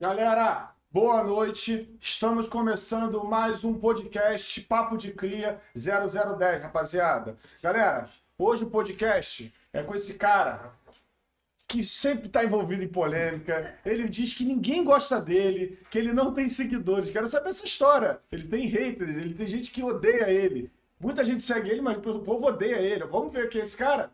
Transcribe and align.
Galera, 0.00 0.72
boa 0.92 1.24
noite. 1.24 1.92
Estamos 2.00 2.48
começando 2.48 3.24
mais 3.24 3.64
um 3.64 3.74
podcast 3.74 4.60
Papo 4.60 4.96
de 4.96 5.10
Cria 5.10 5.60
0010, 5.74 6.62
rapaziada. 6.62 7.36
Galera, 7.60 8.08
hoje 8.38 8.62
o 8.62 8.70
podcast 8.70 9.52
é 9.72 9.82
com 9.82 9.96
esse 9.96 10.14
cara 10.14 10.72
que 11.66 11.82
sempre 11.82 12.28
está 12.28 12.44
envolvido 12.44 12.84
em 12.84 12.88
polêmica. 12.88 13.76
Ele 13.84 14.08
diz 14.08 14.32
que 14.32 14.44
ninguém 14.44 14.84
gosta 14.84 15.20
dele, 15.20 15.76
que 15.90 15.98
ele 15.98 16.12
não 16.12 16.32
tem 16.32 16.48
seguidores. 16.48 17.10
Quero 17.10 17.28
saber 17.28 17.48
essa 17.48 17.66
história. 17.66 18.20
Ele 18.30 18.46
tem 18.46 18.68
haters, 18.68 19.16
ele 19.16 19.34
tem 19.34 19.48
gente 19.48 19.72
que 19.72 19.82
odeia 19.82 20.30
ele. 20.30 20.70
Muita 21.00 21.24
gente 21.24 21.44
segue 21.44 21.70
ele, 21.70 21.80
mas 21.82 21.96
o 21.96 22.20
povo 22.20 22.46
odeia 22.46 22.76
ele. 22.76 23.04
Vamos 23.06 23.32
ver 23.32 23.46
aqui 23.46 23.58
esse 23.58 23.76
cara? 23.76 24.12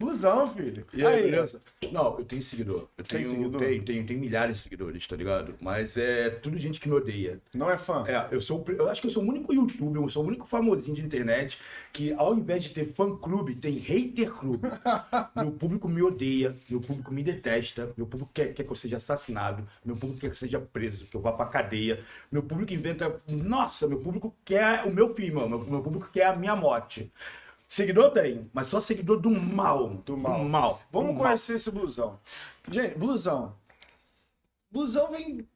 Blusão, 0.00 0.48
filho. 0.48 0.86
E 0.94 1.04
aí, 1.04 1.30
beleza? 1.30 1.60
Não, 1.92 2.18
eu 2.18 2.24
tenho 2.24 2.40
seguidor. 2.40 2.88
Eu 2.96 3.04
Tem 3.04 3.22
tenho, 3.22 3.28
seguidor? 3.28 3.60
Tenho, 3.60 3.84
tenho, 3.84 4.06
tenho 4.06 4.18
milhares 4.18 4.56
de 4.56 4.62
seguidores, 4.62 5.06
tá 5.06 5.14
ligado? 5.14 5.54
Mas 5.60 5.98
é 5.98 6.30
tudo 6.30 6.58
gente 6.58 6.80
que 6.80 6.88
me 6.88 6.94
odeia. 6.94 7.38
Não 7.52 7.70
é 7.70 7.76
fã? 7.76 8.02
É, 8.08 8.34
eu 8.34 8.40
sou, 8.40 8.64
eu 8.68 8.88
acho 8.88 9.02
que 9.02 9.08
eu 9.08 9.10
sou 9.10 9.22
o 9.22 9.28
único 9.28 9.52
youtuber, 9.52 10.02
eu 10.02 10.08
sou 10.08 10.24
o 10.24 10.26
único 10.26 10.46
famosinho 10.46 10.96
de 10.96 11.02
internet 11.02 11.58
que 11.92 12.14
ao 12.14 12.34
invés 12.34 12.62
de 12.64 12.70
ter 12.70 12.94
fã 12.94 13.14
clube, 13.14 13.54
tem 13.56 13.76
hater 13.76 14.32
clube. 14.32 14.68
meu 15.36 15.52
público 15.52 15.86
me 15.86 16.00
odeia, 16.00 16.56
meu 16.70 16.80
público 16.80 17.12
me 17.12 17.22
detesta, 17.22 17.92
meu 17.94 18.06
público 18.06 18.30
quer, 18.32 18.54
quer 18.54 18.64
que 18.64 18.72
eu 18.72 18.76
seja 18.76 18.96
assassinado, 18.96 19.68
meu 19.84 19.96
público 19.96 20.18
quer 20.18 20.28
que 20.28 20.34
eu 20.34 20.38
seja 20.38 20.58
preso, 20.58 21.04
que 21.04 21.16
eu 21.16 21.20
vá 21.20 21.30
pra 21.32 21.44
cadeia. 21.44 22.00
Meu 22.32 22.42
público 22.42 22.72
inventa, 22.72 23.20
nossa, 23.28 23.86
meu 23.86 23.98
público 23.98 24.34
quer 24.46 24.86
o 24.86 24.90
meu 24.90 25.14
fim, 25.14 25.30
mano. 25.30 25.58
Meu, 25.58 25.58
meu 25.66 25.82
público 25.82 26.08
quer 26.10 26.24
a 26.24 26.36
minha 26.36 26.56
morte. 26.56 27.12
Seguidor 27.70 28.10
tenho, 28.12 28.50
mas 28.52 28.66
só 28.66 28.80
seguidor 28.80 29.20
do 29.20 29.30
mal. 29.30 29.90
Do 30.04 30.16
mal. 30.16 30.38
Do 30.40 30.44
mal. 30.48 30.82
Vamos 30.90 31.10
do 31.12 31.14
mal. 31.14 31.22
conhecer 31.24 31.54
esse 31.54 31.70
blusão. 31.70 32.20
Gente, 32.68 32.98
blusão. 32.98 33.56
Blusão 34.70 35.10
vem. 35.10 35.48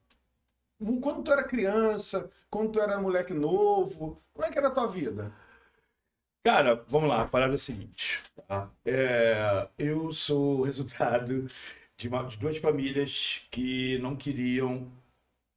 Quando 1.02 1.24
tu 1.24 1.32
era 1.32 1.42
criança, 1.42 2.30
quando 2.50 2.72
tu 2.72 2.80
era 2.80 3.00
moleque 3.00 3.34
novo, 3.34 4.22
como 4.32 4.46
é 4.46 4.50
que 4.50 4.58
era 4.58 4.68
a 4.68 4.70
tua 4.70 4.86
vida? 4.86 5.32
Cara, 6.44 6.84
vamos 6.88 7.08
lá, 7.08 7.22
a 7.22 7.28
parada 7.28 7.54
é 7.54 7.56
a 7.56 7.58
seguinte. 7.58 8.22
tá? 8.46 8.70
É, 8.84 9.68
eu 9.78 10.12
sou 10.12 10.60
o 10.60 10.62
resultado 10.62 11.48
de, 11.96 12.06
uma- 12.08 12.24
de 12.24 12.36
duas 12.36 12.56
famílias 12.58 13.42
que 13.50 13.98
não 13.98 14.14
queriam. 14.14 14.90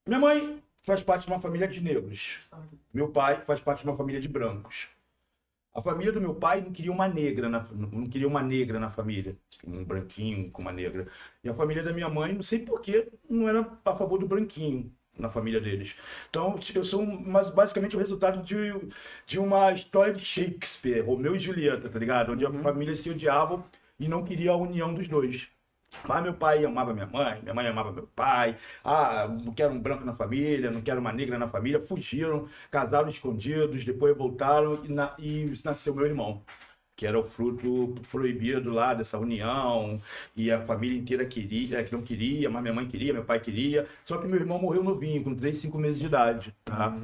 Minha 0.08 0.20
mãe 0.20 0.64
faz 0.84 1.04
parte 1.04 1.26
de 1.28 1.32
uma 1.32 1.42
família 1.42 1.68
de 1.68 1.82
negros. 1.82 2.50
Meu 2.94 3.10
pai 3.12 3.42
faz 3.46 3.60
parte 3.62 3.84
de 3.84 3.90
uma 3.90 3.98
família 3.98 4.22
de 4.22 4.28
brancos. 4.30 4.88
A 5.78 5.82
família 5.82 6.12
do 6.12 6.20
meu 6.20 6.34
pai 6.36 6.62
não 6.62 6.72
queria 6.72 6.92
uma 6.92 7.08
negra, 7.08 7.48
na, 7.50 7.60
não 7.72 8.10
queria 8.10 8.28
uma 8.28 8.42
negra 8.42 8.80
na 8.80 8.90
família, 8.90 9.38
um 9.64 9.86
branquinho 9.86 10.50
com 10.52 10.64
uma 10.64 10.72
negra. 10.74 11.08
E 11.44 11.50
a 11.50 11.54
família 11.54 11.84
da 11.84 11.94
minha 11.94 12.10
mãe, 12.10 12.34
não 12.34 12.42
sei 12.42 12.60
porquê, 12.60 13.08
não 13.30 13.48
era 13.48 13.62
a 13.86 13.96
favor 13.96 14.18
do 14.20 14.28
branquinho 14.28 14.92
na 15.18 15.30
família 15.30 15.62
deles. 15.62 15.96
Então, 16.30 16.60
eu 16.74 16.84
sou 16.84 17.06
mas 17.06 17.50
basicamente 17.52 17.96
o 17.96 18.00
resultado 18.00 18.42
de, 18.44 18.56
de 19.28 19.38
uma 19.40 19.72
história 19.72 20.14
de 20.14 20.26
Shakespeare, 20.26 21.02
Romeu 21.02 21.36
e 21.36 21.40
Julieta, 21.40 21.90
tá 21.90 22.00
ligado? 22.00 22.32
Onde 22.34 22.46
a 22.46 22.52
família 22.64 22.96
se 22.96 23.10
odiavam 23.12 23.64
e 24.00 24.08
não 24.08 24.24
queria 24.24 24.52
a 24.52 24.58
união 24.58 24.94
dos 24.94 25.08
dois. 25.08 25.48
Mas 26.08 26.22
meu 26.24 26.34
pai 26.34 26.64
amava 26.66 26.94
minha 26.94 27.06
mãe, 27.08 27.42
minha 27.42 27.54
mãe 27.54 27.68
amava 27.68 27.92
meu 27.92 28.08
pai. 28.08 28.58
Ah, 28.84 29.28
não 29.28 29.54
quero 29.54 29.74
um 29.74 29.80
branco 29.80 30.04
na 30.06 30.14
família, 30.14 30.70
não 30.72 30.82
quero 30.82 31.00
uma 31.00 31.12
negra 31.14 31.38
na 31.38 31.48
família. 31.48 31.80
Fugiram, 31.86 32.48
casaram 32.70 33.10
escondidos, 33.10 33.84
depois 33.86 34.16
voltaram 34.18 34.84
e, 34.86 34.90
na- 34.92 35.16
e 35.20 35.54
nasceu 35.64 35.94
meu 35.96 36.06
irmão, 36.06 36.44
que 36.96 37.06
era 37.08 37.20
o 37.20 37.24
fruto 37.24 37.96
proibido 38.12 38.72
lá 38.72 38.94
dessa 38.94 39.18
união. 39.20 40.02
E 40.36 40.52
a 40.52 40.62
família 40.62 40.98
inteira 41.00 41.26
queria, 41.26 41.84
que 41.84 41.94
não 41.94 42.02
queria, 42.04 42.50
mas 42.50 42.62
minha 42.62 42.74
mãe 42.74 42.88
queria, 42.88 43.14
meu 43.14 43.26
pai 43.26 43.40
queria. 43.40 43.88
Só 44.06 44.18
que 44.18 44.28
meu 44.28 44.40
irmão 44.40 44.60
morreu 44.60 44.84
novinho, 44.84 45.24
com 45.24 45.36
3, 45.36 45.58
5 45.58 45.78
meses 45.78 46.00
de 46.00 46.06
idade, 46.08 46.56
tá? 46.66 46.98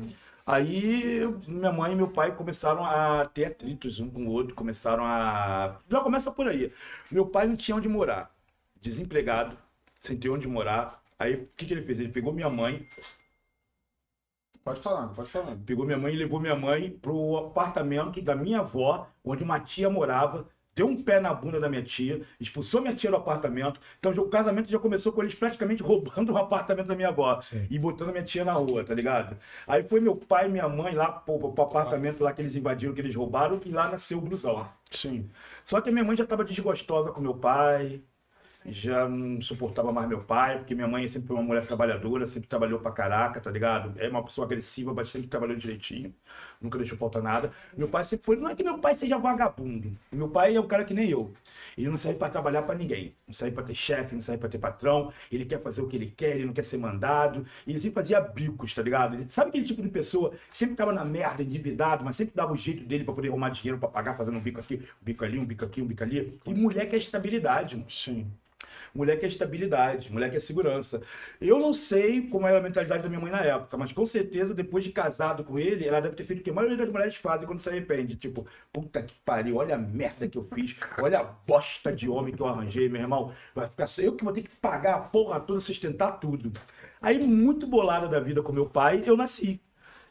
Aí 0.46 1.22
minha 1.48 1.72
mãe 1.72 1.94
e 1.94 1.96
meu 1.96 2.10
pai 2.10 2.36
começaram 2.36 2.84
a 2.86 3.26
ter 3.26 3.46
atritos 3.46 4.00
um 4.00 4.10
com 4.10 4.26
o 4.28 4.30
outro, 4.32 4.54
começaram 4.56 5.06
a. 5.06 5.80
Já 5.90 6.02
começa 6.02 6.32
por 6.32 6.48
aí. 6.48 6.72
Meu 7.12 7.26
pai 7.28 7.48
não 7.48 7.56
tinha 7.56 7.78
onde 7.78 7.88
morar 7.88 8.33
desempregado, 8.84 9.58
sem 10.00 10.18
ter 10.18 10.30
onde 10.30 10.48
morar. 10.48 11.02
Aí 11.18 11.36
o 11.36 11.50
que, 11.56 11.66
que 11.66 11.74
ele 11.74 11.84
fez? 11.84 12.00
Ele 12.00 12.10
pegou 12.12 12.34
minha 12.34 12.50
mãe, 12.50 12.86
Pode 14.64 14.80
falar, 14.80 15.10
pode 15.10 15.30
falar. 15.30 15.58
pegou 15.66 15.86
minha 15.86 15.98
mãe 15.98 16.14
e 16.14 16.18
levou 16.18 16.40
minha 16.40 16.56
mãe 16.56 16.90
pro 16.90 17.36
apartamento 17.38 18.22
da 18.22 18.34
minha 18.34 18.60
avó, 18.60 19.10
onde 19.24 19.44
uma 19.44 19.60
tia 19.60 19.90
morava. 19.90 20.48
Deu 20.76 20.88
um 20.88 21.04
pé 21.04 21.20
na 21.20 21.32
bunda 21.34 21.60
da 21.60 21.70
minha 21.70 21.84
tia, 21.84 22.26
expulsou 22.40 22.82
minha 22.82 22.96
tia 22.96 23.12
do 23.12 23.18
apartamento. 23.18 23.80
Então 24.00 24.12
já- 24.14 24.22
o 24.22 24.30
casamento 24.30 24.72
já 24.72 24.80
começou 24.80 25.12
com 25.12 25.22
eles 25.22 25.36
praticamente 25.36 25.84
roubando 25.84 26.32
o 26.34 26.38
apartamento 26.38 26.88
da 26.88 26.96
minha 26.96 27.10
avó 27.10 27.40
Sim. 27.42 27.68
e 27.70 27.78
botando 27.78 28.12
minha 28.12 28.24
tia 28.24 28.44
na 28.46 28.54
rua, 28.54 28.84
tá 28.86 28.94
ligado? 28.94 29.38
Aí 29.68 29.84
foi 29.84 30.00
meu 30.00 30.16
pai 30.16 30.48
e 30.48 30.50
minha 30.50 30.68
mãe 30.70 30.96
lá 30.96 31.12
pro, 31.12 31.38
pro 31.52 31.64
apartamento 31.64 32.24
lá 32.24 32.32
que 32.34 32.42
eles 32.42 32.56
invadiram, 32.56 32.94
que 32.94 33.02
eles 33.02 33.14
roubaram, 33.14 33.60
e 33.66 33.70
lá 33.70 33.88
nasceu 33.90 34.18
o 34.18 34.22
blusão. 34.22 34.68
Sim. 34.90 35.30
Só 35.66 35.80
que 35.82 35.90
a 35.90 35.92
minha 35.92 36.06
mãe 36.06 36.16
já 36.18 36.24
estava 36.24 36.44
desgostosa 36.46 37.12
com 37.12 37.20
meu 37.22 37.36
pai, 37.36 38.02
já 38.66 39.08
não 39.08 39.42
suportava 39.42 39.92
mais 39.92 40.08
meu 40.08 40.22
pai, 40.24 40.58
porque 40.60 40.74
minha 40.76 40.88
mãe 40.88 41.08
sempre 41.08 41.28
foi 41.28 41.36
uma 41.38 41.44
mulher 41.44 41.66
trabalhadora, 41.66 42.26
sempre 42.28 42.48
trabalhou 42.48 42.80
pra 42.80 42.92
caraca, 42.92 43.40
tá 43.42 43.52
ligado? 43.52 43.94
É 44.00 44.08
uma 44.10 44.24
pessoa 44.24 44.46
agressiva, 44.46 44.94
mas 44.94 45.10
sempre 45.10 45.28
trabalhou 45.28 45.56
direitinho, 45.56 46.14
nunca 46.62 46.78
deixou 46.78 46.98
faltar 46.98 47.22
nada. 47.22 47.52
Meu 47.78 47.88
pai 47.88 48.06
sempre 48.06 48.26
foi. 48.26 48.36
Não 48.38 48.50
é 48.50 48.56
que 48.56 48.64
meu 48.64 48.78
pai 48.80 48.96
seja 48.96 49.18
vagabundo, 49.18 49.92
meu 50.12 50.30
pai 50.30 50.56
é 50.56 50.60
um 50.60 50.68
cara 50.68 50.84
que 50.84 50.94
nem 50.94 51.10
eu. 51.10 51.34
Ele 51.78 51.90
não 51.90 51.98
serve 51.98 52.18
pra 52.20 52.30
trabalhar 52.30 52.62
pra 52.64 52.76
ninguém, 52.76 53.16
não 53.28 53.34
serve 53.34 53.54
pra 53.56 53.64
ter 53.64 53.76
chefe, 53.76 54.14
não 54.14 54.22
serve 54.22 54.40
pra 54.40 54.50
ter 54.50 54.58
patrão, 54.58 55.12
ele 55.32 55.46
quer 55.46 55.62
fazer 55.62 55.82
o 55.82 55.88
que 55.88 55.96
ele 55.96 56.14
quer, 56.16 56.36
ele 56.36 56.46
não 56.46 56.54
quer 56.54 56.64
ser 56.64 56.78
mandado, 56.78 57.46
ele 57.68 57.80
sempre 57.80 57.96
fazia 57.96 58.20
bicos, 58.22 58.74
tá 58.74 58.82
ligado? 58.82 59.16
Ele- 59.16 59.26
sabe 59.30 59.50
aquele 59.50 59.66
tipo 59.66 59.82
de 59.82 59.90
pessoa 59.90 60.32
que 60.52 60.58
sempre 60.58 60.76
tava 60.76 60.94
na 60.94 61.04
merda, 61.06 61.44
endividado, 61.44 62.04
mas 62.06 62.16
sempre 62.16 62.34
dava 62.36 62.54
o 62.54 62.58
jeito 62.58 62.84
dele 62.86 63.04
pra 63.04 63.14
poder 63.14 63.30
arrumar 63.30 63.50
dinheiro 63.50 63.78
pra 63.80 63.90
pagar, 63.90 64.16
fazendo 64.18 64.38
um 64.38 64.42
bico 64.42 64.60
aqui, 64.60 64.76
um 65.02 65.06
bico 65.06 65.24
ali, 65.26 65.40
um 65.40 65.46
bico 65.46 65.66
aqui, 65.66 65.82
um 65.82 65.86
bico 65.88 66.04
ali. 66.04 66.38
E 66.46 66.54
mulher 66.54 66.88
quer 66.88 66.98
estabilidade, 66.98 67.76
mano. 67.76 67.90
Sim. 67.90 68.32
Mulher 68.94 69.20
quer 69.20 69.28
estabilidade, 69.28 70.12
mulher 70.12 70.30
quer 70.30 70.40
segurança. 70.40 71.02
Eu 71.42 71.58
não 71.58 71.74
sei 71.74 72.28
como 72.28 72.46
era 72.46 72.60
a 72.60 72.62
mentalidade 72.62 73.02
da 73.02 73.10
minha 73.10 73.20
mãe 73.20 73.32
na 73.32 73.42
época, 73.42 73.76
mas 73.76 73.92
com 73.92 74.06
certeza, 74.06 74.54
depois 74.54 74.84
de 74.84 74.92
casado 74.92 75.44
com 75.44 75.58
ele, 75.58 75.88
ela 75.88 76.00
deve 76.00 76.16
ter 76.16 76.24
feito 76.24 76.42
o 76.42 76.44
que 76.44 76.52
a 76.52 76.54
maioria 76.54 76.78
das 76.78 76.90
mulheres 76.90 77.16
fazem 77.16 77.48
quando 77.48 77.60
se 77.60 77.70
arrepende. 77.70 78.16
Tipo, 78.16 78.46
puta 78.72 79.02
que 79.02 79.16
pariu, 79.26 79.56
olha 79.56 79.76
a 79.76 79.78
merda 79.80 80.28
que 80.28 80.38
eu 80.38 80.48
fiz, 80.54 80.76
olha 81.00 81.20
a 81.20 81.24
bosta 81.24 81.92
de 81.92 82.08
homem 82.08 82.36
que 82.36 82.42
eu 82.42 82.46
arranjei, 82.46 82.88
meu 82.88 83.02
irmão. 83.02 83.34
Vai 83.56 83.68
ficar 83.68 83.88
só 83.88 84.02
eu 84.02 84.16
que 84.16 84.24
vou 84.24 84.34
ter 84.34 84.44
que 84.44 84.56
pagar 84.58 84.96
a 84.96 85.00
porra 85.00 85.40
toda, 85.40 85.60
sustentar 85.60 86.20
tudo. 86.20 86.52
Aí, 87.02 87.26
muito 87.26 87.66
bolada 87.66 88.08
da 88.08 88.20
vida 88.20 88.44
com 88.44 88.54
meu 88.54 88.68
pai, 88.68 89.04
eu 89.06 89.18
nasci. 89.18 89.60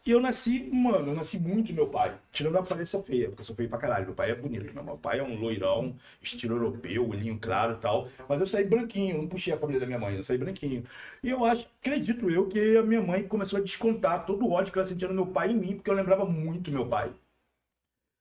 E 0.04 0.10
eu 0.10 0.20
nasci, 0.20 0.68
mano, 0.72 1.10
eu 1.10 1.14
nasci 1.14 1.38
muito 1.38 1.72
meu 1.72 1.88
pai. 1.88 2.18
Tirando 2.32 2.56
a 2.56 2.60
aparência 2.60 3.00
feia, 3.02 3.28
porque 3.28 3.42
eu 3.42 3.44
sou 3.44 3.54
feio 3.54 3.68
pra 3.68 3.78
caralho. 3.78 4.06
Meu 4.06 4.14
pai 4.14 4.32
é 4.32 4.34
bonito, 4.34 4.74
meu 4.74 4.98
pai 4.98 5.20
é 5.20 5.22
um 5.22 5.38
loirão, 5.38 5.96
estilo 6.20 6.56
europeu, 6.56 7.08
olhinho 7.08 7.38
claro 7.38 7.74
e 7.74 7.76
tal. 7.80 8.08
Mas 8.28 8.40
eu 8.40 8.46
saí 8.46 8.64
branquinho, 8.64 9.18
não 9.18 9.28
puxei 9.28 9.52
a 9.52 9.58
família 9.58 9.80
da 9.80 9.86
minha 9.86 9.98
mãe, 10.00 10.16
eu 10.16 10.24
saí 10.24 10.36
branquinho. 10.38 10.84
E 11.22 11.30
eu 11.30 11.44
acho, 11.44 11.68
acredito 11.80 12.28
eu, 12.28 12.48
que 12.48 12.76
a 12.76 12.82
minha 12.82 13.00
mãe 13.00 13.26
começou 13.28 13.58
a 13.58 13.62
descontar 13.62 14.26
todo 14.26 14.44
o 14.44 14.50
ódio 14.52 14.72
que 14.72 14.78
ela 14.78 14.86
sentia 14.86 15.06
no 15.06 15.14
meu 15.14 15.26
pai 15.26 15.52
em 15.52 15.54
mim, 15.56 15.76
porque 15.76 15.90
eu 15.90 15.94
lembrava 15.94 16.24
muito 16.24 16.70
meu 16.72 16.88
pai. 16.88 17.12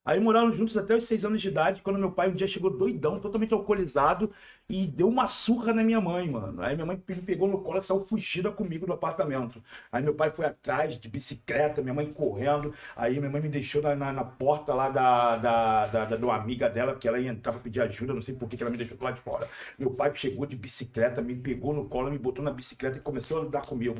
Aí 0.03 0.19
moraram 0.19 0.51
juntos 0.51 0.75
até 0.77 0.95
os 0.95 1.03
seis 1.03 1.23
anos 1.25 1.41
de 1.41 1.47
idade, 1.47 1.81
quando 1.83 1.99
meu 1.99 2.11
pai 2.11 2.29
um 2.29 2.33
dia 2.33 2.47
chegou 2.47 2.75
doidão, 2.75 3.19
totalmente 3.19 3.53
alcoolizado, 3.53 4.31
e 4.71 4.87
deu 4.87 5.09
uma 5.09 5.27
surra 5.27 5.73
na 5.73 5.83
minha 5.83 5.99
mãe, 5.99 6.29
mano. 6.29 6.61
Aí 6.61 6.75
minha 6.75 6.85
mãe 6.85 6.95
me 7.05 7.15
pegou 7.17 7.45
no 7.45 7.59
colo 7.59 7.77
e 7.77 7.81
saiu 7.81 8.05
fugida 8.05 8.49
comigo 8.49 8.85
do 8.85 8.93
apartamento. 8.93 9.61
Aí 9.91 10.01
meu 10.01 10.15
pai 10.15 10.31
foi 10.31 10.45
atrás 10.45 10.97
de 10.97 11.09
bicicleta, 11.09 11.81
minha 11.81 11.93
mãe 11.93 12.05
correndo. 12.13 12.73
Aí 12.95 13.19
minha 13.19 13.29
mãe 13.29 13.41
me 13.41 13.49
deixou 13.49 13.81
na, 13.81 13.93
na, 13.93 14.13
na 14.13 14.23
porta 14.23 14.73
lá 14.73 14.89
da, 14.89 15.35
da, 15.35 15.87
da, 15.87 16.05
da, 16.05 16.25
uma 16.25 16.35
amiga 16.35 16.69
dela, 16.69 16.93
porque 16.93 17.05
ela 17.05 17.19
ia 17.19 17.31
entrar 17.31 17.51
pra 17.51 17.61
pedir 17.61 17.81
ajuda, 17.81 18.13
não 18.13 18.21
sei 18.21 18.33
por 18.33 18.47
que 18.47 18.55
que 18.55 18.63
ela 18.63 18.71
me 18.71 18.77
deixou 18.77 18.97
lá 19.01 19.11
de 19.11 19.19
fora. 19.19 19.49
Meu 19.77 19.91
pai 19.91 20.15
chegou 20.15 20.45
de 20.45 20.55
bicicleta, 20.55 21.21
me 21.21 21.35
pegou 21.35 21.73
no 21.73 21.89
colo, 21.89 22.09
me 22.09 22.17
botou 22.17 22.43
na 22.43 22.51
bicicleta 22.51 22.95
e 22.97 23.01
começou 23.01 23.39
a 23.39 23.41
andar 23.41 23.65
comigo. 23.65 23.97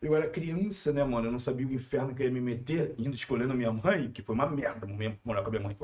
Eu 0.00 0.14
era 0.14 0.28
criança, 0.28 0.92
né, 0.92 1.02
mano? 1.02 1.26
Eu 1.26 1.32
não 1.32 1.40
sabia 1.40 1.66
o 1.66 1.72
inferno 1.72 2.14
que 2.14 2.22
ia 2.22 2.30
me 2.30 2.40
meter, 2.40 2.94
indo 2.98 3.16
escolhendo 3.16 3.52
a 3.52 3.56
minha 3.56 3.72
mãe, 3.72 4.10
que 4.12 4.22
foi 4.22 4.34
uma 4.34 4.46
merda, 4.46 4.86
morar 5.24 5.42
com 5.42 5.48
a 5.48 5.50
minha 5.50 5.62
mãe, 5.62 5.76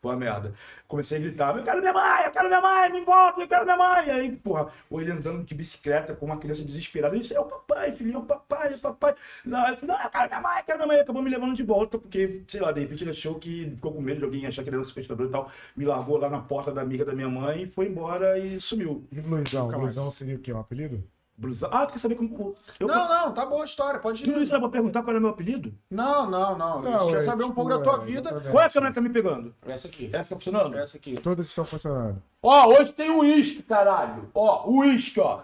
foi 0.00 0.12
uma 0.12 0.16
merda. 0.16 0.54
Comecei 0.86 1.18
a 1.18 1.20
gritar, 1.20 1.56
eu 1.56 1.64
quero 1.64 1.80
minha 1.80 1.92
mãe, 1.92 2.24
eu 2.24 2.30
quero 2.30 2.48
minha 2.48 2.60
mãe, 2.60 2.92
me 2.92 3.00
volta, 3.04 3.40
eu 3.40 3.48
quero 3.48 3.64
minha 3.64 3.76
mãe. 3.76 4.10
Aí, 4.10 4.36
porra, 4.36 4.68
ou 4.88 5.00
ele 5.00 5.10
andando 5.10 5.44
de 5.44 5.54
bicicleta 5.54 6.14
com 6.14 6.26
uma 6.26 6.36
criança 6.36 6.62
desesperada, 6.64 7.16
eu 7.16 7.20
disse, 7.20 7.34
é 7.34 7.40
o 7.40 7.44
papai, 7.44 7.92
filhinho, 7.92 8.16
é 8.16 8.18
o 8.20 8.22
papai, 8.22 8.72
é 8.72 8.76
o 8.76 8.78
papai. 8.78 9.14
Não, 9.44 9.58
eu 9.68 9.76
falei, 9.76 9.96
não, 9.96 10.04
eu 10.04 10.10
quero 10.10 10.28
minha 10.28 10.40
mãe, 10.40 10.58
eu 10.58 10.64
quero 10.64 10.78
minha 10.78 10.86
mãe. 10.86 10.96
Ele 10.96 11.02
acabou 11.02 11.22
me 11.22 11.30
levando 11.30 11.56
de 11.56 11.62
volta, 11.64 11.98
porque, 11.98 12.42
sei 12.46 12.60
lá, 12.60 12.70
de 12.70 12.80
repente 12.80 13.02
ele 13.02 13.10
achou 13.10 13.34
que 13.36 13.72
ficou 13.74 13.92
com 13.92 14.00
medo 14.00 14.18
de 14.18 14.24
alguém 14.24 14.46
achar 14.46 14.62
que 14.62 14.68
ele 14.68 14.76
era 14.76 14.82
um 14.82 14.84
sequestrador 14.84 15.26
e 15.26 15.30
tal. 15.30 15.50
Me 15.76 15.84
largou 15.84 16.16
lá 16.16 16.30
na 16.30 16.40
porta 16.40 16.72
da 16.72 16.80
amiga 16.80 17.04
da 17.04 17.12
minha 17.12 17.28
mãe, 17.28 17.66
foi 17.66 17.86
embora 17.86 18.38
e 18.38 18.60
sumiu. 18.60 19.04
E 19.10 19.20
Luizão? 19.20 19.68
Luizão 19.68 20.10
seria 20.10 20.36
o 20.36 20.38
quê? 20.38 20.52
Um 20.52 20.60
apelido? 20.60 21.02
Blusão. 21.38 21.70
Ah, 21.72 21.86
tu 21.86 21.92
quer 21.92 22.00
saber 22.00 22.16
como. 22.16 22.56
Eu, 22.80 22.88
Não, 22.88 23.08
não, 23.08 23.32
tá 23.32 23.46
boa 23.46 23.62
a 23.62 23.64
história, 23.64 24.00
pode 24.00 24.24
Tudo 24.24 24.40
ir. 24.40 24.42
isso 24.42 24.52
era 24.52 24.60
pra 24.60 24.68
perguntar 24.68 25.02
qual 25.04 25.10
era 25.12 25.20
meu 25.20 25.30
apelido? 25.30 25.72
Não, 25.88 26.28
não, 26.28 26.58
não. 26.58 26.82
Não, 26.82 27.06
quer 27.06 27.18
é, 27.18 27.22
saber 27.22 27.44
um 27.44 27.50
tipo, 27.50 27.54
pouco 27.54 27.70
da 27.70 27.80
tua 27.80 28.02
é, 28.02 28.06
vida. 28.06 28.20
exatamente. 28.30 28.50
Qual 28.50 28.62
é 28.62 28.66
a 28.66 28.70
câmera 28.70 28.90
que 28.90 28.94
tá 28.96 29.00
me 29.00 29.08
pegando? 29.10 29.54
Essa 29.64 29.86
aqui. 29.86 30.10
Essa 30.12 30.30
tá 30.30 30.36
funcionando? 30.40 30.76
Essa 30.76 30.96
aqui. 30.96 31.14
Todas 31.20 31.46
estão 31.46 31.64
funcionando. 31.64 32.20
Ó, 32.42 32.66
hoje 32.66 32.92
tem 32.92 33.08
uísque, 33.10 33.62
caralho. 33.62 34.28
Ó, 34.34 34.68
uísque, 34.68 35.20
ó. 35.20 35.42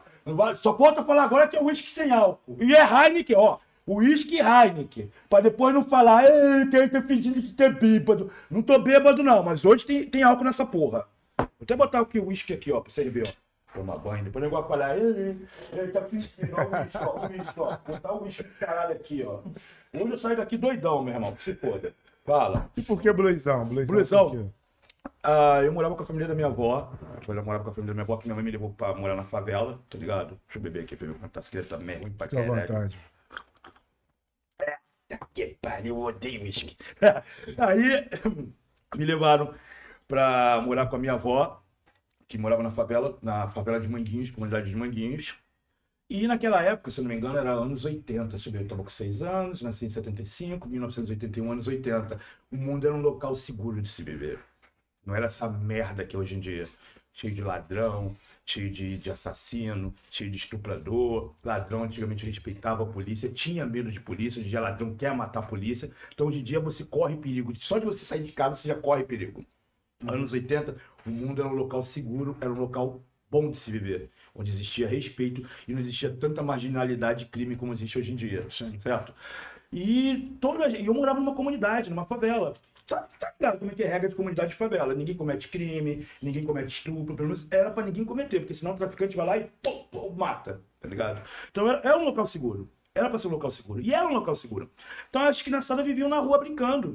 Só 0.61 0.77
falta 0.77 1.05
falar 1.05 1.23
agora 1.25 1.47
que 1.47 1.57
é 1.57 1.63
uísque 1.63 1.89
sem 1.89 2.11
álcool. 2.11 2.57
E 2.61 2.75
é 2.75 2.83
Heineken, 2.85 3.37
ó. 3.37 3.59
Uísque 3.87 4.41
Heineken. 4.41 5.13
Pra 5.31 5.41
depois 5.41 5.73
não 5.73 5.85
falar, 5.85 6.25
ei, 6.25 6.67
quem 6.71 6.89
tá 6.89 7.03
fingindo 7.03 7.41
que 7.41 7.53
tá 7.53 7.69
bêbado. 7.69 8.31
Não 8.51 8.63
tô 8.63 8.77
bêbado, 8.81 9.23
não, 9.23 9.45
mas 9.45 9.65
hoje 9.65 9.87
tem, 9.87 10.09
tem 10.11 10.25
álcool 10.25 10.45
nessa 10.45 10.67
porra. 10.67 11.07
Vou 11.37 11.47
até 11.63 11.77
botar 11.77 12.01
o 12.03 12.07
que 12.07 12.19
o 12.19 12.27
uísque 12.27 12.53
aqui, 12.53 12.73
ó, 12.73 12.81
pra 12.81 12.91
vocês 12.93 13.13
verem, 13.13 13.31
ó. 13.31 13.44
Tomar 13.75 13.99
banho, 13.99 14.25
depois 14.25 14.43
o 14.43 14.47
negócio 14.47 14.69
falar, 14.69 14.97
ei, 14.97 15.37
ele 15.73 15.93
tá 15.93 16.03
fingindo, 16.03 16.55
ó, 16.57 16.63
o 16.63 16.71
uísque, 16.71 16.99
ó, 16.99 17.17
o 17.17 17.29
uísque, 17.29 17.61
ó. 17.61 17.77
Botar 17.87 18.13
o 18.13 18.23
uísque 18.23 18.43
desse 18.45 18.59
caralho 18.59 18.93
aqui, 18.93 19.25
ó. 19.27 19.41
Hoje 19.93 20.11
eu 20.13 20.17
saio 20.17 20.37
daqui 20.37 20.57
doidão, 20.57 21.03
meu 21.03 21.13
irmão, 21.13 21.33
que 21.33 21.43
se 21.43 21.55
foda. 21.55 21.93
Fala. 22.25 22.71
E 22.77 22.83
por 22.83 23.01
que. 23.01 23.13
Bluesão? 23.13 23.67
por 24.31 24.39
quê? 24.39 24.47
Ah, 25.23 25.61
eu 25.63 25.73
morava 25.73 25.97
com 25.97 26.03
a 26.03 26.07
família 26.07 26.29
da 26.29 26.35
minha 26.35 26.47
avó. 26.47 26.93
Eu 27.27 27.45
morava 27.45 27.65
com 27.65 27.71
a 27.71 27.75
família 27.75 27.89
da 27.89 27.95
minha 27.95 28.05
avó, 28.05 28.17
que 28.17 28.27
minha 28.27 28.35
mãe 28.35 28.45
me 28.45 28.51
levou 28.51 28.71
pra 28.71 28.95
morar 28.95 29.17
na 29.17 29.25
favela, 29.25 29.81
tá 29.91 29.99
ligado? 29.99 30.39
Deixa 30.47 30.59
eu 30.59 30.63
beber 30.63 30.85
aqui 30.85 30.97
pra 30.97 31.07
ver 31.09 31.15
como 31.15 31.29
tá 31.29 31.41
escrito 31.41 31.69
também. 31.69 31.99
Ruim 31.99 32.13
pra 32.13 32.29
Fica 32.29 32.43
à 32.43 32.47
vontade. 32.47 32.99
Que 35.33 35.57
pariu, 35.61 35.97
eu 35.97 36.03
odeio 36.03 36.43
whisky. 36.43 36.77
Aí 37.59 38.09
me 38.97 39.05
levaram 39.05 39.55
pra 40.07 40.63
morar 40.65 40.87
com 40.87 40.97
a 40.97 40.99
minha 40.99 41.15
avó, 41.15 41.64
que 42.29 42.39
morava 42.39 42.63
na 42.63 42.71
favela, 42.71 43.19
na 43.23 43.49
favela 43.49 43.81
de 43.81 43.89
Manguinhos, 43.89 44.31
comunidade 44.31 44.69
de 44.71 44.77
Manguinhos. 44.77 45.35
E 46.09 46.27
naquela 46.27 46.63
época, 46.63 46.91
se 46.91 47.01
não 47.01 47.09
me 47.09 47.17
engano, 47.17 47.39
era 47.39 47.53
anos 47.53 47.85
80. 47.85 48.29
Deixa 48.29 48.49
eu 48.49 48.53
ver, 48.53 48.59
eu 48.59 48.63
estava 48.65 48.83
com 48.83 48.91
6 48.91 49.23
anos, 49.23 49.63
nasci 49.63 49.87
em 49.87 49.89
75, 49.89 50.69
1981, 50.69 51.53
anos 51.53 51.67
80. 51.67 52.21
O 52.53 52.57
mundo 52.57 52.87
era 52.87 52.95
um 52.95 53.01
local 53.01 53.35
seguro 53.35 53.81
de 53.81 53.89
se 53.89 54.03
viver. 54.03 54.39
Não 55.05 55.15
era 55.15 55.27
essa 55.27 55.49
merda 55.49 56.05
que 56.05 56.15
é 56.17 56.19
hoje 56.19 56.35
em 56.35 56.41
dia. 56.41 56.69
Cheio 57.13 57.35
de 57.35 57.43
ladrão, 57.43 58.15
cheio 58.45 58.71
de, 58.71 58.99
de 58.99 59.11
assassino, 59.11 59.95
cheio 60.11 60.31
de 60.31 60.37
estuprador. 60.37 61.35
Ladrão 61.43 61.85
antigamente 61.85 62.27
respeitava 62.27 62.83
a 62.83 62.87
polícia, 62.87 63.31
tinha 63.31 63.65
medo 63.67 63.91
de 63.91 64.01
polícia. 64.01 64.41
Hoje 64.41 64.49
em 64.49 64.51
dia 64.51 64.61
ladrão 64.61 64.95
quer 64.95 65.15
matar 65.15 65.41
a 65.41 65.43
polícia. 65.47 65.91
Então 66.13 66.27
hoje 66.27 66.41
em 66.41 66.45
dia 66.45 66.61
você 66.61 66.85
corre 66.85 67.17
perigo. 67.17 67.55
Só 67.57 67.79
de 67.79 67.87
você 67.87 68.05
sair 68.05 68.23
de 68.23 68.33
casa 68.33 68.57
você 68.57 68.69
já 68.69 68.75
corre 68.75 69.05
perigo. 69.05 69.45
Anos 70.07 70.33
80, 70.33 70.77
o 71.07 71.11
mundo 71.11 71.43
era 71.43 71.51
um 71.51 71.55
local 71.55 71.83
seguro, 71.83 72.37
era 72.41 72.51
um 72.51 72.59
local 72.59 73.01
bom 73.31 73.51
de 73.51 73.57
se 73.57 73.71
viver. 73.71 74.11
Onde 74.35 74.51
existia 74.51 74.87
respeito 74.87 75.47
e 75.67 75.73
não 75.73 75.81
existia 75.81 76.11
tanta 76.11 76.43
marginalidade 76.43 77.25
e 77.25 77.29
crime 77.29 77.57
como 77.57 77.73
existe 77.73 77.99
hoje 77.99 78.13
em 78.13 78.17
dia. 78.17 78.47
Certo? 78.51 79.15
E 79.73 80.37
toda, 80.41 80.69
eu 80.71 80.95
morava 80.95 81.19
numa 81.19 81.35
comunidade, 81.35 81.91
numa 81.91 82.05
favela. 82.05 82.55
Sabe, 82.87 83.09
sabe 83.19 83.35
ligado 83.41 83.59
como 83.59 83.71
é 83.71 83.75
que 83.75 83.83
é 83.83 83.89
a 83.89 83.93
regra 83.93 84.09
de 84.11 84.15
comunidade 84.15 84.51
de 84.51 84.57
favela? 84.57 84.95
Ninguém 84.95 85.17
comete 85.17 85.49
crime, 85.49 86.07
ninguém 86.21 86.45
comete 86.45 86.69
estupro, 86.69 87.17
pelo 87.17 87.29
menos 87.29 87.47
era 87.51 87.71
pra 87.71 87.85
ninguém 87.85 88.05
cometer, 88.05 88.41
porque 88.41 88.55
senão 88.55 88.75
o 88.75 88.77
traficante 88.77 89.17
vai 89.17 89.27
lá 89.27 89.39
e 89.39 89.51
pô, 89.63 89.85
pô, 89.91 90.11
mata, 90.11 90.61
tá 90.79 90.89
ligado? 90.89 91.23
Então 91.51 91.67
era, 91.69 91.81
era 91.83 91.99
um 91.99 92.05
local 92.05 92.27
seguro. 92.27 92.71
Era 92.95 93.09
pra 93.11 93.19
ser 93.19 93.27
um 93.27 93.33
local 93.33 93.51
seguro. 93.51 93.81
E 93.81 93.93
era 93.93 94.07
um 94.07 94.13
local 94.13 94.37
seguro. 94.37 94.71
Então 95.09 95.23
acho 95.23 95.43
que 95.43 95.51
nessa 95.51 95.75
viviam 95.83 96.09
na 96.09 96.19
rua 96.19 96.39
brincando. 96.39 96.95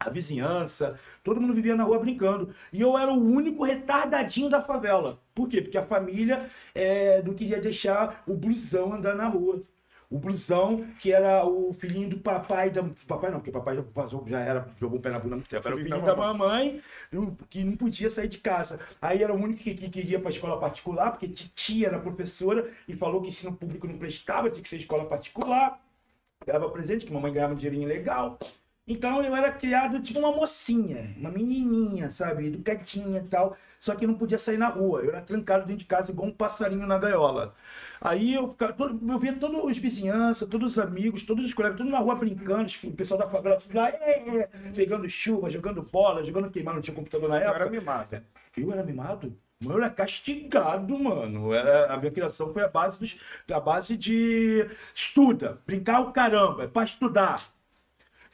A 0.00 0.10
vizinhança, 0.10 0.98
todo 1.22 1.40
mundo 1.40 1.54
vivia 1.54 1.74
na 1.74 1.84
rua 1.84 1.98
brincando. 1.98 2.54
E 2.72 2.80
eu 2.80 2.98
era 2.98 3.10
o 3.12 3.22
único 3.22 3.64
retardadinho 3.64 4.50
da 4.50 4.60
favela. 4.60 5.20
Por 5.34 5.48
quê? 5.48 5.62
Porque 5.62 5.78
a 5.78 5.86
família 5.86 6.48
eh, 6.74 7.22
não 7.24 7.32
queria 7.32 7.60
deixar 7.60 8.22
o 8.26 8.34
blusão 8.34 8.92
andar 8.92 9.14
na 9.14 9.26
rua. 9.26 9.62
O 10.10 10.18
blusão, 10.18 10.86
que 11.00 11.12
era 11.12 11.44
o 11.44 11.72
filhinho 11.72 12.08
do 12.08 12.18
papai 12.18 12.70
da. 12.70 12.84
Papai 13.06 13.30
não, 13.30 13.38
porque 13.38 13.50
papai 13.50 13.74
já 13.74 13.82
vazou, 13.94 14.24
já 14.28 14.38
era, 14.38 14.68
jogou 14.78 14.98
o 14.98 15.02
pé 15.02 15.10
na 15.10 15.18
bunda 15.18 15.34
há 15.34 15.38
muito 15.38 15.48
tempo. 15.48 15.66
Era 15.66 15.74
o 15.74 15.78
Filhinho 15.78 16.04
da 16.04 16.14
mamãe, 16.14 16.80
que 17.48 17.64
não 17.64 17.76
podia 17.76 18.08
sair 18.10 18.28
de 18.28 18.38
casa. 18.38 18.78
Aí 19.00 19.22
era 19.22 19.32
o 19.32 19.36
único 19.36 19.62
que, 19.62 19.74
que 19.74 19.88
queria 19.88 20.20
para 20.20 20.30
escola 20.30 20.60
particular, 20.60 21.10
porque 21.10 21.26
titia 21.26 21.88
era 21.88 21.98
professora 21.98 22.70
e 22.86 22.94
falou 22.94 23.22
que 23.22 23.28
ensino 23.28 23.56
público 23.56 23.88
não 23.88 23.98
prestava, 23.98 24.50
tinha 24.50 24.62
que 24.62 24.68
ser 24.68 24.76
escola 24.76 25.06
particular. 25.06 25.80
Ganhava 26.46 26.70
presente, 26.70 27.06
que 27.06 27.12
mamãe 27.12 27.32
ganhava 27.32 27.54
um 27.54 27.56
dinheirinho 27.56 27.88
legal. 27.88 28.38
Então 28.86 29.22
eu 29.22 29.34
era 29.34 29.50
criado 29.50 30.02
tipo 30.02 30.18
uma 30.18 30.30
mocinha, 30.30 31.14
uma 31.16 31.30
menininha, 31.30 32.10
sabe, 32.10 32.46
educadinha 32.48 33.20
e 33.20 33.22
tal, 33.28 33.56
só 33.80 33.94
que 33.94 34.06
não 34.06 34.14
podia 34.14 34.36
sair 34.36 34.58
na 34.58 34.68
rua. 34.68 35.00
Eu 35.00 35.08
era 35.10 35.22
trancado 35.22 35.64
dentro 35.64 35.78
de 35.80 35.84
casa 35.86 36.10
igual 36.10 36.28
um 36.28 36.32
passarinho 36.32 36.86
na 36.86 36.98
gaiola. 36.98 37.54
Aí 37.98 38.34
eu, 38.34 38.50
ficava, 38.50 38.74
todo- 38.74 39.00
eu 39.10 39.18
via 39.18 39.32
todos 39.34 39.64
os 39.64 39.78
vizinhanças, 39.78 40.46
todos 40.48 40.72
os 40.72 40.78
amigos, 40.78 41.22
todos 41.22 41.44
os 41.46 41.54
colegas, 41.54 41.78
tudo 41.78 41.88
na 41.90 41.98
rua 41.98 42.14
brincando, 42.14 42.70
o 42.84 42.92
pessoal 42.92 43.18
da 43.20 43.28
favela 43.30 43.58
lá, 43.72 43.88
é, 43.88 44.38
é, 44.42 44.48
pegando 44.74 45.08
chuva, 45.08 45.48
jogando 45.48 45.82
bola, 45.82 46.22
jogando 46.22 46.50
queimar, 46.50 46.74
não 46.74 46.82
tinha 46.82 46.94
computador 46.94 47.28
na 47.30 47.36
Eu 47.36 47.42
época. 47.42 47.56
era 47.62 47.70
mimado. 47.70 48.22
Eu 48.56 48.70
era 48.72 48.82
mimado? 48.84 49.34
Eu 49.64 49.72
era 49.78 49.88
castigado, 49.90 50.98
mano. 50.98 51.54
Era, 51.54 51.94
a 51.94 51.96
minha 51.96 52.10
criação 52.12 52.52
foi 52.52 52.62
a 52.62 52.68
base, 52.68 53.00
dos, 53.00 53.16
a 53.50 53.60
base 53.60 53.96
de 53.96 54.68
estuda, 54.94 55.62
brincar 55.66 56.00
o 56.00 56.12
caramba, 56.12 56.64
é 56.64 56.68
pra 56.68 56.84
estudar. 56.84 57.53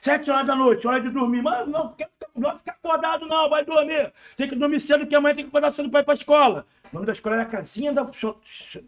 Sete 0.00 0.30
horas 0.30 0.46
da 0.46 0.56
noite, 0.56 0.88
hora 0.88 0.98
de 0.98 1.10
dormir. 1.10 1.42
Mano, 1.42 1.70
não, 1.70 1.94
não 2.34 2.48
vai 2.48 2.56
ficar 2.56 2.72
acordado, 2.72 3.26
não, 3.26 3.50
vai 3.50 3.62
dormir. 3.62 4.10
Tem 4.34 4.48
que 4.48 4.56
dormir 4.56 4.80
cedo, 4.80 5.06
que 5.06 5.14
amanhã 5.14 5.34
tem 5.34 5.44
que 5.44 5.50
acordar 5.50 5.70
cedo 5.72 5.90
pra 5.90 6.00
ir 6.00 6.04
pra 6.04 6.14
escola. 6.14 6.64
O 6.90 6.94
nome 6.94 7.04
da 7.04 7.12
escola 7.12 7.36
era 7.36 7.44
Casinha 7.44 7.92
da. 7.92 8.00
É 8.00 8.78
é? 8.78 8.82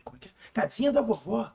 Casinha 0.54 0.90
da 0.90 1.02
Vovó. 1.02 1.52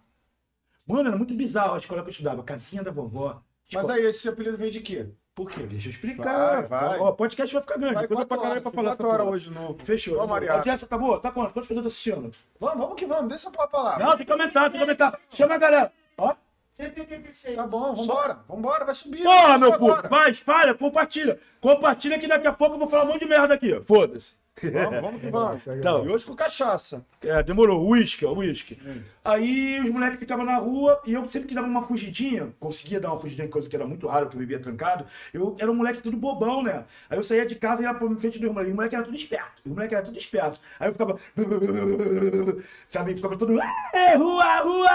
Mano, 0.85 1.09
era 1.09 1.17
muito 1.17 1.33
bizarro 1.33 1.73
a 1.73 1.79
escola 1.79 2.03
que 2.03 2.09
eu 2.09 2.11
estudava. 2.11 2.43
Casinha 2.43 2.83
da 2.83 2.91
Vovó. 2.91 3.41
Mas 3.73 3.81
Escola- 3.81 3.93
aí, 3.95 4.05
esse 4.05 4.29
apelido 4.29 4.57
veio 4.57 4.69
de 4.69 4.79
quê? 4.79 5.09
Por 5.33 5.49
quê? 5.49 5.63
Deixa 5.63 5.87
eu 5.87 5.91
explicar. 5.91 6.67
Vai, 6.67 6.89
vai. 6.89 6.99
Ó, 6.99 7.11
podcast 7.13 7.51
vai 7.51 7.63
ficar 7.63 7.79
grande. 7.79 7.95
Vai 7.95 8.07
coisa 8.07 8.25
pra 8.27 8.37
caralho 8.37 8.61
pra 8.61 8.71
falar. 8.71 8.89
quatro 8.89 9.07
horas 9.07 9.27
hoje 9.27 9.49
novo. 9.49 9.83
Fechou. 9.83 10.13
Vamos, 10.17 10.29
Mariana. 10.29 10.53
A 10.53 10.57
audiência 10.57 10.85
tá 10.85 10.99
boa? 10.99 11.19
Tá 11.19 11.31
quanto? 11.31 11.51
Quantas 11.53 11.67
pessoas 11.67 11.87
estão 11.87 12.19
assistindo? 12.19 12.31
Vamos, 12.59 12.77
vamos 12.77 12.95
que 12.95 13.07
vamos, 13.07 13.27
deixa 13.29 13.49
pra 13.49 13.65
palavra. 13.67 14.05
Não, 14.05 14.15
tem 14.15 14.23
que 14.23 14.31
aumentar, 14.31 14.69
tem 14.69 14.73
que 14.73 14.83
aumentar. 14.83 15.19
Chama 15.31 15.55
a 15.55 15.57
galera. 15.57 15.91
Ó. 16.15 16.35
186. 16.79 17.55
Tá 17.55 17.65
bom, 17.67 17.95
vambora. 17.95 18.39
Vambora, 18.47 18.85
vai 18.85 18.95
subir. 18.95 19.23
Porra, 19.23 19.57
meu 19.57 19.73
agora. 19.73 19.95
puto. 19.95 20.09
Vai, 20.09 20.31
espalha, 20.31 20.73
compartilha. 20.75 21.39
Compartilha 21.59 22.19
que 22.19 22.27
daqui 22.27 22.47
a 22.47 22.53
pouco 22.53 22.75
eu 22.75 22.79
vou 22.79 22.89
falar 22.89 23.03
um 23.03 23.07
monte 23.07 23.19
de 23.21 23.25
merda 23.25 23.53
aqui. 23.55 23.79
Foda-se. 23.81 24.35
Vamos, 24.59 25.01
vamos 25.01 25.21
que 25.21 25.29
vamos. 25.29 25.67
Então, 25.77 26.03
E 26.03 26.09
hoje 26.09 26.25
com 26.25 26.35
cachaça. 26.35 27.05
É, 27.21 27.43
demorou. 27.43 27.87
Uísque, 27.87 28.25
ó, 28.25 28.33
uísque. 28.33 28.79
Aí 29.23 29.79
os 29.79 29.89
moleques 29.91 30.17
ficavam 30.17 30.43
na 30.45 30.57
rua 30.57 30.99
e 31.05 31.13
eu 31.13 31.29
sempre 31.29 31.47
que 31.47 31.53
dava 31.53 31.67
uma 31.67 31.83
fugidinha, 31.85 32.51
conseguia 32.59 32.99
dar 32.99 33.09
uma 33.11 33.19
fugidinha, 33.19 33.47
coisa 33.47 33.69
que 33.69 33.75
era 33.75 33.85
muito 33.85 34.07
raro, 34.07 34.25
porque 34.25 34.37
eu 34.37 34.39
vivia 34.39 34.57
trancado. 34.59 35.05
Eu 35.31 35.55
era 35.59 35.69
um 35.71 35.75
moleque 35.75 36.01
tudo 36.01 36.17
bobão, 36.17 36.63
né? 36.63 36.85
Aí 37.07 37.17
eu 37.17 37.23
saía 37.23 37.45
de 37.45 37.53
casa 37.53 37.81
e 37.83 37.85
ia 37.85 37.93
pra 37.93 38.09
frente 38.15 38.39
do 38.39 38.51
moleque. 38.51 38.69
E 38.71 38.73
o 38.73 38.75
moleque 38.75 38.95
era 38.95 39.03
tudo 39.05 39.15
esperto. 39.15 39.61
E 39.63 39.69
o 39.69 39.73
moleque 39.73 39.93
era 39.93 40.03
tudo 40.05 40.17
esperto. 40.17 40.59
Aí 40.79 40.87
eu 40.89 40.93
ficava. 40.93 41.15
Sabe? 42.89 43.13
Ficava 43.13 43.37
todo. 43.37 43.59
"É, 43.93 44.15
Rua, 44.15 44.59
rua! 44.61 44.89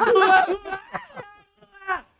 Rua, 0.00 0.40
rua! 0.42 0.80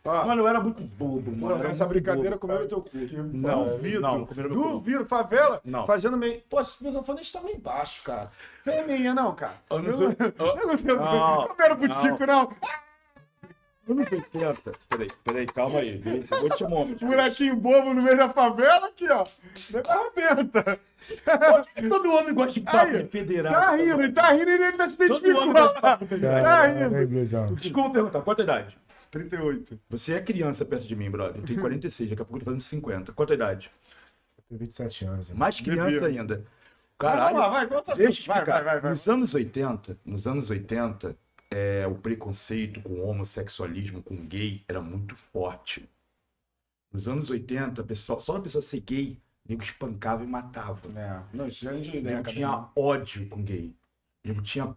Ó, 0.03 0.25
Mano, 0.25 0.41
eu 0.41 0.47
era 0.47 0.59
muito 0.59 0.81
bobo, 0.81 1.31
mano. 1.31 1.55
Eu 1.55 1.59
era 1.59 1.69
essa 1.69 1.85
brincadeira 1.85 2.31
bobo, 2.31 2.39
comeram 2.39 2.67
cara. 2.67 2.69
teu 2.69 2.81
cu. 2.81 2.89
Não, 3.37 3.69
duvido. 3.77 4.01
não, 4.01 4.25
comeram 4.25 4.49
meu 4.49 4.59
duvido. 4.79 5.05
Favela 5.05 5.61
Não. 5.63 5.85
fazendo 5.85 6.17
meio. 6.17 6.41
Pô, 6.49 6.59
esse 6.59 6.83
microfone 6.83 7.21
está 7.21 7.39
meio 7.41 7.59
baixo, 7.59 8.03
cara. 8.03 8.31
Vem 8.65 8.85
minha, 8.87 9.13
não, 9.13 9.35
cara. 9.35 9.53
Anos 9.69 9.93
Eu 9.93 9.99
não- 9.99 10.07
oit- 10.07 10.19
eu 10.39 10.67
não 10.67 10.75
tenho- 10.77 10.95
Não, 10.99 11.47
Comeram 11.47 11.75
putico, 11.77 12.25
não. 12.25 12.49
Anos 13.89 14.11
80. 14.11 14.71
Peraí, 14.89 15.11
peraí, 15.23 15.45
calma 15.47 15.79
aí. 15.79 16.01
Eu 16.31 16.39
Vou 16.39 16.49
te 16.49 16.63
um 16.63 17.07
Molequinho 17.07 17.55
bobo 17.55 17.93
no 17.93 18.01
meio 18.01 18.17
da 18.17 18.29
favela 18.29 18.87
aqui, 18.87 19.07
ó. 19.11 19.23
Arrebenta. 19.87 20.79
Por 21.25 21.65
que 21.75 21.81
que 21.81 21.89
todo 21.89 22.11
homem 22.11 22.33
gosta 22.33 22.53
de 22.53 22.61
papo 22.61 22.77
Aí, 22.95 23.05
federado? 23.07 23.55
Tá 23.55 23.75
rindo, 23.75 24.01
ele 24.01 24.11
tá 24.13 24.29
rindo 24.33 24.49
e 24.49 24.53
ele 24.53 24.71
tá 24.77 24.87
se 24.87 25.03
identificando. 25.03 25.53
Tá 25.81 25.97
rindo. 26.67 27.55
Desculpa 27.55 27.89
perguntar, 27.89 28.21
quanto 28.21 28.41
a 28.41 28.43
idade? 28.43 28.77
38. 29.11 29.79
Você 29.89 30.13
é 30.13 30.21
criança 30.21 30.65
perto 30.65 30.87
de 30.87 30.95
mim, 30.95 31.11
brother. 31.11 31.41
Eu 31.41 31.45
tenho 31.45 31.59
46, 31.61 32.09
daqui 32.09 32.21
a 32.21 32.25
pouco 32.25 32.37
eu 32.37 32.39
tô 32.39 32.45
fazendo 32.45 32.61
50. 32.61 33.11
Quanto 33.13 33.31
a 33.31 33.35
idade? 33.35 33.69
Tenho 34.47 34.59
27 34.59 35.05
anos. 35.05 35.29
né? 35.29 35.35
Mais 35.35 35.59
criança 35.59 35.91
Bebê. 35.99 36.05
ainda. 36.19 36.45
Caralho. 36.97 37.35
vamos 37.35 37.41
lá, 37.41 37.49
vai, 37.49 37.67
conta 37.67 37.95
Deixa 37.95 38.01
eu 38.01 38.05
Vai, 38.05 38.11
explicar. 38.11 38.45
vai, 38.45 38.63
vai, 38.63 38.79
vai. 38.79 38.91
Nos 38.91 39.07
anos 39.07 39.33
80, 39.35 39.97
nos 40.05 40.27
anos 40.27 40.49
80, 40.49 41.15
é, 41.49 41.87
o 41.87 41.95
preconceito 41.95 42.79
com 42.81 42.93
o 42.93 43.07
homossexualismo, 43.07 44.01
com 44.03 44.15
gay, 44.15 44.63
era 44.67 44.81
muito 44.81 45.15
forte. 45.15 45.89
Nos 46.93 47.07
anos 47.07 47.29
80, 47.29 47.81
a 47.81 47.83
pessoa, 47.83 48.19
só 48.19 48.37
a 48.37 48.41
pessoa 48.41 48.61
ser 48.61 48.81
gay, 48.81 49.17
o 49.45 49.49
nego 49.49 49.63
espancava 49.63 50.23
e 50.23 50.27
matava. 50.27 50.79
É, 50.95 51.23
não, 51.35 51.47
isso 51.47 51.63
já 51.65 51.73
é 51.73 51.79
de 51.79 51.99
nego 52.01 52.29
tinha 52.29 52.67
ódio 52.75 53.27
com 53.29 53.41
gay. 53.43 53.73
O 54.23 54.27
nego 54.27 54.41
tinha, 54.43 54.75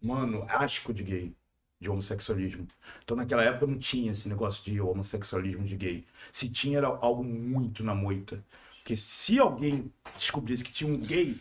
mano, 0.00 0.46
asco 0.48 0.94
de 0.94 1.02
gay, 1.02 1.34
de 1.82 1.90
homossexualismo. 1.90 2.66
Então 3.04 3.16
naquela 3.16 3.42
época 3.42 3.66
não 3.66 3.76
tinha 3.76 4.12
esse 4.12 4.28
negócio 4.28 4.62
de 4.64 4.80
homossexualismo 4.80 5.64
de 5.66 5.76
gay. 5.76 6.04
Se 6.32 6.48
tinha, 6.48 6.78
era 6.78 6.86
algo 6.86 7.22
muito 7.24 7.82
na 7.84 7.94
moita. 7.94 8.42
Porque 8.78 8.96
se 8.96 9.38
alguém 9.38 9.92
descobrisse 10.16 10.64
que 10.64 10.72
tinha 10.72 10.92
um 10.92 10.96
gay, 10.98 11.32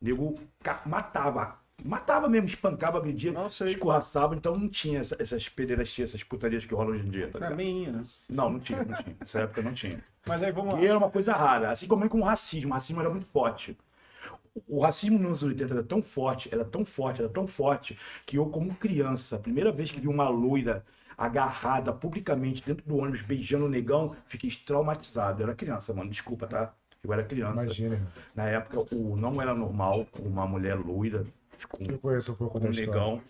o 0.00 0.04
nego 0.04 0.40
matava. 0.86 1.58
Matava 1.84 2.28
mesmo, 2.28 2.48
espancava, 2.48 2.98
agredia, 2.98 3.30
Não 3.32 3.48
sei. 3.48 3.72
escorraçava. 3.74 4.34
Então 4.34 4.56
não 4.56 4.68
tinha 4.68 4.98
essa- 5.00 5.16
essas 5.20 5.48
pederastias, 5.48 6.10
essas 6.10 6.24
putarias 6.24 6.64
que 6.64 6.74
rolam 6.74 6.94
hoje 6.94 7.06
em 7.06 7.10
dia. 7.10 7.28
Tá 7.30 7.38
Pra 7.38 7.50
mim, 7.54 7.86
né? 7.86 8.04
Não, 8.28 8.50
não 8.50 8.58
tinha, 8.58 8.84
não 8.84 8.96
tinha. 9.00 9.16
Nessa 9.20 9.40
época 9.42 9.62
não 9.62 9.72
tinha. 9.72 10.02
Mas 10.26 10.42
aí 10.42 10.50
vamos 10.50 10.74
Gay 10.74 10.82
lá. 10.84 10.88
era 10.90 10.98
uma 10.98 11.10
coisa 11.10 11.32
rara, 11.34 11.70
assim 11.70 11.86
como 11.86 12.08
com 12.08 12.20
o 12.20 12.24
racismo. 12.24 12.70
O 12.70 12.74
racismo 12.74 13.00
era 13.00 13.08
muito 13.10 13.26
forte. 13.26 13.76
O 14.66 14.80
racismo 14.80 15.18
nos 15.18 15.28
anos 15.28 15.42
80 15.42 15.74
era 15.74 15.82
tão 15.82 16.02
forte, 16.02 16.48
era 16.52 16.64
tão 16.64 16.84
forte, 16.84 17.20
era 17.20 17.28
tão 17.28 17.46
forte, 17.46 17.98
que 18.26 18.38
eu, 18.38 18.46
como 18.46 18.74
criança, 18.74 19.36
a 19.36 19.38
primeira 19.38 19.70
vez 19.70 19.90
que 19.90 20.00
vi 20.00 20.08
uma 20.08 20.28
loira 20.28 20.84
agarrada 21.16 21.92
publicamente 21.92 22.62
dentro 22.64 22.86
do 22.86 22.96
ônibus 22.96 23.22
beijando 23.22 23.66
o 23.66 23.68
negão, 23.68 24.14
fiquei 24.26 24.50
traumatizado. 24.50 25.42
Eu 25.42 25.48
era 25.48 25.56
criança, 25.56 25.92
mano, 25.92 26.10
desculpa, 26.10 26.46
tá? 26.46 26.72
Eu 27.02 27.12
era 27.12 27.24
criança. 27.24 27.64
Imagina. 27.64 28.06
Na 28.34 28.44
época, 28.44 28.94
o 28.94 29.16
não 29.16 29.40
era 29.42 29.54
normal 29.54 30.06
uma 30.20 30.46
mulher 30.46 30.76
loira 30.76 31.24
com 31.68 31.84
Eu 31.84 31.98
conheço 31.98 32.32
um 32.32 32.34
pouco 32.36 32.58
um 32.58 32.70
história. 32.70 33.20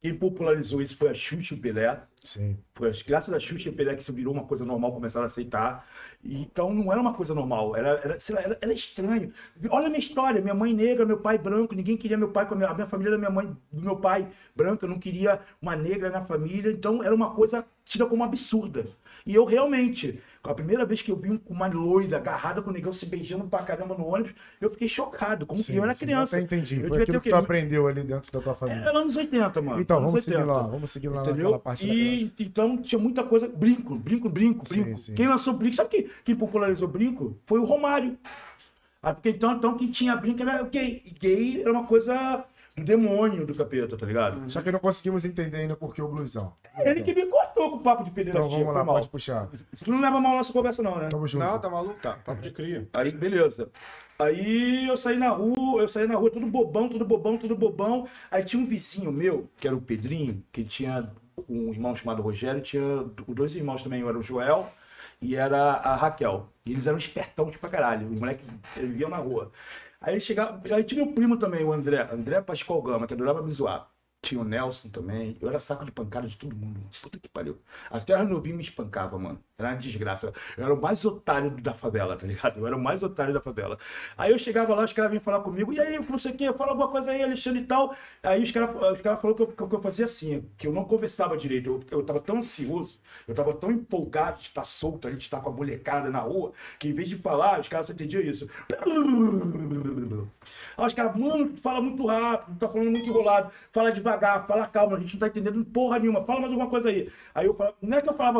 Quem 0.00 0.14
popularizou 0.14 0.80
isso 0.80 0.96
foi 0.96 1.10
a 1.10 1.14
Xuxa 1.14 1.54
e 1.54 1.58
o 1.58 1.60
Pelé. 1.60 2.00
Sim. 2.22 2.58
Foi 2.74 2.92
graças 3.06 3.32
a 3.32 3.40
Xuxa 3.40 3.68
e 3.68 3.72
Pelé 3.72 3.94
que 3.94 4.02
isso 4.02 4.12
virou 4.12 4.32
uma 4.32 4.44
coisa 4.44 4.64
normal, 4.64 4.92
começaram 4.92 5.24
a 5.24 5.26
aceitar. 5.26 5.86
Então 6.24 6.72
não 6.72 6.92
era 6.92 7.00
uma 7.00 7.14
coisa 7.14 7.34
normal, 7.34 7.76
era, 7.76 7.90
era, 7.90 8.18
lá, 8.30 8.40
era, 8.40 8.58
era 8.60 8.72
estranho. 8.72 9.32
Olha 9.70 9.86
a 9.86 9.90
minha 9.90 10.00
história, 10.00 10.40
minha 10.40 10.54
mãe 10.54 10.74
negra, 10.74 11.06
meu 11.06 11.18
pai 11.18 11.38
branco, 11.38 11.74
ninguém 11.74 11.96
queria 11.96 12.18
meu 12.18 12.30
pai 12.30 12.46
com 12.46 12.54
a 12.54 12.56
minha, 12.56 12.68
a 12.68 12.74
minha 12.74 12.86
família 12.86 13.12
da 13.12 13.18
minha 13.18 13.30
mãe, 13.30 13.56
do 13.72 13.82
meu 13.82 13.96
pai 13.96 14.28
branca, 14.54 14.86
não 14.86 14.98
queria 14.98 15.40
uma 15.60 15.74
negra 15.76 16.10
na 16.10 16.24
família, 16.24 16.70
então 16.70 17.02
era 17.02 17.14
uma 17.14 17.34
coisa 17.34 17.64
tida 17.84 18.06
como 18.06 18.22
absurda. 18.24 18.86
E 19.26 19.34
eu 19.34 19.44
realmente, 19.44 20.20
a 20.42 20.54
primeira 20.54 20.86
vez 20.86 21.02
que 21.02 21.10
eu 21.12 21.16
vi 21.16 21.30
um- 21.30 21.40
uma 21.48 21.66
loira 21.66 22.16
agarrada 22.16 22.62
com 22.62 22.70
o 22.70 22.72
negão 22.72 22.90
se 22.92 23.04
beijando 23.06 23.44
pra 23.44 23.58
caramba 23.62 23.94
no 23.96 24.06
ônibus, 24.06 24.32
eu 24.60 24.70
fiquei 24.70 24.88
chocado, 24.88 25.44
como 25.46 25.62
que 25.62 25.76
eu 25.76 25.84
era 25.84 25.92
sim. 25.92 26.06
criança. 26.06 26.36
Eu 26.38 26.44
até 26.44 26.56
entendi. 26.56 26.80
Eu 26.80 26.88
Foi 26.88 27.02
aquilo 27.02 27.20
que 27.20 27.28
tu 27.30 27.36
aprendeu 27.36 27.86
ali 27.86 28.02
dentro 28.02 28.32
da 28.32 28.40
tua 28.40 28.54
família. 28.54 28.80
Era 28.80 28.98
anos 28.98 29.16
80, 29.16 29.60
mano. 29.60 29.80
Então, 29.80 30.00
vamos 30.02 30.24
seguir 30.24 30.36
80. 30.38 30.52
lá. 30.52 30.62
Vamos 30.66 30.90
seguir 30.90 31.08
lá 31.08 31.14
naquela 31.16 31.32
Entendeu? 31.34 31.58
parte 31.58 31.86
da 31.86 31.92
E 31.94 32.32
então 32.38 32.78
tinha 32.78 32.98
muita 32.98 33.22
coisa. 33.22 33.46
Brinco, 33.48 33.94
brinco, 33.96 34.28
brinco, 34.30 34.66
Sim, 34.66 34.82
brinco. 34.82 34.98
sim. 34.98 35.14
Quem 35.14 35.28
lançou 35.28 35.52
brinco, 35.52 35.76
sabe 35.76 35.90
quem, 35.90 36.08
quem 36.24 36.34
popularizou 36.36 36.88
brinco? 36.88 37.36
Foi 37.46 37.58
o 37.60 37.64
Romário. 37.64 38.16
Ah, 39.02 39.14
porque 39.14 39.30
então, 39.30 39.52
então 39.52 39.76
quem 39.76 39.90
tinha 39.90 40.14
brinco 40.16 40.42
era 40.42 40.62
gay. 40.62 41.02
E 41.06 41.10
gay 41.10 41.60
era 41.62 41.72
uma 41.72 41.84
coisa 41.86 42.44
do 42.80 42.84
demônio 42.84 43.46
do 43.46 43.54
capeta, 43.54 43.96
tá 43.96 44.04
ligado? 44.04 44.50
Só 44.50 44.60
que 44.60 44.72
não 44.72 44.78
conseguimos 44.78 45.24
entender 45.24 45.58
ainda 45.58 45.76
por 45.76 45.94
que 45.94 46.02
o 46.02 46.08
blusão. 46.08 46.52
Ele 46.78 47.02
que 47.02 47.14
me 47.14 47.26
cortou 47.26 47.70
com 47.70 47.76
o 47.76 47.80
papo 47.80 48.04
de 48.04 48.10
pederastia. 48.10 48.46
Então 48.46 48.64
vamos 48.64 48.74
lá, 48.74 48.84
pode 48.84 49.08
puxar. 49.08 49.48
Tu 49.84 49.90
não 49.90 50.00
leva 50.00 50.20
mal 50.20 50.32
a 50.32 50.36
nossa 50.38 50.52
conversa, 50.52 50.82
não, 50.82 50.98
né? 50.98 51.08
Tamo 51.08 51.26
junto. 51.26 51.44
Não, 51.44 51.58
tá 51.58 51.70
maluco? 51.70 52.00
Tá, 52.00 52.12
papo 52.24 52.42
de 52.42 52.50
cria. 52.50 52.88
Aí, 52.92 53.12
beleza. 53.12 53.70
Aí 54.18 54.86
eu 54.86 54.96
saí 54.96 55.16
na 55.16 55.30
rua, 55.30 55.80
eu 55.80 55.88
saí 55.88 56.06
na 56.06 56.14
rua, 56.14 56.30
tudo 56.30 56.46
bobão, 56.46 56.88
tudo 56.88 57.06
bobão, 57.06 57.38
tudo 57.38 57.56
bobão. 57.56 58.06
Aí 58.30 58.44
tinha 58.44 58.62
um 58.62 58.66
vizinho 58.66 59.10
meu, 59.10 59.48
que 59.56 59.66
era 59.66 59.74
o 59.74 59.80
Pedrinho, 59.80 60.44
que 60.52 60.62
tinha 60.62 61.10
um 61.48 61.70
irmão 61.70 61.96
chamado 61.96 62.20
Rogério, 62.20 62.60
tinha 62.60 63.04
dois 63.28 63.56
irmãos 63.56 63.82
também, 63.82 64.04
um 64.04 64.08
era 64.08 64.18
o 64.18 64.22
Joel 64.22 64.70
e 65.22 65.36
era 65.36 65.58
a 65.58 65.96
Raquel. 65.96 66.48
E 66.66 66.72
eles 66.72 66.86
eram 66.86 66.98
espertão 66.98 67.50
pra 67.50 67.70
caralho, 67.70 68.08
os 68.08 68.20
moleques 68.20 68.46
viviam 68.76 69.08
na 69.08 69.16
rua. 69.16 69.50
Aí 70.00 70.20
chegava, 70.20 70.60
aí 70.74 70.82
tinha 70.84 71.04
meu 71.04 71.14
primo 71.14 71.38
também, 71.38 71.62
o 71.64 71.72
André, 71.72 72.08
André 72.12 72.40
Pascoal 72.40 72.82
Gama, 72.82 73.06
que 73.06 73.14
adorava 73.14 73.42
me 73.42 73.50
zoar. 73.52 73.90
Tinha 74.22 74.40
o 74.40 74.44
Nelson 74.44 74.88
também. 74.90 75.36
Eu 75.40 75.48
era 75.48 75.58
saco 75.60 75.84
de 75.84 75.92
pancada 75.92 76.28
de 76.28 76.36
todo 76.36 76.54
mundo. 76.56 76.80
Puta 77.02 77.18
que 77.18 77.28
pariu. 77.28 77.58
Até 77.90 78.14
a 78.14 78.18
Renovinho 78.18 78.56
me 78.56 78.62
espancava, 78.62 79.18
mano. 79.18 79.42
Era 79.60 79.74
uma 79.74 79.76
desgraça. 79.76 80.32
Eu 80.56 80.64
era 80.64 80.74
o 80.74 80.80
mais 80.80 81.04
otário 81.04 81.50
da 81.50 81.74
favela, 81.74 82.16
tá 82.16 82.26
ligado? 82.26 82.58
Eu 82.58 82.66
era 82.66 82.76
o 82.76 82.80
mais 82.80 83.02
otário 83.02 83.32
da 83.32 83.40
favela. 83.40 83.78
Aí 84.16 84.32
eu 84.32 84.38
chegava 84.38 84.74
lá, 84.74 84.84
os 84.84 84.92
caras 84.92 85.10
vinham 85.10 85.22
falar 85.22 85.40
comigo. 85.40 85.72
E 85.72 85.80
aí, 85.80 85.98
o 85.98 86.04
que 86.04 86.12
você 86.12 86.32
quer? 86.32 86.54
Fala 86.56 86.70
alguma 86.70 86.88
coisa 86.88 87.10
aí, 87.10 87.22
Alexandre 87.22 87.60
e 87.62 87.66
tal. 87.66 87.94
Aí 88.22 88.42
os 88.42 88.50
caras 88.50 88.70
os 88.70 89.00
cara 89.00 89.16
falaram 89.16 89.34
que 89.34 89.42
eu, 89.42 89.68
que 89.68 89.74
eu 89.74 89.82
fazia 89.82 90.04
assim, 90.04 90.48
que 90.56 90.66
eu 90.66 90.72
não 90.72 90.84
conversava 90.84 91.36
direito. 91.36 91.68
Eu, 91.90 91.98
eu 91.98 92.02
tava 92.04 92.20
tão 92.20 92.38
ansioso, 92.38 93.00
eu 93.26 93.34
tava 93.34 93.52
tão 93.54 93.70
empolgado 93.70 94.38
de 94.38 94.46
estar 94.46 94.64
solto 94.64 95.06
ali, 95.06 95.16
de 95.16 95.24
estar 95.24 95.40
com 95.40 95.50
a 95.50 95.52
molecada 95.52 96.10
na 96.10 96.18
rua, 96.20 96.52
que 96.78 96.88
em 96.88 96.92
vez 96.92 97.08
de 97.08 97.16
falar, 97.16 97.60
os 97.60 97.68
caras 97.68 97.86
só 97.86 97.92
entendiam 97.92 98.22
isso. 98.22 98.48
Aí 100.76 100.86
os 100.86 100.94
caras, 100.94 101.16
mano, 101.16 101.56
fala 101.58 101.80
muito 101.80 102.06
rápido, 102.06 102.58
tá 102.58 102.68
falando 102.68 102.90
muito 102.90 103.08
enrolado, 103.08 103.52
fala 103.72 103.92
devagar, 103.92 104.46
fala 104.46 104.66
calma, 104.66 104.96
a 104.96 105.00
gente 105.00 105.14
não 105.14 105.20
tá 105.20 105.26
entendendo 105.28 105.64
porra 105.64 105.98
nenhuma, 105.98 106.24
fala 106.24 106.40
mais 106.40 106.52
alguma 106.52 106.70
coisa 106.70 106.88
aí. 106.88 107.10
Aí 107.34 107.46
eu 107.46 107.54
falava, 107.54 107.76
não 107.82 107.98
é 107.98 108.02
que 108.02 108.08
eu 108.08 108.14
falava, 108.14 108.38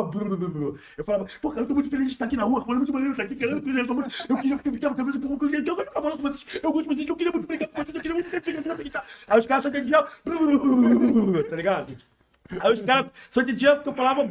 eu 0.97 1.03
falava, 1.03 1.10
pô, 1.41 1.49
cara, 1.49 1.61
eu 1.61 1.67
tô 1.67 1.73
muito 1.73 1.89
feliz 1.89 2.07
de 2.07 2.11
estar 2.13 2.25
aqui 2.25 2.35
na 2.37 2.43
rua, 2.43 2.61
falando 2.61 2.77
muito 2.77 2.93
maneiro 2.93 3.13
estar 3.13 3.23
aqui, 3.23 3.35
querendo, 3.35 3.67
eu 3.77 3.87
tô 3.87 3.93
muito- 3.93 4.25
eu 4.29 4.37
queria 4.37 4.57
ficar 4.57 4.89
com 4.89 4.95
cabeça, 4.95 5.17
eu 5.17 5.37
queria 5.37 5.59
eu 5.59 5.63
queria 5.63 5.85
ficar 5.85 6.01
falando 6.01 6.17
com 6.17 6.23
vocês, 6.29 6.45
eu 6.63 6.71
gosto 6.71 6.89
de 6.89 6.95
vocês, 6.95 7.07
eu 7.09 7.15
queria 7.15 7.31
muito 7.31 7.47
brincar 7.47 7.67
com 7.67 7.75
vocês, 7.83 7.95
eu 7.95 8.01
queria 8.01 8.13
muito 8.15 8.77
brincar, 8.77 9.05
Aí 9.29 9.39
os 9.39 9.45
caras 9.45 9.63
só 9.63 9.69
entendiam, 9.69 10.03
tá 11.49 11.55
ligado? 11.55 11.97
Aí 12.59 12.73
os 12.73 12.81
caras 12.81 13.11
só 13.29 13.41
entendiam 13.41 13.75
porque 13.75 13.89
eu 13.89 13.93
falava, 13.93 14.21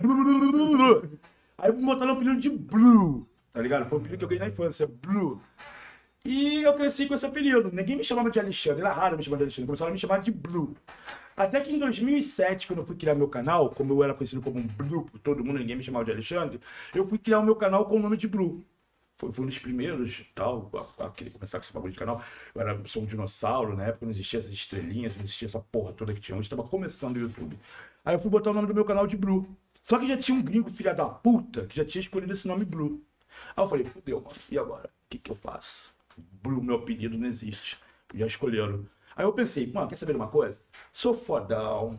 aí 1.58 1.72
botaram 1.72 2.14
o 2.14 2.16
apelido 2.16 2.40
de 2.40 2.50
Blue, 2.50 3.26
tá 3.52 3.60
ligado? 3.62 3.88
Foi 3.88 3.99
um 3.99 4.00
apelido 4.00 4.18
que 4.18 4.25
eu 4.25 4.28
ganhei 4.28 4.40
na 4.40 4.49
infância, 4.52 4.87
Blue. 4.87 5.40
E 6.25 6.62
eu 6.62 6.75
cresci 6.75 7.06
com 7.06 7.14
esse 7.14 7.25
apelido. 7.25 7.70
Ninguém 7.72 7.96
me 7.96 8.04
chamava 8.04 8.30
de 8.30 8.38
Alexandre, 8.38 8.82
era 8.82 8.92
raro 8.92 9.16
me 9.16 9.22
chamar 9.22 9.38
de 9.38 9.44
Alexandre, 9.44 9.66
começaram 9.66 9.90
a 9.90 9.92
me 9.94 9.99
chamar 9.99 10.18
de 10.20 10.30
Blue. 10.30 10.76
Até 11.40 11.59
que 11.62 11.73
em 11.73 11.78
2007, 11.78 12.66
quando 12.66 12.80
eu 12.80 12.85
fui 12.85 12.94
criar 12.94 13.14
meu 13.14 13.26
canal, 13.26 13.70
como 13.70 13.94
eu 13.94 14.04
era 14.04 14.12
conhecido 14.12 14.42
como 14.42 14.59
um 14.61 14.66
Blue 14.66 15.06
por 15.06 15.18
todo 15.20 15.42
mundo, 15.42 15.59
ninguém 15.59 15.75
me 15.75 15.82
chamava 15.82 16.04
de 16.04 16.11
Alexandre, 16.11 16.61
eu 16.94 17.06
fui 17.06 17.16
criar 17.16 17.38
o 17.38 17.42
meu 17.42 17.56
canal 17.56 17.87
com 17.87 17.97
o 17.97 17.99
nome 17.99 18.18
de 18.18 18.28
Blue. 18.28 18.62
Foi, 19.16 19.30
um 19.30 19.47
dos 19.47 19.59
primeiros, 19.59 20.23
tal, 20.35 20.70
a, 20.99 21.06
a 21.06 21.11
querer 21.11 21.30
começar 21.30 21.59
com 21.59 21.64
esse 21.64 21.73
bagulho 21.73 21.94
de 21.94 21.99
canal. 21.99 22.23
Eu 22.54 22.61
era, 22.61 22.78
sou 22.87 23.04
um 23.04 23.06
dinossauro, 23.06 23.75
na 23.75 23.85
época 23.85 24.04
não 24.04 24.11
existia 24.11 24.38
essas 24.38 24.52
estrelinhas, 24.52 25.16
não 25.16 25.23
existia 25.23 25.47
essa 25.47 25.61
porra 25.61 25.94
toda 25.94 26.12
que 26.12 26.20
tinha 26.20 26.37
hoje, 26.37 26.44
estava 26.44 26.62
começando 26.62 27.16
o 27.16 27.20
YouTube. 27.20 27.59
Aí 28.04 28.14
eu 28.14 28.20
fui 28.20 28.30
botar 28.30 28.50
o 28.50 28.54
nome 28.54 28.68
do 28.68 28.75
meu 28.75 28.85
canal 28.85 29.06
de 29.06 29.16
Blue. 29.16 29.49
Só 29.82 29.99
que 29.99 30.06
já 30.06 30.18
tinha 30.18 30.37
um 30.37 30.42
gringo 30.42 30.70
filha 30.70 30.92
da 30.92 31.06
puta 31.06 31.64
que 31.64 31.75
já 31.75 31.87
tinha 31.87 32.02
escolhido 32.02 32.35
esse 32.35 32.47
nome 32.47 32.66
Blue. 32.66 33.02
Aí 33.56 33.64
eu 33.64 33.68
falei, 33.68 33.87
fudeu, 33.87 34.20
mano, 34.20 34.37
e 34.50 34.59
agora? 34.59 34.88
O 34.88 35.09
que 35.09 35.16
que 35.16 35.30
eu 35.30 35.37
faço? 35.37 35.90
Blue, 36.42 36.62
meu 36.62 36.76
apelido 36.76 37.16
não 37.16 37.26
existe. 37.26 37.78
Já 38.14 38.26
escolheram. 38.26 38.85
Aí 39.17 39.25
eu 39.25 39.33
pensei, 39.33 39.71
mano, 39.73 39.88
quer 39.88 39.97
saber 39.97 40.12
de 40.12 40.19
uma 40.19 40.29
coisa? 40.29 40.61
Sou 40.93 41.14
fodão, 41.14 41.99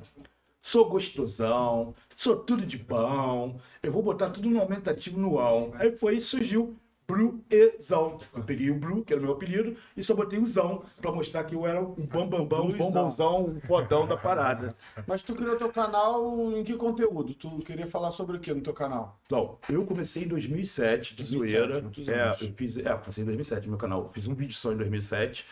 sou 0.61 0.89
gostosão, 0.89 1.93
sou 2.15 2.35
tudo 2.35 2.65
de 2.65 2.77
bom, 2.77 3.59
eu 3.81 3.91
vou 3.91 4.03
botar 4.03 4.29
tudo 4.29 4.49
no 4.49 4.59
aumentativo 4.59 5.19
no 5.19 5.39
ão. 5.39 5.71
Aí 5.75 5.95
foi 5.97 6.17
e 6.17 6.21
surgiu 6.21 6.77
Bluezão. 7.11 8.19
Eu 8.33 8.43
peguei 8.43 8.69
o 8.69 8.75
Blue, 8.75 9.03
que 9.03 9.11
era 9.11 9.21
o 9.21 9.23
meu 9.23 9.33
apelido, 9.33 9.75
e 9.95 10.03
só 10.03 10.15
botei 10.15 10.39
o 10.39 10.45
zão 10.45 10.83
pra 11.01 11.11
mostrar 11.11 11.43
que 11.43 11.55
eu 11.55 11.67
era 11.67 11.81
um 11.81 12.05
bambambão, 12.05 12.67
um 12.67 12.71
bombonzão, 12.71 13.45
um 13.45 13.59
fodão 13.61 14.07
da 14.07 14.15
parada. 14.15 14.75
Mas 15.05 15.21
tu 15.21 15.35
criou 15.35 15.57
teu 15.57 15.69
canal 15.69 16.51
em 16.51 16.63
que 16.63 16.75
conteúdo? 16.75 17.33
Tu 17.33 17.49
queria 17.59 17.87
falar 17.87 18.11
sobre 18.11 18.37
o 18.37 18.39
que 18.39 18.53
no 18.53 18.61
teu 18.61 18.73
canal? 18.73 19.19
Então, 19.25 19.57
eu 19.69 19.85
comecei 19.85 20.23
em 20.23 20.27
2007, 20.27 21.15
de 21.15 21.23
2007, 21.23 21.95
zoeira. 22.05 22.21
É, 22.23 22.31
eu 22.31 22.53
fiz, 22.53 22.77
é, 22.77 22.91
eu 22.91 22.99
comecei 22.99 23.23
em 23.23 23.25
2007 23.25 23.63
no 23.65 23.71
meu 23.71 23.79
canal. 23.79 24.09
Fiz 24.13 24.27
um 24.27 24.33
vídeo 24.33 24.55
só 24.55 24.71
em 24.71 24.77
2007, 24.77 25.45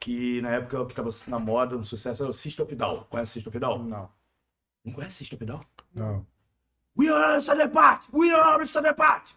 que 0.00 0.40
na 0.40 0.50
época 0.52 0.80
o 0.80 0.86
que 0.86 0.94
tava 0.94 1.10
na 1.28 1.38
moda, 1.38 1.76
no 1.76 1.84
sucesso, 1.84 2.22
era 2.22 2.30
o 2.30 2.34
System 2.34 2.64
of 2.64 2.74
a 2.74 2.76
Down. 2.76 3.04
Conhece 3.10 3.32
o 3.32 3.34
System 3.34 3.50
of 3.50 3.56
a 3.58 3.60
Down? 3.60 3.84
Não. 3.84 4.08
Não 4.82 4.94
conhece 4.94 5.18
System 5.18 5.36
of 5.36 5.44
a 5.44 5.46
Down? 5.46 5.60
Não. 5.94 6.26
We 6.96 7.08
are 7.10 7.34
the 7.34 7.40
Sunday 7.40 7.68
Party! 7.68 8.06
We 8.12 8.32
are 8.32 8.58
the 8.58 8.66
Sunday 8.66 8.94
Party! 8.94 9.34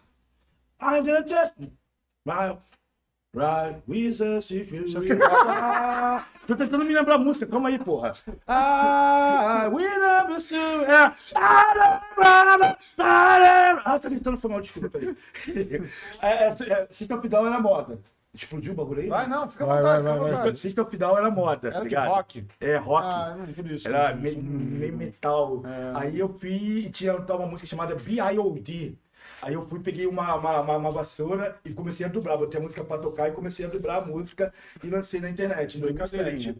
I 0.80 1.00
did 1.00 1.28
just... 1.28 1.54
Right, 2.26 2.58
right, 3.34 3.82
we 3.86 4.10
just... 4.10 4.48
Tô 6.46 6.56
tentando 6.56 6.84
me 6.84 6.92
lembrar 6.92 7.14
a 7.14 7.18
música, 7.18 7.46
calma 7.46 7.68
aí, 7.68 7.78
porra. 7.78 8.12
Ah, 8.46 9.68
we 9.70 9.82
never 9.82 10.40
see... 10.40 10.56
É... 10.56 11.10
Ah, 13.84 13.98
tá 13.98 14.08
gritando, 14.08 14.38
foi 14.38 14.50
mal, 14.50 14.60
desculpa, 14.60 14.88
peraí. 14.90 15.14
É, 16.20 16.48
é, 16.48 16.48
é, 16.48 16.86
System 16.90 17.18
of 17.18 17.26
a 17.26 17.30
Down 17.30 17.46
era 17.46 17.60
moda. 17.60 17.98
Explodiu 18.34 18.72
o 18.72 18.74
bagulho 18.74 19.00
aí? 19.02 19.08
Vai, 19.08 19.28
não, 19.28 19.48
fica 19.48 19.62
à 19.64 19.66
Vai, 19.66 19.76
vontade, 19.78 20.02
vai, 20.02 20.12
fica 20.12 20.12
à 20.12 20.22
vai, 20.22 20.30
vai. 20.32 20.38
vontade. 20.40 20.58
System 20.58 20.84
of 20.84 20.96
Down 20.96 21.18
era 21.18 21.30
moda, 21.30 21.70
tá 21.70 21.76
Era 21.76 21.84
ligado? 21.84 22.08
rock? 22.08 22.46
É, 22.60 22.76
rock. 22.76 23.06
Ah, 23.06 23.36
não, 23.38 23.52
por 23.54 23.70
isso. 23.70 23.86
Era 23.86 24.10
por 24.12 24.20
meio, 24.20 24.42
meio 24.42 24.96
metal. 24.96 25.62
É. 25.64 25.92
Aí 25.98 26.18
eu 26.18 26.28
fui 26.28 26.50
e 26.50 26.90
tinha 26.90 27.14
uma 27.14 27.46
música 27.46 27.68
chamada 27.68 27.94
B.I.O.D. 27.94 28.94
Aí 29.40 29.54
eu 29.54 29.66
fui, 29.68 29.78
peguei 29.80 30.06
uma, 30.06 30.34
uma, 30.34 30.60
uma, 30.60 30.76
uma 30.76 30.90
vassoura 30.90 31.56
e 31.64 31.70
comecei 31.72 32.04
a 32.06 32.08
dublar. 32.08 32.36
Botei 32.36 32.58
a 32.58 32.62
música 32.62 32.82
pra 32.82 32.98
tocar 32.98 33.28
e 33.28 33.32
comecei 33.32 33.66
a 33.66 33.68
dublar 33.68 33.98
a 34.02 34.04
música 34.04 34.52
e 34.82 34.88
lancei 34.88 35.20
na 35.20 35.30
internet 35.30 35.76
em 35.78 35.80
2007. 35.80 36.22
Brincadeirinha. 36.22 36.56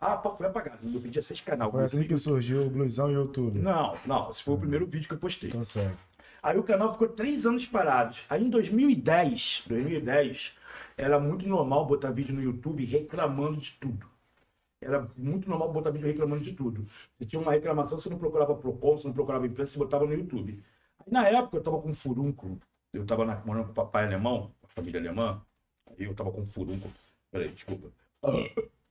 Ah, 0.00 0.16
pô, 0.18 0.36
foi 0.36 0.46
apagado. 0.46 0.78
Eu 0.92 1.00
pedia 1.00 1.22
seis 1.22 1.40
canal. 1.40 1.70
Foi 1.70 1.84
assim 1.84 2.02
que 2.02 2.16
surgiu 2.18 2.66
o 2.66 2.70
blusão 2.70 3.10
e 3.10 3.16
o 3.16 3.20
YouTube. 3.20 3.60
Não, 3.60 3.96
não. 4.04 4.30
Esse 4.30 4.42
foi 4.42 4.54
o 4.54 4.58
primeiro 4.58 4.84
vídeo 4.86 5.08
que 5.08 5.14
eu 5.14 5.18
postei. 5.18 5.48
Então 5.48 5.64
segue. 5.64 5.94
Aí 6.42 6.58
o 6.58 6.62
canal 6.62 6.92
ficou 6.92 7.08
três 7.08 7.46
anos 7.46 7.64
parado. 7.64 8.16
Aí 8.28 8.44
em 8.44 8.50
2010, 8.50 9.62
2010, 9.66 10.52
era 10.96 11.18
muito 11.18 11.48
normal 11.48 11.86
botar 11.86 12.10
vídeo 12.10 12.34
no 12.34 12.42
YouTube 12.42 12.84
reclamando 12.84 13.60
de 13.60 13.72
tudo. 13.72 14.06
Era 14.80 15.08
muito 15.16 15.48
normal 15.48 15.72
botar 15.72 15.90
vídeo 15.90 16.06
reclamando 16.06 16.44
de 16.44 16.52
tudo. 16.52 16.86
Se 17.18 17.26
tinha 17.26 17.40
uma 17.40 17.52
reclamação, 17.52 17.98
você 17.98 18.10
não 18.10 18.18
procurava 18.18 18.54
Procon, 18.54 18.98
você 18.98 19.06
não 19.06 19.14
procurava 19.14 19.46
imprensa, 19.46 19.72
você 19.72 19.78
botava 19.78 20.06
no 20.06 20.14
YouTube. 20.14 20.62
Aí 21.00 21.12
na 21.12 21.26
época 21.28 21.56
eu 21.56 21.62
tava 21.62 21.80
com 21.80 21.90
um 21.90 21.94
furúnculo. 21.94 22.60
Eu 22.92 23.04
tava 23.04 23.24
morando 23.44 23.66
com 23.66 23.72
o 23.72 23.74
papai 23.74 24.04
alemão, 24.04 24.52
com 24.60 24.66
a 24.66 24.68
família 24.68 25.00
alemã. 25.00 25.42
Aí 25.86 26.04
eu 26.04 26.14
tava 26.14 26.30
com 26.30 26.42
um 26.42 26.46
furúnculo. 26.46 26.92
Peraí, 27.30 27.50
desculpa. 27.50 27.88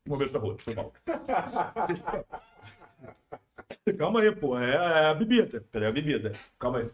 Momento 0.05 0.33
da 0.33 0.39
rua, 0.39 0.57
foi 0.59 0.75
mal. 0.75 0.91
Calma 3.97 4.21
aí, 4.21 4.35
pô. 4.35 4.57
É, 4.57 4.75
é 4.75 5.05
a 5.05 5.13
bebida. 5.13 5.61
Peraí, 5.71 5.85
é 5.85 5.89
a 5.89 5.93
bebida. 5.93 6.33
Calma 6.59 6.79
aí. 6.79 6.91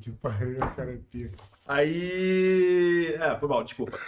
Que 0.00 0.12
pariu, 0.12 0.58
cara 0.58 0.92
é 0.92 0.98
pica. 1.10 1.36
Aí. 1.66 3.14
É, 3.14 3.36
foi 3.38 3.48
mal, 3.48 3.62
desculpa. 3.64 3.98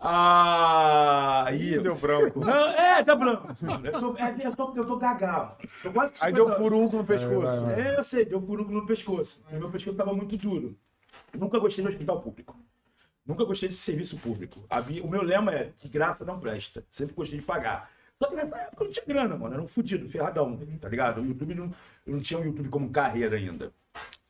Ah, 0.00 1.44
Aí. 1.46 1.78
Deu 1.80 1.96
branco. 1.96 2.40
Não, 2.40 2.68
é, 2.70 3.02
tá 3.02 3.16
branco. 3.16 3.48
Eu 3.84 4.00
tô, 4.00 4.16
é, 4.16 4.36
eu 4.44 4.54
tô, 4.56 4.74
eu 4.76 4.84
tô 4.84 4.96
gagá. 4.96 5.56
Tô 5.82 5.90
quase 5.90 6.12
Aí 6.20 6.30
50 6.30 6.34
deu 6.34 6.46
anos. 6.46 6.58
furunco 6.58 6.96
no 6.96 7.04
pescoço. 7.04 7.40
Vai, 7.40 7.60
vai, 7.60 7.74
vai. 7.74 7.94
É, 7.94 7.98
eu 7.98 8.04
sei, 8.04 8.24
deu 8.24 8.40
furunco 8.40 8.70
no 8.70 8.86
pescoço. 8.86 9.40
E 9.50 9.56
meu 9.56 9.70
pescoço 9.70 9.96
tava 9.96 10.12
muito 10.12 10.36
duro. 10.36 10.76
Nunca 11.36 11.58
gostei 11.58 11.84
de 11.84 11.90
hospital 11.90 12.20
público. 12.20 12.56
Nunca 13.26 13.44
gostei 13.44 13.68
de 13.68 13.74
serviço 13.74 14.16
público. 14.18 14.64
O 15.02 15.08
meu 15.08 15.22
lema 15.22 15.52
é 15.52 15.72
de 15.76 15.88
graça 15.88 16.24
não 16.24 16.38
presta. 16.38 16.84
Sempre 16.90 17.14
gostei 17.14 17.38
de 17.38 17.44
pagar. 17.44 17.90
Só 18.22 18.28
que 18.28 18.36
nessa 18.36 18.56
época 18.56 18.82
eu 18.82 18.86
não 18.86 18.92
tinha 18.92 19.04
grana, 19.06 19.36
mano. 19.36 19.54
Era 19.54 19.62
um 19.62 19.68
fudido, 19.68 20.08
ferradão, 20.08 20.56
tá 20.80 20.88
ligado? 20.88 21.20
O 21.20 21.26
YouTube 21.26 21.54
não, 21.54 21.72
eu 22.06 22.14
não 22.14 22.20
tinha 22.20 22.40
o 22.40 22.44
YouTube 22.44 22.68
como 22.68 22.90
carreira 22.90 23.36
ainda. 23.36 23.72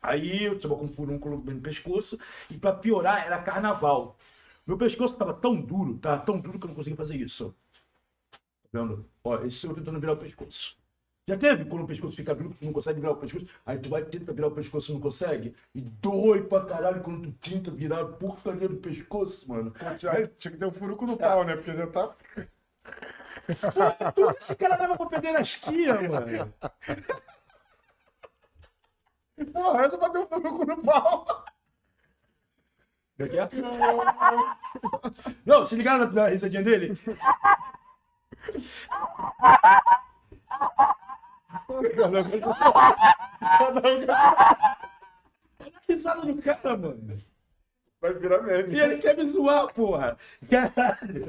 Aí 0.00 0.44
eu 0.44 0.58
tava 0.58 0.76
com 0.76 0.84
um 0.84 0.88
furúnculo 0.88 1.38
no 1.44 1.60
pescoço 1.60 2.18
e 2.50 2.56
pra 2.56 2.72
piorar 2.72 3.26
era 3.26 3.42
carnaval. 3.42 4.16
Meu 4.66 4.76
pescoço 4.76 5.16
tava 5.16 5.34
tão 5.34 5.60
duro, 5.60 5.98
tava 5.98 6.22
tão 6.22 6.38
duro 6.38 6.58
que 6.58 6.66
eu 6.66 6.68
não 6.68 6.74
conseguia 6.74 6.96
fazer 6.96 7.16
isso. 7.16 7.54
Tá 8.70 8.80
vendo? 8.80 9.08
Ó, 9.24 9.42
esse 9.44 9.66
eu 9.66 9.74
tentando 9.74 9.98
virar 9.98 10.12
o 10.12 10.16
pescoço. 10.16 10.76
Já 11.26 11.36
teve 11.36 11.66
quando 11.66 11.82
o 11.84 11.86
pescoço 11.86 12.16
fica 12.16 12.34
duro, 12.34 12.50
que 12.50 12.60
tu 12.60 12.64
não 12.64 12.72
consegue 12.72 13.00
virar 13.00 13.12
o 13.12 13.16
pescoço, 13.16 13.46
aí 13.66 13.78
tu 13.78 13.90
vai 13.90 14.02
tentar 14.02 14.32
virar 14.32 14.48
o 14.48 14.50
pescoço 14.50 14.90
e 14.90 14.94
não 14.94 15.00
consegue? 15.00 15.54
E 15.74 15.80
dói 15.80 16.42
pra 16.42 16.64
caralho 16.64 17.02
quando 17.02 17.30
tu 17.30 17.50
tenta 17.50 17.70
virar 17.70 18.00
a 18.00 18.06
porcaria 18.06 18.68
do 18.68 18.76
pescoço, 18.76 19.46
mano. 19.48 19.70
Pô, 19.72 19.94
Tinha, 19.96 20.26
tinha 20.38 20.52
que 20.52 20.58
ter 20.58 20.64
um 20.64 20.72
furunco 20.72 21.06
no 21.06 21.18
pau, 21.18 21.44
né? 21.44 21.54
Porque 21.54 21.74
já 21.74 21.86
tá. 21.86 22.14
Tudo 24.14 24.30
esse 24.38 24.54
cara 24.56 24.78
leva 24.78 24.96
pra 24.96 25.06
pederastia, 25.06 25.94
mano. 26.00 26.54
Porra, 29.46 29.84
essa 29.84 29.96
um 30.20 30.26
furunco 30.26 30.64
no 30.66 30.82
pau. 30.82 31.44
Como 33.16 33.30
é? 33.38 33.48
Não, 35.44 35.64
se 35.64 35.74
ligaram 35.74 36.10
na 36.12 36.28
risadinha 36.28 36.62
dele? 36.62 36.96
Cada 41.96 42.20
um 42.22 42.30
risada 45.88 46.20
do 46.32 46.42
cara, 46.42 46.76
mano. 46.76 47.18
Vai 48.00 48.14
virar 48.14 48.42
meme. 48.42 48.74
E 48.74 48.78
ele 48.78 48.98
quer 48.98 49.16
me 49.16 49.28
zoar, 49.28 49.72
porra. 49.74 50.16
Caralho. 50.48 51.26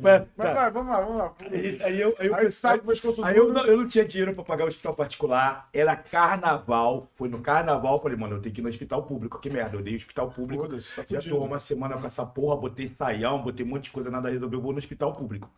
Mas, 0.00 0.22
Mas 0.36 0.46
tá. 0.46 0.54
vai, 0.54 0.70
vamos 0.70 0.92
lá, 0.92 1.00
vamos 1.00 1.18
lá. 1.18 1.34
Aí, 1.40 1.82
aí 1.82 2.00
eu, 2.00 2.14
aí 2.18 2.28
eu, 2.28 2.36
Aí 2.36 2.78
o 2.78 2.82
pescoço 2.84 3.24
Aí 3.24 3.36
eu 3.36 3.52
não, 3.52 3.66
eu 3.66 3.76
não 3.78 3.88
tinha 3.88 4.04
dinheiro 4.04 4.32
pra 4.32 4.44
pagar 4.44 4.64
o 4.64 4.68
hospital 4.68 4.94
particular. 4.94 5.68
Era 5.74 5.96
carnaval. 5.96 7.08
Foi 7.16 7.28
no 7.28 7.40
carnaval. 7.40 8.00
Falei, 8.00 8.16
mano, 8.16 8.36
eu 8.36 8.40
tenho 8.40 8.54
que 8.54 8.60
ir 8.60 8.62
no 8.62 8.68
hospital 8.68 9.02
público. 9.02 9.40
Que 9.40 9.50
merda, 9.50 9.76
eu 9.76 9.82
dei 9.82 9.96
hospital 9.96 10.28
público. 10.30 10.68
Tá 10.68 11.04
Já 11.08 11.20
tô 11.20 11.38
uma 11.38 11.58
semana 11.58 11.96
com 11.98 12.06
essa 12.06 12.24
porra, 12.24 12.56
botei 12.56 12.86
saião, 12.86 13.42
botei 13.42 13.66
um 13.66 13.68
monte 13.68 13.84
de 13.84 13.90
coisa, 13.90 14.08
nada 14.08 14.30
resolveu. 14.30 14.60
Vou 14.60 14.72
no 14.72 14.78
hospital 14.78 15.12
público. 15.12 15.50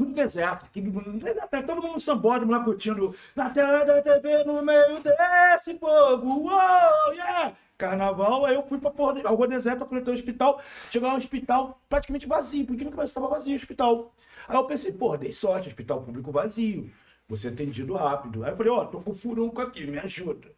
Tudo 0.00 0.14
deserto, 0.14 0.66
tudo 0.72 0.90
mundo, 0.90 1.22
deserto, 1.22 1.66
todo 1.66 1.82
mundo 1.82 2.00
sambódromo 2.00 2.52
lá 2.52 2.64
curtindo. 2.64 3.14
Na 3.36 3.50
tela 3.50 3.84
da 3.84 4.00
TV, 4.00 4.44
no 4.44 4.62
meio 4.62 4.98
desse 5.02 5.74
povo, 5.74 6.40
uou, 6.40 7.12
yeah! 7.12 7.54
Carnaval, 7.76 8.46
aí 8.46 8.54
eu 8.54 8.66
fui 8.66 8.78
pra 8.78 8.90
porra, 8.90 9.20
rua 9.28 9.46
deserta, 9.46 9.84
até 9.84 10.10
o 10.10 10.14
hospital. 10.14 10.58
Chegar 10.90 11.10
no 11.10 11.18
hospital 11.18 11.78
praticamente 11.86 12.26
vazio, 12.26 12.64
porque 12.64 12.82
nunca 12.82 12.96
mais 12.96 13.10
estava 13.10 13.28
vazio 13.28 13.52
o 13.52 13.56
hospital. 13.56 14.14
Aí 14.48 14.56
eu 14.56 14.64
pensei, 14.64 14.90
porra, 14.90 15.18
dei 15.18 15.34
sorte, 15.34 15.68
hospital 15.68 16.02
público 16.02 16.32
vazio. 16.32 16.90
Você 17.28 17.48
é 17.48 17.50
atendido 17.50 17.92
rápido. 17.94 18.42
Aí 18.42 18.52
eu 18.52 18.56
falei, 18.56 18.72
ó, 18.72 18.86
tô 18.86 19.02
com 19.02 19.14
furunco 19.14 19.60
aqui, 19.60 19.86
me 19.86 19.98
ajuda. 19.98 20.50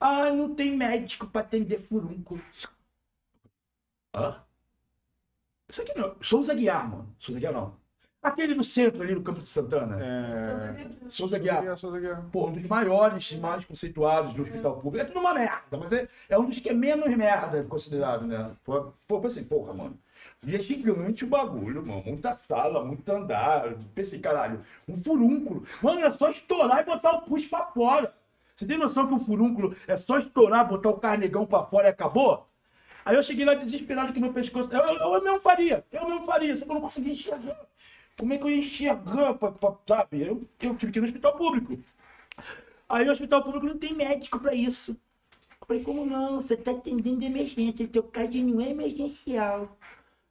Ah, 0.00 0.30
não 0.30 0.54
tem 0.54 0.74
médico 0.74 1.26
pra 1.26 1.42
atender 1.42 1.78
furunco. 1.78 2.40
Hã? 4.14 4.42
Isso 5.68 5.82
aqui 5.82 5.92
não. 5.94 6.16
Souza 6.22 6.54
Guiar, 6.54 6.88
mano. 6.88 7.14
Souza 7.18 7.38
Guiar 7.38 7.52
não. 7.52 7.83
Aquele 8.24 8.54
no 8.54 8.64
centro 8.64 9.02
ali 9.02 9.14
no 9.14 9.20
Campo 9.20 9.42
de 9.42 9.48
Santana. 9.48 10.02
É. 10.02 11.10
Souza 11.10 11.38
Guiar. 11.38 11.76
Souza 11.76 12.00
Guiar. 12.00 12.24
Pô, 12.32 12.46
um 12.46 12.52
dos 12.52 12.66
maiores 12.66 13.38
mais 13.38 13.66
conceituados 13.66 14.32
do 14.32 14.42
hospital 14.42 14.76
público. 14.80 15.04
É 15.04 15.06
tudo 15.06 15.20
uma 15.20 15.34
merda, 15.34 15.76
mas 15.76 15.92
é, 15.92 16.08
é 16.30 16.38
um 16.38 16.46
dos 16.46 16.58
que 16.58 16.70
é 16.70 16.72
menos 16.72 17.14
merda 17.14 17.62
considerado, 17.64 18.26
né? 18.26 18.50
Pô, 18.64 18.94
pô 19.06 19.20
pensei, 19.20 19.44
porra, 19.44 19.74
mano. 19.74 19.98
E 20.46 20.56
é 20.56 20.58
gigante 20.58 21.22
o 21.22 21.28
bagulho, 21.28 21.84
mano. 21.86 22.02
Muita 22.06 22.32
sala, 22.32 22.82
muito 22.82 23.06
andar. 23.12 23.74
Pensei, 23.94 24.18
caralho, 24.18 24.62
um 24.88 25.02
furúnculo. 25.02 25.64
Mano, 25.82 26.00
é 26.00 26.10
só 26.12 26.30
estourar 26.30 26.80
e 26.80 26.84
botar 26.84 27.12
o 27.16 27.22
pus 27.22 27.46
pra 27.46 27.66
fora. 27.66 28.10
Você 28.56 28.64
tem 28.64 28.78
noção 28.78 29.06
que 29.06 29.14
o 29.14 29.18
furúnculo 29.18 29.76
é 29.86 29.98
só 29.98 30.18
estourar, 30.18 30.66
botar 30.66 30.88
o 30.88 30.98
carnegão 30.98 31.44
pra 31.44 31.64
fora 31.64 31.88
e 31.88 31.90
acabou? 31.90 32.48
Aí 33.04 33.14
eu 33.16 33.22
cheguei 33.22 33.44
lá 33.44 33.52
desesperado 33.52 34.14
que 34.14 34.20
meu 34.20 34.32
pescoço. 34.32 34.70
Eu, 34.72 34.80
eu, 34.80 35.14
eu 35.14 35.22
mesmo 35.22 35.40
faria, 35.40 35.84
eu 35.92 36.08
mesmo 36.08 36.24
faria, 36.24 36.56
só 36.56 36.64
que 36.64 36.70
eu 36.70 36.74
não 36.74 36.80
conseguia 36.80 37.12
enxergar. 37.12 37.60
Como 38.18 38.32
é 38.32 38.38
que 38.38 38.44
eu 38.44 38.50
ia 38.50 38.58
enxergar, 38.58 39.34
pra, 39.34 39.52
pra- 39.52 39.76
sabe? 39.86 40.22
Eu, 40.22 40.48
eu 40.60 40.76
tive 40.76 40.92
que 40.92 40.98
ir 40.98 41.02
no 41.02 41.06
hospital 41.06 41.36
público. 41.36 41.78
Aí 42.88 43.08
o 43.08 43.12
hospital 43.12 43.42
público 43.42 43.66
não 43.66 43.78
tem 43.78 43.94
médico 43.94 44.38
pra 44.38 44.54
isso. 44.54 44.92
Eu 45.60 45.66
falei, 45.68 45.82
como 45.84 46.06
não? 46.06 46.42
Você 46.42 46.56
tá 46.56 46.72
atendendo 46.72 47.24
emergência, 47.24 47.88
teu 47.88 48.02
caso 48.04 48.32
não 48.44 48.60
é 48.60 48.70
emergencial. 48.70 49.76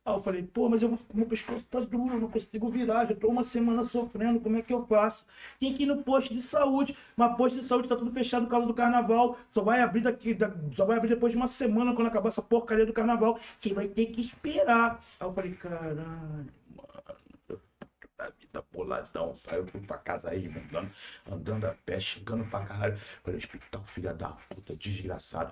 Aí 0.06 0.16
eu 0.16 0.24
falei, 0.24 0.44
pô, 0.44 0.70
mas 0.70 0.82
eu, 0.82 1.00
meu 1.14 1.28
pescoço 1.28 1.66
tá 1.70 1.80
duro, 1.82 2.16
eu 2.16 2.22
não 2.22 2.30
consigo 2.30 2.70
virar, 2.70 3.06
já 3.08 3.16
tô 3.16 3.28
uma 3.30 3.44
semana 3.44 3.84
sofrendo, 3.86 4.40
como 4.42 4.58
é 4.58 4.62
que 4.64 4.74
eu 4.74 4.86
faço? 4.88 5.26
Tem 5.60 5.74
que 5.74 5.84
ir 5.84 5.86
no 5.88 6.04
posto 6.04 6.34
de 6.34 6.42
saúde, 6.42 6.98
mas 7.18 7.38
posto 7.38 7.60
de 7.60 7.66
saúde 7.66 7.90
tá 7.90 7.96
tudo 7.96 8.12
fechado 8.12 8.46
por 8.46 8.52
causa 8.52 8.68
do 8.68 8.74
carnaval, 8.74 9.38
só 9.52 9.64
vai 9.64 9.82
abrir 9.82 10.02
daqui, 10.02 10.34
da- 10.34 10.54
só 10.76 10.86
vai 10.86 10.98
abrir 10.98 11.10
depois 11.10 11.32
de 11.34 11.38
uma 11.38 11.48
semana 11.48 11.96
quando 11.96 12.08
acabar 12.08 12.30
essa 12.30 12.42
porcaria 12.42 12.86
do 12.86 12.94
carnaval, 12.94 13.40
você 13.60 13.74
vai 13.74 13.88
ter 13.88 14.08
que 14.08 14.22
esperar. 14.22 15.00
Aí 15.20 15.28
eu 15.28 15.34
falei, 15.34 15.54
caralho, 15.54 16.48
vida 18.54 18.64
boladão, 18.72 19.36
aí 19.48 19.58
eu 19.58 19.66
fui 19.68 19.82
pra 19.82 19.98
casa 19.98 20.30
aí, 20.30 20.48
andando, 20.48 20.92
andando 21.30 21.66
a 21.66 21.76
pé, 21.86 22.00
chegando 22.00 22.46
pra 22.46 22.64
caralho, 22.64 22.96
falei, 23.24 23.40
hospital, 23.40 23.84
filha 23.86 24.14
da 24.14 24.30
puta, 24.30 24.76
desgraçado, 24.76 25.52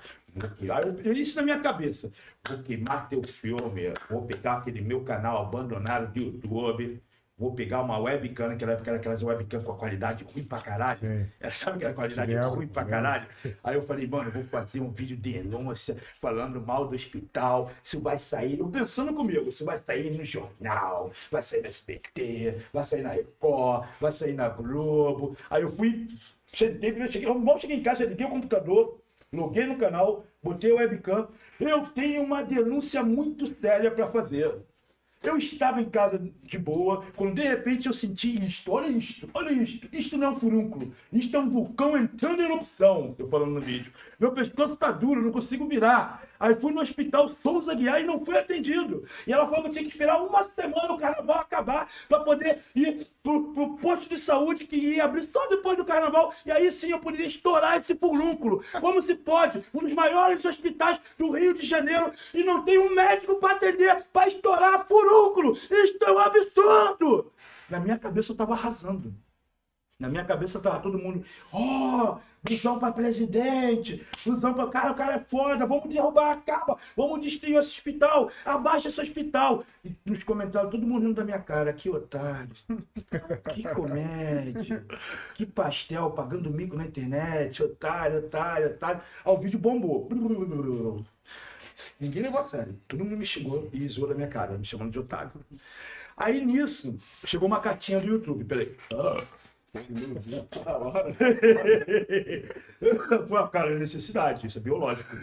eu- 1.03 1.13
isso 1.13 1.35
na 1.37 1.41
minha 1.41 1.59
cabeça, 1.59 2.11
vou 2.47 2.59
queimar 2.59 3.09
teu 3.09 3.23
filme, 3.23 3.91
vou 4.09 4.25
pegar 4.25 4.57
aquele 4.59 4.81
meu 4.81 5.03
canal 5.03 5.41
abandonado 5.41 6.13
do 6.13 6.19
YouTube, 6.19 7.01
vou 7.41 7.55
pegar 7.55 7.81
uma 7.81 7.97
webcam, 7.97 8.49
naquela 8.49 8.73
época 8.73 8.91
era 8.91 8.99
aquelas 8.99 9.23
webcam 9.23 9.63
com 9.63 9.71
a 9.71 9.75
qualidade 9.75 10.23
ruim 10.23 10.43
pra 10.43 10.59
caralho, 10.59 10.99
Sim. 10.99 11.25
era, 11.39 11.53
sabe 11.55 11.77
aquela 11.77 11.93
qualidade 11.93 12.31
lembra, 12.31 12.47
ruim 12.49 12.67
pra 12.67 12.85
caralho? 12.85 13.25
Aí 13.63 13.75
eu 13.75 13.81
falei, 13.81 14.05
mano, 14.07 14.29
eu 14.29 14.31
vou 14.31 14.43
fazer 14.43 14.79
um 14.79 14.91
vídeo 14.91 15.17
de 15.17 15.33
denúncia 15.33 15.97
falando 16.21 16.61
mal 16.61 16.87
do 16.87 16.95
hospital. 16.95 17.71
Isso 17.83 17.99
vai 17.99 18.19
sair, 18.19 18.59
eu 18.59 18.69
pensando 18.69 19.11
comigo, 19.11 19.49
isso 19.49 19.65
vai 19.65 19.79
sair 19.79 20.15
no 20.15 20.23
jornal, 20.23 21.11
vai 21.31 21.41
sair 21.41 21.61
no 21.61 21.67
SBT, 21.67 22.57
vai 22.71 22.83
sair 22.83 23.01
na 23.01 23.09
Record, 23.09 23.87
vai 23.99 24.11
sair 24.11 24.33
na 24.33 24.47
Globo. 24.47 25.35
Aí 25.49 25.63
eu 25.63 25.71
fui, 25.75 26.09
sentei, 26.45 26.93
cheguei, 27.07 27.27
eu 27.27 27.33
mal 27.33 27.57
cheguei 27.57 27.77
em 27.77 27.81
casa, 27.81 28.05
liguei 28.05 28.27
o 28.27 28.29
computador, 28.29 28.99
loguei 29.33 29.65
no 29.65 29.77
canal, 29.77 30.23
botei 30.43 30.71
o 30.71 30.75
webcam. 30.75 31.27
Eu 31.59 31.87
tenho 31.87 32.21
uma 32.21 32.43
denúncia 32.43 33.01
muito 33.01 33.47
séria 33.47 33.89
pra 33.89 34.11
fazer. 34.11 34.53
Eu 35.23 35.37
estava 35.37 35.79
em 35.79 35.89
casa 35.89 36.19
de 36.41 36.57
boa, 36.57 37.05
quando 37.15 37.35
de 37.35 37.43
repente 37.43 37.85
eu 37.85 37.93
senti 37.93 38.43
isto, 38.43 38.71
olha 38.71 38.87
isto, 38.87 39.29
olha 39.35 39.51
isto, 39.51 39.87
isto 39.93 40.17
não 40.17 40.27
é 40.27 40.29
um 40.31 40.39
furúnculo, 40.39 40.91
isto 41.13 41.37
é 41.37 41.39
um 41.39 41.47
vulcão 41.47 41.95
entrando 41.95 42.41
em 42.41 42.45
erupção, 42.45 43.15
eu 43.19 43.29
falando 43.29 43.51
no 43.51 43.61
vídeo. 43.61 43.93
Meu 44.19 44.31
pescoço 44.31 44.75
tá 44.75 44.91
duro, 44.91 45.21
não 45.21 45.31
consigo 45.31 45.67
virar. 45.67 46.23
Aí 46.41 46.55
fui 46.55 46.73
no 46.73 46.81
hospital 46.81 47.29
Souza 47.43 47.75
Guiar 47.75 48.01
e 48.01 48.03
não 48.03 48.25
fui 48.25 48.35
atendido. 48.35 49.05
E 49.27 49.31
ela 49.31 49.45
falou 49.45 49.61
que 49.61 49.67
eu 49.67 49.73
tinha 49.73 49.83
que 49.83 49.91
esperar 49.91 50.19
uma 50.23 50.41
semana 50.41 50.91
o 50.91 50.97
carnaval 50.97 51.37
acabar 51.37 51.87
para 52.09 52.23
poder 52.23 52.63
ir 52.75 53.07
pro, 53.21 53.53
pro 53.53 53.77
posto 53.77 54.09
de 54.09 54.17
saúde 54.17 54.65
que 54.65 54.75
ia 54.75 55.05
abrir 55.05 55.21
só 55.25 55.47
depois 55.49 55.77
do 55.77 55.85
carnaval. 55.85 56.33
E 56.43 56.49
aí 56.49 56.71
sim 56.71 56.89
eu 56.89 56.99
poderia 56.99 57.27
estourar 57.27 57.77
esse 57.77 57.93
furúnculo. 57.93 58.63
Como 58.79 58.99
se 59.03 59.13
pode? 59.13 59.63
Um 59.71 59.81
dos 59.81 59.93
maiores 59.93 60.43
hospitais 60.43 60.99
do 61.15 61.29
Rio 61.29 61.53
de 61.53 61.63
Janeiro 61.63 62.11
e 62.33 62.43
não 62.43 62.63
tem 62.63 62.79
um 62.79 62.89
médico 62.89 63.35
para 63.35 63.53
atender, 63.53 64.03
para 64.11 64.27
estourar 64.27 64.87
furúnculo. 64.87 65.55
Isto 65.69 66.03
é 66.03 66.11
um 66.11 66.17
absurdo! 66.17 67.31
Na 67.69 67.79
minha 67.79 67.99
cabeça 67.99 68.31
eu 68.31 68.35
tava 68.35 68.53
arrasando. 68.53 69.13
Na 69.99 70.09
minha 70.09 70.25
cabeça 70.25 70.59
tava 70.59 70.79
todo 70.79 70.97
mundo, 70.97 71.23
ó, 71.53 72.17
Blusão 72.43 72.79
pra 72.79 72.91
presidente, 72.91 74.03
Blusão 74.25 74.53
pra. 74.53 74.67
Cara, 74.67 74.91
o 74.91 74.95
cara 74.95 75.15
é 75.15 75.19
foda, 75.19 75.65
vamos 75.65 75.87
derrubar 75.87 76.31
a 76.31 76.37
capa, 76.37 76.77
vamos 76.97 77.21
destruir 77.21 77.55
esse 77.57 77.69
hospital, 77.69 78.31
abaixa 78.43 78.87
esse 78.87 78.99
hospital. 78.99 79.63
E 79.85 79.95
nos 80.03 80.23
comentários, 80.23 80.71
todo 80.71 80.87
mundo 80.87 81.03
rindo 81.03 81.13
da 81.13 81.23
minha 81.23 81.39
cara, 81.39 81.71
que 81.71 81.89
otário, 81.89 82.49
que 83.53 83.63
comédia, 83.63 84.85
que 85.35 85.45
pastel, 85.45 86.09
pagando 86.11 86.49
mico 86.49 86.75
na 86.75 86.85
internet, 86.85 87.61
otário, 87.61 88.19
otário, 88.19 88.67
otário. 88.67 89.01
Aí 89.23 89.31
o 89.31 89.37
vídeo 89.37 89.59
bombou. 89.59 90.09
Ninguém 91.99 92.23
levou 92.23 92.39
a 92.39 92.43
sério. 92.43 92.75
Todo 92.87 93.03
mundo 93.03 93.17
me 93.17 93.25
xingou 93.25 93.69
e 93.71 93.87
zoou 93.87 94.07
da 94.07 94.15
minha 94.15 94.27
cara, 94.27 94.57
me 94.57 94.65
chamando 94.65 94.91
de 94.91 94.99
otário. 94.99 95.31
Aí 96.17 96.43
nisso, 96.43 96.97
chegou 97.25 97.47
uma 97.47 97.59
cartinha 97.59 97.99
do 97.99 98.07
YouTube, 98.07 98.43
peraí. 98.45 98.75
Da 99.73 100.77
hora. 100.77 101.15
Pô, 103.27 103.47
cara, 103.47 103.71
é 103.71 103.79
necessidade, 103.79 104.45
isso 104.47 104.57
é 104.57 104.61
biológico. 104.61 105.15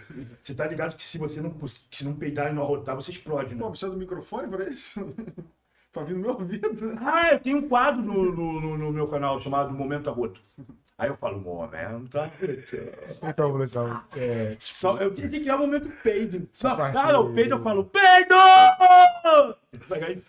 Você 0.42 0.54
tá 0.54 0.66
ligado 0.66 0.96
que 0.96 1.02
se 1.02 1.18
você 1.18 1.40
não, 1.42 1.54
se 1.68 2.04
não 2.04 2.14
peidar 2.14 2.50
e 2.50 2.54
não 2.54 2.62
arrotar, 2.62 2.96
você 2.96 3.10
explode, 3.10 3.54
né? 3.54 3.60
Pô, 3.60 3.70
precisa 3.70 3.90
do 3.90 3.98
microfone 3.98 4.48
pra 4.48 4.64
isso? 4.70 5.14
pra 5.92 6.02
vir 6.02 6.14
no 6.14 6.20
meu 6.20 6.30
ouvido. 6.30 6.94
Ah, 6.98 7.32
eu 7.32 7.40
tenho 7.40 7.58
um 7.58 7.68
quadro 7.68 8.00
no, 8.02 8.32
no, 8.32 8.60
no- 8.60 8.78
no 8.78 8.90
meu 8.92 9.06
canal 9.06 9.38
chamado 9.40 9.70
Momento 9.72 10.08
Arroto. 10.08 10.40
Aí 10.96 11.08
eu 11.10 11.16
falo, 11.16 11.38
momento 11.40 12.18
arroto. 12.18 12.36
Então, 13.22 13.52
Blusão, 13.52 14.02
é, 14.16 14.56
Só, 14.58 14.96
eu 14.96 15.14
tenho 15.14 15.30
que 15.30 15.40
criar 15.40 15.54
um 15.56 15.60
momento 15.60 15.88
peido. 16.02 16.48
Essa 16.52 16.70
Não, 16.70 16.76
parte 16.76 16.96
aí- 16.96 17.34
peido, 17.34 17.54
eu 17.54 17.62
falo, 17.62 17.84
peido! 17.84 18.34
Aí, 20.04 20.22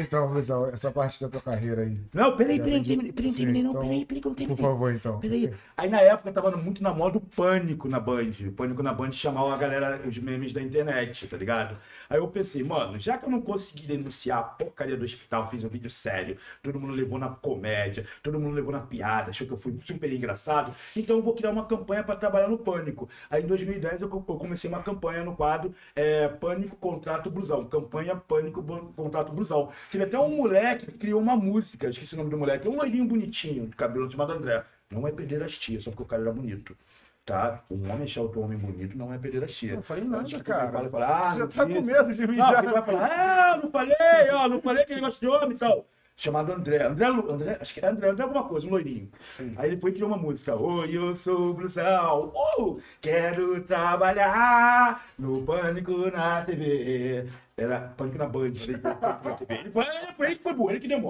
então, 0.00 0.28
Blusão, 0.28 0.66
essa 0.66 0.90
parte 0.90 1.20
da 1.20 1.28
tua 1.28 1.40
carreira 1.40 1.82
aí. 1.82 2.00
Não, 2.12 2.36
peraí, 2.36 2.58
peraí, 2.60 2.78
não 2.78 2.84
peraí, 2.84 2.96
não 2.96 3.30
Sim, 3.30 3.36
terminei, 3.36 3.62
não, 3.62 3.70
então, 3.70 3.82
peraí, 3.82 4.04
peraí, 4.04 4.20
que 4.22 4.28
não 4.28 4.34
Por 4.34 4.38
terminei. 4.38 4.64
favor, 4.64 4.92
então. 4.94 5.20
Peraí. 5.20 5.52
Aí 5.76 5.88
na 5.88 6.00
época 6.00 6.32
tava 6.32 6.50
muito 6.56 6.82
na 6.82 6.92
moda 6.92 7.18
o 7.18 7.20
pânico 7.20 7.88
na 7.88 7.98
Band. 8.00 8.32
O 8.46 8.52
pânico 8.52 8.82
na 8.82 8.92
Band 8.92 9.12
chamava 9.12 9.52
a 9.52 9.56
galera, 9.56 10.00
os 10.06 10.18
memes 10.18 10.52
da 10.52 10.60
internet, 10.62 11.26
tá 11.26 11.36
ligado? 11.36 11.76
Aí 12.08 12.18
eu 12.18 12.28
pensei, 12.28 12.62
mano, 12.64 12.98
já 12.98 13.16
que 13.18 13.26
eu 13.26 13.30
não 13.30 13.40
consegui 13.40 13.86
denunciar 13.86 14.38
a 14.38 14.42
porcaria 14.42 14.96
do 14.96 15.04
hospital, 15.04 15.48
fiz 15.50 15.62
um 15.64 15.68
vídeo 15.68 15.90
sério, 15.90 16.36
todo 16.62 16.78
mundo 16.80 16.92
levou 16.92 17.18
na 17.18 17.28
comédia, 17.28 18.06
todo 18.22 18.38
mundo 18.40 18.54
levou 18.54 18.72
na 18.72 18.80
piada, 18.80 19.30
achou 19.30 19.46
que 19.46 19.52
eu 19.52 19.58
fui 19.58 19.76
super 19.86 20.12
engraçado, 20.12 20.74
então 20.96 21.16
eu 21.16 21.22
vou 21.22 21.34
criar 21.34 21.50
uma 21.50 21.64
campanha 21.66 22.02
pra 22.02 22.16
trabalhar 22.16 22.48
no 22.48 22.58
pânico. 22.58 23.08
Aí 23.30 23.42
em 23.42 23.46
2010 23.46 24.00
eu, 24.02 24.08
co- 24.08 24.24
eu 24.32 24.38
comecei 24.38 24.68
uma 24.68 24.82
campanha 24.82 25.24
no 25.24 25.34
quadro 25.36 25.74
é, 25.94 26.28
Pânico 26.28 26.76
Contrato 26.76 27.30
Brusão. 27.30 27.64
Campanha 27.66 28.16
Pânico 28.16 28.62
Contrato 28.94 29.32
Brusão. 29.32 29.70
Teve 29.90 30.04
até 30.04 30.18
um 30.18 30.36
moleque 30.36 30.86
que 30.86 30.98
criou 30.98 31.20
uma 31.20 31.36
música, 31.36 31.88
esqueci 31.88 32.14
o 32.14 32.18
nome 32.18 32.30
do 32.30 32.38
moleque, 32.38 32.68
um 32.68 32.76
loirinho 32.76 33.06
bonitinho, 33.06 33.66
de 33.66 33.76
cabelo 33.76 34.10
chamado 34.10 34.32
André. 34.32 34.64
Não 34.90 35.06
é 35.06 35.12
pederastia, 35.12 35.80
só 35.80 35.90
porque 35.90 36.02
o 36.02 36.06
cara 36.06 36.22
era 36.22 36.32
bonito. 36.32 36.76
Tá? 37.24 37.64
Um 37.70 37.90
homem 37.90 38.02
achar 38.04 38.20
outro 38.20 38.40
homem 38.42 38.58
bonito 38.58 38.98
não 38.98 39.12
é 39.12 39.16
pederastia. 39.18 39.74
Não 39.74 39.82
falei 39.82 40.04
nada, 40.04 40.42
cara. 40.42 40.70
Fala, 40.70 40.90
fala, 40.90 41.30
ah, 41.30 41.38
Já 41.38 41.46
tá 41.46 41.66
com 41.66 41.80
medo 41.80 42.12
de 42.12 42.26
mim 42.26 42.36
Não, 42.36 42.50
já. 42.50 42.60
vai 42.60 42.82
falar, 42.82 43.10
ah, 43.10 43.56
não 43.62 43.70
falei, 43.70 44.30
ó, 44.32 44.48
não 44.48 44.60
falei 44.60 44.84
que 44.84 44.94
negócio 44.94 45.20
de 45.20 45.26
homem 45.26 45.52
e 45.52 45.58
tal. 45.58 45.86
Chamado 46.16 46.52
André. 46.52 46.82
André, 46.86 47.08
Lu- 47.08 47.30
André, 47.30 47.58
acho 47.60 47.74
que 47.74 47.80
é 47.80 47.88
André, 47.88 48.08
André 48.10 48.22
alguma 48.22 48.44
coisa, 48.44 48.66
um 48.66 48.70
loirinho. 48.70 49.10
Aí 49.56 49.70
ele 49.70 49.80
foi 49.80 49.90
e 49.90 49.94
criou 49.94 50.08
uma 50.08 50.16
música. 50.16 50.54
Oi, 50.54 50.96
eu 50.96 51.14
sou 51.16 51.50
o 51.50 51.54
Blusão. 51.54 52.32
Uh, 52.58 52.80
quero 53.00 53.60
trabalhar 53.64 55.04
no 55.18 55.42
Pânico 55.42 55.92
na 56.10 56.42
TV. 56.42 57.28
Era 57.56 57.80
Pânico 57.80 58.18
na 58.18 58.26
Band, 58.26 58.50
né? 58.50 58.78
Pânico 58.78 59.28
na 59.28 59.34
TV. 59.34 59.54
Ele 59.54 59.70
foi, 59.70 59.84
foi 60.16 60.26
ele 60.26 60.36
que 60.36 60.42
foi 60.42 60.54
burro, 60.54 60.70
ele 60.70 60.80
que 60.80 60.88
deu 60.88 61.00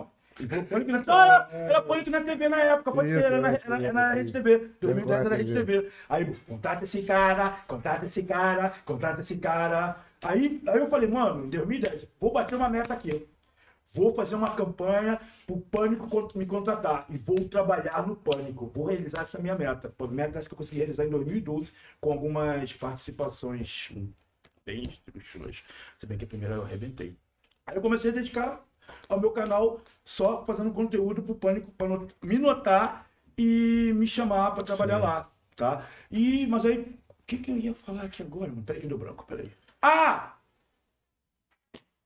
Pânico 0.69 0.91
na 0.91 1.47
era 1.53 1.83
Pânico 1.83 2.11
na 2.11 2.21
TV 2.23 2.49
na 2.49 2.61
época, 2.61 2.91
pode 2.91 3.11
era 3.11 3.41
na, 3.41 3.55
isso, 3.55 3.67
era, 3.67 3.77
era 3.77 3.85
isso, 3.87 3.95
na. 3.95 4.13
Rede 4.15 4.33
TV. 4.33 4.59
Pânico 4.59 4.79
2010 4.81 5.07
na 5.23 5.27
era 5.27 5.37
Rede 5.37 5.53
TV. 5.53 5.73
TV. 5.83 5.93
Aí, 6.09 6.35
contrata 6.49 6.85
esse 6.85 7.03
cara, 7.03 7.57
contrata 7.69 8.07
esse 8.07 8.23
cara, 8.25 8.73
contrata 8.85 9.21
esse 9.21 9.37
cara. 9.37 9.97
Aí, 10.23 10.63
aí 10.67 10.79
eu 10.79 10.89
falei, 10.89 11.09
mano, 11.09 11.45
em 11.45 11.51
2010, 11.51 12.09
vou 12.19 12.33
bater 12.33 12.57
uma 12.57 12.69
meta 12.69 12.95
aqui. 12.95 13.29
Vou 13.95 14.13
fazer 14.15 14.35
uma 14.35 14.51
campanha 14.55 15.21
pro 15.47 15.59
Pânico 15.61 16.09
con- 16.09 16.29
me 16.35 16.45
contratar 16.47 17.07
e 17.09 17.17
vou 17.17 17.49
trabalhar 17.49 18.07
no 18.07 18.17
Pânico. 18.17 18.67
Vou 18.75 18.87
realizar 18.87 19.23
essa 19.23 19.39
minha 19.41 19.55
meta. 19.55 19.89
Pô, 19.97 20.07
Meta 20.09 20.39
essa 20.39 20.49
que 20.49 20.55
eu 20.55 20.59
consegui 20.59 20.79
realizar 20.79 21.05
em 21.05 21.11
2012 21.11 21.73
com 22.01 22.13
algumas 22.13 22.73
participações 22.73 23.91
bem 24.67 24.83
estruturais. 24.83 25.63
Se 25.99 26.07
bem 26.07 26.19
que 26.19 26.25
a 26.25 26.29
primeira 26.29 26.55
eu 26.57 26.63
arrebentei. 26.65 27.17
Aí 27.67 27.77
eu 27.77 27.83
comecei 27.83 28.11
a 28.11 28.15
dedicar 28.15 28.65
ao 29.09 29.21
meu 29.21 29.31
canal 29.31 29.81
só 30.05 30.45
fazendo 30.45 30.73
conteúdo 30.73 31.23
pro 31.23 31.35
Pânico 31.35 31.71
para 31.73 31.89
me 32.23 32.39
notar 32.39 33.07
e 33.39 33.93
me 33.95 34.07
chamar 34.07 34.51
para 34.53 34.65
trabalhar 34.65 34.97
Sim. 34.99 35.03
lá, 35.03 35.31
tá? 35.57 35.87
E 36.11 36.47
mas 36.49 36.65
aí 36.65 36.79
o 36.79 37.15
que 37.27 37.39
que 37.39 37.51
eu 37.51 37.57
ia 37.57 37.75
falar 37.75 38.03
aqui 38.03 38.23
agora? 38.23 38.53
Peraí 38.67 38.83
que 38.83 38.87
deu 38.89 38.99
branco, 38.99 39.25
peraí. 39.27 39.51
Ah, 39.81 40.34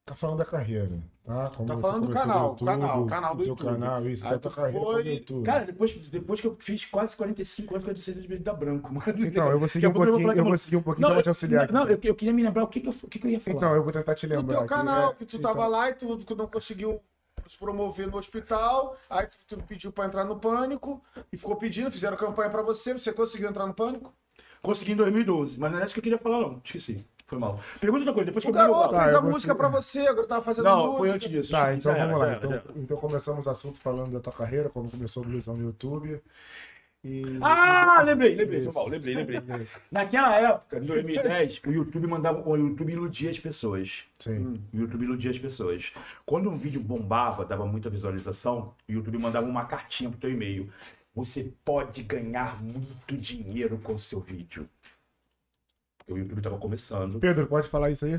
Tá 0.09 0.15
falando 0.15 0.39
da 0.39 0.45
carreira, 0.47 0.89
tá? 1.23 1.51
Como 1.55 1.69
Tá 1.69 1.75
você 1.75 1.83
falando 1.83 2.07
do 2.07 2.13
canal, 2.15 2.49
YouTube, 2.53 2.67
canal, 2.67 3.07
canal 3.07 3.35
do 3.35 3.43
teu 3.43 3.51
YouTube. 3.53 3.67
canal, 3.69 4.07
isso, 4.09 4.25
da 4.25 4.39
tua 4.39 4.51
tu 4.51 4.57
carreira 4.57 4.85
foi- 4.87 5.05
no 5.05 5.11
YouTube. 5.11 5.45
Cara, 5.45 5.65
depois, 5.67 5.93
depois 6.09 6.41
que 6.41 6.47
eu 6.47 6.57
fiz 6.59 6.85
quase 6.87 7.15
45 7.15 7.75
anos, 7.75 7.85
46 7.85 8.17
anos 8.17 8.29
de 8.29 8.39
dar 8.39 8.55
branco, 8.55 8.89
mano. 8.95 9.27
então, 9.27 9.51
eu 9.51 9.59
vou 9.59 9.69
seguir 9.69 9.87
um 9.87 9.93
pouquinho, 9.93 10.33
eu 10.33 10.45
vou 10.45 10.57
seguir 10.57 10.77
um 10.77 10.83
pouquinho 10.83 11.07
Não, 11.09 11.15
pra 11.15 11.23
te 11.23 11.29
auxiliar 11.29 11.65
aqui. 11.65 11.73
Não, 11.75 11.87
eu, 11.87 11.99
eu 12.03 12.15
queria 12.15 12.33
me 12.33 12.43
lembrar 12.43 12.65
o 12.65 12.69
que, 12.69 12.81
que, 12.81 12.89
eu, 12.89 12.95
o 13.03 13.07
que, 13.09 13.19
que 13.19 13.27
eu 13.27 13.31
ia 13.33 13.41
falar. 13.41 13.57
Então, 13.57 13.75
eu 13.75 13.83
vou 13.83 13.93
tentar 13.93 14.15
te 14.15 14.27
lembrar 14.27 14.55
teu 14.55 14.59
aqui. 14.65 14.69
canal, 14.69 15.11
é, 15.11 15.15
que 15.15 15.27
tu 15.27 15.37
então, 15.37 15.53
tava 15.53 15.67
lá 15.67 15.91
e 15.91 15.93
tu, 15.95 16.17
tu 16.17 16.35
não 16.35 16.47
conseguiu 16.47 17.01
se 17.47 17.59
promover 17.59 18.07
no 18.11 18.17
hospital, 18.17 18.97
aí 19.11 19.27
tu, 19.27 19.37
tu 19.47 19.63
pediu 19.65 19.93
pra 19.93 20.07
entrar 20.07 20.25
no 20.25 20.39
pânico 20.39 21.03
e 21.31 21.37
ficou 21.37 21.57
pedindo, 21.57 21.91
fizeram 21.91 22.17
campanha 22.17 22.49
pra 22.49 22.63
você, 22.63 22.95
você 22.95 23.13
conseguiu 23.13 23.49
entrar 23.51 23.67
no 23.67 23.75
pânico? 23.75 24.13
Consegui 24.63 24.93
em 24.93 24.97
2012, 24.97 25.59
mas 25.61 25.71
não 25.71 25.79
é 25.79 25.85
isso 25.85 25.93
que 25.93 26.01
eu 26.01 26.03
queria 26.03 26.19
falar, 26.19 26.41
não. 26.41 26.61
Esqueci. 26.65 27.05
Foi 27.29 27.39
mal. 27.39 27.61
Pergunta 27.79 28.01
outra 28.01 28.15
coisa, 28.15 28.27
depois 28.27 28.43
que 28.43 28.51
O 28.51 28.53
eu 28.53 28.55
garoto. 28.55 28.95
Tá, 28.95 29.05
fez 29.05 29.15
a 29.15 29.21
vou 29.21 29.31
música 29.31 29.55
pra 29.55 29.69
você, 29.69 30.01
agora 30.01 30.27
tava 30.27 30.43
fazendo 30.43 30.65
Não, 30.65 30.79
música. 30.79 30.99
foi 30.99 31.11
antes 31.11 31.31
disso. 31.31 31.51
Tá, 31.51 31.75
então 31.75 31.95
Já 31.95 32.07
vamos 32.07 32.21
lá. 32.21 32.33
Então, 32.37 32.63
então 32.75 32.97
começamos 32.97 33.47
o 33.47 33.51
assunto 33.51 33.81
falando 33.81 34.13
da 34.13 34.21
tua 34.21 34.33
carreira, 34.33 34.71
como 34.71 34.91
começou 34.91 35.23
o 35.23 35.27
Blusão 35.27 35.55
no 35.55 35.65
YouTube. 35.65 36.23
E... 37.05 37.39
Ah, 37.43 38.03
lembrei, 38.05 38.35
lembrei, 38.35 38.61
foi 38.61 38.69
Isso. 38.71 38.79
mal, 38.79 38.89
lembrei, 38.89 39.15
lembrei. 39.15 39.41
Isso. 39.63 39.81
Naquela 39.91 40.35
época, 40.37 40.79
em 40.79 40.87
2010, 40.87 41.61
o 41.67 41.71
YouTube 41.71 42.07
mandava, 42.09 42.49
o 42.49 42.57
YouTube 42.57 42.93
iludia 42.93 43.31
as 43.31 43.39
pessoas. 43.39 44.05
Sim. 44.19 44.55
O 44.73 44.77
YouTube 44.79 45.05
iludia 45.05 45.31
as 45.31 45.39
pessoas. 45.39 45.93
Quando 46.25 46.51
um 46.51 46.57
vídeo 46.57 46.81
bombava, 46.81 47.45
dava 47.45 47.67
muita 47.67 47.89
visualização, 47.91 48.75
o 48.89 48.93
YouTube 48.93 49.19
mandava 49.19 49.47
uma 49.47 49.65
cartinha 49.67 50.11
pro 50.11 50.19
teu 50.19 50.31
e-mail. 50.31 50.73
Você 51.15 51.53
pode 51.65 52.03
ganhar 52.03 52.63
muito 52.63 53.17
dinheiro 53.17 53.79
com 53.83 53.95
o 53.95 53.99
seu 53.99 54.21
vídeo. 54.21 54.69
Porque 56.09 56.15
o 56.15 56.19
YouTube 56.25 56.41
tava 56.41 56.57
começando. 56.57 57.21
Pedro, 57.21 57.47
pode 57.47 57.69
falar 57.69 57.91
isso 57.91 58.07
aí? 58.07 58.19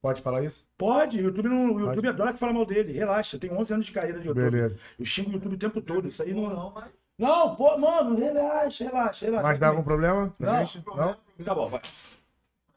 Pode 0.00 0.22
falar 0.22 0.42
isso? 0.42 0.66
Pode, 0.76 1.18
o 1.18 1.22
YouTube, 1.22 1.48
não, 1.48 1.74
o 1.74 1.80
YouTube 1.80 2.08
adora 2.08 2.32
que 2.32 2.38
fala 2.38 2.52
mal 2.52 2.64
dele. 2.64 2.92
Relaxa, 2.92 3.36
eu 3.36 3.40
tenho 3.40 3.58
11 3.58 3.74
anos 3.74 3.86
de 3.86 3.92
carreira 3.92 4.20
de 4.20 4.26
YouTube. 4.26 4.50
Beleza. 4.50 4.78
Eu 4.98 5.04
xingo 5.04 5.30
o 5.30 5.32
YouTube 5.34 5.54
o 5.54 5.58
tempo 5.58 5.82
todo. 5.82 6.08
Isso 6.08 6.22
aí 6.22 6.32
não. 6.32 6.74
Não, 7.18 7.56
pô, 7.56 7.76
mano, 7.76 8.16
relaxa, 8.16 8.84
relaxa, 8.84 9.26
relaxa. 9.26 9.42
Mas 9.46 9.58
dava 9.58 9.78
um 9.78 9.84
problema? 9.84 10.34
Não. 10.38 10.64
Não? 10.96 11.16
Tá 11.44 11.54
bom, 11.54 11.68
vai. 11.68 11.82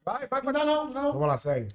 Vai, 0.04 0.28
vai, 0.28 0.42
vai. 0.42 0.54
Não, 0.54 0.66
não, 0.66 0.90
não. 0.90 1.14
Vamos 1.14 1.28
lá, 1.28 1.38
segue. 1.38 1.74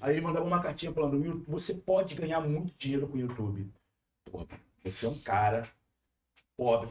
Aí 0.00 0.14
ele 0.14 0.20
mandava 0.20 0.44
uma 0.44 0.62
cartinha 0.62 0.92
falando: 0.92 1.18
"Will, 1.18 1.44
você 1.48 1.74
pode 1.74 2.14
ganhar 2.14 2.40
muito 2.40 2.74
dinheiro 2.78 3.06
com 3.08 3.16
o 3.16 3.20
YouTube. 3.20 3.70
Porra, 4.30 4.46
você 4.84 5.06
é 5.06 5.08
um 5.08 5.18
cara 5.18 5.66
pobre. 6.56 6.90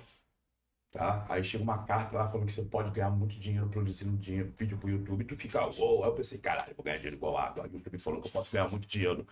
Tá? 0.96 1.26
Aí 1.28 1.44
chega 1.44 1.62
uma 1.62 1.80
carta 1.80 2.16
lá 2.16 2.30
falando 2.30 2.48
que 2.48 2.54
você 2.54 2.62
pode 2.62 2.90
ganhar 2.92 3.10
muito 3.10 3.38
dinheiro 3.38 3.68
produzindo 3.68 4.16
dinheiro, 4.16 4.54
vídeo 4.58 4.78
pro 4.78 4.90
YouTube, 4.90 5.26
tu 5.26 5.36
fica, 5.36 5.66
uou, 5.78 6.06
aí 6.06 6.10
eu 6.10 6.14
pensei, 6.14 6.38
caralho, 6.38 6.74
vou 6.74 6.86
ganhar 6.86 6.96
dinheiro 6.96 7.18
igual 7.18 7.38
água. 7.38 7.66
Aí 7.66 7.70
o 7.70 7.74
YouTube 7.74 7.98
falou 7.98 8.22
que 8.22 8.30
eu 8.30 8.32
posso 8.32 8.50
ganhar 8.50 8.70
muito 8.70 8.88
dinheiro. 8.88 9.28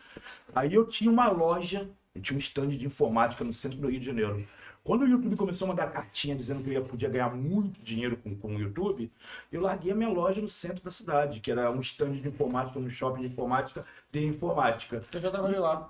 Aí 0.53 0.73
eu 0.73 0.85
tinha 0.85 1.09
uma 1.09 1.29
loja, 1.29 1.89
eu 2.13 2.21
tinha 2.21 2.35
um 2.35 2.39
stand 2.39 2.67
de 2.67 2.85
informática 2.85 3.45
no 3.45 3.53
centro 3.53 3.77
do 3.77 3.87
Rio 3.87 4.01
de 4.01 4.05
Janeiro. 4.05 4.45
Quando 4.83 5.03
o 5.03 5.07
YouTube 5.07 5.37
começou 5.37 5.63
a 5.63 5.69
mandar 5.69 5.87
cartinha 5.87 6.35
dizendo 6.35 6.61
que 6.61 6.69
eu 6.69 6.73
ia, 6.73 6.81
podia 6.81 7.07
ganhar 7.07 7.33
muito 7.33 7.81
dinheiro 7.81 8.17
com, 8.17 8.35
com 8.35 8.57
o 8.57 8.59
YouTube, 8.59 9.09
eu 9.49 9.61
larguei 9.61 9.93
a 9.93 9.95
minha 9.95 10.09
loja 10.09 10.41
no 10.41 10.49
centro 10.49 10.83
da 10.83 10.91
cidade, 10.91 11.39
que 11.39 11.49
era 11.49 11.71
um 11.71 11.79
stand 11.79 12.11
de 12.11 12.27
informática, 12.27 12.77
um 12.77 12.89
shopping 12.89 13.21
de 13.21 13.27
informática, 13.27 13.85
de 14.11 14.25
informática. 14.25 15.01
Eu 15.13 15.21
já 15.21 15.31
trabalhei 15.31 15.59
lá, 15.59 15.89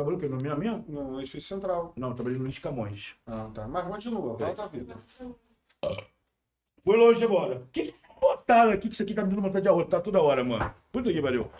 Trabalhou 0.00 0.16
o 0.16 0.20
quê? 0.20 0.28
No 0.28 0.36
minha 0.38 0.56
minha? 0.56 0.84
no 0.88 1.20
edifício 1.20 1.48
central. 1.54 1.92
Não, 1.94 2.14
trabalhei 2.14 2.38
no 2.38 2.44
Luiz 2.44 2.58
Camões. 2.58 3.14
Ah, 3.26 3.50
tá. 3.52 3.68
Mas 3.68 3.84
continua, 3.86 4.34
vai 4.34 4.52
a 4.52 4.54
tua 4.54 4.66
vida. 4.68 4.96
Foi 6.82 6.96
longe 6.96 7.22
agora. 7.22 7.56
O 7.56 7.66
que 7.70 7.92
que 7.92 7.94
botaram 8.18 8.72
aqui 8.72 8.88
que 8.88 8.94
isso 8.94 9.02
aqui 9.02 9.12
tá 9.12 9.22
me 9.22 9.28
dando 9.28 9.42
vontade 9.42 9.62
de 9.62 9.68
arrotar 9.68 10.00
toda 10.00 10.22
hora, 10.22 10.42
mano? 10.42 10.74
Puta 10.90 11.12
que 11.12 11.20
pariu. 11.20 11.50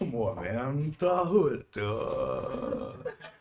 Momento 0.00 1.08
arrotar. 1.08 1.84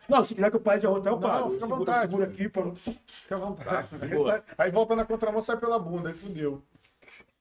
Não, 0.10 0.26
se 0.26 0.34
quiser 0.34 0.50
que 0.50 0.56
eu 0.56 0.62
pare 0.62 0.80
de 0.80 0.88
arrotar, 0.88 1.14
eu 1.14 1.20
Não, 1.20 1.22
paro. 1.22 1.50
fica 1.52 1.66
à 1.66 1.68
vontade. 1.68 2.02
Segura 2.02 2.26
aqui 2.26 2.50
pra... 2.50 2.72
Fica 3.06 3.36
à 3.36 3.40
vontade. 3.40 3.88
Tá, 3.88 4.08
boa. 4.08 4.44
aí 4.58 4.72
volta 4.72 4.96
na 4.96 5.06
contramão, 5.06 5.44
sai 5.44 5.58
pela 5.58 5.78
bunda, 5.78 6.10
aí 6.10 6.16
fudeu. 6.16 6.64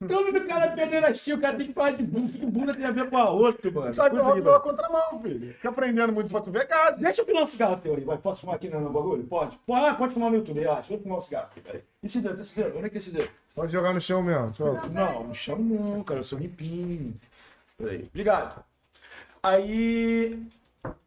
Então, 0.01 0.29
o 0.29 0.49
cara 0.49 0.73
perdendo 0.73 1.07
a 1.07 1.11
o 1.11 1.41
cara 1.41 1.57
tem 1.57 1.67
que 1.69 1.73
falar 1.73 1.93
de 1.93 2.03
bunda. 2.03 2.33
Que 2.33 2.47
bunda 2.47 2.75
tem 2.75 2.85
a 2.85 2.91
ver 2.91 3.09
com 3.09 3.17
arroto, 3.17 3.73
mano? 3.73 3.95
Sai 3.95 4.11
Puta 4.11 4.23
pela, 4.23 4.35
que 4.35 4.43
pela 4.43 4.61
contramão, 4.61 5.23
filho. 5.23 5.55
Fica 5.55 5.69
aprendendo 5.69 6.13
muito 6.13 6.29
pra 6.29 6.41
tu 6.41 6.51
ver 6.51 6.67
casa. 6.67 6.99
Deixa 6.99 7.21
eu 7.21 7.25
pilar 7.25 7.45
um 7.45 7.47
cigarro 7.47 7.77
teu 7.77 7.95
aí, 7.95 8.05
vai. 8.05 8.19
Posso 8.19 8.41
fumar 8.41 8.57
aqui 8.57 8.69
no 8.69 8.81
meu 8.81 8.91
bagulho? 8.91 9.23
Pode? 9.25 9.57
Pode, 9.65 9.87
ah, 9.87 9.95
pode 9.95 10.15
fumar 10.15 10.31
no 10.31 10.39
YouTube, 10.39 10.59
relaxa. 10.59 10.89
Vou 10.89 10.99
fumar 10.99 11.19
um 11.19 11.21
cigarro 11.21 11.47
aqui, 11.47 11.61
peraí. 11.61 11.83
E 12.03 12.09
cinzeiro, 12.09 12.37
tem 12.37 12.45
cinzeiro? 12.45 12.71
Onde 12.71 12.81
é 12.81 12.89
que 12.89 12.91
tem 12.91 13.01
cinzeiro? 13.01 13.31
Pode 13.55 13.73
jogar 13.73 13.95
no 13.95 14.01
chão 14.01 14.23
mesmo. 14.23 14.53
Tô. 14.53 14.73
Não, 14.89 15.25
me 15.25 15.35
chama 15.35 15.63
não, 15.63 16.03
cara, 16.03 16.21
eu 16.21 16.25
sou 16.25 16.39
limpinho. 16.39 17.15
Peraí, 17.79 18.09
obrigado. 18.09 18.65
Aí. 19.43 20.43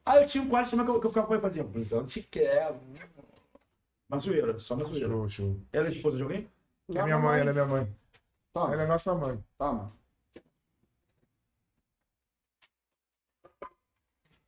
Aí 0.05 0.23
eu 0.23 0.27
tinha 0.27 0.43
um 0.43 0.47
quadro 0.47 0.71
também 0.71 0.85
que 0.85 0.91
eu, 0.91 0.99
que 1.01 1.07
eu 1.07 1.11
ficava 1.11 1.39
fazendo. 1.41 1.67
Blusão 1.67 2.05
te 2.05 2.21
quero. 2.21 2.75
Uma 4.09 4.19
zoeira, 4.19 4.57
só 4.59 4.75
uma 4.75 4.85
zoeira. 4.85 5.09
Show, 5.09 5.29
show. 5.29 5.57
Ela 5.73 5.87
é 5.87 5.91
esposa 5.91 6.15
de 6.15 6.23
alguém? 6.23 6.47
É 6.93 7.03
minha 7.03 7.17
mãe, 7.17 7.41
ela 7.41 7.49
é 7.49 7.53
minha 7.53 7.65
mãe. 7.65 7.87
Toma, 8.55 8.71
Ela 8.73 8.83
é 8.83 8.87
nossa 8.87 9.13
mãe. 9.13 9.43
toma. 9.57 9.93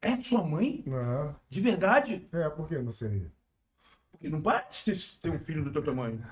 É 0.01 0.15
sua 0.23 0.43
mãe? 0.45 0.81
Aham. 0.87 1.35
De 1.49 1.59
verdade? 1.59 2.29
É, 2.31 2.49
por 2.49 2.69
que 2.69 2.77
não 2.79 2.91
seria? 2.93 3.29
Porque 4.09 4.29
não 4.29 4.41
parece 4.41 5.19
ter, 5.19 5.29
ter 5.29 5.35
um 5.35 5.43
filho 5.43 5.61
do 5.61 5.73
teu 5.73 5.83
tamanho. 5.83 6.25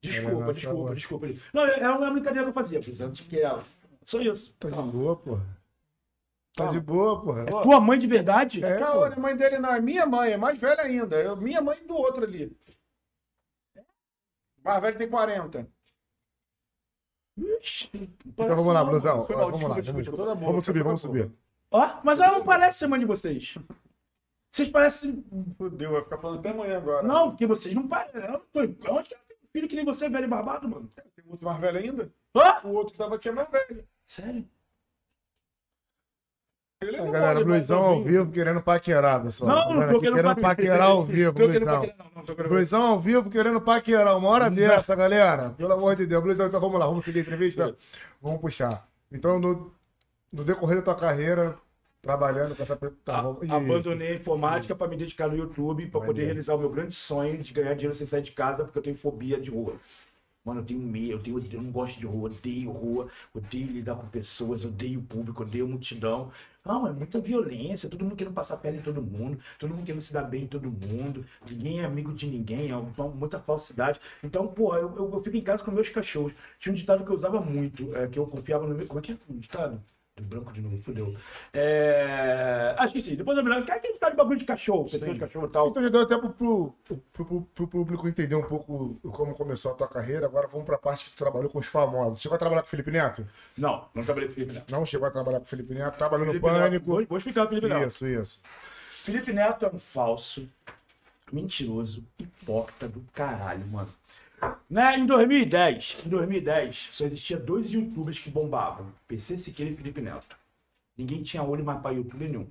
Desculpa, 0.00 0.44
é 0.44 0.52
desculpa, 0.52 0.94
desculpa. 0.94 1.26
Não, 1.52 1.66
é 1.66 1.80
é 1.80 1.88
uma 1.90 2.12
brincadeira 2.12 2.44
que 2.44 2.50
eu 2.50 2.54
fazia, 2.54 2.80
pensando 2.80 3.12
que 3.12 3.40
ela. 3.40 3.64
Só 4.04 4.20
isso. 4.20 4.54
Tá 4.54 4.70
de 4.70 4.80
boa, 4.80 5.16
porra. 5.16 5.60
Tá 6.54 6.68
de 6.68 6.78
boa, 6.78 7.20
porra. 7.20 7.44
Pô, 7.46 7.62
Tua 7.62 7.80
mãe 7.80 7.98
de 7.98 8.06
verdade? 8.06 8.64
É, 8.64 8.78
Caô, 8.78 9.06
não 9.08 9.12
é 9.12 9.18
mãe 9.18 9.36
dele 9.36 9.58
não, 9.58 9.74
é 9.74 9.80
minha 9.80 10.06
mãe, 10.06 10.30
é 10.30 10.36
mais 10.36 10.56
velha 10.56 10.82
ainda. 10.82 11.16
É 11.16 11.34
minha 11.34 11.60
mãe 11.60 11.84
do 11.84 11.96
outro 11.96 12.22
ali. 12.22 12.56
Mais 14.62 14.80
velho 14.80 14.96
tem 14.96 15.10
40. 15.10 15.79
Ixi, 17.60 18.10
Então 18.26 18.48
vamos 18.56 18.74
lá, 18.74 18.84
Blusão. 18.84 19.20
Ó, 19.20 19.24
Vamos 19.24 19.62
lá, 19.62 19.68
vamos, 19.80 20.40
vamos 20.40 20.64
subir, 20.66 20.82
vamos 20.82 21.00
subir. 21.00 21.30
Ó, 21.70 22.00
mas 22.04 22.20
ela 22.20 22.38
não 22.38 22.44
parece 22.44 22.78
ser 22.78 22.86
mãe 22.86 23.00
de 23.00 23.06
vocês. 23.06 23.56
Vocês 24.50 24.68
parecem. 24.68 25.24
Fudeu, 25.56 25.92
vai 25.92 26.02
ficar 26.02 26.18
falando 26.18 26.40
até 26.40 26.50
amanhã 26.50 26.76
agora. 26.78 27.06
Não, 27.06 27.30
porque 27.30 27.46
vocês 27.46 27.74
não 27.74 27.86
parecem. 27.86 28.20
Ela 28.20 28.42
não- 28.52 28.62
Onde 28.62 28.74
que 29.08 29.14
ela 29.14 29.24
tem 29.28 29.36
filho 29.52 29.68
que 29.68 29.76
nem 29.76 29.84
você, 29.84 30.08
velho 30.08 30.24
e 30.24 30.28
barbado, 30.28 30.68
mano? 30.68 30.90
Tem 31.14 31.24
outro 31.28 31.46
mais 31.46 31.60
velho 31.60 31.78
ainda? 31.78 32.12
Hã? 32.34 32.60
O 32.66 32.70
outro 32.74 32.92
que 32.92 32.98
tava 32.98 33.14
aqui 33.14 33.28
é 33.28 33.32
mais 33.32 33.48
velho. 33.48 33.86
Sério? 34.06 34.44
Ele 36.82 36.96
não 36.96 37.10
galera, 37.10 37.44
Bluizão 37.44 37.78
ao 37.78 37.88
novinho. 37.96 38.06
vivo 38.06 38.32
querendo 38.32 38.62
paquerar, 38.62 39.22
pessoal. 39.22 39.50
Não, 39.50 39.74
não 39.74 39.92
tô 39.92 40.00
querendo 40.00 40.16
querendo 40.16 40.40
paquerar 40.40 40.82
ao 40.88 41.04
vivo, 41.04 41.32
Bluizão. 41.34 41.86
Bluizão 42.48 42.82
ao 42.82 43.00
vivo 43.00 43.30
querendo 43.30 43.60
paquerar. 43.60 44.16
Uma 44.16 44.28
hora 44.30 44.50
dessa, 44.50 44.94
galera. 44.94 45.50
Pelo 45.50 45.74
amor 45.74 45.94
de 45.94 46.06
Deus. 46.06 46.22
Bluizão, 46.22 46.46
então 46.46 46.58
vamos 46.58 46.80
lá, 46.80 46.86
vamos 46.86 47.04
seguir 47.04 47.18
a 47.18 47.22
entrevista? 47.22 47.76
Vamos 48.22 48.40
puxar. 48.40 48.88
Então, 49.12 49.38
no, 49.38 49.70
no 50.32 50.42
decorrer 50.42 50.76
da 50.76 50.82
tua 50.82 50.94
carreira, 50.94 51.54
trabalhando 52.00 52.56
com 52.56 52.62
essa. 52.62 52.74
Tá, 53.04 53.20
vamos- 53.20 53.50
abandonei 53.50 54.12
a 54.12 54.14
informática 54.14 54.74
para 54.74 54.88
me 54.88 54.96
dedicar 54.96 55.28
no 55.28 55.36
YouTube, 55.36 55.86
para 55.88 56.00
poder 56.00 56.24
realizar 56.24 56.54
o 56.54 56.58
meu 56.58 56.70
grande 56.70 56.94
sonho 56.94 57.36
de 57.36 57.52
ganhar 57.52 57.74
dinheiro 57.74 57.94
sem 57.94 58.06
sair 58.06 58.22
de 58.22 58.32
casa, 58.32 58.64
porque 58.64 58.78
eu 58.78 58.82
tenho 58.82 58.96
fobia 58.96 59.38
de 59.38 59.50
rua. 59.50 59.74
Mano, 60.44 60.60
eu 60.60 60.64
tenho 60.64 60.80
medo, 60.80 61.12
eu, 61.12 61.18
tenho, 61.22 61.52
eu 61.52 61.62
não 61.62 61.70
gosto 61.70 61.98
de 61.98 62.06
rua, 62.06 62.30
odeio 62.30 62.70
rua, 62.70 63.08
odeio 63.34 63.66
lidar 63.66 63.94
com 63.96 64.08
pessoas, 64.08 64.64
odeio 64.64 65.02
público, 65.02 65.42
odeio 65.42 65.68
multidão. 65.68 66.30
Não, 66.64 66.86
é 66.86 66.92
muita 66.92 67.20
violência, 67.20 67.88
todo 67.88 68.02
mundo 68.04 68.16
querendo 68.16 68.34
passar 68.34 68.56
perna 68.56 68.78
em 68.78 68.82
todo 68.82 69.02
mundo, 69.02 69.38
todo 69.58 69.74
mundo 69.74 69.84
querendo 69.84 70.00
se 70.00 70.12
dar 70.12 70.24
bem 70.24 70.44
em 70.44 70.46
todo 70.46 70.70
mundo, 70.70 71.26
ninguém 71.48 71.80
é 71.80 71.84
amigo 71.84 72.12
de 72.14 72.26
ninguém, 72.26 72.70
é 72.70 72.76
muita 73.14 73.38
falsidade. 73.38 74.00
Então, 74.22 74.46
porra, 74.48 74.78
eu, 74.78 74.96
eu, 74.96 75.12
eu 75.14 75.22
fico 75.22 75.36
em 75.36 75.42
casa 75.42 75.62
com 75.62 75.70
meus 75.70 75.88
cachorros. 75.90 76.32
Tinha 76.58 76.72
um 76.72 76.76
ditado 76.76 77.04
que 77.04 77.10
eu 77.10 77.14
usava 77.14 77.40
muito, 77.40 77.94
é, 77.94 78.08
que 78.08 78.18
eu 78.18 78.26
confiava 78.26 78.66
no 78.66 78.74
meu. 78.74 78.86
Como 78.86 78.98
é 78.98 79.02
que 79.02 79.12
é 79.12 79.18
o 79.28 79.34
ditado? 79.38 79.82
Branco 80.20 80.52
de 80.52 80.60
novo, 80.60 80.76
fudeu. 80.82 81.16
É... 81.52 82.74
Acho 82.78 82.92
que 82.92 83.00
sim, 83.00 83.14
depois 83.16 83.38
eu 83.38 83.42
me 83.44 83.48
lembro. 83.50 83.64
Que 83.64 83.92
ditado 83.92 84.10
de 84.10 84.16
bagulho 84.18 84.38
de 84.38 84.44
cachorro, 84.44 84.84
pessoa 84.84 85.14
de 85.14 85.18
cachorro 85.18 85.46
e 85.46 85.50
tal. 85.50 85.68
Então 85.68 85.82
já 85.82 85.88
deu 85.88 86.02
até 86.02 86.18
pro, 86.18 86.30
pro, 86.30 86.74
pro- 87.12 87.42
pro- 87.54 87.68
público 87.68 88.06
entender 88.06 88.34
um 88.34 88.42
pouco 88.42 88.96
como 89.10 89.34
começou 89.34 89.72
a 89.72 89.74
tua 89.74 89.88
carreira. 89.88 90.26
Agora 90.26 90.46
vamos 90.46 90.66
pra 90.66 90.76
parte 90.76 91.06
que 91.06 91.10
tu 91.12 91.16
trabalhou 91.16 91.48
com 91.48 91.58
os 91.58 91.66
famosos. 91.66 92.20
Chegou 92.20 92.36
a 92.36 92.38
trabalhar 92.38 92.60
com 92.62 92.66
o 92.66 92.70
Felipe 92.70 92.90
Neto? 92.90 93.26
Não, 93.56 93.88
não 93.94 94.04
trabalhei 94.04 94.28
com 94.28 94.32
o 94.32 94.34
Felipe 94.34 94.52
Neto. 94.52 94.70
Não 94.70 94.84
chegou 94.84 95.08
a 95.08 95.10
trabalhar 95.10 95.38
com 95.38 95.46
o 95.46 95.48
Felipe 95.48 95.74
Neto. 95.74 95.96
Trabalhou 95.96 96.26
no 96.26 96.32
Felipe 96.32 96.46
Neto- 96.50 96.60
Pânico. 96.62 96.86
Vou, 96.86 97.06
vou 97.06 97.18
explicar 97.18 97.46
o 97.46 97.48
Felipe 97.48 97.68
Neto. 97.68 97.86
Isso, 97.88 98.06
isso. 98.06 98.42
Felipe 99.02 99.32
Neto 99.32 99.64
é 99.64 99.68
um 99.70 99.78
falso, 99.78 100.46
mentiroso, 101.32 102.04
hipócrita 102.18 102.86
do 102.88 103.00
caralho, 103.14 103.66
mano. 103.68 103.88
Né? 104.68 104.96
Em 104.98 105.06
2010, 105.06 106.04
em 106.06 106.08
2010, 106.08 106.90
só 106.92 107.04
existia 107.04 107.36
dois 107.36 107.70
youtubers 107.70 108.18
que 108.18 108.30
bombavam, 108.30 108.92
PC 109.08 109.36
Siqueira 109.36 109.72
e 109.72 109.76
Felipe 109.76 110.00
Neto. 110.00 110.36
Ninguém 110.96 111.22
tinha 111.22 111.42
olho 111.42 111.64
mais 111.64 111.80
pra 111.80 111.90
youtuber 111.90 112.28
nenhum. 112.28 112.48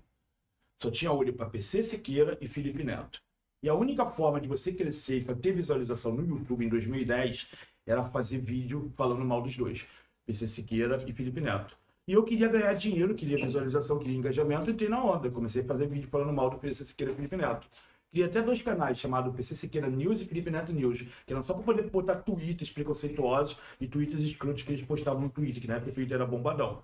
Só 0.78 0.92
tinha 0.92 1.12
olho 1.12 1.34
pra 1.34 1.46
PC 1.46 1.84
Siqueira 1.84 2.38
e 2.42 2.48
Felipe 2.48 2.84
Neto. 2.84 3.22
E 3.62 3.70
a 3.70 3.74
única 3.74 4.06
forma 4.06 4.40
de 4.40 4.48
você 4.48 4.72
crescer 4.72 5.20
e 5.20 5.24
pra 5.24 5.36
ter 5.36 5.54
visualização 5.54 6.14
no 6.14 6.26
YouTube 6.26 6.66
em 6.66 6.70
2010 6.70 7.48
era 7.86 8.04
fazer 8.06 8.38
vídeo 8.38 8.92
falando 8.96 9.26
mal 9.26 9.42
dos 9.42 9.56
dois. 9.56 9.86
PC 10.26 10.48
Siqueira 10.48 11.04
e 11.08 11.14
Felipe 11.14 11.42
Neto. 11.42 11.78
E 12.08 12.14
eu 12.14 12.24
queria 12.24 12.48
ganhar 12.48 12.74
dinheiro, 12.74 13.14
queria 13.14 13.38
visualização, 13.38 14.00
queria 14.00 14.18
engajamento, 14.18 14.72
entrei 14.72 14.90
na 14.90 15.04
onda. 15.04 15.30
Comecei 15.30 15.62
a 15.62 15.66
fazer 15.66 15.88
vídeo 15.88 16.10
falando 16.10 16.34
mal 16.34 16.50
do 16.50 16.58
PC 16.58 16.86
Siqueira 16.86 17.12
e 17.14 17.16
Felipe 17.16 17.36
Neto. 17.36 17.68
Criei 18.12 18.26
até 18.26 18.42
dois 18.42 18.62
canais 18.62 18.98
chamados 18.98 19.36
PC 19.36 19.56
Siqueira 19.56 19.88
News 19.88 20.20
e 20.20 20.26
Felipe 20.26 20.50
Neto 20.50 20.74
News, 20.74 21.04
que 21.26 21.32
eram 21.32 21.44
só 21.44 21.54
para 21.54 21.64
poder 21.64 21.84
botar 21.90 22.16
tweets 22.16 22.70
preconceituosos 22.70 23.56
e 23.80 23.88
tweets 23.88 24.24
escrotos 24.24 24.64
que 24.64 24.72
eles 24.72 24.86
postavam 24.86 25.22
no 25.22 25.30
Twitter, 25.30 25.62
que 25.62 25.68
na 25.68 25.76
época 25.76 25.92
o 25.92 25.94
Twitter 25.94 26.16
era 26.16 26.26
bombadão. 26.26 26.84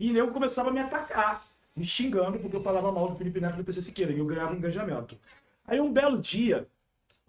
E 0.00 0.16
eu 0.16 0.28
começava 0.32 0.70
a 0.70 0.72
me 0.72 0.80
atacar, 0.80 1.44
me 1.76 1.86
xingando, 1.86 2.40
porque 2.40 2.56
eu 2.56 2.62
falava 2.62 2.90
mal 2.90 3.08
do 3.08 3.16
Felipe 3.16 3.40
Neto 3.40 3.54
e 3.54 3.56
do 3.58 3.64
PC 3.64 3.82
Siqueira, 3.82 4.12
e 4.12 4.18
eu 4.18 4.26
ganhava 4.26 4.54
engajamento. 4.54 5.16
Aí 5.64 5.80
um 5.80 5.92
belo 5.92 6.20
dia, 6.20 6.66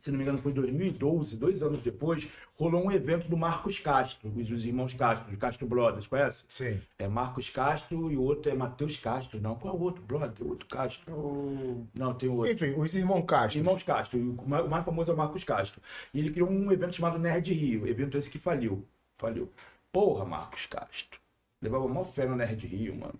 se 0.05 0.11
não 0.11 0.19
me 0.19 0.23
engano 0.23 0.37
foi 0.37 0.51
em 0.51 0.55
2012, 0.55 1.35
dois 1.35 1.63
anos 1.63 1.79
depois, 1.79 2.27
rolou 2.53 2.85
um 2.85 2.91
evento 2.91 3.27
do 3.27 3.35
Marcos 3.35 3.79
Castro, 3.79 4.31
os, 4.35 4.51
os 4.51 4.63
irmãos 4.63 4.93
Castro, 4.93 5.31
de 5.31 5.35
Castro 5.35 5.65
Brothers, 5.65 6.05
conhece? 6.05 6.45
Sim. 6.47 6.79
É 6.99 7.07
Marcos 7.07 7.49
Castro 7.49 8.11
e 8.11 8.15
o 8.15 8.21
outro 8.21 8.51
é 8.51 8.53
Matheus 8.53 8.97
Castro. 8.97 9.41
Não, 9.41 9.55
qual 9.55 9.73
é 9.73 9.77
o 9.77 9.81
outro 9.81 10.03
brother? 10.03 10.45
O 10.45 10.49
outro 10.49 10.67
Castro. 10.67 11.87
Não, 11.91 12.13
tem 12.13 12.29
o 12.29 12.35
outro. 12.35 12.53
Enfim, 12.53 12.75
os 12.77 12.93
irmãos 12.93 13.23
Castro. 13.23 13.57
Irmãos 13.57 13.81
Castro. 13.81 14.19
E 14.19 14.21
o 14.21 14.69
mais 14.69 14.85
famoso 14.85 15.09
é 15.09 15.13
o 15.15 15.17
Marcos 15.17 15.43
Castro. 15.43 15.81
E 16.13 16.19
ele 16.19 16.29
criou 16.29 16.51
um 16.51 16.71
evento 16.71 16.95
chamado 16.95 17.17
Nerd 17.17 17.51
Rio. 17.51 17.87
Evento 17.87 18.15
esse 18.15 18.29
que 18.29 18.37
faliu. 18.37 18.85
Faliu. 19.17 19.51
Porra, 19.91 20.23
Marcos 20.23 20.67
Castro. 20.67 21.19
Levava 21.59 21.87
mó 21.87 22.05
fé 22.05 22.27
no 22.27 22.35
Nerd 22.35 22.67
Rio, 22.67 22.95
mano. 22.95 23.19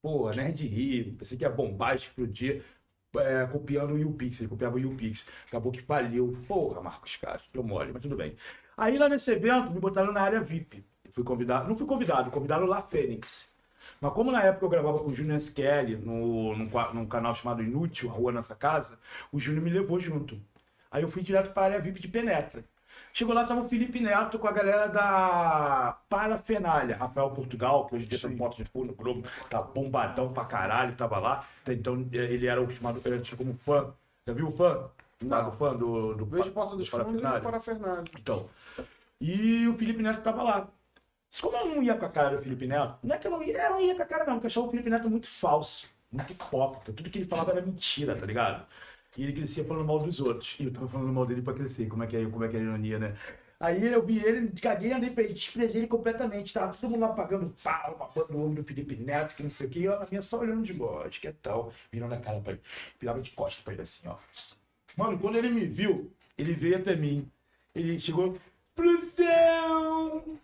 Porra, 0.00 0.34
Nerd 0.34 0.66
Rio. 0.66 1.12
Pensei 1.12 1.36
que 1.36 1.44
ia 1.44 1.50
bombar, 1.50 1.94
explodir. 1.94 2.62
É, 3.20 3.46
copiando 3.46 3.94
o 3.94 3.98
YouPix, 3.98 4.40
ele 4.40 4.48
copiava 4.48 4.76
o 4.76 4.78
YouPix. 4.78 5.26
Acabou 5.48 5.72
que 5.72 5.82
faliu. 5.82 6.36
Porra, 6.46 6.80
Marcos 6.80 7.16
Castro, 7.16 7.48
deu 7.52 7.62
mole, 7.62 7.92
mas 7.92 8.02
tudo 8.02 8.16
bem. 8.16 8.36
Aí 8.76 8.98
lá 8.98 9.08
nesse 9.08 9.30
evento, 9.30 9.70
me 9.70 9.80
botaram 9.80 10.12
na 10.12 10.20
área 10.20 10.40
VIP. 10.40 10.84
Fui 11.12 11.24
convidado, 11.24 11.66
não 11.66 11.76
fui 11.76 11.86
convidado, 11.86 12.30
convidaram 12.30 12.66
lá 12.66 12.82
Fênix. 12.82 13.50
Mas 14.00 14.12
como 14.12 14.30
na 14.30 14.42
época 14.42 14.66
eu 14.66 14.68
gravava 14.68 14.98
com 14.98 15.10
o 15.10 15.14
Júnior 15.14 15.36
S. 15.36 15.50
Kelly 15.50 15.96
no, 15.96 16.54
num, 16.54 16.70
num 16.92 17.06
canal 17.06 17.34
chamado 17.34 17.62
Inútil, 17.62 18.10
a 18.10 18.12
Rua 18.12 18.32
Nossa 18.32 18.54
Casa, 18.54 18.98
o 19.32 19.38
Júnior 19.38 19.64
me 19.64 19.70
levou 19.70 19.98
junto. 19.98 20.38
Aí 20.90 21.02
eu 21.02 21.08
fui 21.08 21.22
direto 21.22 21.52
para 21.52 21.62
a 21.62 21.64
área 21.66 21.80
VIP 21.80 22.00
de 22.00 22.08
Penetra. 22.08 22.64
Chegou 23.16 23.34
lá, 23.34 23.46
tava 23.46 23.62
o 23.62 23.68
Felipe 23.70 23.98
Neto 23.98 24.38
com 24.38 24.46
a 24.46 24.52
galera 24.52 24.88
da 24.88 25.96
Parafernália. 26.06 26.98
Rafael 26.98 27.30
Portugal, 27.30 27.86
que 27.86 27.94
hoje 27.94 28.04
em 28.04 28.08
dia 28.08 28.18
tá 28.18 28.28
no 28.28 28.36
Foto 28.36 28.62
de 28.62 28.68
Fogo 28.68 28.84
no 28.84 28.92
Globo, 28.92 29.26
tá 29.48 29.62
bombadão 29.62 30.34
pra 30.34 30.44
caralho, 30.44 30.94
tava 30.94 31.18
lá. 31.18 31.46
Então 31.66 32.06
ele 32.12 32.46
era 32.46 32.60
o 32.60 32.70
chamado, 32.70 33.00
ele 33.02 33.14
era 33.14 33.24
tido 33.24 33.38
como 33.38 33.54
fã. 33.54 33.90
Já 34.26 34.34
viu 34.34 34.48
o 34.48 34.52
fã? 34.52 34.90
Não. 35.22 35.50
do 35.50 35.56
fã 35.56 35.74
do, 35.74 36.12
do, 36.12 36.26
Vejo 36.26 36.52
Porta 36.52 36.76
dos 36.76 36.90
do 36.90 36.90
Fundos 36.90 37.20
e 37.20 37.22
Parafernália? 37.22 37.40
para 37.40 37.58
Fernando. 37.58 38.10
Então. 38.18 38.50
E 39.18 39.66
o 39.66 39.78
Felipe 39.78 40.02
Neto 40.02 40.20
tava 40.20 40.42
lá. 40.42 40.68
Mas 41.30 41.40
Como 41.40 41.56
eu 41.56 41.74
não 41.74 41.82
ia 41.82 41.94
com 41.94 42.04
a 42.04 42.10
cara 42.10 42.36
do 42.36 42.42
Felipe 42.42 42.66
Neto, 42.66 42.98
não 43.02 43.16
é 43.16 43.18
que 43.18 43.26
eu 43.26 43.30
não 43.30 43.42
ia, 43.42 43.62
eu 43.64 43.70
não 43.70 43.80
ia 43.80 43.94
com 43.94 44.02
a 44.02 44.06
cara, 44.06 44.26
não, 44.26 44.34
porque 44.34 44.48
eu 44.48 44.50
achava 44.50 44.66
o 44.66 44.70
Felipe 44.70 44.90
Neto 44.90 45.08
muito 45.08 45.26
falso, 45.26 45.86
muito 46.12 46.34
hipócrita. 46.34 46.92
Tudo 46.92 47.08
que 47.08 47.20
ele 47.20 47.26
falava 47.26 47.52
era 47.52 47.62
mentira, 47.62 48.14
tá 48.14 48.26
ligado? 48.26 48.66
E 49.16 49.22
ele 49.22 49.32
crescia 49.32 49.64
falando 49.64 49.86
mal 49.86 49.98
dos 49.98 50.20
outros. 50.20 50.56
E 50.58 50.64
eu 50.66 50.72
tava 50.72 50.88
falando 50.88 51.12
mal 51.12 51.26
dele 51.26 51.42
pra 51.42 51.54
crescer. 51.54 51.86
Como 51.86 52.02
é 52.02 52.06
que 52.06 52.16
é, 52.16 52.24
como 52.26 52.44
é, 52.44 52.48
que 52.48 52.56
é 52.56 52.60
a 52.60 52.62
ironia, 52.62 52.98
né? 52.98 53.16
Aí 53.58 53.86
eu 53.86 54.04
vi 54.04 54.22
ele, 54.22 54.48
caguei, 54.60 54.92
andei 54.92 55.08
pra 55.08 55.24
ele, 55.24 55.32
desprezei 55.32 55.80
ele 55.80 55.88
completamente. 55.88 56.52
Tava 56.52 56.74
todo 56.74 56.90
mundo 56.90 57.00
lá 57.00 57.08
pagando 57.14 57.54
pau, 57.62 57.96
babando 57.96 58.36
o 58.36 58.44
ombro 58.44 58.62
do 58.62 58.66
Felipe 58.66 58.96
Neto, 58.96 59.34
que 59.34 59.42
não 59.42 59.48
sei 59.48 59.66
o 59.66 59.70
que. 59.70 59.80
E 59.80 59.84
eu 59.84 59.98
na 59.98 60.06
minha 60.10 60.20
só 60.20 60.38
olhando 60.38 60.62
de 60.62 60.74
boa, 60.74 61.08
de 61.08 61.20
quietão, 61.20 61.72
virando 61.90 62.14
a 62.14 62.18
cara 62.18 62.40
pra 62.40 62.52
ele. 62.52 62.60
Virava 63.00 63.20
de 63.20 63.30
costas 63.30 63.64
pra 63.64 63.72
ele 63.72 63.82
assim, 63.82 64.06
ó. 64.08 64.16
Mano, 64.96 65.18
quando 65.18 65.36
ele 65.36 65.48
me 65.48 65.66
viu, 65.66 66.10
ele 66.36 66.52
veio 66.52 66.76
até 66.76 66.94
mim. 66.94 67.30
Ele 67.74 67.98
chegou, 67.98 68.38
Brusão! 68.74 70.38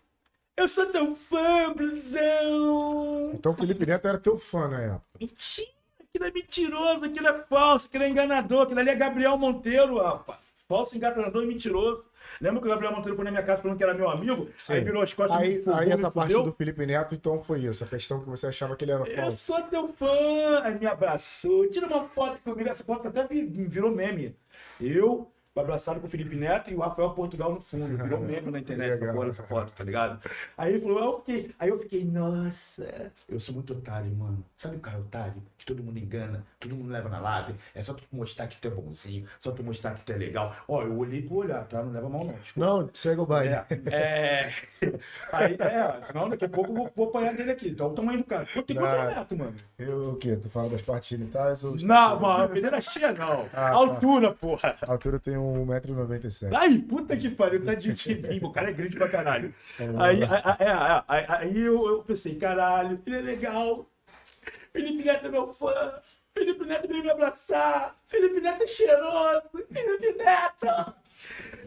Eu 0.57 0.67
sou 0.67 0.87
teu 0.87 1.15
fã, 1.15 1.71
Brusão! 1.73 3.31
Então 3.33 3.51
o 3.51 3.55
Felipe 3.55 3.85
Neto 3.85 4.07
era 4.07 4.17
teu 4.19 4.37
fã 4.39 4.67
na 4.67 4.81
época. 4.81 5.19
Mentira! 5.19 5.82
Aquilo 6.15 6.29
é 6.29 6.31
mentiroso, 6.31 7.05
aquilo 7.05 7.27
é 7.27 7.33
falso, 7.49 7.87
aquilo 7.87 8.03
é 8.03 8.09
enganador, 8.09 8.61
aquilo 8.61 8.79
ali 8.79 8.91
é 8.91 8.95
Gabriel 8.95 9.35
Monteiro, 9.35 9.97
rapaz. 9.97 10.37
Falso, 10.69 10.95
enganador 10.95 11.43
e 11.43 11.47
mentiroso. 11.47 12.05
Lembra 12.39 12.61
que 12.61 12.67
o 12.67 12.69
Gabriel 12.69 12.91
Monteiro 12.95 13.15
foi 13.15 13.25
na 13.25 13.31
minha 13.31 13.41
casa 13.41 13.63
falando 13.63 13.77
que 13.79 13.83
era 13.83 13.95
meu 13.95 14.07
amigo? 14.07 14.47
Sim. 14.55 14.73
Aí 14.73 14.81
virou 14.81 15.01
as 15.01 15.11
costas 15.11 15.35
Aí, 15.41 15.57
fudeu, 15.63 15.75
aí 15.75 15.89
essa 15.89 16.11
parte 16.11 16.31
do 16.33 16.53
Felipe 16.53 16.85
Neto, 16.85 17.15
então 17.15 17.41
foi 17.41 17.61
isso. 17.61 17.83
A 17.83 17.87
questão 17.87 18.19
que 18.19 18.29
você 18.29 18.45
achava 18.45 18.75
que 18.75 18.85
ele 18.85 18.91
era 18.91 19.03
Eu 19.09 19.15
falso. 19.23 19.37
sou 19.37 19.59
teu 19.63 19.87
fã! 19.87 20.61
Aí 20.63 20.77
me 20.79 20.85
abraçou. 20.85 21.67
Tira 21.71 21.87
uma 21.87 22.07
foto 22.07 22.39
comigo. 22.43 22.69
Essa 22.69 22.83
foto 22.83 23.07
até 23.07 23.25
vi- 23.25 23.47
virou 23.47 23.89
meme. 23.89 24.35
Eu, 24.79 25.31
abraçado 25.59 25.99
com 25.99 26.07
o 26.07 26.09
Felipe 26.09 26.35
Neto 26.35 26.71
e 26.71 26.75
o 26.75 26.79
Rafael 26.79 27.11
Portugal 27.11 27.51
no 27.53 27.61
fundo. 27.61 27.97
Virou 27.97 28.19
meme 28.21 28.51
na 28.51 28.59
internet 28.59 28.93
essa, 28.93 29.13
porra, 29.13 29.27
essa 29.29 29.43
foto, 29.43 29.71
tá 29.71 29.83
ligado? 29.83 30.19
Aí 30.57 30.73
ele 30.73 30.81
falou, 30.81 30.99
eu 30.99 31.19
fiquei, 31.19 31.51
aí 31.59 31.69
eu 31.69 31.79
fiquei, 31.79 32.05
nossa, 32.05 33.11
eu 33.29 33.39
sou 33.39 33.53
muito 33.53 33.73
otário, 33.73 34.11
mano. 34.15 34.43
Sabe 34.55 34.77
o 34.77 34.79
cara 34.79 34.99
otário? 34.99 35.41
Que 35.57 35.65
todo 35.65 35.83
mundo 35.83 35.97
engana, 35.97 36.45
todo 36.59 36.75
mundo 36.75 36.91
leva 36.91 37.09
na 37.09 37.19
lábia. 37.19 37.55
É 37.73 37.81
só 37.81 37.93
tu 37.93 38.03
mostrar 38.11 38.47
que 38.47 38.57
tu 38.57 38.67
é 38.67 38.71
bonzinho, 38.71 39.25
só 39.39 39.51
tu 39.51 39.63
mostrar 39.63 39.95
que 39.95 40.03
tu 40.03 40.11
é 40.11 40.17
legal. 40.17 40.55
Ó, 40.67 40.81
eu 40.81 40.97
olhei 40.97 41.21
pro 41.21 41.37
olhar, 41.37 41.63
tá? 41.67 41.83
Não 41.83 41.91
leva 41.91 42.09
mal 42.09 42.25
não. 42.25 42.35
Não, 42.55 42.89
segue 42.93 43.21
o 43.21 43.25
baile. 43.25 43.53
É, 43.53 43.67
é. 43.91 44.53
Aí, 45.31 45.55
é, 45.59 46.03
senão 46.03 46.29
daqui 46.29 46.45
a 46.45 46.49
pouco 46.49 46.71
eu 46.71 46.75
vou, 46.75 46.91
vou 46.95 47.07
apanhar 47.09 47.33
dele 47.35 47.51
aqui. 47.51 47.69
Então 47.69 47.87
o 47.87 47.93
tamanho 47.93 48.19
do 48.19 48.25
cara. 48.25 48.45
Tem 48.45 48.75
quanto 48.75 48.95
é 48.95 49.15
neto, 49.15 49.37
mano? 49.37 49.55
Eu, 49.77 50.11
o 50.11 50.15
quê? 50.17 50.35
Tu 50.35 50.49
fala 50.49 50.69
das 50.69 50.81
partes 50.81 51.09
genitais 51.09 51.63
ou... 51.63 51.75
Não, 51.77 52.19
mano, 52.19 52.49
peneira 52.49 52.81
cheia 52.81 53.11
não. 53.11 53.43
Ah, 53.43 53.49
tá. 53.49 53.69
Altura, 53.71 54.31
porra. 54.33 54.75
A 54.81 54.91
altura 54.91 55.19
tem 55.19 55.37
tenho 55.81 55.95
1,97m. 55.95 56.53
Ai, 56.53 56.77
puta 56.77 57.17
que 57.17 57.29
pariu, 57.29 57.63
tá 57.63 57.73
de 57.73 57.89
mim, 57.89 58.39
o 58.41 58.51
cara 58.51 58.69
é 58.69 58.73
grande 58.73 58.95
pra 58.95 59.09
caralho. 59.09 59.53
Aí, 59.79 60.23
aí, 60.23 60.29
aí, 60.59 61.03
aí, 61.07 61.25
aí 61.29 61.61
eu, 61.61 61.87
eu 61.87 62.03
pensei, 62.03 62.35
caralho, 62.35 63.01
ele 63.05 63.15
é 63.15 63.21
legal. 63.21 63.89
Felipe 64.71 65.03
Neto 65.03 65.27
é 65.27 65.29
meu 65.29 65.53
fã. 65.53 65.93
Felipe 66.33 66.65
Neto 66.65 66.87
veio 66.87 67.03
me 67.03 67.11
abraçar. 67.11 67.95
Felipe 68.07 68.41
Neto 68.41 68.63
é 68.63 68.67
cheiroso. 68.67 69.43
Felipe 69.71 70.13
Neto. 70.13 70.93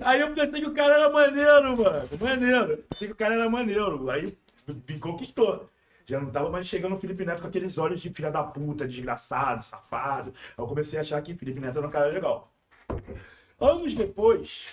Aí 0.00 0.20
eu 0.20 0.32
pensei 0.32 0.60
que 0.60 0.66
o 0.66 0.74
cara 0.74 0.94
era 0.94 1.10
maneiro, 1.10 1.76
mano. 1.76 2.08
Maneiro. 2.20 2.84
Pensei 2.88 3.08
que 3.08 3.14
o 3.14 3.16
cara 3.16 3.34
era 3.34 3.48
maneiro. 3.48 4.10
Aí 4.10 4.36
me 4.66 4.98
conquistou. 4.98 5.68
Já 6.04 6.20
não 6.20 6.30
tava 6.30 6.50
mais 6.50 6.66
chegando 6.66 6.94
o 6.94 6.98
Felipe 6.98 7.24
Neto 7.24 7.42
com 7.42 7.48
aqueles 7.48 7.78
olhos 7.78 8.00
de 8.00 8.10
filha 8.10 8.30
da 8.30 8.42
puta, 8.42 8.86
desgraçado, 8.86 9.62
safado. 9.62 10.32
Aí 10.50 10.54
eu 10.62 10.66
comecei 10.66 10.98
a 10.98 11.02
achar 11.02 11.20
que 11.22 11.34
Felipe 11.34 11.60
Neto 11.60 11.78
era 11.78 11.86
um 11.86 11.90
cara 11.90 12.06
legal. 12.06 12.52
Anos 13.59 13.95
depois, 13.95 14.66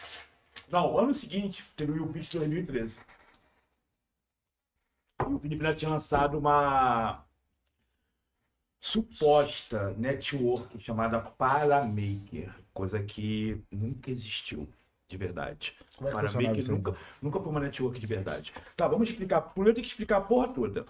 não, 0.70 0.98
ano 0.98 1.14
seguinte, 1.14 1.64
teve 1.76 1.94
o 1.94 1.98
YouPix 1.98 2.30
2013. 2.34 3.00
E 5.22 5.34
o 5.34 5.40
Felipe 5.40 5.64
Neto 5.64 5.78
tinha 5.78 5.92
lançado 5.92 6.38
uma 6.38 7.24
suposta 8.80 9.92
network 9.92 10.78
chamada 10.82 11.22
Paramaker, 11.22 12.54
coisa 12.74 13.02
que 13.02 13.64
nunca 13.72 14.12
existiu 14.12 14.68
de 15.08 15.16
verdade. 15.16 15.74
Como 15.96 16.10
é 16.10 16.12
que 16.12 16.18
Paramaker 16.18 16.72
nunca, 16.72 16.98
nunca 17.22 17.40
foi 17.40 17.50
uma 17.50 17.60
network 17.62 17.98
de 17.98 18.06
verdade. 18.06 18.54
Tá, 18.76 18.88
vamos 18.88 19.10
explicar. 19.10 19.42
Primeiro 19.42 19.72
eu 19.72 19.76
tenho 19.76 19.86
que 19.86 19.92
explicar 19.92 20.18
a 20.18 20.22
porra 20.22 20.50
toda. 20.50 20.86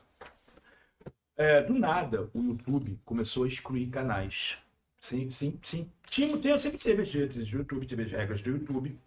É, 1.35 1.61
do 1.61 1.73
nada, 1.73 2.29
o 2.33 2.41
YouTube 2.41 2.99
começou 3.05 3.43
a 3.43 3.47
excluir 3.47 3.87
canais. 3.87 4.57
Sim, 5.03 5.29
sim, 5.29 5.59
sim. 5.61 5.91
Tinha, 6.09 6.37
tem, 6.37 6.57
sempre 6.57 6.77
teve 6.77 7.01
as 7.01 7.11
regras 7.11 7.47
do 7.49 7.57
YouTube, 7.57 7.85
teve 7.85 8.03
as 8.03 8.11
regras 8.11 8.41
do 8.41 8.51
YouTube. 8.51 8.97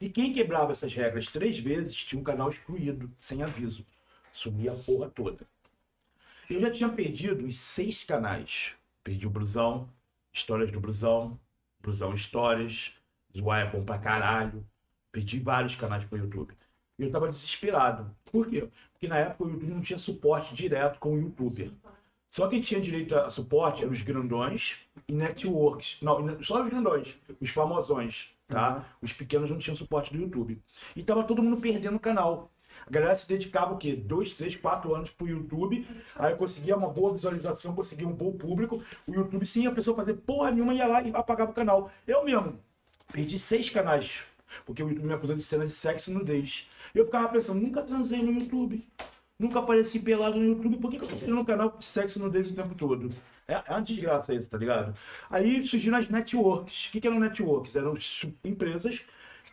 E 0.00 0.08
quem 0.08 0.32
quebrava 0.32 0.72
essas 0.72 0.92
regras 0.92 1.28
três 1.28 1.56
vezes 1.56 1.94
tinha 1.94 2.20
um 2.20 2.24
canal 2.24 2.50
excluído, 2.50 3.08
sem 3.22 3.40
aviso. 3.44 3.86
Sumia 4.32 4.72
a 4.72 4.76
porra 4.76 5.08
toda. 5.08 5.46
Eu 6.50 6.60
já 6.60 6.72
tinha 6.72 6.88
perdido 6.88 7.46
os 7.46 7.60
seis 7.60 8.02
canais. 8.02 8.72
Perdi 9.04 9.24
o 9.24 9.30
Brusão, 9.30 9.88
Histórias 10.32 10.72
do 10.72 10.80
Brusão, 10.80 11.38
Brusão 11.80 12.12
Histórias, 12.12 12.92
Zoar 13.32 13.68
é 13.68 13.70
bom 13.70 13.84
pra 13.84 13.98
caralho. 13.98 14.66
Perdi 15.12 15.38
vários 15.38 15.76
canais 15.76 16.04
pro 16.04 16.18
YouTube. 16.18 16.52
E 16.98 17.04
eu 17.04 17.12
tava 17.12 17.28
desesperado. 17.28 18.12
Por 18.32 18.50
quê? 18.50 18.68
Porque 18.94 19.06
na 19.06 19.18
época 19.18 19.44
o 19.44 19.48
YouTube 19.48 19.74
não 19.74 19.80
tinha 19.80 19.98
suporte 19.98 20.56
direto 20.56 20.98
com 20.98 21.14
o 21.14 21.20
YouTuber. 21.20 21.70
Só 22.30 22.46
quem 22.46 22.60
tinha 22.60 22.80
direito 22.80 23.14
a 23.14 23.30
suporte 23.30 23.82
eram 23.82 23.92
os 23.92 24.02
grandões 24.02 24.76
e 25.08 25.12
networks. 25.12 25.96
Não, 26.02 26.42
só 26.42 26.62
os 26.62 26.68
grandões, 26.68 27.16
os 27.40 27.50
famosões, 27.50 28.30
tá? 28.46 28.84
Os 29.00 29.12
pequenos 29.12 29.50
não 29.50 29.58
tinham 29.58 29.74
suporte 29.74 30.12
do 30.12 30.20
YouTube. 30.20 30.60
E 30.94 31.02
tava 31.02 31.24
todo 31.24 31.42
mundo 31.42 31.56
perdendo 31.56 31.96
o 31.96 32.00
canal. 32.00 32.50
A 32.86 32.90
galera 32.90 33.14
se 33.14 33.26
dedicava 33.26 33.74
o 33.74 33.78
quê? 33.78 33.94
Dois, 33.94 34.34
três, 34.34 34.54
quatro 34.54 34.94
anos 34.94 35.10
pro 35.10 35.28
YouTube. 35.28 35.86
Aí 36.16 36.32
eu 36.32 36.36
conseguia 36.36 36.76
uma 36.76 36.88
boa 36.88 37.12
visualização, 37.12 37.74
conseguia 37.74 38.06
um 38.06 38.12
bom 38.12 38.32
público. 38.32 38.82
O 39.06 39.14
YouTube, 39.14 39.44
sim, 39.44 39.66
a 39.66 39.72
pessoa 39.72 39.96
fazia 39.96 40.14
porra 40.14 40.50
nenhuma, 40.50 40.74
ia 40.74 40.86
lá 40.86 41.02
e 41.02 41.10
apagava 41.14 41.50
o 41.50 41.54
canal. 41.54 41.90
Eu 42.06 42.24
mesmo 42.24 42.58
perdi 43.12 43.38
seis 43.38 43.68
canais. 43.68 44.20
Porque 44.64 44.82
o 44.82 44.88
YouTube 44.88 45.06
me 45.06 45.12
acusou 45.12 45.36
de 45.36 45.42
cena 45.42 45.66
de 45.66 45.72
sexo 45.72 46.10
e 46.10 46.14
nudez. 46.14 46.66
Eu 46.94 47.04
ficava 47.04 47.28
pensando, 47.28 47.60
nunca 47.60 47.82
transei 47.82 48.22
no 48.22 48.32
YouTube. 48.32 48.86
Nunca 49.38 49.60
apareci 49.60 50.00
pelado 50.00 50.36
no 50.36 50.44
YouTube. 50.44 50.78
Por 50.78 50.90
que, 50.90 50.98
que 50.98 51.04
eu 51.04 51.08
tô 51.08 51.16
tendo 51.16 51.38
um 51.38 51.44
canal 51.44 51.70
de 51.78 51.84
sexo 51.84 52.18
e 52.18 52.22
nudez 52.22 52.50
o 52.50 52.54
tempo 52.54 52.74
todo? 52.74 53.08
É, 53.46 53.54
é 53.54 53.70
uma 53.70 53.82
desgraça 53.82 54.34
isso, 54.34 54.50
tá 54.50 54.58
ligado? 54.58 54.94
Aí 55.30 55.64
surgiram 55.64 55.96
as 55.96 56.08
networks. 56.08 56.88
O 56.88 56.90
que, 56.90 57.00
que 57.00 57.06
eram 57.06 57.20
networks? 57.20 57.76
Eram 57.76 57.94
empresas 58.44 59.00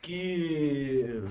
que. 0.01 1.23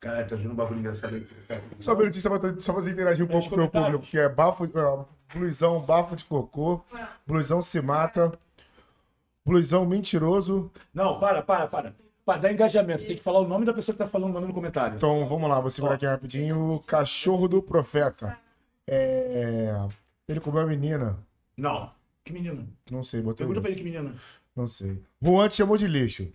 Caralho, 0.00 0.28
tá 0.28 0.36
vendo 0.36 0.52
um 0.52 0.54
bagulho 0.54 0.80
engraçado 0.80 1.16
aqui. 1.16 1.34
cara. 1.46 1.62
Só 1.80 1.92
um 1.92 1.98
minutinho, 1.98 2.22
só 2.22 2.38
pra, 2.38 2.60
só 2.60 2.72
pra 2.72 2.90
interagir 2.90 3.24
um 3.24 3.28
pouco 3.28 3.48
com 3.48 3.56
o 3.56 3.58
teu 3.58 3.68
comentários. 3.68 3.92
público, 3.92 4.10
que 4.10 4.18
é 4.18 4.28
bafo, 4.28 4.64
é, 4.64 5.36
blusão, 5.36 5.80
bafo 5.80 6.16
de 6.16 6.24
cocô, 6.24 6.82
blusão 7.26 7.60
se 7.60 7.80
mata, 7.82 8.32
blusão 9.44 9.84
mentiroso. 9.84 10.70
Não, 10.94 11.18
para, 11.18 11.42
para, 11.42 11.66
para. 11.66 11.94
Para 12.28 12.42
dar 12.42 12.52
engajamento, 12.52 13.06
tem 13.06 13.16
que 13.16 13.22
falar 13.22 13.40
o 13.40 13.48
nome 13.48 13.64
da 13.64 13.72
pessoa 13.72 13.94
que 13.94 14.04
tá 14.04 14.06
falando 14.06 14.28
o 14.28 14.34
nome 14.34 14.48
no 14.48 14.52
comentário. 14.52 14.96
Então 14.96 15.26
vamos 15.26 15.48
lá, 15.48 15.58
vou 15.60 15.70
segurar 15.70 15.94
aqui 15.94 16.04
rapidinho. 16.04 16.78
Cachorro 16.86 17.48
do 17.48 17.62
profeta. 17.62 18.36
É. 18.86 19.72
Ele 20.28 20.38
comeu 20.38 20.60
a 20.60 20.66
menina. 20.66 21.18
Não. 21.56 21.88
Que 22.22 22.34
menina? 22.34 22.66
Não 22.90 23.02
sei, 23.02 23.22
botei. 23.22 23.46
Pergunta 23.46 23.62
pra 23.62 23.70
isso. 23.70 23.80
ele 23.80 23.90
que 23.90 23.96
menina. 23.96 24.14
Não 24.54 24.66
sei. 24.66 25.02
Juan 25.22 25.48
te 25.48 25.54
chamou 25.54 25.78
de 25.78 25.86
lixo. 25.86 26.30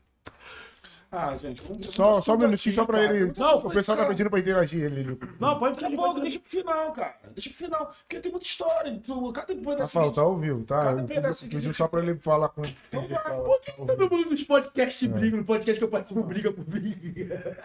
Ah, 1.16 1.38
gente. 1.38 1.62
Só, 1.86 2.20
só 2.22 2.34
um 2.34 2.40
minutinho, 2.40 2.74
só 2.74 2.86
pra 2.86 2.98
cara. 3.00 3.16
ele. 3.16 3.32
Tô- 3.34 3.58
o 3.58 3.70
pessoal 3.70 3.96
tá 3.96 4.06
pedindo 4.08 4.32
pra 4.32 4.40
interagir. 4.40 4.84
Ele, 4.84 5.16
Não, 5.40 5.60
pode 5.60 5.80
Daqui 5.80 5.94
a 5.94 5.96
pouco, 5.96 6.20
deixa 6.20 6.40
pro 6.40 6.50
final, 6.50 6.92
cara. 6.92 7.16
Deixa 7.36 7.50
pro 7.52 7.58
final. 7.60 7.94
Porque 8.00 8.20
tem 8.20 8.32
muita 8.32 8.48
história. 8.48 9.00
Cada 9.34 9.54
pedacinho. 9.56 9.78
Rafael, 9.78 10.12
tá 10.12 10.22
ao 10.22 10.38
vivo, 10.40 10.64
tá? 10.64 10.86
Cada 10.86 11.04
pedacinho 11.04 11.50
que 11.52 11.56
pedi 11.56 11.68
a 11.68 11.70
gente- 11.70 11.76
só 11.78 11.88
pra 11.88 12.02
ele 12.02 12.16
falar 12.16 12.50
com. 12.50 12.64
ele 12.64 12.76
fala, 12.92 13.08
tá 13.20 13.32
ao 13.32 13.86
Todo 13.86 14.10
mundo 14.10 14.30
nos 14.32 14.44
podcasts 14.44 15.08
briga, 15.08 15.38
no 15.38 15.46
podcast 15.46 15.78
que 15.78 15.84
eu 15.84 15.90
participo 15.90 16.24
briga 16.24 16.52
por 16.52 16.66
briga. 16.66 17.58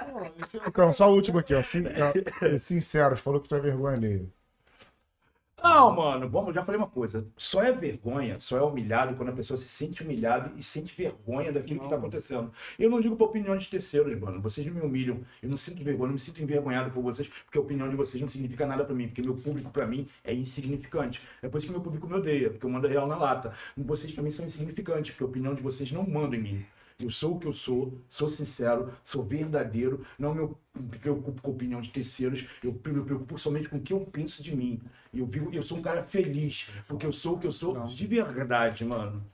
Então, 0.66 0.92
só 0.92 1.10
o 1.10 1.14
último 1.14 1.38
aqui, 1.38 1.54
ó. 1.54 1.62
Sin- 1.62 1.84
ó, 1.86 2.12
Sinceros, 2.58 3.20
falou 3.20 3.40
que 3.40 3.48
tu 3.48 3.54
é 3.54 3.60
vergonha 3.60 3.96
alheia. 3.96 4.37
Não, 5.62 5.94
mano, 5.94 6.28
vamos, 6.28 6.54
já 6.54 6.64
falei 6.64 6.78
uma 6.80 6.86
coisa. 6.88 7.26
Só 7.36 7.60
é 7.62 7.72
vergonha, 7.72 8.38
só 8.38 8.56
é 8.56 8.62
humilhado 8.62 9.16
quando 9.16 9.30
a 9.30 9.32
pessoa 9.32 9.56
se 9.56 9.68
sente 9.68 10.02
humilhado 10.04 10.56
e 10.56 10.62
sente 10.62 10.94
vergonha 10.96 11.52
daquilo 11.52 11.80
que 11.80 11.88
tá 11.88 11.96
acontecendo. 11.96 12.52
Eu 12.78 12.88
não 12.88 12.98
ligo 12.98 13.16
pra 13.16 13.26
opinião 13.26 13.56
de 13.56 13.68
terceiros, 13.68 14.16
mano. 14.20 14.40
Vocês 14.40 14.64
não 14.66 14.74
me 14.74 14.80
humilham. 14.80 15.20
Eu 15.42 15.48
não 15.48 15.56
sinto 15.56 15.82
vergonha, 15.82 16.06
não 16.06 16.14
me 16.14 16.20
sinto 16.20 16.40
envergonhado 16.40 16.90
por 16.92 17.02
vocês, 17.02 17.28
porque 17.44 17.58
a 17.58 17.60
opinião 17.60 17.88
de 17.88 17.96
vocês 17.96 18.20
não 18.20 18.28
significa 18.28 18.66
nada 18.66 18.84
pra 18.84 18.94
mim, 18.94 19.08
porque 19.08 19.20
meu 19.20 19.34
público 19.34 19.70
pra 19.70 19.86
mim 19.86 20.08
é 20.22 20.32
insignificante. 20.32 21.20
É 21.42 21.48
por 21.48 21.58
isso 21.58 21.66
que 21.66 21.72
meu 21.72 21.82
público 21.82 22.06
me 22.06 22.14
odeia, 22.14 22.50
porque 22.50 22.64
eu 22.64 22.70
mando 22.70 22.86
real 22.86 23.06
na 23.08 23.16
lata. 23.16 23.52
Vocês 23.76 24.12
pra 24.12 24.22
mim 24.22 24.30
são 24.30 24.46
insignificantes, 24.46 25.10
porque 25.10 25.24
a 25.24 25.26
opinião 25.26 25.54
de 25.54 25.62
vocês 25.62 25.90
não 25.90 26.06
manda 26.06 26.36
em 26.36 26.40
mim. 26.40 26.66
Eu 27.00 27.12
sou 27.12 27.36
o 27.36 27.38
que 27.38 27.46
eu 27.46 27.52
sou, 27.52 27.96
sou 28.08 28.28
sincero, 28.28 28.92
sou 29.04 29.22
verdadeiro, 29.22 30.04
não 30.18 30.34
me 30.34 30.98
preocupo 30.98 31.40
com 31.40 31.48
a 31.52 31.54
opinião 31.54 31.80
de 31.80 31.90
terceiros, 31.90 32.44
eu 32.62 32.72
me 32.72 32.78
preocupo 33.04 33.38
somente 33.38 33.68
com 33.68 33.76
o 33.76 33.80
que 33.80 33.92
eu 33.92 34.00
penso 34.00 34.42
de 34.42 34.54
mim. 34.54 34.80
E 35.12 35.20
eu, 35.20 35.26
vivo, 35.26 35.48
eu 35.52 35.62
sou 35.62 35.78
um 35.78 35.82
cara 35.82 36.02
feliz, 36.02 36.68
porque 36.88 37.06
eu 37.06 37.12
sou 37.12 37.36
o 37.36 37.38
que 37.38 37.46
eu 37.46 37.52
sou 37.52 37.84
de 37.84 38.04
verdade, 38.04 38.84
mano. 38.84 39.24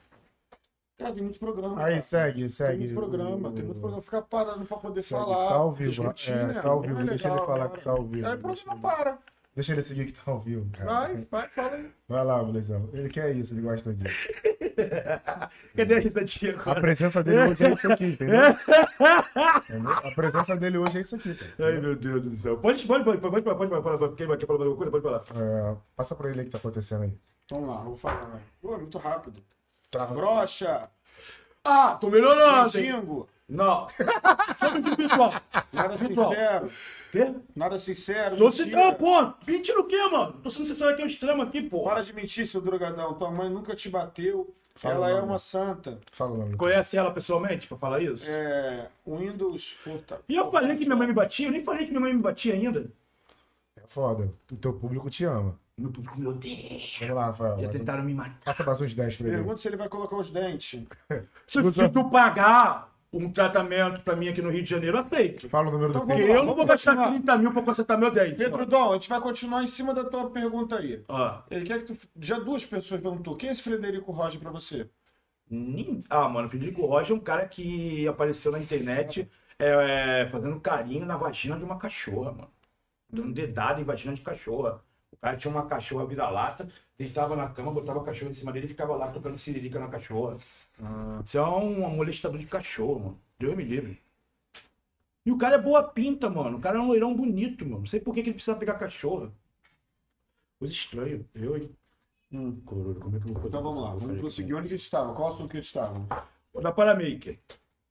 Cara, 0.98 1.14
tem 1.14 1.22
muito 1.22 1.38
programa. 1.38 1.78
Aí, 1.82 1.92
cara. 1.92 2.02
segue, 2.02 2.40
Tem 2.40 2.48
segue. 2.50 2.78
muito 2.80 2.94
programa, 2.94 3.50
tem 3.50 3.62
muito 3.64 3.80
programa. 3.80 4.02
Ficar 4.02 4.22
parando 4.22 4.66
pra 4.66 4.76
poder 4.76 5.00
Segue, 5.02 5.22
falar. 5.24 5.48
tá 5.48 5.54
ao 5.54 5.72
vivo, 5.72 5.90
discutir, 5.90 6.32
é, 6.32 6.46
né? 6.46 6.60
tá 6.60 6.68
ao 6.68 6.76
Não 6.76 6.82
vivo, 6.82 7.00
é 7.00 7.04
deixa 7.04 7.28
ele 7.28 7.32
legal, 7.32 7.46
falar 7.46 7.58
cara. 7.68 7.78
que 7.78 7.84
tá 7.84 7.90
ao 7.92 8.04
vivo, 8.04 8.26
Aí 8.28 8.34
o 8.34 8.38
programa 8.40 8.72
ele- 8.74 8.80
para. 8.82 9.18
Deixa 9.54 9.72
ele 9.72 9.82
seguir 9.82 10.06
que 10.06 10.12
tá 10.12 10.22
ao 10.32 10.40
vivo, 10.40 10.68
cara. 10.72 10.84
Vai, 10.90 11.26
vai, 11.30 11.48
fala 11.48 11.76
aí. 11.76 11.90
Vai 12.08 12.24
lá, 12.24 12.42
Blesão. 12.42 12.90
Ele 12.92 13.08
quer 13.08 13.34
isso, 13.36 13.54
ele 13.54 13.62
gosta 13.62 13.94
disso. 13.94 14.28
Cadê 15.76 15.94
a 15.94 16.00
risadinha 16.00 16.56
A 16.56 16.60
agora? 16.60 16.80
presença 16.80 17.22
dele 17.22 17.50
hoje 17.52 17.64
é 17.64 17.72
isso 17.72 17.92
aqui, 17.92 18.04
entendeu? 18.14 18.40
A 18.40 20.14
presença 20.16 20.56
dele 20.56 20.78
hoje 20.78 20.98
é 20.98 21.00
isso 21.02 21.14
aqui, 21.16 21.34
cara. 21.34 21.52
Ai, 21.72 21.80
meu 21.80 21.94
Deus 21.94 22.22
do 22.22 22.36
céu. 22.36 22.56
Pode, 22.58 22.84
pode, 22.86 23.04
pode, 23.04 23.18
pode, 23.20 23.42
pode, 23.42 23.56
pode, 23.56 23.82
pode, 23.82 23.98
pode, 23.98 24.14
quem 24.16 24.26
quer 24.36 24.46
falar 24.46 24.64
alguma 24.64 24.76
coisa, 24.76 24.90
pode 24.90 25.02
falar. 25.04 25.22
É, 25.40 25.76
passa 25.96 26.14
pra 26.16 26.30
ele 26.30 26.40
aí 26.40 26.42
o 26.42 26.46
que 26.46 26.52
tá 26.52 26.58
acontecendo 26.58 27.04
aí. 27.04 27.16
Vamos 27.50 27.68
lá, 27.68 27.76
vou 27.82 27.96
falar. 27.96 28.26
né? 28.28 28.40
Pô, 28.60 28.74
é 28.74 28.78
muito 28.78 28.98
rápido. 28.98 29.40
Trava. 29.90 30.14
Brocha, 30.14 30.90
Ah, 31.64 31.94
tô 31.94 32.10
melhorando, 32.10 32.76
hein? 32.78 33.26
Não. 33.54 33.86
Sobre 34.58 34.90
o 34.90 34.96
pessoal. 34.96 35.32
nada 35.72 35.96
Pessoal. 35.96 36.28
sincero, 36.30 36.66
Quê? 37.12 37.34
nada 37.54 37.78
sincero. 37.78 38.36
Tô 38.36 38.50
se... 38.50 38.62
mentira. 38.64 38.88
Ah, 38.88 38.92
pô, 38.94 39.32
mentira 39.46 39.80
o 39.80 39.84
quê, 39.84 40.06
mano? 40.08 40.32
Tô 40.42 40.50
sendo 40.50 40.66
sincero 40.66 40.90
aqui 40.90 41.02
ao 41.02 41.08
extremo 41.08 41.42
aqui, 41.42 41.62
pô. 41.62 41.84
Para 41.84 42.02
de 42.02 42.12
mentir, 42.12 42.46
seu 42.46 42.60
drogadão. 42.60 43.14
Tua 43.14 43.30
mãe 43.30 43.48
nunca 43.48 43.74
te 43.74 43.88
bateu. 43.88 44.52
Fala 44.76 45.08
ela 45.08 45.18
é 45.20 45.22
uma 45.22 45.38
santa. 45.38 46.00
Fala 46.10 46.32
o 46.32 46.36
nome. 46.36 46.56
Conhece 46.56 46.96
ela 46.96 47.12
pessoalmente 47.12 47.68
pra 47.68 47.76
falar 47.78 48.00
isso? 48.02 48.28
É. 48.28 48.88
Windows. 49.06 49.76
Puta. 49.84 50.20
E 50.28 50.34
eu 50.34 50.50
falei 50.50 50.74
que 50.76 50.84
minha 50.84 50.96
mãe 50.96 51.06
me 51.06 51.12
batia? 51.14 51.46
Eu 51.46 51.52
nem 51.52 51.62
falei 51.62 51.84
que 51.84 51.90
minha 51.92 52.00
mãe 52.00 52.12
me 52.12 52.20
batia 52.20 52.54
ainda. 52.54 52.90
É 53.76 53.82
foda. 53.86 54.32
O 54.50 54.56
teu 54.56 54.72
público 54.72 55.08
te 55.08 55.24
ama. 55.24 55.56
Meu 55.78 55.90
público 55.90 56.18
me 56.18 56.26
odeia. 56.26 56.80
Vamos 57.00 57.14
lá, 57.14 57.26
Rafael. 57.26 57.56
Já 57.58 57.62
Vai- 57.68 57.78
tentaram 57.78 58.02
me 58.04 58.14
matar. 58.14 58.38
Passa 58.44 58.64
mais 58.64 58.80
uns 58.80 58.94
10 58.94 59.16
pra 59.16 59.26
ele. 59.28 59.36
Pergunta 59.36 59.58
se 59.60 59.68
ele 59.68 59.76
vai 59.76 59.88
colocar 59.88 60.16
os 60.16 60.30
dentes. 60.30 60.82
Se, 61.46 61.72
se 61.72 61.88
tu 61.90 62.10
pagar 62.10 62.93
um 63.16 63.30
tratamento 63.30 64.00
pra 64.00 64.16
mim 64.16 64.28
aqui 64.28 64.42
no 64.42 64.50
Rio 64.50 64.62
de 64.62 64.70
Janeiro, 64.70 64.98
aceito. 64.98 65.48
Fala 65.48 65.68
o 65.68 65.72
número 65.72 65.92
do 65.92 65.98
Então 65.98 66.08
Porque 66.08 66.22
eu 66.22 66.44
não 66.44 66.54
vou 66.54 66.66
gastar 66.66 66.96
continuar. 66.96 67.14
30 67.14 67.38
mil 67.38 67.52
pra 67.52 67.62
consertar 67.62 67.96
meu 67.96 68.10
dente. 68.10 68.36
Pedro. 68.36 68.66
Dom, 68.66 68.90
a 68.90 68.94
gente 68.94 69.08
vai 69.08 69.20
continuar 69.20 69.62
em 69.62 69.66
cima 69.66 69.94
da 69.94 70.04
tua 70.04 70.30
pergunta 70.30 70.76
aí. 70.76 71.04
Ó, 71.08 71.42
Ele 71.50 71.64
quer 71.64 71.82
que 71.82 71.94
tu. 71.94 72.08
Já 72.20 72.38
duas 72.38 72.64
pessoas 72.64 73.00
perguntou. 73.00 73.36
Quem 73.36 73.48
é 73.48 73.52
esse 73.52 73.62
Frederico 73.62 74.10
Roger 74.12 74.40
pra 74.40 74.50
você? 74.50 74.88
Ah, 76.08 76.28
mano, 76.28 76.48
o 76.48 76.50
Federico 76.50 76.86
Rocha 76.86 77.12
é 77.12 77.16
um 77.16 77.20
cara 77.20 77.46
que 77.46 78.08
apareceu 78.08 78.50
na 78.50 78.58
internet 78.58 79.28
é, 79.58 80.22
é, 80.22 80.28
fazendo 80.30 80.58
carinho 80.58 81.06
na 81.06 81.16
vagina 81.16 81.56
de 81.56 81.64
uma 81.64 81.78
cachorra, 81.78 82.32
mano. 82.32 82.50
Dando 83.08 83.32
dedada 83.32 83.80
em 83.80 83.84
vagina 83.84 84.14
de 84.14 84.22
cachorra. 84.22 84.82
O 85.14 85.16
cara 85.20 85.36
tinha 85.36 85.50
uma 85.50 85.66
cachorra 85.66 86.06
vira-lata, 86.06 86.68
deitava 86.98 87.34
na 87.36 87.48
cama, 87.48 87.72
botava 87.72 88.00
a 88.00 88.04
cachorra 88.04 88.30
em 88.30 88.34
cima 88.34 88.52
dele 88.52 88.66
e 88.66 88.68
ficava 88.68 88.94
lá 88.94 89.10
tocando 89.10 89.36
siririca 89.36 89.78
na 89.78 89.88
cachorra. 89.88 90.38
Isso 91.24 91.38
é 91.38 91.42
um 91.42 91.88
molestador 91.90 92.38
de 92.38 92.46
cachorro, 92.46 93.00
mano. 93.00 93.20
Deus 93.38 93.56
me 93.56 93.64
livre. 93.64 94.00
E 95.24 95.32
o 95.32 95.38
cara 95.38 95.54
é 95.54 95.58
boa 95.58 95.82
pinta, 95.82 96.28
mano. 96.28 96.58
O 96.58 96.60
cara 96.60 96.78
é 96.78 96.80
um 96.80 96.86
loirão 96.88 97.14
bonito, 97.14 97.64
mano. 97.64 97.80
Não 97.80 97.86
sei 97.86 98.00
por 98.00 98.14
que, 98.14 98.22
que 98.22 98.28
ele 98.28 98.34
precisa 98.34 98.56
pegar 98.56 98.74
cachorra. 98.74 99.32
Coisa 100.58 100.74
estranha. 100.74 101.24
Eu, 101.34 101.56
hein? 101.56 101.70
Hum. 102.30 102.60
Cororo, 102.64 103.00
como 103.00 103.16
é 103.16 103.20
que 103.20 103.30
eu 103.30 103.34
vou 103.34 103.48
Então 103.48 103.62
vamos 103.62 103.82
lá, 103.82 103.94
vamos 103.94 104.18
prosseguir. 104.18 104.54
Onde 104.54 104.68
que 104.68 104.74
a 104.74 104.76
gente 104.76 104.84
estava? 104.84 105.14
Qual 105.14 105.32
assunto 105.32 105.50
que 105.50 105.56
a 105.56 105.60
gente 105.60 105.68
estava? 105.68 106.28
Da 106.60 106.72
Paramaker. 106.72 107.38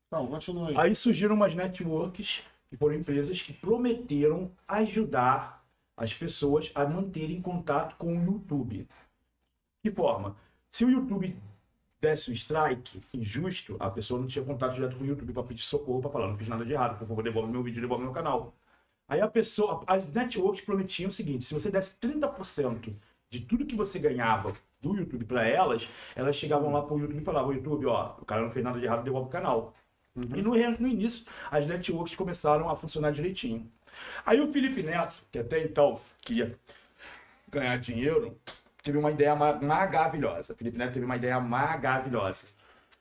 Então, 0.08 0.28
continua 0.28 0.70
aí. 0.70 0.76
Aí 0.78 0.96
surgiram 0.96 1.34
umas 1.34 1.56
networks, 1.56 2.44
que 2.70 2.78
foram 2.78 2.96
empresas 2.96 3.42
que 3.42 3.52
prometeram 3.54 4.52
ajudar 4.68 5.63
as 5.96 6.14
pessoas 6.14 6.72
a 6.74 6.86
manterem 6.86 7.42
contato 7.42 7.96
com 7.96 8.18
o 8.18 8.24
YouTube. 8.24 8.88
Que 9.82 9.92
forma? 9.92 10.36
Se 10.70 10.84
o 10.86 10.90
YouTube 10.90 11.36
desse 12.02 12.32
um 12.32 12.34
strike 12.34 13.02
injusto, 13.14 13.78
a 13.80 13.90
pessoa 13.90 14.20
não 14.20 14.28
tinha 14.28 14.44
contato 14.44 14.74
direto 14.74 14.98
com 14.98 15.04
o 15.04 15.08
YouTube 15.08 15.32
para 15.32 15.44
pedir 15.44 15.64
socorro, 15.64 16.02
para 16.02 16.12
falar, 16.12 16.28
não 16.28 16.38
fiz 16.38 16.48
nada 16.48 16.66
de 16.66 16.74
errado, 16.74 16.98
por 16.98 17.08
favor, 17.08 17.24
devolve 17.24 17.52
meu 17.52 17.64
vídeo, 17.64 17.82
devolve 17.82 18.04
meu 18.04 18.14
canal. 18.14 18.54
Aí 19.08 19.22
a 19.22 19.28
pessoa, 19.28 19.84
as 19.88 20.12
networks 20.12 20.66
prometiam 20.66 21.10
o 21.10 21.12
seguinte, 21.12 21.46
se 21.46 21.54
você 21.54 21.70
desse 21.70 21.96
30% 21.98 22.94
de 23.30 23.40
tudo 23.42 23.66
que 23.66 23.76
você 23.76 24.00
ganhava 24.00 24.56
do 24.82 24.96
YouTube 24.96 25.26
para 25.26 25.48
elas, 25.48 25.90
elas 26.16 26.36
chegavam 26.36 26.72
lá 26.72 26.82
pro 26.82 27.00
YouTube 27.00 27.22
e 27.22 27.26
falavam, 27.26 27.54
YouTube, 27.54 27.86
ó, 27.86 28.16
o 28.20 28.26
cara 28.26 28.42
não 28.42 28.52
fez 28.52 28.64
nada 28.66 28.80
de 28.80 28.86
errado, 28.86 29.04
devolve 29.04 29.28
o 29.28 29.32
canal. 29.32 29.74
E 30.16 30.42
no, 30.42 30.52
no 30.52 30.88
início, 30.88 31.26
as 31.50 31.66
networks 31.66 32.16
começaram 32.16 32.70
a 32.70 32.76
funcionar 32.76 33.12
direitinho. 33.12 33.72
Aí 34.26 34.40
o 34.42 34.52
Felipe 34.52 34.84
Neto, 34.84 35.24
que 35.32 35.40
até 35.40 35.64
então 35.64 36.00
queria 36.22 36.58
ganhar 37.50 37.78
dinheiro, 37.78 38.38
teve 38.82 38.98
uma 38.98 39.12
ideia 39.12 39.36
ma- 39.36 39.54
maravilhosa. 39.54 40.56
Felipe 40.56 40.78
Neto 40.78 40.94
teve 40.94 41.06
uma 41.06 41.16
ideia 41.16 41.40
maravilhosa, 41.40 42.48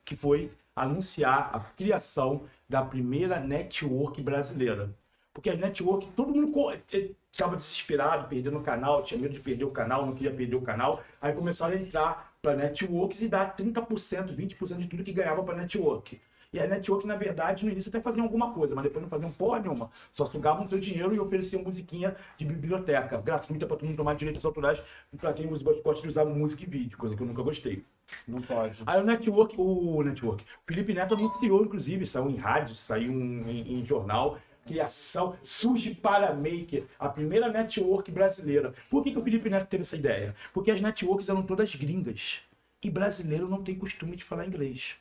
que 0.04 0.16
foi 0.16 0.52
anunciar 0.74 1.50
a 1.54 1.60
criação 1.60 2.44
da 2.68 2.82
primeira 2.84 3.38
network 3.40 4.22
brasileira. 4.22 4.90
Porque 5.34 5.50
as 5.50 5.58
network, 5.58 6.08
todo 6.16 6.34
mundo 6.34 6.50
co- 6.50 6.72
eh, 6.72 7.10
estava 7.30 7.56
desesperado, 7.56 8.28
perdendo 8.28 8.58
o 8.58 8.62
canal, 8.62 9.02
tinha 9.02 9.20
medo 9.20 9.34
de 9.34 9.40
perder 9.40 9.64
o 9.64 9.70
canal, 9.70 10.04
não 10.06 10.14
queria 10.14 10.32
perder 10.32 10.56
o 10.56 10.62
canal. 10.62 11.02
Aí 11.20 11.32
começaram 11.32 11.74
a 11.74 11.78
entrar 11.80 12.34
para 12.42 12.54
networks 12.56 13.22
e 13.22 13.28
dar 13.28 13.54
30%, 13.56 14.34
20% 14.34 14.80
de 14.82 14.88
tudo 14.88 15.04
que 15.04 15.12
ganhava 15.12 15.42
para 15.42 15.56
network. 15.56 16.20
E 16.52 16.60
a 16.60 16.66
network, 16.66 17.06
na 17.06 17.16
verdade, 17.16 17.64
no 17.64 17.70
início 17.70 17.88
até 17.88 18.00
faziam 18.00 18.24
alguma 18.24 18.52
coisa, 18.52 18.74
mas 18.74 18.84
depois 18.84 19.02
não 19.02 19.08
faziam 19.08 19.30
porra 19.32 19.58
nenhuma. 19.58 19.90
Só 20.12 20.26
sugavam 20.26 20.68
seu 20.68 20.78
dinheiro 20.78 21.14
e 21.14 21.18
ofereciam 21.18 21.62
musiquinha 21.62 22.14
de 22.36 22.44
biblioteca, 22.44 23.16
gratuita 23.20 23.66
para 23.66 23.76
todo 23.76 23.86
mundo 23.86 23.96
tomar 23.96 24.14
direitos 24.14 24.44
autorais, 24.44 24.82
para 25.16 25.32
quem 25.32 25.46
gosta 25.46 26.02
de 26.02 26.08
usar 26.08 26.26
música 26.26 26.62
e 26.62 26.66
vídeo, 26.66 26.98
coisa 26.98 27.16
que 27.16 27.22
eu 27.22 27.26
nunca 27.26 27.42
gostei. 27.42 27.84
Não 28.28 28.42
pode. 28.42 28.82
Aí 28.84 29.00
o 29.00 29.04
Network, 29.04 29.54
o 29.56 30.02
Network, 30.02 30.44
o 30.44 30.46
Felipe 30.66 30.92
Neto 30.92 31.14
anunciou, 31.14 31.64
inclusive, 31.64 32.06
saiu 32.06 32.28
em 32.28 32.36
rádio, 32.36 32.74
saiu 32.74 33.10
em, 33.10 33.80
em 33.80 33.84
jornal, 33.86 34.38
criação, 34.66 35.34
surge 35.42 35.94
para 35.94 36.34
Maker, 36.34 36.84
a 36.98 37.08
primeira 37.08 37.48
network 37.48 38.10
brasileira. 38.10 38.74
Por 38.90 39.02
que, 39.02 39.12
que 39.12 39.18
o 39.18 39.22
Felipe 39.22 39.48
Neto 39.48 39.68
teve 39.68 39.82
essa 39.82 39.96
ideia? 39.96 40.34
Porque 40.52 40.70
as 40.70 40.80
networks 40.80 41.28
eram 41.28 41.42
todas 41.42 41.74
gringas. 41.74 42.40
E 42.82 42.90
brasileiro 42.90 43.48
não 43.48 43.62
tem 43.62 43.74
costume 43.74 44.16
de 44.16 44.24
falar 44.24 44.46
inglês. 44.46 44.96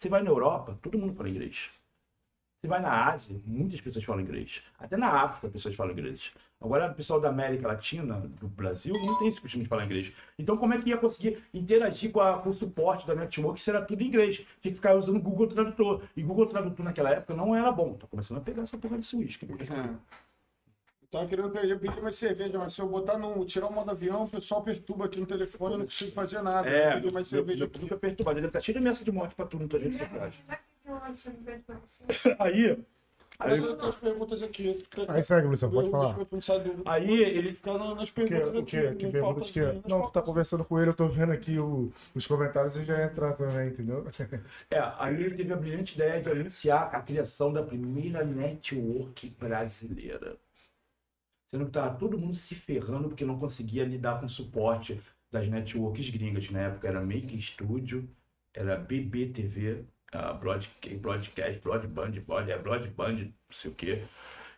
Você 0.00 0.08
vai 0.08 0.22
na 0.22 0.30
Europa, 0.30 0.78
todo 0.80 0.96
mundo 0.96 1.12
fala 1.12 1.28
inglês. 1.28 1.68
Você 2.58 2.66
vai 2.66 2.80
na 2.80 3.10
Ásia, 3.10 3.38
muitas 3.44 3.82
pessoas 3.82 4.02
falam 4.02 4.22
inglês. 4.22 4.62
Até 4.78 4.96
na 4.96 5.08
África, 5.08 5.50
pessoas 5.50 5.74
falam 5.74 5.92
inglês. 5.92 6.32
Agora, 6.58 6.90
o 6.90 6.94
pessoal 6.94 7.20
da 7.20 7.28
América 7.28 7.68
Latina, 7.68 8.18
do 8.18 8.48
Brasil, 8.48 8.94
não 8.94 9.18
tem 9.18 9.28
esse 9.28 9.38
costume 9.38 9.64
de 9.64 9.68
falar 9.68 9.84
inglês. 9.84 10.10
Então, 10.38 10.56
como 10.56 10.72
é 10.72 10.80
que 10.80 10.88
ia 10.88 10.96
conseguir 10.96 11.42
interagir 11.52 12.10
com, 12.12 12.20
a- 12.20 12.38
com 12.38 12.48
o 12.48 12.54
suporte 12.54 13.06
da 13.06 13.14
network 13.14 13.60
se 13.60 13.68
era 13.68 13.82
tudo 13.82 14.02
em 14.02 14.06
inglês? 14.06 14.36
Tinha 14.36 14.72
que 14.72 14.74
ficar 14.74 14.94
usando 14.94 15.16
o 15.16 15.20
Google 15.22 15.46
Tradutor. 15.48 16.02
E 16.16 16.22
Google 16.22 16.46
Tradutor 16.46 16.82
naquela 16.82 17.10
época 17.10 17.34
não 17.34 17.54
era 17.54 17.70
bom. 17.70 17.92
Tá 17.92 18.06
começando 18.06 18.38
a 18.38 18.40
pegar 18.40 18.62
essa 18.62 18.78
porra 18.78 18.96
desse 18.96 19.14
uísque. 19.16 19.44
É. 21.10 21.16
Tava 21.16 21.26
querendo 21.26 21.50
pedir, 21.50 21.78
pedir 21.78 22.00
mais 22.00 22.16
cerveja, 22.16 22.56
mas 22.58 22.72
se 22.74 22.80
eu 22.80 22.88
botar 22.88 23.18
no. 23.18 23.44
tirar 23.44 23.66
o 23.66 23.72
modo 23.72 23.90
avião, 23.90 24.24
o 24.24 24.28
pessoal 24.28 24.62
perturba 24.62 25.06
aqui 25.06 25.18
no 25.18 25.26
telefone, 25.26 25.72
eu 25.74 25.78
não 25.78 25.84
consigo 25.86 26.12
fazer 26.12 26.40
nada. 26.40 26.68
É, 26.68 26.94
pedir 26.94 27.12
mais 27.12 27.26
cerveja 27.28 27.58
meu, 27.58 27.66
aqui. 27.66 27.80
fica 27.80 27.96
perturbado. 27.96 28.38
Ele 28.38 28.48
tá 28.48 28.60
cheio 28.60 28.74
de 28.74 28.78
ameaça 28.78 29.04
de 29.04 29.10
morte 29.10 29.34
pra 29.34 29.44
tudo 29.44 29.62
nas 29.68 29.82
redes 29.82 29.98
sociais. 29.98 30.34
Aí, 32.38 32.84
Aí, 33.38 33.52
Aí 33.52 33.58
eu 33.58 33.74
tenho 33.74 33.88
as 33.88 33.96
perguntas 33.96 34.42
aqui. 34.42 34.84
Aí 35.08 35.22
segue, 35.22 35.46
Luciano, 35.46 35.72
pode 35.72 35.90
falar. 35.90 36.14
não 36.18 36.26
aí 36.84 37.22
ele 37.22 37.54
Ficar 37.54 37.78
na- 37.78 37.94
nas 37.94 38.10
perguntas 38.10 38.54
o 38.54 38.64
que, 38.64 38.94
que 38.96 39.06
pergunta 39.06 39.40
de 39.40 39.60
nas 39.62 39.74
Não, 39.74 39.80
tu 39.82 39.86
tá 39.86 39.96
pautas. 39.96 40.24
conversando 40.24 40.64
com 40.64 40.78
ele, 40.78 40.90
eu 40.90 40.94
tô 40.94 41.08
vendo 41.08 41.32
aqui 41.32 41.58
o- 41.58 41.90
os 42.14 42.26
comentários 42.26 42.76
e 42.76 42.84
já 42.84 43.02
entrar 43.02 43.32
também, 43.32 43.68
entendeu? 43.68 44.04
É, 44.70 44.78
aí 44.98 45.14
ele 45.14 45.36
teve 45.36 45.52
a 45.54 45.56
brilhante 45.56 45.94
ideia 45.94 46.20
de 46.20 46.28
anunciar 46.28 46.94
a 46.94 47.00
criação 47.00 47.50
da 47.50 47.62
primeira 47.62 48.22
network 48.22 49.30
brasileira. 49.40 50.36
Sendo 51.50 51.64
que 51.64 51.72
tava 51.72 51.96
todo 51.96 52.16
mundo 52.16 52.36
se 52.36 52.54
ferrando 52.54 53.08
porque 53.08 53.24
não 53.24 53.36
conseguia 53.36 53.84
lidar 53.84 54.20
com 54.20 54.26
o 54.26 54.28
suporte 54.28 55.02
das 55.32 55.48
networks 55.48 56.08
gringas. 56.08 56.48
Na 56.48 56.60
época 56.60 56.86
era 56.86 57.00
Make 57.00 57.42
Studio, 57.42 58.08
era 58.54 58.76
BBTV, 58.76 59.84
uh, 60.14 60.38
Broadcast, 60.38 60.94
Broadcast, 60.98 61.60
Broadband, 61.60 62.12
Broad, 62.24 62.52
é 62.52 62.56
Broadband, 62.56 63.16
não 63.16 63.32
sei 63.50 63.68
o 63.68 63.74
quê. 63.74 64.04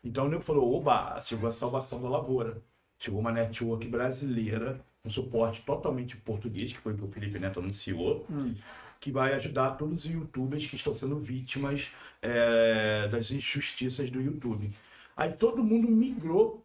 Então 0.05 0.27
o 0.27 0.29
nego 0.29 0.43
falou, 0.43 0.71
oba, 0.77 1.19
chegou 1.23 1.49
a 1.49 1.51
salvação 1.51 2.03
da 2.03 2.11
lavoura. 2.11 2.63
Chegou 2.99 3.21
uma 3.21 3.33
network 3.33 3.89
brasileira, 3.89 4.79
um 5.03 5.09
suporte 5.09 5.63
totalmente 5.63 6.19
português, 6.19 6.75
que 6.75 6.79
foi 6.79 6.93
o 6.93 6.97
que 6.99 7.05
o 7.05 7.09
Felipe 7.09 7.39
Neto 7.39 7.59
anunciou 7.59 8.27
que 9.01 9.11
vai 9.11 9.33
ajudar 9.33 9.73
todos 9.73 10.05
os 10.05 10.11
youtubers 10.11 10.67
que 10.67 10.77
estão 10.77 10.93
sendo 10.93 11.19
vítimas 11.19 11.91
é, 12.21 13.09
das 13.09 13.31
injustiças 13.31 14.11
do 14.11 14.21
YouTube. 14.21 14.71
Aí 15.17 15.33
todo 15.33 15.65
mundo 15.65 15.89
migrou 15.89 16.63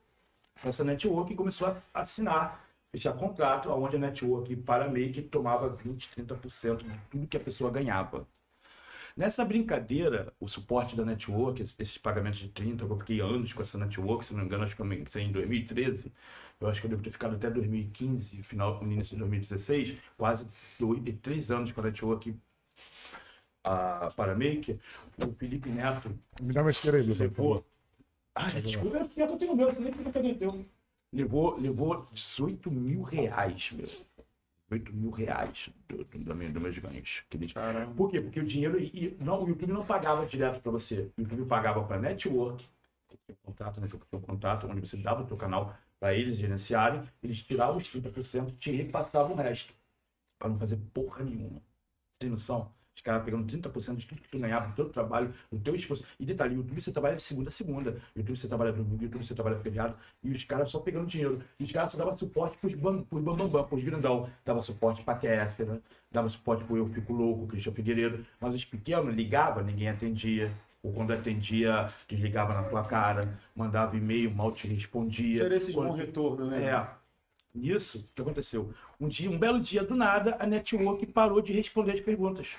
essa 0.64 0.84
network 0.84 1.34
e 1.34 1.36
começou 1.36 1.68
a 1.68 1.78
assinar, 2.02 2.66
fechar 2.92 3.14
contrato, 3.14 3.70
onde 3.70 3.96
a 3.96 4.00
network 4.00 4.56
para 4.58 4.88
Make 4.90 5.22
tomava 5.24 5.70
20, 5.70 6.10
30% 6.10 6.84
de 6.84 7.00
tudo 7.10 7.28
que 7.28 7.38
a 7.38 7.40
pessoa 7.40 7.72
ganhava. 7.72 8.28
Nessa 9.16 9.44
brincadeira, 9.44 10.32
o 10.40 10.48
suporte 10.48 10.96
da 10.96 11.04
network, 11.04 11.62
esses- 11.62 11.98
pagamentos 11.98 12.40
de 12.40 12.50
30, 12.50 12.84
eu 12.86 12.98
fiquei 13.00 13.20
anos 13.20 13.52
com 13.52 13.62
essa 13.64 13.78
network, 13.78 14.26
se 14.26 14.34
não 14.34 14.42
me 14.42 14.46
engano, 14.46 14.64
acho 14.64 14.76
que 14.76 14.82
eu 14.82 14.86
comecei 14.86 15.24
em 15.24 15.32
2013. 15.32 16.14
Eu 16.60 16.68
acho 16.68 16.80
que 16.80 16.86
eu 16.88 16.90
devo 16.92 17.02
ter 17.04 17.12
ficado 17.12 17.36
até 17.36 17.50
2015, 17.50 18.42
final, 18.44 18.84
no 18.84 18.92
início 18.92 19.16
de 19.16 19.20
2016, 19.20 19.98
quase 20.18 20.48
dois, 20.80 21.02
três 21.22 21.50
anos 21.52 21.72
com 21.72 21.82
a 21.82 21.84
network 21.86 22.36
a 23.64 24.10
Paramaker. 24.16 24.80
O 25.18 25.34
Felipe 25.34 25.70
Neto 25.70 26.10
Me 26.42 26.54
dá 26.54 26.62
uma 26.62 26.70
isqueira 26.72 26.98
aí, 26.98 27.04
levou. 27.04 27.66
Ah, 28.38 28.60
desculpa, 28.60 28.98
é 28.98 29.04
porque 29.04 29.22
eu 29.22 29.38
tenho 29.38 29.56
meu, 29.56 29.74
você 29.74 29.80
nem 29.80 29.92
fica 29.92 30.10
pegando 30.10 30.38
teu. 30.38 30.66
Levou, 31.12 31.58
levou 31.58 32.06
18 32.12 32.70
mil 32.70 33.02
reais, 33.02 33.72
meu. 33.72 33.88
18 34.70 34.94
mil 34.94 35.12
reais 35.12 35.70
do, 35.88 36.04
do, 36.04 36.18
do 36.20 36.36
meu, 36.36 36.52
dos 36.52 36.62
meus 36.62 36.78
ganhos. 36.78 37.24
Caramba. 37.54 37.94
Por 37.96 38.12
quê? 38.12 38.22
Porque 38.22 38.40
o 38.40 38.46
dinheiro. 38.46 38.80
E, 38.80 39.16
não, 39.20 39.44
o 39.44 39.48
YouTube 39.48 39.72
não 39.72 39.86
pagava 39.86 40.26
direto 40.26 40.62
para 40.62 40.72
você. 40.72 41.10
O 41.18 41.22
YouTube 41.22 41.46
pagava 41.46 41.84
para 41.84 42.00
network. 42.00 42.68
que 43.08 43.18
tinha 43.26 43.38
um 43.42 43.46
contrato, 43.46 43.80
né? 43.80 43.88
Que 43.88 43.98
tinha 43.98 44.20
um 44.20 44.22
contrato 44.22 44.68
onde 44.68 44.82
você 44.82 44.98
dava 44.98 45.24
o 45.24 45.26
teu 45.26 45.38
canal 45.38 45.76
para 46.00 46.14
eles 46.14 46.38
gerenciarem. 46.38 47.02
Eles 47.24 47.42
tiravam 47.42 47.78
os 47.78 47.84
30% 47.90 48.50
e 48.50 48.52
te 48.54 48.72
repassavam 48.72 49.34
o 49.34 49.36
resto. 49.36 49.74
Para 50.38 50.50
não 50.50 50.60
fazer 50.60 50.78
porra 50.94 51.24
nenhuma. 51.24 51.62
Tem 52.20 52.30
noção? 52.30 52.72
Os 52.98 53.02
caras 53.04 53.24
pegando 53.24 53.46
30% 53.46 53.96
de 53.98 54.08
tudo 54.08 54.20
que 54.24 54.28
tu 54.28 54.40
ganhava, 54.40 54.70
do 54.70 54.74
teu 54.74 54.90
trabalho, 54.90 55.32
do 55.52 55.60
teu 55.60 55.76
esforço. 55.76 56.04
E 56.20 56.26
detalhe, 56.26 56.56
o 56.56 56.58
YouTube 56.58 56.82
você 56.82 56.92
trabalha 56.92 57.16
de 57.16 57.22
segunda 57.22 57.50
a 57.50 57.52
segunda. 57.52 57.92
O 58.16 58.20
YouTube 58.20 58.36
você 58.36 58.48
trabalha 58.48 58.74
domingo, 58.74 59.00
o 59.00 59.04
YouTube 59.04 59.24
você 59.24 59.36
trabalha 59.36 59.56
feriado. 59.60 59.96
E 60.24 60.32
os 60.32 60.44
caras 60.44 60.72
só 60.72 60.80
pegando 60.80 61.06
dinheiro. 61.06 61.40
E 61.60 61.64
os 61.64 61.72
caras 61.72 61.92
só 61.92 61.98
davam 62.00 62.18
suporte 62.18 62.58
pros 62.58 62.74
bam, 62.74 63.06
bambambam, 63.12 63.48
bam, 63.48 63.64
pros 63.66 63.84
grandão. 63.84 64.28
Dava 64.44 64.64
suporte 64.64 65.04
pra 65.04 65.14
Kéfera, 65.14 65.80
dava 66.12 66.28
suporte 66.28 66.64
pro 66.64 66.76
Eu 66.76 66.90
Fico 66.90 67.14
Louco, 67.14 67.46
Cristian 67.46 67.72
Figueiredo. 67.72 68.26
Mas 68.42 68.56
os 68.56 68.66
pequenos 68.66 69.14
ligava, 69.14 69.62
ninguém 69.62 69.90
atendia. 69.90 70.52
Ou 70.82 70.92
quando 70.92 71.14
atendia, 71.14 71.86
desligava 72.10 72.56
na 72.56 72.64
tua 72.64 72.84
cara, 72.84 73.38
mandava 73.56 73.96
e-mail, 73.96 74.32
mal 74.34 74.52
te 74.52 74.66
respondia. 74.68 75.42
Interesses 75.44 75.68
de 75.68 75.74
Quando- 75.76 75.90
bom 75.90 75.96
retorno, 75.96 76.48
né? 76.50 76.64
é. 76.66 76.88
Nisso, 77.54 78.00
o 78.12 78.16
que 78.16 78.22
aconteceu? 78.22 78.72
Um 79.00 79.08
dia, 79.08 79.30
um 79.32 79.38
belo 79.38 79.60
dia, 79.60 79.84
do 79.84 79.96
nada, 79.96 80.36
a 80.40 80.46
network 80.46 81.06
parou 81.08 81.42
de 81.42 81.52
responder 81.54 81.94
as 81.94 82.00
perguntas. 82.02 82.56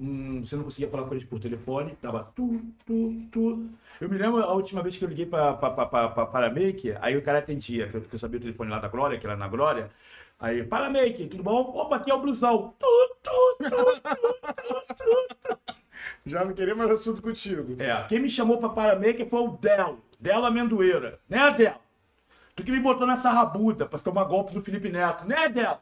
Hum, 0.00 0.40
você 0.44 0.56
não 0.56 0.64
conseguia 0.64 0.88
falar 0.88 1.04
com 1.04 1.12
eles 1.12 1.24
por 1.24 1.38
telefone, 1.38 1.94
dava 2.00 2.32
tu, 2.34 2.62
tu, 2.86 3.14
tu. 3.30 3.68
Eu 4.00 4.08
me 4.08 4.16
lembro 4.16 4.42
a 4.42 4.54
última 4.54 4.82
vez 4.82 4.96
que 4.96 5.04
eu 5.04 5.08
liguei 5.08 5.26
para 5.26 5.52
para 5.52 6.50
Make, 6.50 6.94
aí 7.02 7.18
o 7.18 7.22
cara 7.22 7.38
atendia, 7.38 7.86
que 7.86 7.96
eu, 7.98 8.00
que 8.00 8.14
eu 8.14 8.18
sabia 8.18 8.38
o 8.38 8.40
telefone 8.40 8.70
lá 8.70 8.78
da 8.78 8.88
Glória, 8.88 9.18
que 9.18 9.26
era 9.26 9.36
na 9.36 9.46
Glória. 9.46 9.90
Aí, 10.40 10.64
para 10.64 10.88
Make, 10.88 11.26
tudo 11.26 11.42
bom? 11.42 11.60
Opa, 11.76 11.96
aqui 11.96 12.10
é 12.10 12.14
o 12.14 12.20
Blusão. 12.20 12.74
Tu, 12.78 13.16
tu, 13.22 13.58
tu. 13.68 15.60
Já 16.24 16.44
não 16.46 16.54
queria 16.54 16.74
mais 16.74 16.90
assunto 16.90 17.20
contigo. 17.20 17.76
É, 17.78 18.04
quem 18.08 18.20
me 18.20 18.30
chamou 18.30 18.56
para 18.56 18.70
Paramaker 18.70 19.28
foi 19.28 19.40
o 19.40 19.58
Del, 19.58 19.98
Del 20.18 20.44
Amendoeira, 20.46 21.20
né, 21.28 21.50
Del? 21.50 21.74
Tu 22.56 22.64
que 22.64 22.72
me 22.72 22.80
botou 22.80 23.06
nessa 23.06 23.30
rabuda 23.30 23.84
pra 23.84 23.98
tomar 23.98 24.24
golpe 24.24 24.54
do 24.54 24.62
Felipe 24.62 24.88
Neto. 24.88 25.26
Né, 25.26 25.48
dela? 25.48 25.80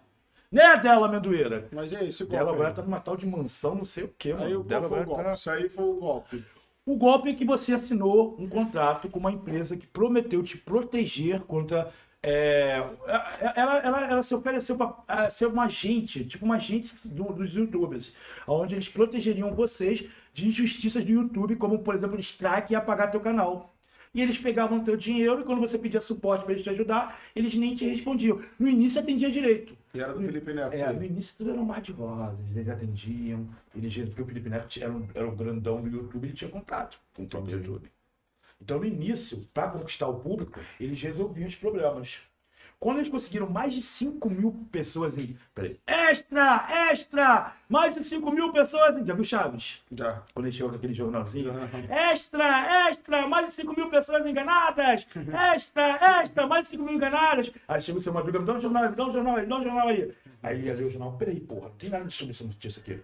Né, 0.50 0.76
dela, 0.78 1.06
amendoeira? 1.06 1.68
Mas 1.72 1.92
aí, 1.92 2.08
esse 2.08 2.24
golpe? 2.24 2.36
Dela 2.36 2.52
agora 2.52 2.72
tá 2.72 2.82
numa 2.82 3.00
tal 3.00 3.16
de 3.16 3.26
mansão, 3.26 3.74
não 3.74 3.84
sei 3.84 4.04
o 4.04 4.08
que, 4.16 4.32
mano. 4.32 4.46
Aí 4.46 4.56
o 4.56 4.62
Dela 4.62 4.88
qual 4.88 4.90
foi 4.90 4.98
o 4.98 5.02
agora 5.02 5.16
golpe? 5.16 5.24
tá- 5.30 5.34
Isso 5.34 5.50
aí 5.50 5.68
foi 5.68 5.84
o 5.84 5.94
golpe. 5.94 6.44
O 6.86 6.96
golpe 6.96 7.28
é 7.30 7.34
que 7.34 7.44
você 7.44 7.74
assinou 7.74 8.34
um 8.38 8.48
contrato 8.48 9.10
com 9.10 9.18
uma 9.18 9.30
empresa 9.30 9.76
que 9.76 9.86
prometeu 9.86 10.42
te 10.42 10.56
proteger 10.56 11.40
contra. 11.42 11.92
é, 12.22 12.82
ela, 13.54 13.76
ela, 13.78 14.00
ela 14.10 14.22
se 14.24 14.34
ofereceu 14.34 14.76
para 14.76 15.30
ser 15.30 15.46
uma 15.46 15.64
agente, 15.66 16.24
tipo 16.24 16.44
uma 16.44 16.56
agente 16.56 16.94
do- 17.06 17.32
dos 17.32 17.52
youtubers, 17.54 18.12
onde 18.46 18.74
eles 18.74 18.88
protegeriam 18.88 19.54
vocês 19.54 20.02
de 20.32 20.48
injustiças 20.48 21.04
do 21.04 21.12
YouTube, 21.12 21.54
como 21.56 21.78
por 21.80 21.94
exemplo, 21.94 22.18
strike 22.18 22.72
e 22.72 22.76
apagar 22.76 23.10
teu 23.10 23.20
canal. 23.20 23.72
E 24.14 24.20
eles 24.22 24.38
pegavam 24.38 24.82
teu 24.82 24.96
dinheiro 24.96 25.40
e 25.42 25.44
quando 25.44 25.60
você 25.60 25.78
pedia 25.78 26.00
suporte 26.00 26.42
para 26.44 26.52
eles 26.54 26.64
te 26.64 26.70
ajudar, 26.70 27.20
eles 27.36 27.54
nem 27.54 27.74
te 27.76 27.84
respondiam. 27.86 28.40
No 28.58 28.66
início 28.66 29.00
atendia 29.00 29.30
direito. 29.30 29.76
E 29.94 30.00
era 30.00 30.12
do 30.12 30.20
Felipe 30.20 30.52
Neto. 30.52 30.74
É, 30.74 30.92
no 30.92 31.02
início 31.02 31.34
tudo 31.36 31.50
era 31.50 31.60
um 31.60 31.64
mar 31.64 31.80
de 31.80 31.92
rosas, 31.92 32.54
eles 32.54 32.68
atendiam, 32.68 33.48
eles, 33.74 33.94
porque 34.08 34.22
o 34.22 34.26
Felipe 34.26 34.48
Neto 34.48 34.78
era, 34.80 34.92
um, 34.92 35.08
era 35.14 35.26
o 35.26 35.34
grandão 35.34 35.80
do 35.80 35.88
YouTube, 35.88 36.26
ele 36.26 36.34
tinha 36.34 36.50
contato 36.50 37.00
com 37.14 37.22
o 37.22 37.26
próprio 37.26 37.58
YouTube. 37.58 37.90
Então, 38.60 38.78
no 38.78 38.84
início, 38.84 39.48
para 39.54 39.70
conquistar 39.70 40.08
o 40.08 40.20
público, 40.20 40.60
eles 40.80 41.00
resolviam 41.00 41.48
os 41.48 41.54
problemas. 41.54 42.20
Quando 42.80 42.98
eles 42.98 43.08
conseguiram 43.08 43.50
mais 43.50 43.74
de 43.74 43.82
5 43.82 44.30
mil 44.30 44.52
pessoas 44.70 45.18
em. 45.18 45.36
Peraí. 45.52 45.80
Extra! 45.84 46.64
Extra! 46.90 47.52
Mais 47.68 47.96
de 47.96 48.04
5 48.04 48.30
mil 48.30 48.52
pessoas 48.52 48.96
em. 48.96 49.04
Já 49.04 49.14
viu 49.14 49.24
Chaves? 49.24 49.80
Já. 49.90 50.22
Quando 50.32 50.46
ele 50.46 50.54
chegou 50.54 50.70
com 50.70 50.76
aquele 50.76 50.94
jornalzinho. 50.94 51.52
Já. 51.52 52.12
Extra! 52.12 52.88
Extra! 52.88 53.26
Mais 53.26 53.46
de 53.46 53.52
5 53.52 53.74
mil 53.74 53.90
pessoas 53.90 54.24
enganadas! 54.24 55.04
Extra! 55.54 56.20
Extra! 56.22 56.46
Mais 56.46 56.62
de 56.62 56.68
5 56.68 56.84
mil 56.84 56.94
enganadas! 56.94 57.50
Aí 57.66 57.82
chega 57.82 57.98
o 57.98 58.00
seu 58.00 58.12
Madruga, 58.12 58.38
me 58.38 58.46
dá 58.46 58.52
um 58.54 58.60
jornal, 58.60 58.90
me 58.90 58.96
dá 58.96 59.04
um 59.06 59.12
jornal, 59.12 59.36
me 59.38 59.46
dá 59.46 59.56
um 59.56 59.64
jornal 59.64 59.88
aí. 59.88 60.14
Aí 60.40 60.56
ele 60.56 60.66
ia 60.68 60.74
ler 60.74 60.84
o 60.84 60.90
jornal, 60.90 61.12
peraí, 61.18 61.40
porra, 61.40 61.68
não 61.68 61.76
tem 61.76 61.90
nada 61.90 62.08
sobre 62.10 62.30
essa 62.30 62.44
notícia 62.44 62.80
aqui. 62.80 63.02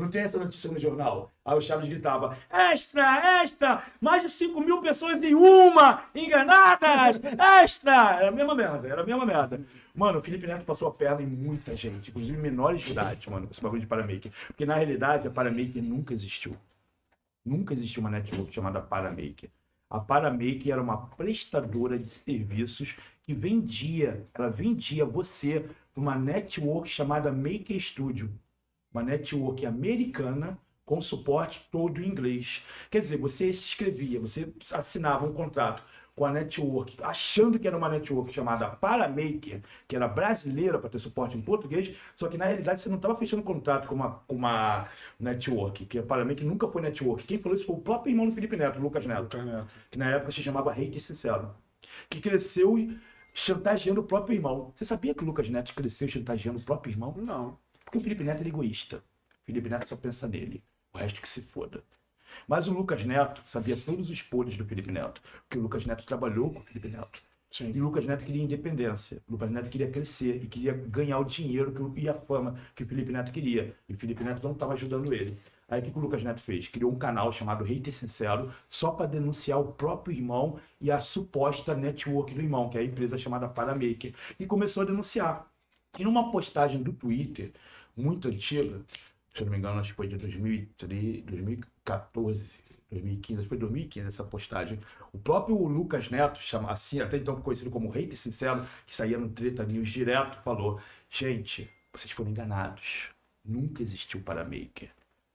Não 0.00 0.08
tem 0.08 0.22
essa 0.22 0.38
notícia 0.38 0.72
no 0.72 0.80
jornal. 0.80 1.30
Aí 1.44 1.58
o 1.58 1.60
Chaves 1.60 1.86
gritava: 1.86 2.34
Extra, 2.50 3.42
extra! 3.42 3.82
Mais 4.00 4.22
de 4.22 4.30
5 4.30 4.58
mil 4.62 4.80
pessoas 4.80 5.22
em 5.22 5.34
uma! 5.34 6.04
Enganadas! 6.14 7.20
Extra! 7.62 8.14
Era 8.14 8.28
a 8.28 8.32
mesma 8.32 8.54
merda, 8.54 8.88
era 8.88 9.02
a 9.02 9.04
mesma 9.04 9.26
merda. 9.26 9.60
Mano, 9.94 10.20
o 10.20 10.22
Felipe 10.22 10.46
Neto 10.46 10.64
passou 10.64 10.88
a 10.88 10.90
perna 10.90 11.20
em 11.20 11.26
muita 11.26 11.76
gente, 11.76 12.08
inclusive 12.08 12.38
menores 12.38 12.80
de 12.80 12.92
idade, 12.92 13.28
mano, 13.28 13.46
com 13.46 13.52
esse 13.52 13.60
bagulho 13.60 13.82
de 13.82 13.86
Paramaker. 13.86 14.32
Porque 14.46 14.64
na 14.64 14.76
realidade 14.76 15.28
a 15.28 15.30
Paramaker 15.30 15.82
nunca 15.82 16.14
existiu. 16.14 16.56
Nunca 17.44 17.74
existiu 17.74 18.00
uma 18.00 18.10
network 18.10 18.54
chamada 18.54 18.80
Paramaker. 18.80 19.50
A 19.90 20.00
Paramaker 20.00 20.72
era 20.72 20.80
uma 20.80 21.08
prestadora 21.08 21.98
de 21.98 22.08
serviços 22.08 22.94
que 23.22 23.34
vendia, 23.34 24.26
ela 24.32 24.48
vendia 24.48 25.04
você 25.04 25.68
uma 25.94 26.14
network 26.14 26.88
chamada 26.88 27.30
Maker 27.30 27.78
Studio 27.78 28.32
uma 28.92 29.02
network 29.02 29.64
americana 29.66 30.58
com 30.84 31.00
suporte 31.00 31.66
todo 31.70 32.02
em 32.02 32.08
inglês. 32.08 32.62
Quer 32.90 32.98
dizer, 32.98 33.16
você 33.16 33.52
se 33.54 33.64
inscrevia, 33.64 34.18
você 34.18 34.52
assinava 34.72 35.24
um 35.24 35.32
contrato 35.32 35.84
com 36.16 36.26
a 36.26 36.32
network, 36.32 36.98
achando 37.02 37.58
que 37.58 37.66
era 37.66 37.76
uma 37.76 37.88
network 37.88 38.32
chamada 38.32 38.68
Paramaker, 38.68 39.62
que 39.86 39.96
era 39.96 40.06
brasileira 40.08 40.78
para 40.78 40.90
ter 40.90 40.98
suporte 40.98 41.36
em 41.36 41.40
português, 41.40 41.96
só 42.14 42.28
que 42.28 42.36
na 42.36 42.44
realidade 42.44 42.80
você 42.80 42.88
não 42.88 42.96
estava 42.96 43.16
fechando 43.16 43.42
contrato 43.42 43.88
com 43.88 43.94
uma, 43.94 44.10
com 44.26 44.34
uma 44.34 44.88
network, 45.18 45.86
que 45.86 45.98
a 45.98 46.02
Paramaker 46.02 46.44
nunca 46.44 46.68
foi 46.68 46.82
network. 46.82 47.24
Quem 47.24 47.38
falou 47.38 47.56
isso 47.56 47.64
foi 47.64 47.76
o 47.76 47.80
próprio 47.80 48.12
irmão 48.12 48.26
do 48.26 48.32
Felipe 48.32 48.56
Neto, 48.56 48.80
Lucas 48.80 49.06
Neto 49.06 49.22
Lucas 49.22 49.44
Neto. 49.44 49.68
que 49.90 49.96
na 49.98 50.10
época 50.10 50.32
se 50.32 50.42
chamava 50.42 50.72
Hater 50.72 51.00
Sincero, 51.00 51.54
que 52.10 52.20
cresceu 52.20 52.76
chantageando 53.32 54.00
o 54.00 54.04
próprio 54.04 54.34
irmão. 54.34 54.72
Você 54.74 54.84
sabia 54.84 55.14
que 55.14 55.22
o 55.22 55.26
Lucas 55.26 55.48
Neto 55.48 55.72
cresceu 55.74 56.08
chantageando 56.08 56.58
o 56.58 56.62
próprio 56.62 56.92
irmão? 56.92 57.14
Não. 57.16 57.56
Porque 57.90 57.98
o 57.98 58.02
Felipe 58.02 58.22
Neto 58.22 58.44
é 58.44 58.46
egoísta. 58.46 58.98
O 58.98 59.46
Felipe 59.46 59.68
Neto 59.68 59.88
só 59.88 59.96
pensa 59.96 60.28
nele. 60.28 60.62
O 60.94 60.98
resto 60.98 61.20
que 61.20 61.28
se 61.28 61.42
foda. 61.42 61.82
Mas 62.46 62.68
o 62.68 62.72
Lucas 62.72 63.04
Neto 63.04 63.42
sabia 63.44 63.76
todos 63.76 64.08
os 64.08 64.22
podres 64.22 64.56
do 64.56 64.64
Felipe 64.64 64.92
Neto. 64.92 65.20
Porque 65.42 65.58
o 65.58 65.62
Lucas 65.62 65.84
Neto 65.84 66.06
trabalhou 66.06 66.52
com 66.52 66.60
o 66.60 66.62
Felipe 66.62 66.86
Neto. 66.86 67.20
Sim. 67.50 67.72
E 67.74 67.80
o 67.80 67.84
Lucas 67.86 68.04
Neto 68.04 68.24
queria 68.24 68.44
independência. 68.44 69.20
O 69.28 69.32
Lucas 69.32 69.50
Neto 69.50 69.68
queria 69.68 69.90
crescer 69.90 70.36
e 70.36 70.46
queria 70.46 70.72
ganhar 70.72 71.18
o 71.18 71.24
dinheiro 71.24 71.72
que, 71.72 72.00
e 72.00 72.08
a 72.08 72.14
fama 72.14 72.60
que 72.76 72.84
o 72.84 72.86
Felipe 72.86 73.10
Neto 73.10 73.32
queria. 73.32 73.74
E 73.88 73.94
o 73.94 73.98
Felipe 73.98 74.22
Neto 74.22 74.40
não 74.44 74.52
estava 74.52 74.74
ajudando 74.74 75.12
ele. 75.12 75.36
Aí 75.68 75.80
o 75.80 75.82
que, 75.82 75.90
que 75.90 75.98
o 75.98 76.00
Lucas 76.00 76.22
Neto 76.22 76.40
fez? 76.40 76.68
Criou 76.68 76.92
um 76.92 76.98
canal 76.98 77.32
chamado 77.32 77.64
Hater 77.64 77.92
Sincero 77.92 78.54
só 78.68 78.92
para 78.92 79.06
denunciar 79.06 79.58
o 79.58 79.72
próprio 79.72 80.16
irmão 80.16 80.60
e 80.80 80.92
a 80.92 81.00
suposta 81.00 81.74
network 81.74 82.32
do 82.34 82.40
irmão, 82.40 82.70
que 82.70 82.78
é 82.78 82.82
a 82.82 82.84
empresa 82.84 83.18
chamada 83.18 83.48
Paramaker. 83.48 84.14
E 84.38 84.46
começou 84.46 84.84
a 84.84 84.86
denunciar. 84.86 85.50
E 85.98 86.04
numa 86.04 86.30
postagem 86.30 86.82
do 86.82 86.92
Twitter, 86.92 87.52
muito 88.00 88.28
antiga, 88.28 88.80
se 89.32 89.40
eu 89.40 89.44
não 89.46 89.52
me 89.52 89.58
engano, 89.58 89.80
acho 89.80 89.90
que 89.90 89.96
foi 89.96 90.08
de 90.08 90.16
2003, 90.16 91.22
2014, 91.22 92.58
2015, 92.90 93.34
acho 93.34 93.42
que 93.42 93.48
foi 93.48 93.58
2015 93.58 94.08
essa 94.08 94.24
postagem. 94.24 94.80
O 95.12 95.18
próprio 95.18 95.56
Lucas 95.66 96.10
Neto, 96.10 96.40
chama, 96.40 96.70
assim, 96.70 97.00
até 97.00 97.16
então 97.16 97.40
conhecido 97.40 97.70
como 97.70 97.88
Rei 97.88 98.14
Sincero, 98.16 98.66
que 98.86 98.94
saía 98.94 99.18
no 99.18 99.28
Treta 99.28 99.64
News 99.64 99.88
direto, 99.88 100.42
falou: 100.42 100.80
gente, 101.08 101.70
vocês 101.92 102.10
foram 102.10 102.30
enganados. 102.30 103.10
Nunca 103.44 103.82
existiu 103.82 104.20
Paramaker. 104.20 104.90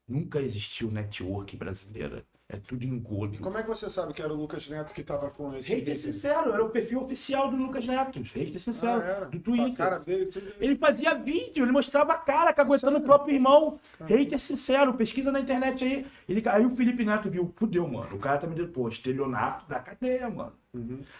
Nunca 0.07 0.39
existiu 0.39 0.91
network 0.91 1.55
brasileira. 1.57 2.23
É 2.47 2.57
tudo 2.57 2.85
engodo. 2.85 3.39
Como 3.39 3.57
é 3.57 3.63
que 3.63 3.67
você 3.67 3.89
sabe 3.89 4.13
que 4.13 4.21
era 4.21 4.31
o 4.31 4.35
Lucas 4.37 4.69
Neto 4.69 4.93
que 4.93 5.03
tava 5.03 5.31
com 5.31 5.55
esse. 5.57 5.73
Hater 5.73 5.97
Sincero, 5.97 6.53
era 6.53 6.63
o 6.63 6.69
perfil 6.69 7.01
oficial 7.01 7.49
do 7.49 7.57
Lucas 7.57 7.85
Neto. 7.87 8.21
Hater 8.21 8.59
Sincero, 8.61 9.01
Ah, 9.01 9.05
era. 9.05 9.25
do 9.25 9.37
A 9.37 9.41
Twitter. 9.41 9.73
cara 9.75 9.97
dele, 9.97 10.27
tudo. 10.27 10.53
Ele 10.59 10.75
fazia 10.75 11.15
vídeo, 11.15 11.65
ele 11.65 11.71
mostrava 11.71 12.13
a 12.13 12.17
cara, 12.19 12.53
caguetando 12.53 12.99
o 12.99 13.01
próprio 13.01 13.33
irmão. 13.33 13.79
Hater 13.99 14.37
sincero, 14.37 14.93
pesquisa 14.93 15.31
na 15.31 15.39
internet 15.39 15.83
aí. 15.83 16.05
Ele, 16.29 16.47
aí 16.47 16.63
o 16.63 16.75
Felipe 16.75 17.03
Neto 17.03 17.31
viu, 17.31 17.51
fudeu, 17.55 17.87
mano. 17.87 18.15
O 18.15 18.19
cara 18.19 18.37
tá 18.37 18.45
me 18.45 18.53
dando, 18.53 18.69
pô, 18.71 18.87
estelionato 18.89 19.67
da 19.67 19.79
cadeia, 19.79 20.29
mano. 20.29 20.53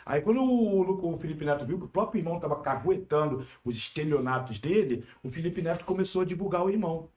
Aí 0.05 0.21
quando 0.21 0.43
o, 0.43 1.11
o 1.15 1.17
Felipe 1.17 1.43
Neto 1.43 1.65
viu 1.65 1.79
que 1.79 1.85
o 1.85 1.89
próprio 1.89 2.19
irmão 2.19 2.39
tava 2.39 2.61
caguetando 2.61 3.43
os 3.63 3.75
estelionatos 3.75 4.59
dele, 4.59 5.03
o 5.23 5.31
Felipe 5.31 5.59
Neto 5.63 5.85
começou 5.85 6.21
a 6.21 6.25
divulgar 6.25 6.63
o 6.63 6.69
irmão, 6.69 7.09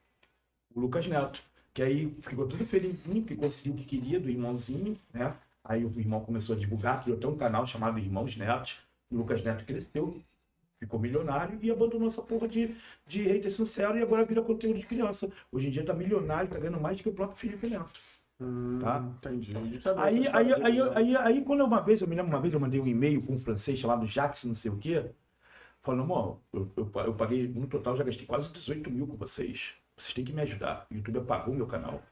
o 0.74 0.80
Lucas 0.80 1.06
Neto. 1.06 1.42
Que 1.74 1.82
aí 1.82 2.16
ficou 2.22 2.46
todo 2.46 2.64
felizinho, 2.66 3.22
porque 3.22 3.36
conseguiu 3.36 3.74
o 3.74 3.76
que 3.76 3.84
queria 3.84 4.18
do 4.18 4.28
irmãozinho, 4.28 4.98
né? 5.12 5.36
Aí 5.64 5.84
o 5.84 6.00
irmão 6.00 6.20
começou 6.20 6.56
a 6.56 6.58
divulgar, 6.58 7.02
criou 7.02 7.18
até 7.18 7.26
um 7.26 7.36
canal 7.36 7.66
chamado 7.66 7.98
Irmãos 7.98 8.36
Netos. 8.36 8.78
O 9.10 9.16
Lucas 9.16 9.42
Neto 9.42 9.64
cresceu, 9.64 10.20
ficou 10.78 10.98
milionário 10.98 11.58
e 11.62 11.70
abandonou 11.70 12.08
essa 12.08 12.22
porra 12.22 12.48
de, 12.48 12.74
de 13.06 13.22
hater 13.22 13.50
sincero 13.52 13.98
e 13.98 14.02
agora 14.02 14.24
vira 14.24 14.42
conteúdo 14.42 14.78
de 14.78 14.86
criança. 14.86 15.30
Hoje 15.52 15.68
em 15.68 15.70
dia 15.70 15.84
tá 15.84 15.94
milionário, 15.94 16.50
tá 16.50 16.58
ganhando 16.58 16.80
mais 16.80 16.96
do 16.96 17.02
que 17.02 17.08
o 17.08 17.12
próprio 17.12 17.38
Felipe 17.38 17.68
Neto. 17.68 18.00
Hum, 18.40 18.78
Tá. 18.78 18.98
Entendi. 19.18 19.50
Aí, 19.96 20.28
aí, 20.28 20.52
aí, 20.62 20.80
aí, 20.94 21.16
aí, 21.16 21.44
quando 21.44 21.64
uma 21.64 21.80
vez, 21.80 22.00
eu 22.00 22.06
me 22.08 22.14
lembro 22.14 22.30
uma 22.30 22.40
vez, 22.40 22.54
eu 22.54 22.60
mandei 22.60 22.80
um 22.80 22.86
e-mail 22.86 23.20
para 23.22 23.34
um 23.34 23.40
francês 23.40 23.78
chamado 23.78 24.06
Jacques, 24.06 24.44
não 24.44 24.54
sei 24.54 24.70
o 24.70 24.76
quê, 24.78 25.10
falando, 25.82 26.02
amor, 26.04 26.38
eu, 26.52 26.70
eu, 26.76 26.90
eu 27.06 27.14
paguei, 27.14 27.48
no 27.48 27.66
total, 27.66 27.96
já 27.96 28.04
gastei 28.04 28.26
quase 28.26 28.52
18 28.52 28.90
mil 28.90 29.06
com 29.06 29.16
vocês. 29.16 29.74
Vocês 29.98 30.14
têm 30.14 30.24
que 30.24 30.32
me 30.32 30.42
ajudar. 30.42 30.86
O 30.90 30.94
YouTube 30.94 31.18
apagou 31.18 31.54
meu 31.54 31.66
canal. 31.66 32.02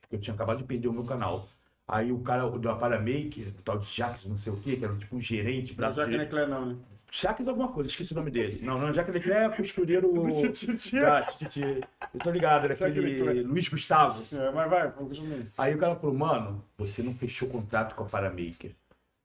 Porque 0.00 0.16
eu 0.16 0.20
tinha 0.20 0.34
acabado 0.34 0.58
de 0.58 0.64
perder 0.64 0.88
o 0.88 0.92
meu 0.92 1.04
canal. 1.04 1.48
Aí 1.88 2.12
o 2.12 2.20
cara 2.20 2.48
da 2.58 2.74
Paramaker, 2.74 3.48
o 3.48 3.62
tal 3.62 3.78
de 3.78 3.86
Jacques, 3.86 4.26
não 4.26 4.36
sei 4.36 4.52
o 4.52 4.56
quê, 4.56 4.76
que 4.76 4.84
era 4.84 4.96
tipo 4.96 5.16
um 5.16 5.20
gerente, 5.20 5.74
braço 5.74 5.98
não 5.98 6.04
é 6.06 6.10
direito. 6.10 6.30
Clé, 6.30 6.46
não, 6.46 6.66
né? 6.66 6.76
Jacques 7.10 7.46
alguma 7.46 7.68
coisa, 7.68 7.90
esqueci 7.90 8.12
o 8.12 8.16
nome 8.16 8.30
dele. 8.30 8.64
Não, 8.64 8.78
não, 8.78 8.92
Jacques 8.92 9.12
Leclerc 9.12 9.54
é 9.54 9.56
costureiro 9.56 10.10
da 11.02 11.22
Titi. 11.22 11.62
Eu 12.14 12.20
tô 12.20 12.30
ligado, 12.30 12.64
era 12.64 12.74
Jacques 12.74 12.96
aquele 12.96 13.18
Leclerc. 13.18 13.42
Luiz 13.42 13.68
Gustavo. 13.68 14.22
É, 14.34 14.50
mas 14.50 14.70
vai, 14.70 14.90
continue. 14.92 15.46
Aí 15.58 15.74
o 15.74 15.78
cara 15.78 15.96
falou, 15.96 16.16
mano, 16.16 16.64
você 16.78 17.02
não 17.02 17.12
fechou 17.14 17.48
contrato 17.48 17.94
com 17.94 18.04
a 18.04 18.06
Paramaker. 18.06 18.72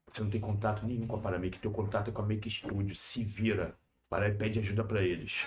Você 0.10 0.22
não 0.22 0.30
tem 0.30 0.42
contato 0.42 0.86
nenhum 0.86 1.08
com 1.08 1.16
a 1.16 1.20
Paramaker. 1.20 1.60
Teu 1.62 1.72
contato 1.72 2.10
é 2.10 2.12
com 2.12 2.22
a 2.22 2.26
Make 2.26 2.50
Studio. 2.50 2.96
Se 2.96 3.24
vira. 3.24 3.74
Para 4.10 4.30
e 4.30 4.34
pede 4.34 4.60
ajuda 4.60 4.84
pra 4.84 5.02
eles. 5.02 5.46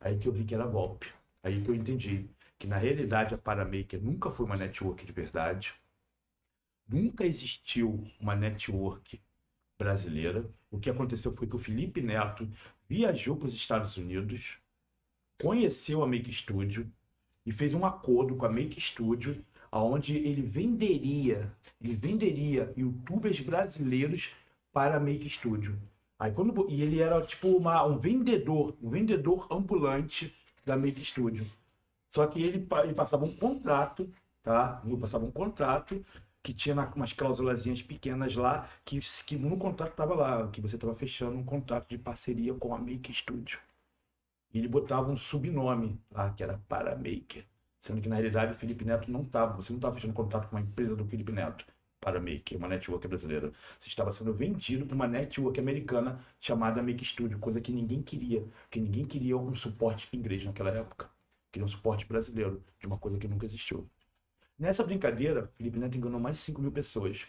Aí 0.00 0.18
que 0.18 0.28
eu 0.28 0.32
vi 0.32 0.44
que 0.44 0.54
era 0.54 0.66
golpe. 0.66 1.12
Aí 1.42 1.62
que 1.62 1.68
eu 1.68 1.74
entendi 1.74 2.28
que 2.58 2.66
na 2.66 2.76
realidade 2.76 3.34
a 3.34 3.38
Paramaker 3.38 4.02
nunca 4.02 4.30
foi 4.30 4.44
uma 4.44 4.56
network 4.56 5.04
de 5.04 5.12
verdade. 5.12 5.74
Nunca 6.88 7.24
existiu 7.24 8.04
uma 8.20 8.34
network 8.34 9.20
brasileira. 9.78 10.44
O 10.70 10.78
que 10.78 10.90
aconteceu 10.90 11.34
foi 11.34 11.46
que 11.46 11.54
o 11.54 11.58
Felipe 11.58 12.00
Neto 12.00 12.48
viajou 12.88 13.36
para 13.36 13.46
os 13.46 13.54
Estados 13.54 13.96
Unidos, 13.96 14.58
conheceu 15.40 16.02
a 16.02 16.06
Make 16.06 16.32
Studio 16.32 16.90
e 17.46 17.52
fez 17.52 17.74
um 17.74 17.84
acordo 17.84 18.34
com 18.34 18.46
a 18.46 18.50
Make 18.50 18.80
Studio, 18.80 19.44
aonde 19.70 20.16
ele 20.16 20.42
venderia, 20.42 21.52
ele 21.80 21.94
venderia 21.94 22.72
YouTubers 22.76 23.40
brasileiros 23.40 24.30
para 24.72 24.96
a 24.96 25.00
Make 25.00 25.28
Studio. 25.28 25.78
Aí 26.18 26.32
quando 26.32 26.66
e 26.68 26.82
ele 26.82 27.00
era 27.00 27.24
tipo 27.24 27.48
uma, 27.48 27.84
um 27.84 27.98
vendedor, 27.98 28.76
um 28.82 28.90
vendedor 28.90 29.46
ambulante 29.50 30.34
da 30.68 30.76
Make 30.76 31.04
Studio. 31.04 31.46
Só 32.08 32.26
que 32.26 32.42
ele, 32.42 32.66
ele 32.84 32.94
passava 32.94 33.24
um 33.24 33.34
contrato, 33.34 34.10
tá? 34.42 34.80
Ele 34.84 34.96
passava 34.96 35.24
um 35.24 35.30
contrato 35.30 36.04
que 36.42 36.54
tinha 36.54 36.74
umas 36.94 37.12
cláusulazinhas 37.12 37.82
pequenas 37.82 38.34
lá, 38.34 38.68
que, 38.84 39.00
que 39.26 39.36
no 39.36 39.56
contrato 39.58 39.94
tava 39.94 40.14
lá, 40.14 40.48
que 40.48 40.60
você 40.60 40.78
tava 40.78 40.94
fechando 40.94 41.36
um 41.36 41.44
contrato 41.44 41.88
de 41.88 41.98
parceria 41.98 42.54
com 42.54 42.74
a 42.74 42.78
Make 42.78 43.12
Studio. 43.12 43.58
E 44.52 44.58
ele 44.58 44.68
botava 44.68 45.10
um 45.10 45.16
subnome 45.16 46.00
lá, 46.10 46.30
que 46.30 46.42
era 46.42 46.60
Paramaker. 46.68 47.44
Sendo 47.80 48.00
que 48.00 48.08
na 48.08 48.16
realidade 48.16 48.52
o 48.52 48.56
Felipe 48.56 48.84
Neto 48.84 49.10
não 49.10 49.22
estava, 49.22 49.54
você 49.54 49.72
não 49.72 49.78
estava 49.78 49.94
fechando 49.94 50.14
contrato 50.14 50.48
com 50.48 50.56
uma 50.56 50.62
empresa 50.62 50.96
do 50.96 51.04
Felipe 51.04 51.32
Neto, 51.32 51.66
Paramaker, 52.00 52.58
uma 52.58 52.68
network 52.68 53.06
brasileira. 53.08 53.52
Você 53.78 53.88
estava 53.88 54.12
sendo 54.12 54.32
vendido 54.32 54.86
para 54.86 54.94
uma 54.94 55.08
network 55.08 55.58
americana 55.58 56.24
chamada 56.40 56.82
Make 56.82 57.04
Studio, 57.04 57.38
coisa 57.38 57.60
que 57.60 57.72
ninguém 57.72 58.02
queria, 58.02 58.42
porque 58.62 58.80
ninguém 58.80 59.04
queria 59.06 59.36
um 59.36 59.54
suporte 59.54 60.08
inglês 60.12 60.44
naquela 60.44 60.70
época. 60.70 61.10
Queria 61.50 61.64
um 61.64 61.68
suporte 61.68 62.06
brasileiro, 62.06 62.62
de 62.78 62.86
uma 62.86 62.98
coisa 62.98 63.18
que 63.18 63.26
nunca 63.26 63.46
existiu. 63.46 63.88
Nessa 64.58 64.84
brincadeira, 64.84 65.50
Felipe 65.56 65.78
Neto 65.78 65.96
enganou 65.96 66.20
mais 66.20 66.36
de 66.36 66.42
5 66.42 66.60
mil 66.60 66.72
pessoas. 66.72 67.26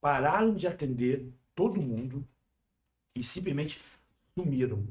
Pararam 0.00 0.54
de 0.54 0.66
atender 0.66 1.26
todo 1.54 1.80
mundo 1.80 2.26
e 3.14 3.24
simplesmente 3.24 3.80
sumiram. 4.34 4.86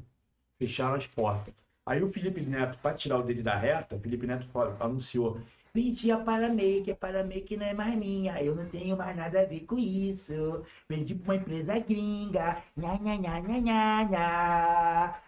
Fecharam 0.58 0.96
as 0.96 1.06
portas. 1.06 1.54
Aí 1.86 2.02
o 2.02 2.12
Felipe 2.12 2.40
Neto, 2.42 2.78
para 2.78 2.96
tirar 2.96 3.18
o 3.18 3.22
dele 3.22 3.42
da 3.42 3.56
reta, 3.56 3.96
o 3.96 4.00
Felipe 4.00 4.26
Neto 4.26 4.46
anunciou: 4.78 5.40
Vendi 5.72 6.10
a 6.10 6.18
Paramake, 6.18 6.90
a 6.90 6.96
Paramake 6.96 7.56
não 7.56 7.66
é 7.66 7.74
mais 7.74 7.94
minha, 7.96 8.42
eu 8.42 8.54
não 8.56 8.66
tenho 8.66 8.96
mais 8.96 9.16
nada 9.16 9.40
a 9.40 9.44
ver 9.44 9.60
com 9.60 9.78
isso. 9.78 10.64
Vendi 10.88 11.14
para 11.14 11.32
uma 11.32 11.36
empresa 11.36 11.78
gringa, 11.78 12.62
nha, 12.76 12.98
nha, 12.98 13.16
nha, 13.16 13.40
nha, 13.40 13.60
nha, 13.60 14.04
nha. 14.04 15.22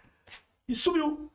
E 0.68 0.74
sumiu. 0.74 1.30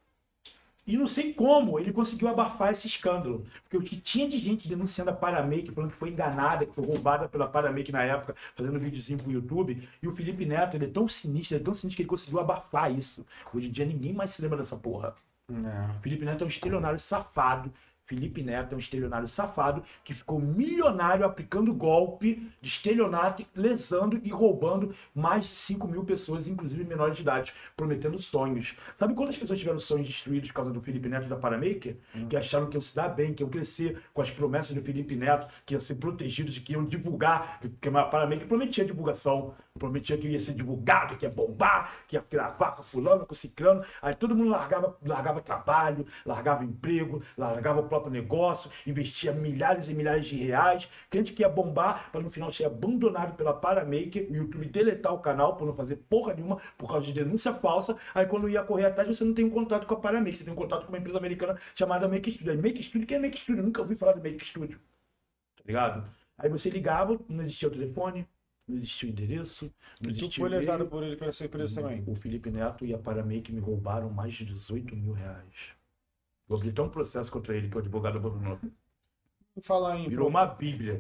E 0.86 0.96
não 0.96 1.06
sei 1.06 1.34
como 1.34 1.78
ele 1.78 1.92
conseguiu 1.92 2.30
abafar 2.30 2.72
esse 2.72 2.88
escândalo. 2.88 3.46
Porque 3.64 3.76
o 3.78 3.82
que 3.82 3.98
tinha 3.98 4.28
de 4.28 4.38
gente 4.38 4.70
denunciando 4.70 5.12
a 5.12 5.14
Paramake, 5.14 5.72
falando 5.72 5.92
que 5.92 5.98
foi 5.98 6.10
enganada, 6.10 6.66
que 6.66 6.74
foi 6.74 6.86
roubada 6.86 7.28
pela 7.28 7.46
Paramake 7.46 7.92
na 7.92 8.04
época, 8.04 8.36
fazendo 8.56 8.80
videozinho 8.80 9.20
pro 9.20 9.30
YouTube. 9.30 9.88
E 10.02 10.08
o 10.08 10.16
Felipe 10.16 10.46
Neto, 10.46 10.78
ele 10.78 10.86
é 10.86 10.90
tão 10.90 11.08
sinistro, 11.10 11.56
ele 11.56 11.62
é 11.62 11.66
tão 11.66 11.74
sinistro 11.74 11.98
que 11.98 12.04
ele 12.04 12.10
conseguiu 12.10 12.40
abafar 12.40 12.90
isso. 12.90 13.26
Hoje 13.54 13.68
em 13.68 13.72
dia 13.72 13.86
ninguém 13.86 14.14
mais 14.14 14.32
se 14.32 14.42
lembra 14.42 14.58
dessa 14.58 14.78
porra. 14.78 15.14
É. 15.50 16.02
Felipe 16.02 16.24
Neto 16.24 16.44
é 16.44 16.46
um 16.46 16.50
estelionário 16.50 17.00
safado. 17.00 17.72
Felipe 18.08 18.42
Neto 18.42 18.74
é 18.74 18.76
um 18.76 18.80
estelionário 18.80 19.28
safado 19.28 19.84
que 20.04 20.14
ficou 20.14 20.40
milionário 20.40 21.26
aplicando 21.26 21.74
golpe 21.74 22.50
de 22.62 22.70
estelionato, 22.70 23.46
lesando 23.54 24.20
e 24.24 24.30
roubando 24.30 24.96
mais 25.14 25.46
de 25.46 25.56
5 25.56 25.88
mil 25.88 26.06
pessoas, 26.06 26.48
inclusive 26.48 26.84
menores 26.86 27.18
de 27.18 27.22
idade, 27.22 27.54
prometendo 27.76 28.18
sonhos. 28.18 28.76
Sabe 28.96 29.14
quantas 29.14 29.38
pessoas 29.38 29.60
tiveram 29.60 29.80
sonhos 29.80 30.08
destruídos 30.08 30.50
por 30.50 30.56
causa 30.56 30.72
do 30.72 30.82
Felipe 30.82 31.10
Neto 31.10 31.26
e 31.26 31.30
da 31.30 31.36
Paramaker? 31.36 31.98
Que 32.30 32.38
acharam 32.38 32.68
que 32.68 32.78
iam 32.78 32.82
se 32.82 32.96
dar 32.96 33.10
bem, 33.10 33.34
que 33.34 33.44
iam 33.44 33.50
crescer 33.50 34.02
com 34.14 34.22
as 34.22 34.32
promessas 34.32 34.74
do 34.74 34.82
Felipe 34.82 35.16
Neto, 35.16 35.48
que 35.66 35.74
iam 35.74 35.82
ser 35.82 35.96
protegidos, 35.96 36.58
que 36.58 36.74
iam 36.74 36.86
divulgar, 36.86 37.60
porque 37.60 37.90
a 37.90 38.06
Paramaker 38.06 38.48
prometia 38.48 38.86
divulgação, 38.86 39.54
prometia 39.78 40.18
que 40.18 40.28
ia 40.28 40.40
ser 40.40 40.54
divulgado, 40.54 41.18
que 41.18 41.26
ia 41.26 41.30
bombar, 41.30 41.92
que 42.08 42.16
ia 42.16 42.26
gravar 42.30 42.72
com 42.72 42.84
fulano, 42.84 43.26
com 43.26 43.36
ciclano. 43.36 43.84
Aí 44.02 44.16
todo 44.16 44.36
mundo 44.36 44.50
largava, 44.50 44.98
largava 45.06 45.42
trabalho, 45.42 46.06
largava 46.26 46.64
emprego, 46.64 47.22
largava 47.38 47.82
o 47.82 47.88
próprio 47.88 48.12
negócio, 48.12 48.70
investia 48.86 49.32
milhares 49.32 49.90
e 49.90 49.94
milhares 49.94 50.26
de 50.26 50.36
reais, 50.36 50.88
crente 51.10 51.34
que 51.34 51.42
ia 51.42 51.50
bombar 51.50 52.12
para 52.12 52.22
no 52.22 52.30
final 52.30 52.52
ser 52.52 52.66
abandonado 52.66 53.36
pela 53.36 53.54
Paramaker, 53.54 54.28
o 54.30 54.36
YouTube 54.36 54.66
deletar 54.66 55.14
o 55.14 55.20
canal 55.20 55.56
por 55.56 55.66
não 55.66 55.74
fazer 55.74 55.98
porra 56.10 56.34
nenhuma 56.34 56.58
por 56.78 56.88
causa 56.88 57.06
de 57.06 57.14
denúncia 57.14 57.54
falsa. 57.54 57.98
Aí 58.14 58.26
quando 58.26 58.50
ia 58.50 58.64
correr 58.64 58.86
atrás, 58.86 59.08
você 59.08 59.24
não 59.24 59.34
tem 59.34 59.46
um 59.46 59.50
contato 59.50 59.86
com 59.86 59.94
a 59.94 60.00
Paramaker, 60.00 60.36
você 60.38 60.44
tem 60.44 60.54
um 60.54 60.58
contato 60.58 60.86
com 60.86 60.92
uma 60.92 60.98
empresa 60.98 61.18
americana 61.18 61.58
chamada 61.76 62.08
Make 62.08 62.32
Studio. 62.32 62.52
Aí 62.52 62.58
Make 62.58 62.84
Studio, 62.84 63.08
quem 63.08 63.18
é 63.18 63.20
Make 63.20 63.38
Studio? 63.40 63.62
Eu 63.62 63.66
nunca 63.66 63.82
ouvi 63.82 63.96
falar 63.96 64.14
de 64.14 64.22
Make 64.22 64.46
Studio. 64.46 64.80
Tá 65.58 65.64
ligado? 65.66 66.10
Aí 66.38 66.50
você 66.50 66.70
ligava, 66.70 67.20
não 67.28 67.42
existia 67.42 67.68
o 67.68 67.72
telefone, 67.72 68.28
não 68.68 68.76
existia 68.76 69.08
o 69.08 69.12
endereço, 69.12 69.66
não 70.02 70.10
E 70.10 70.14
tu 70.14 70.26
existia 70.26 70.44
foi 70.44 70.50
lesado 70.50 70.88
por 70.88 71.04
ele 71.04 71.18
essa 71.24 71.46
empresa 71.46 71.82
também. 71.82 72.04
O 72.06 72.16
Felipe 72.16 72.52
Neto 72.52 72.86
e 72.86 72.94
a 72.94 72.98
Paramake 72.98 73.52
me 73.52 73.62
roubaram 73.62 74.10
mais 74.10 74.34
de 74.34 74.46
18 74.46 74.96
mil 74.96 75.14
reais. 75.14 75.72
Eu 76.50 76.56
abri 76.56 76.70
até 76.70 76.82
um 76.82 76.90
processo 76.90 77.32
contra 77.32 77.56
ele, 77.56 77.70
que 77.70 77.76
o 77.76 77.80
advogado 77.80 78.18
abandonou. 78.18 78.60
Falar 79.62 79.98
em. 79.98 80.10
Virou 80.10 80.28
uma 80.28 80.46
bíblia 80.46 81.00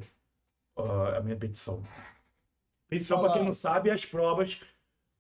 ah, 0.78 1.18
a 1.18 1.22
minha 1.22 1.36
petição. 1.36 1.84
Petição, 2.88 3.20
para 3.20 3.34
quem 3.34 3.44
não 3.44 3.54
sabe, 3.54 3.90
é 3.90 3.94
as 3.94 4.06
provas 4.06 4.62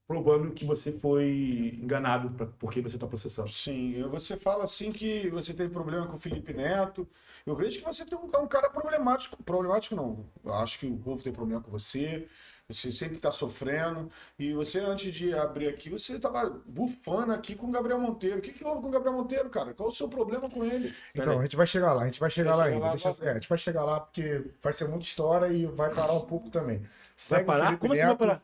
provando 0.07 0.51
que 0.51 0.63
você 0.63 0.91
foi 0.91 1.77
enganado 1.81 2.29
pra, 2.31 2.45
porque 2.57 2.81
você 2.81 2.95
está 2.95 3.05
processando. 3.05 3.49
Sim, 3.49 4.01
você 4.09 4.37
fala 4.37 4.63
assim 4.63 4.91
que 4.91 5.29
você 5.29 5.53
tem 5.53 5.67
problema 5.69 6.07
com 6.07 6.15
o 6.15 6.19
Felipe 6.19 6.53
Neto. 6.53 7.07
Eu 7.45 7.55
vejo 7.55 7.79
que 7.79 7.85
você 7.85 8.05
tem 8.05 8.17
um, 8.17 8.29
é 8.33 8.37
um 8.37 8.47
cara 8.47 8.69
problemático. 8.69 9.41
Problemático 9.43 9.95
não. 9.95 10.25
Eu 10.43 10.53
acho 10.55 10.79
que 10.79 10.87
o 10.87 10.97
povo 10.97 11.21
tem 11.21 11.33
problema 11.33 11.61
com 11.61 11.69
você. 11.69 12.27
Você 12.69 12.91
sempre 12.91 13.17
tá 13.17 13.31
sofrendo. 13.31 14.11
E 14.37 14.51
você, 14.53 14.79
antes 14.79 15.11
de 15.13 15.33
abrir 15.33 15.69
aqui, 15.69 15.89
você 15.89 16.19
tava 16.19 16.49
bufando 16.65 17.31
aqui 17.31 17.55
com 17.55 17.67
o 17.67 17.71
Gabriel 17.71 17.97
Monteiro. 17.99 18.39
O 18.39 18.41
que, 18.41 18.51
que 18.51 18.63
houve 18.65 18.81
com 18.81 18.87
o 18.89 18.91
Gabriel 18.91 19.13
Monteiro, 19.15 19.49
cara? 19.49 19.73
Qual 19.73 19.87
o 19.87 19.91
seu 19.91 20.09
problema 20.09 20.49
com 20.49 20.65
ele? 20.65 20.93
Então, 21.15 21.39
a 21.39 21.43
gente 21.43 21.55
vai 21.55 21.65
chegar 21.67 21.93
lá, 21.93 22.01
a 22.03 22.05
gente 22.05 22.19
vai 22.19 22.29
chegar 22.29 22.57
Vai 22.57 22.57
lá 22.57 22.63
chegar 22.65 22.75
ainda. 22.75 22.85
lá, 22.87 22.91
Deixa- 22.91 23.11
vai. 23.13 23.27
é, 23.27 23.31
a 23.31 23.33
gente 23.35 23.47
vai 23.49 23.57
chegar 23.57 23.85
lá 23.85 23.99
porque 24.01 24.43
vai 24.61 24.73
ser 24.73 24.85
muita 24.89 25.05
história 25.05 25.47
e 25.47 25.65
vai 25.65 25.93
parar 25.93 26.11
um 26.13 26.25
pouco 26.25 26.49
também. 26.49 26.79
Vai 26.79 26.89
Segue 27.15 27.43
o 27.43 27.45
parar? 27.45 27.65
Felipe 27.67 27.81
Como 27.81 27.93
assim 27.93 28.01
vai 28.01 28.09
Neto, 28.11 28.19
parar? 28.19 28.41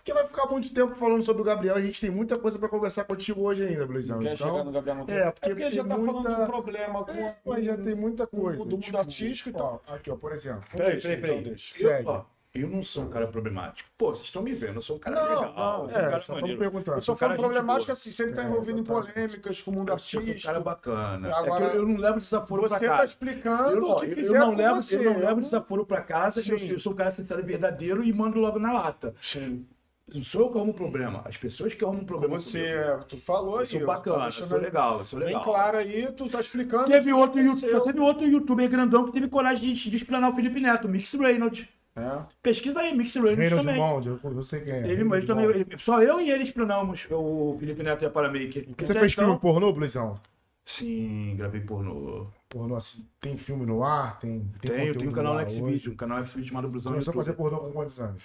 Porque 0.00 0.14
vai 0.14 0.26
ficar 0.26 0.46
muito 0.46 0.72
tempo 0.72 0.94
falando 0.94 1.22
sobre 1.22 1.42
o 1.42 1.44
Gabriel. 1.44 1.76
A 1.76 1.80
gente 1.80 2.00
tem 2.00 2.10
muita 2.10 2.38
coisa 2.38 2.58
pra 2.58 2.68
conversar 2.70 3.04
contigo 3.04 3.42
hoje 3.42 3.66
ainda, 3.66 3.84
Luizão. 3.84 4.18
Quer 4.18 4.36
chegar 4.36 4.50
no 4.52 4.58
Então, 4.60 4.72
Gabriel 4.72 4.96
Monteiro? 4.96 5.22
é, 5.22 5.30
porque 5.30 5.48
ele 5.62 5.70
já 5.70 5.82
tá 5.84 5.90
falando 5.90 6.12
muita- 6.12 6.34
do 6.34 6.46
problema 6.46 7.04
com 7.04 7.12
é, 7.12 7.36
mas 7.44 7.64
já 7.66 7.76
tem 7.76 7.94
muita 7.94 8.26
coisa. 8.26 8.64
do 8.64 8.78
mundo 8.78 8.98
artístico 8.98 9.50
e 9.50 9.52
tal. 9.52 9.82
ó, 9.86 9.94
Aqui, 9.94 10.10
ó, 10.10 10.16
por 10.16 10.32
exemplo. 10.32 10.64
Peraí, 10.72 10.92
Deixa, 10.92 11.08
peraí, 11.08 11.18
então, 11.18 11.28
peraí. 11.36 11.44
deixa. 11.50 11.72
Segue. 11.74 12.06
Eu, 12.06 12.12
ó, 12.12 12.24
eu 12.54 12.68
não 12.68 12.82
sou 12.82 13.04
um 13.04 13.08
cara 13.10 13.26
problemático. 13.28 13.88
Pô, 13.98 14.08
vocês 14.14 14.24
estão 14.26 14.42
me 14.42 14.52
vendo, 14.52 14.76
eu 14.76 14.82
sou 14.82 14.96
um 14.96 14.98
cara 14.98 15.16
Não, 15.16 15.28
legal. 15.28 15.42
não, 15.44 15.52
sou 15.52 15.82
um 15.84 15.84
É, 15.86 15.92
cara 16.02 16.10
só 16.12 16.16
estamos 16.16 16.40
maneiro. 16.40 16.60
perguntando. 16.60 16.98
Eu 16.98 17.02
sou 17.02 17.14
um 17.14 17.18
cara 17.18 17.34
falando 17.36 17.52
problemático 17.52 17.92
assim, 17.92 18.10
sempre 18.10 18.32
tá 18.34 18.42
É, 18.42 18.46
envolvido 18.46 18.78
em 18.80 18.84
polêmicas 18.84 19.60
com 19.62 19.70
o 19.70 19.74
mundo 19.74 19.92
Eu 19.92 19.98
sou 19.98 20.20
um 20.20 20.24
cara 20.24 20.32
artístico. 20.32 20.60
bacana. 20.62 21.36
Agora, 21.36 21.66
é 21.66 21.70
que 21.70 21.76
eu, 21.76 21.80
eu 21.82 21.86
não 21.88 21.96
levo 21.98 22.20
desaforo 22.20 22.62
Você 22.62 22.68
pra 22.70 22.78
tá 22.80 22.86
casa. 22.86 23.04
explicando 23.04 23.76
Eu, 23.76 23.82
o 23.84 23.90
ó, 23.90 24.00
que 24.00 24.06
eu- 24.06 24.16
eu 24.24 24.34
não 24.40 24.54
levo, 24.54 24.80
você. 24.80 24.96
eu 24.98 25.12
não 25.12 25.20
levo 25.20 25.40
desaforo 25.42 25.84
pra 25.86 26.00
casa, 26.00 26.40
eu, 26.40 26.58
Sim. 26.58 26.68
eu 26.70 26.80
sou 26.80 26.92
um 26.92 26.96
cara 26.96 27.10
sincero 27.10 27.40
e 27.40 27.44
verdadeiro 27.44 28.02
e 28.02 28.12
mando 28.12 28.38
logo 28.40 28.58
na 28.58 28.72
lata. 28.72 29.14
Sim. 29.20 29.66
Não 30.14 30.22
sou 30.22 30.42
eu 30.42 30.50
que 30.50 30.58
arrumo 30.58 30.74
problema. 30.74 31.22
As 31.24 31.36
pessoas 31.36 31.74
que 31.74 31.84
arrumam 31.84 32.04
problema. 32.04 32.40
Você, 32.40 32.58
comigo. 32.60 32.78
é, 32.78 32.96
tu 33.08 33.16
falou 33.16 33.54
Eu 33.56 33.60
aí. 33.60 33.66
sou 33.66 33.86
bacana, 33.86 34.16
eu 34.16 34.22
deixando 34.22 34.48
sou 34.48 34.58
legal, 34.58 34.98
eu 34.98 35.04
sou 35.04 35.18
Bem 35.18 35.28
legal. 35.28 35.44
claro 35.44 35.76
aí, 35.78 36.12
tu 36.12 36.26
tá 36.28 36.40
explicando. 36.40 36.86
Teve 36.86 37.12
outro, 37.12 37.32
que 37.40 37.46
youtuber, 37.46 37.68
aconteceu. 37.70 37.80
teve 37.92 38.00
outro 38.00 38.26
youtuber 38.26 38.68
grandão 38.68 39.04
que 39.06 39.12
teve 39.12 39.28
coragem 39.28 39.72
de, 39.74 39.90
de 39.90 39.96
explanar 39.96 40.32
o 40.32 40.34
Felipe 40.34 40.60
Neto, 40.60 40.88
Mix 40.88 41.12
Reynolds. 41.14 41.66
É. 41.96 42.22
Pesquisa 42.42 42.80
aí, 42.80 42.94
Mix 42.96 43.14
Reynolds 43.14 43.38
Reinald 43.38 43.66
também. 43.66 43.80
Bond, 43.80 44.08
eu, 44.08 44.20
eu 44.22 44.42
sei 44.42 44.60
quem 44.60 44.72
é. 44.74 44.88
Ele, 44.90 45.02
ele 45.02 45.26
também, 45.26 45.44
ele- 45.46 45.66
só 45.78 46.00
eu 46.02 46.20
e 46.20 46.30
ele 46.30 46.44
explanamos 46.44 47.06
o 47.10 47.56
Felipe 47.58 47.82
Neto 47.82 48.02
e 48.02 48.06
a 48.06 48.10
Paramaker. 48.10 48.68
Você 48.78 48.94
fez 48.94 49.12
então- 49.12 49.24
filme 49.24 49.40
pornô, 49.40 49.70
Luizão? 49.70 50.18
Sim, 50.64 51.34
gravei 51.36 51.60
pornô. 51.60 52.28
Pornô 52.48 52.76
assim, 52.76 53.04
tem 53.20 53.36
filme 53.36 53.66
no 53.66 53.82
ar? 53.82 54.18
Tem, 54.20 54.40
tem 54.60 54.70
Tenho, 54.70 54.94
tenho 54.96 55.10
um 55.10 55.12
canal 55.12 55.34
no 55.34 55.50
Xvideo, 55.50 55.92
um 55.92 55.96
canal 55.96 56.24
Xvideo 56.24 56.48
chamado 56.48 56.68
Blusão 56.68 56.92
Começou 56.92 57.10
a 57.12 57.14
fazer 57.16 57.30
YouTube. 57.30 57.50
pornô 57.50 57.66
com 57.66 57.72
quantos 57.72 57.98
anos? 58.00 58.22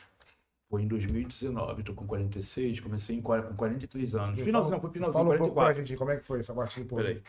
Foi 0.70 0.82
em 0.82 0.88
2019, 0.88 1.84
tô 1.84 1.94
com 1.94 2.08
46, 2.08 2.80
comecei 2.80 3.16
em, 3.18 3.22
com 3.22 3.40
43 3.56 4.16
anos. 4.16 4.44
Finalzinho, 4.44 4.82
foi 4.82 4.92
finalzinho, 4.92 5.24
Fala 5.24 5.36
um 5.36 5.38
pouco 5.38 5.54
pra 5.54 5.64
44. 5.66 5.86
gente, 5.86 5.98
como 5.98 6.12
é 6.12 6.18
que 6.18 6.26
foi 6.26 6.40
essa 6.40 6.54
parte 6.56 6.80
do 6.80 6.86
pornô? 6.88 7.06
Peraí. 7.06 7.24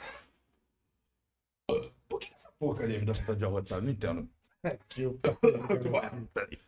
Por 2.08 2.20
que 2.20 2.32
essa 2.32 2.50
porcaria 2.58 2.98
me 2.98 3.04
dá 3.04 3.12
vontade 3.12 3.38
de 3.38 3.44
arrotar? 3.44 3.82
Não 3.82 3.90
entendo. 3.90 4.28
Que 4.88 5.02
eu- 5.02 5.18
Peraí. 6.34 6.58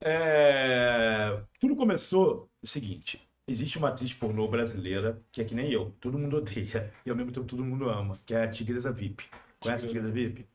É, 0.00 1.42
Tudo 1.60 1.76
começou 1.76 2.48
o 2.62 2.66
seguinte: 2.66 3.20
existe 3.48 3.78
uma 3.78 3.88
atriz 3.88 4.12
pornô 4.12 4.46
brasileira 4.48 5.20
que 5.32 5.40
é 5.40 5.44
que 5.44 5.54
nem 5.54 5.72
eu, 5.72 5.90
todo 6.00 6.18
mundo 6.18 6.36
odeia 6.38 6.92
e 7.06 7.10
ao 7.10 7.16
mesmo 7.16 7.32
tempo 7.32 7.46
todo 7.46 7.64
mundo 7.64 7.88
ama, 7.88 8.18
que 8.26 8.34
é 8.34 8.42
a 8.44 8.50
Tigresa 8.50 8.92
VIP. 8.92 9.24
Conhece 9.60 9.84
a 9.86 9.88
Tigresa 9.88 10.10
VIP? 10.10 10.46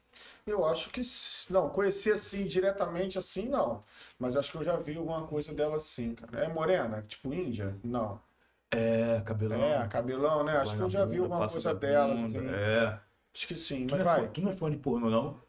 Eu 0.47 0.65
acho 0.65 0.89
que. 0.89 1.01
Não, 1.49 1.69
conhecer 1.69 2.13
assim, 2.13 2.45
diretamente 2.45 3.17
assim, 3.19 3.47
não. 3.49 3.83
Mas 4.17 4.35
acho 4.35 4.51
que 4.51 4.57
eu 4.57 4.63
já 4.63 4.77
vi 4.77 4.97
alguma 4.97 5.27
coisa 5.27 5.53
dela 5.53 5.75
assim, 5.75 6.15
cara. 6.15 6.45
É 6.45 6.47
morena? 6.47 7.03
Tipo 7.07 7.33
Índia? 7.33 7.75
Não. 7.83 8.19
É, 8.71 9.21
cabelão. 9.25 9.61
É, 9.61 9.87
cabelão, 9.87 10.43
né? 10.43 10.57
Acho 10.57 10.75
que 10.75 10.81
eu 10.81 10.89
já 10.89 11.05
vi 11.05 11.19
alguma 11.19 11.47
coisa 11.47 11.73
dela, 11.73 12.15
bunda, 12.15 12.39
assim. 12.39 12.49
É. 12.49 12.99
Acho 13.35 13.47
que 13.47 13.55
sim, 13.55 13.85
Tu 13.87 13.91
mas 13.91 14.01
é 14.01 14.03
fã, 14.03 14.09
vai. 14.09 14.27
tu 14.29 14.41
não 14.41 14.51
é 14.51 14.55
fã 14.55 14.71
de 14.71 14.77
pornô, 14.77 15.09
não? 15.09 15.39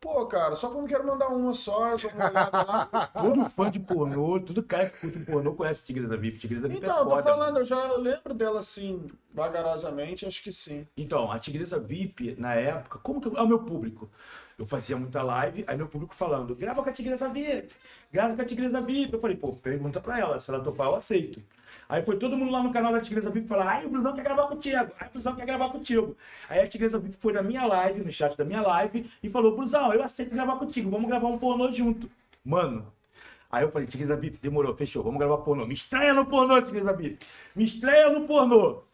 Pô, 0.00 0.26
cara, 0.26 0.56
só 0.56 0.68
que 0.68 0.74
eu 0.76 0.80
não 0.80 0.88
quero 0.88 1.06
mandar 1.06 1.28
uma 1.28 1.54
só, 1.54 1.92
olhada 1.94 2.62
lá. 2.64 2.86
Todo 3.18 3.48
fã 3.50 3.70
de 3.70 3.78
pornô, 3.78 4.40
todo 4.40 4.60
cara 4.62 4.90
que 4.90 4.98
curte 4.98 5.20
pornô 5.20 5.54
conhece 5.54 5.84
Tigresa 5.84 6.16
VIP. 6.16 6.38
Tigresa 6.40 6.66
VIP 6.68 6.82
Então, 6.82 6.96
é 6.96 7.00
eu 7.00 7.04
tô 7.04 7.10
foda. 7.10 7.22
falando, 7.22 7.58
eu 7.58 7.64
já 7.64 7.92
lembro 7.96 8.34
dela 8.34 8.58
assim, 8.58 9.06
vagarosamente, 9.32 10.26
acho 10.26 10.42
que 10.42 10.52
sim. 10.52 10.86
Então, 10.96 11.30
a 11.30 11.38
Tigresa 11.38 11.78
VIP, 11.78 12.34
na 12.36 12.54
época, 12.54 12.98
como 12.98 13.20
que 13.20 13.28
é 13.36 13.40
o 13.42 13.46
meu 13.46 13.60
público? 13.64 14.10
Eu 14.62 14.66
fazia 14.68 14.96
muita 14.96 15.24
live, 15.24 15.64
aí 15.66 15.76
meu 15.76 15.88
público 15.88 16.14
falando, 16.14 16.54
grava 16.54 16.84
com 16.84 16.88
a 16.88 16.92
Tigresa 16.92 17.28
VIP, 17.28 17.74
grava 18.12 18.36
com 18.36 18.42
a 18.42 18.44
Tigresa 18.44 18.80
VIP. 18.80 19.12
Eu 19.12 19.18
falei, 19.18 19.36
pô, 19.36 19.54
pergunta 19.54 20.00
pra 20.00 20.20
ela, 20.20 20.38
se 20.38 20.48
ela 20.48 20.62
topar, 20.62 20.86
eu 20.86 20.94
aceito. 20.94 21.42
Aí 21.88 22.00
foi 22.04 22.16
todo 22.16 22.36
mundo 22.36 22.52
lá 22.52 22.62
no 22.62 22.72
canal 22.72 22.92
da 22.92 23.00
Tigresa 23.00 23.28
VIP 23.28 23.48
falar, 23.48 23.66
ai, 23.66 23.86
o 23.86 23.88
Blusão 23.88 24.14
quer 24.14 24.22
gravar 24.22 24.46
contigo, 24.46 24.92
ai, 25.00 25.08
o 25.08 25.10
Blusão 25.10 25.34
quer 25.34 25.46
gravar 25.46 25.70
contigo. 25.70 26.16
Aí 26.48 26.60
a 26.60 26.68
Tigresa 26.68 26.96
VIP 27.00 27.16
foi 27.18 27.32
na 27.32 27.42
minha 27.42 27.66
live, 27.66 28.04
no 28.04 28.12
chat 28.12 28.36
da 28.36 28.44
minha 28.44 28.62
live, 28.62 29.10
e 29.20 29.28
falou, 29.28 29.56
Blusão, 29.56 29.92
eu 29.92 30.00
aceito 30.00 30.30
gravar 30.30 30.54
contigo, 30.54 30.88
vamos 30.88 31.08
gravar 31.08 31.26
um 31.26 31.38
pornô 31.38 31.72
junto. 31.72 32.08
Mano, 32.44 32.86
Aí 33.50 33.64
eu 33.64 33.70
falei, 33.72 33.88
Tigresa 33.88 34.16
VIP, 34.16 34.38
demorou, 34.40 34.76
fechou, 34.76 35.02
vamos 35.02 35.18
gravar 35.18 35.38
pornô. 35.38 35.66
Me 35.66 35.74
estreia 35.74 36.14
no 36.14 36.24
pornô, 36.24 36.62
Tigresa 36.62 36.92
VIP. 36.92 37.18
Me 37.54 37.64
estreia 37.64 38.08
no 38.10 38.28
pornô. 38.28 38.84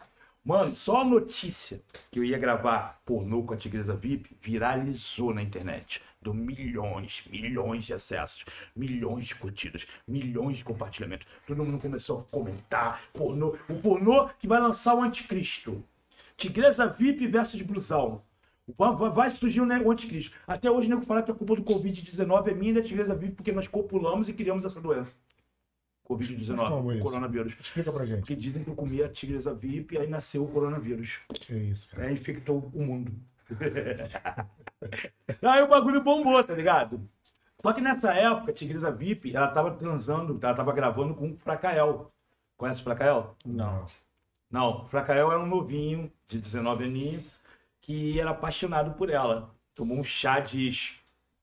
Mano, 0.49 0.75
só 0.75 1.03
a 1.03 1.05
notícia 1.05 1.83
que 2.11 2.19
eu 2.19 2.25
ia 2.25 2.39
gravar 2.39 3.03
pornô 3.05 3.43
com 3.43 3.53
a 3.53 3.57
Tigresa 3.59 3.95
VIP 3.95 4.35
viralizou 4.41 5.35
na 5.35 5.43
internet. 5.43 6.01
Deu 6.23 6.33
milhões, 6.33 7.23
milhões 7.31 7.85
de 7.85 7.93
acessos, 7.93 8.47
milhões 8.75 9.27
de 9.27 9.35
curtidas, 9.35 9.87
milhões 10.07 10.57
de 10.57 10.65
compartilhamentos. 10.65 11.27
Todo 11.47 11.63
mundo 11.63 11.79
começou 11.79 12.21
a 12.21 12.23
comentar 12.33 12.99
pornô. 13.13 13.59
O 13.69 13.75
pornô 13.75 14.31
que 14.39 14.49
vai 14.49 14.59
lançar 14.59 14.95
o 14.95 15.03
anticristo. 15.03 15.85
Tigresa 16.35 16.87
VIP 16.87 17.27
versus 17.27 17.61
Blusão. 17.61 18.23
Vai, 19.15 19.29
surgir 19.29 19.61
o 19.61 19.91
anticristo. 19.91 20.35
Até 20.47 20.71
hoje 20.71 20.87
o 20.87 20.91
nego 20.91 21.05
fala 21.05 21.23
que 21.23 21.31
a 21.31 21.35
culpa 21.35 21.57
do 21.57 21.63
Covid-19 21.63 22.49
é 22.49 22.55
minha 22.55 22.71
e 22.71 22.75
da 22.77 22.83
Tigresa 22.83 23.15
VIP 23.15 23.35
porque 23.35 23.53
nós 23.53 23.69
copulamos 23.69 24.31
e 24.31 24.33
criamos 24.33 24.65
essa 24.65 24.81
doença. 24.81 25.19
Como 26.09 26.21
Covid-19, 26.21 26.95
isso? 26.95 27.05
coronavírus. 27.05 27.55
Explica 27.61 27.93
pra 27.93 28.07
gente. 28.07 28.21
Porque 28.21 28.35
dizem 28.35 28.65
que 28.65 28.71
eu 28.71 28.75
comi 28.75 29.03
a 29.03 29.11
tigresa 29.11 29.55
VIP 29.55 29.95
e 29.95 29.99
aí 29.99 30.07
nasceu 30.07 30.43
o 30.43 30.49
coronavírus. 30.49 31.21
Que 31.35 31.55
isso, 31.55 31.91
cara. 31.91 32.09
Aí 32.09 32.15
infectou 32.15 32.71
o 32.73 32.83
mundo. 32.83 33.13
aí 35.43 35.63
o 35.63 35.69
bagulho 35.69 36.03
bombou, 36.03 36.43
tá 36.43 36.55
ligado? 36.55 37.07
Só 37.61 37.73
que 37.75 37.83
nessa 37.83 38.15
época, 38.15 38.53
a 38.53 38.55
tigresa 38.55 38.91
VIP, 38.91 39.37
ela 39.37 39.49
tava 39.49 39.73
transando, 39.73 40.39
ela 40.41 40.55
tava 40.55 40.73
gravando 40.73 41.15
com 41.15 41.33
o 41.33 41.37
Fracael. 41.37 42.11
Conhece 42.57 42.81
o 42.81 42.85
Fracael? 42.85 43.37
Não. 43.45 43.85
Não, 44.51 44.85
o 44.85 44.89
Fracael 44.89 45.31
era 45.31 45.41
um 45.41 45.47
novinho, 45.47 46.11
de 46.27 46.39
19 46.39 46.85
aninhos, 46.85 47.25
que 47.81 48.19
era 48.19 48.31
apaixonado 48.31 48.93
por 48.95 49.11
ela. 49.11 49.55
Tomou 49.75 49.99
um 49.99 50.05
chá 50.05 50.41
de 50.41 50.98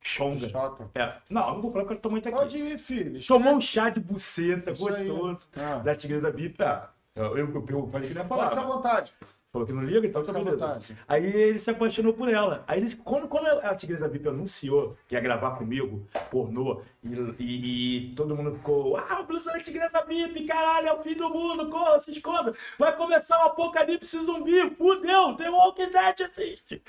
chonga. 0.06 0.47
Chota. 0.49 0.89
É, 0.95 1.14
não, 1.30 1.56
não 1.56 1.62
vou 1.62 1.72
falar 1.72 1.84
porque 1.86 1.97
eu 1.97 2.01
tô 2.01 2.10
muito 2.10 2.28
aqui. 2.30 2.38
Pode 2.38 2.58
ir, 2.58 2.78
filho. 2.78 3.26
Tomou 3.26 3.53
um 3.56 3.62
chá 3.62 3.89
de 3.89 3.99
buceta 3.99 4.72
Isso 4.72 4.88
aí. 4.88 5.08
gostoso 5.08 5.49
Ah. 5.56 5.78
da 5.80 5.95
tigresa 5.95 6.30
VIP. 6.32 6.62
Ah, 6.64 6.89
eu, 7.16 7.38
eu, 7.38 7.66
eu, 7.70 7.88
falei 7.91 8.10
que 8.10 8.14
não 8.14 8.22
ia 8.22 8.28
Pode 8.28 8.43
ficar 8.43 8.53
à 8.53 8.56
falar. 8.62 8.76
vontade. 8.76 9.14
Falou 9.51 9.66
que 9.66 9.72
não 9.74 9.84
liga, 9.86 10.06
então 10.06 10.22
tá 10.22 10.32
à 10.32 10.36
beleza. 10.36 10.80
Aí 11.08 11.26
ele 11.26 11.60
se 11.60 11.70
apaixonou 11.72 12.12
por 12.14 12.28
ela. 12.28 12.66
Aí 12.68 12.78
eles, 12.78 12.93
quando, 12.93 13.26
quando 13.26 13.47
a 13.47 13.74
Tigresa 13.74 14.06
VIP 14.10 14.28
anunciou 14.28 14.97
que 15.08 15.16
ia 15.16 15.22
gravar 15.22 15.51
comigo, 15.51 16.06
pornô, 16.30 16.82
e, 17.01 17.14
e- 17.39 18.10
e 18.12 18.16
todo 18.16 18.36
mundo 18.36 18.51
ficou, 18.58 18.97
ah, 18.97 19.22
o 19.22 19.24
blusão 19.24 19.53
da 19.53 19.60
Tigresa 19.62 20.03
VIP, 20.06 20.43
caralho, 20.43 20.88
é 20.89 20.93
o 20.93 21.01
fim 21.01 21.14
do 21.16 21.30
mundo, 21.30 21.70
corra, 21.70 21.97
se 21.99 22.12
esconda, 22.12 22.53
vai 22.78 22.93
começar 22.97 23.39
o 23.45 23.47
apocalipse 23.47 24.26
zumbi, 24.26 24.72
fudeu, 24.72 25.34
The 25.38 25.49
Walking 25.49 25.89
Dead 25.89 26.20
assiste. 26.30 26.84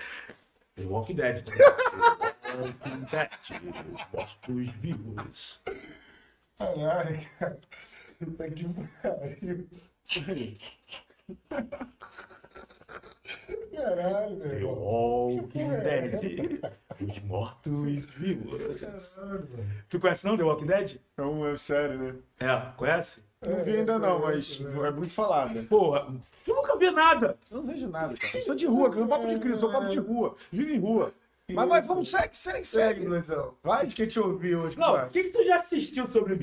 The 0.77 0.85
Walking 0.85 1.17
Dead. 1.17 1.45
tá 1.45 1.53
The 2.43 2.57
Walking 2.59 3.05
Dead, 3.11 3.31
os 3.95 4.13
mortos 4.13 4.71
vivos. 4.81 5.63
Caralho, 6.59 7.21
cara. 7.39 7.61
Puta 8.19 8.51
que 8.51 8.65
pariu. 9.05 9.69
Caralho, 13.75 14.37
meu 14.37 14.59
The. 14.59 15.37
Walking 15.37 15.69
Dead, 15.69 16.61
os 17.01 17.19
mortos 17.25 18.05
vivos. 18.17 18.81
Tu 19.89 19.99
conhece 19.99 20.27
não 20.27 20.37
The 20.37 20.43
Walking 20.45 20.67
Dead? 20.67 21.01
É 21.17 21.23
uma 21.23 21.47
websérie, 21.47 21.97
né? 21.97 22.15
É, 22.39 22.73
conhece? 22.77 23.26
Não 23.43 23.65
vi 23.65 23.77
ainda 23.77 23.99
não, 23.99 24.21
mas 24.21 24.61
é 24.61 24.91
muito 24.91 25.13
falada. 25.13 25.63
Porra, 25.65 26.07
tu 26.45 26.55
nunca 26.55 26.77
vê 26.77 26.91
nada. 26.91 27.37
Eu 27.51 27.59
não 27.59 27.67
vejo 27.67 27.89
nada, 27.89 28.15
cara. 28.17 28.39
Eu 28.39 28.45
sou 28.45 28.55
de 28.55 28.67
rua, 28.67 28.89
cara. 28.89 29.01
Sou 29.01 29.09
papo 29.09 29.29
de 29.29 29.39
crise, 29.39 29.61
sou 29.61 29.71
papo 29.71 29.89
de 29.89 29.99
rua. 29.99 30.37
Vivo 30.51 30.71
em 30.71 30.79
rua. 30.79 31.13
Mas 31.53 31.69
vai, 31.69 31.81
vamos, 31.83 32.11
segue, 32.11 32.37
segue, 32.37 32.65
Segue, 32.65 32.95
segue. 33.01 33.07
Luizão. 33.07 33.55
Vai 33.63 33.87
de 33.87 33.95
quem 33.95 34.09
te 34.09 34.19
ouviu 34.19 34.63
hoje, 34.63 34.77
Não, 34.77 34.97
o 34.97 35.09
que, 35.11 35.25
que 35.25 35.31
tu 35.31 35.45
já 35.45 35.57
assistiu 35.57 36.07
sobre 36.07 36.35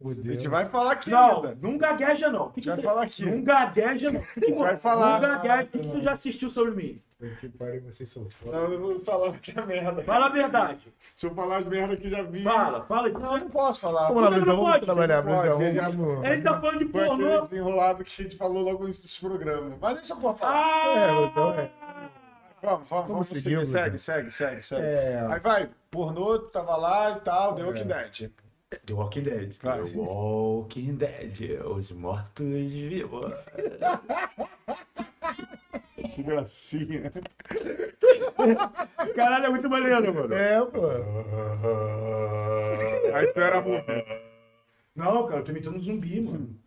mim? 0.00 0.12
A 0.12 0.14
gente 0.14 0.34
Fudeu. 0.36 0.50
vai 0.50 0.66
falar 0.68 0.92
aqui 0.92 1.10
Não, 1.10 1.36
ainda. 1.36 1.58
não 1.60 1.78
gagueja 1.78 2.30
não. 2.30 2.46
O 2.46 2.50
Que 2.50 2.60
que 2.60 2.68
Vai 2.68 2.76
tu- 2.76 2.82
falar 2.82 3.02
aqui. 3.02 3.24
Não 3.24 3.42
gagueja 3.42 4.10
não. 4.10 4.20
O 4.20 4.24
Que 4.24 4.40
que- 4.40 4.52
Vai 4.52 4.76
falar. 4.76 5.20
Não 5.20 5.28
gagueja. 5.28 5.62
O 5.62 5.66
que, 5.68 5.78
que 5.78 5.88
tu 5.88 6.00
já 6.02 6.12
assistiu 6.12 6.50
sobre 6.50 6.70
mim? 6.72 7.02
Que 7.40 7.48
pariu, 7.48 7.80
vocês 7.80 8.10
são 8.10 8.28
foda. 8.28 8.58
Não, 8.58 8.72
eu 8.74 8.78
vou 8.78 9.00
falar 9.00 9.32
que 9.38 9.58
é 9.58 9.64
merda. 9.64 10.02
Fala 10.02 10.26
a 10.26 10.28
verdade. 10.28 10.80
Deixa 11.12 11.26
eu 11.26 11.34
falar 11.34 11.60
as 11.60 11.64
merda 11.66 11.96
que 11.96 12.10
já 12.10 12.22
vi. 12.22 12.42
Fala, 12.44 12.84
fala. 12.84 13.08
Não, 13.08 13.32
eu 13.36 13.40
não 13.40 13.48
posso 13.48 13.80
falar. 13.80 14.08
Vamos 14.08 14.22
lá, 14.24 14.30
que 14.32 14.38
não 14.40 14.44
vamos 14.44 14.70
pode? 14.70 14.84
trabalhar, 14.84 15.22
pode, 15.22 15.48
Luizão. 15.48 16.22
já-. 16.22 16.30
Ele 16.30 16.42
tá 16.42 16.60
falando 16.60 16.78
de 16.78 16.84
Foi 16.92 17.00
aquele 17.04 17.22
pornô. 17.24 17.40
desenrolado 17.46 18.04
que 18.04 18.20
a 18.20 18.24
gente 18.24 18.36
falou 18.36 18.62
logo 18.62 18.78
no 18.80 18.84
início 18.84 19.02
dos 19.02 19.18
programas. 19.18 19.78
Mas 19.80 19.94
deixa 19.94 20.12
eu 20.12 20.20
falar. 20.34 20.36
Ah! 20.42 20.94
É, 20.94 21.24
então 21.24 21.52
é. 21.54 21.70
Vamos, 22.62 22.88
vamos, 22.88 23.06
vamos 23.08 23.26
seguir, 23.28 23.42
seguir. 23.42 23.56
Luizão. 23.56 23.80
Segue, 23.82 23.98
segue, 23.98 24.30
segue, 24.30 24.62
segue. 24.62 24.82
É. 24.86 25.26
Aí 25.30 25.40
vai, 25.40 25.70
pornô, 25.90 26.38
tu 26.38 26.48
tava 26.50 26.76
lá 26.76 27.12
e 27.12 27.20
tal, 27.20 27.54
The 27.54 27.62
Walking 27.64 27.86
Dead. 27.86 28.30
The 28.70 28.92
Walking 28.92 29.22
Dead. 29.22 29.56
Vai. 29.62 29.80
The 29.84 29.96
Walking 29.96 30.96
Dead. 30.96 31.60
Os 31.64 31.92
mortos 31.92 32.46
vivos. 32.46 33.44
Que 36.14 36.22
gracinha. 36.22 37.12
Caralho, 39.14 39.46
é 39.46 39.48
muito 39.50 39.68
maneiro, 39.68 40.14
mano. 40.14 40.32
É, 40.34 40.64
pô. 40.64 40.80
Aí 43.14 43.26
tu 43.34 43.40
era 43.40 43.60
burro. 43.60 43.84
Não, 44.94 45.26
cara, 45.26 45.40
eu 45.40 45.44
tô 45.44 45.50
imitando 45.50 45.76
um 45.76 45.82
zumbi, 45.82 46.20
mano. 46.22 46.58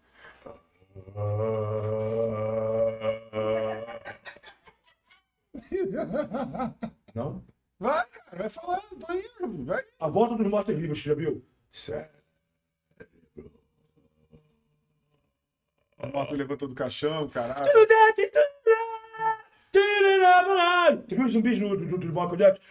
Não? 7.16 7.43
Vai, 7.80 8.06
cara, 8.06 8.38
vai 8.38 8.50
falando, 8.50 8.84
tô 9.00 9.14
indo, 9.14 9.66
vai. 9.66 9.84
A 10.00 10.08
volta 10.08 10.36
dos 10.36 10.47
mortos-vivos, 10.47 11.02
você 11.02 11.10
já 11.10 11.16
viu? 11.16 11.43
Sério. 11.72 12.20
A 15.99 16.07
moto 16.07 16.34
levantou 16.34 16.67
do 16.67 16.76
caixão, 16.76 17.28
caralho. 17.28 17.70
Tu 21.07 21.15
viu 21.15 21.26
os 21.26 21.34
zumbis 21.34 21.59
do, 21.59 21.76
do, 21.76 22.07
Michael 22.07 22.36
Jackson? 22.38 22.63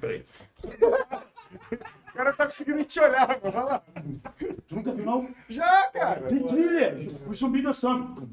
Peraí. 0.00 0.24
O 0.62 2.12
cara 2.14 2.32
tá 2.32 2.44
conseguindo 2.44 2.84
te 2.84 3.00
olhar, 3.00 3.26
mano. 3.26 3.52
Vai 3.52 3.64
lá. 3.64 3.82
Tu 4.68 4.76
nunca 4.76 4.92
viu, 4.92 5.04
não? 5.04 5.34
Já, 5.48 5.90
cara. 5.90 6.28
Thriller. 6.28 7.10
Os 7.28 7.38
zumbis 7.38 7.62
dançando. 7.62 8.30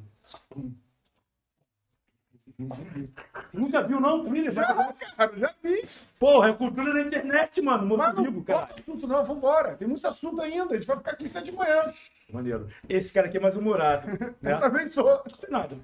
Nunca 3.53 3.83
viu, 3.83 3.99
não? 3.99 4.23
Thriller? 4.23 4.51
Já, 4.51 4.93
cara, 5.17 5.37
já 5.37 5.53
vi. 5.63 5.87
Porra, 6.19 6.49
é 6.49 6.53
cultura 6.53 6.93
da 6.93 7.01
internet, 7.01 7.61
mano. 7.61 7.97
Mas 7.97 8.15
não 8.15 8.23
vivo, 8.23 8.43
cara. 8.43 8.69
assunto 8.77 9.07
não, 9.07 9.25
vambora. 9.25 9.75
Tem 9.75 9.87
muito 9.87 10.05
assunto 10.07 10.41
ainda. 10.41 10.73
A 10.73 10.77
gente 10.77 10.87
vai 10.87 10.97
ficar 10.97 11.11
aqui 11.11 11.27
até 11.27 11.41
de 11.41 11.51
manhã. 11.51 11.93
Maneiro. 12.31 12.69
Esse 12.87 13.11
cara 13.11 13.27
aqui 13.27 13.37
é 13.37 13.39
mais 13.39 13.55
humorado, 13.55 14.07
né? 14.41 14.53
Eu 14.53 14.59
também 14.59 14.89
sou. 14.89 15.05
Não 15.05 15.37
tem 15.37 15.49
nada. 15.49 15.77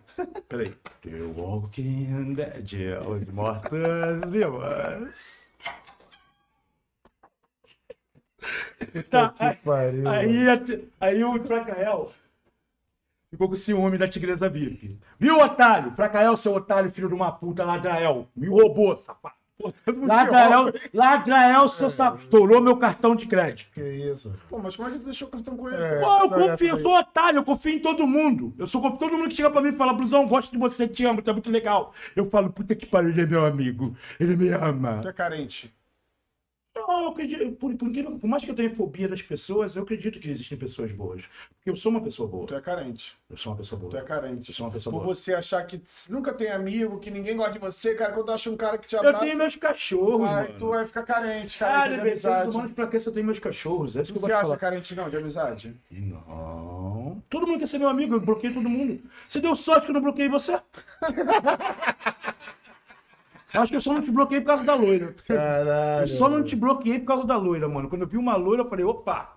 Peraí. 0.48 0.74
The 1.02 1.22
Walking 1.36 2.34
Dead, 2.34 3.00
os 3.08 3.32
mortos 3.32 3.72
vivos. 4.30 5.48
Tá, 9.10 9.34
aí, 9.40 10.08
aí, 10.08 10.90
aí 11.02 11.24
o 11.24 11.44
Fracael 11.44 12.12
ficou 13.30 13.50
com 13.50 13.56
ciúme 13.56 13.98
da 13.98 14.08
tigresa 14.08 14.50
VIP. 14.50 15.00
Viu, 15.20 15.40
otário? 15.40 15.92
Fracael, 15.96 16.38
seu 16.38 16.54
otário, 16.54 16.92
filho 16.92 17.08
de 17.08 17.14
uma 17.14 17.32
puta, 17.32 17.64
Ladrael. 17.64 18.28
Me 18.36 18.48
roubou, 18.48 18.96
safado. 18.98 19.36
Ladrael, 19.88 20.72
Ladrael, 20.94 21.68
seu 21.68 21.90
safado. 21.90 22.22
Estourou 22.22 22.62
meu 22.62 22.78
cartão 22.78 23.16
de 23.16 23.26
crédito. 23.26 23.72
Que 23.74 23.82
isso? 23.82 24.34
Pô, 24.48 24.60
mas 24.60 24.76
como 24.76 24.88
é 24.88 24.92
que 24.92 25.00
tu 25.00 25.06
deixou 25.06 25.28
o 25.28 25.32
cartão 25.32 25.58
com 25.58 25.68
ele? 25.68 25.82
É. 25.82 26.00
Pô, 26.00 26.18
eu 26.20 26.30
confio, 26.30 26.68
eu 26.70 26.80
sou 26.80 26.96
otário, 26.96 27.38
eu 27.40 27.44
confio 27.44 27.74
em 27.74 27.80
todo 27.80 28.06
mundo. 28.06 28.54
Eu 28.58 28.68
sou 28.68 28.82
todo 28.98 29.18
mundo 29.18 29.30
que 29.30 29.36
chega 29.36 29.50
pra 29.50 29.62
mim 29.62 29.70
e 29.70 29.78
fala, 29.78 29.94
Brusão, 29.94 30.28
gosto 30.28 30.52
de 30.52 30.58
você, 30.58 30.88
te 30.88 31.04
amo, 31.06 31.22
tá 31.22 31.34
muito 31.34 31.50
legal. 31.50 31.92
Eu 32.16 32.30
falo, 32.30 32.52
puta 32.52 32.76
que 32.76 32.86
pariu, 32.86 33.10
ele 33.10 33.22
é 33.22 33.26
meu 33.26 33.46
amigo, 33.46 33.96
ele 34.20 34.36
me 34.36 34.50
ama. 34.50 35.00
Tu 35.02 35.10
é 35.10 35.14
carente. 35.14 35.77
Não, 36.78 37.04
eu 37.04 37.10
acredito, 37.10 37.52
por, 37.54 37.74
por, 37.76 37.90
por 37.92 38.28
mais 38.28 38.44
que 38.44 38.52
eu 38.52 38.56
tenha 38.56 38.74
fobia 38.76 39.08
das 39.08 39.22
pessoas, 39.22 39.76
eu 39.76 39.84
acredito 39.84 40.20
que 40.20 40.30
existem 40.30 40.58
pessoas 40.58 40.92
boas. 40.92 41.24
Porque 41.56 41.70
eu 41.72 41.76
sou 41.76 41.90
uma 41.92 42.02
pessoa 42.02 42.28
boa. 42.28 42.46
Tu 42.46 42.56
é 42.56 42.62
carente. 42.62 43.16
Eu 43.30 43.38
sou 43.38 43.52
uma 43.52 43.58
pessoa 43.58 43.80
boa. 43.80 43.92
Tu 43.92 43.98
é 43.98 44.02
carente. 44.04 44.50
Eu 44.50 44.56
sou 44.56 44.66
uma 44.66 44.72
pessoa 44.72 44.94
Por 44.94 45.04
boa. 45.04 45.16
você 45.16 45.34
achar 45.34 45.62
que 45.66 45.82
nunca 46.10 46.34
tem 46.34 46.50
amigo, 46.50 47.00
que 47.00 47.10
ninguém 47.12 47.36
gosta 47.36 47.54
de 47.54 47.60
você, 47.60 47.96
cara, 47.96 48.14
quando 48.14 48.28
tu 48.28 48.32
acha 48.32 48.50
um 48.50 48.58
cara 48.58 48.78
que 48.78 48.88
te 48.88 48.96
Eu 48.96 49.00
abraça, 49.02 49.26
tenho 49.26 49.38
meus 49.38 49.56
cachorros, 49.56 50.28
aí 50.28 50.48
mano. 50.48 50.56
tu 50.60 50.70
vai 50.70 50.86
ficar 50.86 51.04
carente, 51.04 51.64
Ah, 51.64 51.68
carente 51.68 51.96
de 52.02 52.08
amizade. 52.08 52.56
humanos 52.56 52.74
pra 52.74 52.88
que 52.88 53.00
se 53.00 53.10
eu 53.10 53.14
tenho 53.14 53.26
meus 53.26 53.40
cachorros? 53.40 53.96
É 53.96 54.02
isso 54.02 54.14
que 54.14 54.20
Tu 54.20 54.22
eu 54.26 54.28
vou 54.28 54.30
te 54.30 54.34
acha 54.34 54.42
falar. 54.44 54.58
carente 54.58 54.96
não, 54.96 55.10
de 55.10 55.18
amizade? 55.18 55.76
Não. 55.92 57.22
Todo 57.30 57.46
mundo 57.48 57.60
quer 57.60 57.68
ser 57.68 57.80
meu 57.80 57.90
amigo, 57.90 58.16
eu 58.16 58.22
bloqueei 58.22 58.54
todo 58.54 58.70
mundo. 58.70 59.02
Você 59.28 59.40
deu 59.42 59.56
sorte 59.56 59.86
que 59.86 59.92
eu 59.92 59.94
não 59.96 60.02
bloqueei 60.02 60.30
você? 60.30 60.60
Acho 63.62 63.72
que 63.72 63.76
eu 63.78 63.82
só 63.82 63.94
não 63.94 64.02
te 64.02 64.12
bloqueei 64.12 64.42
por 64.42 64.48
causa 64.48 64.64
da 64.64 64.76
loira. 64.76 65.16
Caralho. 65.28 66.04
Eu 66.04 66.08
só 66.08 66.30
não 66.30 66.44
te 66.44 66.56
bloqueei 66.56 67.00
por 67.00 67.06
causa 67.08 67.26
da 67.26 67.38
loira, 67.38 67.68
mano. 67.68 67.90
Quando 67.90 68.02
eu 68.04 68.08
vi 68.08 68.18
uma 68.18 68.36
loira, 68.36 68.64
eu 68.64 68.70
falei, 68.70 68.86
opa, 68.86 69.34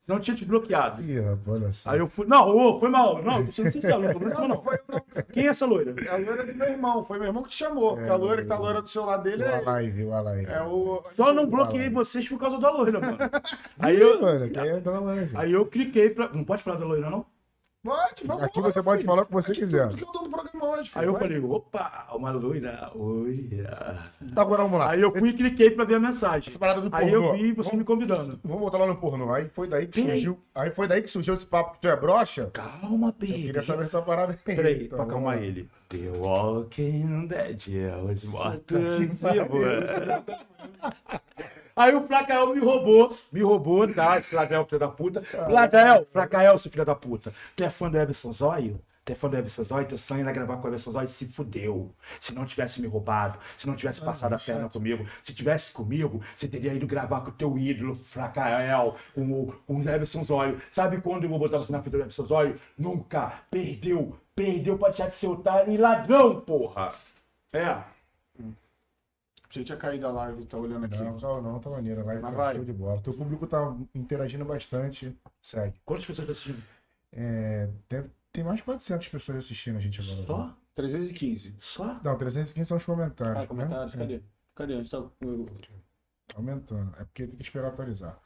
senão 0.00 0.18
eu 0.18 0.22
tinha 0.22 0.36
te 0.36 0.44
bloqueado. 0.44 1.02
Ih, 1.02 1.20
rapaz. 1.20 1.84
Aí 1.86 1.98
eu 1.98 2.08
fui, 2.08 2.26
não, 2.26 2.48
ô, 2.48 2.78
foi 2.80 2.88
mal. 2.88 3.22
Não, 3.22 3.50
sincero, 3.52 4.00
não 4.00 4.12
tô 4.12 4.18
Não, 4.18 4.20
brincando, 4.20 4.48
não 4.48 4.56
não. 4.56 4.62
foi 4.62 4.78
não. 4.88 5.02
Quem 5.32 5.46
é 5.46 5.50
essa 5.50 5.64
loira? 5.66 5.94
É 6.04 6.08
a 6.08 6.16
loira 6.16 6.44
do 6.44 6.54
meu 6.54 6.68
irmão. 6.68 7.04
Foi 7.04 7.18
meu 7.18 7.26
irmão 7.28 7.42
que 7.42 7.48
te 7.50 7.56
chamou. 7.56 7.94
porque 7.96 8.10
a 8.10 8.16
loira 8.16 8.42
que 8.42 8.48
tá 8.48 8.58
loira 8.58 8.82
do 8.82 9.04
lado 9.04 9.22
dele 9.22 9.42
O 9.42 9.46
é, 9.46 9.60
live, 9.62 10.04
o 10.04 10.22
live. 10.22 10.46
é 10.50 10.62
o. 10.62 11.02
Só 11.16 11.32
não 11.32 11.46
bloqueei 11.46 11.88
vocês 11.88 12.28
por 12.28 12.38
causa 12.38 12.58
da 12.58 12.70
loira, 12.70 13.00
mano. 13.00 13.18
Aí 13.78 14.00
eu, 14.00 14.20
mano, 14.20 14.44
é 14.44 15.28
aí 15.38 15.52
eu 15.52 15.66
cliquei 15.66 16.10
pra. 16.10 16.28
Não 16.32 16.44
pode 16.44 16.62
falar 16.62 16.76
da 16.78 16.84
loira, 16.84 17.08
não? 17.10 17.24
Pode, 17.84 18.24
vamos 18.24 18.44
Aqui 18.44 18.60
você 18.60 18.80
pode 18.80 19.04
falar 19.04 19.22
o 19.22 19.26
que 19.26 19.32
você 19.32 19.52
quiser. 19.52 19.88
Tudo 19.88 19.96
que 19.96 20.04
eu 20.04 20.12
dou 20.12 20.22
no 20.22 20.30
programa 20.30 20.66
hoje, 20.78 20.88
filho. 20.88 21.00
Aí 21.02 21.06
eu 21.08 21.18
falei, 21.18 21.38
opa, 21.40 22.06
uma 22.14 22.30
loira, 22.30 22.92
oi. 22.94 23.50
Agora 24.36 24.62
vamos 24.62 24.78
lá. 24.78 24.90
Aí 24.92 25.00
eu 25.00 25.10
fui 25.10 25.30
e 25.30 25.32
cliquei 25.32 25.68
pra 25.68 25.84
ver 25.84 25.96
a 25.96 26.00
mensagem. 26.00 26.48
Essa 26.48 26.60
parada 26.60 26.80
do 26.80 26.94
Aí 26.94 27.10
pornô. 27.10 27.26
eu 27.30 27.32
vi 27.32 27.52
você 27.52 27.74
me 27.76 27.82
convidando. 27.82 28.38
Vamos 28.44 28.60
voltar 28.60 28.78
lá 28.78 28.86
no 28.86 28.96
pornô. 28.96 29.32
Aí 29.34 29.48
foi 29.52 29.66
daí 29.66 29.88
que 29.88 29.98
Sim. 30.00 30.06
surgiu. 30.06 30.38
Aí 30.54 30.70
foi 30.70 30.86
daí 30.86 31.02
que 31.02 31.10
surgiu 31.10 31.34
esse 31.34 31.44
papo 31.44 31.72
que 31.72 31.80
tu 31.80 31.88
é 31.88 31.96
broxa. 31.96 32.50
Calma, 32.52 33.08
Eu 33.08 33.12
baby. 33.26 33.42
queria 33.46 33.62
saber 33.64 33.82
essa 33.82 34.00
parada 34.00 34.32
aí. 34.32 34.38
Peraí, 34.56 34.84
Então, 34.84 34.88
pra 34.90 34.98
vamos 34.98 35.10
acalmar 35.14 35.36
lá. 35.38 35.42
ele. 35.44 35.68
The 35.88 36.08
Walking 36.18 37.26
Dead, 37.26 37.68
é 37.74 37.96
os 37.96 38.22
mortos 38.24 38.78
vivos. 38.98 39.18
Aí 41.74 41.94
o 41.94 42.06
Flacael 42.06 42.54
me 42.54 42.60
roubou, 42.60 43.16
me 43.32 43.42
roubou, 43.42 43.92
tá? 43.92 44.18
Esse 44.18 44.34
Ladel, 44.34 44.64
filho 44.66 44.78
da 44.78 44.88
puta. 44.88 45.22
Ladel, 45.48 46.06
Flacael, 46.12 46.58
seu 46.58 46.70
filho 46.70 46.84
da 46.84 46.94
puta. 46.94 47.32
Tu 47.56 47.64
é 47.64 47.70
fã 47.70 47.90
do 47.90 47.98
Everson 47.98 48.32
Zóio? 48.32 48.80
Tu 49.04 49.12
é 49.12 49.14
fã 49.16 49.28
do 49.28 49.36
Everson 49.36 49.64
Zóio? 49.64 49.88
Teu 49.88 49.98
sonho 49.98 50.20
era 50.20 50.32
gravar 50.32 50.58
com 50.58 50.64
o 50.64 50.70
Everson 50.70 50.92
Zóio? 50.92 51.08
Se 51.08 51.26
fudeu. 51.26 51.90
Se 52.20 52.34
não 52.34 52.44
tivesse 52.44 52.80
me 52.80 52.86
roubado, 52.86 53.38
se 53.56 53.66
não 53.66 53.74
tivesse 53.74 54.00
passado 54.00 54.34
a 54.34 54.38
perna 54.38 54.68
comigo, 54.68 55.06
se 55.22 55.32
tivesse 55.32 55.72
comigo, 55.72 56.22
você 56.36 56.46
teria 56.46 56.74
ido 56.74 56.86
gravar 56.86 57.22
com 57.22 57.30
o 57.30 57.32
teu 57.32 57.58
ídolo, 57.58 57.96
Flacael, 58.10 58.94
com 59.14 59.32
o, 59.32 59.52
com 59.66 59.76
o 59.76 59.88
Everson 59.88 60.24
Zóio. 60.24 60.60
Sabe 60.70 61.00
quando 61.00 61.24
eu 61.24 61.30
vou 61.30 61.38
botar 61.38 61.58
você 61.58 61.72
na 61.72 61.80
frente 61.80 61.92
do 61.92 62.00
Everson 62.00 62.26
Zóio? 62.26 62.60
Nunca. 62.78 63.40
Perdeu. 63.50 64.16
Perdeu 64.36 64.78
pra 64.78 64.88
deixar 64.88 65.08
de 65.08 65.14
ser 65.14 65.26
otário 65.26 65.72
e 65.72 65.76
ladrão, 65.76 66.40
porra. 66.40 66.92
É. 67.52 67.91
Você 69.52 69.62
tinha 69.64 69.76
caído 69.76 70.02
da 70.04 70.10
live, 70.12 70.46
tá 70.46 70.56
olhando 70.56 70.86
aqui. 70.86 70.96
Não, 70.96 71.18
calma, 71.18 71.52
não, 71.52 71.60
tá 71.60 71.68
maneiro. 71.68 72.00
A 72.00 72.04
live 72.04 72.22
Mas 72.22 72.30
tá 72.30 72.36
vai. 72.38 72.54
show 72.56 72.64
de 72.64 72.72
bola. 72.72 73.00
Teu 73.02 73.12
público 73.12 73.46
tá 73.46 73.76
interagindo 73.94 74.44
bastante. 74.46 75.14
Segue. 75.42 75.78
Quantas 75.84 76.06
pessoas 76.06 76.26
estão 76.28 76.52
assistindo? 76.52 76.66
É, 77.12 77.68
deve- 77.88 78.10
tem 78.32 78.42
mais 78.42 78.56
de 78.56 78.62
400 78.62 79.08
pessoas 79.08 79.38
assistindo 79.38 79.76
a 79.76 79.80
gente 79.80 80.00
agora. 80.00 80.26
Só? 80.26 80.56
315. 80.74 81.54
Só? 81.58 82.00
Não, 82.02 82.16
315 82.16 82.64
são 82.66 82.78
os 82.78 82.84
comentários. 82.86 83.42
Ah, 83.42 83.46
comentários, 83.46 83.94
né? 83.94 84.00
cadê? 84.00 84.22
Cadê? 84.54 84.74
Onde 84.76 84.90
tá 84.90 85.00
o. 85.00 85.10
É, 85.20 86.34
aumentando. 86.34 86.90
É 86.98 87.04
porque 87.04 87.26
tem 87.26 87.36
que 87.36 87.42
esperar 87.42 87.68
atualizar. 87.68 88.18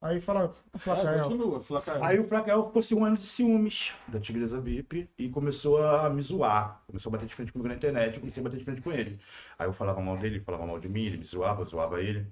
Aí 0.00 0.20
fala, 0.20 0.52
Ah, 0.72 0.78
Flacael. 0.78 1.24
continua, 1.24 1.60
Flacael. 1.60 2.04
Aí 2.04 2.20
o 2.20 2.28
Flacael 2.28 2.66
ficou 2.66 2.78
assim 2.78 2.94
um 2.94 3.04
ano 3.04 3.16
de 3.16 3.26
ciúmes 3.26 3.92
da 4.06 4.20
Tigresa 4.20 4.60
VIP 4.60 5.10
e 5.18 5.28
começou 5.28 5.84
a 5.84 6.08
me 6.08 6.22
zoar. 6.22 6.82
Começou 6.86 7.10
a 7.10 7.12
bater 7.14 7.26
de 7.26 7.34
frente 7.34 7.52
comigo 7.52 7.68
na 7.68 7.74
internet, 7.74 8.14
eu 8.14 8.20
comecei 8.20 8.40
a 8.40 8.44
bater 8.44 8.58
de 8.58 8.64
frente 8.64 8.80
com 8.80 8.92
ele. 8.92 9.18
Aí 9.58 9.66
eu 9.66 9.72
falava 9.72 10.00
mal 10.00 10.16
dele, 10.16 10.36
ele 10.36 10.44
falava 10.44 10.64
mal 10.64 10.78
de 10.78 10.88
mim, 10.88 11.04
ele 11.04 11.16
me 11.18 11.24
zoava, 11.24 11.62
eu 11.62 11.66
zoava 11.66 12.00
ele. 12.00 12.26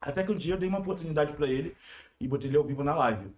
Até 0.00 0.22
que 0.24 0.32
um 0.32 0.34
dia 0.34 0.54
eu 0.54 0.58
dei 0.58 0.68
uma 0.68 0.78
oportunidade 0.78 1.34
pra 1.34 1.46
ele 1.46 1.76
e 2.18 2.26
botei 2.26 2.48
ele 2.48 2.56
ao 2.56 2.64
vivo 2.64 2.82
na 2.82 2.94
live. 2.94 3.30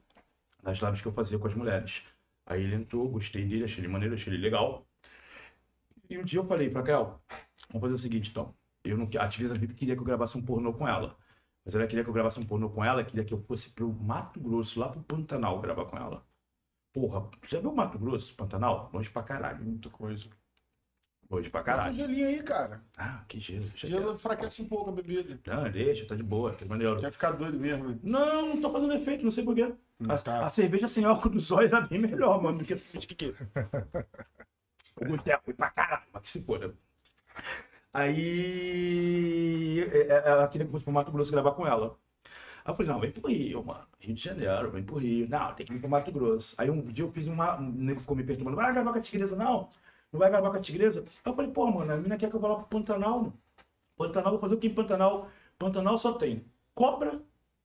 Nas 0.63 0.79
lives 0.79 1.01
que 1.01 1.09
eu 1.09 1.13
fazia 1.13 1.37
com 1.39 1.49
as 1.49 1.55
mulheres. 1.55 2.05
Aí 2.47 2.63
ele 2.63 2.77
entrou, 2.77 3.09
gostei 3.09 3.45
dele, 3.45 3.65
achei 3.65 3.81
ele 3.81 3.89
maneiro, 3.89 4.15
achei 4.15 4.33
ele 4.33 4.41
legal. 4.41 4.87
E 6.09 6.17
um 6.19 6.23
dia 6.23 6.39
eu 6.39 6.45
falei, 6.47 6.71
Flacael, 6.71 7.21
vamos 7.69 7.81
fazer 7.81 7.95
o 7.95 7.99
seguinte 7.99 8.31
então. 8.31 8.55
Eu 8.85 8.97
não, 8.97 9.09
a 9.19 9.29
Tigresa 9.29 9.55
VIP 9.57 9.75
queria 9.75 9.95
que 9.97 10.01
eu 10.01 10.05
gravasse 10.05 10.39
um 10.39 10.43
pornô 10.43 10.73
com 10.73 10.87
ela. 10.87 11.17
Mas 11.65 11.75
ela 11.75 11.87
queria 11.87 12.03
que 12.03 12.11
eu 12.11 12.15
gravasse 12.15 12.41
um 12.41 12.45
pornô 12.45 12.69
com 12.71 12.85
ela, 12.85 13.05
queria 13.05 13.25
que 13.25 13.33
eu 13.33 13.41
fosse 13.43 13.71
pro 13.71 13.93
Mato 13.93 14.41
Grosso, 14.41 14.81
lá 14.81 14.89
pro 14.89 15.03
Pantanal, 15.03 15.61
gravar 15.61 15.85
com 15.85 15.97
ela. 15.97 16.25
Porra, 16.93 17.29
já 17.49 17.61
viu 17.61 17.71
o 17.71 17.77
Mato 17.77 17.99
Grosso, 17.99 18.35
Pantanal? 18.35 18.91
Longe 18.93 19.11
pra 19.11 19.23
caralho. 19.23 19.65
Muita 19.65 19.89
coisa. 19.89 20.27
Longe 21.31 21.49
pra 21.49 21.61
Bota 21.61 21.71
um 21.73 21.75
caralho. 21.77 21.95
gelinho 21.95 22.27
aí, 22.29 22.43
cara. 22.43 22.83
Ah, 22.99 23.25
que 23.27 23.41
gelo. 23.41 23.71
Gelo 23.75 23.97
quero. 23.97 24.13
enfraquece 24.13 24.61
um 24.61 24.69
pouco 24.69 24.91
a 24.91 24.93
bebida. 24.93 25.41
Não, 25.47 25.71
deixa, 25.71 26.05
tá 26.05 26.15
de 26.15 26.23
boa, 26.23 26.55
que 26.55 26.65
maneiro. 26.67 27.01
Quer 27.01 27.11
ficar 27.11 27.31
doido 27.31 27.59
mesmo, 27.59 27.89
né? 27.89 27.99
Não, 28.03 28.49
não 28.49 28.61
tô 28.61 28.71
fazendo 28.71 28.93
efeito, 28.93 29.25
não 29.25 29.31
sei 29.31 29.43
porquê. 29.43 29.75
A, 30.07 30.19
tá. 30.19 30.45
a 30.47 30.51
cerveja 30.51 30.87
sem 30.89 31.05
álcool 31.07 31.31
do 31.31 31.41
zóio 31.41 31.69
era 31.69 31.81
bem 31.81 31.99
melhor, 31.99 32.43
mano, 32.43 32.59
do 32.59 32.65
que 32.67 32.75
esse 32.75 33.07
que 33.07 33.15
que 33.15 33.35
O 35.01 35.07
boteco 35.07 35.55
pra 35.55 35.71
caralho, 35.71 36.03
mas 36.13 36.23
que 36.23 36.29
se 36.29 36.43
foda. 36.43 36.75
Aí 37.93 39.81
é, 39.93 39.99
é, 40.09 40.29
ela 40.29 40.49
queria 40.49 40.67
que 40.67 40.73
fosse 40.73 40.85
pro 40.85 40.93
Mato 40.93 41.13
Grosso 41.13 41.31
gravar 41.33 41.53
com 41.53 41.67
ela. 41.67 41.99
Aí 42.65 42.73
eu 42.73 42.77
falei, 42.77 42.93
não, 42.93 43.01
vem 43.01 43.11
pro 43.13 43.29
Rio, 43.31 43.65
mano. 43.65 43.87
Rio 44.01 44.15
de 44.15 44.23
Janeiro, 44.23 44.71
vem 44.71 44.85
pro 44.85 44.97
Rio. 44.97 45.29
Não, 45.29 45.55
tem 45.55 45.67
que 45.67 45.73
vir 45.73 45.81
pro 45.81 45.91
Mato 45.91 46.13
Grosso. 46.13 46.55
Aí 46.59 46.71
um 46.71 46.83
dia 46.85 47.05
eu 47.05 47.13
fiz 47.13 47.27
uma. 47.27 47.59
Um 47.61 47.71
nego 47.73 48.01
ficou 48.01 48.17
me 48.17 48.25
perturbando, 48.25 48.57
vai 48.57 48.73
gravar 48.73 48.93
com 48.93 48.99
a 48.99 49.03
tigresa, 49.03 49.37
não. 49.37 49.69
Não 50.13 50.21
vai 50.21 50.31
gravar 50.31 50.51
com 50.51 50.57
a 50.57 50.61
tigresa? 50.61 51.01
Aí 51.25 51.33
eu 51.33 51.35
falei, 51.35 51.51
pô, 51.51 51.71
mano, 51.71 51.93
a 51.93 51.97
menina 51.97 52.17
quer 52.17 52.29
que 52.31 52.37
eu 52.37 52.41
vá 52.41 52.49
lá 52.49 52.57
pro 52.57 52.67
Pantanal, 52.67 53.21
mano. 53.21 53.39
Pantanal, 53.97 54.33
vou 54.33 54.41
fazer 54.41 54.55
o 54.55 54.59
que 54.59 54.69
em 54.69 54.75
Pantanal? 54.75 55.29
Pantanal 55.59 55.99
só 55.99 56.13
tem 56.15 56.45
cobra, 56.75 57.23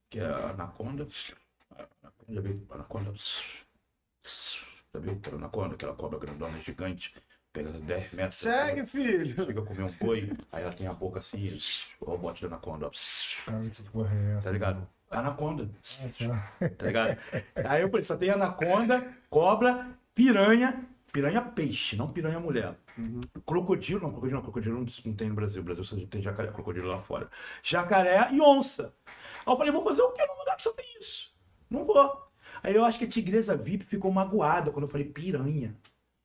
que 0.10 0.20
é 0.20 0.26
a 0.26 0.52
anaconda. 0.52 1.08
Viu 2.28 2.68
anaconda? 2.72 3.14
Já 4.94 5.00
viu 5.00 5.14
aquela 5.14 5.38
anaconda, 5.38 5.76
aquela 5.76 5.94
cobra 5.96 6.20
grandona, 6.20 6.60
gigante, 6.60 7.14
pega 7.64 7.80
10 7.80 8.12
metros. 8.14 8.36
Segue, 8.40 8.86
filho. 8.86 9.28
Chega 9.28 9.62
a 9.62 9.66
comer 9.66 9.84
um 9.84 9.92
boi, 10.00 10.32
aí 10.52 10.64
ela 10.64 10.74
tem 10.74 10.88
a 10.88 10.94
boca 10.94 11.20
assim, 11.20 11.56
ó, 12.02 12.14
o 12.14 12.18
bote 12.18 12.42
da 12.42 12.48
anaconda, 12.48 12.88
ó, 12.88 12.92
Cara, 13.46 13.62
que 13.62 13.84
porra 13.84 14.16
é 14.16 14.38
essa? 14.38 14.48
tá 14.48 14.52
ligado? 14.52 14.88
Anaconda, 15.10 15.70
Tá. 16.20 16.70
tá 16.78 16.86
ligado? 16.86 17.18
Aí 17.66 17.82
eu 17.82 17.90
falei, 17.90 18.04
só 18.04 18.18
tem 18.18 18.30
anaconda, 18.30 19.08
cobra, 19.30 19.88
piranha, 20.14 20.86
piranha 21.14 21.42
peixe, 21.42 21.96
não 21.96 22.12
piranha 22.12 22.40
mulher. 22.40 22.76
Crocodilo, 23.46 24.02
não, 24.02 24.12
crocodilo 24.12 24.36
não, 24.38 24.44
crocodilo 24.44 24.86
não, 25.06 25.14
tem 25.14 25.30
no 25.30 25.36
Brasil, 25.36 25.62
o 25.62 25.64
Brasil 25.66 25.84
só 25.86 25.96
tem 26.10 26.22
jacaré, 26.22 26.52
crocodilo 26.52 26.88
lá 26.88 27.02
fora. 27.02 27.30
Jacaré 27.64 28.30
e 28.34 28.42
onça. 28.42 28.94
Aí 29.46 29.54
eu 29.54 29.58
falei, 29.58 29.72
vou 29.72 29.84
fazer 29.84 30.02
o 30.02 30.12
quê 30.12 30.26
num 30.26 30.38
lugar 30.40 30.56
que 30.58 30.64
só 30.64 30.74
tem 30.74 30.86
isso? 31.00 31.32
Não 31.70 31.86
vou. 31.86 32.28
Aí 32.64 32.76
eu 32.76 32.84
acho 32.84 32.98
que 32.98 33.06
a 33.06 33.08
tigresa 33.08 33.56
VIP 33.56 33.86
ficou 33.86 34.12
magoada 34.12 34.72
quando 34.72 34.84
eu 34.86 34.90
falei 34.90 35.08
piranha. 35.08 35.76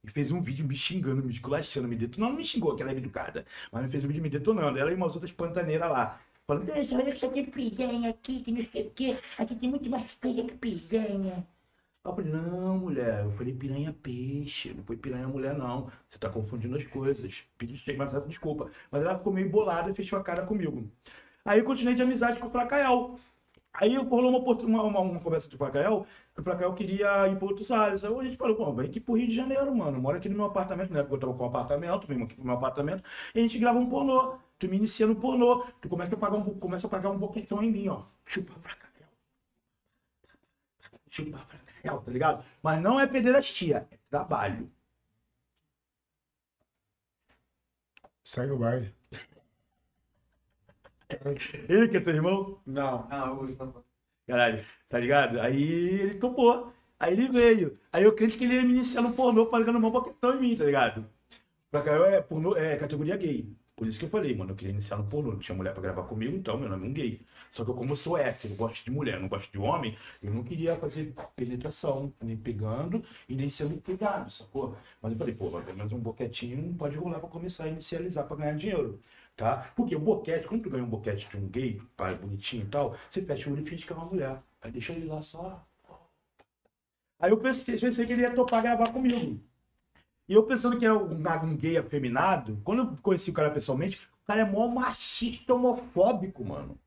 E 0.05 0.11
fez 0.11 0.33
um 0.33 0.43
vídeo 0.43 0.67
me 0.67 0.77
xingando, 0.77 1.23
me 1.23 1.33
esculachando, 1.33 1.87
me 1.87 1.97
detonando. 1.97 2.33
Não 2.33 2.39
me 2.39 2.45
xingou, 2.45 2.75
que 2.75 2.83
ela 2.83 2.93
é 2.93 2.97
educada. 2.97 3.47
Mas 3.71 3.83
me 3.85 3.89
fez 3.89 4.05
um 4.05 4.09
vídeo 4.09 4.23
me 4.23 4.29
detonando. 4.29 4.79
Ela 4.79 4.91
e 4.91 4.95
umas 4.95 5.15
outras 5.15 5.33
pantaneiras 5.33 5.91
lá. 5.91 6.21
Falando, 6.47 6.65
deixa, 6.67 6.97
olha 6.97 7.13
que 7.13 7.21
só 7.21 7.29
tem 7.29 7.45
piranha 7.47 8.11
aqui, 8.11 8.41
que 8.41 8.51
não 8.51 8.65
sei 8.65 8.89
o 8.89 8.91
quê. 8.91 9.17
Aqui 9.39 9.55
tem 9.55 9.69
muito 9.71 9.89
mais 9.89 10.15
coisa 10.17 10.43
que 10.43 10.55
piranha. 10.57 11.47
Aí 12.05 12.11
eu 12.11 12.15
falei, 12.17 12.33
não, 12.33 12.79
mulher. 12.79 13.25
Eu 13.25 13.33
falei 13.33 13.55
piranha 13.55 13.93
peixe. 14.03 14.75
Não 14.75 14.83
foi 14.83 14.97
piranha 14.97 15.29
mulher, 15.29 15.55
não. 15.57 15.91
Você 16.09 16.19
tá 16.19 16.29
confundindo 16.29 16.77
as 16.77 16.85
coisas. 16.87 17.45
Pedi 17.57 17.81
desculpa. 18.27 18.71
Mas 18.91 19.03
ela 19.05 19.17
ficou 19.17 19.33
meio 19.33 19.49
bolada 19.49 19.91
e 19.91 19.95
fechou 19.95 20.19
a 20.19 20.23
cara 20.23 20.45
comigo. 20.45 20.91
Aí 21.45 21.61
eu 21.61 21.65
continuei 21.65 21.95
de 21.95 22.03
amizade 22.03 22.41
com 22.41 22.49
o 22.49 22.51
Flacael. 22.51 23.19
Aí 23.75 23.97
rolou 23.97 24.31
uma, 24.31 24.39
uma, 24.39 24.83
uma, 24.83 25.01
uma 25.01 25.21
conversa 25.21 25.49
o 25.91 26.07
Flacael, 26.33 26.35
que 26.35 26.41
o 26.41 26.43
Flacael 26.45 26.74
queria 26.74 27.28
ir 27.28 27.37
para 27.37 27.47
outros 27.47 27.70
ares. 27.70 28.05
Aí 28.05 28.14
a 28.14 28.24
gente 28.24 28.37
falou, 28.37 28.57
pô, 28.57 28.72
vem 28.72 28.87
aqui 28.89 29.01
pro 29.01 29.14
Rio 29.14 29.28
de 29.28 29.35
Janeiro, 29.35 29.74
mano. 29.74 30.01
Mora 30.01 30.18
aqui 30.18 30.28
no 30.28 30.37
meu 30.37 30.47
apartamento, 30.47 30.93
na 30.93 31.01
época 31.01 31.14
eu 31.16 31.20
tava 31.20 31.35
com 31.35 31.45
um 31.45 31.47
apartamento, 31.49 32.07
vem 32.07 32.22
aqui 32.22 32.35
pro 32.35 32.45
meu 32.45 32.55
apartamento, 32.55 33.03
e 33.35 33.39
a 33.39 33.43
gente 33.43 33.59
grava 33.59 33.78
um 33.78 33.89
pornô. 33.89 34.39
Tu 34.59 34.68
me 34.68 34.76
inicia 34.76 35.07
no 35.07 35.16
pornô, 35.16 35.66
tu 35.80 35.89
começa 35.89 36.14
a 36.14 36.18
pagar 36.18 36.37
um, 36.37 36.59
começa 36.59 36.87
a 36.87 36.91
pagar 36.91 37.11
um 37.11 37.18
boquetão 37.18 37.62
em 37.62 37.70
mim, 37.70 37.89
ó. 37.89 38.05
Chupa 38.24 38.53
Flacael. 38.55 39.09
Chupa 41.11 41.39
Flacael, 41.39 42.01
tá 42.01 42.11
ligado? 42.11 42.45
Mas 42.62 42.80
não 42.80 42.99
é 43.01 43.07
pederastia, 43.07 43.89
é 43.91 43.99
trabalho. 44.09 44.70
Segue 48.24 48.53
o 48.53 48.59
baile. 48.59 48.95
Ele 51.68 51.89
que 51.89 51.97
é 51.99 52.01
teu 52.01 52.14
irmão? 52.14 52.61
Não. 52.66 53.07
Caralho, 54.27 54.64
tá 54.89 54.99
ligado? 54.99 55.41
Aí 55.41 55.62
ele 55.62 56.14
topou. 56.14 56.73
Aí 56.99 57.12
ele 57.12 57.29
veio. 57.29 57.79
Aí 57.93 58.05
eu 58.05 58.14
crente 58.14 58.37
que 58.37 58.45
ele 58.45 58.55
ia 58.55 58.62
me 58.62 58.70
iniciar 58.70 59.03
no 59.03 59.12
pornô 59.12 59.47
pagando 59.47 59.81
mão 59.81 59.91
boquetão 59.91 60.35
em 60.37 60.41
mim, 60.41 60.57
tá 60.57 60.64
ligado? 60.64 61.05
Pra 61.70 61.83
cá 61.83 61.93
é, 62.09 62.20
pornô, 62.23 62.57
é 62.57 62.77
categoria 62.77 63.16
gay. 63.16 63.49
Por 63.77 63.87
isso 63.89 63.99
que 63.99 64.05
eu 64.05 64.11
falei, 64.11 64.37
mano, 64.37 64.53
eu 64.53 64.57
queria 64.57 64.73
iniciar 64.73 64.97
no 64.99 65.05
pornô. 65.07 65.33
Não 65.33 65.39
tinha 65.41 65.57
mulher 65.57 65.73
pra 65.73 65.83
gravar 65.83 66.05
comigo, 66.05 66.37
então 66.37 66.57
meu 66.59 66.68
nome 66.68 66.87
é 66.87 66.91
um 66.91 66.93
gay. 66.93 67.20
Só 67.51 67.64
que 67.64 67.70
eu, 67.70 67.75
como 67.75 67.93
eu 67.93 67.97
sou 67.97 68.16
hétero, 68.16 68.55
eu 68.55 68.57
gosto 68.57 68.85
de 68.85 68.91
mulher, 68.91 69.18
não 69.20 69.29
gosto 69.29 69.51
de 69.51 69.59
homem, 69.59 69.97
eu 70.23 70.33
não 70.33 70.45
queria 70.45 70.77
fazer 70.77 71.14
penetração, 71.37 72.12
nem 72.23 72.37
pegando 72.37 73.05
e 73.29 73.35
nem 73.35 73.49
sendo 73.51 73.77
pegado, 73.81 74.31
sacou? 74.31 74.77
Mas 75.03 75.12
eu 75.12 75.18
falei, 75.18 75.35
pô, 75.35 75.51
pelo 75.51 75.77
menos 75.77 75.93
um 75.93 75.99
boquetinho 75.99 76.62
não 76.62 76.75
pode 76.75 76.97
rolar 76.97 77.20
pra 77.20 77.29
começar 77.29 77.64
a 77.64 77.68
inicializar 77.68 78.27
pra 78.27 78.37
ganhar 78.37 78.55
dinheiro. 78.57 79.01
Tá? 79.43 79.72
Porque 79.74 79.97
o 79.97 79.99
boquete, 79.99 80.47
quando 80.47 80.62
tu 80.62 80.70
ganha 80.70 80.84
um 80.84 80.88
boquete 80.88 81.28
de 81.28 81.36
um 81.36 81.49
gay, 81.49 81.82
pai 81.97 82.14
bonitinho 82.14 82.62
e 82.62 82.68
tal, 82.68 82.97
você 83.11 83.20
fecha 83.22 83.51
o 83.51 83.53
olho 83.53 83.64
e 83.64 83.68
finge 83.68 83.84
que 83.84 83.93
é 83.93 83.97
uma 83.97 84.05
mulher. 84.05 84.40
Aí 84.61 84.70
deixa 84.70 84.93
ele 84.93 85.07
lá 85.07 85.20
só. 85.20 85.66
Aí 87.18 87.28
eu 87.32 87.36
pensei, 87.36 87.76
pensei 87.76 88.07
que 88.07 88.12
ele 88.12 88.22
ia 88.22 88.32
topar 88.32 88.62
gravar 88.62 88.93
comigo. 88.93 89.40
E 90.28 90.32
eu 90.32 90.45
pensando 90.45 90.78
que 90.78 90.84
era 90.84 90.97
um, 90.97 91.16
um 91.16 91.57
gay 91.57 91.76
afeminado, 91.76 92.61
quando 92.62 92.84
eu 92.84 92.97
conheci 93.03 93.30
o 93.30 93.32
cara 93.32 93.51
pessoalmente, 93.51 93.99
o 94.22 94.26
cara 94.28 94.43
é 94.43 94.45
mó 94.45 94.68
machista 94.68 95.53
homofóbico, 95.53 96.45
mano. 96.45 96.78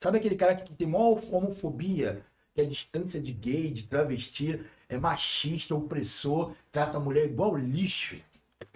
Sabe 0.00 0.18
aquele 0.18 0.36
cara 0.36 0.54
que 0.54 0.72
tem 0.74 0.86
mó 0.86 1.18
homofobia? 1.32 2.24
Que 2.54 2.62
a 2.62 2.68
distância 2.68 3.20
de 3.20 3.32
gay, 3.32 3.72
de 3.72 3.82
travesti, 3.82 4.64
é 4.88 4.96
machista, 4.96 5.74
opressor, 5.74 6.54
trata 6.70 6.98
a 6.98 7.00
mulher 7.00 7.24
igual 7.24 7.56
lixo. 7.56 8.16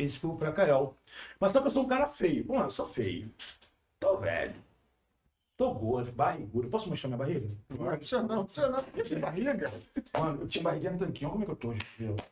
Esse 0.03 0.19
foi 0.19 0.31
o 0.31 0.37
Pracael. 0.37 0.97
Mas 1.39 1.53
só 1.53 1.61
que 1.61 1.69
eu 1.69 1.71
sou 1.71 1.85
um 1.85 1.89
cara 1.89 2.09
feio. 2.09 2.45
Vamos 2.45 2.61
lá, 2.61 2.67
eu 2.67 2.71
sou 2.73 2.89
feio. 2.89 3.33
Tô 4.01 4.19
velho. 4.19 4.55
Tô 5.57 5.73
gordo, 5.75 6.11
barrigudo. 6.11 6.69
Posso 6.69 6.89
mostrar 6.89 7.09
minha 7.09 7.19
barriga? 7.19 7.49
Não 7.69 7.97
precisa 7.97 8.23
não, 8.23 8.45
precisa 8.45 8.69
não. 8.69 8.83
Porque 8.83 9.05
tem 9.05 9.21
barriga. 9.21 9.73
Mano, 10.19 10.43
eu 10.43 10.49
tinha 10.49 10.65
barriga 10.65 10.91
no 10.91 10.99
tanquinho. 10.99 11.31
Olha 11.31 11.33
como 11.33 11.45
é 11.45 11.47
que 11.47 11.53
eu 11.53 11.57
tô, 11.57 11.73
gente. 11.73 12.25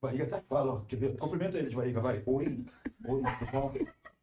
Barriga 0.00 0.24
até 0.24 0.40
fala, 0.42 0.74
ó. 0.74 0.80
Quer 0.82 0.96
ver? 0.96 1.16
Cumprimenta 1.18 1.58
ele 1.58 1.70
de 1.70 1.76
barriga, 1.76 2.00
vai. 2.00 2.22
Oi. 2.24 2.64
Oi, 3.06 3.22
tudo 3.38 3.50
bom? 3.50 3.74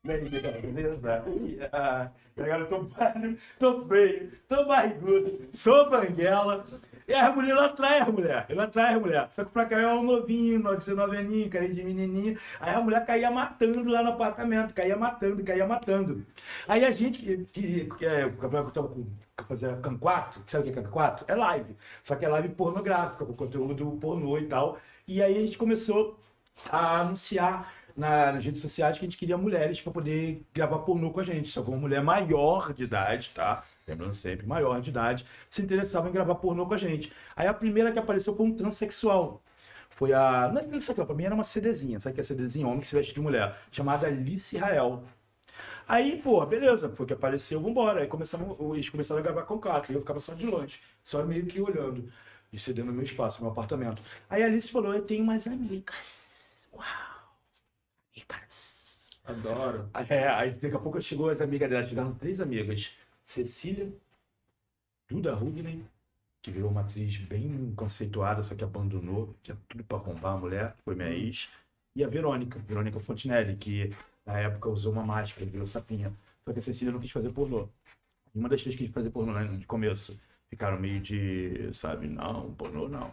Beleza? 0.03 1.23
Ui, 1.27 1.59
ah, 1.71 2.09
eu 2.35 2.67
tô 2.67 2.81
velho, 2.81 3.37
tô 3.59 3.85
feio, 3.85 4.31
tô 4.47 4.65
barrigudo, 4.65 5.47
sou 5.53 5.91
banguela. 5.91 6.65
E 7.07 7.13
a 7.13 7.31
mulher, 7.31 7.51
ela 7.51 7.65
atrai 7.65 7.99
a 7.99 8.05
mulher, 8.05 8.45
ela 8.49 8.63
atrai 8.63 8.95
a 8.95 8.99
mulher. 8.99 9.27
Só 9.31 9.43
que 9.43 9.51
pra 9.51 9.65
cá 9.65 9.79
é 9.79 9.93
um 9.93 10.01
novinho, 10.01 10.81
ser 10.81 10.95
noveninho, 10.95 11.49
carinha 11.51 11.73
de 11.75 11.83
menininha. 11.83 12.37
Aí 12.59 12.73
a 12.73 12.81
mulher 12.81 13.05
caía 13.05 13.29
matando 13.29 13.87
lá 13.91 14.01
no 14.01 14.09
apartamento, 14.09 14.73
caía 14.73 14.97
matando, 14.97 15.43
caía 15.43 15.67
matando. 15.67 16.25
Aí 16.67 16.83
a 16.83 16.91
gente 16.91 17.21
que, 17.21 17.45
que, 17.45 17.85
que 17.97 18.05
é, 18.05 18.31
fazer 19.47 19.79
Can 19.81 19.97
4, 19.97 20.43
sabe 20.47 20.69
o 20.69 20.73
que 20.73 20.79
é 20.79 20.81
Can 20.81 20.89
4? 20.89 21.25
É 21.27 21.35
live. 21.35 21.75
Só 22.01 22.15
que 22.15 22.25
é 22.25 22.29
live 22.29 22.49
pornográfica, 22.49 23.23
com 23.25 23.33
conteúdo 23.33 23.97
pornô 24.01 24.37
e 24.39 24.47
tal. 24.47 24.79
E 25.07 25.21
aí 25.21 25.37
a 25.37 25.41
gente 25.41 25.57
começou 25.59 26.17
a 26.71 27.01
anunciar 27.01 27.71
na, 27.95 28.31
nas 28.31 28.43
redes 28.43 28.61
sociais 28.61 28.97
que 28.97 29.05
a 29.05 29.07
gente 29.07 29.17
queria 29.17 29.37
mulheres 29.37 29.81
para 29.81 29.91
poder 29.91 30.43
gravar 30.53 30.79
pornô 30.79 31.11
com 31.11 31.19
a 31.19 31.23
gente. 31.23 31.49
Só 31.49 31.61
que 31.61 31.69
uma 31.69 31.77
mulher 31.77 32.01
maior 32.01 32.73
de 32.73 32.83
idade, 32.83 33.31
tá? 33.33 33.63
Lembrando 33.87 34.13
sempre, 34.13 34.45
maior 34.45 34.79
de 34.79 34.89
idade, 34.89 35.25
se 35.49 35.61
interessava 35.61 36.07
em 36.09 36.11
gravar 36.11 36.35
pornô 36.35 36.65
com 36.65 36.73
a 36.73 36.77
gente. 36.77 37.11
Aí 37.35 37.47
a 37.47 37.53
primeira 37.53 37.91
que 37.91 37.99
apareceu 37.99 38.35
foi 38.35 38.45
um 38.45 38.55
transexual. 38.55 39.41
Foi 39.89 40.13
a. 40.13 40.49
Não 40.51 40.59
é 40.59 40.63
transexual, 40.63 41.05
pra 41.05 41.15
mim 41.15 41.25
era 41.25 41.35
uma 41.35 41.43
CDzinha, 41.43 41.99
sabe 41.99 42.15
que 42.15 42.21
é 42.21 42.23
CDzinha? 42.23 42.67
Homem 42.67 42.81
que 42.81 42.87
se 42.87 42.95
veste 42.95 43.13
de 43.13 43.19
mulher, 43.19 43.57
chamada 43.71 44.07
Alice 44.07 44.55
Israel. 44.55 45.03
Aí, 45.87 46.21
pô, 46.21 46.45
beleza, 46.45 46.89
porque 46.89 47.13
apareceu, 47.13 47.61
vambora. 47.61 48.01
Aí 48.01 48.07
começamos, 48.07 48.57
eles 48.75 48.89
começaram 48.89 49.19
a 49.19 49.23
gravar 49.23 49.43
com 49.43 49.59
quatro, 49.59 49.91
e 49.91 49.95
eu 49.95 50.01
ficava 50.01 50.19
só 50.19 50.33
de 50.33 50.45
longe, 50.45 50.79
só 51.03 51.23
meio 51.25 51.45
que 51.45 51.59
olhando, 51.61 52.11
e 52.51 52.59
cedendo 52.59 52.93
meu 52.93 53.03
espaço, 53.03 53.41
meu 53.41 53.51
apartamento. 53.51 54.01
Aí 54.29 54.43
a 54.43 54.45
Alice 54.45 54.69
falou: 54.71 54.93
Eu 54.93 55.01
tenho 55.03 55.23
umas 55.23 55.47
amigas. 55.47 56.67
Uau! 56.73 57.10
Amigas. 58.15 59.21
Adoro. 59.23 59.89
É, 60.09 60.27
aí 60.27 60.51
daqui 60.51 60.75
a 60.75 60.79
pouco 60.79 61.01
chegou 61.01 61.29
as 61.29 61.41
amigas 61.41 61.69
dela, 61.69 61.87
chegaram 61.87 62.13
três 62.15 62.41
amigas. 62.41 62.91
Cecília, 63.23 63.91
Duda 65.07 65.33
Rugnen, 65.33 65.87
que 66.41 66.51
virou 66.51 66.71
uma 66.71 66.81
atriz 66.81 67.17
bem 67.17 67.73
conceituada, 67.75 68.41
só 68.41 68.55
que 68.55 68.63
abandonou, 68.63 69.35
tinha 69.43 69.57
tudo 69.69 69.83
para 69.83 69.99
bombar 69.99 70.33
a 70.33 70.37
mulher, 70.37 70.73
que 70.73 70.83
foi 70.83 70.95
minha 70.95 71.09
ex, 71.09 71.49
e 71.95 72.03
a 72.03 72.07
Verônica, 72.07 72.59
Verônica 72.59 72.99
Fontinelli, 72.99 73.55
que 73.55 73.95
na 74.25 74.39
época 74.39 74.69
usou 74.69 74.91
uma 74.91 75.03
máscara, 75.03 75.45
virou 75.45 75.67
sapinha. 75.67 76.13
Só 76.41 76.51
que 76.51 76.59
a 76.59 76.61
Cecília 76.61 76.91
não 76.91 76.99
quis 76.99 77.11
fazer 77.11 77.31
pornô. 77.31 77.69
E 78.33 78.39
uma 78.39 78.49
das 78.49 78.61
três 78.61 78.75
quis 78.75 78.89
fazer 78.89 79.11
pornô 79.11 79.33
né, 79.33 79.43
no 79.43 79.65
começo. 79.65 80.19
Ficaram 80.49 80.79
meio 80.79 80.99
de, 80.99 81.69
sabe, 81.73 82.07
não, 82.07 82.53
pornô 82.55 82.87
não. 82.87 83.11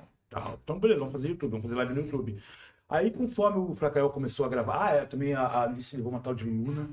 Então, 0.63 0.79
beleza, 0.79 1.01
vamos 1.01 1.13
fazer 1.13 1.29
YouTube, 1.29 1.51
vamos 1.51 1.65
fazer 1.65 1.75
live 1.75 1.95
no 1.95 2.01
YouTube. 2.03 2.41
Aí, 2.89 3.11
conforme 3.11 3.59
o 3.59 3.75
Fracael 3.75 4.11
começou 4.11 4.47
a 4.47 4.49
gravar, 4.49 4.89
ah, 4.89 4.95
é, 4.97 5.07
também 5.07 5.35
a, 5.35 5.43
a 5.43 5.63
Alice 5.65 5.95
levou 5.97 6.11
uma 6.13 6.21
tal 6.21 6.35
de 6.35 6.45
Luna, 6.45 6.89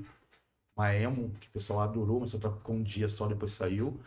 uma 0.76 0.94
emo, 0.94 1.30
que 1.40 1.48
o 1.48 1.52
pessoal 1.52 1.80
adorou, 1.80 2.20
mas 2.20 2.32
só 2.32 2.38
com 2.38 2.76
um 2.76 2.82
dia 2.82 3.08
só, 3.08 3.26
depois 3.26 3.52
saiu. 3.52 3.98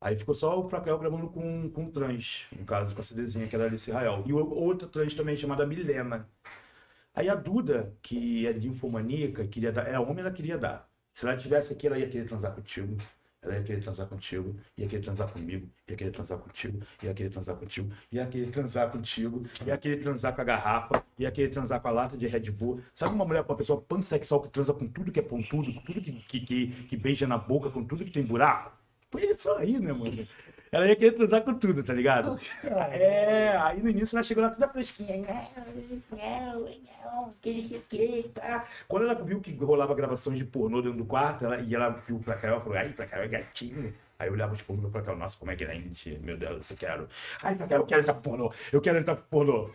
Aí 0.00 0.16
ficou 0.16 0.34
só 0.34 0.58
o 0.58 0.68
Fracael 0.68 0.98
gravando 0.98 1.28
com, 1.28 1.70
com 1.70 1.90
trans, 1.90 2.46
no 2.52 2.64
caso, 2.64 2.94
com 2.94 3.00
a 3.00 3.04
CDzinha, 3.04 3.48
que 3.48 3.56
era 3.56 3.66
Alice 3.66 3.90
Israel. 3.90 4.22
E 4.26 4.32
outra 4.32 4.88
trans 4.88 5.14
também, 5.14 5.36
chamada 5.36 5.66
Milena. 5.66 6.28
Aí 7.14 7.28
a 7.28 7.34
Duda, 7.34 7.96
que 8.02 8.46
é 8.46 8.52
ninfomaníaca, 8.52 9.46
queria 9.48 9.72
dar, 9.72 9.88
é 9.88 9.98
homem, 9.98 10.20
ela 10.20 10.30
queria 10.30 10.58
dar. 10.58 10.88
Se 11.14 11.26
ela 11.26 11.36
tivesse 11.36 11.72
aqui, 11.72 11.86
ela 11.86 11.98
ia 11.98 12.08
querer 12.08 12.26
transar 12.26 12.54
contigo. 12.54 12.96
Ela 13.46 13.58
ia 13.58 13.62
querer 13.62 13.80
transar 13.80 14.08
contigo, 14.08 14.56
ia 14.76 14.88
querer 14.88 15.02
transar 15.02 15.28
comigo, 15.28 15.70
ia 15.88 15.96
querer 15.96 16.10
transar 16.10 16.38
contigo, 16.38 16.80
ia 17.00 17.14
querer 17.14 17.30
transar 17.30 17.56
contigo, 17.56 17.92
ia 18.10 18.26
querer 18.26 18.50
transar 18.50 18.90
contigo, 18.90 19.46
ia 19.64 19.78
querer 19.78 20.02
transar 20.02 20.34
com 20.34 20.40
a 20.40 20.44
garrafa, 20.44 21.04
ia 21.16 21.30
querer 21.30 21.50
transar 21.50 21.80
com 21.80 21.86
a 21.86 21.90
lata 21.92 22.16
de 22.16 22.26
Red 22.26 22.50
Bull. 22.50 22.80
Sabe 22.92 23.14
uma 23.14 23.24
mulher, 23.24 23.42
uma 23.42 23.56
pessoa 23.56 23.80
pansexual 23.80 24.42
que 24.42 24.48
transa 24.48 24.74
com 24.74 24.88
tudo 24.88 25.12
que 25.12 25.20
é 25.20 25.22
pontudo, 25.22 25.72
com 25.72 25.80
tudo 25.80 26.00
que, 26.00 26.12
que, 26.12 26.40
que, 26.40 26.66
que 26.88 26.96
beija 26.96 27.26
na 27.28 27.38
boca, 27.38 27.70
com 27.70 27.84
tudo 27.84 28.04
que 28.04 28.10
tem 28.10 28.24
buraco? 28.24 28.76
Foi 29.12 29.22
isso 29.22 29.50
aí, 29.52 29.78
né, 29.78 29.92
mano? 29.92 30.26
Ela 30.70 30.86
ia 30.86 30.96
querer 30.96 31.12
transar 31.12 31.42
com 31.42 31.54
tudo, 31.54 31.82
tá 31.82 31.92
ligado? 31.92 32.38
É, 32.90 33.56
aí 33.56 33.82
no 33.82 33.88
início 33.88 34.16
ela 34.16 34.22
chegou 34.22 34.42
lá 34.42 34.50
toda 34.50 34.68
fresquinha. 34.68 35.16
Não, 36.10 36.68
não, 37.04 37.34
que, 37.40 37.82
que, 37.88 38.30
tá. 38.34 38.64
Quando 38.88 39.04
ela 39.04 39.14
viu 39.14 39.40
que 39.40 39.52
rolava 39.54 39.94
gravações 39.94 40.38
de 40.38 40.44
pornô 40.44 40.82
dentro 40.82 40.98
do 40.98 41.04
quarto, 41.04 41.44
ela, 41.44 41.60
e 41.60 41.74
ela 41.74 41.90
viu 42.06 42.18
pra 42.18 42.36
cá, 42.36 42.48
ela 42.48 42.60
falou, 42.60 42.76
ai, 42.76 42.88
pra 42.90 43.06
é 43.10 43.28
gatinho. 43.28 43.94
Aí 44.18 44.28
eu 44.28 44.32
olhava 44.32 44.54
os 44.54 44.62
pornô 44.62 44.88
pra 44.88 45.02
cá, 45.02 45.14
nossa, 45.14 45.36
como 45.36 45.50
é 45.50 45.56
grande, 45.56 46.18
meu 46.22 46.36
Deus, 46.36 46.70
eu 46.70 46.76
quero. 46.76 47.08
Ai, 47.42 47.54
pra 47.54 47.66
cá, 47.66 47.76
eu 47.76 47.86
quero 47.86 48.00
entrar 48.00 48.14
pro 48.14 48.22
pornô, 48.22 48.52
eu 48.72 48.80
quero 48.80 48.98
entrar 48.98 49.14
pro 49.14 49.24
pornô. 49.24 49.70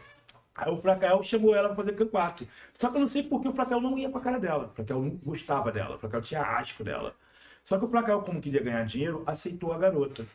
Aí 0.53 0.71
o 0.71 0.81
Fracael 0.81 1.23
chamou 1.23 1.55
ela 1.55 1.69
pra 1.69 1.77
fazer 1.77 1.95
Can4. 1.95 2.47
Só 2.73 2.89
que 2.89 2.97
eu 2.97 2.99
não 2.99 3.07
sei 3.07 3.23
porque 3.23 3.47
o 3.47 3.53
Fracael 3.53 3.79
não 3.79 3.97
ia 3.97 4.09
com 4.09 4.17
a 4.17 4.21
cara 4.21 4.39
dela. 4.39 4.67
O 4.67 4.75
Fracael 4.75 5.01
não 5.01 5.09
gostava 5.17 5.71
dela. 5.71 5.95
O 5.95 5.99
Fracael 5.99 6.21
tinha 6.21 6.41
asco 6.41 6.83
dela. 6.83 7.15
Só 7.63 7.77
que 7.79 7.85
o 7.85 7.89
Fracael, 7.89 8.21
como 8.21 8.41
queria 8.41 8.61
ganhar 8.61 8.83
dinheiro, 8.85 9.23
aceitou 9.25 9.71
a 9.71 9.77
garota. 9.77 10.25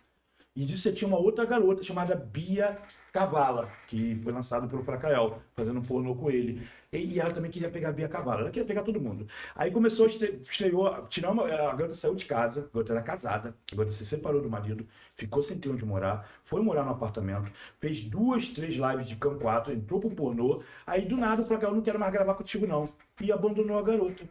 E 0.57 0.65
disso 0.65 0.85
você 0.85 0.93
tinha 0.93 1.07
uma 1.07 1.19
outra 1.19 1.45
garota 1.45 1.83
chamada 1.83 2.17
Bia 2.17 2.79
Cavala, 3.13 3.71
que 3.87 4.19
foi 4.23 4.33
lançada 4.33 4.67
pelo 4.67 4.83
Fracael, 4.83 5.43
fazendo 5.55 5.81
um 5.81 5.83
pornô 5.83 6.15
com 6.15 6.31
ele. 6.31 6.67
E, 6.91 7.21
ela 7.21 7.31
também 7.31 7.51
queria 7.51 7.71
pegar 7.71 7.91
a 7.91 7.93
Bia 7.93 8.09
Cavala, 8.09 8.41
ela 8.41 8.51
queria 8.51 8.67
pegar 8.67 8.83
todo 8.83 8.99
mundo. 8.99 9.27
Aí 9.55 9.71
começou, 9.71 10.07
estreou, 10.07 11.07
tirou 11.09 11.45
a 11.45 11.75
garota 11.75 11.93
saiu 11.93 12.15
de 12.15 12.25
casa, 12.25 12.69
a 12.71 12.73
garota 12.73 12.93
era 12.93 13.03
casada, 13.03 13.55
a 13.71 13.77
garota 13.77 13.91
se 13.95 14.07
separou 14.07 14.41
do 14.41 14.49
marido, 14.49 14.87
ficou 15.15 15.43
sem 15.43 15.59
ter 15.59 15.69
onde 15.69 15.85
morar, 15.85 16.27
foi 16.43 16.63
morar 16.63 16.85
no 16.85 16.93
apartamento, 16.93 17.53
fez 17.79 18.01
duas, 18.01 18.49
três 18.49 18.75
lives 18.75 19.07
de 19.07 19.17
Cam 19.17 19.39
4, 19.39 19.75
entrou 19.75 20.01
pro 20.01 20.11
pornô, 20.11 20.63
aí 20.87 21.05
do 21.05 21.19
nada 21.19 21.43
o 21.43 21.45
Fracael 21.45 21.75
não 21.75 21.83
quero 21.83 21.99
mais 21.99 22.13
gravar 22.13 22.35
contigo 22.35 22.67
não, 22.67 22.89
e 23.21 23.31
abandonou 23.31 23.79
a 23.79 23.83
garota. 23.83 24.25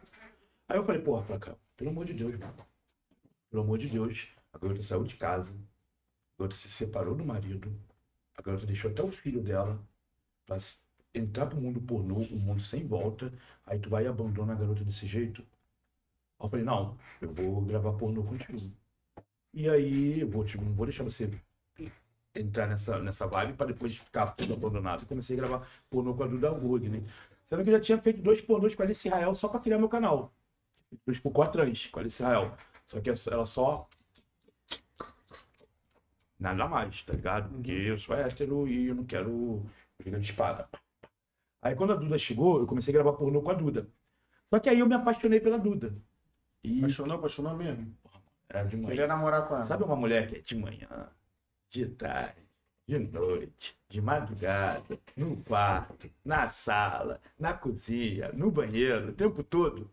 Aí 0.68 0.76
eu 0.76 0.84
falei, 0.84 1.00
porra, 1.00 1.22
Fracael, 1.22 1.58
pelo 1.76 1.90
amor 1.90 2.04
de 2.04 2.14
Deus, 2.14 2.32
mano. 2.32 2.54
Pelo 3.48 3.62
amor 3.62 3.78
de 3.78 3.88
Deus, 3.88 4.28
a 4.52 4.58
garota 4.58 4.82
saiu 4.82 5.04
de 5.04 5.14
casa, 5.14 5.54
a 6.36 6.42
garota 6.42 6.56
se 6.56 6.68
separou 6.68 7.14
do 7.14 7.24
marido. 7.24 7.72
A 8.36 8.42
garota 8.42 8.66
deixou 8.66 8.90
até 8.90 9.02
o 9.02 9.10
filho 9.10 9.42
dela 9.42 9.80
pra 10.44 10.58
entrar 11.14 11.46
pro 11.46 11.60
mundo 11.60 11.80
pornô, 11.80 12.16
um 12.16 12.36
mundo 12.38 12.62
sem 12.62 12.86
volta. 12.86 13.32
Aí 13.64 13.78
tu 13.78 13.88
vai 13.88 14.04
e 14.04 14.06
abandona 14.06 14.52
a 14.52 14.56
garota 14.56 14.84
desse 14.84 15.06
jeito. 15.06 15.42
eu 16.40 16.48
falei, 16.48 16.64
não, 16.64 16.96
eu 17.20 17.32
vou 17.32 17.62
gravar 17.62 17.92
pornô 17.94 18.22
contigo. 18.22 18.70
E 19.54 19.68
aí, 19.70 20.20
eu 20.20 20.28
vou, 20.28 20.44
tipo, 20.44 20.62
não 20.62 20.74
vou 20.74 20.86
deixar 20.86 21.02
você 21.02 21.30
entrar 22.34 22.66
nessa, 22.66 22.98
nessa 22.98 23.26
vibe 23.26 23.54
para 23.54 23.68
depois 23.68 23.96
ficar 23.96 24.26
tudo 24.32 24.52
abandonado. 24.52 25.06
Comecei 25.06 25.36
a 25.36 25.40
gravar 25.40 25.68
pornô 25.88 26.14
com 26.14 26.22
a 26.24 26.26
Duda 26.26 26.52
Wood, 26.52 26.88
né? 26.90 27.02
Sendo 27.44 27.64
que 27.64 27.70
eu 27.70 27.74
já 27.74 27.80
tinha 27.80 27.98
feito 27.98 28.20
dois 28.20 28.40
pornôs 28.42 28.74
com 28.74 28.82
a 28.82 28.84
Alice 28.84 29.06
Israel 29.08 29.34
só 29.34 29.48
para 29.48 29.60
criar 29.60 29.78
meu 29.78 29.88
canal. 29.88 30.32
Dois 31.06 31.18
por 31.18 31.32
quatro 31.32 31.62
anos 31.62 31.86
com 31.86 31.98
a 31.98 32.02
Alice 32.02 32.22
Israel. 32.22 32.56
Só 32.86 33.00
que 33.00 33.10
ela 33.30 33.44
só 33.44 33.88
Nada 36.38 36.68
mais, 36.68 37.02
tá 37.02 37.12
ligado? 37.12 37.48
Porque 37.50 37.72
uhum. 37.72 37.82
eu 37.82 37.98
sou 37.98 38.14
hétero 38.14 38.68
e 38.68 38.88
eu 38.88 38.94
não 38.94 39.04
quero 39.04 39.64
briga 39.98 40.18
de 40.18 40.30
espada. 40.30 40.68
Aí 41.62 41.74
quando 41.74 41.94
a 41.94 41.96
Duda 41.96 42.18
chegou, 42.18 42.60
eu 42.60 42.66
comecei 42.66 42.92
a 42.92 42.96
gravar 42.96 43.14
pornô 43.14 43.42
com 43.42 43.50
a 43.50 43.54
Duda. 43.54 43.88
Só 44.52 44.60
que 44.60 44.68
aí 44.68 44.78
eu 44.80 44.86
me 44.86 44.94
apaixonei 44.94 45.40
pela 45.40 45.58
Duda. 45.58 45.94
E... 46.62 46.78
Apaixonou, 46.78 47.16
apaixonou 47.16 47.56
mesmo? 47.56 47.96
Era 48.48 48.64
de 48.64 48.76
manhã. 48.76 48.88
Queria 48.88 49.06
namorar 49.06 49.48
com 49.48 49.54
ela. 49.54 49.64
Sabe 49.64 49.82
uma 49.82 49.96
mulher 49.96 50.28
que 50.28 50.36
é 50.36 50.40
de 50.40 50.54
manhã, 50.54 51.10
de 51.68 51.86
tarde, 51.86 52.42
de 52.86 52.98
noite, 52.98 53.76
de 53.88 54.00
madrugada, 54.00 54.98
no 55.16 55.36
quarto, 55.38 56.08
na 56.24 56.48
sala, 56.48 57.20
na 57.38 57.52
cozinha, 57.52 58.30
no 58.32 58.50
banheiro, 58.50 59.08
o 59.08 59.12
tempo 59.12 59.42
todo? 59.42 59.90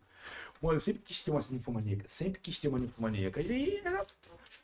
Mano, 0.62 0.76
eu 0.76 0.80
sempre 0.80 1.02
quis 1.02 1.22
ter 1.22 1.30
uma 1.30 1.40
ninfomaníaca, 1.50 2.04
sempre 2.08 2.40
quis 2.40 2.58
ter 2.58 2.68
uma 2.68 2.78
ninfomaníaca. 2.78 3.42
E 3.42 3.50
aí 3.50 3.82
era 3.84 4.06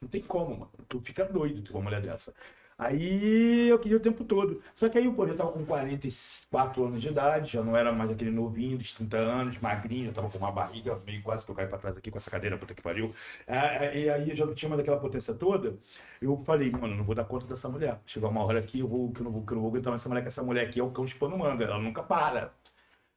não 0.01 0.09
tem 0.09 0.23
como, 0.23 0.51
mano. 0.53 0.71
Tu 0.89 1.01
fica 1.01 1.25
doido 1.25 1.71
com 1.71 1.79
uma 1.79 1.85
mulher 1.85 2.01
dessa. 2.01 2.35
Aí 2.79 3.69
eu 3.69 3.79
queria 3.79 3.99
o 3.99 4.01
tempo 4.01 4.25
todo. 4.25 4.63
Só 4.75 4.89
que 4.89 4.97
aí 4.97 5.13
pô, 5.13 5.27
já 5.27 5.35
tava 5.35 5.53
com 5.53 5.67
44 5.67 6.87
anos 6.87 7.03
de 7.03 7.09
idade, 7.09 7.53
já 7.53 7.63
não 7.63 7.77
era 7.77 7.93
mais 7.93 8.11
aquele 8.11 8.31
novinho 8.31 8.79
dos 8.79 8.95
30 8.95 9.19
anos, 9.19 9.59
magrinho, 9.59 10.07
já 10.07 10.13
tava 10.13 10.31
com 10.31 10.39
uma 10.39 10.51
barriga 10.51 10.99
meio 11.05 11.23
quase 11.23 11.45
que 11.45 11.51
eu 11.51 11.55
caí 11.55 11.67
pra 11.67 11.77
trás 11.77 11.97
aqui 11.99 12.11
com 12.11 12.17
essa 12.17 12.31
cadeira, 12.31 12.57
puta 12.57 12.75
que 12.75 12.81
pariu. 12.83 13.13
É, 13.47 13.99
e 13.99 14.09
aí 14.09 14.31
eu 14.31 14.37
já 14.37 14.55
tinha 14.55 14.69
mais 14.71 14.81
aquela 14.81 14.99
potência 14.99 15.35
toda. 15.35 15.79
Eu 16.23 16.43
falei, 16.47 16.71
mano, 16.71 16.97
não 16.97 17.05
vou 17.05 17.15
dar 17.15 17.25
conta 17.25 17.47
dessa 17.47 17.69
mulher. 17.69 18.01
Chegou 18.07 18.31
uma 18.31 18.43
hora 18.45 18.59
aqui, 18.61 18.81
eu 18.81 18.89
vou, 18.89 19.13
que 19.13 19.21
eu 19.21 19.25
não 19.25 19.33
vou, 19.33 19.45
que 19.45 19.53
eu 19.53 19.57
não 19.57 19.63
vou 19.63 19.71
aguentar 19.71 19.91
mais 19.91 20.01
essa 20.01 20.09
mulher, 20.09 20.23
que 20.23 20.29
essa 20.29 20.43
mulher 20.43 20.67
aqui 20.67 20.81
é 20.81 20.83
o 20.83 20.91
cão 20.91 21.05
de 21.05 21.15
pano 21.15 21.37
manga, 21.37 21.65
ela 21.65 21.79
nunca 21.79 22.03
para. 22.03 22.55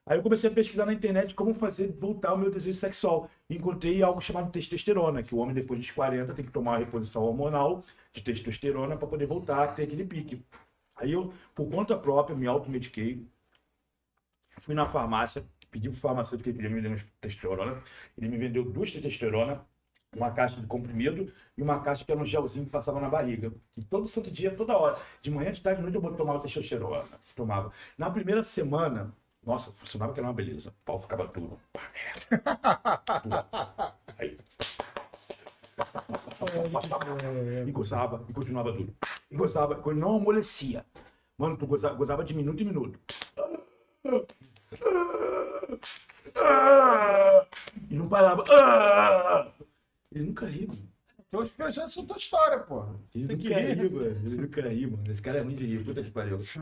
Aí 0.06 0.18
eu 0.18 0.24
comecei 0.24 0.50
a 0.50 0.54
pesquisar 0.54 0.86
na 0.86 0.94
internet 0.94 1.34
como 1.34 1.54
fazer 1.54 1.94
voltar 1.94 2.34
o 2.34 2.38
meu 2.38 2.52
desejo 2.52 2.78
sexual. 2.78 3.30
Encontrei 3.50 4.04
algo 4.04 4.20
chamado 4.20 4.52
testosterona, 4.52 5.24
que 5.24 5.34
o 5.34 5.38
homem 5.38 5.56
depois 5.56 5.80
dos 5.80 5.92
40 5.92 6.34
tem 6.34 6.46
que 6.46 6.52
tomar 6.52 6.72
uma 6.72 6.78
reposição 6.80 7.24
hormonal 7.24 7.84
de 8.12 8.22
testosterona 8.22 8.98
para 8.98 9.08
poder 9.08 9.26
voltar 9.26 9.64
a 9.64 9.68
ter 9.68 9.84
aquele 9.84 10.04
pique. 10.06 10.44
Aí 10.98 11.14
eu, 11.14 11.34
por 11.56 11.70
conta 11.70 11.98
própria, 11.98 12.36
me 12.36 12.46
automediquei. 12.48 13.26
Fui 14.62 14.76
na 14.76 14.88
farmácia, 14.90 15.46
pedi 15.72 15.90
pro 15.90 16.00
farmacêutico 16.00 16.52
que 16.52 16.60
ele 16.60 16.70
me 16.70 16.82
vendeu 16.82 17.00
testosterona. 17.22 17.82
Ele 18.18 18.28
me 18.28 18.38
vendeu 18.38 18.64
duas 18.66 18.92
testosterona, 18.92 19.66
uma 20.14 20.32
caixa 20.32 20.60
de 20.60 20.68
comprimido 20.68 21.32
e 21.58 21.62
uma 21.62 21.80
caixa 21.82 22.04
que 22.04 22.12
era 22.12 22.22
um 22.22 22.26
gelzinho 22.26 22.66
que 22.66 22.72
passava 22.72 23.00
na 23.00 23.10
barriga. 23.10 23.54
E 23.78 23.84
todo 23.84 24.06
santo 24.06 24.30
dia, 24.30 24.54
toda 24.54 24.78
hora. 24.78 25.00
De 25.22 25.32
manhã, 25.32 25.52
de 25.52 25.62
tarde, 25.62 25.82
de 25.82 25.90
noite, 25.90 25.96
eu 25.96 26.18
tomava 26.18 26.40
testosterona. 26.40 27.06
Tomava. 27.36 27.72
Na 27.98 28.12
primeira 28.12 28.44
semana, 28.44 29.14
nossa, 29.46 29.72
funcionava 29.74 30.14
que 30.14 30.20
era 30.20 30.28
uma 30.28 30.34
beleza. 30.34 30.70
O 30.70 30.86
pau 30.86 31.02
ficava 31.02 31.28
duro. 31.28 31.60
Pá, 31.72 31.82
é. 31.96 32.14
Aí. 34.20 34.38
E 37.68 37.72
gozava, 37.72 38.24
e 38.30 38.34
continuava 38.34 38.72
duro. 38.72 38.94
E 39.30 39.36
gozava, 39.36 39.76
quando 39.76 40.00
não 40.00 40.16
amolecia. 40.18 40.86
Mano, 41.38 41.58
tu 41.58 41.66
gozava, 41.66 41.96
gozava 41.96 42.24
de 42.24 42.34
minuto 42.34 42.62
em 42.62 42.66
minuto. 42.66 43.00
E 47.90 47.96
não 47.96 48.08
parava. 48.08 49.54
Ele 50.12 50.26
nunca 50.26 50.46
ri, 50.46 50.68
mano. 50.68 50.94
Tô 51.32 51.44
esperando 51.44 51.80
essa 51.80 52.06
tua 52.06 52.18
história, 52.18 52.60
porra. 52.60 52.96
Ele 53.16 53.28
Tem 53.28 53.38
que 53.38 53.50
nunca 53.50 53.60
rir. 53.60 53.74
ri, 53.74 53.90
mano. 53.90 54.06
Ele 54.06 54.36
nunca 54.38 54.62
ri, 54.62 54.88
mano. 54.88 55.12
Esse 55.12 55.22
cara 55.22 55.40
é 55.40 55.42
ruim 55.42 55.56
de 55.56 55.66
rir. 55.66 55.84
Puta 55.84 56.04
que 56.04 56.12
pariu. 56.12 56.40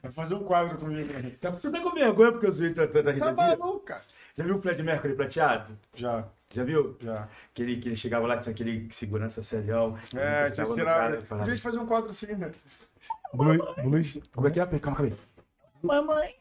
Vai 0.00 0.10
fazer 0.12 0.34
um 0.34 0.44
quadro 0.44 0.78
comigo. 0.78 1.12
né? 1.12 1.32
Tá, 1.40 1.52
tu 1.52 1.70
tá 1.70 1.80
com 1.80 1.90
vergonha 1.90 2.32
porque 2.32 2.46
eu 2.46 2.52
zoei 2.52 2.72
tua, 2.72 2.86
tua, 2.88 3.02
tua 3.02 3.14
Tá 3.18 3.32
maluco, 3.32 3.80
cara. 3.80 4.02
Já 4.34 4.44
viu 4.44 4.56
o 4.56 4.62
Fred 4.62 4.82
Mercury 4.82 5.14
prateado? 5.14 5.78
Já, 5.94 6.26
Já 6.50 6.64
viu? 6.64 6.96
já. 7.00 7.28
Que 7.52 7.62
ele, 7.62 7.76
que 7.76 7.88
ele 7.88 7.96
chegava 7.96 8.26
lá, 8.26 8.38
tinha 8.38 8.52
aquele 8.52 8.88
segurança 8.90 9.42
serial. 9.42 9.98
É, 10.14 10.50
tinha 10.50 10.66
que 10.66 10.74
tirar. 10.74 11.22
Podia 11.22 11.58
fazer 11.58 11.78
um 11.78 11.86
quadro 11.86 12.10
assim, 12.10 12.34
né? 12.34 12.50
Blue, 13.34 13.56
blues, 13.82 14.18
Como 14.34 14.48
é 14.48 14.50
que 14.50 14.60
é? 14.60 14.66
Calma, 14.66 14.80
calma 14.80 15.04
aí. 15.04 15.14
Mamãe, 15.82 16.34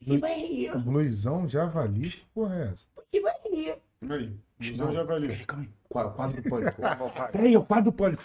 que 0.00 0.18
vai 0.18 0.34
rir? 0.34 0.78
bluesão, 0.78 1.48
javali, 1.48 2.10
que 2.10 2.26
porra 2.34 2.56
é 2.56 2.68
essa? 2.68 2.86
Que 3.10 3.20
vai 3.20 3.34
rir? 3.50 3.76
Aí, 4.10 4.36
eu 4.60 4.92
já 4.92 5.02
valeu. 5.02 5.30
Calma 5.46 5.64
aí. 5.64 5.70
Quadro 5.88 6.42
do 6.42 6.50
pânico. 6.50 6.82
Peraí, 7.32 7.56
o 7.56 7.64
quadro 7.64 7.84
do 7.84 7.92
pânico. 7.92 8.22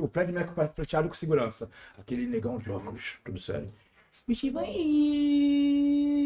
O 0.00 0.08
Fred 0.08 0.32
Mercury 0.32 0.68
prateado 0.68 1.08
com 1.08 1.14
segurança. 1.14 1.68
Aquele 1.98 2.26
negão 2.26 2.58
de 2.58 2.70
óculos, 2.70 3.16
tudo 3.24 3.40
sério. 3.40 3.70
Você 4.28 4.50
vai 4.50 4.64
rir. 4.66 6.16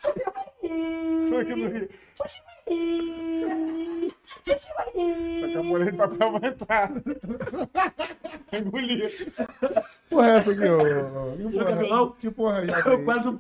Você 0.02 0.24
vai 0.26 0.46
rir. 0.64 1.30
Tô 1.30 1.38
aqui 1.38 1.56
no 1.56 1.68
Rio. 1.70 1.90
Você 2.16 2.42
vai 2.46 2.56
rir. 2.76 4.14
Você 4.46 4.70
vai 4.76 4.90
rir. 4.96 5.42
Tá 5.42 5.48
com 5.54 5.60
a 5.60 5.64
mulher 5.64 5.92
de 5.92 5.98
papel. 5.98 6.32
Engolir. 8.54 9.10
Que 9.10 9.32
porra 10.10 10.28
é 10.30 10.38
essa 10.38 10.52
aqui, 10.52 10.64
ô? 10.70 10.78
Que 11.38 11.44
porra, 11.52 11.66
cabelão? 11.72 12.12
que 12.12 12.32
porra 12.32 12.58
é 12.58 12.66
É 12.66 12.66
o 12.66 12.74
essa? 12.76 12.98
pânico. 13.06 13.38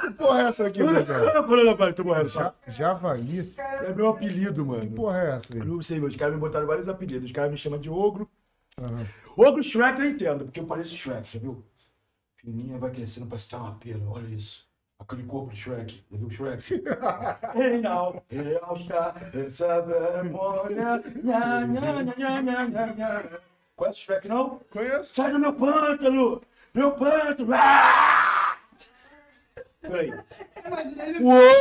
Que 0.00 0.10
porra 0.14 0.40
é 0.40 0.44
essa 0.48 0.66
aqui, 0.66 0.82
morrendo. 0.82 2.28
Ja- 2.32 2.54
Javali? 2.66 3.54
É 3.58 3.92
meu 3.92 4.08
apelido, 4.08 4.62
Que 4.64 4.68
mano. 4.70 4.90
porra 4.92 5.20
é 5.22 5.36
essa 5.36 5.54
aí? 5.54 5.60
Eu 5.60 5.66
não 5.66 5.82
sei, 5.82 6.00
os 6.00 6.16
caras 6.16 6.34
me 6.34 6.40
botaram 6.40 6.66
vários 6.66 6.88
apelidos. 6.88 7.26
Os 7.26 7.32
caras 7.32 7.50
me 7.52 7.56
chamam 7.58 7.78
de 7.78 7.88
ogro. 7.90 8.28
Aham. 8.80 9.04
Ogro 9.36 9.62
Shrek 9.62 10.00
eu 10.00 10.10
entendo, 10.10 10.44
porque 10.44 10.60
eu 10.60 10.66
pareço 10.66 10.94
Shrek, 10.96 11.34
já 11.34 11.38
viu? 11.38 11.62
Fininha 12.36 12.78
vai 12.78 12.90
crescendo, 12.90 13.26
parece 13.26 13.44
que 13.46 13.50
tá 13.50 13.58
uma 13.58 13.74
pera, 13.74 14.00
olha 14.08 14.26
isso. 14.34 14.66
Aquele 14.98 15.24
corpo 15.24 15.52
de 15.52 15.60
Shrek, 15.60 16.04
já 16.10 16.16
viu 16.16 16.30
Shrek? 16.30 16.62
Ei, 17.56 17.80
não, 17.80 18.22
eu 18.30 18.76
está, 18.76 19.14
essa 19.34 19.80
vergonha, 19.82 21.02
nha, 21.22 21.66
nha, 21.66 22.02
nha, 22.02 22.42
nha, 22.42 22.66
nha, 22.66 22.86
nha. 22.94 23.40
Conhece 23.76 24.00
o 24.00 24.02
Shrek, 24.04 24.28
não? 24.28 24.60
Conheço. 24.70 25.14
Sai 25.14 25.32
do 25.32 25.38
meu 25.38 25.52
pântano! 25.54 26.42
Meu 26.74 26.92
pântano! 26.92 27.52
Ah! 27.54 28.58
Peraí. 29.80 30.12
Uou! 31.20 31.60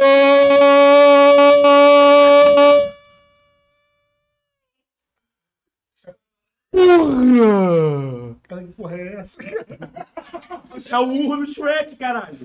Porra! 7.00 8.36
Cara, 8.48 8.64
que 8.64 8.72
porra 8.74 8.96
é 8.98 9.16
essa? 9.22 9.42
É 9.44 10.98
o 10.98 11.04
urro 11.08 11.38
do 11.38 11.48
Shrek, 11.48 11.96
caralho. 11.96 12.36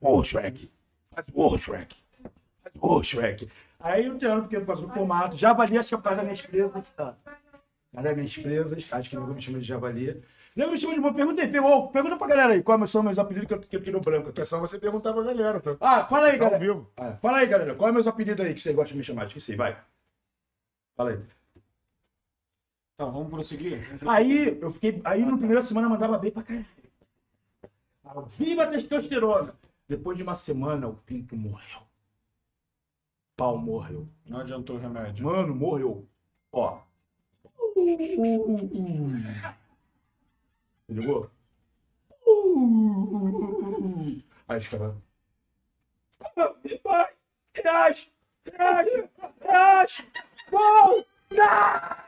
Ô, 0.00 0.22
Shrek. 0.22 0.70
Faz 1.14 1.26
o 1.32 1.40
urro, 1.40 1.58
Shrek. 1.58 1.96
Faz 2.62 2.74
o 2.80 2.86
urro, 2.86 3.02
Shrek. 3.04 3.48
Aí 3.80 4.06
eu 4.06 4.14
entendo 4.14 4.42
porque 4.42 4.58
por 4.60 4.66
causa 4.66 4.82
do 4.82 4.92
formato. 4.92 5.36
Javali, 5.36 5.78
acho 5.78 5.88
que 5.88 5.94
é 5.94 5.98
por 5.98 6.04
causa 6.04 6.16
das 6.18 6.24
minhas 6.26 6.42
presas. 6.42 6.84
Tá. 6.96 7.14
Das 7.92 8.14
minhas 8.16 8.36
presas. 8.36 8.88
Acho 8.92 9.10
que 9.10 9.16
ninguém 9.16 9.34
me 9.34 9.42
chama 9.42 9.58
de 9.58 9.64
javali. 9.64 10.22
Ninguém 10.54 10.72
me 10.72 10.78
chama 10.80 10.94
de 10.94 11.00
bom. 11.00 11.12
Pergunta 11.14 11.40
aí, 11.42 11.48
pegou. 11.48 11.88
Pergunta 11.88 12.16
pra 12.16 12.26
galera 12.26 12.52
aí 12.52 12.62
quais 12.62 12.90
são 12.90 13.02
meus 13.02 13.18
apelidos 13.18 13.48
que 13.48 13.54
eu, 13.54 13.58
que 13.60 13.76
eu 13.76 13.80
fiquei 13.80 13.92
no 13.92 14.00
branco 14.00 14.28
aqui. 14.28 14.40
É 14.40 14.44
só 14.44 14.60
você 14.60 14.78
perguntar 14.78 15.12
pra 15.14 15.22
galera, 15.22 15.60
tá? 15.60 15.76
Ah, 15.80 16.04
fala 16.06 16.26
aí, 16.26 16.38
Tá 16.38 16.44
ao 16.44 16.50
galera. 16.50 16.58
vivo. 16.72 16.90
Ah, 16.96 17.12
fala 17.22 17.38
aí, 17.38 17.46
galera. 17.46 17.74
Qual 17.74 17.88
é 17.88 17.92
meus 17.92 18.06
apelidos 18.06 18.44
aí 18.44 18.54
que 18.54 18.60
você 18.60 18.72
gosta 18.72 18.92
de 18.92 18.98
me 18.98 19.04
chamar? 19.04 19.26
Esqueci, 19.26 19.56
vai. 19.56 19.76
Fala 20.96 21.10
aí. 21.10 21.18
Então, 23.02 23.10
vamos 23.10 23.30
prosseguir? 23.30 23.80
Aí, 24.08 24.60
eu 24.60 24.72
fiquei. 24.72 25.02
Aí, 25.04 25.24
na 25.24 25.36
primeira 25.36 25.60
semana, 25.60 25.88
mandava 25.88 26.18
bem 26.18 26.30
pra 26.30 26.44
caralho. 26.44 26.64
Ah, 28.04 28.20
Viva 28.38 28.62
a 28.62 28.66
testosterona! 28.68 29.58
Depois 29.88 30.16
de 30.16 30.22
uma 30.22 30.36
semana, 30.36 30.86
o 30.86 30.94
pinto 30.94 31.36
morreu. 31.36 31.80
Pau 33.36 33.58
morreu. 33.58 34.06
Não 34.24 34.38
adiantou 34.38 34.76
o 34.76 34.78
remédio. 34.78 35.24
Mano, 35.24 35.52
morreu. 35.52 36.08
Ó. 36.52 36.80
Ligou? 40.88 41.28
Aí 44.46 44.60
os 44.60 44.68
caras. 44.68 44.94
Vai! 46.84 47.12
Reage! 47.52 48.12
Reage! 48.44 49.10
Reage! 49.40 50.08
Não! 50.52 51.04
Não! 51.32 52.01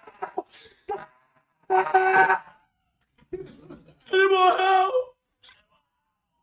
Ele 4.13 4.29
morreu! 4.29 5.15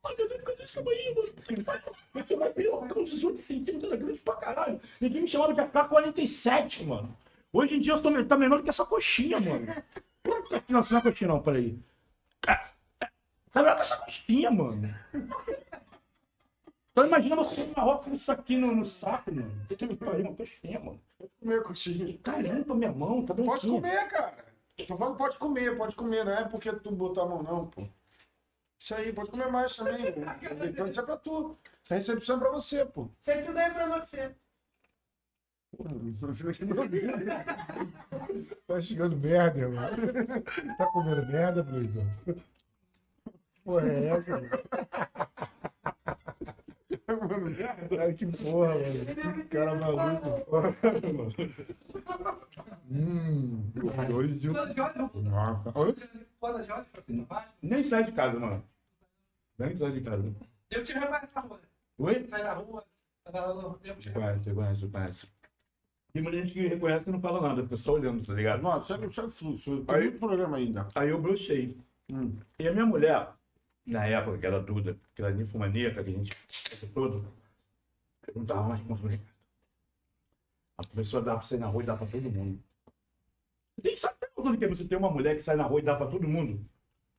Mano, 0.03 0.15
eu 0.17 0.29
nunca 0.29 0.55
desse 0.55 0.73
tamanho, 0.75 1.15
mano. 1.15 1.33
Puta 1.33 1.53
que 1.53 1.63
pariu. 1.63 1.83
Eu 2.15 2.23
tinha 2.23 2.39
uma 2.39 2.49
piroca 2.49 2.93
com 2.93 3.03
18 3.03 3.41
centímetros, 3.41 3.83
era 3.91 3.95
grande 3.95 4.19
pra 4.19 4.35
caralho. 4.35 4.79
Ninguém 4.99 5.21
me 5.21 5.27
chamava 5.27 5.53
de 5.53 5.61
AK-47, 5.61 6.83
mano. 6.83 7.15
Hoje 7.53 7.75
em 7.75 7.79
dia 7.79 7.93
eu 7.93 8.01
tô 8.01 8.11
tá 8.25 8.37
menor 8.37 8.57
do 8.57 8.63
que 8.63 8.69
essa 8.69 8.85
coxinha, 8.85 9.39
mano. 9.39 9.67
Puta 10.23 10.59
que 10.59 10.73
não, 10.73 10.81
não 10.81 10.97
é 10.97 11.01
coxinha 11.01 11.27
não, 11.27 11.41
peraí. 11.41 11.79
Tá 12.41 13.61
menor 13.61 13.75
que 13.75 13.81
essa 13.81 13.97
coxinha, 13.97 14.49
mano. 14.49 14.93
Então 16.91 17.05
imagina 17.05 17.35
você 17.35 17.65
na 17.75 17.83
roca 17.83 18.05
com 18.05 18.13
isso 18.13 18.31
aqui 18.31 18.57
no, 18.57 18.75
no 18.75 18.85
saco, 18.85 19.33
mano. 19.33 19.51
Puta 19.67 19.87
que 19.87 19.95
pariu, 19.95 20.25
uma 20.25 20.35
coxinha, 20.35 20.79
mano. 20.79 20.99
Comer 21.39 21.63
coxinha. 21.63 22.17
Caramba, 22.23 22.75
minha 22.75 22.91
mão, 22.91 23.25
tá 23.25 23.33
Pode 23.33 23.47
branquinha. 23.47 23.81
comer, 23.81 24.07
cara. 24.07 24.50
Tô 24.87 24.97
falando, 24.97 25.17
pode 25.17 25.37
comer, 25.37 25.77
pode 25.77 25.95
comer. 25.95 26.25
Não 26.25 26.31
é 26.33 26.45
porque 26.45 26.71
tu 26.73 26.91
botou 26.91 27.23
a 27.23 27.27
mão, 27.27 27.43
não, 27.43 27.67
pô. 27.67 27.87
Isso 28.79 28.95
aí, 28.95 29.13
pode 29.13 29.29
comer 29.29 29.51
mais 29.51 29.75
também. 29.75 30.07
Então 30.69 30.87
isso 30.87 30.99
é 30.99 31.03
pra 31.03 31.17
tu. 31.17 31.57
Essa 31.83 31.95
recepção 31.95 32.37
é 32.37 32.39
pra 32.39 32.49
você, 32.49 32.85
pô. 32.85 33.09
Sei 33.21 33.43
tudo 33.43 33.57
aí 33.57 33.71
pra 33.71 33.99
você. 33.99 34.35
Tá 38.67 38.81
chegando 38.81 39.15
merda, 39.17 39.59
irmão. 39.59 39.89
Tá 40.77 40.85
comendo 40.87 41.25
merda, 41.25 41.63
Bluesão? 41.63 42.05
Porra 43.63 43.87
é 43.87 44.07
essa, 44.07 44.31
mano? 44.31 44.49
Cara, 47.89 48.13
que 48.13 48.25
porra, 48.25 48.75
mano. 48.75 49.33
Que 49.35 49.43
cara 49.49 49.75
maluco. 49.75 50.29
Hum. 52.89 53.71
Hoje 54.13 54.39
Jorge 54.39 54.73
assim, 56.97 57.13
no 57.13 57.25
baixo, 57.25 57.49
Nem 57.61 57.83
sai 57.83 58.03
de 58.03 58.11
casa, 58.11 58.39
mano. 58.39 58.63
Nem 59.57 59.77
sai 59.77 59.91
de 59.91 60.01
casa. 60.01 60.33
eu 60.71 60.83
te 60.83 60.93
reparei 60.93 61.29
na 61.33 61.41
rua. 61.41 61.59
Oi? 61.99 62.27
Sai 62.27 62.43
na 62.43 62.53
rua, 62.53 62.83
tá 63.23 63.39
eu 63.83 63.95
te 63.95 64.11
quase. 64.11 65.27
Tem 66.13 66.21
muita 66.21 66.39
gente 66.39 66.51
que 66.51 66.67
reconhece 66.67 67.07
e 67.07 67.11
não 67.11 67.21
fala 67.21 67.39
nada, 67.41 67.63
fica 67.63 67.77
só 67.77 67.93
olhando, 67.93 68.21
tá 68.25 68.33
ligado? 68.33 68.61
Não, 68.61 68.83
segue, 68.83 69.13
segue 69.13 69.31
fluxo. 69.31 69.85
Tem 69.85 69.95
Aí- 69.95 70.03
muito 70.03 70.19
programa 70.19 70.57
ainda. 70.57 70.87
Aí 70.93 71.09
eu 71.09 71.21
brochei. 71.21 71.77
Hum. 72.11 72.35
E 72.59 72.67
a 72.67 72.73
minha 72.73 72.85
mulher, 72.85 73.29
na 73.85 74.05
época, 74.05 74.37
que 74.37 74.45
era 74.45 74.59
Duda, 74.59 74.97
que 75.15 75.21
era 75.21 75.31
ninfomaníaca, 75.31 76.03
que 76.03 76.09
a 76.09 76.13
gente 76.13 76.31
todo, 76.93 77.25
eu 78.27 78.33
não 78.35 78.43
dava 78.43 78.63
mais 78.63 78.81
conta 78.81 79.01
do 79.01 79.07
recado. 79.07 79.29
Ela 80.77 80.87
começou 80.87 81.19
a 81.19 81.23
dar 81.23 81.35
pra 81.35 81.43
sair 81.43 81.59
na 81.59 81.67
rua 81.67 81.83
e 81.83 81.85
dar 81.85 81.97
pra 81.97 82.07
todo 82.07 82.29
mundo. 82.29 82.59
Tem, 83.81 83.97
sabe 83.97 84.15
quando 84.33 84.57
que 84.57 84.67
você 84.67 84.85
tem 84.85 84.97
uma 84.97 85.09
mulher 85.09 85.35
que 85.35 85.43
sai 85.43 85.55
na 85.55 85.63
rua 85.63 85.79
e 85.79 85.83
dá 85.83 85.95
pra 85.95 86.07
todo 86.07 86.27
mundo? 86.27 86.63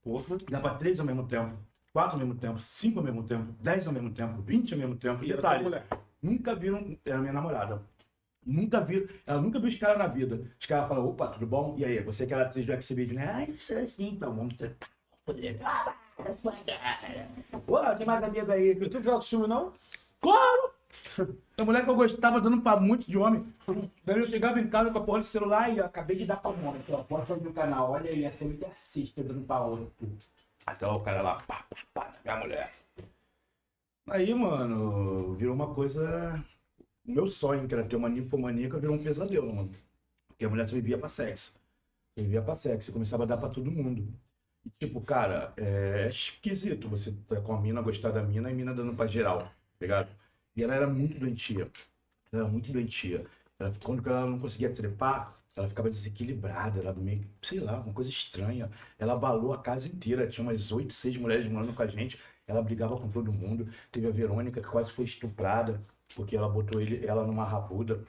Porra. 0.03 0.37
Dá 0.49 0.61
pra 0.61 0.75
três 0.75 0.99
ao 0.99 1.07
mesmo 1.07 1.27
tempo, 1.27 1.57
quatro 1.93 2.15
ao 2.15 2.19
mesmo 2.19 2.35
tempo, 2.35 2.61
cinco 2.61 2.99
ao 2.99 3.05
mesmo 3.05 3.23
tempo, 3.25 3.53
dez 3.61 3.87
ao 3.87 3.93
mesmo 3.93 4.13
tempo, 4.13 4.43
vinte 4.43 4.73
ao 4.73 4.79
mesmo 4.79 4.97
tempo. 4.97 5.25
E 5.25 5.29
detalhe, 5.29 5.65
nunca 6.21 6.55
viram, 6.55 6.99
era 7.05 7.19
minha 7.19 7.33
namorada. 7.33 7.83
Nunca 8.45 8.81
viram, 8.81 9.09
ela 9.25 9.41
nunca 9.41 9.61
viu 9.61 9.69
os 9.69 9.77
caras 9.77 9.99
na 9.99 10.09
vida. 10.09 10.41
Os 10.59 10.67
caras 10.67 10.89
falam, 10.89 11.07
opa, 11.07 11.29
tudo 11.29 11.47
bom? 11.47 11.77
E 11.79 11.85
aí, 11.85 12.03
você 12.03 12.27
que 12.27 12.35
era 12.35 12.43
atriz 12.43 12.67
do 12.67 12.73
X-Video, 12.73 13.15
né? 13.15 13.31
Ai, 13.31 13.51
isso 13.51 13.73
é 13.73 13.83
assim, 13.83 14.09
então, 14.09 14.35
vamos 14.35 14.55
tentar. 14.55 14.89
Ah, 15.65 15.95
sua 16.17 16.53
cara. 16.53 17.29
Pô, 17.67 17.97
tem 17.97 18.07
mais 18.07 18.23
amigo 18.23 18.51
aí. 18.51 18.71
E 18.71 18.89
tu 18.89 19.01
viu 19.01 19.21
filme 19.21 19.47
não? 19.47 19.73
Claro! 20.21 20.73
A 21.57 21.65
mulher 21.65 21.85
que 21.85 21.91
eu 21.91 21.95
gostava 21.95 22.41
dando 22.41 22.61
pra 22.61 22.77
muito 22.77 23.11
de 23.11 23.17
homem. 23.17 23.47
Daí 24.05 24.19
eu 24.19 24.29
chegava 24.29 24.59
em 24.59 24.69
casa 24.69 24.91
com 24.91 24.99
a 24.99 25.03
porra 25.03 25.21
do 25.21 25.27
celular 25.27 25.71
e 25.71 25.79
eu 25.79 25.85
acabei 25.85 26.17
de 26.17 26.27
dar 26.27 26.37
pra 26.37 26.51
um 26.51 26.67
homem. 26.67 26.83
Pode 27.09 27.27
fazer 27.27 27.45
no 27.45 27.53
canal. 27.53 27.93
Olha 27.93 28.11
aí, 28.11 28.25
essa 28.25 28.45
mulher 28.45 28.71
assiste, 28.71 29.19
eu 29.19 29.25
dando 29.25 29.47
pra 29.47 29.61
outro. 29.61 29.93
Até 30.67 30.87
o 30.87 31.01
cara 31.01 31.23
lá, 31.23 31.35
pá, 31.47 31.65
pá, 31.69 31.77
pá, 31.93 32.11
na 32.25 32.35
minha 32.35 32.45
mulher. 32.45 32.73
Aí, 34.09 34.35
mano, 34.35 35.35
virou 35.35 35.55
uma 35.55 35.75
coisa. 35.75 36.43
O 37.07 37.13
meu 37.13 37.29
sonho, 37.29 37.67
que 37.67 37.75
era 37.75 37.85
ter 37.85 37.97
uma 37.97 38.09
ninfomaníaca, 38.09 38.79
virou 38.79 38.97
um 38.97 39.03
pesadelo, 39.03 39.55
mano. 39.55 39.71
Porque 40.29 40.45
a 40.45 40.49
mulher 40.49 40.67
só 40.67 40.75
vivia 40.75 40.99
pra 40.99 41.09
sexo. 41.09 41.53
Só 42.17 42.23
vivia 42.23 42.43
pra 42.43 42.55
sexo 42.55 42.91
e 42.91 42.93
começava 42.93 43.25
a 43.25 43.27
dar 43.27 43.37
pra 43.37 43.49
todo 43.49 43.71
mundo. 43.71 44.13
E, 44.65 44.71
tipo, 44.79 45.01
cara, 45.01 45.53
é 45.57 46.09
esquisito 46.09 46.89
você 46.89 47.13
tá 47.29 47.41
com 47.41 47.55
a 47.55 47.61
mina, 47.61 47.81
gostar 47.83 48.11
da 48.11 48.23
mina 48.23 48.51
e 48.51 48.55
mina 48.55 48.75
dando 48.75 48.95
pra 48.95 49.07
geral, 49.07 49.41
tá 49.41 49.51
ligado? 49.81 50.09
E 50.57 50.63
ela 50.63 50.75
era 50.75 50.87
muito 50.87 51.19
doentia. 51.19 51.71
Ela 52.33 52.43
era 52.45 52.51
muito 52.51 52.73
doentia. 52.73 53.27
Ela, 53.59 53.73
quando 53.83 54.09
ela 54.09 54.27
não 54.27 54.39
conseguia 54.39 54.71
trepar, 54.73 55.35
ela 55.57 55.69
ficava 55.69 55.91
desequilibrada, 55.91 56.81
ela 56.81 56.95
meio, 56.95 57.29
sei 57.43 57.61
lá, 57.61 57.81
uma 57.81 57.93
coisa 57.93 58.11
estranha. 58.11 58.71
Ela 58.99 59.15
abalou 59.15 59.53
a 59.53 59.59
casa 59.59 59.89
inteira, 59.89 60.27
tinha 60.29 60.45
umas 60.45 60.73
oito, 60.73 60.93
seis 60.93 61.17
mulheres 61.17 61.51
morando 61.51 61.75
com 61.75 61.83
a 61.83 61.87
gente. 61.87 62.19
Ela 62.47 62.63
brigava 62.63 62.97
com 62.99 63.09
todo 63.11 63.33
mundo. 63.33 63.69
Teve 63.91 64.07
a 64.07 64.11
Verônica 64.11 64.61
que 64.61 64.69
quase 64.69 64.91
foi 64.93 65.05
estuprada, 65.05 65.83
porque 66.15 66.37
ela 66.37 66.49
botou 66.49 66.81
ele, 66.81 67.05
ela 67.07 67.27
numa 67.27 67.45
rabuda 67.45 68.05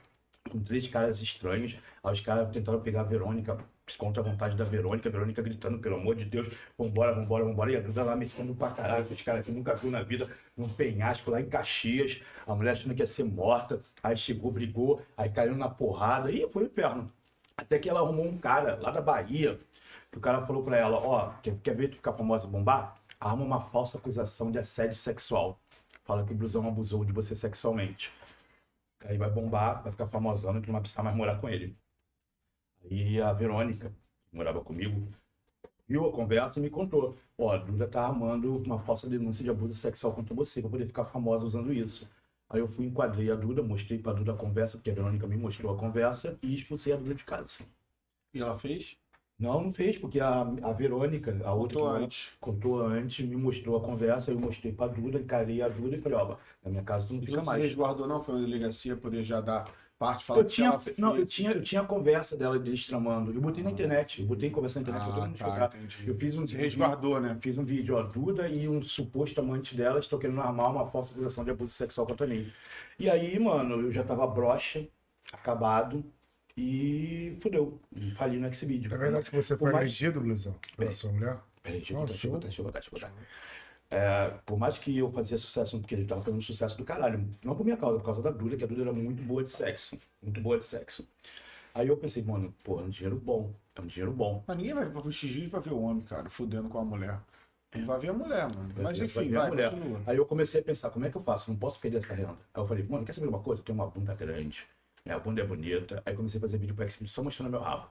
com 0.50 0.60
três 0.60 0.86
caras 0.88 1.20
estranhos. 1.22 1.76
Aí 2.02 2.12
os 2.12 2.20
caras 2.20 2.50
tentaram 2.52 2.80
pegar 2.80 3.02
a 3.02 3.04
Verônica 3.04 3.58
contra 3.98 4.22
a 4.22 4.24
vontade 4.24 4.56
da 4.56 4.64
Verônica, 4.64 5.08
a 5.08 5.12
Verônica 5.12 5.42
gritando, 5.42 5.78
pelo 5.78 5.96
amor 5.96 6.14
de 6.14 6.24
Deus, 6.24 6.48
vambora, 6.78 7.12
vambora, 7.14 7.44
vambora. 7.44 7.72
E 7.72 7.76
a 7.76 7.80
Duda 7.80 8.02
lá 8.02 8.16
mexendo 8.16 8.54
pra 8.54 8.70
caralho, 8.70 9.04
que 9.04 9.22
caras 9.22 9.44
que 9.44 9.52
nunca 9.52 9.74
viu 9.74 9.90
na 9.90 10.02
vida, 10.02 10.28
num 10.56 10.68
penhasco 10.68 11.30
lá 11.30 11.40
em 11.40 11.48
Caxias. 11.48 12.22
A 12.46 12.54
mulher 12.54 12.72
achando 12.72 12.94
que 12.94 13.02
ia 13.02 13.06
ser 13.06 13.24
morta. 13.24 13.82
Aí 14.02 14.16
chegou, 14.16 14.50
brigou, 14.50 15.02
aí 15.16 15.28
caiu 15.28 15.54
na 15.54 15.68
porrada. 15.68 16.30
E 16.30 16.48
foi 16.50 16.64
o 16.64 16.66
inferno. 16.66 17.12
Até 17.56 17.78
que 17.78 17.88
ela 17.88 18.00
arrumou 18.00 18.26
um 18.26 18.38
cara 18.38 18.80
lá 18.82 18.90
da 18.90 19.00
Bahia, 19.00 19.60
que 20.10 20.18
o 20.18 20.20
cara 20.20 20.44
falou 20.46 20.64
pra 20.64 20.76
ela, 20.76 20.96
ó, 20.96 21.32
quer, 21.42 21.56
quer 21.62 21.76
ver 21.76 21.88
tu 21.88 21.96
ficar 21.96 22.14
famosa 22.14 22.46
bombar? 22.46 22.96
Arma 23.20 23.44
uma 23.44 23.60
falsa 23.60 23.98
acusação 23.98 24.50
de 24.50 24.58
assédio 24.58 24.96
sexual. 24.96 25.58
Fala 26.04 26.24
que 26.24 26.32
o 26.32 26.36
blusão 26.36 26.66
abusou 26.66 27.04
de 27.04 27.12
você 27.12 27.34
sexualmente. 27.34 28.12
Aí 29.04 29.18
vai 29.18 29.30
bombar, 29.30 29.82
vai 29.82 29.92
ficar 29.92 30.06
famosão 30.08 30.56
e 30.56 30.60
tu 30.60 30.66
não 30.66 30.72
vai 30.72 30.80
precisar 30.80 31.02
mais 31.02 31.16
morar 31.16 31.40
com 31.40 31.48
ele. 31.48 31.76
Aí 32.90 33.20
a 33.20 33.32
Verônica, 33.32 33.90
que 34.30 34.36
morava 34.36 34.60
comigo, 34.60 35.06
viu 35.88 36.06
a 36.06 36.12
conversa 36.12 36.58
e 36.58 36.62
me 36.62 36.70
contou. 36.70 37.16
Ó, 37.36 37.50
a 37.52 37.56
Duda 37.58 37.86
tá 37.88 38.06
armando 38.06 38.56
uma 38.58 38.78
falsa 38.78 39.08
denúncia 39.08 39.42
de 39.44 39.50
abuso 39.50 39.74
sexual 39.74 40.12
contra 40.12 40.34
você 40.34 40.60
pra 40.60 40.70
poder 40.70 40.86
ficar 40.86 41.04
famosa 41.04 41.44
usando 41.44 41.72
isso. 41.72 42.08
Aí 42.48 42.60
eu 42.60 42.68
fui, 42.68 42.86
enquadrei 42.86 43.30
a 43.30 43.34
Duda, 43.34 43.62
mostrei 43.62 43.98
pra 43.98 44.12
Duda 44.12 44.32
a 44.32 44.36
conversa, 44.36 44.76
porque 44.76 44.90
a 44.90 44.94
Verônica 44.94 45.26
me 45.26 45.36
mostrou 45.36 45.74
a 45.74 45.78
conversa 45.78 46.38
e 46.42 46.54
expulsei 46.54 46.92
a 46.92 46.96
Duda 46.96 47.14
de 47.14 47.24
casa. 47.24 47.58
E 48.32 48.40
ela 48.40 48.56
fez? 48.58 48.96
Não, 49.36 49.60
não 49.60 49.72
fez, 49.72 49.98
porque 49.98 50.20
a, 50.20 50.42
a 50.42 50.72
Verônica, 50.72 51.36
a 51.44 51.52
outra 51.52 51.76
Contou 51.78 51.82
que 51.86 51.92
mora- 51.92 52.04
antes. 52.04 52.32
contou 52.40 52.80
antes, 52.86 53.26
me 53.26 53.34
mostrou 53.34 53.76
a 53.76 53.80
conversa, 53.80 54.30
eu 54.30 54.38
mostrei 54.38 54.72
pra 54.72 54.86
Duda, 54.86 55.18
encarei 55.18 55.60
a 55.60 55.68
Duda 55.68 55.96
e 55.96 56.00
falei, 56.00 56.16
ó, 56.18 56.36
na 56.62 56.70
minha 56.70 56.84
casa 56.84 57.08
tu 57.08 57.14
não 57.14 57.20
Tu 57.20 57.26
fica 57.26 57.38
não 57.38 57.44
mais. 57.44 57.62
resguardou 57.62 58.06
não? 58.06 58.22
Foi 58.22 58.36
uma 58.36 58.44
delegacia, 58.46 58.96
poder 58.96 59.24
já 59.24 59.40
dar 59.40 59.68
parte, 60.04 60.28
Eu 60.30 60.36
que 60.44 60.52
tinha, 60.52 60.68
ela 60.68 60.82
não, 60.98 61.10
eu 61.10 61.16
fez. 61.16 61.32
tinha, 61.32 61.50
eu 61.52 61.62
tinha 61.62 61.80
a 61.80 61.84
conversa 61.84 62.36
dela 62.36 62.58
deles 62.58 62.86
tramando. 62.86 63.32
Eu 63.32 63.40
botei 63.40 63.62
na 63.64 63.70
internet, 63.70 64.20
eu 64.20 64.26
botei 64.26 64.50
conversa 64.50 64.78
na 64.78 64.82
internet 64.82 65.02
pra 65.04 65.12
todo 65.14 65.22
Ah, 65.22 65.26
mundo 65.26 65.38
tá. 65.38 65.70
Eu 66.06 66.14
fiz 66.16 66.34
um 66.36 66.44
resguardou, 66.44 67.20
né? 67.20 67.36
Fiz 67.40 67.56
um 67.58 67.64
vídeo, 67.64 67.96
ó, 67.96 68.02
Duda 68.02 68.48
e 68.48 68.68
um 68.68 68.82
suposto 68.82 69.40
amante 69.40 69.74
dela 69.76 69.98
estão 70.00 70.18
querendo 70.18 70.40
armar 70.40 70.70
uma 70.70 70.86
falsa 70.90 71.12
acusação 71.12 71.44
de 71.44 71.50
abuso 71.50 71.72
sexual 71.72 72.06
contra 72.06 72.26
mim. 72.26 72.50
E 72.98 73.08
aí, 73.10 73.38
mano, 73.38 73.80
eu 73.80 73.92
já 73.92 74.02
tava 74.04 74.26
broxa, 74.26 74.86
acabado, 75.32 76.04
e 76.56 77.36
fudeu. 77.42 77.80
Falei 78.16 78.38
no 78.38 78.52
Xvideo. 78.54 78.92
É 78.94 78.96
verdade 78.96 79.30
que 79.30 79.36
você 79.36 79.56
foi 79.56 79.72
mais- 79.72 79.84
agredido, 79.86 80.20
Blusão, 80.20 80.54
pela 80.76 80.92
sua 80.92 81.10
mulher? 81.12 81.38
Peraí, 81.62 81.78
deixa 81.78 81.94
eu 81.94 81.96
eu 81.98 82.02
botar, 82.32 82.46
deixa 82.46 82.60
eu 82.60 82.64
botar, 82.64 82.78
deixa 82.80 82.94
eu 82.94 83.00
botar. 83.00 83.12
É, 83.94 84.28
por 84.44 84.58
mais 84.58 84.76
que 84.76 84.98
eu 84.98 85.08
fazia 85.12 85.38
sucesso, 85.38 85.78
porque 85.78 85.94
ele 85.94 86.04
tava 86.04 86.20
fazendo 86.20 86.42
sucesso 86.42 86.76
do 86.76 86.84
caralho, 86.84 87.30
não 87.44 87.54
por 87.54 87.62
minha 87.62 87.76
causa, 87.76 87.96
por 87.96 88.04
causa 88.04 88.20
da 88.20 88.30
Duda, 88.30 88.56
que 88.56 88.64
a 88.64 88.66
Duda 88.66 88.82
era 88.82 88.92
muito 88.92 89.22
boa 89.22 89.40
de 89.40 89.48
sexo, 89.50 89.96
muito 90.20 90.40
boa 90.40 90.58
de 90.58 90.64
sexo. 90.64 91.06
Aí 91.72 91.86
eu 91.86 91.96
pensei, 91.96 92.20
mano, 92.24 92.52
porra, 92.64 92.82
é 92.82 92.86
um 92.86 92.88
dinheiro 92.88 93.14
bom, 93.14 93.54
é 93.76 93.80
um 93.80 93.86
dinheiro 93.86 94.10
bom. 94.12 94.42
Mas 94.48 94.56
ninguém 94.56 94.74
vai 94.74 94.90
pro 94.90 95.12
X 95.12 95.48
pra 95.48 95.60
ver 95.60 95.72
o 95.72 95.80
homem, 95.80 96.02
cara, 96.02 96.28
fudendo 96.28 96.68
com 96.68 96.78
a 96.78 96.84
mulher. 96.84 97.20
Não 97.72 97.86
vai 97.86 98.00
ver 98.00 98.08
a 98.08 98.12
mulher, 98.12 98.48
mano. 98.52 98.68
Vai 98.74 98.84
Mas 98.84 98.98
enfim, 98.98 99.32
a 99.32 99.40
vai, 99.40 99.50
mulher. 99.50 99.70
continua. 99.70 100.02
Aí 100.06 100.16
eu 100.16 100.26
comecei 100.26 100.60
a 100.60 100.64
pensar, 100.64 100.90
como 100.90 101.06
é 101.06 101.10
que 101.10 101.16
eu 101.16 101.22
faço? 101.22 101.52
Não 101.52 101.58
posso 101.58 101.78
perder 101.78 101.98
essa 101.98 102.14
renda. 102.14 102.36
Aí 102.52 102.62
eu 102.62 102.66
falei, 102.66 102.84
mano, 102.84 103.04
quer 103.04 103.12
saber 103.12 103.28
uma 103.28 103.40
coisa? 103.40 103.60
Eu 103.60 103.64
tenho 103.64 103.78
uma 103.78 103.86
bunda 103.86 104.12
grande, 104.14 104.66
minha 105.04 105.20
bunda 105.20 105.40
é 105.40 105.46
bonita. 105.46 106.02
Aí 106.04 106.16
comecei 106.16 106.38
a 106.38 106.40
fazer 106.40 106.58
vídeo 106.58 106.74
pro 106.74 106.88
Xvideo 106.88 107.08
só 107.08 107.22
mostrando 107.22 107.50
meu 107.50 107.60
rabo. 107.60 107.88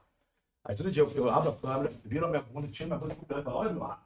Aí 0.64 0.76
todo 0.76 0.90
dia 0.90 1.02
eu, 1.02 1.10
eu 1.10 1.30
abro 1.30 1.50
a 1.50 1.56
câmera, 1.56 1.92
viro 2.04 2.26
a 2.26 2.28
minha 2.28 2.42
bunda, 2.42 2.68
tiro 2.68 2.88
minha 2.88 2.98
bunda 2.98 3.14
e 3.14 3.42
falo, 3.42 3.56
olha 3.56 3.72
meu 3.72 3.82
rabo. 3.82 4.02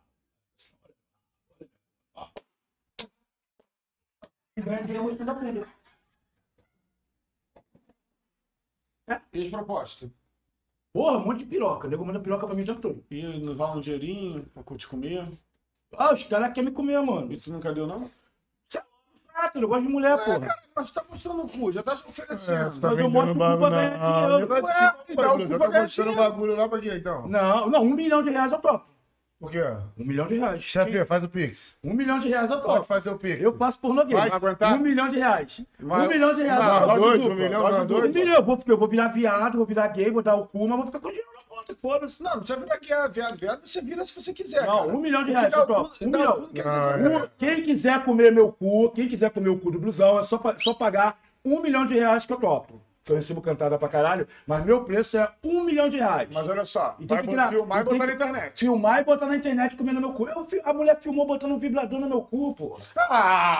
E 4.58 4.60
dinheiro 4.60 5.04
mostrando 5.04 5.30
a 5.30 5.34
bunda. 5.34 5.66
E 9.32 9.44
as 9.44 9.50
propostas? 9.50 10.10
Porra, 10.92 11.18
um 11.18 11.24
monte 11.26 11.38
de 11.38 11.46
piroca. 11.46 11.86
O 11.86 11.90
nego 11.90 12.04
manda 12.04 12.18
piroca 12.18 12.44
pra 12.46 12.54
mim 12.56 12.62
o 12.62 12.66
tempo 12.66 12.80
todo. 12.80 13.04
E 13.10 13.22
não 13.38 13.54
rola 13.54 13.76
um 13.76 13.80
dinheirinho 13.80 14.44
pra 14.52 14.76
te 14.76 14.88
comer? 14.88 15.28
Ah, 15.96 16.12
os 16.12 16.22
caras 16.24 16.52
querem 16.52 16.70
me 16.70 16.74
comer, 16.74 17.00
mano. 17.00 17.32
E 17.32 17.38
tu 17.38 17.52
nunca 17.52 17.72
deu, 17.72 17.86
não? 17.86 18.04
Ah, 19.40 19.52
eu 19.54 19.68
gosto 19.68 19.82
de 19.84 19.88
mulher, 19.88 20.18
Ué, 20.18 20.24
porra. 20.24 20.40
cara, 20.40 20.62
mas 20.74 20.90
tu 20.90 20.94
tá 20.94 21.04
mostrando 21.08 21.42
o 21.44 21.46
cu, 21.48 21.70
já 21.70 21.80
tá 21.80 21.94
se 21.94 22.04
É, 22.04 22.08
oferecendo. 22.08 22.80
tá 22.80 22.88
Mas 22.88 22.90
eu 22.90 22.96
vendendo 22.96 23.12
mostro 23.12 23.30
o 23.30 23.34
bagulho 23.38 23.58
cu 23.58 23.60
pra 23.60 23.70
na... 23.70 23.76
ganhar 23.76 24.02
Ah, 24.02 24.26
dinheiro. 24.26 24.52
Ué, 24.52 24.58
e 25.08 25.14
dá 25.14 25.32
o 25.32 25.38
cu 25.38 25.48
tá 25.48 25.58
pra 25.58 25.66
ganhar 25.68 25.82
mostrando 25.82 26.08
dinheiro. 26.10 26.16
bagulho 26.32 26.56
lá 26.56 26.68
pra 26.68 26.80
quê, 26.80 26.94
então? 26.96 27.28
Não, 27.28 27.70
não, 27.70 27.82
um 27.84 27.94
milhão 27.94 28.20
de 28.24 28.30
reais 28.30 28.50
eu 28.50 28.58
topo. 28.58 28.84
Por 29.40 29.52
quê? 29.52 29.62
Um 29.96 30.04
milhão 30.04 30.26
de 30.26 30.34
reais. 30.36 30.62
Chefe, 30.64 31.04
faz 31.04 31.22
o 31.22 31.28
Pix. 31.28 31.72
Um 31.84 31.94
milhão 31.94 32.18
de 32.18 32.28
reais 32.28 32.50
eu 32.50 32.60
Pode 32.60 32.74
topo. 32.74 32.84
fazer 32.86 33.10
o 33.10 33.16
Pix. 33.16 33.40
Eu 33.40 33.56
faço 33.56 33.78
pornô 33.78 34.04
gay. 34.04 34.16
Vai 34.16 34.30
aguentar? 34.30 34.74
Um 34.74 34.78
milhão 34.80 35.08
de 35.08 35.16
reais. 35.18 35.60
Vai. 35.78 36.06
Um 36.06 36.08
milhão 36.08 36.34
de 36.34 36.42
reais. 36.42 36.58
Não, 36.64 36.86
Não, 36.88 36.94
dois, 37.00 37.20
um 37.22 37.34
milhão, 37.36 37.70
não, 37.70 37.86
dois. 37.86 38.04
Um 38.06 38.18
milhão, 38.18 38.34
eu 38.34 38.42
vou, 38.42 38.56
porque 38.56 38.72
eu 38.72 38.76
vou 38.78 38.88
virar 38.88 39.08
viado, 39.08 39.56
vou 39.56 39.64
virar 39.64 39.86
gay, 39.88 40.10
vou 40.10 40.22
dar 40.22 40.34
o 40.34 40.44
cu, 40.44 40.66
mas 40.66 40.76
vou 40.76 40.86
ficar 40.86 40.98
com 40.98 41.08
dinheiro 41.08 41.28
na 41.36 41.56
conta, 41.56 41.76
foda-se. 41.80 42.20
Não, 42.20 42.32
não 42.32 42.38
precisa 42.40 42.58
virar 42.58 42.74
aqui, 42.74 42.92
é 42.92 43.08
viado, 43.08 43.38
viado, 43.38 43.60
você 43.64 43.80
vira 43.80 44.04
se 44.04 44.12
você 44.12 44.32
quiser, 44.32 44.66
Não, 44.66 44.78
cara. 44.78 44.88
um 44.88 45.00
milhão 45.00 45.22
de 45.24 45.30
reais, 45.30 45.54
eu 45.54 45.60
o 45.62 45.66
topo. 45.66 45.94
Um 46.00 46.08
o 46.08 46.10
milhão. 46.10 46.50
é. 46.56 47.08
Um- 47.24 47.28
quem 47.38 47.62
quiser 47.62 48.04
comer 48.04 48.32
meu 48.32 48.50
cu, 48.50 48.90
quem 48.90 49.06
quiser 49.08 49.30
comer 49.30 49.50
o 49.50 49.58
cu 49.58 49.70
do 49.70 49.78
blusão, 49.78 50.18
é 50.18 50.24
só, 50.24 50.42
só 50.58 50.74
pagar 50.74 51.16
um 51.44 51.62
milhão 51.62 51.86
de 51.86 51.94
reais 51.94 52.26
que 52.26 52.32
eu 52.32 52.38
topo. 52.40 52.82
Eu 53.12 53.16
recebo 53.16 53.40
cantada 53.40 53.78
pra 53.78 53.88
caralho, 53.88 54.26
mas 54.46 54.64
meu 54.64 54.84
preço 54.84 55.16
é 55.18 55.28
um 55.44 55.62
milhão 55.64 55.88
de 55.88 55.96
reais. 55.98 56.28
Mas 56.32 56.48
olha 56.48 56.64
só, 56.64 56.96
E 56.98 57.06
tem 57.06 57.18
que 57.18 57.28
tirar- 57.28 57.48
filmar 57.50 57.80
e 57.80 57.84
botar 57.84 58.06
na 58.06 58.12
internet. 58.12 58.58
Filmar 58.58 59.00
e 59.00 59.04
botar 59.04 59.26
na 59.26 59.36
internet 59.36 59.76
comendo 59.76 60.00
meu 60.00 60.12
cu. 60.12 60.28
Eu 60.28 60.46
a 60.64 60.72
mulher 60.72 60.98
filmou 61.00 61.26
botando 61.26 61.52
um 61.52 61.58
vibrador 61.58 61.98
no 62.00 62.08
meu 62.08 62.22
cu, 62.22 62.54
pô. 62.54 62.78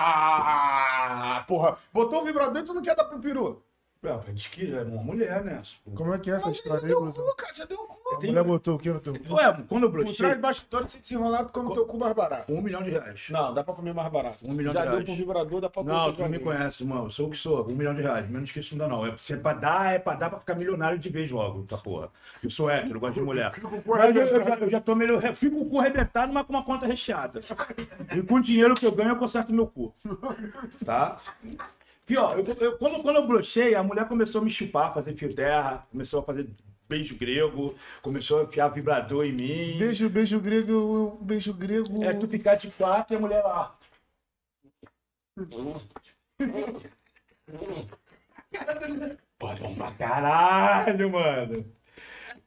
Ah, 0.09 1.43
porra, 1.47 1.75
botou 1.93 2.21
o 2.21 2.25
vibrador 2.25 2.61
e 2.61 2.65
tu 2.65 2.73
não 2.73 2.81
quer 2.81 2.95
dar 2.95 3.03
pro 3.05 3.19
peru. 3.19 3.63
É, 4.01 4.31
diz 4.31 4.47
que 4.47 4.73
é 4.73 4.81
uma 4.81 5.03
mulher, 5.03 5.43
né? 5.43 5.61
Como 5.93 6.13
é 6.13 6.17
que 6.19 6.31
é 6.31 6.35
essa 6.35 6.49
história 6.49 6.79
já 6.79 6.85
aí, 6.87 6.89
deu 6.93 6.99
o 6.99 7.01
Blusão? 7.01 7.25
cu, 7.25 7.35
cara, 7.35 7.53
já 7.53 7.65
deu 7.65 7.77
cu. 7.79 7.99
A 8.15 8.19
mulher 8.25 8.43
botou 8.45 8.75
o 8.75 8.79
que 8.79 8.89
no 8.89 8.99
teu 9.01 9.13
cu? 9.19 9.33
Ué, 9.33 9.63
quando 9.67 9.83
eu 9.83 9.91
Por 9.91 9.97
brochei, 9.97 10.15
trás 10.15 10.35
de 10.35 10.41
bastidores, 10.41 10.91
se 10.93 10.99
desenrolar, 10.99 11.43
tu 11.43 11.51
come 11.51 11.73
teu 11.73 11.85
cu 11.85 11.97
mais 11.97 12.13
barato. 12.15 12.51
um 12.51 12.61
milhão 12.61 12.81
de 12.81 12.91
reais. 12.91 13.27
Não, 13.29 13.53
dá 13.53 13.61
pra 13.61 13.73
comer 13.73 13.93
mais 13.93 14.09
barato. 14.09 14.37
Um 14.47 14.53
milhão 14.53 14.71
Já 14.71 14.79
de 14.79 14.85
deu 14.85 14.91
reais. 14.93 15.05
pro 15.05 15.15
vibrador, 15.15 15.59
dá 15.59 15.69
pra 15.69 15.83
Não, 15.83 15.93
botar 16.05 16.13
tu 16.13 16.21
não 16.21 16.29
me 16.29 16.39
conhece, 16.39 16.85
mano. 16.85 17.11
Sou 17.11 17.27
o 17.27 17.29
que 17.29 17.35
sou. 17.37 17.69
Um 17.69 17.75
milhão 17.75 17.93
de 17.93 18.01
reais. 18.01 18.27
Menos 18.29 18.49
que 18.51 18.61
isso 18.61 18.73
não 18.77 18.87
dá, 18.87 18.95
não. 18.95 19.05
É, 19.05 19.17
se 19.17 19.33
é 19.33 19.37
pra 19.37 19.51
dar, 19.53 19.93
é 19.93 19.99
pra 19.99 20.15
dar 20.15 20.29
pra 20.29 20.39
ficar 20.39 20.55
milionário 20.55 20.97
de 20.97 21.09
vez 21.09 21.29
logo, 21.29 21.63
tá 21.63 21.77
porra. 21.77 22.09
Eu 22.41 22.49
sou 22.49 22.69
hétero, 22.69 22.95
eu 22.95 22.99
gosto 23.01 23.15
de 23.15 23.21
mulher. 23.21 23.53
Fica 23.53 23.67
com 23.67 23.75
o 23.75 23.81
cu 23.81 23.97
Mas 23.97 24.15
eu, 24.15 24.21
eu 24.27 24.43
já, 24.47 24.55
eu 24.55 24.69
já 24.71 24.79
tô 24.79 24.95
melhor. 24.95 25.21
Fico 25.35 25.57
com 25.57 25.65
o 25.65 25.69
cu 25.69 25.79
arrebentado, 25.79 26.31
mas 26.31 26.43
com 26.43 26.53
uma 26.53 26.63
conta 26.63 26.85
recheada. 26.87 27.41
E 28.15 28.21
com 28.23 28.35
o 28.35 28.41
dinheiro 28.41 28.75
que 28.75 28.85
eu 28.85 28.93
ganho, 28.93 29.09
eu 29.09 29.17
conserto 29.17 29.51
meu 29.51 29.67
cu. 29.67 29.93
Tá? 30.85 31.17
Pior, 32.09 32.39
eu, 32.39 32.45
eu- 32.59 32.75
quando, 32.79 33.03
quando 33.03 33.17
eu 33.17 33.27
brochei, 33.27 33.75
a 33.75 33.83
mulher 33.83 34.07
começou 34.07 34.41
a 34.41 34.43
me 34.43 34.49
chupar, 34.49 34.91
fazer 34.91 35.13
fio 35.13 35.31
terra, 35.31 35.85
começou 35.91 36.19
a 36.21 36.23
fazer 36.23 36.49
beijo 36.89 37.15
grego, 37.15 37.75
começou 38.01 38.39
a 38.39 38.43
enfiar 38.45 38.67
vibrador 38.69 39.23
em 39.25 39.31
mim. 39.31 39.77
Beijo, 39.77 40.09
beijo 40.09 40.39
grego, 40.39 41.19
beijo 41.21 41.53
grego. 41.53 42.03
É 42.03 42.11
tu 42.11 42.27
ficar 42.27 42.55
de 42.55 42.71
quatro 42.71 43.13
e 43.13 43.15
a 43.15 43.19
mulher 43.19 43.43
lá. 43.43 43.77
Bom 49.39 49.75
pra 49.75 49.91
caralho, 49.91 51.11
mano. 51.11 51.65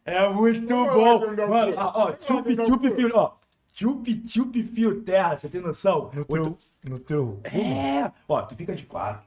É 0.05 0.28
muito 0.28 0.66
bom. 0.66 1.20
Mano, 1.48 1.74
ó, 1.76 2.09
ó, 2.09 2.16
chup, 2.26 2.56
chup, 2.56 2.90
fio, 2.97 3.10
ó. 3.14 3.34
Chup, 3.72 4.28
chup, 4.28 4.62
fio 4.64 5.02
terra, 5.02 5.36
você 5.36 5.48
tem 5.48 5.60
noção? 5.60 6.10
No 6.12 6.24
teu, 6.24 6.59
no 6.84 6.98
teu. 6.98 7.40
é, 7.44 8.10
ó, 8.28 8.43
tu 8.43 8.55
fica 8.56 8.74
de 8.74 8.84
quatro, 8.84 9.24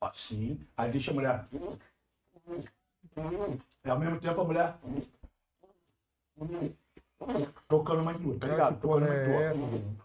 assim, 0.00 0.60
aí 0.76 0.90
deixa 0.90 1.10
a 1.10 1.14
mulher. 1.14 1.44
E 3.84 3.90
ao 3.90 3.98
mesmo 3.98 4.20
tempo 4.20 4.40
a 4.40 4.44
mulher. 4.44 4.74
Tocando 7.68 8.18
tua, 8.20 8.38
tá 8.38 8.46
ligado? 8.46 8.80
Tocando. 8.80 9.06
É, 9.06 9.54
mano. 9.54 9.96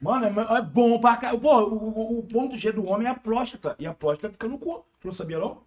Mano, 0.00 0.40
é, 0.40 0.58
é 0.58 0.62
bom 0.62 1.00
pra 1.00 1.16
caralho. 1.16 1.40
Pô, 1.40 1.60
o, 1.64 1.74
o- 1.74 2.18
o 2.20 2.22
ponto 2.24 2.56
G 2.56 2.72
do 2.72 2.86
homem 2.88 3.06
é 3.06 3.10
a 3.10 3.14
próstata. 3.14 3.76
E 3.78 3.86
a 3.86 3.94
próstata 3.94 4.32
fica 4.32 4.48
no 4.48 4.58
cu. 4.58 4.84
Tu 5.00 5.06
não 5.06 5.14
sabia, 5.14 5.38
não? 5.38 5.58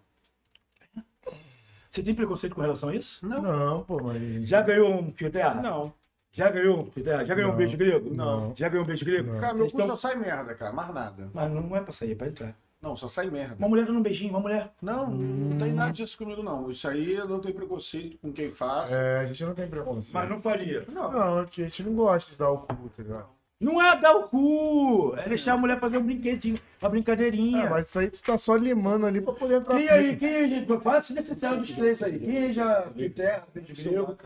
Você 1.90 2.02
tem 2.02 2.14
preconceito 2.14 2.54
com 2.54 2.60
relação 2.60 2.88
a 2.88 2.94
isso? 2.94 3.26
Não, 3.26 3.84
pô, 3.84 4.02
mas. 4.02 4.48
Já 4.48 4.62
ganhou 4.62 4.94
um 5.00 5.12
fio 5.12 5.30
terra? 5.30 5.54
Não. 5.62 5.92
Já 6.32 6.50
ganhou 6.50 6.80
um 6.80 6.90
fio 6.90 7.04
terra? 7.04 7.24
Já 7.24 7.34
ganhou 7.34 7.50
um 7.50 7.52
Não. 7.52 7.58
beijo 7.58 7.76
grego? 7.76 8.14
Não. 8.14 8.52
Já 8.56 8.68
ganhou 8.68 8.84
um 8.84 8.86
beijo 8.86 9.04
grego? 9.04 9.32
Cara, 9.40 9.54
meu 9.54 9.56
Vocês 9.58 9.72
cu 9.72 9.78
tão- 9.78 9.88
só 9.90 9.96
sai 10.08 10.16
merda, 10.16 10.54
cara. 10.54 10.72
Mais 10.72 10.92
nada. 10.92 11.30
Mas 11.32 11.50
não, 11.52 11.62
não 11.62 11.76
é 11.76 11.80
pra 11.80 11.92
sair, 11.92 12.12
é 12.12 12.14
pra 12.16 12.26
entrar. 12.26 12.56
Não, 12.84 12.94
só 12.94 13.08
sai 13.08 13.30
merda. 13.30 13.56
Uma 13.58 13.66
mulher 13.66 13.86
dando 13.86 13.98
um 13.98 14.02
beijinho, 14.02 14.28
uma 14.28 14.40
mulher. 14.40 14.70
Não, 14.82 15.10
não 15.10 15.58
tem 15.58 15.72
nada 15.72 15.90
disso 15.90 16.18
comigo, 16.18 16.42
não. 16.42 16.70
Isso 16.70 16.86
aí 16.86 17.14
eu 17.14 17.26
não 17.26 17.40
tenho 17.40 17.54
preconceito 17.54 18.18
com 18.18 18.30
quem 18.30 18.52
faz. 18.52 18.92
É, 18.92 19.20
a 19.20 19.26
gente 19.26 19.42
não 19.42 19.54
tem 19.54 19.66
preconceito. 19.66 20.12
Mas 20.12 20.28
não 20.28 20.42
faria. 20.42 20.84
Não. 20.92 21.10
Não, 21.10 21.40
é 21.40 21.46
que 21.46 21.62
a 21.62 21.64
gente 21.64 21.82
não 21.82 21.94
gosta 21.94 22.30
de 22.30 22.36
dar 22.36 22.50
o 22.50 22.58
cu, 22.58 22.90
tá 22.94 23.02
ligado? 23.02 23.28
Não 23.58 23.82
é 23.82 23.98
dar 23.98 24.14
o 24.14 24.24
cu, 24.24 25.14
é 25.16 25.26
deixar 25.26 25.54
a 25.54 25.56
mulher 25.56 25.80
fazer 25.80 25.96
um 25.96 26.04
brinquedinho, 26.04 26.58
uma 26.82 26.90
brincadeirinha. 26.90 27.64
É, 27.64 27.70
mas 27.70 27.88
isso 27.88 27.98
aí 27.98 28.10
tu 28.10 28.22
tá 28.22 28.36
só 28.36 28.54
limando 28.54 29.06
ali 29.06 29.22
pra 29.22 29.32
poder 29.32 29.54
entrar. 29.60 29.78
Quem 29.78 29.88
aí, 29.88 30.16
quem 30.16 30.34
aí, 30.34 30.66
fala 30.82 31.02
se 31.02 31.14
necessário 31.14 31.60
dos 31.60 31.70
três 31.70 32.02
aí. 32.02 32.18
Quem 32.18 32.52
já 32.52 32.82
de 32.94 33.08
terra, 33.08 33.46
beijo 33.54 33.74
grego? 33.74 34.18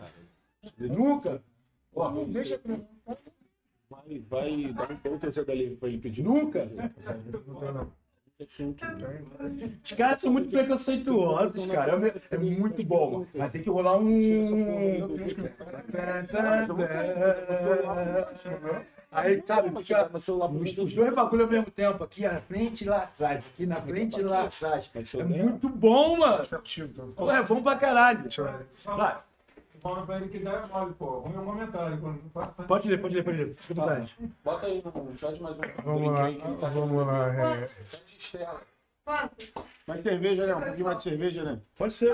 Nunca? 0.77 1.41
Ó, 1.95 2.09
Deixa 2.25 2.59
Vai, 3.89 4.19
vai 4.19 4.73
dar 4.73 4.91
um 4.91 4.97
ponto 4.97 5.45
dali 5.45 5.75
pra 5.77 5.87
ele 5.87 5.97
pedir. 5.97 6.23
Nunca? 6.23 6.65
Não 6.65 7.55
tem, 7.55 7.71
não. 7.73 7.98
Os 9.83 9.91
caras 9.91 10.21
são 10.21 10.31
muito 10.31 10.49
preconceituosos, 10.49 11.65
cara. 11.71 11.91
É 12.31 12.35
É 12.35 12.37
muito 12.37 12.83
bom. 12.85 13.25
Mas 13.35 13.51
tem 13.51 13.61
que 13.61 13.69
rolar 13.69 13.97
um. 13.97 14.17
Aí, 19.11 19.41
sabe, 19.45 19.69
fica 19.83 20.83
os 20.83 20.93
dois 20.93 21.13
bagulho 21.13 21.43
ao 21.43 21.49
mesmo 21.49 21.71
tempo. 21.71 22.03
Aqui 22.03 22.21
na 22.21 22.39
frente 22.41 22.83
e 22.83 22.87
lá 22.87 22.97
atrás. 23.03 23.43
Aqui 23.53 23.65
na 23.65 23.81
frente 23.81 24.19
e 24.19 24.23
lá 24.23 24.43
atrás. 24.43 24.89
É 25.19 25.23
muito 25.23 25.67
bom, 25.67 26.17
mano. 26.17 26.43
É 27.31 27.43
bom 27.43 27.61
pra 27.61 27.75
caralho. 27.75 28.29
Vai. 28.85 29.17
Fala 29.81 30.05
pra 30.05 30.17
ele 30.17 30.29
que 30.29 30.39
dá 30.39 30.51
é 30.53 30.65
mole, 30.65 30.93
pô. 30.93 31.19
Ruim 31.19 31.35
é 31.35 31.39
o 31.39 31.45
comentário. 31.45 31.99
Quando 32.01 32.29
passa, 32.31 32.63
Pode 32.63 32.87
ler, 32.89 33.01
pode 33.01 33.15
ler, 33.15 33.23
pode 33.23 33.37
ler. 33.37 33.55
Fica 33.55 33.73
vontade. 33.73 34.15
Bota 34.43 34.65
aí 34.67 34.81
no 34.83 34.91
pede 34.91 35.41
mais 35.41 35.57
um. 35.57 35.61
Vamos 35.83 36.11
lá, 36.11 36.25
aí 36.25 36.35
que 36.35 36.55
tá- 36.57 36.69
vamos 36.69 37.05
lá. 37.07 37.27
É. 37.35 37.69
Mais 39.87 40.01
cerveja, 40.01 40.45
né? 40.45 40.55
Um 40.55 40.61
pouquinho 40.61 40.85
mais 40.85 40.97
de 40.97 41.03
cerveja, 41.03 41.43
né? 41.43 41.61
Pode 41.77 41.93
ser. 41.93 42.13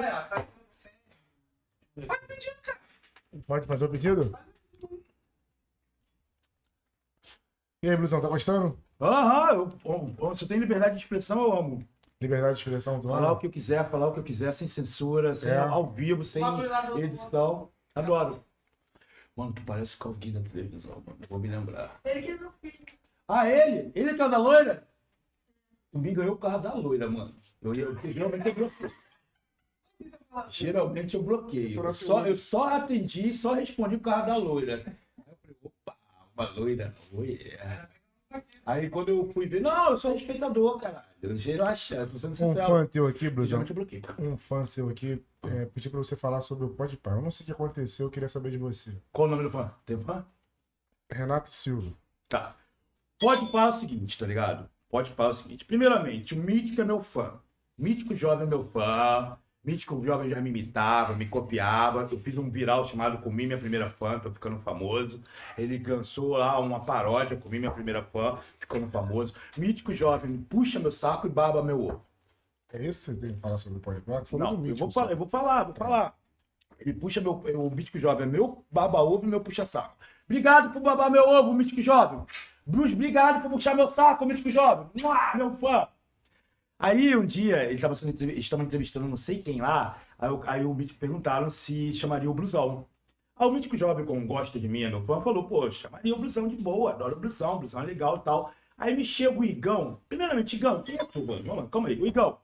Pode 3.47 3.65
fazer 3.65 3.85
o 3.85 3.89
pedido? 3.89 4.37
E 7.83 7.89
aí, 7.89 7.97
Blusão, 7.97 8.21
tá 8.21 8.27
gostando? 8.27 8.79
Aham, 8.99 9.53
eu, 9.53 9.69
eu- 10.19 10.35
se 10.35 10.43
eu 10.43 10.47
tenho 10.47 10.61
liberdade 10.61 10.95
de 10.95 11.01
expressão, 11.03 11.41
eu 11.41 11.53
amo. 11.53 11.87
Liberdade 12.21 12.55
de 12.55 12.59
expressão, 12.61 12.99
tu 12.99 13.09
Falar 13.09 13.31
o 13.33 13.37
que 13.37 13.47
eu 13.47 13.51
quiser, 13.51 13.89
falar 13.89 14.07
o 14.07 14.13
que 14.13 14.19
eu 14.19 14.23
quiser, 14.23 14.53
sem 14.53 14.67
censura, 14.67 15.35
sem 15.35 15.51
É. 15.51 15.57
ao 15.57 15.85
vivo, 15.85 16.23
sem 16.23 16.43
edição. 16.97 17.69
Adoro. 17.93 18.43
Mano, 19.35 19.51
tu 19.51 19.61
parece 19.65 19.97
com 19.97 20.09
alguém 20.09 20.31
da 20.31 20.39
televisão, 20.41 21.03
mano. 21.05 21.19
Vou 21.29 21.37
me 21.37 21.49
lembrar. 21.49 21.99
Ele 22.05 22.21
que 22.21 22.31
é 22.31 22.37
meu 22.37 22.51
filho. 22.61 22.85
Ah, 23.27 23.49
ele? 23.49 23.91
Ele 23.93 24.09
é 24.11 24.13
o 24.13 24.29
da 24.29 24.37
loira? 24.37 24.87
Tu 25.91 25.99
me 25.99 26.13
ganhou 26.13 26.35
por 26.35 26.43
causa 26.43 26.59
da 26.59 26.73
loira, 26.73 27.09
mano. 27.09 27.35
Eu, 27.61 27.73
eu, 27.73 27.97
eu 28.01 28.11
geralmente 28.13 28.47
eu 28.47 28.55
bloqueio. 28.55 28.91
Geralmente 30.49 31.15
eu 31.15 31.23
bloqueio. 31.23 31.83
Eu 31.85 31.93
só, 31.93 32.25
eu 32.25 32.35
só 32.37 32.69
atendi, 32.69 33.33
só 33.33 33.53
respondi 33.53 33.97
por 33.97 34.05
causa 34.05 34.27
da 34.27 34.37
loira. 34.37 34.83
Aí 34.85 35.23
eu 35.27 35.37
falei, 35.41 35.57
opa, 35.63 35.97
uma 36.33 36.49
loira, 36.51 36.95
oi. 37.11 37.57
Aí 38.65 38.89
quando 38.89 39.09
eu 39.09 39.31
fui 39.33 39.47
ver, 39.47 39.61
não, 39.61 39.91
eu 39.91 39.97
sou 39.97 40.13
respeitador, 40.13 40.77
caralho. 40.77 41.05
Eu 41.25 41.65
achando, 41.65 42.27
Um 42.27 42.55
fã 42.55 42.85
teu 42.85 43.07
aqui, 43.07 43.29
bloqueio. 43.29 44.03
um 44.19 44.37
fã 44.37 44.65
seu 44.65 44.89
aqui, 44.89 45.23
é, 45.43 45.65
pediu 45.65 45.91
pra 45.91 45.97
você 45.99 46.15
falar 46.15 46.41
sobre 46.41 46.65
o 46.65 46.69
Pode 46.69 46.97
Pai. 46.97 47.13
Eu 47.17 47.21
não 47.21 47.31
sei 47.31 47.43
o 47.43 47.45
que 47.47 47.51
aconteceu, 47.51 48.07
eu 48.07 48.11
queria 48.11 48.29
saber 48.29 48.51
de 48.51 48.57
você. 48.57 48.93
Qual 49.11 49.27
o 49.27 49.31
nome 49.31 49.43
do 49.43 49.51
fã? 49.51 49.71
Tem 49.85 49.97
fã? 49.97 50.25
Renato 51.09 51.49
Silva. 51.49 51.93
Tá. 52.27 52.55
Pode 53.19 53.45
parar 53.51 53.69
o 53.69 53.73
seguinte, 53.73 54.17
tá 54.17 54.25
ligado? 54.25 54.69
Pode 54.89 55.11
parar 55.11 55.29
o 55.29 55.33
seguinte. 55.33 55.65
Primeiramente, 55.65 56.33
o 56.33 56.37
Mítico 56.37 56.81
é 56.81 56.85
meu 56.85 57.01
fã. 57.01 57.33
Mítico 57.77 58.15
Jovem 58.15 58.45
é 58.45 58.49
meu 58.49 58.63
fã. 58.65 59.37
Mítico 59.65 60.03
Jovem 60.05 60.29
já 60.29 60.39
me 60.39 60.49
imitava, 60.49 61.13
me 61.15 61.25
copiava. 61.27 62.07
Eu 62.11 62.19
fiz 62.19 62.37
um 62.37 62.49
viral 62.49 62.87
chamado 62.87 63.17
Comi 63.17 63.47
Minha 63.47 63.57
Primeira 63.57 63.89
Fã, 63.89 64.19
tô 64.19 64.29
ficando 64.31 64.59
famoso. 64.59 65.23
Ele 65.57 65.81
lançou 65.87 66.37
lá 66.37 66.59
uma 66.59 66.79
paródia, 66.81 67.35
Comi 67.35 67.57
Minha 67.59 67.71
Primeira 67.71 68.03
Fã, 68.03 68.37
ficando 68.59 68.87
famoso. 68.89 69.33
Mítico 69.57 69.93
Jovem 69.93 70.37
puxa 70.37 70.79
meu 70.79 70.91
saco 70.91 71.25
e 71.25 71.29
baba 71.29 71.63
meu 71.63 71.81
ovo. 71.81 72.05
É 72.71 72.85
isso 72.85 73.13
que 73.13 73.19
você 73.19 73.27
tem 73.27 73.35
que 73.35 73.41
falar 73.41 73.57
sobre 73.57 73.79
o? 73.79 73.81
Tu 73.81 74.29
falou 74.29 74.45
Não, 74.45 74.55
do 74.55 74.61
eu 74.61 74.69
Mítico. 74.69 74.79
vou, 74.79 74.91
falar, 74.91 75.11
eu 75.11 75.17
vou 75.17 75.27
falar, 75.27 75.63
vou 75.63 75.75
falar. 75.75 76.15
Ele 76.79 76.93
puxa 76.93 77.19
meu. 77.21 77.33
O 77.33 77.71
Mítico 77.71 77.97
Jovem 77.97 78.27
é 78.27 78.29
meu 78.29 78.63
baba 78.69 79.01
ovo 79.01 79.25
e 79.25 79.27
meu 79.27 79.41
puxa-saco. 79.41 79.95
Obrigado 80.25 80.73
por 80.73 80.81
babar 80.81 81.09
meu 81.09 81.27
ovo, 81.27 81.53
Mítico 81.53 81.81
Jovem. 81.81 82.23
Bruce, 82.65 82.93
obrigado 82.93 83.41
por 83.41 83.51
puxar 83.51 83.75
meu 83.75 83.87
saco, 83.87 84.25
Mítico 84.25 84.51
Jovem. 84.51 84.87
Mua, 85.01 85.35
meu 85.35 85.51
fã. 85.57 85.87
Aí 86.77 87.15
um 87.15 87.25
dia, 87.25 87.63
eles 87.63 87.75
estavam 87.75 87.95
sendo 87.95 88.09
entrev- 88.11 88.29
eles 88.31 88.45
estavam 88.45 88.65
entrevistando 88.65 89.07
não 89.07 89.17
sei 89.17 89.41
quem 89.41 89.61
lá. 89.61 90.01
Aí, 90.17 90.29
aí 90.47 90.65
o 90.65 90.73
Mítico 90.73 90.99
perguntaram 90.99 91.49
se 91.49 91.93
chamaria 91.93 92.29
o 92.29 92.33
Blusão. 92.33 92.87
Aí 93.35 93.47
o 93.47 93.51
Mítico 93.51 93.77
Jovem, 93.77 94.05
como 94.05 94.25
gosta 94.27 94.59
de 94.59 94.67
mim, 94.67 94.83
é 94.83 94.91
falou: 95.21 95.47
pô, 95.47 95.69
chamaria 95.71 96.13
o 96.13 96.19
Blusão 96.19 96.47
de 96.47 96.55
boa, 96.55 96.91
adoro 96.91 97.15
o 97.17 97.19
Blusão, 97.19 97.55
o 97.55 97.59
Blusão 97.59 97.81
é 97.81 97.85
legal 97.85 98.17
e 98.17 98.21
tal. 98.21 98.51
Aí 98.77 98.95
me 98.95 99.05
chega 99.05 99.37
o 99.39 99.43
Igão. 99.45 100.01
Primeiramente, 100.09 100.55
Igão, 100.55 100.83
quem 100.83 100.95
é 100.95 101.05
tu, 101.05 101.25
mano? 101.25 101.69
Calma 101.69 101.89
aí, 101.89 101.99
o 102.01 102.05
Igão. 102.07 102.39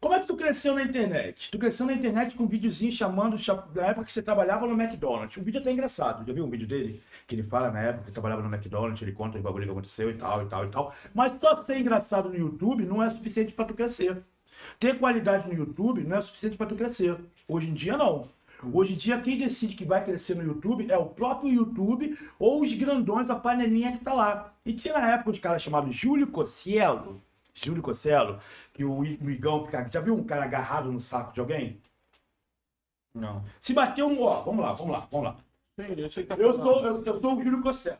Como 0.00 0.14
é 0.14 0.20
que 0.20 0.26
tu 0.26 0.34
cresceu 0.34 0.74
na 0.74 0.82
internet? 0.82 1.50
Tu 1.50 1.58
cresceu 1.58 1.84
na 1.84 1.92
internet 1.92 2.34
com 2.34 2.44
um 2.44 2.48
videozinho 2.48 2.90
chamando, 2.90 3.36
cha- 3.36 3.66
na 3.74 3.88
época 3.88 4.06
que 4.06 4.12
você 4.12 4.22
trabalhava 4.22 4.66
no 4.66 4.80
McDonald's. 4.80 5.36
Um 5.36 5.42
vídeo 5.42 5.60
até 5.60 5.70
engraçado. 5.70 6.26
Já 6.26 6.32
viu 6.32 6.44
um 6.46 6.48
vídeo 6.50 6.66
dele? 6.66 7.02
Que 7.26 7.34
ele 7.34 7.42
fala 7.42 7.70
na 7.70 7.80
época 7.80 8.06
que 8.06 8.12
trabalhava 8.12 8.40
no 8.42 8.48
McDonald's, 8.52 9.02
ele 9.02 9.12
conta 9.12 9.38
o 9.38 9.42
bagulho 9.42 9.64
que 9.66 9.70
aconteceu 9.70 10.10
e 10.10 10.14
tal, 10.14 10.42
e 10.42 10.46
tal, 10.46 10.64
e 10.64 10.68
tal. 10.68 10.94
Mas 11.14 11.34
só 11.38 11.54
ser 11.62 11.78
engraçado 11.78 12.30
no 12.30 12.36
YouTube 12.36 12.84
não 12.86 13.02
é 13.02 13.10
suficiente 13.10 13.52
pra 13.52 13.66
tu 13.66 13.74
crescer. 13.74 14.22
Ter 14.78 14.98
qualidade 14.98 15.46
no 15.48 15.54
YouTube 15.54 16.02
não 16.02 16.16
é 16.16 16.22
suficiente 16.22 16.56
pra 16.56 16.66
tu 16.66 16.76
crescer. 16.76 17.18
Hoje 17.46 17.68
em 17.68 17.74
dia, 17.74 17.96
não. 17.98 18.28
Hoje 18.72 18.94
em 18.94 18.96
dia, 18.96 19.20
quem 19.20 19.36
decide 19.36 19.74
que 19.74 19.84
vai 19.84 20.02
crescer 20.02 20.34
no 20.34 20.42
YouTube 20.42 20.90
é 20.90 20.96
o 20.96 21.06
próprio 21.06 21.52
YouTube 21.52 22.18
ou 22.38 22.62
os 22.62 22.72
grandões, 22.72 23.28
a 23.28 23.36
panelinha 23.36 23.92
que 23.92 24.02
tá 24.02 24.14
lá. 24.14 24.52
E 24.64 24.72
tinha 24.72 24.94
na 24.94 25.10
época 25.12 25.30
um 25.30 25.40
cara 25.40 25.58
chamado 25.58 25.92
Júlio 25.92 26.26
Cossielo. 26.28 27.20
Júlio 27.52 27.82
Cossielo, 27.82 28.38
que 28.80 28.84
o 28.84 29.30
Igão 29.30 29.64
fica. 29.66 29.86
Já 29.90 30.00
viu 30.00 30.14
um 30.14 30.24
cara 30.24 30.44
agarrado 30.44 30.90
no 30.90 30.98
saco 30.98 31.34
de 31.34 31.40
alguém? 31.40 31.80
Não. 33.14 33.44
Se 33.60 33.74
bater 33.74 34.02
um. 34.02 34.22
Ó, 34.22 34.42
vamos 34.42 34.64
lá, 34.64 34.72
vamos 34.72 34.92
lá, 34.92 35.08
vamos 35.10 35.26
lá. 35.26 35.36
Sim, 35.78 35.94
eu 35.96 36.26
tá 36.26 36.34
Eu 36.36 36.54
sou, 36.54 36.86
eu, 36.86 37.04
eu 37.04 37.20
sou 37.20 37.36
o 37.36 37.42
Júlio 37.42 37.62
Cosselo. 37.62 37.98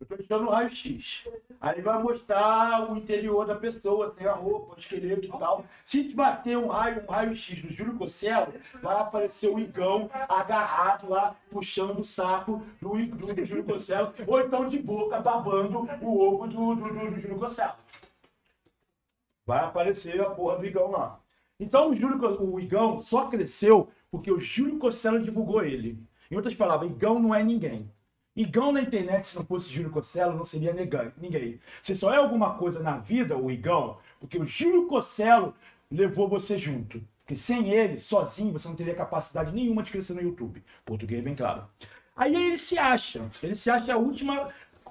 Eu 0.00 0.06
tô 0.06 0.16
tirando 0.16 0.46
o 0.46 0.50
raio-x. 0.50 1.24
Aí 1.60 1.80
vai 1.82 2.00
mostrar 2.00 2.88
o 2.88 2.96
interior 2.96 3.44
da 3.44 3.56
pessoa, 3.56 4.14
sem 4.16 4.28
a 4.28 4.32
roupa, 4.32 4.76
o 4.76 4.78
esqueleto 4.78 5.24
e 5.24 5.28
tal. 5.28 5.64
Se 5.82 6.04
te 6.04 6.14
bater 6.14 6.56
um 6.56 6.68
raio, 6.68 7.02
um 7.02 7.10
raio-x 7.10 7.60
do 7.60 7.72
Júlio 7.72 7.96
Cosselo, 7.96 8.54
vai 8.80 8.96
aparecer 8.96 9.50
o 9.50 9.58
Igão 9.58 10.08
agarrado 10.28 11.08
lá, 11.08 11.34
puxando 11.50 11.98
o 11.98 12.04
saco 12.04 12.64
do, 12.80 12.94
do, 13.06 13.34
do 13.34 13.44
Júlio 13.44 13.64
Cosselo, 13.64 14.14
ou 14.24 14.40
então 14.40 14.68
de 14.68 14.78
boca, 14.78 15.18
babando 15.18 15.88
o 16.00 16.20
ovo 16.20 16.46
do, 16.46 16.76
do, 16.76 16.88
do, 16.88 17.10
do 17.10 17.20
Júlio 17.20 17.38
Cosselo. 17.40 17.72
Vai 19.48 19.64
aparecer 19.64 20.20
a 20.20 20.28
porra 20.28 20.58
do 20.58 20.66
Igão 20.66 20.90
lá. 20.90 21.18
Então 21.58 21.88
o, 21.88 21.96
Júlio, 21.96 22.18
o 22.42 22.60
Igão 22.60 23.00
só 23.00 23.28
cresceu 23.28 23.88
porque 24.10 24.30
o 24.30 24.38
Júlio 24.38 24.76
Cosselo 24.76 25.22
divulgou 25.22 25.64
ele. 25.64 25.98
Em 26.30 26.36
outras 26.36 26.52
palavras, 26.54 26.90
Igão 26.90 27.18
não 27.18 27.34
é 27.34 27.42
ninguém. 27.42 27.90
Igão 28.36 28.72
na 28.72 28.82
internet, 28.82 29.24
se 29.24 29.36
não 29.36 29.46
fosse 29.46 29.70
Júlio 29.70 29.90
Cosselo, 29.90 30.36
não 30.36 30.44
seria 30.44 30.74
ninguém. 31.16 31.58
Você 31.80 31.94
só 31.94 32.12
é 32.12 32.18
alguma 32.18 32.58
coisa 32.58 32.82
na 32.82 32.98
vida, 32.98 33.38
o 33.38 33.50
Igão, 33.50 33.96
porque 34.20 34.36
o 34.36 34.46
Júlio 34.46 34.86
Cosselo 34.86 35.54
levou 35.90 36.28
você 36.28 36.58
junto. 36.58 37.02
Porque 37.20 37.34
sem 37.34 37.70
ele, 37.70 37.98
sozinho, 37.98 38.52
você 38.52 38.68
não 38.68 38.76
teria 38.76 38.94
capacidade 38.94 39.50
nenhuma 39.50 39.82
de 39.82 39.90
crescer 39.90 40.12
no 40.12 40.20
YouTube. 40.20 40.62
Português 40.84 41.24
bem 41.24 41.34
claro. 41.34 41.66
Aí 42.14 42.36
ele 42.36 42.58
se 42.58 42.76
acha. 42.76 43.26
Ele 43.42 43.54
se 43.54 43.70
acha 43.70 43.94
a 43.94 43.96
última 43.96 44.50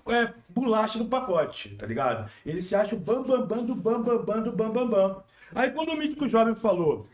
é, 0.10 0.34
bolacha 0.50 0.98
do 1.00 1.06
pacote, 1.06 1.76
tá 1.76 1.86
ligado? 1.86 2.30
Ele 2.46 2.62
se 2.62 2.76
acha 2.76 2.96
o 2.96 3.00
bam 3.00 3.24
bam 3.24 3.46
bam 3.46 3.66
do 3.66 3.76
bam 3.76 4.02
bam 4.02 4.24
bam 4.24 4.44
do 4.44 4.52
bam 4.52 4.72
bam 4.72 4.88
bam. 4.88 5.24
Aí 5.56 5.72
quando 5.72 5.90
o 5.90 5.98
Mítico 5.98 6.28
Jovem 6.28 6.56
falou 6.56 7.08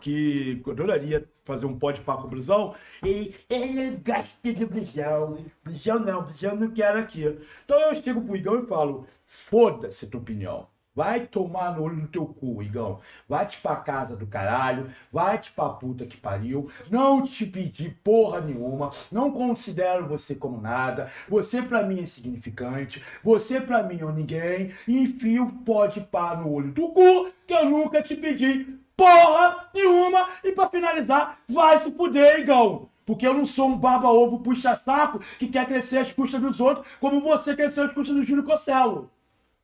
que 0.00 0.62
adoraria 0.68 1.26
fazer 1.44 1.66
um 1.66 1.78
pode 1.78 2.00
papo 2.02 2.22
com 2.22 2.28
o 2.28 2.30
Blusão, 2.30 2.74
e 3.04 3.34
ele 3.48 3.96
gosta 3.96 4.28
de 4.42 4.66
Blusão. 4.66 5.38
Blusão 5.64 5.98
não, 5.98 6.22
Blusão 6.22 6.56
não 6.56 6.70
quero 6.70 6.98
aqui. 6.98 7.38
Então 7.64 7.80
eu 7.80 8.02
chego 8.02 8.20
pro 8.22 8.36
Igão 8.36 8.62
e 8.62 8.66
falo, 8.66 9.06
foda-se 9.24 10.06
tua 10.06 10.20
opinião. 10.20 10.68
Vai 11.00 11.20
tomar 11.20 11.74
no 11.74 11.82
olho 11.82 11.96
do 11.96 12.08
teu 12.08 12.26
cu, 12.26 12.62
Igão. 12.62 13.00
Vai-te 13.26 13.58
pra 13.62 13.74
casa 13.76 14.14
do 14.14 14.26
caralho. 14.26 14.90
Vai-te 15.10 15.50
pra 15.50 15.70
puta 15.70 16.04
que 16.04 16.18
pariu. 16.18 16.68
Não 16.90 17.26
te 17.26 17.46
pedi 17.46 17.88
porra 18.04 18.42
nenhuma. 18.42 18.92
Não 19.10 19.30
considero 19.30 20.06
você 20.06 20.34
como 20.34 20.60
nada. 20.60 21.10
Você 21.26 21.62
pra 21.62 21.82
mim 21.84 22.00
é 22.00 22.02
insignificante. 22.02 23.02
Você 23.24 23.58
pra 23.58 23.82
mim 23.82 23.98
é 24.02 24.12
ninguém. 24.12 24.74
Enfio 24.86 25.50
pode 25.64 26.02
pá 26.02 26.36
no 26.36 26.52
olho 26.52 26.70
do 26.70 26.90
cu 26.90 27.30
que 27.46 27.54
eu 27.54 27.64
nunca 27.64 28.02
te 28.02 28.14
pedi 28.14 28.78
porra 28.94 29.70
nenhuma. 29.72 30.28
E 30.44 30.52
pra 30.52 30.68
finalizar, 30.68 31.38
vai 31.48 31.78
se 31.78 31.90
fuder, 31.92 32.40
Igão. 32.40 32.90
Porque 33.06 33.26
eu 33.26 33.32
não 33.32 33.46
sou 33.46 33.70
um 33.70 33.78
baba-ovo 33.78 34.40
puxa-saco 34.40 35.18
que 35.38 35.48
quer 35.48 35.66
crescer 35.66 35.96
às 35.96 36.12
custas 36.12 36.42
dos 36.42 36.60
outros, 36.60 36.86
como 37.00 37.22
você 37.22 37.56
cresceu 37.56 37.84
às 37.84 37.92
custas 37.94 38.14
do 38.14 38.22
Júlio 38.22 38.44
Cosselo. 38.44 39.10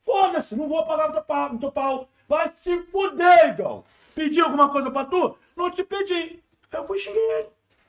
Foda-se, 0.07 0.55
não 0.57 0.69
vou 0.69 0.87
pagar 0.87 1.11
o 1.11 1.13
teu 1.13 1.23
pau, 1.23 1.53
o 1.55 1.59
teu 1.59 1.73
pau. 1.73 2.09
Vai 2.29 2.53
se 2.61 2.79
fuder, 2.85 3.51
Igão. 3.51 3.85
Pedi 4.15 4.41
alguma 4.41 4.69
coisa 4.71 4.91
pra 4.91 5.05
tu? 5.05 5.37
Não 5.57 5.71
te 5.71 5.83
pedi. 5.85 6.43
Eu 6.73 6.87
fui 6.87 6.99
xinguei 6.99 7.21
ele. 7.33 7.49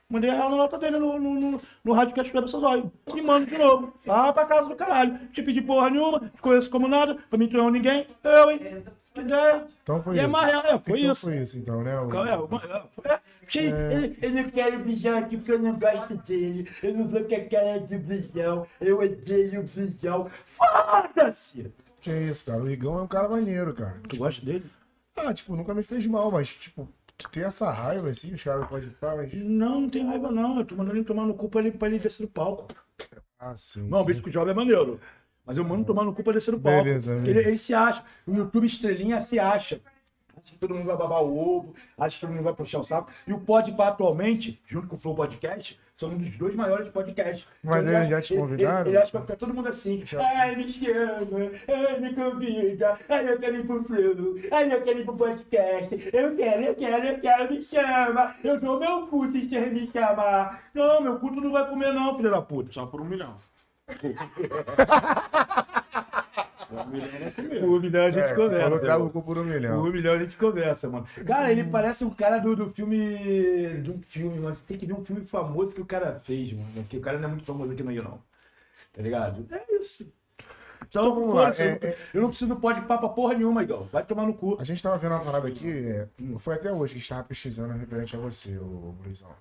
Mandei 0.10 0.30
a 0.30 0.34
real 0.35 0.49
na 0.49 0.56
nota 0.56 0.77
dele 0.77 0.98
no, 0.99 1.19
no, 1.19 1.34
no, 1.34 1.61
no 1.84 1.94
rádio 1.94 2.14
que 2.14 2.22
é 2.22 2.23
seus 2.48 2.64
olhos. 2.64 2.85
E 3.14 3.22
mando 3.22 3.45
de 3.45 3.57
novo. 3.57 3.94
Lá 4.06 4.31
pra 4.31 4.45
casa 4.45 4.68
do 4.69 4.76
caralho. 4.76 5.18
Te 5.34 5.44
pedi 5.44 5.61
porra 5.61 5.89
nenhuma, 5.89 6.31
te 6.34 6.41
conheço 6.41 6.69
como 6.69 6.88
nada, 6.88 7.18
pra 7.30 7.38
mim 7.38 7.48
tu 7.49 7.57
não 7.57 7.68
é 7.68 7.72
ninguém. 7.72 8.07
Eu, 8.23 8.49
hein? 8.52 8.60
Que 9.14 9.19
ideia. 9.19 9.68
Então 9.84 10.02
foi 10.02 10.15
E 10.15 10.19
é 10.19 10.22
isso. 10.22 10.31
mais 10.31 10.48
real, 10.48 10.64
é, 10.64 10.80
foi 10.80 10.99
então 10.99 11.11
isso. 11.11 11.22
foi 11.22 11.38
isso, 11.38 11.57
então, 11.57 11.84
né? 11.84 11.99
O- 11.99 12.26
é? 12.26 13.10
É, 13.10 13.14
é, 13.14 13.19
Sim, 13.49 13.69
eu, 14.22 14.30
eu 14.30 14.30
não 14.44 14.49
quero 14.49 14.80
brilhar 14.80 15.18
aqui 15.23 15.35
porque 15.38 15.52
eu 15.52 15.60
não 15.60 15.77
gosto 15.77 16.15
dele. 16.18 16.69
Eu 16.81 16.94
não 16.94 17.07
vou 17.10 17.23
com 17.26 17.35
a 17.35 17.39
cara 17.41 17.80
de 17.80 17.98
brilhão. 17.98 18.65
Eu 18.80 18.99
odeio 18.99 19.64
brilhão. 19.64 20.30
Foda-se! 20.45 21.69
Que 22.07 22.31
isso, 22.31 22.45
cara. 22.45 22.63
O 22.63 22.69
Igão 22.69 22.97
é 22.97 23.01
um 23.01 23.07
cara 23.07 23.27
maneiro, 23.27 23.73
cara. 23.73 23.99
Tu 24.07 24.15
gosta 24.15 24.45
dele? 24.45 24.63
Ah, 25.13 25.34
tipo, 25.34 25.53
nunca 25.57 25.73
me 25.73 25.84
fez 25.84 26.07
mal, 26.07 26.31
mas, 26.31 26.47
tipo, 26.47 26.88
tu 27.17 27.27
tem 27.29 27.43
essa 27.43 27.69
raiva, 27.69 28.09
assim, 28.09 28.34
os 28.34 28.41
caras 28.41 28.65
podem 28.69 28.89
falar, 28.91 29.17
mas... 29.17 29.34
Não, 29.34 29.81
não 29.81 29.89
tem 29.89 30.07
raiva 30.07 30.31
não. 30.31 30.59
Eu 30.59 30.65
tô 30.65 30.75
mandando 30.77 30.95
ele 30.95 31.03
tomar 31.03 31.25
no 31.25 31.34
cu 31.34 31.49
pra 31.49 31.59
ele, 31.59 31.71
pra 31.71 31.89
ele 31.89 31.99
descer 31.99 32.25
do 32.25 32.31
palco. 32.31 32.67
Ah, 33.38 33.57
sim. 33.57 33.89
Não, 33.89 34.01
o 34.01 34.05
vídeo 34.05 34.23
que 34.23 34.31
joga 34.31 34.51
é 34.51 34.53
maneiro. 34.53 35.01
Mas 35.45 35.57
eu 35.57 35.65
mando 35.65 35.84
tomar 35.84 36.05
no 36.05 36.13
cu 36.13 36.23
pra 36.23 36.31
descer 36.31 36.51
do 36.51 36.61
palco. 36.61 36.85
Beleza, 36.85 37.21
ele, 37.25 37.39
ele 37.39 37.57
se 37.57 37.73
acha. 37.73 38.01
O 38.25 38.34
YouTube 38.34 38.67
estrelinha 38.67 39.19
se 39.19 39.38
acha. 39.38 39.81
Acha 40.38 40.53
que 40.53 40.59
todo 40.59 40.73
mundo 40.73 40.85
vai 40.85 40.95
babar 40.95 41.21
o 41.23 41.38
ovo, 41.38 41.73
acha 41.97 42.15
que 42.15 42.21
todo 42.21 42.31
mundo 42.31 42.43
vai 42.43 42.53
puxar 42.53 42.79
o 42.79 42.85
saco. 42.85 43.11
E 43.27 43.34
o 43.34 43.39
Podpah 43.41 43.89
atualmente, 43.89 44.61
junto 44.65 44.88
com 44.88 44.95
o 44.95 44.99
Flow 44.99 45.13
Podcast, 45.13 45.77
são 45.97 46.09
um 46.09 46.17
dos 46.17 46.37
dois 46.37 46.55
maiores 46.55 46.87
podcasts. 46.89 47.45
Mas 47.63 47.81
Então, 47.81 47.97
eles 47.97 48.09
já 48.09 48.21
te 48.21 48.35
convidaram? 48.37 48.81
Ele, 48.81 48.89
ele 48.91 48.97
acha 48.97 49.07
que 49.07 49.13
vai 49.13 49.21
ficar 49.23 49.35
todo 49.35 49.53
mundo 49.53 49.67
assim. 49.67 50.03
Já- 50.05 50.21
Ai, 50.21 50.55
me 50.55 50.69
chama. 50.71 51.51
Ai, 51.67 51.99
me 51.99 52.13
convida. 52.13 52.97
Ai, 53.09 53.29
eu 53.29 53.39
quero 53.39 53.55
ir 53.57 53.65
pro 53.65 53.83
Flow. 53.83 54.35
Ai, 54.51 54.71
eu 54.73 54.81
quero 54.83 54.99
ir 54.99 55.05
pro 55.05 55.17
podcast. 55.17 56.09
Eu 56.13 56.35
quero, 56.35 56.63
eu 56.63 56.75
quero, 56.75 57.07
eu 57.07 57.19
quero, 57.19 57.51
me 57.51 57.63
chama. 57.63 58.35
Eu 58.43 58.59
dou 58.59 58.79
meu 58.79 59.07
cu 59.07 59.27
se 59.31 59.41
quer 59.47 59.71
me 59.71 59.89
chamar. 59.91 60.69
Não, 60.73 61.01
meu 61.01 61.17
cu 61.19 61.29
tu 61.33 61.41
não 61.41 61.51
vai 61.51 61.67
comer 61.67 61.91
não, 61.93 62.15
filho 62.15 62.29
da 62.29 62.41
puta. 62.43 62.71
Só 62.71 62.85
por 62.85 63.01
um 63.01 63.05
milhão. 63.05 63.35
O 66.69 67.80
milhão 67.80 68.06
a 68.06 68.11
gente 68.11 68.23
É, 68.23 68.35
conversa. 68.35 68.65
colocava 68.69 69.03
irmão. 69.03 69.11
o 69.14 69.23
por 69.23 69.38
um 69.38 69.44
milhão. 69.44 69.84
milhão 69.84 70.14
a 70.15 70.19
gente 70.19 70.35
conversa, 70.35 70.89
mano. 70.89 71.06
Cara, 71.26 71.52
ele 71.52 71.64
parece 71.64 72.03
um 72.03 72.10
cara 72.10 72.39
do, 72.39 72.56
do 72.56 72.69
filme. 72.72 73.77
Do 73.81 73.99
filme, 74.03 74.39
mas 74.39 74.60
tem 74.61 74.77
que 74.77 74.85
ver 74.85 74.94
um 74.94 75.06
filme 75.06 75.26
famoso 75.26 75.73
que 75.73 75.81
o 75.81 75.85
cara 75.85 76.22
fez, 76.26 76.52
mano. 76.53 76.68
Porque 76.76 76.98
o 76.98 77.02
cara 77.02 77.18
não 77.18 77.30
é 77.30 77.31
muito 77.31 77.45
famoso 77.45 77.72
aqui 77.72 77.84
no 77.84 77.91
Rio, 77.91 78.03
não. 78.03 78.19
Tá 78.94 79.02
ligado? 79.02 79.45
É 79.52 79.76
isso. 79.76 80.11
Então, 80.89 81.06
Então, 81.06 81.15
vamos 81.15 81.35
lá, 81.35 81.41
foda-se, 81.44 81.64
eu, 81.64 81.69
é- 81.69 81.80
não- 81.81 81.95
eu 82.14 82.22
não 82.22 82.30
preciso 82.30 82.56
pode 82.57 82.81
papa 82.81 83.10
porra 83.10 83.34
nenhuma, 83.34 83.64
Igão. 83.64 83.84
Vai 83.91 84.06
tomar 84.06 84.26
no 84.26 84.34
cu. 84.34 84.57
A 84.60 84.64
gente 84.64 84.81
tava 84.81 84.98
vendo 84.98 85.11
uma 85.14 85.23
parada 85.23 85.48
aqui, 85.48 85.68
é, 85.69 86.07
foi 86.38 86.53
até 86.56 86.72
hoje 86.72 86.94
que 86.94 86.98
a 86.98 86.99
gente 87.02 87.10
tava 87.10 87.23
pesquisando 87.27 87.73
referente 87.73 88.15
a 88.15 88.19
você, 88.19 88.56
o 88.57 88.95
Luizão. 89.03 89.31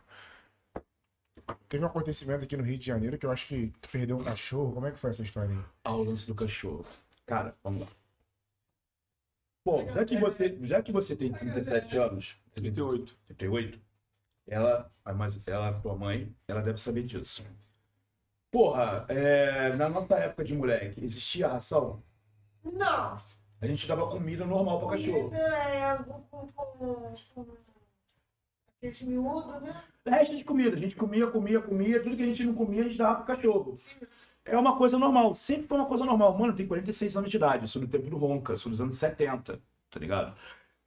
Teve 1.69 1.85
um 1.85 1.87
acontecimento 1.87 2.43
aqui 2.45 2.57
no 2.57 2.65
Rio 2.65 2.79
de 2.79 2.87
Janeiro 2.87 3.19
que 3.19 3.27
eu 3.27 3.31
acho 3.31 3.47
que 3.47 3.73
tu 3.81 3.89
perdeu 3.91 4.17
um 4.17 4.25
cachorro. 4.25 4.73
Como 4.73 4.87
é 4.87 4.91
que 4.91 4.99
foi 4.99 5.11
essa 5.11 5.23
história 5.23 5.51
aí? 5.51 5.59
Ah, 5.85 5.93
o 5.95 6.03
lance 6.05 6.27
do 6.27 6.35
cachorro. 6.35 6.85
Cara, 7.27 7.57
vamos 7.63 7.83
lá. 7.83 7.89
Bom, 9.65 9.85
já 9.93 10.05
que 10.05 10.17
você, 10.17 10.59
já 10.63 10.81
que 10.81 10.93
você 10.93 11.17
tem 11.17 11.33
37 11.33 11.97
anos, 11.99 12.37
38. 12.53 13.19
38, 13.27 13.81
ela, 14.47 14.93
mas 15.17 15.47
ela, 15.49 15.81
tua 15.81 15.97
mãe, 15.97 16.33
ela 16.47 16.63
deve 16.63 16.79
saber 16.79 17.03
disso. 17.03 17.45
Porra, 18.49 19.05
é, 19.09 19.75
na 19.75 19.89
nossa 19.89 20.15
época 20.15 20.45
de 20.45 20.55
moleque, 20.55 21.05
existia 21.05 21.49
ração? 21.49 22.01
Não. 22.63 23.17
A 23.61 23.67
gente 23.67 23.89
dava 23.89 24.09
comida 24.09 24.47
normal 24.47 24.79
pra 24.79 24.91
cachorro. 24.91 25.35
É, 25.35 25.97
com, 26.05 26.23
com, 26.23 26.47
com, 26.53 27.15
com 27.35 27.47
aqueles 28.77 29.03
miúdos, 29.03 29.63
né? 29.63 29.83
Resto 30.07 30.37
de 30.37 30.45
comida, 30.45 30.77
a 30.77 30.81
gente 30.81 30.95
comia, 30.95 31.27
comia, 31.27 31.61
comia, 31.61 32.01
tudo 32.01 32.17
que 32.17 32.23
a 32.23 32.27
gente 32.27 32.45
não 32.45 32.55
comia, 32.55 32.83
a 32.83 32.85
gente 32.85 32.99
dava 32.99 33.17
pro 33.17 33.35
cachorro. 33.35 33.81
É 34.47 34.57
uma 34.57 34.77
coisa 34.79 34.97
normal, 34.97 35.35
sempre 35.35 35.67
foi 35.67 35.77
uma 35.77 35.87
coisa 35.87 36.05
normal. 36.05 36.39
Mano, 36.39 36.55
tenho 36.55 36.69
46 36.69 37.17
anos 37.17 37.31
de 37.31 37.37
idade, 37.37 37.65
eu 37.65 37.69
sou 37.69 37.83
do 37.83 37.89
tempo 37.89 38.09
do 38.09 38.17
Ronca, 38.17 38.53
eu 38.53 38.59
sou 38.59 38.71
dos 38.71 38.81
anos 38.81 38.97
70, 38.97 39.61
tá 39.91 40.01
ligado? 40.01 40.37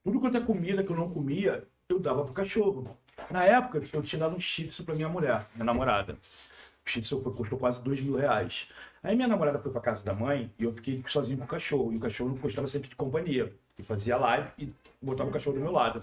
Tudo 0.02 0.20
quanto 0.20 0.38
é 0.38 0.42
comida 0.42 0.82
que 0.82 0.90
eu 0.90 0.96
não 0.96 1.10
comia, 1.10 1.68
eu 1.90 2.00
dava 2.00 2.24
pro 2.24 2.34
cachorro. 2.34 2.98
Na 3.30 3.44
época, 3.44 3.82
eu 3.92 4.02
tinha 4.02 4.20
dado 4.20 4.36
um 4.36 4.40
tzu 4.40 4.84
pra 4.86 4.96
minha 4.96 5.10
mulher, 5.10 5.46
minha 5.54 5.66
namorada. 5.66 6.14
O 6.14 7.02
tzu 7.02 7.20
custou 7.20 7.60
quase 7.60 7.84
dois 7.84 8.00
mil 8.00 8.16
reais. 8.16 8.70
Aí 9.04 9.16
minha 9.16 9.28
namorada 9.28 9.60
foi 9.60 9.72
pra 9.72 9.82
casa 9.82 10.04
da 10.04 10.14
mãe 10.14 10.52
e 10.58 10.64
eu 10.64 10.74
fiquei 10.74 11.04
sozinho 11.06 11.38
com 11.38 11.44
o 11.44 11.48
cachorro. 11.48 11.92
E 11.92 11.98
o 11.98 12.00
cachorro 12.00 12.34
gostava 12.36 12.68
sempre 12.68 12.90
de 12.90 12.96
companhia. 12.96 13.54
E 13.78 13.84
fazia 13.84 14.16
live 14.18 14.50
e 14.58 14.74
botava 15.02 15.30
o 15.30 15.34
cachorro 15.34 15.58
do 15.58 15.62
meu 15.62 15.72
lado. 15.72 16.02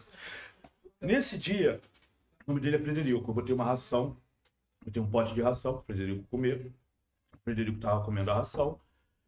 Nesse 1.01 1.39
dia, 1.39 1.81
o 2.47 2.51
nome 2.51 2.61
dele 2.61 2.77
é 2.77 2.79
Frederico. 2.79 3.31
Eu 3.31 3.35
botei 3.35 3.55
uma 3.55 3.65
ração, 3.65 4.17
botei 4.85 5.03
um 5.03 5.11
pote 5.11 5.35
de 5.35 5.41
ração 5.43 5.75
pro 5.75 5.85
Frederico 5.87 6.25
comer. 6.31 6.71
Frederico 7.47 7.79
tava 7.79 8.05
comendo 8.05 8.29
a 8.33 8.35
ração. 8.35 8.81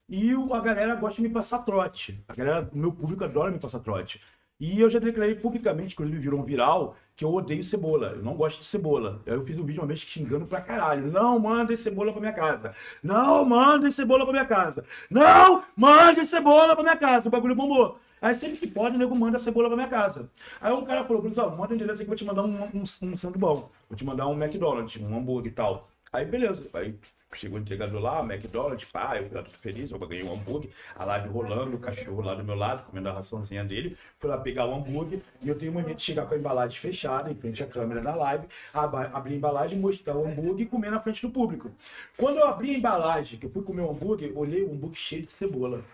E 0.09 0.33
a 0.33 0.61
galera 0.61 0.97
gosta 0.97 1.23
de 1.23 1.29
me 1.29 1.33
passar 1.33 1.61
trote. 1.61 2.21
A 2.27 2.35
galera, 2.35 2.69
meu 2.73 2.91
público 2.91 3.23
adora 3.23 3.53
me 3.53 3.61
passar 3.61 3.79
trote. 3.79 4.21
E 4.59 4.81
eu 4.81 4.91
já 4.91 4.99
declarei 4.99 5.37
publicamente, 5.37 5.95
ele 6.01 6.19
virou 6.19 6.41
um 6.41 6.45
viral, 6.45 6.97
que 7.15 7.25
eu 7.25 7.33
odeio 7.33 7.63
cebola. 7.63 8.15
Eu 8.17 8.23
não 8.25 8.35
gosto 8.35 8.61
de 8.61 8.67
cebola. 8.67 9.23
Eu 9.25 9.45
fiz 9.45 9.57
um 9.57 9.65
vídeo 9.65 9.81
uma 9.81 9.87
vez 9.87 10.01
xingando 10.01 10.47
pra 10.47 10.61
caralho. 10.61 11.13
Não 11.13 11.39
mandem 11.39 11.77
cebola 11.77 12.11
pra 12.11 12.21
minha 12.21 12.33
casa. 12.33 12.75
Não 13.05 13.45
mandem 13.45 13.93
cebola 13.93 14.25
pra 14.25 14.33
minha 14.33 14.45
casa. 14.45 14.85
Não 15.09 15.63
mandem 15.77 16.25
cebola 16.25 16.75
pra 16.75 16.83
minha 16.83 16.97
casa. 16.97 17.29
O 17.29 17.31
bagulho 17.31 17.55
bombou. 17.55 18.01
Aí 18.21 18.35
sempre 18.35 18.57
que 18.57 18.67
pode, 18.67 18.97
o 18.97 18.99
nego 18.99 19.15
manda 19.15 19.39
cebola 19.39 19.69
pra 19.69 19.77
minha 19.77 19.89
casa. 19.89 20.29
Aí 20.61 20.73
um 20.73 20.85
cara 20.85 21.05
falou, 21.05 21.23
Bruno, 21.23 21.57
manda 21.57 21.73
o 21.73 21.75
endereço 21.77 22.01
aí 22.01 22.05
que 22.05 22.05
eu 22.05 22.09
vou 22.09 22.17
te 22.17 22.25
mandar 22.25 22.43
um, 22.43 22.81
um, 22.81 22.83
um 22.83 23.17
santo 23.17 23.39
bom. 23.39 23.71
Vou 23.89 23.97
te 23.97 24.05
mandar 24.05 24.27
um 24.27 24.43
McDonald's, 24.43 25.01
um 25.01 25.17
hambúrguer 25.17 25.53
e 25.53 25.55
tal. 25.55 25.89
Aí 26.13 26.25
beleza. 26.25 26.67
Aí 26.75 26.99
chegou 27.37 27.59
o 27.59 27.61
entregador 27.61 28.01
lá, 28.01 28.21
McDonald's, 28.21 28.91
pá, 28.91 29.17
eu 29.17 29.29
fui 29.29 29.37
lá 29.37 29.43
todo 29.43 29.55
feliz, 29.59 29.91
eu 29.91 29.99
ganhei 29.99 30.25
um 30.25 30.33
hambúrguer, 30.33 30.71
a 30.97 31.05
live 31.05 31.29
rolando, 31.29 31.77
o 31.77 31.79
cachorro 31.79 32.23
lá 32.23 32.35
do 32.35 32.43
meu 32.43 32.55
lado, 32.55 32.85
comendo 32.87 33.09
a 33.09 33.13
raçãozinha 33.13 33.65
dele. 33.65 33.97
Fui 34.19 34.31
lá 34.31 34.39
pegar 34.39 34.67
o 34.67 34.75
hambúrguer 34.75 35.21
e 35.43 35.49
eu 35.49 35.59
tenho 35.59 35.73
mania 35.73 35.95
de 35.95 36.03
chegar 36.03 36.27
com 36.27 36.35
a 36.35 36.39
embalagem 36.39 36.79
fechada, 36.79 37.31
em 37.31 37.35
frente 37.35 37.63
à 37.63 37.67
câmera 37.67 38.01
na 38.01 38.15
live, 38.15 38.47
abrir 38.73 39.35
a 39.35 39.37
embalagem, 39.37 39.79
mostrar 39.79 40.17
o 40.17 40.27
hambúrguer 40.27 40.67
e 40.67 40.69
comer 40.69 40.91
na 40.91 41.01
frente 41.01 41.23
do 41.23 41.31
público. 41.31 41.71
Quando 42.17 42.39
eu 42.39 42.47
abri 42.47 42.75
a 42.75 42.79
embalagem, 42.79 43.39
que 43.39 43.47
eu 43.47 43.51
fui 43.51 43.63
comer 43.63 43.83
o 43.83 43.91
hambúrguer, 43.91 44.33
olhei 44.37 44.65
o 44.65 44.73
hambúrguer 44.73 44.99
cheio 44.99 45.23
de 45.23 45.31
cebola. 45.31 45.85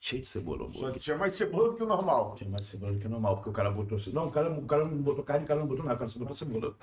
Cheio 0.00 0.22
de 0.22 0.28
cebola 0.28 0.62
o 0.62 0.64
hambúrguer. 0.64 0.86
Só 0.86 0.92
que 0.92 0.98
tinha 0.98 1.16
mais 1.16 1.34
cebola 1.34 1.70
do 1.70 1.76
que 1.76 1.82
o 1.82 1.86
normal. 1.86 2.34
Tinha 2.36 2.50
mais 2.50 2.66
cebola 2.66 2.92
do 2.92 2.98
que 2.98 3.06
normal, 3.06 3.36
porque 3.36 3.50
o 3.50 3.52
cara 3.52 3.70
botou. 3.70 3.98
Não, 4.12 4.26
o 4.26 4.30
cara, 4.32 4.50
o 4.50 4.66
cara 4.66 4.84
não 4.84 4.96
botou 4.96 5.22
carne, 5.22 5.44
o 5.44 5.46
cara 5.48 5.60
não 5.60 5.66
botou 5.66 5.84
nada, 5.84 5.94
o 5.94 5.98
cara 5.98 6.10
só 6.10 6.18
botou 6.18 6.34
cebola. 6.34 6.74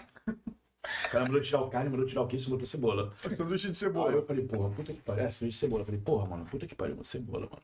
O 0.84 1.12
cara 1.12 1.26
mandou 1.26 1.42
tirar 1.42 1.62
o 1.62 1.70
carne, 1.70 1.90
mandou 1.90 2.06
tirar 2.06 2.22
o 2.22 2.28
queijo, 2.28 2.50
botou 2.50 2.66
cebola. 2.66 3.14
Sanduíche 3.36 3.64
de 3.64 3.68
Aí 3.68 3.72
eu 3.72 3.76
cebola. 3.76 4.26
falei, 4.26 4.46
porra, 4.46 4.70
puta 4.70 4.94
que 4.94 5.02
pariu. 5.02 5.24
É, 5.26 5.30
sanduíche 5.30 5.56
de 5.56 5.60
cebola. 5.60 5.82
Eu 5.82 5.86
falei, 5.86 6.00
porra, 6.02 6.26
mano, 6.28 6.46
puta 6.46 6.66
que 6.66 6.76
pariu, 6.76 7.04
cebola, 7.04 7.48
mano. 7.50 7.62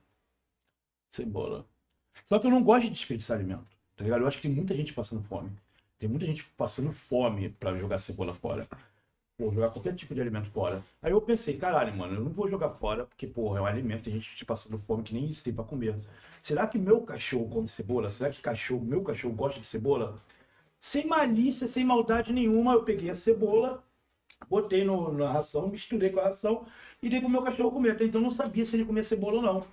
Cebola. 1.09 1.65
Só 2.25 2.39
que 2.39 2.47
eu 2.47 2.51
não 2.51 2.63
gosto 2.63 2.83
de 2.83 2.89
desperdiçar 2.89 3.37
alimento, 3.37 3.65
tá 3.95 4.03
ligado? 4.03 4.21
Eu 4.21 4.27
acho 4.27 4.37
que 4.37 4.47
tem 4.47 4.51
muita 4.51 4.75
gente 4.75 4.93
passando 4.93 5.21
fome. 5.23 5.51
Tem 5.97 6.09
muita 6.09 6.25
gente 6.25 6.43
passando 6.57 6.91
fome 6.91 7.49
pra 7.49 7.77
jogar 7.77 7.99
cebola 7.99 8.33
fora. 8.33 8.67
Pô, 9.37 9.51
jogar 9.51 9.69
qualquer 9.69 9.93
tipo 9.95 10.13
de 10.15 10.21
alimento 10.21 10.49
fora. 10.49 10.81
Aí 11.01 11.11
eu 11.11 11.21
pensei, 11.21 11.57
caralho, 11.57 11.95
mano, 11.95 12.15
eu 12.15 12.21
não 12.23 12.31
vou 12.31 12.49
jogar 12.49 12.69
fora, 12.69 13.05
porque, 13.05 13.27
porra, 13.27 13.59
é 13.59 13.61
um 13.61 13.65
alimento, 13.65 14.03
tem 14.03 14.13
gente 14.13 14.35
te 14.35 14.45
passando 14.45 14.77
fome 14.79 15.03
que 15.03 15.13
nem 15.13 15.25
isso 15.25 15.43
tem 15.43 15.53
pra 15.53 15.63
comer. 15.63 15.95
Será 16.41 16.67
que 16.67 16.77
meu 16.77 17.01
cachorro 17.01 17.49
come 17.49 17.67
cebola? 17.67 18.09
Será 18.09 18.29
que 18.29 18.41
cachorro, 18.41 18.83
meu 18.83 19.01
cachorro 19.03 19.33
gosta 19.33 19.59
de 19.59 19.67
cebola? 19.67 20.17
Sem 20.89 21.07
malícia, 21.07 21.67
sem 21.67 21.83
maldade 21.83 22.31
nenhuma, 22.31 22.73
eu 22.73 22.83
peguei 22.83 23.09
a 23.09 23.15
cebola, 23.15 23.83
botei 24.49 24.83
no- 24.85 25.11
na 25.13 25.31
ração, 25.31 25.67
misturei 25.69 26.09
com 26.11 26.19
a 26.21 26.25
ração 26.25 26.65
e 27.01 27.09
dei 27.09 27.19
pro 27.21 27.29
meu 27.29 27.41
cachorro 27.43 27.71
comer. 27.71 27.91
Até 27.91 28.05
então 28.05 28.21
não 28.21 28.29
sabia 28.31 28.65
se 28.65 28.75
ele 28.77 28.85
comia 28.85 29.03
cebola 29.03 29.37
ou 29.37 29.41
não. 29.43 29.67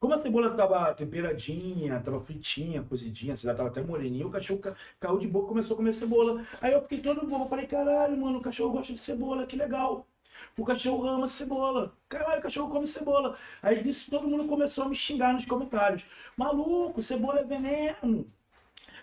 Como 0.00 0.14
a 0.14 0.18
cebola 0.18 0.50
tava 0.56 0.94
temperadinha, 0.94 2.00
tava 2.00 2.20
fritinha, 2.20 2.82
cozidinha, 2.84 3.36
sei 3.36 3.48
lá, 3.50 3.56
tava 3.56 3.70
até 3.70 3.82
moreninha, 3.82 4.26
o 4.26 4.30
cachorro 4.30 4.60
ca- 4.60 4.76
caiu 5.00 5.18
de 5.18 5.28
boca 5.28 5.46
e 5.46 5.50
começou 5.50 5.74
a 5.74 5.78
comer 5.78 5.92
cebola. 5.94 6.44
Aí 6.60 6.72
eu 6.74 6.82
fiquei 6.82 7.00
todo 7.00 7.22
eu 7.30 7.48
falei, 7.48 7.66
caralho, 7.66 8.16
mano, 8.18 8.38
o 8.38 8.42
cachorro 8.42 8.72
gosta 8.72 8.92
de 8.94 9.00
cebola, 9.00 9.46
que 9.46 9.56
legal. 9.56 10.06
O 10.58 10.64
cachorro 10.64 11.06
ama 11.08 11.28
cebola. 11.28 11.92
Caralho, 12.08 12.40
o 12.40 12.42
cachorro 12.42 12.70
come 12.70 12.86
cebola. 12.86 13.36
Aí 13.62 13.82
nisso 13.84 14.10
todo 14.10 14.28
mundo 14.28 14.46
começou 14.48 14.84
a 14.84 14.88
me 14.88 14.96
xingar 14.96 15.34
nos 15.34 15.44
comentários. 15.46 16.04
Maluco, 16.36 17.02
cebola 17.02 17.40
é 17.40 17.44
veneno. 17.44 18.26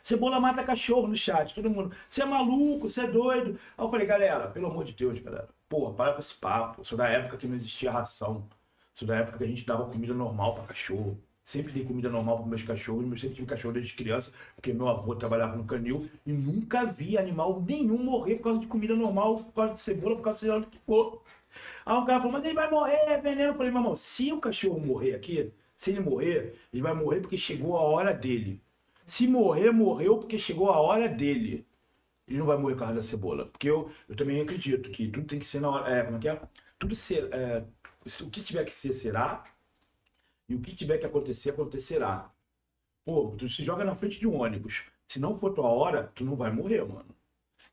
Cebola 0.06 0.40
mata 0.40 0.64
cachorro 0.64 1.08
no 1.08 1.16
chat, 1.16 1.56
todo 1.56 1.68
mundo. 1.68 1.92
Você 2.08 2.22
é 2.22 2.26
maluco, 2.28 2.88
você 2.88 3.06
é 3.06 3.08
doido. 3.08 3.60
Aí 3.76 3.84
eu 3.84 3.90
falei, 3.90 4.06
galera, 4.06 4.48
pelo 4.50 4.68
amor 4.68 4.84
de 4.86 4.92
Deus, 4.92 5.18
galera. 5.18 5.50
Porra, 5.68 5.96
para 5.96 6.14
com 6.14 6.20
esse 6.20 6.36
papo. 6.36 6.86
Sou 6.86 6.96
da 6.96 7.10
época 7.10 7.38
que 7.38 7.48
não 7.48 7.56
existia 7.56 7.90
ração. 7.90 8.48
Sou 8.94 9.08
da 9.08 9.16
época 9.16 9.40
que 9.40 9.44
a 9.44 9.48
gente 9.48 9.66
dava 9.66 9.90
comida 9.90 10.14
normal 10.14 10.54
para 10.54 10.66
cachorro. 10.66 11.20
Sempre 11.44 11.74
dei 11.74 11.84
comida 11.84 12.08
normal 12.08 12.38
para 12.38 12.46
meus 12.46 12.62
cachorros. 12.62 13.04
Eu 13.04 13.18
sempre 13.18 13.36
tive 13.38 13.48
cachorro 13.48 13.74
desde 13.74 13.94
criança, 13.96 14.32
porque 14.56 14.72
meu 14.74 14.88
avô 14.88 15.16
trabalhava 15.16 15.56
no 15.56 15.64
canil 15.64 16.08
e 16.24 16.32
nunca 16.32 16.86
vi 16.86 17.18
animal 17.18 17.60
nenhum 17.68 17.98
morrer 17.98 18.36
por 18.36 18.44
causa 18.44 18.60
de 18.60 18.68
comida 18.68 18.96
normal, 18.96 19.38
por 19.38 19.54
causa 19.54 19.74
de 19.74 19.82
cebola, 19.82 20.16
por 20.18 20.22
causa 20.22 20.40
de 20.40 20.48
lá 20.50 20.60
do 20.60 20.68
que 20.68 20.78
for. 20.86 21.24
Aí 21.84 21.98
um 21.98 22.06
cara 22.06 22.20
falou, 22.20 22.32
mas 22.32 22.46
ele 22.46 22.54
vai 22.54 22.70
morrer, 22.70 23.00
é 23.08 23.20
veneno. 23.20 23.54
Eu 23.54 23.56
falei, 23.56 23.72
meu 23.72 23.82
irmão, 23.82 23.96
se 23.96 24.32
o 24.32 24.40
cachorro 24.40 24.80
morrer 24.80 25.16
aqui, 25.16 25.52
se 25.76 25.90
ele 25.90 26.00
morrer, 26.00 26.54
ele 26.72 26.84
vai 26.84 26.94
morrer 26.94 27.22
porque 27.22 27.40
chegou 27.40 27.76
a 27.76 27.82
hora 27.82 28.14
dele. 28.14 28.62
Se 29.06 29.28
morrer, 29.28 29.72
morreu 29.72 30.18
porque 30.18 30.38
chegou 30.40 30.70
a 30.70 30.80
hora 30.80 31.08
dele. 31.08 31.66
Ele 32.28 32.40
não 32.40 32.46
vai 32.46 32.58
morrer 32.58 32.74
por 32.74 32.80
causa 32.80 32.96
da 32.96 33.02
cebola. 33.04 33.46
Porque 33.48 33.70
eu, 33.70 33.92
eu 34.10 34.16
também 34.16 34.42
acredito 34.42 34.90
que 34.92 35.08
tudo 35.08 35.28
tem 35.28 35.40
que 35.40 35.46
ser 35.46 35.60
na 35.62 35.70
hora. 35.70 35.92
É, 35.92 36.04
como 36.04 36.18
é 36.18 36.20
que 36.20 36.30
é? 36.30 36.42
Tudo 36.80 36.96
ser. 36.96 37.32
é, 37.34 37.66
o 38.24 38.30
que 38.30 38.42
tiver 38.44 38.64
que 38.66 38.72
ser, 38.72 38.94
será. 38.94 39.44
E 40.50 40.56
o 40.56 40.62
que 40.62 40.76
tiver 40.76 40.98
que 40.98 41.06
acontecer, 41.06 41.52
acontecerá. 41.52 42.32
Pô, 43.06 43.36
tu 43.38 43.48
se 43.50 43.64
joga 43.64 43.84
na 43.86 43.96
frente 43.96 44.20
de 44.20 44.28
um 44.28 44.42
ônibus. 44.42 44.84
Se 45.08 45.20
não 45.20 45.38
for 45.40 45.54
tua 45.54 45.68
hora, 45.68 46.12
tu 46.16 46.24
não 46.26 46.36
vai 46.36 46.52
morrer, 46.52 46.84
mano. 46.84 47.16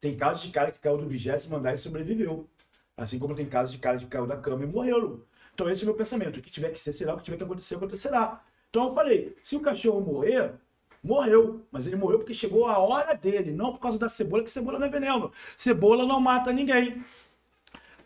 Tem 0.01 0.17
casos 0.17 0.43
de 0.43 0.51
cara 0.51 0.73
que 0.73 0.79
caiu 0.81 0.99
do 0.99 1.09
vigésimo 1.09 1.57
andar 1.57 1.75
e 1.75 1.79
sobreviveu. 1.79 2.49
Assim 2.97 3.19
como 3.19 3.35
tem 3.35 3.49
casos 3.49 3.73
de 3.73 3.79
cara 3.79 3.99
que 3.99 4.07
caiu 4.07 4.27
da 4.27 4.37
cama 4.37 4.65
e 4.65 4.67
morreu. 4.67 5.27
Então 5.55 5.69
esse 5.71 5.83
é 5.83 5.85
o 5.85 5.87
meu 5.89 5.97
pensamento. 5.97 6.39
O 6.39 6.43
que 6.43 6.51
tiver 6.51 6.71
que 6.71 6.79
ser, 6.79 6.93
será. 6.93 7.15
O 7.15 7.19
que 7.19 7.25
tiver 7.25 7.37
que 7.39 7.45
acontecer, 7.45 7.77
acontecerá. 7.77 8.45
Então 8.69 8.89
eu 8.89 8.95
falei, 8.95 9.37
se 9.43 9.57
o 9.57 9.61
cachorro 9.61 10.01
morrer, 10.01 10.55
morreu. 11.03 11.65
Mas 11.70 11.87
ele 11.87 11.97
morreu 11.97 12.19
porque 12.19 12.35
chegou 12.35 12.66
a 12.66 12.79
hora 12.79 13.15
dele, 13.15 13.53
não 13.53 13.73
por 13.73 13.81
causa 13.81 13.99
da 13.99 14.09
cebola, 14.09 14.43
que 14.45 14.51
cebola 14.51 14.79
não 14.79 14.87
é 14.87 14.91
veneno. 14.91 15.31
Cebola 15.57 16.07
não 16.07 16.20
mata 16.20 16.53
ninguém. 16.53 17.03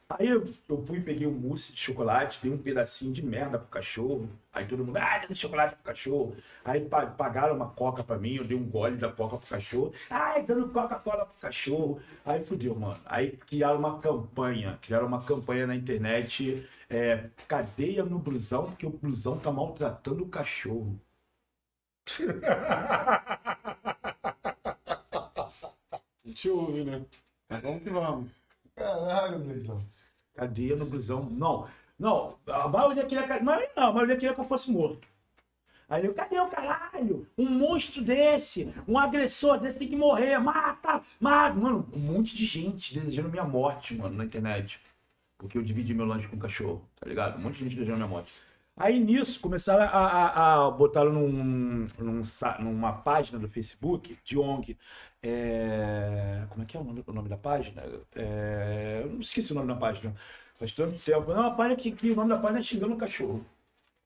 Aí 0.09 0.29
eu, 0.29 0.45
eu 0.69 0.81
fui, 0.85 1.01
peguei 1.01 1.27
um 1.27 1.33
mousse 1.33 1.73
de 1.73 1.79
chocolate, 1.81 2.39
dei 2.41 2.53
um 2.53 2.59
pedacinho 2.59 3.13
de 3.13 3.25
merda 3.25 3.59
pro 3.59 3.67
cachorro. 3.69 4.29
Aí 4.53 4.65
todo 4.65 4.85
mundo, 4.85 4.97
ah, 4.99 5.19
deu 5.27 5.35
chocolate 5.35 5.75
pro 5.75 5.85
cachorro. 5.85 6.37
Aí 6.65 6.81
pa- 6.81 7.07
pagaram 7.07 7.57
uma 7.57 7.69
coca 7.71 8.05
pra 8.05 8.17
mim, 8.17 8.37
eu 8.37 8.45
dei 8.45 8.57
um 8.57 8.65
gole 8.65 8.97
da 8.97 9.11
coca 9.11 9.37
pro 9.37 9.49
cachorro. 9.49 9.93
Ai, 10.09 10.45
dando 10.45 10.69
Coca-Cola 10.69 11.27
pro 11.27 11.41
cachorro. 11.41 12.01
Aí 12.25 12.45
fudeu, 12.45 12.75
mano. 12.77 13.01
Aí 13.05 13.33
criaram 13.33 13.79
uma 13.81 13.99
campanha, 13.99 14.79
criaram 14.81 15.07
uma 15.09 15.23
campanha 15.23 15.67
na 15.67 15.75
internet, 15.75 16.65
é, 16.89 17.29
cadeia 17.49 18.05
no 18.05 18.19
blusão, 18.21 18.67
porque 18.67 18.87
o 18.87 18.91
blusão 18.91 19.39
tá 19.39 19.51
maltratando 19.51 20.23
o 20.23 20.29
cachorro. 20.29 21.01
A 25.93 26.01
gente 26.25 26.49
ouve, 26.51 26.85
né? 26.85 27.05
Vamos 27.49 27.83
que 27.83 27.91
vamos. 27.91 28.31
Caralho, 28.75 29.39
Luizão. 29.39 29.83
Cadeia 30.35 30.77
no 30.77 30.87
blusão. 30.87 31.25
Não, 31.31 31.69
não, 31.99 32.39
a 32.47 32.69
maioria 32.69 33.07
queria, 33.07 33.25
a 33.25 33.43
maioria 33.43 33.71
não, 33.77 33.89
a 33.89 33.93
maioria 33.93 34.17
queria 34.17 34.35
que 34.35 34.41
eu 34.41 34.45
fosse 34.45 34.71
morto. 34.71 35.09
Aí 35.89 36.05
eu, 36.05 36.13
cadê 36.13 36.39
o 36.39 36.49
caralho? 36.49 37.27
Um 37.39 37.49
monstro 37.49 38.03
desse, 38.03 38.75
um 38.89 38.99
agressor 38.99 39.59
desse 39.59 39.79
tem 39.79 39.89
que 39.89 39.97
morrer, 39.97 40.37
mata, 40.39 41.01
mata. 41.21 41.55
Mano, 41.55 41.89
um 41.93 41.99
monte 41.99 42.35
de 42.35 42.45
gente 42.45 42.93
desejando 42.93 43.29
minha 43.29 43.45
morte, 43.45 43.95
mano, 43.95 44.17
na 44.17 44.25
internet. 44.25 44.81
Porque 45.39 45.57
eu 45.57 45.63
dividi 45.63 45.95
meu 45.95 46.07
lanche 46.07 46.27
com 46.29 46.37
o 46.37 46.41
cachorro, 46.41 46.87
tá 46.99 47.09
ligado? 47.09 47.39
Um 47.39 47.43
monte 47.43 47.59
de 47.59 47.65
gente 47.65 47.75
desejando 47.75 47.99
minha 47.99 48.09
morte. 48.09 48.33
Aí 48.77 48.99
nisso, 49.01 49.41
começaram 49.41 49.85
a, 49.85 49.87
a, 49.89 50.67
a 50.67 50.71
botar 50.71 51.05
num, 51.07 51.29
num, 51.99 52.23
numa 52.61 52.93
página 52.93 53.39
do 53.39 53.49
Facebook 53.49 54.19
de 54.23 54.39
ONG. 54.39 54.77
É, 55.23 56.45
como 56.51 56.63
é 56.63 56.67
que 56.67 56.77
é 56.77 56.81
o 56.81 56.85
nome, 56.85 57.03
o 57.07 57.13
nome 57.13 57.29
da 57.29 57.39
página? 57.39 57.83
É, 58.15 59.01
eu 59.03 59.11
não 59.13 59.21
esqueci 59.21 59.53
o 59.53 59.55
nome 59.55 59.69
da 59.69 59.77
página. 59.77 60.15
Faz 60.55 60.73
tanto 60.73 61.03
tempo. 61.03 61.33
É 61.33 61.41
uma 61.41 61.55
página 61.57 61.77
que, 61.77 61.91
que 61.93 62.11
o 62.11 62.17
nome 62.17 62.29
da 62.31 62.39
página 62.39 62.61
é 62.61 62.63
xingando 62.63 62.95
o 62.95 62.99
cachorro. 62.99 63.45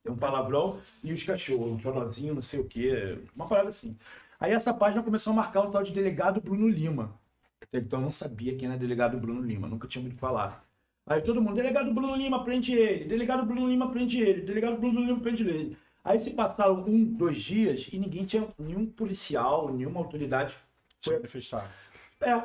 Tem 0.03 0.13
um 0.13 0.17
palavrão 0.17 0.81
e 1.05 1.13
os 1.13 1.23
cachorros, 1.25 1.73
um 1.73 1.79
chorozinho, 1.81 2.35
não 2.35 2.43
sei 2.43 2.61
o 2.61 2.67
quê. 2.69 3.19
Uma 3.37 3.49
parada 3.49 3.69
assim. 3.71 3.99
Aí 4.41 4.53
essa 4.53 4.73
página 4.75 5.03
começou 5.03 5.33
a 5.33 5.37
marcar 5.37 5.63
um 5.63 5.71
tal 5.71 5.83
de 5.83 5.93
delegado 5.93 6.41
Bruno 6.41 6.69
Lima. 6.69 7.19
Até 7.63 7.79
Então 7.79 8.01
eu 8.01 8.05
não 8.05 8.13
sabia 8.13 8.57
quem 8.57 8.69
era 8.69 8.79
delegado 8.79 9.19
Bruno 9.19 9.43
Lima, 9.43 9.69
nunca 9.69 9.89
tinha 9.89 10.03
ouvido 10.03 10.19
falar. 10.19 10.65
Aí 11.11 11.21
todo 11.21 11.43
mundo, 11.43 11.57
delegado 11.57 11.93
Bruno 11.93 12.15
Lima, 12.15 12.45
prende 12.45 12.73
ele. 12.73 13.05
Delegado 13.05 13.45
Bruno 13.45 13.69
Lima, 13.69 13.91
prende 13.91 14.21
ele. 14.21 14.43
Delegado 14.43 14.77
Bruno 14.79 15.01
Lima, 15.01 15.19
prende 15.19 15.43
ele. 15.43 15.77
Aí 16.05 16.21
se 16.21 16.31
passaram 16.31 16.85
um, 16.87 17.05
dois 17.05 17.39
dias 17.43 17.89
e 17.93 17.99
ninguém 17.99 18.25
tinha, 18.25 18.47
nenhum 18.57 18.87
policial, 18.87 19.73
nenhuma 19.73 19.99
autoridade 19.99 20.55
Se 21.01 21.13
manifestar. 21.13 21.69
é. 22.21 22.43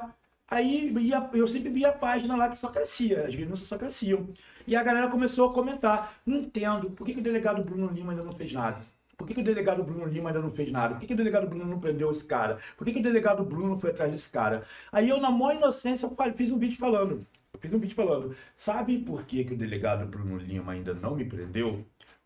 Aí 0.47 0.91
ia- 0.99 1.29
eu 1.33 1.47
sempre 1.47 1.69
via 1.69 1.89
a 1.89 1.93
página 1.93 2.35
lá 2.35 2.49
que 2.49 2.57
só 2.57 2.69
crescia, 2.69 3.25
as 3.27 3.35
denúncias 3.35 3.67
só 3.67 3.77
cresciam. 3.77 4.27
E 4.67 4.75
a 4.75 4.83
galera 4.83 5.07
começou 5.09 5.49
a 5.49 5.53
comentar. 5.53 6.13
Não 6.25 6.37
entendo, 6.37 6.89
por 6.91 7.05
que, 7.05 7.13
que 7.13 7.19
o 7.19 7.23
delegado 7.23 7.63
Bruno 7.63 7.87
Lima 7.91 8.11
ainda 8.13 8.23
não 8.23 8.33
fez 8.33 8.51
nada? 8.51 8.79
Por 9.17 9.25
que, 9.27 9.33
que 9.35 9.41
o 9.41 9.43
delegado 9.43 9.83
Bruno 9.83 10.05
Lima 10.05 10.29
ainda 10.29 10.41
não 10.41 10.51
fez 10.51 10.71
nada? 10.71 10.95
Por 10.95 11.01
que, 11.01 11.07
que 11.07 11.13
o 11.13 11.17
delegado 11.17 11.47
Bruno 11.47 11.65
não 11.65 11.79
prendeu 11.79 12.11
esse 12.11 12.25
cara? 12.25 12.57
Por 12.77 12.83
que, 12.85 12.93
que 12.93 12.99
o 12.99 13.03
delegado 13.03 13.43
Bruno 13.43 13.79
foi 13.79 13.91
atrás 13.91 14.11
desse 14.11 14.29
cara? 14.29 14.63
Aí 14.91 15.07
eu, 15.09 15.19
na 15.21 15.31
maior 15.31 15.55
inocência, 15.55 16.09
fiz 16.35 16.51
um 16.51 16.57
vídeo 16.59 16.77
falando. 16.77 17.25
Fiz 17.65 17.73
um 17.73 17.79
vídeo 17.79 17.95
falando. 17.95 18.35
Sabe 18.55 18.99
por 18.99 19.25
que, 19.25 19.43
que 19.43 19.53
o 19.55 19.57
delegado 19.57 20.05
Bruno 20.05 20.37
Lima 20.37 20.73
ainda 20.73 20.93
não 20.93 21.15
me 21.15 21.25
prendeu? 21.25 21.83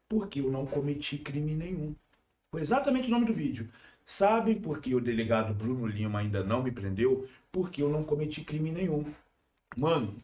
Porque 0.07 0.41
eu 0.41 0.51
não 0.51 0.65
cometi 0.65 1.17
crime 1.17 1.55
nenhum. 1.55 1.95
Foi 2.51 2.59
exatamente 2.59 3.07
o 3.07 3.11
nome 3.11 3.25
do 3.25 3.33
vídeo. 3.33 3.69
Sabem 4.03 4.59
por 4.59 4.81
que 4.81 4.93
o 4.93 4.99
delegado 4.99 5.53
Bruno 5.53 5.87
Lima 5.87 6.19
ainda 6.19 6.43
não 6.43 6.61
me 6.61 6.71
prendeu? 6.73 7.25
Porque 7.53 7.81
eu 7.81 7.89
não 7.89 8.03
cometi 8.03 8.43
crime 8.43 8.69
nenhum. 8.69 9.05
Mano, 9.77 10.21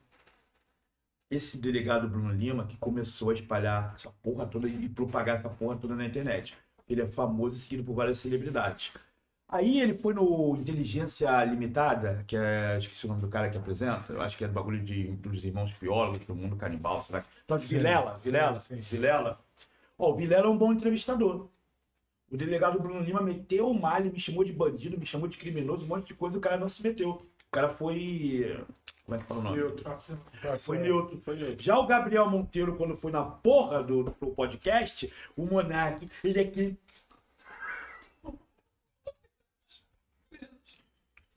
esse 1.32 1.60
delegado 1.60 2.10
Bruno 2.10 2.34
Lima 2.34 2.68
que 2.68 2.76
começou 2.76 3.30
a 3.30 3.36
espalhar 3.36 3.94
essa 3.96 4.12
porra 4.22 4.46
toda 4.46 4.68
e 4.68 4.90
propagar 4.90 5.36
essa 5.36 5.50
porra 5.50 5.78
toda 5.78 5.96
na 5.96 6.06
internet. 6.06 6.58
Ele 6.90 7.02
é 7.02 7.08
famoso 7.08 7.56
e 7.56 7.60
seguido 7.60 7.86
por 7.86 7.94
várias 7.94 8.20
celebridades. 8.20 8.92
Aí 9.48 9.80
ele 9.80 9.94
foi 9.94 10.14
no 10.14 10.56
Inteligência 10.56 11.44
Limitada, 11.46 12.24
que 12.26 12.36
é. 12.36 12.78
Esqueci 12.78 13.06
o 13.06 13.10
nome 13.10 13.22
do 13.22 13.28
cara 13.28 13.50
que 13.50 13.58
apresenta. 13.58 14.12
Eu 14.12 14.22
acho 14.22 14.36
que 14.38 14.44
é 14.44 14.48
do 14.48 14.54
bagulho 14.54 14.84
de, 14.84 15.12
dos 15.12 15.46
irmãos 15.46 15.72
biólogos, 15.80 16.26
do 16.26 16.36
mundo 16.36 16.56
canibal, 16.56 17.02
será 17.02 17.22
que. 17.22 17.28
Então, 17.46 17.58
Sim, 17.58 17.78
Vilela, 17.78 18.18
sim, 18.18 18.24
Vilela, 18.24 18.60
sim. 18.60 18.76
Vilela. 18.78 19.40
Ó, 19.98 20.12
o 20.12 20.16
Vilela 20.16 20.48
é 20.48 20.50
um 20.50 20.58
bom 20.58 20.74
entrevistador. 20.74 21.48
O 22.32 22.36
delegado 22.36 22.80
Bruno 22.80 23.02
Lima 23.02 23.22
meteu 23.22 23.70
o 23.70 23.80
malho, 23.80 24.12
me 24.12 24.20
chamou 24.20 24.44
de 24.44 24.52
bandido, 24.52 24.98
me 24.98 25.06
chamou 25.06 25.28
de 25.28 25.38
criminoso, 25.38 25.86
um 25.86 25.88
monte 25.88 26.08
de 26.08 26.16
coisa, 26.16 26.38
o 26.38 26.42
cara 26.42 26.58
não 26.58 26.68
se 26.68 26.82
meteu. 26.82 27.12
O 27.12 27.52
cara 27.52 27.70
foi. 27.70 28.66
Como 29.06 29.16
é 29.16 29.20
que 29.20 29.26
fala 29.26 29.40
o 29.40 29.44
nome? 29.44 29.72
Tá 29.74 29.98
Foi 30.00 30.58
certo. 30.58 30.74
neutro. 30.82 31.18
Foi 31.18 31.36
neutro. 31.36 31.64
Já 31.64 31.78
o 31.78 31.86
Gabriel 31.86 32.28
Monteiro, 32.28 32.76
quando 32.76 32.98
foi 32.98 33.12
na 33.12 33.24
porra 33.24 33.84
do, 33.84 34.04
do 34.04 34.12
podcast, 34.12 35.12
o 35.38 35.46
Monark, 35.46 36.10
ele 36.24 36.40
é 36.40 36.42
aquele. 36.42 36.80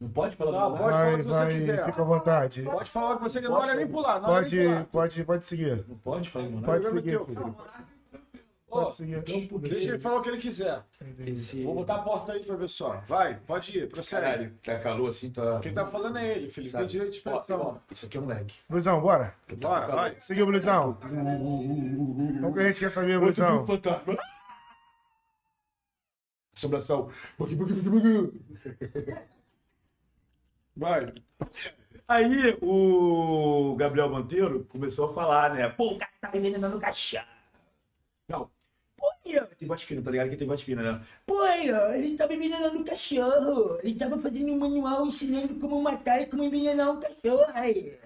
Não 0.00 0.08
pode 0.10 0.36
falar 0.36 0.52
Não, 0.52 0.70
pode 0.76 0.78
falar 0.78 0.88
o 0.88 0.92
Vai, 0.92 1.16
que 1.16 1.22
você 1.24 1.28
vai, 1.28 1.54
quiser. 1.54 1.86
fica 1.86 2.02
à 2.02 2.04
vontade. 2.04 2.62
Pode 2.62 2.90
falar 2.90 3.16
que 3.16 3.22
você 3.24 3.40
quer. 3.40 3.48
Não 3.48 3.56
olha 3.56 3.74
nem 3.74 3.86
pro 3.88 4.00
lado. 4.00 4.22
Não 4.22 4.28
Pode, 4.28 4.56
pode, 4.92 5.24
pode 5.24 5.46
seguir. 5.46 5.84
Não 5.88 5.98
pode 5.98 6.30
falar 6.30 6.44
Monark? 6.44 6.66
Pode 6.66 6.88
seguir, 6.90 7.24
filho. 7.24 7.56
Pode 8.68 8.94
seguir. 8.94 9.16
Então, 9.16 9.40
quê? 9.40 9.68
Deixa 9.68 9.88
ele 9.88 9.98
falar 9.98 10.18
o 10.18 10.22
que 10.22 10.28
ele 10.28 10.38
quiser. 10.38 10.84
Esse... 11.26 11.64
Vou 11.64 11.74
botar 11.74 11.96
a 11.96 12.02
porta 12.02 12.32
aí 12.32 12.44
pra 12.44 12.54
ver 12.54 12.68
só. 12.68 13.02
Vai, 13.08 13.40
pode 13.46 13.76
ir, 13.76 13.88
prossegue. 13.88 14.22
Caralho, 14.22 14.54
tá 14.62 14.78
calor 14.78 15.10
assim, 15.10 15.30
tá. 15.30 15.58
Quem 15.60 15.72
tá 15.72 15.86
falando 15.86 16.16
é 16.18 16.28
ele, 16.32 16.48
filho. 16.48 16.70
Tem 16.70 16.86
direito 16.86 17.10
de 17.10 17.16
expressão. 17.16 17.80
Isso 17.90 18.06
aqui 18.06 18.18
é 18.18 18.20
um 18.20 18.26
leque. 18.26 18.54
Luizão, 18.70 19.00
bora. 19.00 19.34
Bora, 19.56 19.86
vai. 19.88 20.14
Seguiu, 20.18 20.46
Luizão. 20.46 20.96
O 22.44 22.52
que 22.52 22.60
a 22.60 22.64
gente 22.64 22.78
quer 22.80 22.90
saber, 22.90 23.16
Luizão. 23.16 23.66
fantasma. 23.66 24.16
Assombração. 26.54 27.10
Vai. 30.78 31.12
Aí 32.06 32.56
o 32.62 33.74
Gabriel 33.76 34.08
Monteiro 34.08 34.64
começou 34.66 35.10
a 35.10 35.12
falar, 35.12 35.52
né? 35.52 35.68
Pô, 35.68 35.94
o 35.94 35.98
cara 35.98 36.12
tá 36.20 36.30
envenenando 36.32 36.78
caixão. 36.78 37.24
Não. 38.28 38.48
Pô, 38.96 39.12
tem 39.58 39.68
voz 39.68 39.82
fina, 39.82 40.00
tá 40.00 40.10
ligado? 40.10 40.30
Que 40.30 40.36
tem 40.36 40.46
voz 40.46 40.62
fina, 40.62 40.82
né? 40.82 41.00
Pô, 41.26 41.44
ele 41.46 42.16
tava 42.16 42.32
envenenando 42.32 42.78
o 42.78 42.84
cachorro. 42.84 43.80
Ele 43.82 43.96
tava 43.96 44.18
fazendo 44.18 44.52
um 44.52 44.58
manual 44.58 45.04
ensinando 45.04 45.56
como 45.56 45.82
matar 45.82 46.22
e 46.22 46.26
como 46.26 46.44
envenenar 46.44 46.92
um 46.92 47.00
cachorro. 47.00 47.44
Aí. 47.54 47.98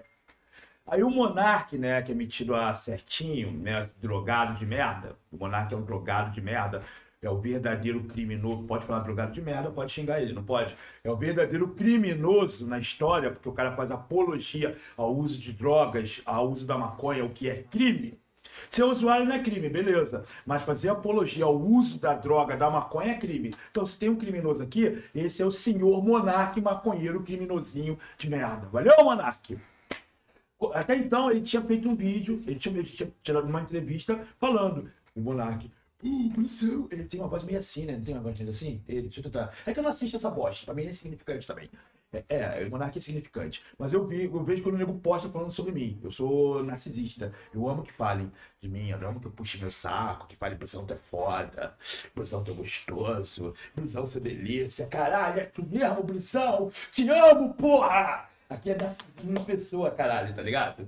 Aí 0.87 1.03
o 1.03 1.09
Monark, 1.11 1.77
né, 1.77 2.01
que 2.01 2.11
é 2.11 2.15
metido 2.15 2.55
a 2.55 2.73
certinho, 2.73 3.51
né, 3.51 3.87
drogado 4.01 4.57
de 4.57 4.65
merda. 4.65 5.15
O 5.31 5.37
Monark 5.37 5.71
é 5.73 5.77
um 5.77 5.85
drogado 5.85 6.31
de 6.31 6.41
merda. 6.41 6.83
É 7.23 7.29
o 7.29 7.39
verdadeiro 7.39 8.03
criminoso. 8.03 8.63
Pode 8.63 8.85
falar 8.85 8.99
drogado 8.99 9.31
de 9.31 9.41
merda, 9.41 9.71
pode 9.71 9.91
xingar 9.91 10.21
ele, 10.21 10.33
não 10.33 10.43
pode. 10.43 10.75
É 11.03 11.09
o 11.09 11.15
verdadeiro 11.15 11.69
criminoso 11.69 12.67
na 12.67 12.77
história, 12.77 13.31
porque 13.31 13.47
o 13.47 13.53
cara 13.53 13.71
faz 13.75 13.89
apologia 13.91 14.75
ao 14.97 15.15
uso 15.15 15.39
de 15.39 15.53
drogas, 15.53 16.21
ao 16.25 16.51
uso 16.51 16.67
da 16.67 16.77
maconha, 16.77 17.23
o 17.23 17.29
que 17.29 17.49
é 17.49 17.63
crime. 17.63 18.19
Ser 18.69 18.83
usuário 18.83 19.25
não 19.25 19.35
é 19.35 19.39
crime, 19.39 19.69
beleza. 19.69 20.25
Mas 20.45 20.63
fazer 20.63 20.89
apologia 20.89 21.45
ao 21.45 21.57
uso 21.57 21.99
da 21.99 22.13
droga, 22.13 22.57
da 22.57 22.69
maconha, 22.69 23.11
é 23.11 23.17
crime. 23.17 23.53
Então, 23.71 23.85
se 23.85 23.97
tem 23.97 24.09
um 24.09 24.15
criminoso 24.15 24.61
aqui, 24.61 25.01
esse 25.15 25.41
é 25.41 25.45
o 25.45 25.51
senhor 25.51 26.03
monarque 26.03 26.61
maconheiro 26.61 27.23
criminosinho 27.23 27.97
de 28.17 28.29
merda. 28.29 28.67
Valeu, 28.71 28.93
monarque? 29.03 29.57
Até 30.73 30.95
então, 30.95 31.29
ele 31.29 31.41
tinha 31.41 31.61
feito 31.61 31.89
um 31.89 31.95
vídeo, 31.95 32.41
ele 32.47 32.57
tinha, 32.57 32.77
ele 32.77 32.87
tinha 32.87 33.11
tirado 33.21 33.47
uma 33.47 33.61
entrevista 33.61 34.25
falando, 34.39 34.89
o 35.15 35.19
monarque, 35.19 35.69
Policial. 36.33 36.87
Ele 36.91 37.05
tem 37.05 37.19
uma 37.19 37.29
voz 37.29 37.43
meio 37.43 37.59
assim, 37.59 37.85
né? 37.85 37.93
Não 37.93 38.01
tem 38.03 38.13
uma 38.13 38.23
voz 38.23 38.37
meio 38.37 38.49
assim? 38.49 38.83
Ele, 38.87 39.03
deixa 39.03 39.19
eu 39.19 39.23
tentar. 39.23 39.53
É 39.65 39.73
que 39.73 39.79
eu 39.79 39.83
não 39.83 39.89
assisto 39.89 40.17
essa 40.17 40.29
bosta, 40.29 40.65
pra 40.65 40.73
mim 40.73 40.85
é 40.85 40.91
significante 40.91 41.47
também. 41.47 41.69
É, 42.13 42.23
é, 42.29 42.69
Monark 42.69 42.95
é 42.97 43.01
significante. 43.01 43.63
Mas 43.77 43.91
eu, 43.93 44.05
vi, 44.07 44.25
eu 44.25 44.43
vejo 44.43 44.61
quando 44.61 44.75
o 44.75 44.77
nego 44.77 44.93
posta 44.99 45.29
falando 45.29 45.51
sobre 45.51 45.71
mim. 45.71 45.99
Eu 46.03 46.11
sou 46.11 46.63
narcisista. 46.63 47.33
Eu 47.53 47.67
amo 47.67 47.81
que 47.81 47.91
falem 47.91 48.31
de 48.61 48.69
mim. 48.69 48.89
Eu 48.89 49.07
amo 49.07 49.19
que 49.19 49.27
eu 49.27 49.31
puxe 49.31 49.57
meu 49.57 49.71
saco, 49.71 50.27
que 50.27 50.35
falem, 50.35 50.57
Brusão, 50.57 50.85
tu 50.85 50.93
é 50.93 50.97
foda. 50.97 51.75
Brusão, 52.13 52.43
tu 52.43 52.51
é 52.51 52.53
gostoso. 52.53 53.53
Brusão, 53.75 54.05
seu 54.05 54.21
delícia. 54.21 54.85
Caralho, 54.85 55.39
é 55.39 55.45
tu 55.45 55.65
mesmo, 55.65 56.03
Brusão. 56.03 56.69
Te 56.91 57.09
amo, 57.09 57.53
porra! 57.55 58.29
Aqui 58.49 58.69
é 58.71 58.77
narcisismo 58.77 59.39
em 59.39 59.43
pessoa, 59.45 59.89
caralho, 59.89 60.33
tá 60.35 60.41
ligado? 60.43 60.87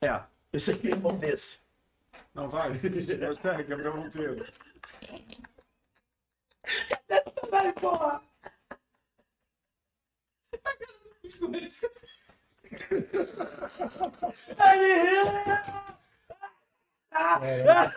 É, 0.00 0.20
esse 0.52 0.70
aqui 0.70 0.88
é 0.88 0.90
irmão 0.92 1.16
desse. 1.16 1.61
Não, 2.34 2.48
vai. 2.48 2.70
Consegue, 2.78 3.64
Gabriel 3.64 3.96
Monteiro. 3.96 4.44
Vai, 7.50 7.72
porra! 7.74 8.22
Ele 14.72 14.94
riu! 15.02 15.26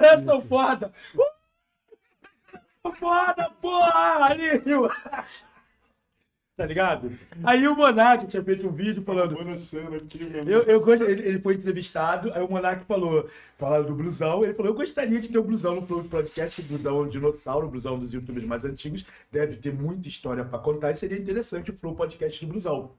Eu 0.01 0.23
sou 0.25 0.41
foda! 0.41 0.93
Sou 2.81 2.93
foda, 2.95 3.49
porra! 3.61 4.33
Ele 4.33 4.57
riu! 4.57 4.89
Tá 6.55 6.65
ligado? 6.65 7.11
Aí 7.43 7.67
o 7.67 7.75
Monark 7.75 8.27
tinha 8.27 8.41
feito 8.41 8.65
um 8.65 8.71
vídeo 8.71 9.01
falando. 9.01 9.37
Aqui, 9.37 10.23
meu 10.23 10.43
Eu, 10.47 10.63
eu, 10.63 10.93
ele, 10.93 11.27
ele 11.27 11.39
foi 11.39 11.55
entrevistado, 11.55 12.31
aí 12.33 12.41
o 12.41 12.49
Monark 12.49 12.85
falou, 12.85 13.29
falaram 13.57 13.83
do 13.85 13.93
blusão, 13.93 14.41
ele 14.41 14.53
falou, 14.53 14.71
eu 14.71 14.75
gostaria 14.75 15.19
de 15.19 15.27
ter 15.27 15.37
o 15.37 15.43
blusão 15.43 15.75
no 15.75 16.03
podcast, 16.05 16.61
o 16.61 16.63
blusão 16.63 16.97
é 16.97 17.01
um 17.01 17.09
dinossauro, 17.09 17.67
o 17.67 17.69
blusão 17.69 17.99
dos 17.99 18.13
youtubers 18.13 18.45
mais 18.45 18.63
antigos, 18.63 19.05
deve 19.29 19.57
ter 19.57 19.73
muita 19.73 20.07
história 20.07 20.45
pra 20.45 20.57
contar, 20.57 20.91
e 20.91 20.95
seria 20.95 21.17
interessante 21.17 21.71
o 21.71 21.93
podcast 21.93 22.45
do 22.45 22.49
blusão. 22.49 22.91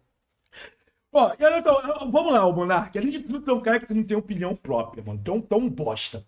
Ó, 1.10 1.32
e 1.38 1.62
só, 1.62 2.06
vamos 2.10 2.32
lá, 2.34 2.44
o 2.44 2.52
Monark, 2.52 2.98
além 2.98 3.10
de 3.10 3.20
tudo, 3.20 3.40
tu 3.40 3.50
é 3.50 3.54
um 3.54 3.60
cara 3.62 3.80
que 3.80 3.94
não 3.94 4.04
tem 4.04 4.16
opinião 4.16 4.54
própria, 4.54 5.02
mano, 5.02 5.18
tu 5.24 5.30
é 5.30 5.34
um, 5.34 5.40
tu 5.40 5.54
é 5.54 5.56
um 5.56 5.70
bosta. 5.70 6.26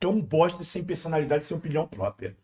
Tu 0.00 0.08
é 0.08 0.10
um 0.10 0.20
bosta 0.20 0.64
sem 0.64 0.82
personalidade, 0.82 1.44
sem 1.44 1.56
opinião 1.56 1.86
própria. 1.86 2.36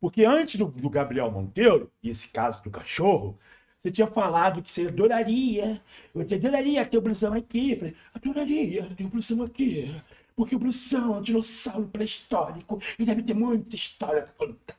Porque 0.00 0.24
antes 0.24 0.56
do, 0.56 0.66
do 0.66 0.90
Gabriel 0.90 1.30
Monteiro, 1.30 1.90
e 2.02 2.10
esse 2.10 2.28
caso 2.28 2.62
do 2.62 2.70
cachorro, 2.70 3.38
você 3.78 3.92
tinha 3.92 4.08
falado 4.08 4.62
que 4.62 4.72
você 4.72 4.88
adoraria, 4.88 5.80
eu 6.12 6.26
te 6.26 6.34
adoraria 6.34 6.84
ter 6.84 6.98
o 6.98 7.00
blusão 7.00 7.32
aqui. 7.32 7.94
Adoraria 8.12 8.88
ter 8.96 9.04
o 9.04 9.08
blusão 9.08 9.42
aqui. 9.42 9.94
Porque 10.34 10.56
o 10.56 10.58
blusão 10.58 11.14
é 11.14 11.18
um 11.18 11.22
dinossauro 11.22 11.86
pré-histórico 11.88 12.80
e 12.98 13.04
deve 13.04 13.22
ter 13.22 13.34
muita 13.34 13.76
história 13.76 14.22
pra 14.22 14.32
contar. 14.32 14.76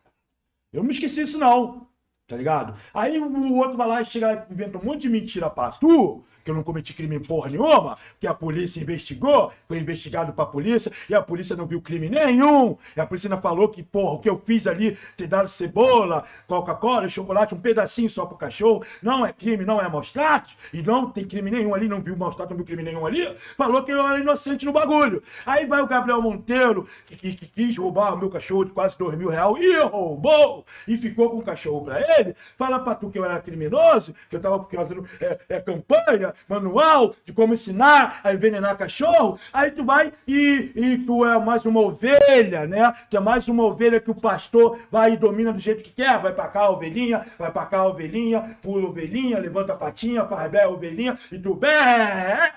Eu 0.73 0.81
não 0.81 0.87
me 0.87 0.93
esqueci 0.93 1.23
disso, 1.23 1.37
não. 1.37 1.87
Tá 2.27 2.35
ligado? 2.37 2.77
Aí 2.93 3.17
o 3.17 3.55
outro 3.55 3.75
vai 3.75 3.87
lá 3.87 4.01
e 4.01 4.05
chega 4.05 4.45
e 4.49 4.53
inventa 4.53 4.77
um 4.77 4.83
monte 4.83 5.01
de 5.03 5.09
mentira 5.09 5.49
pra 5.49 5.71
tu, 5.71 6.23
que 6.49 6.51
eu 6.51 6.55
não 6.55 6.63
cometi 6.63 6.93
crime 6.95 7.19
porra 7.19 7.49
nenhuma, 7.51 7.95
que 8.19 8.25
a 8.25 8.33
polícia 8.33 8.81
investigou, 8.81 9.51
foi 9.67 9.77
investigado 9.77 10.33
pra 10.33 10.45
polícia, 10.47 10.91
e 11.07 11.13
a 11.13 11.21
polícia 11.21 11.55
não 11.55 11.67
viu 11.67 11.79
crime 11.79 12.09
nenhum. 12.09 12.75
E 12.97 12.99
a 12.99 13.05
polícia 13.05 13.29
ainda 13.29 13.39
falou 13.39 13.69
que, 13.69 13.83
porra, 13.83 14.13
o 14.15 14.19
que 14.19 14.27
eu 14.29 14.41
fiz 14.43 14.65
ali, 14.65 14.97
ter 15.15 15.27
dado 15.27 15.47
cebola, 15.47 16.23
Coca-Cola, 16.47 17.07
chocolate, 17.07 17.53
um 17.53 17.59
pedacinho 17.59 18.09
só 18.09 18.25
pro 18.25 18.35
cachorro, 18.37 18.83
não 19.01 19.23
é 19.25 19.31
crime, 19.31 19.63
não 19.63 19.79
é 19.79 19.87
maus 19.87 20.11
tratos, 20.11 20.55
e 20.73 20.81
não 20.81 21.11
tem 21.11 21.23
crime 21.25 21.51
nenhum 21.51 21.75
ali, 21.75 21.87
não 21.87 22.01
viu 22.01 22.17
maus 22.17 22.35
tratos, 22.35 22.49
não 22.51 22.57
viu 22.57 22.65
crime 22.65 22.81
nenhum 22.83 23.05
ali, 23.05 23.31
falou 23.55 23.83
que 23.83 23.91
eu 23.91 24.05
era 24.05 24.19
inocente 24.19 24.65
no 24.65 24.71
bagulho. 24.71 25.21
Aí 25.45 25.67
vai 25.67 25.81
o 25.81 25.87
Gabriel 25.87 26.21
Monteiro, 26.21 26.87
que, 27.05 27.15
que- 27.15 27.33
que 27.35 27.45
quis 27.47 27.77
roubar 27.77 28.13
o 28.15 28.17
meu 28.17 28.29
cachorro 28.29 28.65
de 28.65 28.71
quase 28.71 28.97
dois 28.97 29.15
mil 29.17 29.29
reais, 29.29 29.39
e 29.59 29.77
roubou, 29.83 30.65
e 30.87 30.97
ficou 30.97 31.29
com 31.29 31.37
o 31.37 31.43
cachorro 31.43 31.85
pra 31.85 31.99
ele, 32.19 32.33
fala 32.57 32.79
pra 32.79 32.95
tu 32.95 33.09
que 33.09 33.19
eu 33.19 33.25
era 33.25 33.39
criminoso, 33.39 34.15
que 34.29 34.35
eu 34.35 34.41
tava 34.41 34.65
fazendo 34.73 35.05
é, 35.21 35.39
é, 35.49 35.59
campanha, 35.61 36.33
manual, 36.47 37.15
de 37.25 37.33
como 37.33 37.53
ensinar 37.53 38.21
a 38.23 38.33
envenenar 38.33 38.77
cachorro, 38.77 39.39
aí 39.51 39.71
tu 39.71 39.83
vai 39.83 40.11
e, 40.27 40.71
e 40.75 40.97
tu 40.99 41.25
é 41.25 41.39
mais 41.39 41.65
uma 41.65 41.81
ovelha, 41.81 42.65
né? 42.67 42.91
Tu 43.09 43.17
é 43.17 43.19
mais 43.19 43.47
uma 43.47 43.63
ovelha 43.63 43.99
que 43.99 44.11
o 44.11 44.15
pastor 44.15 44.79
vai 44.91 45.13
e 45.13 45.17
domina 45.17 45.53
do 45.53 45.59
jeito 45.59 45.83
que 45.83 45.91
quer, 45.91 46.19
vai 46.19 46.33
pra 46.33 46.47
cá 46.47 46.61
a 46.61 46.69
ovelhinha, 46.69 47.25
vai 47.37 47.51
pra 47.51 47.65
cá 47.65 47.79
a 47.79 47.87
ovelhinha, 47.87 48.57
pula 48.61 48.85
a 48.85 48.89
ovelhinha, 48.89 49.39
levanta 49.39 49.73
a 49.73 49.75
patinha, 49.75 50.27
bem 50.49 50.61
a 50.61 50.69
ovelhinha, 50.69 51.17
e 51.31 51.39
tu 51.39 51.53
bé, 51.55 52.53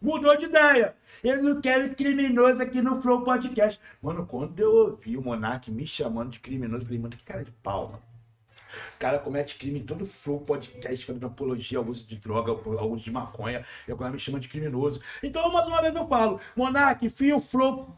mudou 0.00 0.36
de 0.36 0.44
ideia. 0.46 0.94
Eu 1.22 1.42
não 1.42 1.60
quero 1.60 1.94
criminoso 1.94 2.62
aqui 2.62 2.80
no 2.80 3.00
Flow 3.00 3.22
Podcast. 3.22 3.80
Mano, 4.02 4.26
quando 4.26 4.58
eu 4.60 4.72
ouvi 4.90 5.16
o 5.16 5.22
Monark 5.22 5.70
me 5.70 5.86
chamando 5.86 6.30
de 6.30 6.40
criminoso, 6.40 6.82
eu 6.82 6.86
falei, 6.86 7.00
mano, 7.00 7.16
que 7.16 7.24
cara 7.24 7.44
de 7.44 7.52
pau, 7.62 7.88
mano. 7.88 8.05
O 8.96 8.98
cara 8.98 9.18
comete 9.18 9.56
crime 9.56 9.78
em 9.80 9.84
todo 9.84 10.02
o 10.02 10.06
Flow 10.06 10.40
Podcast, 10.40 11.04
fazendo 11.04 11.26
apologia 11.26 11.78
ao 11.78 11.84
uso 11.84 12.06
de 12.06 12.16
droga, 12.16 12.50
ao 12.52 12.90
uso 12.90 13.04
de 13.04 13.10
maconha, 13.10 13.64
e 13.86 13.92
agora 13.92 14.10
me 14.10 14.18
chama 14.18 14.40
de 14.40 14.48
criminoso. 14.48 15.00
Então, 15.22 15.50
mais 15.52 15.66
uma 15.66 15.80
vez 15.82 15.94
eu 15.94 16.06
falo, 16.06 16.40
Monark, 16.56 17.04
enfia 17.04 17.36
o 17.36 17.40
Flow 17.40 17.96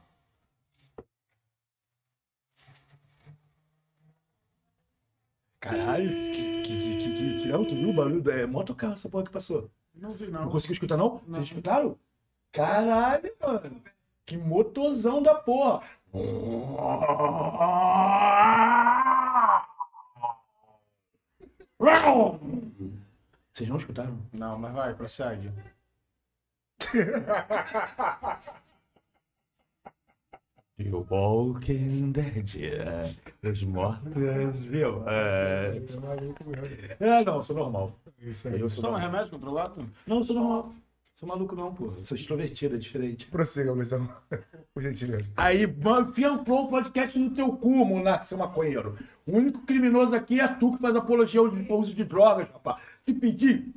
Caralho, 5.60 6.08
que, 6.08 6.62
que, 6.62 6.78
que, 6.78 7.42
que, 7.42 7.48
não, 7.48 7.64
tu 7.64 7.74
viu 7.74 7.90
o 7.90 7.94
barulho? 7.94 8.30
É 8.30 8.46
motocarro 8.46 8.92
essa 8.94 9.08
porra 9.08 9.24
que 9.24 9.30
passou. 9.30 9.68
Não 9.94 10.10
vi, 10.10 10.28
Não 10.28 10.42
não. 10.42 10.50
conseguiu 10.50 10.74
escutar, 10.74 10.96
não? 10.96 11.20
Vocês 11.26 11.48
escutaram? 11.48 11.98
Caralho, 12.52 13.32
mano. 13.40 13.82
Que 14.24 14.36
motorzão 14.36 15.22
da 15.22 15.34
porra. 15.34 15.82
Vocês 23.52 23.68
não 23.68 23.76
escutaram? 23.76 24.18
Não, 24.32 24.58
mas 24.58 24.72
vai, 24.72 24.94
prossegue. 24.94 25.52
The 30.76 30.90
Walking 31.10 32.12
Dead. 32.12 32.54
é, 33.42 33.48
Os 33.48 33.62
mortos, 33.64 34.60
viu? 34.60 35.02
É, 35.08 35.80
não, 37.24 37.42
sou 37.42 37.56
normal. 37.56 37.98
Isso 38.20 38.46
Eu 38.48 38.64
aí. 38.64 38.70
sou 38.70 38.82
Toma 38.84 38.98
normal. 38.98 39.10
remédio 39.10 39.30
controlado? 39.38 39.90
Não, 40.06 40.24
sou 40.24 40.36
normal. 40.36 40.72
Sou 41.14 41.28
maluco 41.28 41.56
não, 41.56 41.74
pô. 41.74 41.92
Sou 42.04 42.16
extrovertido, 42.16 42.76
é 42.76 42.78
diferente. 42.78 43.26
Prossiga, 43.26 43.72
Luizão. 43.72 44.08
Por 44.72 44.82
gentileza. 44.84 45.32
Aí, 45.36 45.64
enfia 45.64 46.32
o 46.32 46.44
Podcast 46.44 47.18
no 47.18 47.30
teu 47.34 47.56
cu, 47.56 47.84
monarca, 47.84 48.24
seu 48.24 48.38
maconheiro. 48.38 48.96
O 49.28 49.36
único 49.36 49.60
criminoso 49.60 50.16
aqui 50.16 50.40
é 50.40 50.48
tu 50.48 50.72
que 50.72 50.80
faz 50.80 50.96
apologia 50.96 51.38
ao 51.38 51.78
uso 51.78 51.94
de 51.94 52.02
drogas, 52.02 52.48
rapaz. 52.48 52.78
Te 53.04 53.12
pedir 53.12 53.74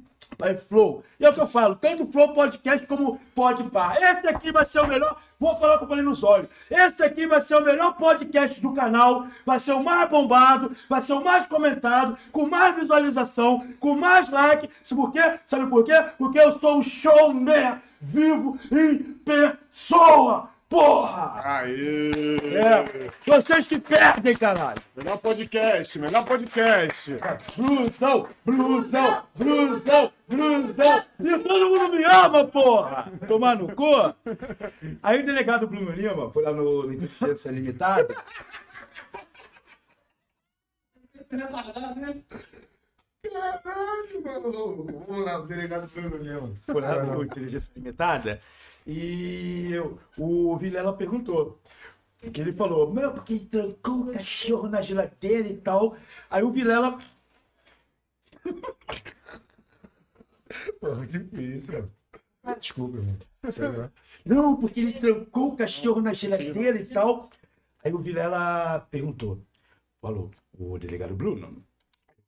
ir 0.50 0.58
Flow. 0.70 1.04
E 1.20 1.26
é 1.26 1.30
o 1.30 1.34
que 1.34 1.42
eu 1.42 1.48
falo, 1.48 1.76
tanto 1.76 2.08
Flow 2.08 2.34
Podcast 2.34 2.88
como 2.88 3.20
Pode 3.36 3.64
Pá. 3.66 3.98
Esse 4.00 4.28
aqui 4.28 4.50
vai 4.50 4.66
ser 4.66 4.80
o 4.80 4.88
melhor, 4.88 5.18
vou 5.38 5.54
falar 5.58 5.78
com 5.78 5.86
falei 5.86 6.04
nos 6.04 6.24
olhos. 6.24 6.48
Esse 6.70 7.04
aqui 7.04 7.28
vai 7.28 7.42
ser 7.42 7.56
o 7.56 7.66
melhor 7.66 7.98
podcast 7.98 8.60
do 8.62 8.74
canal, 8.74 9.28
vai 9.46 9.60
ser 9.60 9.74
o 9.74 9.84
mais 9.84 10.10
bombado, 10.10 10.72
vai 10.90 11.02
ser 11.02 11.14
o 11.14 11.24
mais 11.24 11.46
comentado, 11.48 12.18
com 12.32 12.48
mais 12.48 12.74
visualização, 12.76 13.68
com 13.78 13.96
mais 13.96 14.30
like. 14.30 14.70
Sabe 14.82 15.02
por 15.02 15.12
quê? 15.12 15.40
Sabe 15.46 15.68
por 15.68 15.84
quê? 15.84 16.06
Porque 16.18 16.40
eu 16.40 16.58
sou 16.60 16.80
um 16.80 16.84
showman 16.84 17.82
vivo 18.00 18.58
em 18.72 18.98
pessoa. 19.26 20.51
Porra! 20.72 21.42
Aê! 21.44 22.38
É, 22.56 23.10
vocês 23.28 23.68
que 23.68 23.78
perdem, 23.78 24.34
caralho! 24.38 24.82
Melhor 24.96 25.18
podcast, 25.18 26.00
melhor 26.00 26.24
podcast. 26.24 27.14
Blusão, 27.58 28.30
blusão, 28.46 29.24
blusão, 29.36 30.14
blusão! 30.30 31.04
E 31.20 31.40
todo 31.40 31.70
mundo 31.72 31.90
me 31.94 32.06
ama, 32.06 32.48
porra! 32.48 33.12
Tomar 33.28 33.58
no 33.58 33.76
cu? 33.76 34.16
Aí 35.04 35.20
o 35.20 35.26
delegado 35.26 35.68
Bruno 35.68 35.92
Lima 35.92 36.32
foi 36.32 36.44
lá 36.44 36.54
no 36.54 36.84
no 36.84 36.94
Inteligência 36.94 37.52
Limitada. 37.52 38.08
Caralho, 43.30 44.24
mano. 44.24 45.04
Vamos 45.06 45.26
lá, 45.26 45.38
o 45.38 45.48
delegado 45.48 45.88
Bruno 45.94 46.16
Lima. 46.16 46.54
Foi 46.66 46.80
lá 46.82 47.04
no 47.04 47.24
Inteligência 47.24 47.74
Limitada. 47.76 48.40
E 48.86 49.72
o 50.18 50.58
Vilela 50.58 50.94
perguntou. 50.94 51.60
Que 52.32 52.42
ele 52.42 52.54
falou, 52.54 52.94
não, 52.94 53.14
porque 53.14 53.34
ele 53.34 53.46
trancou 53.46 54.02
o 54.02 54.12
cachorro 54.12 54.68
na 54.70 54.82
geladeira 54.82 55.48
e 55.48 55.58
tal. 55.58 55.98
Aí 56.30 56.44
o 56.44 56.52
Vilela 56.52 57.00
Porra, 60.80 61.08
difícil, 61.08 61.74
mano. 61.74 61.92
Desculpa, 62.60 62.98
irmão. 62.98 63.18
Não, 64.26 64.58
porque 64.58 64.80
ele 64.80 64.94
trancou 64.94 65.54
o 65.54 65.56
cachorro 65.56 66.02
na 66.02 66.14
geladeira 66.14 66.80
e 66.80 66.86
tal. 66.86 67.30
Aí 67.84 67.94
o 67.94 68.00
Vilela 68.00 68.82
perguntou, 68.92 69.44
falou, 70.02 70.30
o 70.54 70.78
delegado 70.78 71.16
Bruno, 71.16 71.64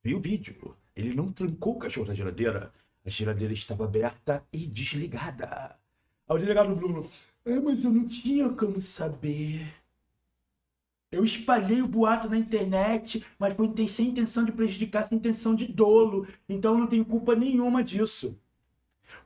vi 0.04 0.16
o 0.16 0.20
vídeo, 0.20 0.76
ele 0.96 1.14
não 1.14 1.32
trancou 1.32 1.76
o 1.76 1.80
cachorro 1.80 2.08
na 2.08 2.16
geladeira, 2.16 2.72
a 3.06 3.10
geladeira 3.10 3.54
estava 3.54 3.86
aberta 3.86 4.44
e 4.52 4.66
desligada. 4.66 5.78
Aí 6.34 6.38
o 6.38 6.42
delegado 6.42 6.76
Bruno, 6.76 7.08
é, 7.46 7.60
mas 7.60 7.84
eu 7.84 7.92
não 7.92 8.08
tinha 8.08 8.50
como 8.50 8.82
saber. 8.82 9.72
Eu 11.12 11.24
espalhei 11.24 11.80
o 11.80 11.88
boato 11.88 12.28
na 12.28 12.36
internet, 12.36 13.24
mas 13.38 13.54
foi 13.54 13.88
sem 13.88 14.08
intenção 14.08 14.44
de 14.44 14.52
prejudicar, 14.52 15.04
sem 15.04 15.20
intenção 15.20 15.54
de 15.54 15.68
dolo. 15.68 16.26
Então 16.50 16.74
eu 16.74 16.80
não 16.80 16.88
tenho 16.88 17.06
culpa 17.06 17.36
nenhuma 17.36 17.84
disso. 17.84 18.36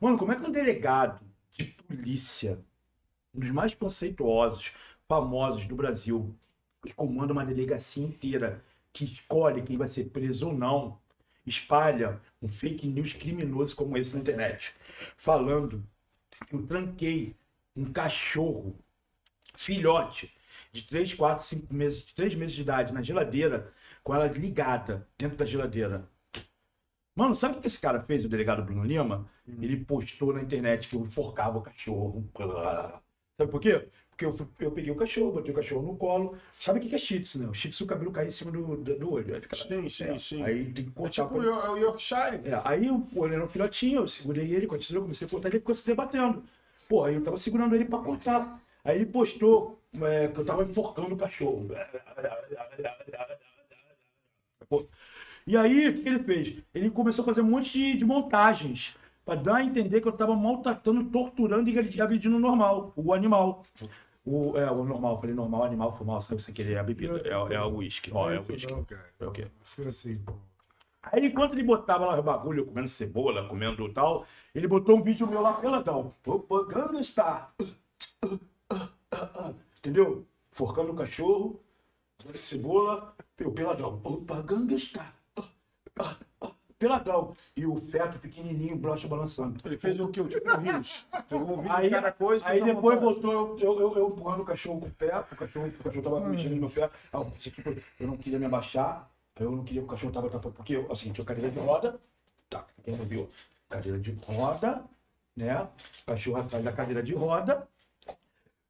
Mano, 0.01 0.17
como 0.17 0.33
é 0.33 0.35
que 0.35 0.43
um 0.43 0.51
delegado 0.51 1.25
de 1.53 1.63
polícia, 1.63 2.59
um 3.33 3.39
dos 3.39 3.51
mais 3.51 3.73
conceituosos, 3.73 4.73
famosos 5.07 5.65
do 5.65 5.77
Brasil, 5.77 6.35
que 6.85 6.93
comanda 6.93 7.31
uma 7.31 7.45
delegacia 7.45 8.03
inteira, 8.03 8.61
que 8.91 9.05
escolhe 9.05 9.61
quem 9.61 9.77
vai 9.77 9.87
ser 9.87 10.09
preso 10.09 10.47
ou 10.47 10.53
não, 10.53 10.99
espalha 11.45 12.21
um 12.41 12.49
fake 12.49 12.85
news 12.85 13.13
criminoso 13.13 13.73
como 13.77 13.97
esse 13.97 14.13
na 14.13 14.19
internet, 14.19 14.75
falando 15.15 15.81
eu 16.51 16.65
tranquei 16.65 17.35
um 17.75 17.91
cachorro, 17.91 18.75
filhote, 19.55 20.33
de 20.71 20.83
3, 20.83 21.13
4, 21.13 21.43
5 21.43 21.73
meses, 21.73 22.03
3 22.13 22.35
meses 22.35 22.55
de 22.55 22.61
idade 22.61 22.93
na 22.93 23.01
geladeira, 23.01 23.73
com 24.03 24.13
ela 24.13 24.27
ligada 24.27 25.07
dentro 25.17 25.37
da 25.37 25.45
geladeira. 25.45 26.09
Mano, 27.15 27.33
sabe 27.33 27.57
o 27.57 27.61
que 27.61 27.67
esse 27.67 27.79
cara 27.79 28.03
fez, 28.03 28.25
o 28.25 28.29
delegado 28.29 28.63
Bruno 28.63 28.83
Lima? 28.83 29.27
Ele 29.47 29.83
postou 29.83 30.33
na 30.33 30.41
internet 30.41 30.87
que 30.87 30.95
eu 30.95 31.01
enforcava 31.01 31.57
o 31.57 31.61
cachorro. 31.61 32.29
Sabe 33.37 33.51
por 33.51 33.59
quê? 33.59 33.89
Porque 34.17 34.25
eu, 34.25 34.47
eu 34.59 34.71
peguei 34.71 34.91
o 34.91 34.95
cachorro, 34.95 35.31
botei 35.31 35.51
o 35.51 35.55
cachorro 35.55 35.83
no 35.85 35.95
colo. 35.95 36.35
Sabe 36.59 36.79
o 36.79 36.81
que 36.81 36.95
é 36.95 36.97
shih 36.97 37.19
tzu, 37.19 37.37
né? 37.37 37.47
O 37.47 37.53
shih 37.53 37.69
tzu, 37.69 37.83
o 37.83 37.87
cabelo 37.87 38.11
cai 38.11 38.25
em 38.25 38.31
cima 38.31 38.49
do, 38.51 38.75
do, 38.75 38.97
do 38.97 39.13
olho. 39.13 39.35
Aí, 39.35 39.39
fica- 39.39 39.55
Sim, 39.55 39.87
sim, 39.89 40.03
é, 40.05 40.17
sim. 40.17 40.41
Aí 40.43 40.65
tem 40.73 40.85
que 40.85 40.89
É 40.89 40.93
cortar. 40.93 41.11
tipo 41.11 41.27
pra- 41.39 41.71
o 41.71 41.73
o 41.73 41.77
Yorkshire. 41.77 42.41
é, 42.43 42.59
aí 42.65 42.87
eu 42.87 43.07
olhando 43.15 43.45
o 43.45 43.47
filhotinho, 43.47 43.99
eu 44.01 44.07
segurei 44.07 44.51
ele 44.51 44.65
com 44.65 44.73
a 44.73 44.77
tesoura, 44.79 45.03
comecei 45.03 45.27
a 45.27 45.29
cortar 45.29 45.49
ele, 45.49 45.59
ficou 45.59 45.75
se 45.75 45.85
debatendo. 45.85 46.43
Porra, 46.89 47.09
aí 47.09 47.15
eu 47.15 47.23
tava 47.23 47.37
segurando 47.37 47.75
ele 47.75 47.85
pra 47.85 47.99
cortar. 47.99 48.59
Aí 48.83 48.95
ele 48.95 49.05
postou 49.05 49.79
é, 50.01 50.27
que 50.29 50.39
eu 50.39 50.45
tava 50.45 50.63
enforcando 50.63 51.13
o 51.13 51.17
cachorro. 51.17 51.67
E 55.45 55.55
aí, 55.55 55.89
o 55.89 55.93
que, 55.93 56.01
que 56.01 56.09
ele 56.09 56.23
fez? 56.23 56.63
Ele 56.73 56.89
começou 56.89 57.21
a 57.21 57.25
fazer 57.25 57.41
um 57.41 57.49
monte 57.49 57.71
de, 57.71 57.97
de 57.97 58.03
montagens 58.05 58.95
pra 59.23 59.35
dar 59.35 59.55
a 59.57 59.63
entender 59.63 60.01
que 60.01 60.07
eu 60.07 60.11
tava 60.11 60.35
maltratando, 60.35 61.03
torturando 61.09 61.69
e 61.69 61.77
agredi- 61.77 62.01
agredindo 62.01 62.35
o 62.35 62.39
normal, 62.39 62.91
o 62.95 63.13
animal. 63.13 63.63
O, 64.29 64.57
é, 64.57 64.69
o 64.69 64.83
normal, 64.83 65.21
falei 65.21 65.33
normal, 65.33 65.63
animal, 65.63 65.95
foi 65.95 66.05
mal, 66.05 66.19
sabe 66.19 66.41
isso 66.41 66.51
aqui? 66.51 66.61
É 66.61 66.77
a 66.77 66.83
bebida, 66.83 67.21
é, 67.23 67.29
é 67.29 67.61
o 67.61 67.77
uísque, 67.77 68.11
ó, 68.13 68.29
é 68.29 68.37
o 68.37 68.41
Isso 68.41 68.51
uísque. 68.51 68.73
É 69.21 69.25
o 69.25 69.31
quê? 69.31 69.47
For 69.63 69.87
assim. 69.87 70.21
Aí 71.01 71.27
enquanto 71.27 71.53
ele 71.53 71.63
botava 71.63 72.07
lá 72.07 72.19
o 72.19 72.23
bagulho, 72.23 72.65
comendo 72.65 72.89
cebola, 72.89 73.47
comendo 73.47 73.87
tal, 73.93 74.25
ele 74.53 74.67
botou 74.67 74.97
um 74.97 75.01
vídeo 75.01 75.25
meu 75.25 75.41
lá 75.41 75.53
peladão. 75.53 76.13
Propaganda 76.21 76.99
está. 76.99 77.53
Entendeu? 79.77 80.27
Forcando 80.51 80.91
o 80.91 80.95
cachorro, 80.95 81.61
cebola, 82.33 83.15
o 83.45 83.51
peladão. 83.53 83.97
Propaganda 84.01 84.73
está. 84.73 85.13
Peladão. 86.79 87.35
E 87.55 87.65
o 87.65 87.75
feto 87.77 88.19
pequenininho, 88.19 88.75
brocha 88.75 89.07
balançando. 89.07 89.57
Ele 89.65 89.77
fez 89.77 89.99
o 89.99 90.07
quê? 90.09 90.21
O 90.21 90.27
tipo 90.27 90.55
rios. 90.57 91.07
Pegou 91.27 91.57
um 91.57 91.61
vídeo 91.61 91.75
Aí, 91.75 91.89
cada 91.89 92.11
coisa 92.11 92.47
aí 92.47 92.63
depois 92.63 92.99
montagem. 93.01 93.21
botou 93.21 93.59
eu, 93.59 93.59
eu, 93.59 93.79
eu, 93.81 93.97
eu 93.97 94.07
empurrando 94.09 94.41
o 94.41 94.45
cachorro 94.45 94.79
com 94.81 94.87
o 94.87 94.91
pé, 94.91 95.17
o 95.19 95.35
cachorro, 95.35 95.67
o 95.67 95.83
cachorro 95.83 96.03
tava 96.03 96.19
mexendo 96.29 96.51
no 96.51 96.61
meu 96.61 96.69
pé. 96.69 96.89
Ah, 97.11 97.25
isso 97.39 97.49
aqui, 97.49 97.61
foi- 97.61 97.83
eu 97.99 98.07
não 98.07 98.17
queria 98.17 98.37
me 98.39 98.45
abaixar, 98.45 99.09
eu 99.39 99.51
não 99.51 99.63
queria 99.63 99.81
que 99.81 99.87
o 99.87 99.89
cachorro 99.91 100.13
tava 100.13 100.29
tapando, 100.29 100.53
porque 100.55 100.85
assim, 100.91 101.11
tinha 101.11 101.25
cadeira 101.25 101.49
de 101.49 101.59
roda, 101.59 101.99
tá, 102.49 102.65
quem 102.83 102.95
não 102.95 103.05
viu? 103.05 103.29
Cadeira 103.69 103.99
de 103.99 104.11
roda, 104.25 104.83
né? 105.35 105.67
Cachorro 106.05 106.37
atrás 106.37 106.63
da 106.63 106.71
cadeira 106.71 107.01
de 107.01 107.13
roda. 107.13 107.67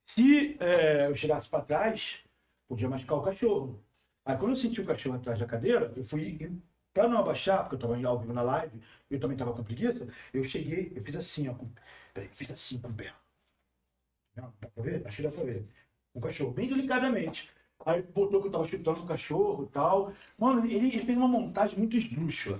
Se 0.05 0.55
é, 0.61 1.07
eu 1.07 1.15
chegasse 1.17 1.49
para 1.49 1.63
trás, 1.63 2.19
podia 2.67 2.87
machucar 2.87 3.17
o 3.17 3.21
cachorro. 3.21 3.79
Aí 4.25 4.37
quando 4.37 4.51
eu 4.51 4.55
senti 4.55 4.79
o 4.81 4.85
cachorro 4.85 5.15
atrás 5.17 5.37
da 5.39 5.45
cadeira, 5.45 5.91
eu 5.95 6.03
fui, 6.03 6.37
para 6.97 7.07
não 7.07 7.19
abaixar, 7.19 7.61
porque 7.61 7.75
eu 7.75 7.77
estava 7.77 8.07
ao 8.07 8.19
vivo 8.19 8.33
na 8.33 8.41
live, 8.41 8.81
eu 9.09 9.19
também 9.19 9.35
estava 9.35 9.53
com 9.53 9.63
preguiça, 9.63 10.07
eu 10.33 10.43
cheguei, 10.43 10.91
eu 10.95 11.03
fiz 11.03 11.15
assim, 11.15 11.47
ó, 11.47 11.53
com, 11.53 11.69
peraí, 12.13 12.29
fiz 12.33 12.49
assim 12.49 12.79
com 12.79 12.89
o 12.89 12.93
pé. 12.93 13.13
Não, 14.35 14.51
dá 14.59 14.67
pra 14.69 14.83
ver? 14.83 15.05
Acho 15.05 15.17
que 15.17 15.23
dá 15.23 15.29
pra 15.29 15.43
ver. 15.43 15.65
O 16.13 16.19
cachorro, 16.19 16.51
bem 16.51 16.67
delicadamente. 16.67 17.49
Aí 17.85 18.01
botou 18.01 18.41
que 18.41 18.47
eu 18.47 18.51
tava 18.51 18.67
chutando 18.67 19.01
o 19.01 19.05
cachorro 19.05 19.63
e 19.63 19.67
tal. 19.67 20.11
Mano, 20.37 20.65
ele, 20.65 20.87
ele 20.87 21.05
fez 21.05 21.17
uma 21.17 21.27
montagem 21.27 21.77
muito 21.77 21.95
esdrúxula. 21.95 22.59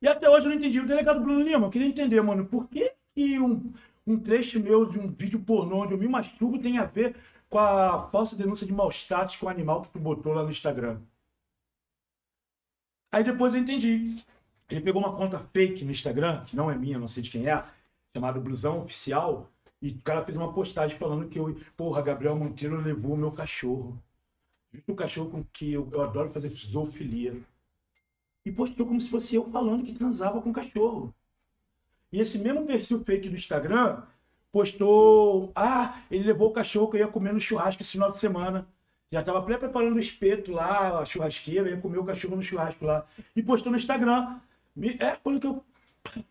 E 0.00 0.06
até 0.06 0.30
hoje 0.30 0.46
eu 0.46 0.50
não 0.50 0.56
entendi. 0.56 0.78
O 0.78 0.86
delegado 0.86 1.20
Bruno 1.20 1.42
Lima, 1.42 1.66
eu 1.66 1.70
queria 1.70 1.88
entender, 1.88 2.20
mano, 2.22 2.46
por 2.46 2.68
que, 2.68 2.92
que 3.14 3.38
um, 3.40 3.72
um 4.06 4.18
trecho 4.18 4.60
meu 4.60 4.86
de 4.86 4.98
um 4.98 5.08
vídeo 5.12 5.40
pornô 5.40 5.82
onde 5.82 5.92
eu 5.92 5.98
me 5.98 6.08
masturbo 6.08 6.58
tem 6.58 6.78
a 6.78 6.84
ver 6.84 7.16
com 7.48 7.58
a 7.58 8.08
falsa 8.10 8.36
denúncia 8.36 8.66
de 8.66 8.72
maus 8.72 9.04
tratos 9.04 9.36
com 9.36 9.46
o 9.46 9.48
animal 9.48 9.82
que 9.82 9.90
tu 9.90 9.98
botou 9.98 10.32
lá 10.32 10.44
no 10.44 10.50
Instagram? 10.50 11.00
Aí 13.10 13.24
depois 13.24 13.54
eu 13.54 13.60
entendi. 13.60 14.16
Ele 14.70 14.80
pegou 14.80 15.00
uma 15.00 15.14
conta 15.14 15.38
fake 15.52 15.84
no 15.84 15.90
Instagram, 15.90 16.44
que 16.44 16.54
não 16.54 16.70
é 16.70 16.76
minha, 16.76 16.98
não 16.98 17.08
sei 17.08 17.22
de 17.22 17.30
quem 17.30 17.48
é, 17.48 17.64
chamado 18.14 18.40
Blusão 18.40 18.82
Oficial, 18.82 19.50
e 19.80 19.90
o 19.90 20.02
cara 20.02 20.24
fez 20.24 20.36
uma 20.36 20.52
postagem 20.52 20.98
falando 20.98 21.28
que 21.28 21.38
eu, 21.38 21.58
porra, 21.76 22.02
Gabriel 22.02 22.36
Monteiro 22.36 22.80
levou 22.80 23.14
o 23.14 23.16
meu 23.16 23.32
cachorro. 23.32 24.02
O 24.86 24.94
cachorro 24.94 25.30
com 25.30 25.44
que 25.44 25.72
eu, 25.72 25.88
eu 25.92 26.02
adoro 26.02 26.30
fazer 26.30 26.50
zoofilia. 26.50 27.40
E 28.44 28.52
postou 28.52 28.86
como 28.86 29.00
se 29.00 29.08
fosse 29.08 29.36
eu 29.36 29.50
falando 29.50 29.84
que 29.84 29.94
transava 29.94 30.42
com 30.42 30.50
o 30.50 30.52
cachorro. 30.52 31.14
E 32.12 32.20
esse 32.20 32.38
mesmo 32.38 32.66
perfil 32.66 33.04
fake 33.04 33.28
do 33.28 33.36
Instagram 33.36 34.02
postou: 34.50 35.52
Ah, 35.54 36.02
ele 36.10 36.24
levou 36.24 36.48
o 36.48 36.52
cachorro 36.52 36.90
que 36.90 36.96
eu 36.96 37.00
ia 37.00 37.08
comer 37.08 37.32
no 37.32 37.40
churrasco 37.40 37.82
esse 37.82 37.92
final 37.92 38.10
de 38.10 38.18
semana. 38.18 38.66
Já 39.10 39.20
estava 39.20 39.40
preparando 39.42 39.96
o 39.96 40.00
espeto 40.00 40.52
lá, 40.52 41.00
a 41.00 41.04
churrasqueira, 41.06 41.70
ia 41.70 41.80
comer 41.80 41.98
o 41.98 42.04
cachorro 42.04 42.36
no 42.36 42.42
churrasco 42.42 42.84
lá. 42.84 43.06
E 43.34 43.42
postou 43.42 43.72
no 43.72 43.78
Instagram. 43.78 44.38
Me- 44.76 44.96
É, 45.00 45.16
quando 45.16 45.40
que 45.40 45.46
eu 45.46 45.64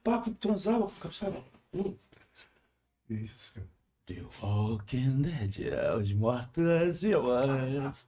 pá, 0.04 0.24
transava 0.40 0.86
com 0.86 0.92
o 0.92 1.00
cachorro. 1.00 1.44
Isso. 3.10 3.62
The 4.06 4.22
Walking 4.42 5.22
Dead, 5.24 5.74
os 6.00 6.14
mortos 6.14 7.02
vivos. 7.02 8.08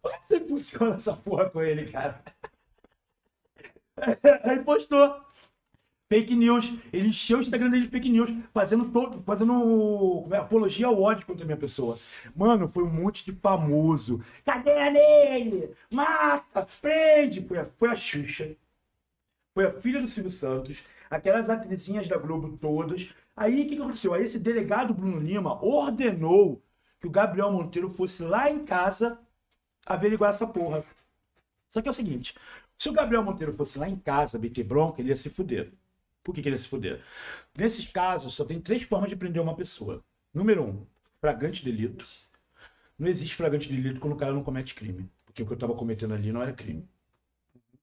Como 0.00 0.14
é 0.14 0.18
que 0.18 0.26
você 0.26 0.40
funciona 0.40 0.94
essa 0.96 1.14
porra 1.16 1.50
com 1.50 1.60
ele, 1.62 1.90
cara? 1.90 2.22
Aí 4.44 4.62
postou. 4.62 5.20
Fake 6.08 6.34
news. 6.34 6.72
Ele 6.92 7.08
encheu 7.08 7.38
o 7.38 7.40
Instagram 7.40 7.70
dele 7.70 7.84
de 7.84 7.90
fake 7.90 8.08
news, 8.08 8.30
fazendo 8.52 8.86
todo, 8.90 9.22
fazendo 9.24 10.26
é, 10.30 10.38
apologia 10.38 10.86
ao 10.86 11.00
ódio 11.00 11.26
contra 11.26 11.44
a 11.44 11.46
minha 11.46 11.56
pessoa. 11.56 11.98
Mano, 12.34 12.68
foi 12.72 12.82
um 12.82 12.90
monte 12.90 13.24
de 13.24 13.32
famoso. 13.32 14.22
Cadeia 14.44 14.90
nele! 14.90 15.70
Mata! 15.90 16.66
Prende! 16.80 17.42
Foi 17.42 17.58
a, 17.58 17.66
foi 17.78 17.90
a 17.90 17.96
Xuxa. 17.96 18.56
Foi 19.54 19.66
a 19.66 19.72
filha 19.72 20.00
do 20.00 20.06
Silvio 20.06 20.30
Santos, 20.30 20.84
aquelas 21.10 21.50
atrizinhas 21.50 22.06
da 22.08 22.16
Globo 22.16 22.56
todas. 22.56 23.08
Aí 23.36 23.54
o 23.54 23.56
que, 23.56 23.76
que 23.76 23.82
aconteceu? 23.82 24.14
Aí 24.14 24.24
esse 24.24 24.38
delegado 24.38 24.94
Bruno 24.94 25.18
Lima 25.18 25.62
ordenou 25.64 26.62
que 27.00 27.06
o 27.06 27.10
Gabriel 27.10 27.52
Monteiro 27.52 27.90
fosse 27.90 28.22
lá 28.22 28.50
em 28.50 28.64
casa 28.64 29.18
averiguar 29.86 30.30
essa 30.30 30.46
porra. 30.46 30.84
Só 31.68 31.82
que 31.82 31.88
é 31.88 31.90
o 31.90 31.94
seguinte: 31.94 32.34
se 32.76 32.88
o 32.88 32.92
Gabriel 32.92 33.24
Monteiro 33.24 33.52
fosse 33.54 33.78
lá 33.78 33.88
em 33.88 33.96
casa 33.96 34.38
meter 34.38 34.64
bronca, 34.64 35.00
ele 35.00 35.10
ia 35.10 35.16
se 35.16 35.30
fuder. 35.30 35.72
Por 36.28 36.34
que, 36.34 36.42
que 36.42 36.48
ele 36.50 36.56
ia 36.56 36.58
se 36.58 36.68
fuder? 36.68 37.02
Nesses 37.56 37.86
casos, 37.86 38.34
só 38.34 38.44
tem 38.44 38.60
três 38.60 38.82
formas 38.82 39.08
de 39.08 39.16
prender 39.16 39.40
uma 39.40 39.56
pessoa. 39.56 40.04
Número 40.34 40.62
um, 40.62 40.86
flagrante 41.22 41.64
delito. 41.64 42.04
Não 42.98 43.08
existe 43.08 43.34
flagrante 43.34 43.66
delito 43.66 43.98
quando 43.98 44.12
o 44.12 44.16
cara 44.16 44.34
não 44.34 44.42
comete 44.42 44.74
crime. 44.74 45.10
Porque 45.24 45.42
o 45.42 45.46
que 45.46 45.52
eu 45.52 45.54
estava 45.54 45.74
cometendo 45.74 46.12
ali 46.12 46.30
não 46.30 46.42
era 46.42 46.52
crime. 46.52 46.86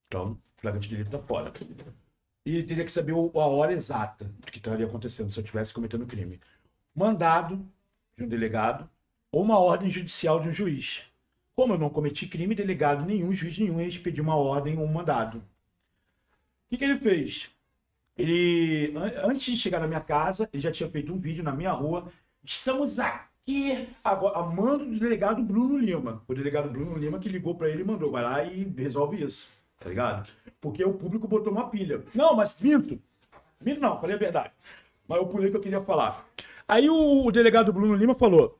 Então, 0.06 0.40
flagrante 0.58 0.88
delito 0.88 1.10
tá 1.10 1.18
fora. 1.18 1.52
E 2.46 2.58
ele 2.58 2.68
teria 2.68 2.86
que 2.86 2.92
saber 2.92 3.14
a 3.14 3.48
hora 3.48 3.74
exata 3.74 4.26
do 4.26 4.52
que 4.52 4.60
estaria 4.60 4.86
acontecendo 4.86 5.32
se 5.32 5.40
eu 5.40 5.44
estivesse 5.44 5.74
cometendo 5.74 6.06
crime. 6.06 6.40
Mandado 6.94 7.68
de 8.16 8.26
um 8.26 8.28
delegado 8.28 8.88
ou 9.32 9.42
uma 9.42 9.58
ordem 9.58 9.90
judicial 9.90 10.40
de 10.40 10.50
um 10.50 10.54
juiz. 10.54 11.02
Como 11.56 11.74
eu 11.74 11.80
não 11.80 11.90
cometi 11.90 12.28
crime, 12.28 12.54
delegado 12.54 13.04
nenhum, 13.04 13.34
juiz 13.34 13.58
nenhum 13.58 13.82
ia 13.82 13.88
expedir 13.88 14.22
uma 14.22 14.36
ordem 14.36 14.78
ou 14.78 14.86
um 14.86 14.94
mandado. 14.94 15.40
O 15.40 15.44
que, 16.70 16.78
que 16.78 16.84
ele 16.84 17.00
fez? 17.00 17.55
Ele, 18.18 18.94
an- 18.96 19.30
antes 19.30 19.42
de 19.44 19.58
chegar 19.58 19.80
na 19.80 19.88
minha 19.88 20.00
casa, 20.02 20.50
ele 20.54 20.62
já 20.62 20.72
tinha 20.72 20.90
feito 20.90 21.14
um 21.14 21.20
vídeo 21.20 21.44
na 21.44 21.52
minha 21.52 21.72
rua. 21.72 22.08
Estamos 22.44 23.00
aqui 23.00 23.88
agora, 24.04 24.40
a 24.40 24.44
mando 24.44 24.86
do 24.86 25.00
delegado 25.00 25.42
Bruno 25.44 25.78
Lima. 25.78 26.24
O 26.28 26.34
delegado 26.34 26.70
Bruno 26.70 26.98
Lima 26.98 27.20
que 27.20 27.30
ligou 27.30 27.56
pra 27.56 27.70
ele 27.70 27.82
e 27.82 27.86
mandou, 27.86 28.12
vai 28.12 28.24
lá 28.24 28.44
e 28.44 28.64
resolve 28.78 29.24
isso, 29.24 29.48
tá 29.80 29.90
ligado? 29.90 30.30
Porque 30.62 30.84
o 30.84 30.94
público 30.94 31.28
botou 31.28 31.52
uma 31.52 31.70
pilha. 31.70 32.04
Não, 32.14 32.36
mas 32.36 32.60
minto. 32.62 33.00
Minto 33.62 33.82
não, 33.82 34.00
falei 34.00 34.16
a 34.16 34.20
verdade. 34.20 34.52
Mas 35.08 35.18
eu 35.20 35.28
pulei 35.28 35.50
o 35.50 35.52
que 35.52 35.58
eu 35.58 35.62
queria 35.62 35.82
falar. 35.82 36.26
Aí 36.68 36.90
o, 36.90 37.26
o 37.26 37.32
delegado 37.32 37.72
Bruno 37.74 37.94
Lima 37.96 38.16
falou: 38.16 38.58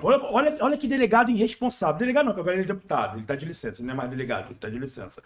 Olha, 0.00 0.18
olha, 0.24 0.56
olha 0.60 0.78
que 0.78 0.86
delegado 0.86 1.30
irresponsável. 1.30 1.98
Delegado 1.98 2.26
não, 2.26 2.34
que 2.34 2.40
agora 2.40 2.54
ele 2.54 2.64
é 2.64 2.66
deputado, 2.66 3.16
ele 3.18 3.26
tá 3.26 3.34
de 3.34 3.44
licença, 3.44 3.80
ele 3.80 3.86
não 3.88 3.94
é 3.94 3.96
mais 3.96 4.10
delegado, 4.10 4.46
ele 4.50 4.54
tá 4.58 4.68
de 4.70 4.78
licença. 4.78 5.22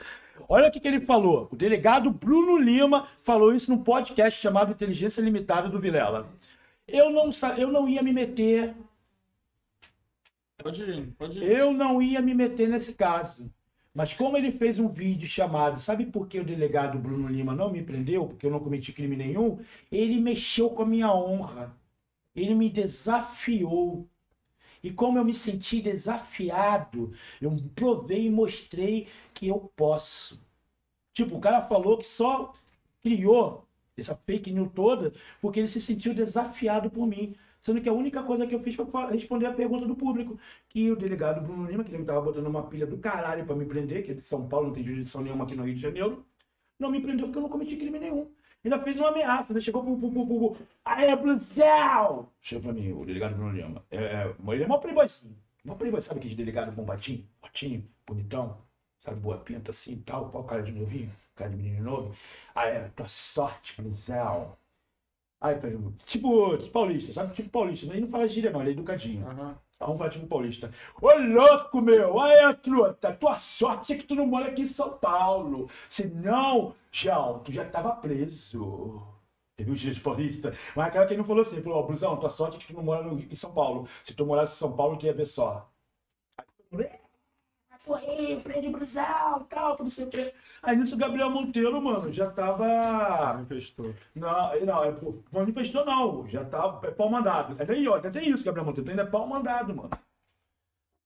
Olha 0.48 0.68
o 0.68 0.72
que, 0.72 0.80
que 0.80 0.88
ele 0.88 1.00
falou. 1.04 1.48
O 1.52 1.56
delegado 1.56 2.10
Bruno 2.10 2.56
Lima 2.56 3.06
falou 3.22 3.54
isso 3.54 3.70
num 3.70 3.82
podcast 3.84 4.40
chamado 4.40 4.72
Inteligência 4.72 5.20
Limitada 5.20 5.68
do 5.68 5.78
Vilela. 5.78 6.26
Eu 6.88 7.10
não, 7.10 7.30
eu 7.58 7.68
não 7.70 7.88
ia 7.88 8.02
me 8.02 8.12
meter, 8.12 8.74
Pode 10.62 10.82
ir, 10.82 11.06
pode 11.18 11.38
ir. 11.38 11.44
eu 11.50 11.72
não 11.72 12.00
ia 12.00 12.22
me 12.22 12.34
meter 12.34 12.68
nesse 12.68 12.94
caso. 12.94 13.52
Mas 13.94 14.14
como 14.14 14.36
ele 14.38 14.52
fez 14.52 14.78
um 14.78 14.88
vídeo 14.88 15.28
chamado 15.28 15.80
Sabe 15.80 16.06
por 16.06 16.26
que 16.26 16.40
o 16.40 16.44
delegado 16.44 16.98
Bruno 16.98 17.28
Lima 17.28 17.54
não 17.54 17.70
me 17.70 17.82
prendeu? 17.82 18.26
Porque 18.26 18.46
eu 18.46 18.50
não 18.50 18.60
cometi 18.60 18.92
crime 18.92 19.16
nenhum. 19.16 19.58
Ele 19.90 20.20
mexeu 20.20 20.70
com 20.70 20.82
a 20.82 20.86
minha 20.86 21.12
honra. 21.12 21.76
Ele 22.34 22.54
me 22.54 22.70
desafiou. 22.70 24.08
E 24.82 24.90
como 24.90 25.18
eu 25.18 25.24
me 25.24 25.34
senti 25.34 25.80
desafiado, 25.80 27.12
eu 27.40 27.56
provei 27.74 28.26
e 28.26 28.30
mostrei 28.30 29.08
que 29.32 29.48
eu 29.48 29.72
posso. 29.76 30.40
Tipo, 31.12 31.36
o 31.36 31.40
cara 31.40 31.62
falou 31.62 31.98
que 31.98 32.06
só 32.06 32.52
criou 33.02 33.66
essa 33.96 34.16
fake 34.26 34.50
news 34.52 34.70
toda 34.74 35.12
porque 35.40 35.60
ele 35.60 35.68
se 35.68 35.80
sentiu 35.80 36.14
desafiado 36.14 36.90
por 36.90 37.06
mim. 37.06 37.34
Sendo 37.60 37.80
que 37.80 37.88
a 37.88 37.92
única 37.92 38.22
coisa 38.24 38.44
que 38.46 38.54
eu 38.54 38.60
fiz 38.60 38.74
foi 38.74 38.86
responder 39.12 39.46
a 39.46 39.52
pergunta 39.52 39.86
do 39.86 39.94
público. 39.94 40.38
Que 40.68 40.90
o 40.90 40.96
delegado 40.96 41.40
Bruno 41.40 41.64
Lima, 41.70 41.84
que 41.84 41.94
ele 41.94 42.04
tava 42.04 42.20
botando 42.20 42.46
uma 42.46 42.64
pilha 42.66 42.86
do 42.86 42.98
caralho 42.98 43.46
pra 43.46 43.54
me 43.54 43.64
prender, 43.64 44.04
que 44.04 44.10
é 44.10 44.14
de 44.14 44.20
São 44.20 44.48
Paulo, 44.48 44.68
não 44.68 44.74
tem 44.74 44.82
jurisdição 44.84 45.22
nenhuma 45.22 45.44
aqui 45.44 45.54
no 45.54 45.64
Rio 45.64 45.74
de 45.74 45.80
Janeiro, 45.80 46.26
não 46.78 46.90
me 46.90 47.00
prendeu 47.00 47.26
porque 47.26 47.38
eu 47.38 47.42
não 47.42 47.48
cometi 47.48 47.76
crime 47.76 47.98
nenhum. 48.00 48.28
Ainda 48.64 48.78
fez 48.80 48.96
uma 48.96 49.08
ameaça, 49.08 49.52
né? 49.52 49.60
Chegou 49.60 49.82
pro, 49.82 49.96
pro, 49.98 50.10
pro, 50.10 50.26
pro, 50.26 50.56
Aê, 50.84 51.14
Bruxel! 51.16 52.30
Chegou 52.40 52.62
pra 52.62 52.72
mim, 52.72 52.92
o 52.92 53.04
delegado 53.04 53.34
Bruno 53.34 53.52
Lima. 53.52 53.84
É, 53.90 53.96
é, 53.96 54.34
ele 54.48 54.62
é 54.62 54.66
mó 54.66 54.78
playboyzinho. 54.78 55.36
Mó 55.64 55.74
playboy, 55.74 56.00
sabe 56.00 56.20
aquele 56.20 56.34
delegado 56.34 56.72
bombatinho? 56.72 57.26
Botinho, 57.40 57.88
bonitão, 58.06 58.58
sabe, 59.04 59.20
boa 59.20 59.38
pinta 59.38 59.70
assim 59.70 59.94
e 59.94 59.96
tal, 59.96 60.30
qual 60.30 60.44
cara 60.44 60.62
de 60.62 60.72
novinho, 60.72 61.12
cara 61.34 61.50
de 61.50 61.56
menino 61.56 61.82
novo. 61.84 62.14
Ah, 62.54 62.66
é, 62.66 62.88
tua 62.90 63.08
sorte, 63.08 63.80
Bruxel. 63.80 64.58
Aí, 65.40 65.56
tipo, 66.06 66.56
tipo 66.56 66.70
paulista, 66.70 67.12
sabe? 67.12 67.34
Tipo 67.34 67.48
paulista, 67.48 67.86
mas 67.86 67.96
ele 67.96 68.04
não 68.04 68.10
fala 68.12 68.28
gíria 68.28 68.50
não, 68.50 68.60
ele 68.60 68.70
é 68.70 68.72
educadinho. 68.74 69.26
Aham. 69.26 69.36
Vamos 69.36 69.58
falar 69.98 70.10
tipo 70.10 70.26
paulista. 70.26 70.70
Ô 71.00 71.10
louco, 71.18 71.80
meu! 71.80 72.20
Aí, 72.20 72.54
truta, 72.56 73.12
tua 73.14 73.36
sorte 73.36 73.92
é 73.92 73.96
que 73.96 74.04
tu 74.04 74.14
não 74.14 74.26
mora 74.26 74.48
aqui 74.48 74.62
em 74.62 74.66
São 74.66 74.90
Paulo. 74.98 75.68
Senão, 75.88 76.74
João, 76.90 77.40
tu 77.40 77.52
já 77.52 77.64
tava 77.68 77.94
preso. 77.96 79.02
Teve 79.56 79.70
um 79.70 79.74
de 79.74 80.00
paulista. 80.00 80.52
Mas 80.74 80.86
aquela 80.88 81.06
que 81.06 81.16
não 81.16 81.24
falou 81.24 81.42
assim, 81.42 81.62
falou, 81.62 81.78
ó, 81.78 81.82
Brusão, 81.86 82.16
tua 82.16 82.30
sorte 82.30 82.56
é 82.56 82.60
que 82.60 82.66
tu 82.68 82.74
não 82.74 82.82
mora 82.82 83.02
no- 83.02 83.18
em 83.20 83.34
São 83.36 83.52
Paulo. 83.52 83.86
Se 84.02 84.14
tu 84.14 84.24
morasse 84.26 84.54
em 84.54 84.58
São 84.58 84.74
Paulo, 84.74 84.96
tu 84.98 85.06
ia 85.06 85.12
ver 85.14 85.26
só. 85.26 85.68
Aí 86.72 87.01
"É, 87.90 87.94
Aí, 87.94 88.40
prende 88.40 88.68
Brusão, 88.68 89.44
tal, 89.48 89.76
que 89.76 89.82
não 89.82 89.90
sei 89.90 90.06
o 90.06 90.08
quê. 90.08 90.32
Aí 90.62 90.76
nisso 90.76 90.94
o 90.94 90.98
Gabriel 90.98 91.30
Monteiro, 91.30 91.80
mano, 91.80 92.12
já 92.12 92.30
tava. 92.30 93.34
Manifestou. 93.34 93.94
Não, 94.14 94.60
não, 94.64 94.84
é, 94.84 94.94
manifestou 95.32 95.84
não, 95.84 96.26
já 96.28 96.44
tá, 96.44 96.80
é 96.84 96.90
pau 96.90 97.10
mandado. 97.10 97.56
Ainda 97.58 97.72
aí, 97.72 97.86
ó, 97.88 97.98
tem 97.98 98.28
isso, 98.28 98.44
Gabriel 98.44 98.66
Monteiro, 98.66 98.90
ainda 98.90 99.02
é 99.02 99.06
pau 99.06 99.26
mandado, 99.26 99.74
mano. 99.74 99.90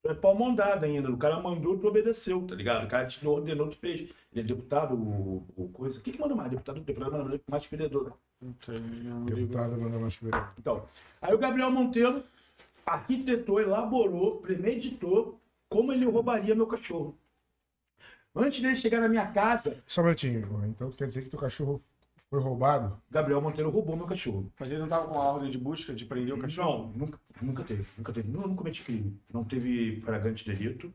É 0.05 0.13
pau 0.13 0.35
mandado 0.35 0.85
ainda, 0.85 1.11
o 1.11 1.17
cara 1.17 1.39
mandou, 1.39 1.77
tu 1.77 1.87
obedeceu, 1.87 2.45
tá 2.47 2.55
ligado? 2.55 2.85
O 2.85 2.87
cara 2.87 3.07
te 3.07 3.25
ordenou, 3.27 3.69
tu 3.69 3.77
fez. 3.77 4.01
Ele 4.31 4.41
é 4.41 4.43
deputado, 4.43 4.95
o, 4.95 5.45
o 5.55 5.67
coisa. 5.69 5.99
O 5.99 6.01
que 6.01 6.11
que 6.11 6.19
manda 6.19 6.35
mais? 6.35 6.49
Deputado, 6.49 6.79
deputado 6.79 7.11
manda 7.11 7.41
mais 7.49 7.65
vereador. 7.65 8.13
Não 8.41 8.55
sei, 8.59 8.79
não 8.79 9.25
ligo. 9.25 9.35
Deputado 9.35 9.77
manda 9.77 9.97
mais 9.97 10.15
vereador. 10.15 10.53
Então, 10.57 10.85
aí 11.21 11.33
o 11.33 11.37
Gabriel 11.37 11.71
Monteiro 11.71 12.23
arquitetou, 12.85 13.59
elaborou, 13.59 14.37
premeditou 14.37 15.37
como 15.69 15.91
ele 15.91 16.05
roubaria 16.05 16.55
meu 16.55 16.67
cachorro. 16.67 17.17
Antes 18.35 18.61
dele 18.61 18.75
chegar 18.75 19.01
na 19.01 19.09
minha 19.09 19.27
casa, 19.31 19.83
Só 19.87 20.01
um 20.01 20.05
minutinho. 20.05 20.63
Então 20.67 20.91
quer 20.91 21.07
dizer 21.07 21.23
que 21.23 21.29
teu 21.29 21.39
cachorro 21.39 21.81
foi 22.29 22.39
roubado? 22.39 23.01
Gabriel 23.09 23.41
Monteiro 23.41 23.69
roubou 23.69 23.95
meu 23.95 24.05
cachorro. 24.05 24.51
Mas 24.59 24.69
ele 24.69 24.79
não 24.79 24.87
tava 24.87 25.07
com 25.07 25.19
a 25.19 25.23
ordem 25.31 25.49
de 25.49 25.57
busca 25.57 25.93
de 25.93 26.05
prender 26.05 26.33
o 26.35 26.39
cachorro? 26.39 26.87
Não, 26.89 26.93
nunca, 26.93 27.19
nunca 27.41 27.63
teve. 27.63 27.87
Nunca 27.97 28.13
teve. 28.13 28.29
Não, 28.29 28.41
não 28.41 28.55
cometi 28.55 28.83
crime. 28.83 29.19
Não 29.33 29.43
teve 29.43 30.01
flagrante 30.01 30.45
delito. 30.45 30.93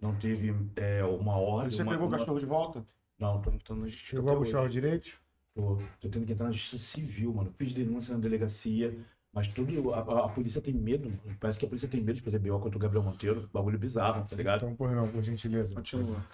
Não 0.00 0.14
teve 0.16 0.52
é, 0.74 1.04
uma 1.04 1.36
ordem. 1.36 1.70
Você 1.70 1.82
uma- 1.82 1.92
pegou 1.92 2.06
o 2.06 2.08
uma- 2.10 2.18
cachorro 2.18 2.38
de 2.40 2.46
volta? 2.46 2.84
Não, 3.18 3.40
tô 3.40 3.52
justiça. 3.84 3.90
Chegou 4.16 4.32
a 4.32 4.36
buscar 4.36 4.58
hoje. 4.60 4.66
os 4.68 4.72
direitos? 4.72 5.20
Tô, 5.54 5.78
tô 6.00 6.08
tendo 6.08 6.26
que 6.26 6.32
entrar 6.32 6.46
na 6.46 6.52
justiça 6.52 6.78
civil, 6.78 7.32
mano. 7.32 7.52
Fiz 7.56 7.72
denúncia 7.72 8.14
na 8.14 8.20
delegacia. 8.20 8.98
Mas 9.32 9.48
tudo. 9.48 9.92
A, 9.94 9.98
a- 10.00 10.26
a 10.26 10.28
polícia 10.28 10.60
tem 10.60 10.74
medo. 10.74 11.08
mano. 11.08 11.36
Parece 11.40 11.58
que 11.58 11.64
a 11.64 11.68
polícia 11.68 11.88
tem 11.88 12.00
medo 12.00 12.16
de 12.16 12.22
fazer 12.22 12.38
BO 12.38 12.60
contra 12.60 12.76
o 12.76 12.80
Gabriel 12.80 13.02
Monteiro. 13.02 13.48
Bagulho 13.52 13.78
bizarro, 13.78 14.26
tá 14.28 14.36
ligado? 14.36 14.58
Então, 14.64 14.76
por 14.76 14.90
não, 14.92 15.08
por 15.10 15.22
gentileza. 15.22 15.74
Continua. 15.74 16.24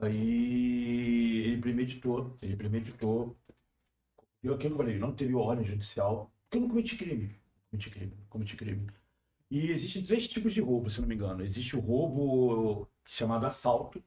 Aí 0.00 1.42
ele 1.46 1.60
premeditou, 1.60 2.36
ele 2.42 2.56
premeditou. 2.56 3.36
E 4.42 4.48
aquilo 4.48 4.58
que 4.58 4.66
eu 4.66 4.76
falei, 4.76 4.98
não 4.98 5.14
teve 5.14 5.34
ordem 5.34 5.64
judicial, 5.66 6.30
porque 6.44 6.56
eu 6.58 6.62
não 6.62 6.68
cometi 6.68 6.96
crime. 6.96 7.36
Cometi 7.70 7.90
crime, 7.90 8.16
cometi 8.28 8.56
crime. 8.56 8.86
E 9.50 9.70
existem 9.70 10.02
três 10.02 10.28
tipos 10.28 10.54
de 10.54 10.60
roubo, 10.60 10.90
se 10.90 10.98
eu 10.98 11.02
não 11.02 11.08
me 11.08 11.14
engano. 11.16 11.44
Existe 11.44 11.76
o 11.76 11.80
roubo 11.80 12.88
chamado 13.06 13.46
assalto. 13.46 13.98
O 14.00 14.04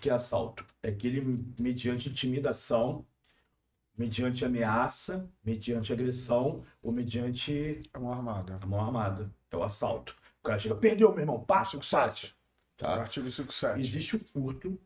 que 0.00 0.08
é 0.08 0.12
assalto? 0.12 0.64
É 0.82 0.88
aquele 0.90 1.20
mediante 1.58 2.08
intimidação, 2.08 3.04
mediante 4.00 4.46
ameaça, 4.46 5.28
mediante 5.44 5.92
agressão 5.92 6.64
ou 6.82 6.90
mediante 6.90 7.82
É 7.92 7.98
uma 7.98 8.14
armada. 8.16 8.56
a 8.58 8.66
mão 8.66 8.80
armada. 8.80 9.30
É 9.50 9.56
o 9.56 9.62
assalto. 9.62 10.16
O 10.40 10.42
cara 10.42 10.58
chega, 10.58 10.74
perdeu, 10.74 11.10
meu 11.10 11.20
irmão, 11.20 11.38
passa, 11.44 11.78
passa. 11.78 12.28
Tá? 12.78 12.94
Artigo 12.94 13.30
57. 13.30 13.78
Existe 13.78 14.16
o 14.16 14.18
furto. 14.18 14.80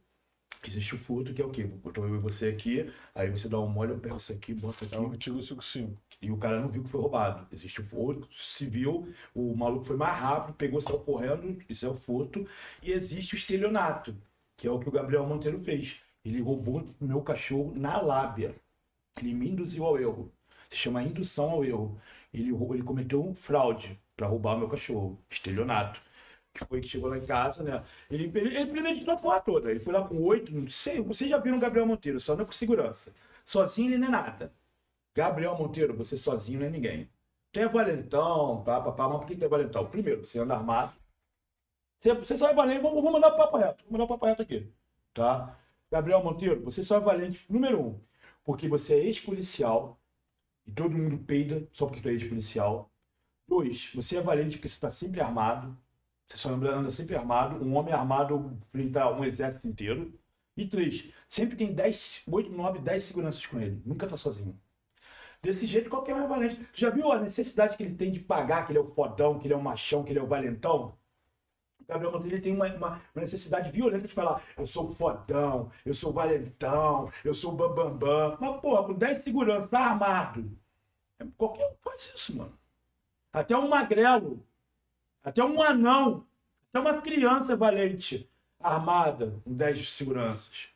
Existe 0.67 0.97
o 0.97 0.99
furto, 0.99 1.33
que 1.33 1.41
é 1.41 1.45
o 1.45 1.51
quê? 1.51 1.63
Botou 1.63 2.09
eu 2.09 2.17
e 2.17 2.19
você 2.19 2.49
aqui, 2.49 2.91
aí 3.15 3.31
você 3.31 3.49
dá 3.49 3.61
um 3.61 3.69
mole, 3.69 3.93
eu 3.93 3.99
pego 4.01 4.17
isso 4.17 4.33
aqui, 4.33 4.53
boto 4.53 4.85
aqui, 4.85 4.95
É 4.95 4.99
o 4.99 5.07
artigo 5.11 5.41
55. 5.41 5.97
e 6.21 6.31
o 6.33 6.37
cara 6.39 6.61
não 6.61 6.69
viu 6.69 6.83
que 6.83 6.89
foi 6.89 7.01
roubado. 7.01 7.47
Existe 7.53 7.83
o 7.83 7.85
furto 7.85 8.27
civil, 8.35 9.07
o 9.33 9.55
maluco 9.55 9.85
foi 9.85 9.97
mais 9.97 10.19
rápido, 10.19 10.57
pegou, 10.57 10.81
saiu 10.81 10.99
correndo, 10.99 11.57
isso 11.69 11.87
é 11.87 11.89
o 11.89 11.95
furto. 11.95 12.45
E 12.83 12.91
existe 12.91 13.35
o 13.35 13.37
estelionato, 13.37 14.17
que 14.57 14.67
é 14.67 14.71
o 14.71 14.81
que 14.81 14.89
o 14.89 14.93
Gabriel 14.93 15.25
Monteiro 15.27 15.61
fez. 15.63 16.01
Ele 16.25 16.41
roubou 16.41 16.85
o 17.01 17.05
meu 17.05 17.21
cachorro 17.23 17.73
na 17.77 18.01
lábia. 18.01 18.57
Ele 19.19 19.35
me 19.35 19.51
induziu 19.51 19.85
ao 19.85 19.99
erro. 19.99 20.33
Se 20.71 20.77
chama 20.79 21.03
indução 21.03 21.51
ao 21.51 21.65
erro. 21.65 22.01
Ele, 22.33 22.51
ele 22.51 22.83
cometeu 22.83 23.25
um 23.25 23.35
fraude 23.35 24.01
para 24.17 24.27
roubar 24.27 24.57
o 24.57 24.59
meu 24.59 24.69
cachorro. 24.69 25.19
Estelionato. 25.31 26.01
Que 26.53 26.65
foi 26.65 26.81
que 26.81 26.89
chegou 26.89 27.09
lá 27.11 27.19
em 27.19 27.27
casa, 27.27 27.63
né? 27.65 27.85
Ele, 28.11 28.31
ele, 28.35 28.57
ele 28.57 28.71
premeditou 28.71 29.15
a 29.15 29.17
porra 29.17 29.41
toda. 29.41 29.71
Ele 29.71 29.81
foi 29.81 29.93
lá 29.93 30.07
com 30.07 30.17
oito, 30.23 30.53
não 30.55 30.69
sei. 30.69 31.01
Vocês 31.01 31.29
já 31.31 31.39
viram 31.39 31.59
o 31.59 31.61
Gabriel 31.61 31.87
Monteiro, 31.87 32.21
só 32.21 32.37
não 32.37 32.45
com 32.45 32.53
segurança. 32.53 33.15
Sozinho 33.45 33.91
ele 33.91 33.99
não 33.99 34.09
é 34.09 34.11
nada. 34.11 34.53
Gabriel 35.15 35.57
Monteiro, 35.57 35.97
você 35.97 36.17
sozinho 36.17 36.61
não 36.61 36.67
é 36.67 36.71
ninguém. 36.71 37.11
Tu 37.53 37.61
é 37.61 37.69
valentão, 37.69 38.63
pá, 38.65 38.81
pá, 38.81 38.93
pá, 38.93 39.09
mas 39.09 39.19
por 39.19 39.27
que 39.27 39.37
tu 39.37 39.45
é 39.45 39.49
valentão? 39.49 39.89
Primeiro, 39.89 40.25
você 40.27 40.41
anda 40.41 40.55
armado. 40.55 40.93
Você, 42.01 42.15
você 42.15 42.37
só 42.37 42.51
é 42.51 42.55
valente, 42.55 42.83
vamos, 42.83 42.97
vamos 42.97 43.13
mandar 43.13 43.29
o 43.29 43.37
papo 43.37 43.57
reto, 43.57 43.85
vamos 43.85 43.93
mandar 43.93 44.05
o 44.05 44.09
papo 44.09 44.27
reto 44.27 44.43
aqui, 44.43 44.71
tá? 45.15 45.59
Gabriel 45.91 46.23
Monteiro, 46.23 46.63
você 46.63 46.85
só 46.85 46.97
é 46.97 47.01
valente, 47.01 47.45
número 47.49 47.81
um, 47.81 48.01
porque 48.45 48.69
você 48.69 48.95
é 48.95 49.05
ex-policial 49.05 50.01
e 50.67 50.73
todo 50.73 50.97
mundo 50.97 51.19
peida 51.19 51.69
só 51.73 51.87
porque 51.87 52.01
tu 52.01 52.09
é 52.09 52.13
ex-policial. 52.13 52.91
Dois, 53.49 53.91
você 53.95 54.19
é 54.19 54.23
valente 54.23 54.57
porque 54.57 54.69
você 54.69 54.75
está 54.75 54.91
sempre 54.91 55.21
armado. 55.21 55.77
Você 56.27 56.37
só 56.39 56.51
anda 56.51 56.91
sempre 56.91 57.17
armado. 57.17 57.65
Um 57.65 57.77
homem 57.77 57.93
armado 57.93 58.59
enfrenta 58.73 59.11
um 59.11 59.25
exército 59.25 59.67
inteiro. 59.67 60.19
E 60.57 60.67
três, 60.67 61.13
sempre 61.29 61.57
tem 61.57 61.75
10, 61.75 62.23
8, 62.29 62.51
9, 62.51 62.79
10 62.79 63.03
seguranças 63.03 63.45
com 63.45 63.61
ele. 63.61 63.83
Nunca 63.85 64.07
tá 64.07 64.17
sozinho. 64.17 64.59
Desse 65.43 65.67
jeito, 65.67 65.91
qualquer 65.91 66.15
um 66.15 66.25
é 66.25 66.29
valente. 66.29 66.67
Já 66.73 66.91
viu 66.91 67.13
a 67.13 67.21
necessidade 67.21 67.77
que 67.77 67.83
ele 67.83 67.95
tem 67.95 68.11
de 68.11 68.21
pagar, 68.21 68.65
que 68.65 68.73
ele 68.73 68.79
é 68.79 68.83
o 68.83 68.95
fodão, 68.95 69.39
que 69.39 69.47
ele 69.47 69.55
é 69.55 69.57
o 69.57 69.63
machão, 69.63 70.03
que 70.03 70.13
ele 70.13 70.19
é 70.19 70.23
o 70.23 70.27
valentão? 70.27 70.97
O 71.85 71.93
Gabriel 71.93 72.13
Monteiro 72.13 72.41
tem 72.43 72.55
uma, 72.55 72.67
uma- 72.75 73.01
necessidade 73.15 73.71
violenta 73.71 74.09
de 74.09 74.15
falar: 74.15 74.43
eu 74.57 74.67
sou 74.67 74.95
fodão, 74.95 75.71
eu 75.85 75.95
sou 75.95 76.13
valentão, 76.13 77.09
eu 77.25 77.35
sou 77.35 77.53
bambambam. 77.53 78.37
Mas, 78.41 78.61
porra, 78.61 78.85
com 78.85 78.95
10 78.95 79.19
segurança 79.23 79.79
armado. 79.79 80.51
Qualquer 81.37 81.67
um 81.71 81.75
faz 81.83 82.13
isso, 82.15 82.37
mano. 82.37 82.53
Até 83.33 83.57
um 83.57 83.69
magrelo, 83.69 84.45
até 85.23 85.43
um 85.45 85.63
anão, 85.63 86.27
até 86.71 86.81
uma 86.81 87.01
criança 87.01 87.57
valente 87.57 88.29
armada 88.61 89.35
com 89.45 89.53
10 89.53 89.93
seguranças. 89.93 90.69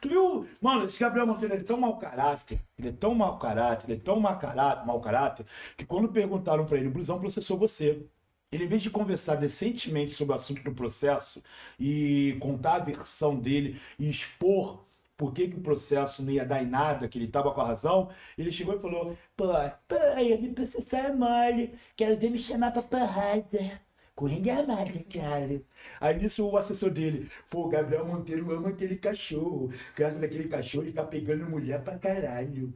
Tu 0.00 0.08
viu? 0.08 0.48
Mano, 0.60 0.84
esse 0.84 1.00
Gabriel 1.00 1.26
Monteiro 1.26 1.54
ele 1.54 1.62
é 1.62 1.64
tão 1.66 1.78
mau 1.78 1.98
caráter, 1.98 2.60
ele 2.78 2.88
é 2.88 2.92
tão 2.92 3.14
mau 3.14 3.38
caráter, 3.38 3.90
ele 3.90 3.98
é 4.00 4.02
tão 4.04 4.20
mau 4.20 4.38
caráter, 4.38 4.86
mau 4.86 5.00
caráter, 5.00 5.46
que 5.76 5.84
quando 5.84 6.08
perguntaram 6.08 6.64
pra 6.64 6.76
ele, 6.76 6.86
o 6.88 6.90
Brusão 6.92 7.18
processou 7.18 7.58
você. 7.58 8.04
Ele, 8.50 8.64
em 8.64 8.68
vez 8.68 8.82
de 8.82 8.90
conversar 8.90 9.36
decentemente 9.36 10.14
sobre 10.14 10.32
o 10.32 10.36
assunto 10.36 10.62
do 10.62 10.74
processo 10.74 11.42
e 11.78 12.36
contar 12.40 12.76
a 12.76 12.78
versão 12.78 13.38
dele 13.38 13.80
e 13.98 14.08
expor 14.10 14.84
por 15.16 15.32
que, 15.34 15.48
que 15.48 15.56
o 15.56 15.60
processo 15.60 16.22
não 16.22 16.30
ia 16.32 16.46
dar 16.46 16.62
em 16.62 16.66
nada, 16.66 17.08
que 17.08 17.18
ele 17.18 17.26
tava 17.28 17.52
com 17.52 17.60
a 17.60 17.66
razão, 17.66 18.08
ele 18.38 18.52
chegou 18.52 18.76
e 18.76 18.80
falou: 18.80 19.18
Pô, 19.36 19.48
pai, 19.88 20.38
me 20.38 20.52
processar 20.54 21.06
é 21.06 21.12
mole, 21.12 21.74
quero 21.96 22.18
ver 22.18 22.30
me 22.30 22.38
chamar 22.38 22.72
pra 22.72 22.82
porrada. 22.82 23.80
Coringa 24.14 24.60
amada, 24.60 24.98
cara. 25.12 25.62
Aí 26.00 26.18
nisso 26.18 26.44
o 26.48 26.56
assessor 26.56 26.90
dele, 26.90 27.30
pô, 27.50 27.68
Gabriel 27.68 28.04
Monteiro 28.06 28.50
ama 28.52 28.70
aquele 28.70 28.96
cachorro. 28.96 29.70
Graças 29.96 30.22
àquele 30.22 30.48
cachorro, 30.48 30.84
ele 30.84 30.92
tá 30.92 31.04
pegando 31.04 31.48
mulher 31.48 31.82
pra 31.84 31.98
caralho. 31.98 32.72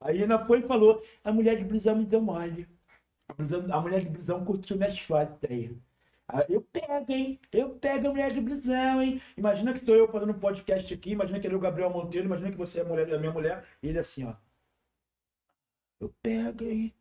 Aí 0.00 0.22
ainda 0.22 0.44
foi 0.44 0.60
e 0.60 0.62
falou, 0.62 1.02
a 1.24 1.32
mulher 1.32 1.56
de 1.56 1.64
blusão 1.64 1.96
me 1.96 2.04
deu 2.04 2.20
mole. 2.20 2.68
A, 3.72 3.80
mulher 3.80 4.00
de 4.02 4.08
blusão 4.10 4.44
curtiu 4.44 4.76
minhas 4.76 4.98
fotos 4.98 5.38
aí. 5.50 5.76
Ah, 6.28 6.44
Eu 6.48 6.62
pego, 6.62 7.12
hein? 7.12 7.40
Eu 7.52 7.70
pego 7.78 8.08
a 8.08 8.10
mulher 8.10 8.32
de 8.32 8.40
blusão, 8.40 9.02
hein? 9.02 9.20
Imagina 9.36 9.72
que 9.72 9.84
sou 9.84 9.94
eu 9.94 10.10
fazendo 10.10 10.32
um 10.32 10.38
podcast 10.40 10.92
aqui, 10.94 11.10
imagina 11.12 11.40
que 11.40 11.46
ele 11.46 11.54
é 11.54 11.58
o 11.58 11.60
Gabriel 11.60 11.90
Monteiro, 11.90 12.26
imagina 12.26 12.50
que 12.50 12.56
você 12.58 12.80
é 12.80 12.82
a, 12.82 12.84
mulher, 12.84 13.12
a 13.14 13.18
minha 13.18 13.32
mulher, 13.32 13.64
e 13.82 13.88
ele 13.88 13.98
assim, 13.98 14.24
ó. 14.24 14.34
Eu 16.00 16.12
pego, 16.22 16.64
hein? 16.64 16.92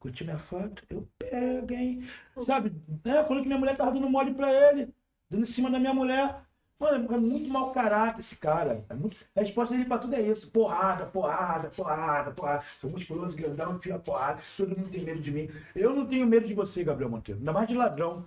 Curtiu 0.00 0.26
minha 0.26 0.38
foto? 0.38 0.84
Eu 0.90 1.08
pego, 1.18 1.72
hein? 1.74 2.04
Sabe? 2.46 2.72
É, 3.04 3.24
falou 3.24 3.42
que 3.42 3.48
minha 3.48 3.58
mulher 3.58 3.76
tava 3.76 3.92
dando 3.92 4.10
mole 4.10 4.34
pra 4.34 4.52
ele, 4.52 4.92
dando 5.30 5.42
em 5.44 5.46
cima 5.46 5.70
da 5.70 5.78
minha 5.78 5.94
mulher. 5.94 6.42
Mano, 6.82 7.14
é 7.14 7.16
muito 7.16 7.48
mau 7.48 7.70
caráter 7.70 8.18
esse 8.18 8.34
cara. 8.34 8.84
É 8.88 8.94
muito... 8.94 9.16
A 9.36 9.40
resposta 9.40 9.72
dele 9.72 9.86
pra 9.86 9.98
tudo 9.98 10.16
é 10.16 10.20
isso. 10.20 10.50
Porrada, 10.50 11.06
porrada, 11.06 11.70
porrada, 11.70 12.32
porrada. 12.32 12.64
Sou 12.80 12.90
musculoso, 12.90 13.36
grandão, 13.36 13.76
enfio 13.76 13.94
a 13.94 14.00
porrada. 14.00 14.40
Todo 14.56 14.76
mundo 14.76 14.90
tem 14.90 15.04
medo 15.04 15.20
de 15.20 15.30
mim. 15.30 15.48
Eu 15.76 15.94
não 15.94 16.04
tenho 16.04 16.26
medo 16.26 16.44
de 16.44 16.54
você, 16.54 16.82
Gabriel 16.82 17.08
Monteiro. 17.08 17.38
Ainda 17.38 17.52
mais 17.52 17.68
de 17.68 17.74
ladrão. 17.74 18.26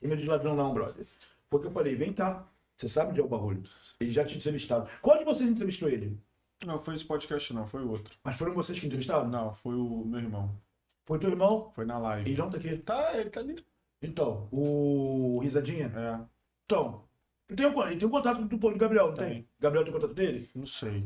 Tem 0.00 0.08
medo 0.08 0.22
de 0.22 0.26
ladrão 0.28 0.56
não, 0.56 0.72
brother. 0.72 1.04
Foi 1.50 1.58
o 1.58 1.60
que 1.60 1.68
eu 1.68 1.72
falei. 1.72 1.94
Vem 1.94 2.14
cá. 2.14 2.46
Você 2.74 2.88
sabe 2.88 3.12
de 3.12 3.20
é 3.20 3.22
o 3.22 3.28
bagulho. 3.28 3.62
Ele 4.00 4.10
já 4.10 4.24
te 4.24 4.34
entrevistaram. 4.34 4.86
Qual 5.02 5.18
de 5.18 5.24
vocês 5.24 5.46
entrevistou 5.46 5.86
ele? 5.86 6.18
Não, 6.64 6.78
foi 6.78 6.94
esse 6.94 7.04
podcast 7.04 7.52
não, 7.52 7.66
foi 7.66 7.82
outro. 7.84 8.16
Mas 8.24 8.38
foram 8.38 8.54
vocês 8.54 8.78
que 8.78 8.86
entrevistaram? 8.86 9.28
Não, 9.28 9.52
foi 9.52 9.74
o 9.74 10.06
meu 10.06 10.20
irmão. 10.20 10.56
Foi 11.04 11.18
teu 11.18 11.28
irmão? 11.28 11.70
Foi 11.74 11.84
na 11.84 11.98
live. 11.98 12.30
Ele 12.30 12.38
não 12.38 12.48
tá 12.48 12.56
aqui. 12.56 12.78
Tá, 12.78 13.18
ele 13.18 13.28
tá 13.28 13.40
ali. 13.40 13.62
Então, 14.00 14.48
o 14.50 15.38
Risadinha? 15.42 15.92
É, 15.94 16.24
Então, 16.64 17.04
eu 17.50 17.56
tenho, 17.56 17.82
ele 17.86 17.96
tem 17.96 18.08
um 18.08 18.10
contato 18.10 18.42
do, 18.42 18.56
do 18.56 18.76
Gabriel, 18.76 19.08
não 19.08 19.14
tem? 19.14 19.28
Tem. 19.28 19.48
Gabriel 19.58 19.84
tem 19.84 19.92
contato 19.92 20.14
dele? 20.14 20.50
não 20.54 20.66
sei. 20.66 21.04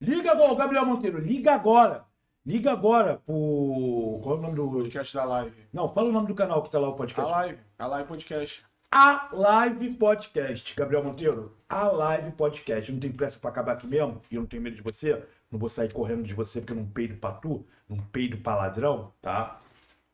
Liga 0.00 0.32
agora, 0.32 0.54
Gabriel 0.54 0.84
Monteiro, 0.86 1.18
liga 1.18 1.54
agora. 1.54 2.04
Liga 2.44 2.70
agora 2.70 3.16
pro. 3.26 4.20
Qual 4.22 4.36
é 4.36 4.38
o 4.38 4.42
nome 4.42 4.54
do. 4.54 4.70
Podcast 4.70 5.14
da 5.14 5.24
live. 5.24 5.52
Não, 5.72 5.88
fala 5.88 6.10
o 6.10 6.12
nome 6.12 6.28
do 6.28 6.34
canal 6.34 6.62
que 6.62 6.70
tá 6.70 6.78
lá 6.78 6.88
o 6.88 6.92
A 6.92 6.96
podcast. 6.96 7.30
live. 7.30 7.58
A 7.78 7.86
live 7.86 8.08
podcast. 8.08 8.64
A 8.90 9.28
Live 9.32 9.90
Podcast. 9.94 10.74
Gabriel 10.76 11.02
Monteiro, 11.02 11.56
a 11.68 11.88
Live 11.88 12.30
Podcast. 12.32 12.92
Não 12.92 13.00
tem 13.00 13.10
pressa 13.10 13.38
pra 13.38 13.50
acabar 13.50 13.72
aqui 13.72 13.86
mesmo? 13.86 14.22
E 14.30 14.36
eu 14.36 14.42
não 14.42 14.48
tenho 14.48 14.62
medo 14.62 14.76
de 14.76 14.82
você? 14.82 15.26
Não 15.50 15.58
vou 15.58 15.68
sair 15.68 15.92
correndo 15.92 16.22
de 16.22 16.34
você 16.34 16.60
porque 16.60 16.72
eu 16.72 16.76
não 16.76 16.86
peido 16.86 17.16
pra 17.16 17.32
tu, 17.32 17.66
não 17.88 17.98
peido 17.98 18.38
pra 18.38 18.54
ladrão, 18.54 19.12
tá? 19.20 19.60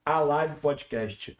A 0.04 0.20
Live 0.20 0.56
Podcast. 0.56 1.36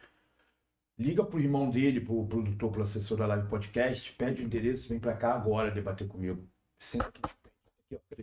Liga 1.03 1.25
pro 1.25 1.41
irmão 1.41 1.69
dele, 1.69 2.01
pro 2.01 2.25
produtor, 2.27 2.71
pro 2.71 2.83
assessor 2.85 3.19
da 3.19 3.27
Live 3.27 3.49
Podcast, 3.49 4.13
pede 4.13 4.41
o 4.41 4.45
endereço, 4.45 4.89
vem 4.89 5.01
pra 5.01 5.17
cá 5.17 5.35
agora 5.35 5.69
debater 5.69 6.07
comigo. 6.07 6.49
Senta 6.79 7.09
aqui. 7.09 8.23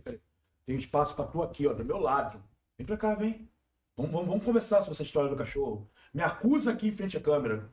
Tem 0.64 0.76
espaço 0.78 1.14
pra 1.14 1.26
tu 1.26 1.42
aqui, 1.42 1.66
ó, 1.66 1.74
do 1.74 1.84
meu 1.84 1.98
lado. 1.98 2.42
Vem 2.78 2.86
pra 2.86 2.96
cá, 2.96 3.14
vem. 3.14 3.46
Vamos, 3.94 4.10
vamos, 4.10 4.28
vamos 4.28 4.44
conversar 4.46 4.78
sobre 4.78 4.92
essa 4.92 5.02
história 5.02 5.28
do 5.28 5.36
cachorro. 5.36 5.90
Me 6.14 6.22
acusa 6.22 6.72
aqui 6.72 6.88
em 6.88 6.96
frente 6.96 7.18
à 7.18 7.20
câmera. 7.20 7.70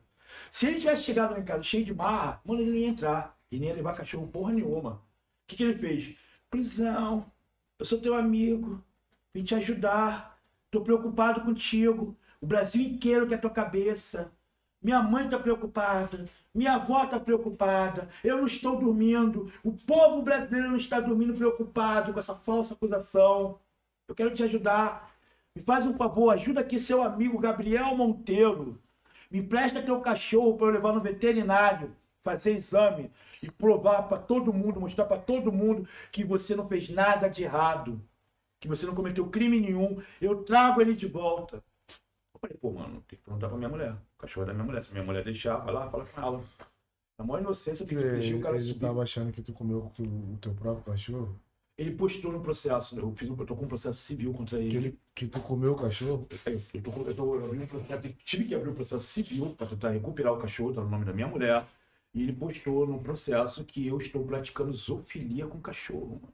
Se 0.50 0.66
ele 0.66 0.78
tivesse 0.78 1.04
chegado 1.04 1.32
lá 1.32 1.38
em 1.38 1.44
casa 1.44 1.62
cheio 1.62 1.86
de 1.86 1.94
marra, 1.94 2.42
mano, 2.44 2.60
ele 2.60 2.70
não 2.70 2.76
ia 2.76 2.88
entrar. 2.88 3.40
Ele 3.50 3.62
nem 3.62 3.70
ia 3.70 3.76
levar 3.76 3.94
cachorro 3.94 4.28
porra 4.28 4.52
nenhuma. 4.52 4.90
O 4.90 5.00
que, 5.46 5.56
que 5.56 5.62
ele 5.64 5.78
fez? 5.78 6.18
Prisão, 6.50 7.32
eu 7.78 7.86
sou 7.86 7.98
teu 7.98 8.12
amigo, 8.12 8.84
vim 9.32 9.42
te 9.42 9.54
ajudar, 9.54 10.38
tô 10.70 10.82
preocupado 10.82 11.40
contigo. 11.40 12.14
O 12.42 12.46
Brasil 12.46 12.82
inteiro 12.82 13.26
quer 13.26 13.40
tua 13.40 13.48
cabeça. 13.48 14.30
Minha 14.80 15.02
mãe 15.02 15.28
tá 15.28 15.38
preocupada, 15.38 16.24
minha 16.54 16.74
avó 16.74 17.04
tá 17.06 17.18
preocupada, 17.18 18.08
eu 18.22 18.36
não 18.36 18.46
estou 18.46 18.78
dormindo, 18.78 19.52
o 19.64 19.72
povo 19.72 20.22
brasileiro 20.22 20.70
não 20.70 20.76
está 20.76 21.00
dormindo 21.00 21.34
preocupado 21.34 22.12
com 22.12 22.20
essa 22.20 22.34
falsa 22.34 22.74
acusação. 22.74 23.58
Eu 24.06 24.14
quero 24.14 24.32
te 24.34 24.42
ajudar. 24.42 25.12
Me 25.54 25.62
faz 25.62 25.84
um 25.84 25.96
favor, 25.96 26.30
ajuda 26.30 26.60
aqui 26.60 26.78
seu 26.78 27.02
amigo 27.02 27.38
Gabriel 27.38 27.94
Monteiro. 27.96 28.80
Me 29.30 29.40
empresta 29.40 29.82
teu 29.82 30.00
cachorro 30.00 30.56
para 30.56 30.68
eu 30.68 30.72
levar 30.72 30.92
no 30.92 31.00
veterinário, 31.00 31.94
fazer 32.22 32.52
exame 32.52 33.10
e 33.42 33.50
provar 33.50 34.02
para 34.04 34.18
todo 34.18 34.52
mundo, 34.52 34.80
mostrar 34.80 35.04
para 35.04 35.20
todo 35.20 35.52
mundo 35.52 35.86
que 36.10 36.24
você 36.24 36.54
não 36.54 36.68
fez 36.68 36.88
nada 36.88 37.28
de 37.28 37.42
errado, 37.42 38.00
que 38.60 38.68
você 38.68 38.86
não 38.86 38.94
cometeu 38.94 39.28
crime 39.28 39.60
nenhum. 39.60 40.00
Eu 40.20 40.44
trago 40.44 40.80
ele 40.80 40.94
de 40.94 41.06
volta. 41.06 41.62
Eu 42.32 42.40
falei, 42.40 42.56
pô, 42.56 42.70
mano, 42.70 43.02
tem 43.06 43.18
que 43.18 43.24
perguntar 43.24 43.48
pra 43.48 43.58
minha 43.58 43.68
mulher. 43.68 43.96
O 44.18 44.22
cachorro 44.22 44.46
da 44.46 44.52
minha 44.52 44.64
mulher. 44.64 44.82
Se 44.82 44.90
minha 44.92 45.04
mulher 45.04 45.24
deixar, 45.24 45.58
vai 45.58 45.72
lá, 45.72 45.88
fala 45.90 46.04
com 46.04 46.20
ela. 46.20 46.44
Na 47.18 47.24
maior 47.24 47.40
inocência, 47.40 47.84
eu 47.84 47.88
fiz 47.88 47.98
Ele, 47.98 48.34
o 48.34 48.40
cara 48.40 48.56
ele 48.56 48.66
subir. 48.68 48.80
tava 48.80 49.02
achando 49.02 49.32
que 49.32 49.42
tu 49.42 49.52
comeu 49.52 49.90
tu- 49.94 50.02
o 50.02 50.38
teu 50.40 50.52
próprio 50.54 50.84
cachorro? 50.84 51.38
Ele 51.76 51.92
postou 51.92 52.32
no 52.32 52.40
processo, 52.40 52.96
né? 52.96 53.02
eu, 53.02 53.12
fiz 53.14 53.28
eu 53.28 53.36
tô 53.46 53.54
com 53.54 53.64
um 53.64 53.68
processo 53.68 54.00
civil 54.00 54.32
contra 54.34 54.58
Que, 54.58 54.64
ele. 54.64 54.76
ele, 54.76 54.98
que 55.14 55.26
tu 55.28 55.40
comeu 55.40 55.72
o 55.72 55.76
cachorro? 55.76 56.26
Eu, 56.46 56.60
eu, 56.74 56.82
tô, 56.82 56.90
eu, 57.02 57.14
tô, 57.14 57.34
eu 57.36 57.44
abri 57.46 57.58
um 57.60 57.66
processo, 57.66 58.06
eu 58.06 58.12
tive 58.24 58.44
que 58.46 58.54
abrir 58.54 58.70
um 58.70 58.74
processo 58.74 59.06
civil 59.06 59.54
para 59.54 59.68
tentar 59.68 59.90
recuperar 59.90 60.32
o 60.32 60.38
cachorro, 60.38 60.72
tá 60.74 60.80
no 60.80 60.88
nome 60.90 61.04
da 61.04 61.12
minha 61.12 61.28
mulher. 61.28 61.64
E 62.12 62.22
ele 62.24 62.32
postou 62.32 62.84
no 62.86 62.98
processo 63.00 63.64
que 63.64 63.86
eu 63.86 63.98
estou 64.00 64.24
praticando 64.24 64.72
zoofilia 64.72 65.46
com 65.46 65.60
cachorro, 65.60 66.20
mano. 66.20 66.32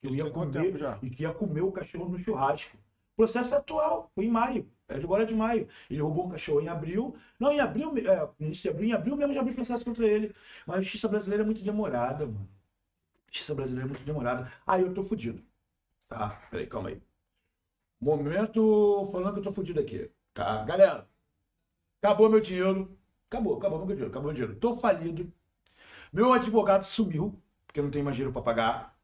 Que 0.00 0.06
eu 0.06 0.14
ia 0.14 0.30
comer, 0.30 0.78
já? 0.78 0.98
e 1.02 1.10
que 1.10 1.24
ia 1.24 1.34
comer 1.34 1.60
o 1.62 1.72
cachorro 1.72 2.08
no 2.08 2.18
churrasco. 2.18 2.76
Processo 3.16 3.54
atual, 3.54 4.10
em 4.16 4.30
maio. 4.30 4.66
É 4.88 4.98
de 4.98 5.04
agora 5.04 5.26
de 5.26 5.34
maio. 5.34 5.68
Ele 5.90 6.00
roubou 6.00 6.26
um 6.26 6.30
cachorro 6.30 6.60
em 6.60 6.68
abril. 6.68 7.16
Não, 7.38 7.52
em 7.52 7.60
abril, 7.60 7.92
é, 7.98 8.30
início 8.40 8.62
de 8.62 8.68
abril, 8.70 8.88
em 8.88 8.92
abril 8.92 9.16
mesmo 9.16 9.34
já 9.34 9.40
abri 9.40 9.54
processo 9.54 9.84
contra 9.84 10.06
ele. 10.06 10.34
Mas 10.66 10.78
a 10.78 10.82
justiça 10.82 11.08
brasileira 11.08 11.42
é 11.44 11.46
muito 11.46 11.62
demorada, 11.62 12.26
mano. 12.26 12.48
Justiça 13.30 13.54
brasileira 13.54 13.86
é 13.86 13.90
muito 13.90 14.04
demorada. 14.04 14.50
Aí 14.66 14.82
eu 14.82 14.94
tô 14.94 15.04
fudido. 15.04 15.42
Tá, 16.08 16.30
peraí, 16.50 16.66
calma 16.66 16.90
aí. 16.90 17.02
Momento 18.00 19.08
falando 19.12 19.34
que 19.34 19.40
eu 19.40 19.44
tô 19.44 19.52
fudido 19.52 19.80
aqui. 19.80 20.10
Tá, 20.34 20.64
galera. 20.64 21.08
Acabou 22.02 22.28
meu 22.30 22.40
dinheiro. 22.40 22.96
Acabou, 23.28 23.56
acabou 23.58 23.78
meu 23.78 23.88
dinheiro, 23.88 24.10
acabou 24.10 24.32
meu 24.32 24.34
dinheiro. 24.34 24.56
Tô 24.60 24.76
falido. 24.78 25.32
Meu 26.12 26.32
advogado 26.32 26.84
sumiu, 26.84 27.40
porque 27.66 27.82
não 27.82 27.90
tenho 27.90 28.04
mais 28.04 28.16
dinheiro 28.16 28.32
pra 28.32 28.42
pagar. 28.42 28.98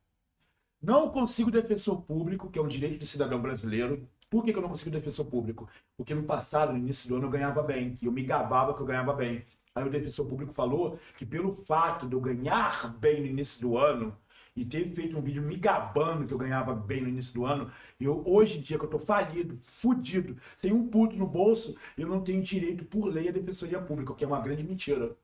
Não 0.81 1.11
consigo 1.11 1.51
defensor 1.51 2.02
público, 2.02 2.51
que 2.51 2.59
é 2.59 2.62
um 2.62 2.69
direito 2.69 3.01
do 3.01 3.06
cidadão 3.06 3.40
brasileiro. 3.40 4.09
Por 4.30 4.44
que, 4.44 4.52
que 4.52 4.59
eu 4.59 4.62
não 4.62 4.68
consigo 4.68 4.90
defensor 4.90 5.26
público? 5.26 5.68
Porque 5.96 6.14
no 6.14 6.24
passado, 6.24 6.72
no 6.72 6.78
início 6.78 7.09
do 7.09 7.16
ano, 7.16 7.26
eu 7.26 7.30
ganhava 7.30 7.62
bem. 7.62 7.96
E 8.01 8.06
eu 8.06 8.12
me 8.12 8.22
gabava 8.24 8.74
que 8.74 8.80
eu 8.80 8.86
ganhava 8.86 9.12
bem. 9.12 9.44
Aí 9.74 9.84
o 9.84 9.90
defensor 9.90 10.26
público 10.26 10.52
falou 10.52 10.98
que 11.16 11.26
pelo 11.26 11.55
fato 11.66 12.06
de 12.09 12.14
eu 12.14 12.20
ganhar 12.20 12.88
bem 12.98 13.20
no 13.20 13.26
início 13.26 13.60
do 13.60 13.76
ano 13.76 14.16
e 14.56 14.64
ter 14.64 14.88
feito 14.94 15.16
um 15.18 15.20
vídeo 15.22 15.42
me 15.42 15.56
gabando 15.56 16.26
que 16.26 16.32
eu 16.32 16.38
ganhava 16.38 16.74
bem 16.74 17.01
no 17.02 17.09
início 17.09 17.34
do 17.34 17.44
ano, 17.44 17.70
eu 18.01 18.22
hoje 18.26 18.59
em 18.59 18.60
dia 18.60 18.78
que 18.78 18.84
eu 18.84 18.88
tô 18.88 18.98
falido, 19.01 19.59
fudido, 19.64 20.36
sem 20.56 20.72
um 20.72 20.86
puto 20.88 21.16
no 21.16 21.26
bolso, 21.26 21.76
eu 21.98 22.06
não 22.09 22.22
tenho 22.22 22.40
direito 22.42 22.84
por 22.84 23.06
lei 23.06 23.28
à 23.28 23.32
defensoria 23.32 23.80
pública, 23.80 24.12
o 24.12 24.14
que 24.14 24.24
é 24.24 24.26
uma 24.26 24.40
grande 24.40 24.62
mentira. 24.62 25.16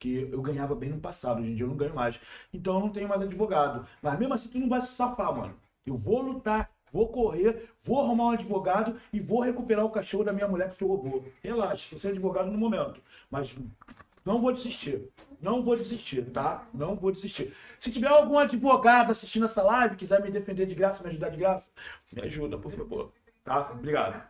Que 0.00 0.28
eu 0.32 0.42
ganhava 0.42 0.74
bem 0.74 0.90
no 0.90 1.00
passado, 1.00 1.40
hoje 1.40 1.52
em 1.52 1.54
dia 1.54 1.64
eu 1.64 1.68
não 1.68 1.76
ganho 1.76 1.94
mais. 1.94 2.20
Então 2.52 2.74
eu 2.74 2.80
não 2.80 2.90
tenho 2.90 3.08
mais 3.08 3.22
advogado. 3.22 3.88
Mas 4.02 4.18
mesmo 4.18 4.34
assim 4.34 4.50
tu 4.50 4.58
não 4.58 4.68
vai 4.68 4.80
se 4.80 4.88
safar, 4.88 5.36
mano. 5.36 5.56
Eu 5.86 5.96
vou 5.96 6.22
lutar, 6.22 6.71
vou 6.92 7.08
correr, 7.08 7.68
vou 7.82 8.00
arrumar 8.00 8.26
um 8.26 8.30
advogado 8.30 8.96
e 9.12 9.18
vou 9.20 9.40
recuperar 9.40 9.84
o 9.84 9.90
cachorro 9.90 10.24
da 10.24 10.32
minha 10.32 10.46
mulher 10.46 10.70
que 10.70 10.76
tu 10.76 10.86
roubou. 10.86 11.24
Relaxa, 11.42 11.96
você 11.96 12.08
é 12.08 12.10
advogado 12.10 12.50
no 12.50 12.58
momento. 12.58 13.00
Mas 13.30 13.54
Não 14.24 14.38
vou 14.38 14.52
desistir. 14.52 15.08
Não 15.40 15.62
vou 15.64 15.76
desistir, 15.76 16.24
tá? 16.30 16.68
Não 16.72 16.94
vou 16.94 17.10
desistir. 17.10 17.52
Se 17.80 17.90
tiver 17.90 18.06
algum 18.06 18.38
advogado 18.38 19.10
assistindo 19.10 19.46
essa 19.46 19.62
live, 19.62 19.96
quiser 19.96 20.22
me 20.22 20.30
defender 20.30 20.66
de 20.66 20.74
graça, 20.74 21.02
me 21.02 21.10
ajudar 21.10 21.30
de 21.30 21.36
graça, 21.36 21.70
me 22.12 22.22
ajuda, 22.22 22.56
por 22.56 22.70
favor. 22.72 23.12
Tá? 23.42 23.72
Obrigado. 23.72 24.22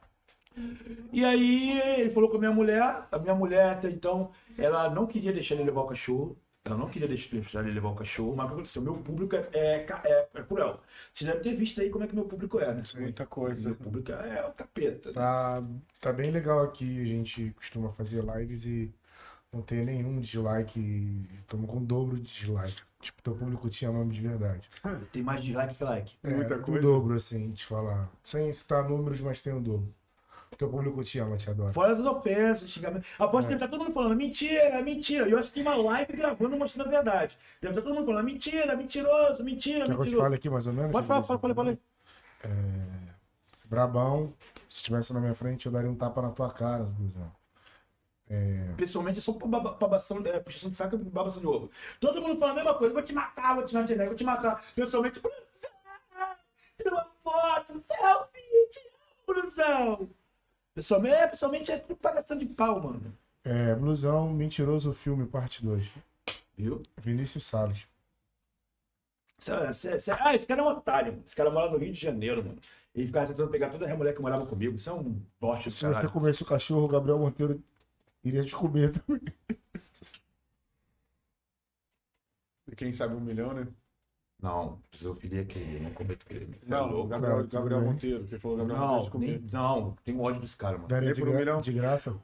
E 1.12 1.24
aí 1.24 1.78
ele 1.98 2.10
falou 2.10 2.30
com 2.30 2.36
a 2.36 2.40
minha 2.40 2.52
mulher, 2.52 3.06
a 3.10 3.18
minha 3.18 3.34
mulher 3.34 3.72
até 3.74 3.88
então, 3.90 4.30
ela 4.56 4.88
não 4.88 5.06
queria 5.06 5.32
deixar 5.32 5.54
ele 5.54 5.64
levar 5.64 5.82
o 5.82 5.86
cachorro. 5.86 6.36
Ela 6.64 6.76
não 6.76 6.88
queria 6.88 7.08
deixar 7.08 7.60
ele 7.64 7.72
levar 7.72 7.88
o 7.88 7.94
cachorro, 7.96 8.36
mas 8.36 8.46
o 8.46 8.48
que 8.48 8.54
aconteceu? 8.54 8.82
Meu 8.82 8.94
público 8.94 9.34
é, 9.34 9.48
é, 9.52 9.86
é, 10.04 10.28
é 10.32 10.42
cruel. 10.42 10.80
Você 11.12 11.24
deve 11.24 11.40
ter 11.40 11.56
visto 11.56 11.80
aí 11.80 11.90
como 11.90 12.04
é 12.04 12.06
que 12.06 12.14
meu 12.14 12.24
público 12.24 12.60
é, 12.60 12.72
né? 12.72 12.82
Muita 12.96 13.26
coisa. 13.26 13.70
Meu 13.70 13.76
público 13.76 14.12
é 14.12 14.46
o 14.46 14.52
capeta. 14.52 15.12
Tá, 15.12 15.62
tá 16.00 16.12
bem 16.12 16.30
legal 16.30 16.62
aqui. 16.62 17.02
A 17.02 17.04
gente 17.04 17.50
costuma 17.56 17.90
fazer 17.90 18.22
lives 18.22 18.64
e 18.64 18.94
não 19.52 19.60
tem 19.60 19.84
nenhum 19.84 20.20
dislike. 20.20 21.28
Estamos 21.40 21.68
com 21.68 21.78
o 21.78 21.84
dobro 21.84 22.16
de 22.16 22.22
dislike. 22.22 22.80
Tipo, 23.00 23.20
teu 23.20 23.34
público 23.34 23.68
te 23.68 23.84
ama 23.84 24.06
de 24.06 24.20
verdade. 24.20 24.70
Tem 25.10 25.20
mais 25.20 25.42
dislike 25.42 25.74
que 25.74 25.82
like. 25.82 26.16
Muita 26.22 26.54
é, 26.54 26.58
coisa. 26.58 26.78
O 26.78 26.82
dobro, 26.82 27.14
assim, 27.14 27.50
te 27.50 27.66
falar. 27.66 28.08
Sem 28.22 28.52
citar 28.52 28.88
números, 28.88 29.20
mas 29.20 29.42
tem 29.42 29.52
o 29.52 29.60
dobro. 29.60 29.92
Teu 30.62 30.70
público 30.70 31.02
te 31.02 31.18
ama, 31.18 31.36
te 31.36 31.50
adora. 31.50 31.72
Fora 31.72 31.90
as 31.92 31.98
ofensas, 31.98 32.70
xingamentos. 32.70 33.08
Aposto 33.18 33.48
É. 33.50 33.54
que 33.54 33.58
tá 33.58 33.66
todo 33.66 33.80
mundo 33.82 33.92
falando 33.92 34.14
mentira, 34.14 34.80
mentira. 34.80 35.26
E 35.28 35.32
eu 35.32 35.38
acho 35.40 35.48
que 35.48 35.54
tem 35.54 35.62
uma 35.64 35.74
live 35.74 36.12
gravando 36.12 36.56
mostrando 36.56 36.86
a 36.86 36.90
verdade. 36.90 37.36
Deve 37.60 37.74
estar 37.74 37.82
todo 37.82 37.96
mundo 37.96 38.06
falando 38.06 38.24
mentira, 38.24 38.76
mentiroso, 38.76 39.42
mentira, 39.42 39.80
Quer 39.80 39.86
que 39.86 39.90
eu 39.90 39.96
te 39.96 39.98
mentiroso. 40.02 40.22
fale 40.22 40.34
aqui 40.36 40.48
mais 40.48 40.66
ou 40.68 40.72
menos? 40.72 40.92
Pode 40.92 41.06
falar, 41.08 41.24
fala, 41.24 41.38
fala, 41.40 41.54
fala. 41.54 41.78
Brabão, 43.64 44.34
se 44.68 44.76
estivesse 44.76 45.12
na 45.12 45.18
minha 45.20 45.34
frente, 45.34 45.66
eu 45.66 45.72
daria 45.72 45.90
um 45.90 45.96
tapa 45.96 46.22
na 46.22 46.30
tua 46.30 46.50
cara, 46.52 46.84
Brusão. 46.84 47.32
Pessoalmente, 48.76 49.18
eu 49.18 49.22
sou 49.22 49.34
baba- 49.34 49.72
babação, 49.72 50.22
é, 50.24 50.38
puxação 50.38 50.70
de 50.70 50.76
saco 50.76 50.94
e 50.94 50.98
babação 50.98 51.40
de 51.40 51.46
ovo. 51.48 51.70
Todo 51.98 52.20
mundo 52.22 52.38
fala 52.38 52.52
a 52.52 52.54
mesma 52.54 52.74
coisa. 52.74 52.94
Vou 52.94 53.02
te 53.02 53.12
matar, 53.12 53.54
vou 53.56 53.64
te 53.64 53.74
matar, 53.74 54.06
vou 54.06 54.14
te 54.14 54.24
matar. 54.24 54.62
Pessoalmente, 54.76 55.18
Brusão, 55.20 55.70
tira 56.76 56.90
uma 56.92 57.06
foto, 57.24 57.78
selfie, 57.80 58.70
te 58.70 58.78
amo, 58.78 59.26
Brusão. 59.26 60.08
Pessoalmente, 60.74 61.14
é, 61.14 61.26
pessoalmente 61.26 61.70
é 61.70 61.78
tudo 61.78 61.96
pagação 61.96 62.36
de 62.36 62.46
pau, 62.46 62.80
mano. 62.80 63.16
É, 63.44 63.74
Blusão, 63.74 64.32
Mentiroso 64.32 64.92
Filme, 64.92 65.26
parte 65.26 65.64
2. 65.64 65.90
Viu? 66.56 66.82
Vinícius 66.96 67.44
Salles. 67.44 67.86
Ah, 69.50 70.34
esse 70.34 70.46
cara 70.46 70.60
é 70.60 70.64
um 70.64 70.68
otário. 70.68 71.12
mano. 71.12 71.24
Esse 71.26 71.34
cara 71.34 71.50
mora 71.50 71.70
no 71.70 71.76
Rio 71.78 71.92
de 71.92 72.00
Janeiro, 72.00 72.44
mano. 72.44 72.58
Ele 72.94 73.06
ficava 73.06 73.26
tentando 73.26 73.50
pegar 73.50 73.70
toda 73.70 73.90
a 73.90 73.96
mulher 73.96 74.14
que 74.14 74.22
morava 74.22 74.46
comigo. 74.46 74.76
Isso 74.76 74.88
é 74.88 74.92
um 74.92 75.20
bosta 75.40 75.68
Se 75.70 75.78
você 75.78 75.86
caralho. 75.92 76.10
comesse 76.10 76.42
o 76.42 76.46
cachorro, 76.46 76.84
o 76.84 76.88
Gabriel 76.88 77.18
Monteiro 77.18 77.62
iria 78.22 78.44
te 78.44 78.54
comer 78.54 78.90
também. 78.92 79.22
E 82.70 82.76
quem 82.76 82.92
sabe 82.92 83.14
um 83.14 83.20
milhão, 83.20 83.52
né? 83.52 83.66
Não, 84.42 84.78
zoofilia 84.94 85.42
é 85.42 85.44
crime, 85.44 85.78
não 85.80 85.92
cometo 85.92 86.26
crime. 86.26 86.56
Você 86.58 86.66
é 86.74 86.76
Não, 86.76 86.90
louco. 86.90 87.08
Gabriel, 87.08 87.46
Gabriel. 87.46 87.80
Monteiro. 87.80 88.26
Quem 88.26 88.38
falou 88.40 88.56
Gabriel 88.56 88.80
Não, 88.80 88.96
Monteiro 88.96 89.18
nem, 89.20 89.40
não, 89.52 89.96
tenho 90.04 90.20
ódio 90.20 90.40
desse 90.40 90.56
cara, 90.56 90.76
mano. 90.76 90.88
Daria 90.88 91.12
de, 91.12 91.22
um 91.22 91.26
gra- 91.26 91.38
milhão? 91.38 91.60
de 91.60 91.72
graça. 91.72 92.10
O 92.10 92.20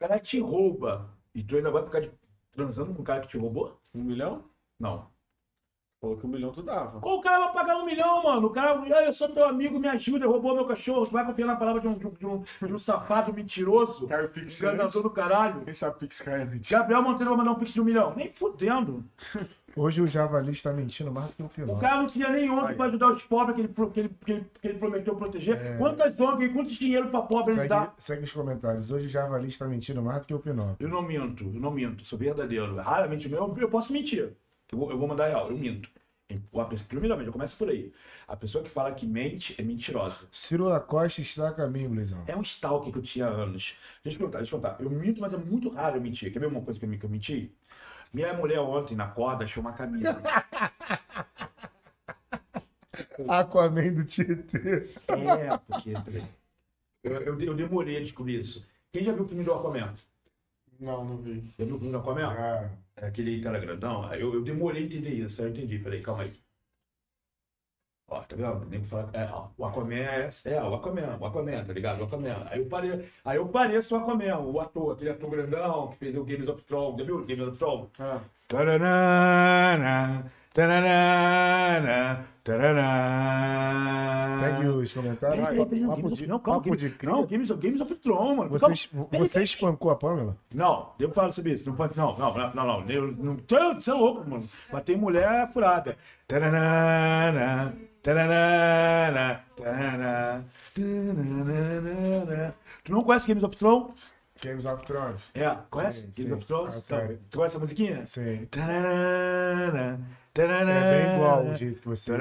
cara 0.00 0.18
te 0.18 0.40
rouba. 0.40 1.10
E 1.34 1.42
tu 1.42 1.56
ainda 1.56 1.70
vai 1.70 1.84
ficar 1.84 2.00
de- 2.00 2.10
transando 2.50 2.94
com 2.94 3.02
o 3.02 3.04
cara 3.04 3.20
que 3.20 3.28
te 3.28 3.36
roubou? 3.36 3.78
Um 3.94 4.02
milhão? 4.02 4.42
Não. 4.80 5.06
Falou 6.00 6.16
que 6.16 6.26
um 6.26 6.30
milhão 6.30 6.50
tu 6.52 6.62
dava. 6.62 7.00
Qual 7.00 7.16
o 7.16 7.20
cara 7.20 7.44
vai 7.46 7.52
pagar 7.54 7.76
um 7.76 7.84
milhão, 7.84 8.22
mano? 8.22 8.46
O 8.46 8.50
cara, 8.50 8.78
"Ah, 8.94 9.04
eu 9.04 9.12
sou 9.14 9.28
teu 9.28 9.44
amigo, 9.46 9.78
me 9.78 9.88
ajuda, 9.88 10.26
roubou 10.26 10.54
meu 10.54 10.66
cachorro. 10.66 11.06
Tu 11.06 11.12
vai 11.12 11.24
confiar 11.26 11.46
na 11.46 11.56
palavra 11.56 11.80
de 11.80 11.88
um, 11.88 11.94
de 11.98 12.06
um, 12.06 12.10
de 12.10 12.26
um, 12.26 12.42
de 12.66 12.72
um 12.74 12.78
safado 12.78 13.32
mentiroso, 13.32 14.06
Cai 14.06 14.24
o 14.24 14.28
Pix 14.30 14.60
enganador 14.60 15.02
do 15.02 15.10
caralho. 15.10 15.62
Quem 15.64 15.72
sabe 15.74 15.98
Pix 15.98 16.20
cai 16.20 16.42
antes. 16.42 16.70
Gabriel 16.70 17.02
Monteiro 17.02 17.30
vai 17.30 17.38
mandar 17.38 17.52
um 17.52 17.58
pix 17.58 17.72
de 17.72 17.80
um 17.80 17.84
milhão. 17.84 18.14
Nem 18.16 18.32
fudendo. 18.32 19.04
Hoje 19.76 20.00
o 20.02 20.06
Javali 20.08 20.52
está 20.52 20.72
mentindo 20.72 21.10
mais 21.10 21.30
do 21.30 21.34
que 21.36 21.42
o 21.42 21.46
O 21.46 21.48
Pinóquio. 21.48 21.78
cara 21.80 21.96
não 22.02 22.06
tinha 22.06 22.28
nem 22.30 22.48
ONG 22.50 22.74
pra 22.74 22.86
ajudar 22.86 23.12
os 23.12 23.22
pobres 23.24 23.56
que 23.56 23.62
ele, 23.62 23.68
que 23.92 24.00
ele, 24.00 24.08
que 24.24 24.32
ele, 24.32 24.46
que 24.60 24.68
ele 24.68 24.78
prometeu 24.78 25.16
proteger. 25.16 25.56
É. 25.56 25.76
Quantas 25.76 26.18
ONG, 26.18 26.48
quantos 26.50 26.74
dinheiro 26.74 27.08
pra 27.08 27.22
pobre 27.22 27.52
ele 27.52 27.60
Segue, 27.62 27.68
dá? 27.68 27.92
segue 27.98 28.24
os 28.24 28.32
comentários. 28.32 28.90
Hoje 28.90 29.06
o 29.06 29.08
Javali 29.08 29.48
está 29.48 29.66
mentindo 29.66 30.00
mais 30.02 30.20
do 30.20 30.26
que 30.28 30.34
o 30.34 30.38
Pinóquio. 30.38 30.76
Eu 30.78 30.88
não 30.88 31.02
minto, 31.02 31.44
eu 31.44 31.60
não 31.60 31.70
minto, 31.70 32.04
sou 32.04 32.18
verdadeiro. 32.18 32.76
Raramente 32.76 33.30
eu, 33.30 33.56
eu 33.58 33.68
posso 33.68 33.92
mentir. 33.92 34.32
Eu 34.70 34.78
vou, 34.78 34.90
eu 34.90 34.98
vou 34.98 35.08
mandar 35.08 35.26
real, 35.28 35.50
eu 35.50 35.56
minto. 35.56 35.88
Primeiramente, 36.88 37.26
eu 37.26 37.32
começo 37.32 37.54
por 37.56 37.68
aí. 37.68 37.92
A 38.26 38.34
pessoa 38.34 38.64
que 38.64 38.70
fala 38.70 38.92
que 38.92 39.06
mente 39.06 39.54
é 39.58 39.62
mentirosa. 39.62 40.26
Ciro 40.32 40.64
Lacoste 40.64 41.20
está 41.20 41.48
a 41.48 41.52
caminho, 41.52 41.90
Blizão. 41.90 42.24
É 42.26 42.34
um 42.34 42.40
stalker 42.42 42.90
que 42.92 42.98
eu 42.98 43.02
tinha 43.02 43.26
há 43.26 43.28
anos. 43.28 43.76
Deixa 44.02 44.18
eu 44.18 44.24
contar, 44.26 44.38
deixa 44.38 44.54
eu 44.54 44.58
contar. 44.58 44.76
Eu 44.80 44.88
minto, 44.90 45.20
mas 45.20 45.34
é 45.34 45.36
muito 45.36 45.68
raro 45.68 45.96
eu 45.96 46.00
mentir. 46.00 46.32
Quer 46.32 46.38
ver 46.38 46.46
uma 46.46 46.62
coisa 46.62 46.80
que 46.80 46.86
eu, 46.86 46.98
que 46.98 47.04
eu 47.04 47.10
menti? 47.10 47.54
Minha 48.14 48.32
mulher 48.32 48.60
ontem 48.60 48.94
na 48.94 49.08
corda 49.08 49.44
achou 49.44 49.60
uma 49.60 49.72
camisa. 49.72 50.22
Aquaman 53.28 53.94
do 53.94 54.04
Tietê. 54.04 54.90
É, 55.08 55.56
porque. 55.58 55.92
Eu, 57.02 57.12
eu, 57.20 57.40
eu 57.40 57.54
demorei 57.54 57.98
a 57.98 58.00
descobrir 58.00 58.40
isso. 58.40 58.66
Quem 58.92 59.04
já 59.04 59.12
viu 59.12 59.24
o 59.24 59.28
filme 59.28 59.44
do 59.44 59.52
Aquaman? 59.52 59.94
Não, 60.80 61.04
não 61.04 61.16
vi. 61.18 61.42
Já 61.58 61.64
viu 61.64 61.76
o 61.76 61.78
filme 61.78 61.92
do 61.92 61.98
Aquaman? 61.98 62.28
Ah, 62.30 62.70
É 62.96 63.06
aquele 63.06 63.40
cara 63.42 63.58
grandão. 63.58 64.12
Eu, 64.14 64.34
eu 64.34 64.42
demorei 64.42 64.82
a 64.82 64.86
entender 64.86 65.10
isso. 65.10 65.42
Aí 65.42 65.48
eu 65.48 65.52
entendi. 65.52 65.78
Peraí, 65.78 66.02
calma 66.02 66.22
aí. 66.22 66.32
Ó, 68.08 68.20
tá 68.20 68.36
vendo? 68.36 68.66
Nem 68.70 68.82
falar. 68.84 69.08
É, 69.14 69.28
ó, 69.32 69.46
o 69.56 69.64
Aquaman 69.64 69.94
é, 69.94 70.28
é 70.46 70.62
o 70.62 70.74
Aquaman, 70.74 71.16
o 71.20 71.24
Aquaman, 71.26 71.64
tá 71.64 71.72
ligado? 71.72 72.00
O 72.00 72.04
Aquaman. 72.04 72.46
Aí 72.50 72.58
eu, 72.60 72.66
parei, 72.66 73.04
aí 73.24 73.36
eu 73.38 73.46
pareço 73.48 73.94
o 73.94 73.98
Aquaman, 73.98 74.38
o 74.38 74.60
ator, 74.60 74.92
aquele 74.92 75.10
ator 75.10 75.30
grandão 75.30 75.88
que 75.88 75.96
fez 75.96 76.16
o 76.16 76.22
Games 76.24 76.48
of 76.48 76.62
Thrones. 76.64 76.98
Já 76.98 77.04
viu 77.04 77.16
o 77.16 77.24
Games 77.24 77.48
of 77.48 77.56
Thrones? 77.58 77.88
Ah, 77.98 78.20
Tararana, 78.46 80.30
tararana, 80.52 82.26
tararana. 82.44 84.40
segue 84.40 84.66
os 84.68 84.92
comentários. 84.92 85.44
Peraí, 85.48 85.66
peraí, 85.66 85.86
Papo 85.86 86.10
de, 86.12 86.26
não, 86.26 86.38
calma, 86.38 86.60
papo 86.60 86.68
Games- 86.76 86.80
de 86.82 86.90
cria. 86.90 87.10
Não, 87.12 87.24
Games 87.26 87.50
of, 87.50 87.60
Games 87.66 87.80
of 87.80 87.94
Thrones, 87.96 88.36
mano. 88.36 88.50
Você, 88.50 88.88
você 89.10 89.42
espancou 89.42 89.90
a 89.90 89.96
Pamela? 89.96 90.36
Não, 90.54 90.90
eu 90.98 91.10
falo 91.10 91.32
sobre 91.32 91.52
isso. 91.54 91.66
Não, 91.68 91.74
pode- 91.74 91.96
não, 91.96 92.16
não, 92.18 92.34
não, 92.36 92.52
não. 92.54 92.80
não, 92.82 92.90
eu- 92.90 93.12
não 93.16 93.36
você 93.74 93.90
é 93.90 93.94
louco, 93.94 94.28
mano. 94.28 94.46
Mas 94.70 94.82
tem 94.84 94.96
mulher 94.96 95.50
furada. 95.52 95.96
Taranana, 96.28 96.54
taranana, 96.54 97.72
taranana, 97.72 97.72
taranana. 97.72 97.93
Tu 102.84 102.92
não 102.92 103.02
conhece 103.02 103.26
Games 103.28 103.42
of 103.44 103.56
Thrones? 103.56 103.94
Games 104.42 104.66
of 104.66 104.84
Thrones. 104.84 105.22
É, 105.32 105.56
conhece? 105.70 106.00
Sim, 106.00 106.06
Games 106.08 106.16
sim. 106.28 106.32
of 106.34 106.44
Thrones? 106.46 106.74
A 106.74 106.76
Então, 106.78 106.80
série. 107.06 107.18
tu 107.30 107.38
conhece 107.38 107.56
a 107.56 107.60
musiquinha? 107.60 108.04
Sim. 108.04 108.46
É 110.36 111.06
bem 111.06 111.14
igual 111.14 111.46
o 111.46 111.54
jeito 111.56 111.80
que 111.80 111.88
você. 111.88 112.12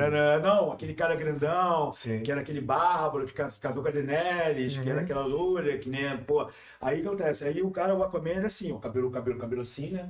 Não, 0.41 0.71
aquele 0.71 0.93
cara 0.93 1.15
grandão, 1.15 1.91
Sim. 1.91 2.21
que 2.21 2.31
era 2.31 2.39
aquele 2.41 2.61
bárbaro 2.61 3.25
que 3.25 3.33
cas- 3.33 3.57
casou 3.57 3.81
com 3.83 3.89
a 3.89 3.91
Daenerys, 3.91 4.77
que 4.77 4.87
era 4.87 4.99
Uhum. 4.99 5.03
aquela 5.03 5.25
loura, 5.25 5.77
que 5.79 5.89
nem, 5.89 6.15
pô. 6.19 6.47
Aí 6.79 6.99
o 6.99 7.01
que 7.01 7.07
acontece? 7.07 7.43
Aí 7.45 7.61
o 7.61 7.71
cara, 7.71 7.93
o 7.95 8.03
Aquaman, 8.03 8.29
é 8.41 8.45
assim, 8.45 8.71
o 8.71 8.79
cabelo, 8.79 9.09
cabelo, 9.11 9.37
cabelo 9.39 9.61
assim, 9.61 9.89
né? 9.91 10.09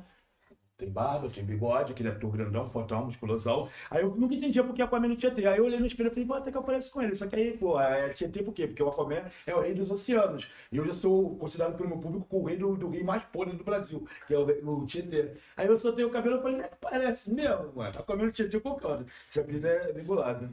Tem 0.84 0.92
barba, 0.92 1.30
tem 1.30 1.46
bigode, 1.46 1.94
aquele 1.94 2.10
ator 2.10 2.30
grandão, 2.30 2.70
fortão, 2.70 3.06
musculosão. 3.06 3.70
Aí 3.90 4.04
eu 4.04 4.14
nunca 4.16 4.36
entendia 4.36 4.62
por 4.66 4.76
que 4.76 4.82
Aquaman 4.82 5.08
não 5.08 5.16
tinha 5.16 5.32
ter. 5.32 5.48
Aí 5.48 5.58
eu 5.58 5.64
olhei 5.64 5.80
no 5.80 5.86
espelho 5.86 6.08
e 6.08 6.10
falei, 6.10 6.26
pô, 6.26 6.34
até 6.34 6.52
que 6.52 6.58
eu 6.58 6.64
pareço 6.64 6.92
com 6.92 7.02
ele. 7.02 7.16
Só 7.16 7.26
que 7.26 7.38
aí, 7.38 7.58
pô, 7.58 7.80
é 7.80 8.10
Tietê 8.10 8.44
por 8.44 8.54
quê? 8.54 8.68
Porque 8.68 8.84
o 8.84 8.90
Aquaman 8.90 9.24
é 9.48 9.56
o 9.56 9.62
rei 9.62 9.74
dos 9.74 9.90
oceanos. 9.90 10.46
E 10.70 10.76
eu 10.76 10.86
já 10.86 10.94
sou 10.94 11.38
considerado 11.38 11.78
pelo 11.78 11.88
meu 11.88 12.00
público 12.00 12.38
o 12.38 12.44
rei 12.44 12.58
do, 12.58 12.76
do 12.76 12.90
rei 12.90 13.02
mais 13.02 13.24
podre 13.24 13.56
do 13.56 13.64
Brasil, 13.64 14.06
que 14.28 14.34
é 14.34 14.38
o, 14.38 14.44
o 14.44 14.86
Tietê. 14.86 15.32
Aí 15.56 15.68
eu 15.68 15.78
soltei 15.78 16.04
o 16.04 16.10
cabelo 16.10 16.40
e 16.40 16.42
falei, 16.42 16.58
não 16.58 16.66
é 16.66 16.68
que 16.68 16.76
parece 16.82 17.32
mesmo, 17.32 17.72
mano. 17.74 17.98
Aquaman 17.98 18.26
e 18.26 18.28
o 18.28 18.32
Tietê 18.34 18.60
concordo. 18.60 19.06
Esse 19.30 19.40
apelido 19.40 19.68
é 19.68 19.94
vinculado. 19.94 20.50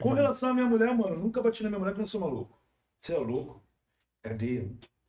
Com 0.00 0.14
relação 0.14 0.48
à 0.48 0.54
minha 0.54 0.66
mulher, 0.66 0.94
mano, 0.94 1.14
nunca 1.18 1.42
bati 1.42 1.62
na 1.62 1.68
minha 1.68 1.78
mulher 1.78 1.92
que 1.92 1.98
eu 1.98 2.02
não 2.02 2.06
sou 2.06 2.22
maluco. 2.22 2.58
Você 3.02 3.14
é 3.14 3.18
louco? 3.18 3.62
Cadê? 4.22 4.66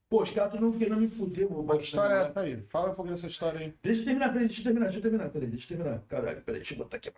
Pô, 0.10 0.22
os 0.24 0.30
caras 0.30 0.60
não 0.62 0.72
querendo 0.72 0.98
me 0.98 1.08
fuder, 1.08 1.50
mano. 1.50 1.64
Mas 1.64 1.78
que 1.80 1.84
história 1.86 2.14
é 2.14 2.22
essa 2.24 2.40
aí? 2.42 2.62
Fala 2.62 2.92
um 2.92 2.96
pouquinho 2.96 3.16
dessa 3.16 3.28
história 3.28 3.60
aí. 3.60 3.76
Deixa 3.82 4.02
eu 4.02 4.06
terminar, 4.06 4.30
peraí, 4.32 4.48
deixa 4.48 4.62
eu 4.62 4.66
terminar, 4.66 4.86
deixa 4.86 4.98
eu 5.00 5.02
terminar, 5.02 5.30
peraí, 5.30 5.50
deixa 5.50 5.66
eu 5.74 5.78
terminar. 5.78 6.00
Caralho, 6.08 6.42
peraí, 6.44 6.60
deixa 6.62 6.74
eu 6.74 6.78
botar 6.78 6.98
aqui. 6.98 7.12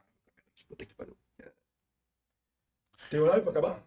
Tem 3.10 3.20
horário 3.20 3.44
pra 3.44 3.52
acabar? 3.52 3.84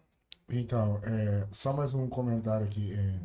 Então, 0.49 0.97
é, 1.03 1.47
só 1.51 1.73
mais 1.73 1.93
um 1.93 2.07
comentário 2.09 2.65
aqui. 2.65 2.93
É, 2.93 3.19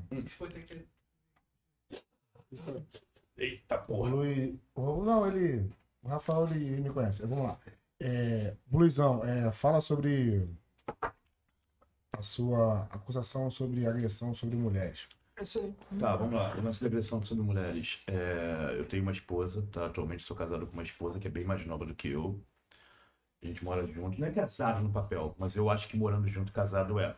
Eita 3.37 3.77
o 3.77 3.83
porra. 3.87 4.11
Luiz. 4.11 4.55
o- 4.75 5.05
Não, 5.05 5.27
ele. 5.27 5.71
O 6.03 6.09
Rafael 6.09 6.47
ele, 6.49 6.67
ele 6.67 6.81
me 6.83 6.91
conhece. 6.91 7.27
Vamos 7.27 7.45
lá. 7.45 7.59
É, 8.01 8.55
Luizão, 8.71 9.25
é, 9.25 9.51
fala 9.53 9.81
sobre 9.81 10.49
a 12.13 12.23
sua 12.23 12.85
acusação 12.85 13.51
sobre 13.51 13.87
agressão 13.87 14.35
sobre 14.35 14.57
mulheres. 14.57 15.09
Tá, 15.99 16.17
vamos 16.17 16.35
lá. 16.35 16.55
Uma 16.55 16.73
celebração 16.73 17.21
sobre 17.23 17.45
mulheres. 17.45 18.03
É, 18.07 18.75
eu 18.79 18.87
tenho 18.87 19.03
uma 19.03 19.13
esposa, 19.13 19.67
tá? 19.73 19.87
Atualmente 19.87 20.23
sou 20.23 20.37
casado 20.37 20.67
com 20.67 20.73
uma 20.73 20.83
esposa 20.83 21.19
que 21.19 21.27
é 21.27 21.31
bem 21.31 21.45
mais 21.45 21.65
nova 21.67 21.85
do 21.87 21.95
que 21.95 22.09
eu. 22.09 22.43
A 23.43 23.47
gente 23.47 23.65
mora 23.65 23.87
junto. 23.87 24.21
Não 24.21 24.29
é 24.29 24.31
casado 24.33 24.83
no 24.83 24.93
papel, 24.93 25.35
mas 25.39 25.57
eu 25.57 25.71
acho 25.71 25.89
que 25.89 25.97
morando 25.97 26.29
junto, 26.29 26.53
casado 26.53 26.99
é. 27.01 27.17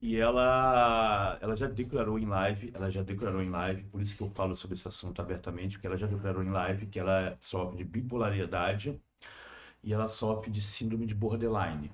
E 0.00 0.16
ela, 0.16 1.38
ela 1.40 1.56
já 1.56 1.68
declarou 1.68 2.18
em 2.18 2.26
live, 2.26 2.72
ela 2.74 2.90
já 2.90 3.02
declarou 3.04 3.40
em 3.40 3.48
live, 3.50 3.84
por 3.84 4.02
isso 4.02 4.16
que 4.16 4.22
eu 4.24 4.30
falo 4.30 4.54
sobre 4.56 4.74
esse 4.74 4.88
assunto 4.88 5.22
abertamente, 5.22 5.76
porque 5.76 5.86
ela 5.86 5.96
já 5.96 6.08
declarou 6.08 6.42
em 6.42 6.50
live 6.50 6.86
que 6.88 6.98
ela 6.98 7.36
sofre 7.40 7.76
de 7.78 7.84
bipolaridade 7.84 9.00
e 9.82 9.92
ela 9.92 10.08
sofre 10.08 10.50
de 10.50 10.62
síndrome 10.62 11.06
de 11.06 11.14
borderline, 11.14 11.92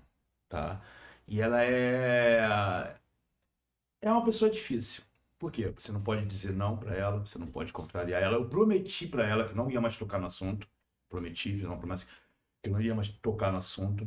tá? 0.48 0.82
E 1.26 1.40
ela 1.40 1.62
é 1.64 2.96
é 4.00 4.10
uma 4.10 4.24
pessoa 4.24 4.50
difícil. 4.50 5.02
Por 5.38 5.52
quê? 5.52 5.72
Você 5.76 5.92
não 5.92 6.02
pode 6.02 6.26
dizer 6.26 6.52
não 6.52 6.76
para 6.76 6.94
ela, 6.94 7.20
você 7.20 7.38
não 7.38 7.46
pode 7.46 7.72
contrariar 7.72 8.22
ela. 8.22 8.36
Eu 8.36 8.48
prometi 8.48 9.06
para 9.06 9.26
ela 9.26 9.48
que 9.48 9.54
não 9.54 9.70
ia 9.70 9.80
mais 9.80 9.96
tocar 9.96 10.18
no 10.18 10.26
assunto. 10.26 10.68
Prometi, 11.08 11.64
uma 11.64 11.76
promessa 11.76 12.06
que 12.62 12.68
não 12.68 12.80
ia 12.80 12.94
mais 12.94 13.08
tocar 13.08 13.52
no 13.52 13.58
assunto. 13.58 14.06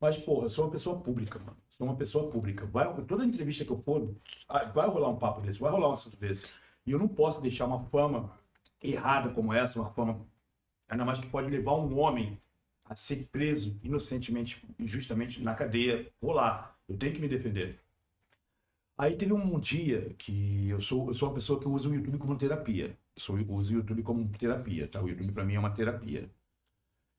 Mas, 0.00 0.18
porra, 0.18 0.46
eu 0.46 0.50
sou 0.50 0.64
uma 0.64 0.70
pessoa 0.70 1.00
pública, 1.00 1.38
mano. 1.38 1.56
Sou 1.70 1.86
uma 1.86 1.96
pessoa 1.96 2.30
pública. 2.30 2.66
Vai, 2.66 2.92
toda 3.04 3.24
entrevista 3.24 3.64
que 3.64 3.70
eu 3.70 3.80
for, 3.82 4.14
ah, 4.48 4.64
vai 4.64 4.88
rolar 4.88 5.08
um 5.08 5.16
papo 5.16 5.40
desse, 5.40 5.60
vai 5.60 5.70
rolar 5.70 5.90
um 5.90 5.92
assunto 5.92 6.16
desse. 6.16 6.46
E 6.84 6.90
eu 6.90 6.98
não 6.98 7.08
posso 7.08 7.40
deixar 7.40 7.66
uma 7.66 7.84
fama 7.84 8.36
errada 8.82 9.30
como 9.30 9.52
essa, 9.52 9.80
uma 9.80 9.90
fama, 9.90 10.26
ainda 10.88 11.04
mais 11.04 11.18
que 11.20 11.28
pode 11.28 11.48
levar 11.48 11.74
um 11.74 11.98
homem 11.98 12.40
a 12.84 12.94
ser 12.96 13.28
preso 13.30 13.78
inocentemente, 13.82 14.62
injustamente 14.78 15.40
na 15.40 15.54
cadeia, 15.54 16.10
rolar. 16.20 16.76
Eu 16.88 16.96
tenho 16.96 17.14
que 17.14 17.20
me 17.20 17.28
defender. 17.28 17.81
Aí 19.02 19.16
teve 19.16 19.32
um 19.32 19.58
dia 19.58 20.14
que 20.14 20.68
eu 20.68 20.80
sou, 20.80 21.08
eu 21.08 21.14
sou 21.14 21.28
uma 21.28 21.34
pessoa 21.34 21.58
que 21.58 21.66
usa 21.66 21.88
o 21.88 21.94
YouTube 21.94 22.18
como 22.18 22.38
terapia. 22.38 22.96
Eu, 23.28 23.52
uso 23.52 23.72
o 23.72 23.76
YouTube 23.78 24.02
como 24.04 24.28
terapia, 24.38 24.86
tá? 24.86 25.02
O 25.02 25.08
YouTube 25.08 25.32
para 25.32 25.44
mim 25.44 25.54
é 25.54 25.58
uma 25.58 25.72
terapia. 25.74 26.30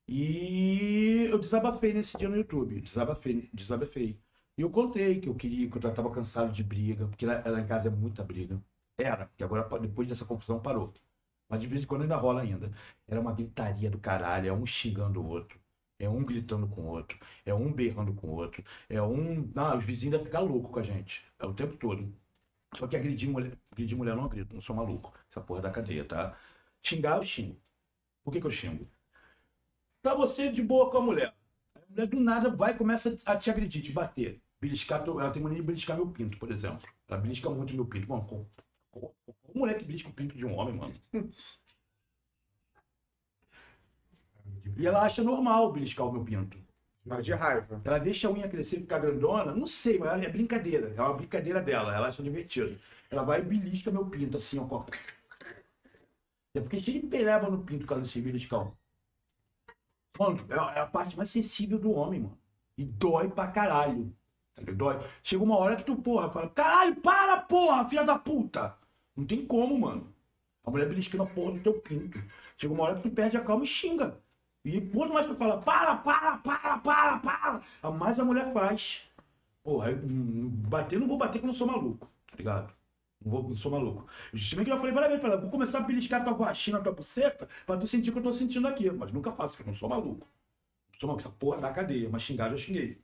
E 0.08 1.26
eu 1.30 1.38
desabafei 1.38 1.92
nesse 1.92 2.16
dia 2.16 2.28
no 2.28 2.36
YouTube, 2.36 2.80
desabafei, 2.80 3.50
desabafei. 3.52 4.18
E 4.56 4.62
eu 4.62 4.70
contei 4.70 5.20
que 5.20 5.28
eu 5.28 5.34
queria, 5.34 5.68
que 5.70 5.76
eu 5.76 5.80
tava 5.94 6.10
cansado 6.10 6.52
de 6.52 6.62
briga, 6.64 7.06
porque 7.06 7.26
lá, 7.26 7.42
lá 7.46 7.60
em 7.60 7.66
casa 7.66 7.88
é 7.88 7.90
muita 7.90 8.24
briga. 8.24 8.58
Era, 8.98 9.26
porque 9.26 9.44
agora 9.44 9.68
depois 9.78 10.08
dessa 10.08 10.24
confusão 10.24 10.60
parou. 10.60 10.94
Mas 11.48 11.60
de 11.60 11.66
vez 11.66 11.82
em 11.84 11.86
quando 11.86 12.02
ainda 12.02 12.16
rola 12.16 12.42
ainda. 12.42 12.72
Era 13.06 13.20
uma 13.20 13.32
gritaria 13.32 13.90
do 13.90 13.98
caralho, 13.98 14.48
é 14.48 14.52
um 14.52 14.66
xingando 14.66 15.20
o 15.22 15.26
outro. 15.26 15.60
É 16.04 16.08
um 16.08 16.24
gritando 16.24 16.66
com 16.68 16.82
o 16.82 16.86
outro, 16.86 17.18
é 17.44 17.54
um 17.54 17.72
berrando 17.72 18.14
com 18.14 18.28
o 18.28 18.32
outro, 18.32 18.64
é 18.88 19.00
um. 19.02 19.50
Não, 19.54 19.78
os 19.78 19.84
vizinhos 19.84 20.12
devem 20.12 20.26
ficar 20.26 20.40
loucos 20.40 20.70
com 20.70 20.80
a 20.80 20.82
gente. 20.82 21.24
É 21.38 21.46
o 21.46 21.54
tempo 21.54 21.76
todo. 21.76 22.12
Só 22.76 22.86
que 22.88 22.96
agredir 22.96 23.30
mulher, 23.30 23.56
agredir 23.70 23.96
mulher 23.96 24.16
não 24.16 24.24
agrito, 24.24 24.54
não 24.54 24.62
sou 24.62 24.74
maluco. 24.76 25.12
Essa 25.30 25.40
porra 25.40 25.62
da 25.62 25.70
cadeia, 25.70 26.04
tá? 26.04 26.36
Xingar 26.82 27.18
eu 27.18 27.24
xingo. 27.24 27.60
Por 28.24 28.32
que, 28.32 28.40
que 28.40 28.46
eu 28.46 28.50
xingo? 28.50 28.88
Tá 30.02 30.14
você 30.14 30.50
de 30.52 30.62
boa 30.62 30.90
com 30.90 30.98
a 30.98 31.00
mulher. 31.00 31.34
A 31.74 31.80
mulher 31.90 32.06
do 32.06 32.20
nada 32.20 32.50
vai 32.50 32.76
começa 32.76 33.16
a 33.24 33.36
te 33.36 33.50
agredir, 33.50 33.82
te 33.82 33.92
bater. 33.92 34.40
Beliscar, 34.60 35.02
ela 35.02 35.30
tem 35.30 35.42
mania 35.42 35.58
de 35.58 35.66
beliscar 35.66 35.96
meu 35.96 36.08
pinto, 36.08 36.38
por 36.38 36.50
exemplo. 36.50 36.86
Ela 37.08 37.20
belisca 37.20 37.48
muito 37.50 37.74
meu 37.74 37.86
pinto. 37.86 38.06
Qual, 38.06 38.24
qual 38.90 39.14
mulher 39.54 39.78
que 39.78 39.84
belisca 39.84 40.08
o 40.08 40.12
pinto 40.12 40.36
de 40.36 40.44
um 40.44 40.54
homem, 40.54 40.74
mano? 40.74 40.94
E 44.76 44.86
ela 44.86 45.02
acha 45.02 45.22
normal 45.22 45.72
beliscar 45.72 46.06
o 46.06 46.12
meu 46.12 46.24
pinto. 46.24 46.58
Mas 47.04 47.24
de 47.24 47.32
raiva. 47.32 47.80
Ela 47.84 47.98
deixa 47.98 48.28
a 48.28 48.30
unha 48.32 48.48
crescer 48.48 48.78
e 48.78 48.80
ficar 48.80 48.98
grandona? 48.98 49.54
Não 49.54 49.66
sei, 49.66 49.98
mas 49.98 50.22
é 50.22 50.28
brincadeira. 50.28 50.94
É 50.96 51.00
uma 51.02 51.14
brincadeira 51.14 51.60
dela. 51.60 51.94
Ela 51.94 52.08
acha 52.08 52.22
divertido. 52.22 52.78
Ela 53.10 53.22
vai 53.22 53.40
e 53.40 53.44
belisca 53.44 53.90
meu 53.90 54.06
pinto, 54.06 54.38
assim, 54.38 54.58
ó. 54.58 54.64
com- 54.64 54.86
Eu 56.54 56.62
fiquei 56.62 56.80
cheio 56.80 57.00
de 57.02 57.06
pereba 57.06 57.50
no 57.50 57.62
pinto, 57.64 57.86
cara, 57.86 58.00
desse 58.00 58.20
beliscar. 58.20 58.72
Mano, 60.18 60.38
é 60.48 60.78
é 60.78 60.80
a 60.80 60.86
parte 60.86 61.16
mais 61.16 61.30
sensível 61.30 61.78
do 61.78 61.92
homem, 61.92 62.20
mano. 62.20 62.38
E 62.78 62.84
dói 62.84 63.28
pra 63.30 63.48
caralho. 63.48 64.14
Dói. 64.76 65.00
Chega 65.22 65.42
uma 65.42 65.56
hora 65.58 65.76
que 65.76 65.84
tu, 65.84 65.96
porra, 65.96 66.30
fala, 66.30 66.48
caralho, 66.50 66.96
para, 66.96 67.38
porra, 67.42 67.88
filha 67.88 68.04
da 68.04 68.18
puta. 68.18 68.76
Não 69.16 69.26
tem 69.26 69.44
como, 69.46 69.78
mano. 69.78 70.14
A 70.64 70.70
mulher 70.70 70.88
beliscando 70.88 71.24
a 71.24 71.26
porra 71.26 71.52
do 71.52 71.60
teu 71.62 71.80
pinto. 71.80 72.18
Chega 72.56 72.72
uma 72.72 72.84
hora 72.84 72.96
que 72.96 73.02
tu 73.08 73.10
perde 73.14 73.36
a 73.36 73.42
calma 73.44 73.64
e 73.64 73.66
xinga. 73.66 74.20
E 74.64 74.80
quanto 74.80 75.12
mais 75.12 75.26
tu 75.26 75.34
fala, 75.34 75.58
para, 75.60 75.96
para, 75.96 76.38
para, 76.38 76.78
para, 76.78 77.18
para, 77.18 77.90
mais 77.92 78.18
a 78.18 78.24
mulher 78.24 78.52
faz. 78.52 79.02
Porra, 79.62 79.90
bater, 79.94 80.98
não 80.98 81.06
vou 81.06 81.18
bater 81.18 81.38
que 81.38 81.44
eu 81.44 81.48
não 81.48 81.54
sou 81.54 81.66
maluco, 81.66 82.06
tá 82.30 82.36
ligado? 82.36 82.72
Não, 83.22 83.30
vou, 83.30 83.42
não 83.48 83.54
sou 83.56 83.70
maluco. 83.70 84.06
Bem 84.32 84.64
que 84.64 84.72
eu 84.72 84.76
falei 84.78 84.92
várias 84.92 85.08
vezes 85.10 85.20
pra 85.20 85.32
ela, 85.32 85.40
vou 85.40 85.50
começar 85.50 85.78
a 85.78 85.82
beliscar 85.82 86.24
tua 86.24 86.34
vagina, 86.34 86.80
tua 86.80 86.92
buceta, 86.92 87.46
pra 87.66 87.76
tu 87.76 87.86
sentir 87.86 88.10
o 88.10 88.12
que 88.12 88.18
eu 88.18 88.22
tô 88.22 88.32
sentindo 88.32 88.66
aqui. 88.66 88.90
Mas 88.90 89.12
nunca 89.12 89.32
faço, 89.32 89.56
porque 89.56 89.68
eu 89.68 89.72
não 89.72 89.78
sou 89.78 89.88
maluco. 89.88 90.26
Não 90.92 91.00
sou 91.00 91.08
maluco, 91.08 91.26
essa 91.26 91.34
porra 91.36 91.58
da 91.60 91.72
cadeia, 91.72 92.08
mas 92.10 92.22
xingar 92.22 92.50
eu 92.50 92.58
xinguei. 92.58 93.00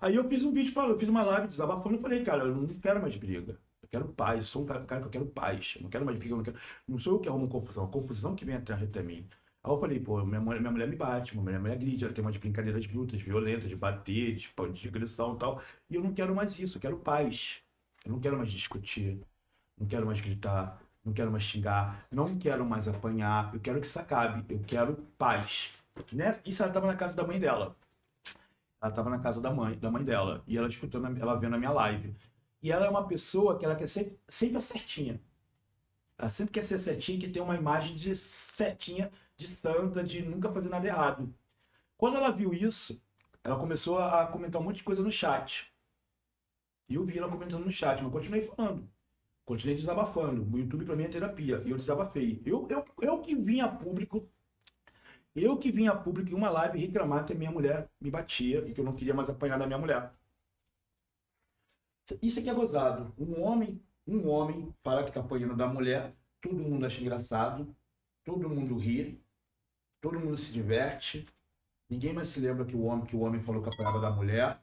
Aí 0.00 0.14
eu 0.14 0.28
fiz 0.28 0.44
um 0.44 0.52
vídeo 0.52 0.72
falando, 0.72 0.92
eu 0.92 0.98
fiz 0.98 1.08
uma 1.08 1.22
live 1.22 1.48
desabafando 1.48 1.96
e 1.96 2.00
falei, 2.00 2.22
cara, 2.24 2.44
eu 2.44 2.54
não 2.54 2.66
quero 2.66 3.00
mais 3.02 3.16
briga. 3.16 3.58
Eu 3.82 3.88
quero 3.88 4.08
paz, 4.08 4.38
eu 4.38 4.44
sou 4.44 4.62
um 4.62 4.66
cara, 4.66 4.84
cara 4.84 5.00
que 5.02 5.06
eu 5.08 5.10
quero 5.10 5.26
paz. 5.26 5.74
Eu 5.76 5.82
não 5.82 5.90
quero 5.90 6.04
mais 6.04 6.18
briga, 6.18 6.32
eu 6.34 6.36
não 6.38 6.44
quero. 6.44 6.58
Não 6.86 6.98
sou 6.98 7.14
eu 7.14 7.20
que 7.20 7.28
arrumo 7.28 7.48
confusão, 7.48 7.84
a 7.84 7.88
confusão 7.88 8.34
que 8.34 8.44
vem 8.44 8.54
atrás 8.56 8.86
de 8.88 9.02
mim. 9.02 9.26
Aí 9.68 9.74
eu 9.74 9.78
falei, 9.78 10.00
pô, 10.00 10.24
minha 10.24 10.40
mulher, 10.40 10.60
minha 10.60 10.72
mulher 10.72 10.88
me 10.88 10.96
bate, 10.96 11.34
minha 11.34 11.44
mulher 11.44 11.60
me 11.60 11.70
agride, 11.70 12.02
ela 12.02 12.14
tem 12.14 12.24
umas 12.24 12.36
brincadeiras 12.38 12.86
brutas, 12.86 13.20
violentas, 13.20 13.68
de 13.68 13.76
bater, 13.76 14.34
de, 14.34 14.50
de 14.72 14.88
agressão 14.88 15.34
e 15.34 15.38
tal. 15.38 15.60
E 15.90 15.94
eu 15.94 16.02
não 16.02 16.14
quero 16.14 16.34
mais 16.34 16.58
isso, 16.58 16.78
eu 16.78 16.80
quero 16.80 16.96
paz. 16.96 17.58
Eu 18.06 18.12
não 18.12 18.18
quero 18.18 18.38
mais 18.38 18.50
discutir, 18.50 19.20
não 19.78 19.86
quero 19.86 20.06
mais 20.06 20.20
gritar, 20.22 20.80
não 21.04 21.12
quero 21.12 21.30
mais 21.30 21.42
xingar, 21.42 22.06
não 22.10 22.38
quero 22.38 22.64
mais 22.64 22.88
apanhar, 22.88 23.52
eu 23.52 23.60
quero 23.60 23.78
que 23.78 23.86
isso 23.86 23.98
acabe, 23.98 24.42
eu 24.48 24.62
quero 24.66 24.96
paz. 25.18 25.70
Nessa, 26.12 26.40
isso 26.46 26.62
ela 26.62 26.70
estava 26.70 26.86
na 26.86 26.96
casa 26.96 27.14
da 27.14 27.26
mãe 27.26 27.38
dela. 27.38 27.76
Ela 28.80 28.90
estava 28.90 29.10
na 29.10 29.18
casa 29.18 29.38
da 29.38 29.52
mãe, 29.52 29.78
da 29.78 29.90
mãe 29.90 30.02
dela, 30.02 30.42
e 30.46 30.56
ela 30.56 30.68
escutando, 30.68 31.14
ela 31.20 31.34
vendo 31.34 31.56
a 31.56 31.58
minha 31.58 31.72
live. 31.72 32.14
E 32.62 32.72
ela 32.72 32.86
é 32.86 32.88
uma 32.88 33.06
pessoa 33.06 33.58
que 33.58 33.66
ela 33.66 33.76
quer 33.76 33.88
ser 33.88 34.18
sempre 34.26 34.56
a 34.56 34.60
certinha. 34.60 35.20
Ela 36.16 36.30
sempre 36.30 36.54
quer 36.54 36.62
ser 36.62 36.78
certinha, 36.78 37.18
que 37.18 37.28
tem 37.28 37.42
uma 37.42 37.54
imagem 37.54 37.94
de 37.94 38.16
certinha, 38.16 39.10
de 39.38 39.48
santa, 39.48 40.02
de 40.04 40.20
nunca 40.22 40.52
fazer 40.52 40.68
nada 40.68 40.86
errado. 40.86 41.32
Quando 41.96 42.16
ela 42.16 42.30
viu 42.30 42.52
isso, 42.52 43.00
ela 43.42 43.58
começou 43.58 43.98
a 43.98 44.26
comentar 44.26 44.60
um 44.60 44.64
monte 44.64 44.78
de 44.78 44.84
coisa 44.84 45.02
no 45.02 45.12
chat. 45.12 45.72
E 46.88 46.96
eu 46.96 47.04
vi 47.04 47.18
ela 47.18 47.30
comentando 47.30 47.64
no 47.64 47.70
chat, 47.70 47.96
mas 47.96 48.04
eu 48.04 48.10
continuei 48.10 48.42
falando. 48.42 48.90
Continuei 49.44 49.76
desabafando. 49.76 50.42
O 50.52 50.58
YouTube 50.58 50.84
pra 50.84 50.96
mim 50.96 51.04
é 51.04 51.08
terapia. 51.08 51.62
E 51.64 51.70
eu 51.70 51.76
desabafei. 51.76 52.42
Eu, 52.44 52.66
eu, 52.68 52.84
eu 53.00 53.20
que 53.20 53.34
vim 53.34 53.60
a 53.60 53.68
público, 53.68 54.28
eu 55.34 55.56
que 55.56 55.70
vim 55.70 55.86
a 55.86 55.94
público 55.94 56.30
em 56.30 56.34
uma 56.34 56.50
live 56.50 56.78
reclamar 56.78 57.24
que 57.24 57.32
a 57.32 57.36
minha 57.36 57.50
mulher 57.50 57.88
me 58.00 58.10
batia 58.10 58.66
e 58.66 58.74
que 58.74 58.80
eu 58.80 58.84
não 58.84 58.94
queria 58.94 59.14
mais 59.14 59.30
apanhar 59.30 59.58
da 59.58 59.66
minha 59.66 59.78
mulher. 59.78 60.12
Isso 62.20 62.40
aqui 62.40 62.50
é 62.50 62.54
gozado. 62.54 63.14
Um 63.16 63.40
homem, 63.42 63.80
um 64.06 64.28
homem 64.28 64.74
fala 64.82 65.04
que 65.04 65.12
tá 65.12 65.20
apanhando 65.20 65.56
da 65.56 65.66
mulher, 65.68 66.14
todo 66.40 66.56
mundo 66.56 66.86
acha 66.86 67.00
engraçado, 67.00 67.74
todo 68.24 68.48
mundo 68.48 68.76
ri, 68.76 69.20
todo 70.00 70.18
mundo 70.20 70.36
se 70.36 70.52
diverte. 70.52 71.26
Ninguém 71.88 72.12
mais 72.12 72.28
se 72.28 72.40
lembra 72.40 72.64
que 72.64 72.76
o 72.76 72.82
homem, 72.84 73.04
que 73.06 73.16
o 73.16 73.20
homem 73.20 73.40
falou 73.42 73.62
que 73.62 73.68
apanhava 73.68 74.00
da 74.00 74.10
mulher. 74.10 74.58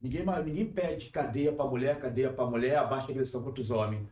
Ninguém, 0.00 0.24
mais- 0.24 0.44
ninguém 0.44 0.66
pede 0.66 1.08
cadeia 1.10 1.52
pra 1.52 1.64
mulher, 1.64 1.98
cadeia 2.00 2.32
pra 2.32 2.46
mulher, 2.46 2.76
abaixa 2.76 3.10
agressão 3.10 3.42
contra 3.42 3.60
os 3.60 3.70
homens. 3.70 4.06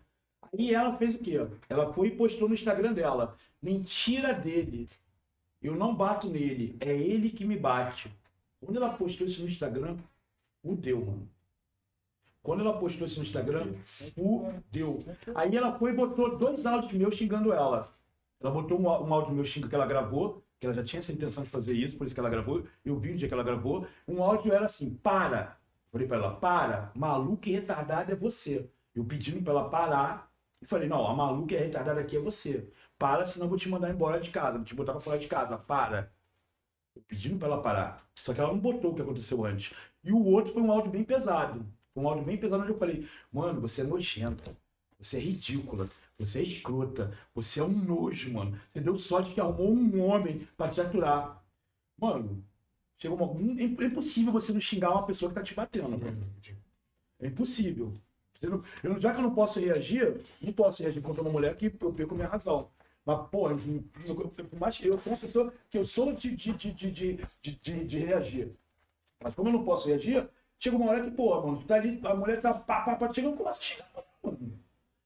Aí 0.52 0.72
ela 0.74 0.96
fez 0.96 1.14
o 1.14 1.18
quê? 1.18 1.38
Ela 1.68 1.92
foi 1.92 2.08
e 2.08 2.16
postou 2.16 2.48
no 2.48 2.54
Instagram 2.54 2.92
dela. 2.92 3.34
Mentira 3.60 4.32
dele. 4.32 4.88
Eu 5.60 5.74
não 5.76 5.94
bato 5.94 6.28
nele, 6.28 6.76
é 6.80 6.92
ele 6.96 7.30
que 7.30 7.44
me 7.44 7.56
bate. 7.56 8.12
Quando 8.60 8.76
ela 8.76 8.90
postou 8.94 9.26
isso 9.26 9.42
no 9.42 9.48
Instagram, 9.48 9.96
fudeu, 10.62 11.04
mano. 11.04 11.28
Quando 12.42 12.60
ela 12.60 12.76
postou 12.78 13.06
isso 13.06 13.20
no 13.20 13.24
Instagram, 13.26 13.72
fudeu. 14.14 15.04
Aí 15.34 15.56
ela 15.56 15.78
foi 15.78 15.92
e 15.92 15.94
botou 15.96 16.36
dois 16.36 16.66
áudios 16.66 16.92
meus 16.92 17.14
xingando 17.14 17.52
ela. 17.52 17.92
Ela 18.40 18.50
botou 18.50 18.80
um, 18.80 18.88
áudio 18.88 19.32
meu 19.34 19.44
xingo 19.44 19.68
que 19.68 19.74
ela 19.74 19.86
gravou, 19.86 20.41
que 20.62 20.66
ela 20.66 20.74
já 20.76 20.84
tinha 20.84 21.00
essa 21.00 21.12
intenção 21.12 21.42
de 21.42 21.50
fazer 21.50 21.72
isso, 21.74 21.98
por 21.98 22.06
isso 22.06 22.14
que 22.14 22.20
ela 22.20 22.30
gravou. 22.30 22.64
Eu 22.84 22.96
vi 22.96 23.10
o 23.10 23.16
dia 23.16 23.26
que 23.26 23.34
ela 23.34 23.42
gravou. 23.42 23.84
Um 24.06 24.22
áudio 24.22 24.52
era 24.52 24.66
assim: 24.66 24.94
para. 24.94 25.58
Falei 25.90 26.06
pra 26.06 26.18
ela: 26.18 26.36
para, 26.36 26.92
maluco 26.94 27.48
e 27.48 27.52
retardado 27.52 28.12
é 28.12 28.14
você. 28.14 28.70
Eu 28.94 29.04
pedindo 29.04 29.42
pra 29.42 29.52
ela 29.52 29.68
parar. 29.68 30.30
E 30.60 30.66
falei: 30.66 30.88
não, 30.88 31.04
a 31.04 31.12
maluca 31.14 31.52
e 31.54 31.56
a 31.56 31.60
retardada 31.62 32.00
aqui 32.00 32.16
é 32.16 32.20
você. 32.20 32.70
Para, 32.96 33.26
senão 33.26 33.46
eu 33.46 33.50
vou 33.50 33.58
te 33.58 33.68
mandar 33.68 33.90
embora 33.90 34.20
de 34.20 34.30
casa, 34.30 34.58
vou 34.58 34.64
te 34.64 34.74
botar 34.74 34.92
pra 34.92 35.00
fora 35.00 35.18
de 35.18 35.26
casa. 35.26 35.58
Para. 35.58 36.12
Eu 36.94 37.02
pedindo 37.08 37.36
pra 37.38 37.48
ela 37.48 37.60
parar. 37.60 38.06
Só 38.14 38.32
que 38.32 38.40
ela 38.40 38.52
não 38.52 38.60
botou 38.60 38.92
o 38.92 38.94
que 38.94 39.02
aconteceu 39.02 39.44
antes. 39.44 39.74
E 40.04 40.12
o 40.12 40.24
outro 40.24 40.52
foi 40.52 40.62
um 40.62 40.70
áudio 40.70 40.92
bem 40.92 41.02
pesado. 41.02 41.66
Um 41.96 42.06
áudio 42.06 42.24
bem 42.24 42.36
pesado 42.36 42.62
onde 42.62 42.70
eu 42.70 42.78
falei: 42.78 43.08
mano, 43.32 43.60
você 43.60 43.80
é 43.80 43.84
nojenta. 43.84 44.56
Você 45.00 45.16
é 45.16 45.20
ridícula. 45.20 45.88
Você 46.18 46.40
é 46.40 46.42
escrota. 46.42 47.16
Você 47.34 47.60
é 47.60 47.64
um 47.64 47.68
nojo, 47.68 48.32
mano. 48.32 48.58
Você 48.68 48.80
deu 48.80 48.98
sorte 48.98 49.32
que 49.34 49.40
arrumou 49.40 49.72
um 49.72 50.00
homem 50.04 50.46
pra 50.56 50.68
te 50.70 50.80
aturar. 50.80 51.42
Mano, 51.98 52.44
chegou 52.98 53.16
uma... 53.18 53.60
é 53.60 53.64
impossível 53.86 54.32
você 54.32 54.52
não 54.52 54.60
xingar 54.60 54.90
uma 54.92 55.06
pessoa 55.06 55.30
que 55.30 55.34
tá 55.36 55.42
te 55.42 55.54
batendo. 55.54 55.90
mano. 55.90 56.26
É 57.20 57.26
impossível. 57.28 57.92
Não- 58.42 58.62
eu, 58.82 59.00
já 59.00 59.12
que 59.12 59.18
eu 59.18 59.22
não 59.22 59.34
posso 59.34 59.60
reagir, 59.60 60.20
não 60.40 60.52
posso 60.52 60.82
reagir 60.82 61.00
contra 61.02 61.22
uma 61.22 61.30
mulher 61.30 61.56
que 61.56 61.66
eu 61.80 61.92
perco 61.92 62.14
minha 62.14 62.28
razão. 62.28 62.70
Mas, 63.04 63.18
eu, 63.32 63.84
eu, 64.06 64.34
eu- 64.38 64.44
por 64.46 64.58
mais 64.58 64.78
que 64.78 64.86
eu 64.88 64.98
sou 64.98 65.12
uma 65.12 65.18
pessoa 65.18 65.52
que 65.70 65.78
eu 65.78 65.84
sou 65.84 66.12
de, 66.12 66.34
de, 66.36 66.52
de, 66.52 66.72
de, 66.72 67.84
de, 67.84 67.98
reagir. 67.98 68.52
Mas 69.22 69.34
como 69.34 69.48
eu 69.48 69.52
não 69.54 69.64
posso 69.64 69.88
reagir, 69.88 70.28
Chega 70.62 70.76
uma 70.76 70.90
hora 70.92 71.02
que, 71.02 71.10
pô, 71.10 71.42
mano, 71.44 71.64
tá 71.64 71.74
ali, 71.74 72.00
a 72.04 72.14
mulher 72.14 72.40
tá 72.40 72.54
pá, 72.54 72.82
pá, 72.82 72.94
pá, 72.94 73.12
chegando, 73.12 73.36
começa 73.36 73.58
a 73.58 73.62
xingar, 73.64 73.88
mano. 74.22 74.61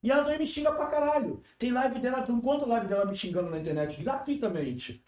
E 0.06 0.10
ela 0.12 0.22
também 0.22 0.38
me 0.38 0.46
xinga 0.46 0.70
pra 0.70 0.86
caralho. 0.86 1.42
Tem 1.58 1.72
live 1.72 1.98
dela, 1.98 2.22
tu 2.22 2.30
encontra 2.30 2.64
live 2.64 2.86
dela 2.86 3.06
me 3.06 3.16
xingando 3.16 3.50
na 3.50 3.58
internet 3.58 4.00
gratuitamente. 4.00 5.02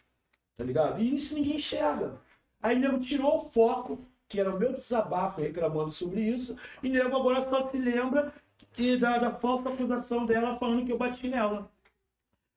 Tá 0.57 0.65
ligado? 0.65 1.01
E 1.01 1.15
isso 1.15 1.37
ninguém 1.37 1.55
enxerga. 1.55 2.21
Aí 2.61 2.75
o 2.75 2.81
nego 2.81 2.99
tirou 2.99 3.37
o 3.37 3.49
foco, 3.49 4.05
que 4.29 4.41
era 4.41 4.53
o 4.53 4.59
meu 4.59 4.73
desabafo 4.73 5.41
reclamando 5.41 5.93
sobre 5.93 6.23
isso, 6.23 6.57
e 6.83 6.89
o 6.89 6.93
nego 6.93 7.17
agora 7.17 7.41
só 7.43 7.71
se 7.71 7.79
lembra 7.79 8.33
que, 8.73 8.97
da, 8.97 9.19
da 9.19 9.31
falsa 9.31 9.69
acusação 9.69 10.27
dela 10.27 10.59
falando 10.59 10.85
que 10.85 10.91
eu 10.91 10.99
bati 10.99 11.29
nela. 11.29 11.71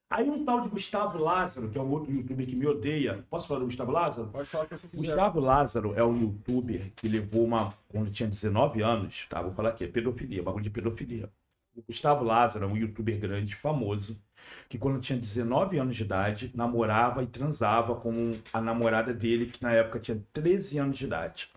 Aí 0.10 0.28
um 0.28 0.44
tal 0.44 0.62
de 0.62 0.70
Gustavo 0.70 1.20
Lázaro, 1.20 1.70
que 1.70 1.78
é 1.78 1.82
um 1.82 1.92
outro 1.92 2.12
youtuber 2.12 2.48
que 2.48 2.56
me 2.56 2.66
odeia. 2.66 3.24
Posso 3.30 3.48
falar 3.48 3.60
do 3.60 3.68
Gustavo 3.68 3.92
Lázaro? 3.92 4.30
Pode 4.30 4.50
falar 4.50 4.66
que 4.66 4.74
eu 4.74 4.80
Gustavo 4.96 5.40
Lázaro 5.40 5.94
é 5.96 6.04
um 6.04 6.20
youtuber 6.20 6.92
que 6.96 7.08
levou 7.08 7.46
uma. 7.46 7.72
Quando 7.88 8.10
tinha 8.10 8.28
19 8.28 8.82
anos, 8.82 9.28
tá? 9.30 9.44
Vou 9.44 9.54
falar 9.54 9.70
aqui, 9.70 9.84
é 9.84 9.88
pedofilia, 9.88 10.42
bagulho 10.42 10.64
de 10.64 10.72
pedofilia. 10.72 11.30
O 11.76 11.81
Gustavo 11.81 12.23
Lázaro 12.23 12.65
é 12.65 12.68
um 12.68 12.76
youtuber 12.76 13.19
grande, 13.19 13.56
famoso, 13.56 14.22
que 14.68 14.77
quando 14.77 14.99
tinha 14.99 15.18
19 15.18 15.77
anos 15.80 15.95
de 15.95 16.03
idade, 16.03 16.52
namorava 16.53 17.23
e 17.23 17.27
transava 17.27 17.95
com 17.95 18.38
a 18.52 18.61
namorada 18.61 19.14
dele, 19.14 19.48
que 19.48 19.61
na 19.64 19.72
época 19.72 19.99
tinha 19.99 20.22
13 20.34 20.80
anos 20.80 20.98
de 20.98 21.06
idade. 21.06 21.49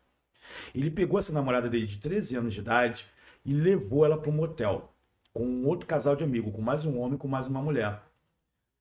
Ele 0.74 0.90
pegou 0.90 1.18
essa 1.18 1.32
namorada 1.32 1.68
dele 1.68 1.86
de 1.86 1.98
13 1.98 2.36
anos 2.36 2.54
de 2.54 2.60
idade 2.60 3.06
e 3.44 3.52
levou 3.52 4.04
ela 4.04 4.18
para 4.18 4.30
um 4.30 4.34
motel 4.34 4.94
com 5.32 5.44
um 5.44 5.66
outro 5.66 5.86
casal 5.86 6.14
de 6.14 6.22
amigo, 6.22 6.52
com 6.52 6.62
mais 6.62 6.84
um 6.84 6.98
homem, 7.00 7.18
com 7.18 7.26
mais 7.26 7.46
uma 7.46 7.60
mulher. 7.60 8.00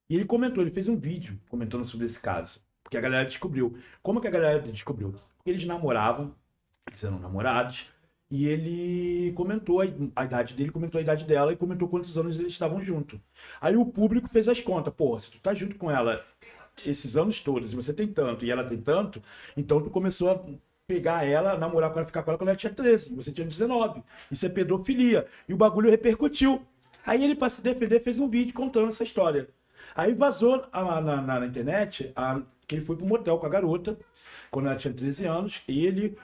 E 0.07 0.15
ele 0.15 0.25
comentou, 0.25 0.61
ele 0.61 0.71
fez 0.71 0.87
um 0.87 0.95
vídeo 0.95 1.39
comentando 1.49 1.83
sobre 1.83 2.05
esse 2.05 2.19
caso. 2.19 2.61
Porque 2.83 2.97
a 2.97 3.01
galera 3.01 3.25
descobriu. 3.25 3.75
Como 4.03 4.21
que 4.21 4.27
a 4.27 4.31
galera 4.31 4.59
descobriu? 4.59 5.15
Eles 5.43 5.65
namoravam, 5.65 6.35
eles 6.87 7.03
eram 7.03 7.17
namorados, 7.17 7.87
e 8.35 8.47
ele 8.47 9.31
comentou 9.33 9.79
a, 9.81 9.85
idade 10.25 10.53
dele, 10.55 10.71
comentou 10.71 10.97
a 10.99 11.01
idade 11.01 11.23
dela 11.25 11.53
e 11.53 11.55
comentou 11.55 11.87
quantos 11.87 12.17
anos 12.17 12.39
eles 12.39 12.53
estavam 12.53 12.81
juntos. 12.83 13.19
Aí 13.61 13.75
o 13.77 13.85
público 13.85 14.27
fez 14.29 14.47
as 14.47 14.59
contas. 14.61 14.93
Pô, 14.95 15.19
se 15.19 15.29
tu 15.31 15.39
tá 15.39 15.53
junto 15.53 15.75
com 15.77 15.91
ela 15.91 16.25
esses 16.85 17.15
anos 17.15 17.39
todos 17.39 17.71
e 17.71 17.75
você 17.75 17.93
tem 17.93 18.07
tanto 18.07 18.43
e 18.45 18.51
ela 18.51 18.63
tem 18.63 18.77
tanto, 18.79 19.21
então 19.55 19.81
tu 19.81 19.89
começou 19.91 20.31
a 20.31 20.41
pegar 20.87 21.25
ela, 21.25 21.57
namorar 21.57 21.91
com 21.91 21.99
ela, 21.99 22.07
ficar 22.07 22.23
com 22.23 22.31
ela 22.31 22.37
quando 22.37 22.49
ela 22.49 22.57
tinha 22.57 22.73
13, 22.73 23.13
você 23.15 23.31
tinha 23.31 23.45
19. 23.47 24.03
Isso 24.31 24.45
é 24.45 24.49
pedofilia. 24.49 25.27
E 25.47 25.53
o 25.53 25.57
bagulho 25.57 25.89
repercutiu. 25.91 26.61
Aí 27.05 27.23
ele, 27.23 27.35
para 27.35 27.49
se 27.49 27.61
defender, 27.61 27.99
fez 28.01 28.19
um 28.19 28.27
vídeo 28.29 28.53
contando 28.53 28.87
essa 28.89 29.03
história. 29.03 29.47
Aí 29.95 30.13
vazou 30.15 30.65
a- 30.71 31.01
na, 31.01 31.21
na- 31.21 31.39
na 31.41 31.45
internet 31.45 32.11
a- 32.15 32.41
que 32.67 32.75
ele 32.75 32.85
foi 32.85 32.95
pro 32.95 33.05
motel 33.05 33.37
com 33.37 33.45
a 33.45 33.49
garota, 33.49 33.97
quando 34.51 34.67
ela 34.67 34.75
tinha 34.75 34.93
13 34.93 35.25
anos, 35.25 35.61
ele, 35.67 36.17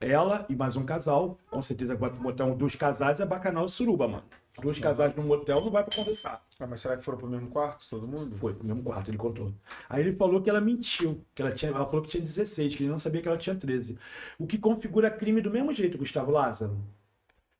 ela 0.00 0.46
e 0.48 0.54
mais 0.54 0.76
um 0.76 0.84
casal, 0.84 1.38
com 1.50 1.62
certeza 1.62 1.96
vai 1.96 2.10
pro 2.10 2.20
motel, 2.20 2.54
dois 2.54 2.74
casais 2.74 3.20
é 3.20 3.26
bacanal 3.26 3.66
e 3.66 3.70
suruba, 3.70 4.06
mano. 4.06 4.24
Dois 4.60 4.78
casais 4.78 5.14
no 5.14 5.22
motel 5.22 5.60
não 5.60 5.70
vai 5.70 5.84
pra 5.84 5.94
conversar. 5.94 6.42
Ah, 6.58 6.66
mas 6.66 6.80
será 6.80 6.96
que 6.96 7.04
foram 7.04 7.18
pro 7.18 7.28
mesmo 7.28 7.48
quarto, 7.48 7.86
todo 7.90 8.08
mundo? 8.08 8.36
Foi 8.36 8.54
pro 8.54 8.66
mesmo 8.66 8.82
quarto, 8.82 9.10
ele 9.10 9.18
contou. 9.18 9.52
Aí 9.88 10.02
ele 10.02 10.16
falou 10.16 10.40
que 10.40 10.48
ela 10.48 10.60
mentiu, 10.62 11.22
que 11.34 11.42
ela 11.42 11.52
tinha, 11.52 11.70
ela 11.70 11.84
falou 11.84 12.02
que 12.02 12.08
tinha 12.08 12.22
16, 12.22 12.74
que 12.74 12.82
ele 12.82 12.90
não 12.90 12.98
sabia 12.98 13.20
que 13.20 13.28
ela 13.28 13.36
tinha 13.36 13.54
13. 13.54 13.98
O 14.38 14.46
que 14.46 14.56
configura 14.56 15.10
crime 15.10 15.42
do 15.42 15.50
mesmo 15.50 15.72
jeito, 15.72 15.98
Gustavo 15.98 16.30
Lázaro. 16.30 16.78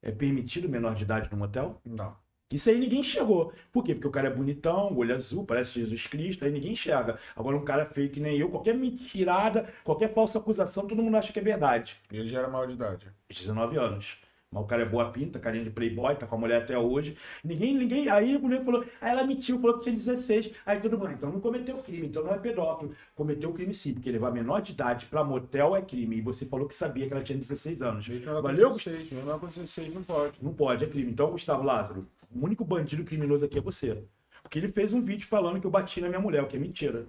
É 0.01 0.11
permitido 0.11 0.69
menor 0.69 0.95
de 0.95 1.05
idade 1.05 1.29
no 1.31 1.37
motel? 1.37 1.81
Não. 1.85 2.17
Isso 2.53 2.71
aí 2.71 2.79
ninguém 2.79 3.01
enxergou. 3.01 3.53
Por 3.73 3.83
quê? 3.83 3.95
Porque 3.95 4.07
o 4.07 4.11
cara 4.11 4.29
é 4.29 4.31
bonitão, 4.31 4.97
olho 4.97 5.15
azul, 5.15 5.45
parece 5.45 5.81
Jesus 5.81 6.07
Cristo, 6.07 6.45
aí 6.45 6.51
ninguém 6.53 6.73
enxerga. 6.73 7.19
Agora 7.35 7.57
um 7.57 7.65
cara 7.65 7.87
feio 7.87 8.09
que 8.09 8.21
nem 8.21 8.39
eu, 8.39 8.49
qualquer 8.49 8.75
mentirada, 8.75 9.73
qualquer 9.83 10.13
falsa 10.15 10.39
acusação, 10.39 10.87
todo 10.87 11.03
mundo 11.03 11.17
acha 11.17 11.33
que 11.33 11.41
é 11.41 11.43
verdade. 11.43 11.97
E 12.13 12.17
ele 12.17 12.29
já 12.29 12.39
era 12.39 12.49
maior 12.49 12.67
de 12.67 12.75
idade. 12.75 13.09
19 13.29 13.77
anos. 13.79 14.19
Mas 14.51 14.63
o 14.63 14.67
cara 14.67 14.83
é 14.83 14.85
boa 14.87 15.11
pinta, 15.11 15.41
carinha 15.41 15.65
de 15.65 15.71
playboy, 15.71 16.15
tá 16.15 16.27
com 16.27 16.37
a 16.37 16.39
mulher 16.39 16.63
até 16.63 16.79
hoje. 16.79 17.17
Ninguém, 17.43 17.75
ninguém. 17.75 18.09
Aí 18.09 18.37
o 18.37 18.49
nego 18.49 18.65
falou, 18.65 18.85
aí 19.01 19.11
ela 19.11 19.25
mentiu, 19.25 19.61
falou 19.61 19.77
que 19.79 19.83
tinha 19.83 19.95
16. 19.95 20.53
Aí 20.65 20.81
todo 20.81 20.97
mundo, 20.97 21.09
ah, 21.09 21.13
então 21.13 21.33
não 21.33 21.41
cometeu 21.41 21.77
crime, 21.79 22.07
então 22.07 22.23
não 22.23 22.33
é 22.33 22.39
pedófilo. 22.39 22.95
Cometeu 23.15 23.53
crime 23.53 23.75
sim, 23.75 23.93
porque 23.95 24.11
levar 24.11 24.31
menor 24.31 24.63
de 24.63 24.73
idade 24.73 25.07
pra 25.07 25.25
motel 25.25 25.75
é 25.75 25.83
crime. 25.83 26.19
E 26.19 26.21
você 26.21 26.47
falou 26.47 26.69
que 26.69 26.75
sabia 26.75 27.09
que 27.09 27.13
ela 27.13 27.25
tinha 27.25 27.37
16 27.37 27.83
anos. 27.83 28.09
Mesmo 28.09 28.41
Valeu, 28.41 28.71
16, 28.71 29.11
mesmo 29.11 29.29
ela 29.29 29.39
com 29.39 29.49
16 29.49 29.93
não 29.93 30.03
pode. 30.05 30.39
não 30.41 30.55
pode, 30.55 30.85
é 30.85 30.89
crime. 30.89 31.11
Então, 31.11 31.33
Gustavo 31.33 31.65
Lázaro, 31.65 32.07
o 32.35 32.45
único 32.45 32.65
bandido 32.65 33.05
criminoso 33.05 33.45
aqui 33.45 33.59
é 33.59 33.61
você. 33.61 34.03
Porque 34.43 34.59
ele 34.59 34.71
fez 34.71 34.93
um 34.93 35.03
vídeo 35.03 35.27
falando 35.27 35.61
que 35.61 35.67
eu 35.67 35.71
bati 35.71 36.01
na 36.01 36.09
minha 36.09 36.21
mulher, 36.21 36.43
o 36.43 36.47
que 36.47 36.57
é 36.57 36.61
mentira. 36.61 37.07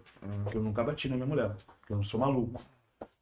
Que 0.49 0.57
eu 0.57 0.61
nunca 0.61 0.83
bati 0.83 1.07
na 1.07 1.15
minha 1.15 1.27
mulher. 1.27 1.55
Que 1.85 1.93
eu 1.93 1.97
não 1.97 2.03
sou 2.03 2.19
maluco. 2.19 2.61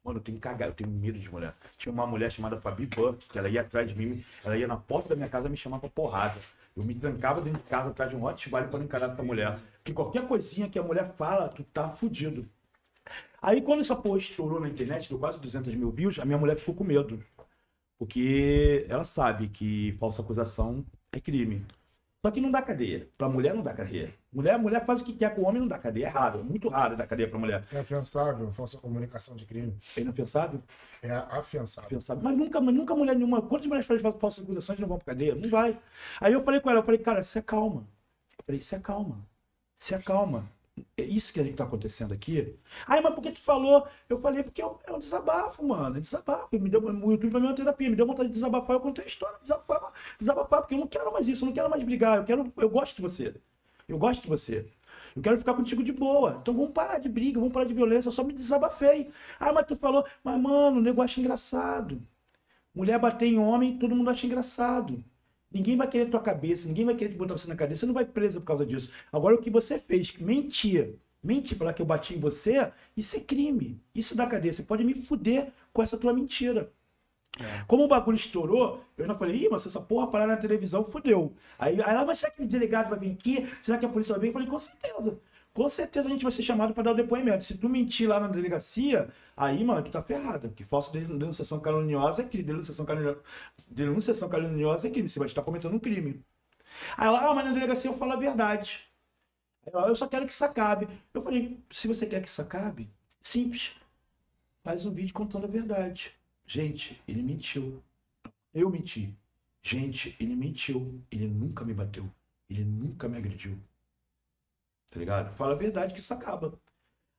Mano, 0.03 0.19
eu 0.19 0.23
tenho 0.23 0.39
cagado, 0.39 0.71
eu 0.71 0.75
tenho 0.75 0.89
medo 0.89 1.17
de 1.17 1.29
mulher. 1.29 1.53
Tinha 1.77 1.91
uma 1.91 2.05
mulher 2.05 2.31
chamada 2.31 2.61
Fabi 2.61 2.85
Buck, 2.85 3.27
que 3.27 3.39
ela 3.39 3.49
ia 3.49 3.61
atrás 3.61 3.89
de 3.89 3.95
mim, 3.95 4.23
ela 4.43 4.55
ia 4.55 4.67
na 4.67 4.77
porta 4.77 5.09
da 5.09 5.15
minha 5.15 5.27
casa 5.27 5.49
me 5.49 5.57
chamar 5.57 5.79
pra 5.79 5.89
porrada. 5.89 6.39
Eu 6.77 6.83
me 6.83 6.93
trancava 6.93 7.41
dentro 7.41 7.59
de 7.59 7.67
casa 7.67 7.89
atrás 7.89 8.11
de 8.11 8.15
um 8.15 8.23
hot 8.23 8.49
vale 8.49 8.67
para 8.67 8.83
encarar 8.83 9.15
com 9.15 9.21
a 9.21 9.25
mulher. 9.25 9.57
Porque 9.77 9.93
qualquer 9.93 10.27
coisinha 10.27 10.69
que 10.69 10.77
a 10.77 10.83
mulher 10.83 11.13
fala, 11.17 11.49
tu 11.49 11.63
tá 11.63 11.89
fudido. 11.89 12.47
Aí 13.41 13.61
quando 13.61 13.79
essa 13.79 13.95
porra 13.95 14.17
estourou 14.17 14.59
na 14.59 14.69
internet, 14.69 15.09
deu 15.09 15.17
quase 15.17 15.39
200 15.39 15.73
mil 15.73 15.89
views, 15.91 16.19
a 16.19 16.25
minha 16.25 16.37
mulher 16.37 16.57
ficou 16.57 16.75
com 16.75 16.83
medo. 16.83 17.23
Porque 17.97 18.85
ela 18.89 19.03
sabe 19.03 19.47
que 19.47 19.95
falsa 19.99 20.21
acusação 20.21 20.85
é 21.11 21.19
crime. 21.19 21.65
Só 22.25 22.31
que 22.31 22.41
não 22.41 22.49
dá 22.49 22.59
cadeia. 22.59 23.07
Pra 23.19 23.29
mulher 23.29 23.53
não 23.53 23.61
dá 23.61 23.71
cadeia. 23.71 24.11
Mulher, 24.33 24.57
mulher 24.57 24.83
faz 24.83 24.99
o 24.99 25.05
que 25.05 25.13
quer 25.13 25.35
com 25.35 25.41
o 25.41 25.45
homem 25.45 25.61
não 25.61 25.67
dá 25.67 25.77
cadeia. 25.77 26.07
É 26.07 26.09
raro, 26.09 26.39
é 26.39 26.43
muito 26.43 26.67
raro 26.69 26.97
dar 26.97 27.05
cadeia 27.05 27.29
pra 27.29 27.37
mulher. 27.37 27.63
É 27.71 27.77
afiançável, 27.77 28.51
falsa 28.51 28.79
comunicação 28.79 29.35
de 29.35 29.45
crime. 29.45 29.77
É 29.95 30.01
inapensável? 30.01 30.59
É 31.03 31.11
afiançável. 31.11 31.87
Pensável. 31.87 32.23
Mas 32.23 32.35
nunca, 32.35 32.59
mas 32.59 32.73
nunca 32.73 32.95
mulher 32.95 33.15
nenhuma. 33.15 33.43
Quantas 33.43 33.67
mulheres 33.67 33.85
fazem 33.85 34.01
falsas 34.19 34.43
acusações 34.43 34.79
não 34.79 34.87
vão 34.87 34.97
pra 34.97 35.13
cadeia? 35.13 35.35
Não 35.35 35.47
vai. 35.47 35.79
Aí 36.19 36.33
eu 36.33 36.43
falei 36.43 36.59
com 36.59 36.67
ela, 36.71 36.79
eu 36.79 36.83
falei, 36.83 36.99
cara, 36.99 37.21
se 37.21 37.37
acalma. 37.37 37.87
Eu 38.39 38.43
falei, 38.43 38.59
se 38.59 38.75
acalma. 38.75 39.19
Se 39.77 39.93
acalma. 39.93 40.49
É 40.97 41.03
isso 41.03 41.31
que 41.31 41.39
a 41.39 41.43
gente 41.43 41.55
tá 41.55 41.63
acontecendo 41.63 42.13
aqui. 42.13 42.57
Aí, 42.85 43.01
mas 43.01 43.13
por 43.13 43.21
que 43.21 43.31
tu 43.31 43.39
falou? 43.39 43.87
Eu 44.09 44.19
falei, 44.19 44.43
porque 44.43 44.61
é 44.61 44.65
um, 44.65 44.75
é 44.85 44.91
um 44.91 44.99
desabafo, 44.99 45.65
mano. 45.65 45.97
É 45.97 45.99
desabafo. 46.01 46.47
Me 46.51 46.69
deu, 46.69 46.81
o 46.81 47.11
YouTube 47.11 47.31
pra 47.31 47.39
mim 47.39 47.47
é 47.47 47.49
uma 47.49 47.55
terapia. 47.55 47.89
Me 47.89 47.95
deu 47.95 48.05
vontade 48.05 48.27
de 48.27 48.33
desabafar. 48.33 48.75
Eu 48.75 48.81
contei 48.81 49.05
a 49.05 49.07
história, 49.07 49.37
desabafar, 49.41 49.93
desabafar, 50.19 50.61
porque 50.61 50.75
eu 50.75 50.79
não 50.79 50.87
quero 50.87 51.11
mais 51.13 51.27
isso, 51.27 51.43
eu 51.43 51.47
não 51.47 51.53
quero 51.53 51.69
mais 51.69 51.83
brigar. 51.83 52.17
Eu 52.17 52.23
quero, 52.25 52.53
eu 52.57 52.69
gosto 52.69 52.95
de 52.97 53.01
você. 53.01 53.35
Eu 53.87 53.97
gosto 53.97 54.23
de 54.23 54.27
você. 54.29 54.67
Eu 55.15 55.21
quero 55.21 55.37
ficar 55.37 55.53
contigo 55.53 55.83
de 55.83 55.93
boa. 55.93 56.39
Então 56.41 56.53
vamos 56.53 56.71
parar 56.71 56.99
de 56.99 57.07
briga, 57.07 57.39
vamos 57.39 57.53
parar 57.53 57.65
de 57.65 57.73
violência. 57.73 58.09
Eu 58.09 58.13
só 58.13 58.23
me 58.23 58.33
desabafei. 58.33 59.11
Ah, 59.39 59.53
mas 59.53 59.65
tu 59.65 59.77
falou, 59.77 60.05
mas 60.23 60.41
mano, 60.41 60.81
o 60.81 61.19
engraçado. 61.19 62.01
Mulher 62.73 62.99
bater 62.99 63.27
em 63.27 63.39
homem, 63.39 63.77
todo 63.79 63.95
mundo 63.95 64.09
acha 64.09 64.25
engraçado. 64.25 65.03
Ninguém 65.55 65.77
vai 65.77 65.87
querer 65.87 66.09
tua 66.09 66.19
cabeça, 66.19 66.67
ninguém 66.67 66.83
vai 66.83 66.95
querer 66.95 67.11
te 67.11 67.17
botar 67.17 67.37
você 67.37 67.47
na 67.47 67.55
cadeia, 67.55 67.77
você 67.77 67.85
não 67.85 67.93
vai 67.93 68.03
presa 68.03 68.41
por 68.41 68.45
causa 68.45 68.65
disso. 68.65 68.91
Agora, 69.09 69.35
o 69.35 69.37
que 69.37 69.49
você 69.49 69.79
fez, 69.79 70.11
mentir, 70.17 70.95
mentir, 71.23 71.57
falar 71.57 71.71
que 71.71 71.81
eu 71.81 71.85
bati 71.85 72.13
em 72.13 72.19
você, 72.19 72.73
isso 72.97 73.15
é 73.15 73.21
crime. 73.21 73.79
Isso 73.95 74.17
dá 74.17 74.27
cadeia. 74.27 74.51
Você 74.51 74.63
pode 74.63 74.83
me 74.83 74.93
fuder 74.93 75.53
com 75.71 75.81
essa 75.81 75.97
tua 75.97 76.11
mentira. 76.11 76.73
Como 77.67 77.85
o 77.85 77.87
bagulho 77.87 78.17
estourou, 78.17 78.83
eu 78.97 79.07
não 79.07 79.17
falei, 79.17 79.45
ih, 79.45 79.49
mas 79.49 79.65
essa 79.65 79.79
porra 79.79 80.07
parar 80.07 80.27
na 80.27 80.35
televisão, 80.35 80.83
fudeu. 80.91 81.33
Aí, 81.57 81.81
aí 81.81 81.89
ela, 81.89 82.03
mas 82.03 82.19
será 82.19 82.33
que 82.33 82.41
o 82.41 82.45
delegado 82.45 82.89
vai 82.89 82.99
vir 82.99 83.13
aqui? 83.13 83.47
Será 83.61 83.77
que 83.77 83.85
a 83.85 83.89
polícia 83.89 84.13
vai 84.13 84.19
vir? 84.19 84.27
Eu 84.27 84.33
falei, 84.33 84.49
com 84.49 84.59
certeza. 84.59 85.17
Com 85.55 85.69
certeza 85.69 86.09
a 86.09 86.11
gente 86.11 86.23
vai 86.23 86.33
ser 86.33 86.43
chamado 86.43 86.73
para 86.73 86.83
dar 86.83 86.91
o 86.91 86.95
depoimento. 86.95 87.45
Se 87.45 87.57
tu 87.57 87.69
mentir 87.69 88.09
lá 88.09 88.19
na 88.19 88.27
delegacia, 88.27 89.09
aí, 89.37 89.63
mano, 89.63 89.83
tu 89.83 89.91
tá 89.91 90.03
ferrado. 90.03 90.49
Porque 90.49 90.65
falsa 90.65 90.91
denunciação 90.91 91.61
caluniosa 91.61 92.23
é 92.23 92.25
crime. 92.25 92.43
Denunciação 92.43 92.85
caluniosa, 92.85 93.21
denunciação 93.69 94.27
caluniosa 94.29 94.87
é 94.87 94.91
crime. 94.91 95.07
Você 95.07 95.17
vai 95.17 95.29
estar 95.29 95.41
cometendo 95.43 95.73
um 95.73 95.79
crime. 95.79 96.21
Aí 96.97 97.07
ela, 97.07 97.31
ah, 97.31 97.33
mas 97.33 97.45
na 97.45 97.53
delegacia 97.53 97.89
eu 97.89 97.97
falo 97.97 98.13
a 98.13 98.17
verdade. 98.17 98.81
Ela, 99.65 99.87
eu 99.87 99.95
só 99.95 100.07
quero 100.07 100.25
que 100.25 100.33
isso 100.33 100.43
acabe. 100.43 100.89
Eu 101.13 101.21
falei, 101.23 101.57
se 101.71 101.87
você 101.87 102.05
quer 102.05 102.21
que 102.21 102.27
isso 102.29 102.41
acabe, 102.41 102.89
simples. 103.21 103.71
Faz 104.63 104.85
um 104.85 104.91
vídeo 104.93 105.13
contando 105.13 105.45
a 105.45 105.49
verdade. 105.49 106.13
Gente, 106.45 107.01
ele 107.07 107.23
mentiu. 107.23 107.81
Eu 108.53 108.69
menti. 108.69 109.15
Gente, 109.63 110.17
ele 110.19 110.35
mentiu. 110.35 111.01
Ele 111.09 111.27
nunca 111.27 111.63
me 111.63 111.73
bateu. 111.73 112.11
Ele 112.49 112.65
nunca 112.65 113.07
me 113.07 113.17
agrediu. 113.17 113.57
Tá 114.95 114.99
ligado? 114.99 115.35
Fala 115.35 115.51
a 115.51 115.57
verdade 115.57 115.93
que 115.93 115.99
isso 115.99 116.13
acaba. 116.13 116.57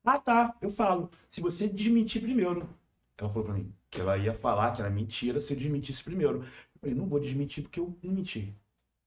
Ah, 0.02 0.18
tá. 0.18 0.56
Eu 0.62 0.70
falo. 0.70 1.10
Se 1.28 1.42
você 1.42 1.68
desmentir 1.68 2.22
primeiro. 2.22 2.66
Ela 3.18 3.28
falou 3.28 3.44
pra 3.44 3.52
mim 3.52 3.70
que 3.90 4.00
ela 4.00 4.16
ia 4.16 4.32
falar 4.32 4.72
que 4.72 4.80
era 4.80 4.88
mentira 4.88 5.42
se 5.42 5.52
eu 5.52 5.58
desmentisse 5.58 6.02
primeiro. 6.02 6.38
Eu 6.38 6.80
falei, 6.80 6.94
não 6.94 7.06
vou 7.06 7.20
desmentir 7.20 7.62
porque 7.62 7.78
eu 7.78 7.94
não 8.02 8.14
menti. 8.14 8.56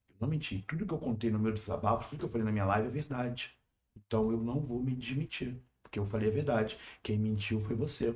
Eu 0.07 0.17
não 0.19 0.27
menti. 0.27 0.63
Tudo 0.67 0.85
que 0.85 0.93
eu 0.93 0.99
contei 0.99 1.31
no 1.31 1.39
meu 1.39 1.51
desabafo, 1.51 2.09
tudo 2.09 2.19
que 2.19 2.25
eu 2.25 2.29
falei 2.29 2.45
na 2.45 2.51
minha 2.51 2.65
live 2.65 2.89
é 2.89 2.91
verdade. 2.91 3.51
Então 3.97 4.31
eu 4.31 4.37
não 4.37 4.59
vou 4.59 4.83
me 4.83 4.93
desmentir. 4.93 5.59
Porque 5.81 5.97
eu 5.97 6.05
falei 6.05 6.29
a 6.29 6.31
verdade. 6.31 6.77
Quem 7.01 7.17
mentiu 7.17 7.59
foi 7.61 7.75
você. 7.75 8.15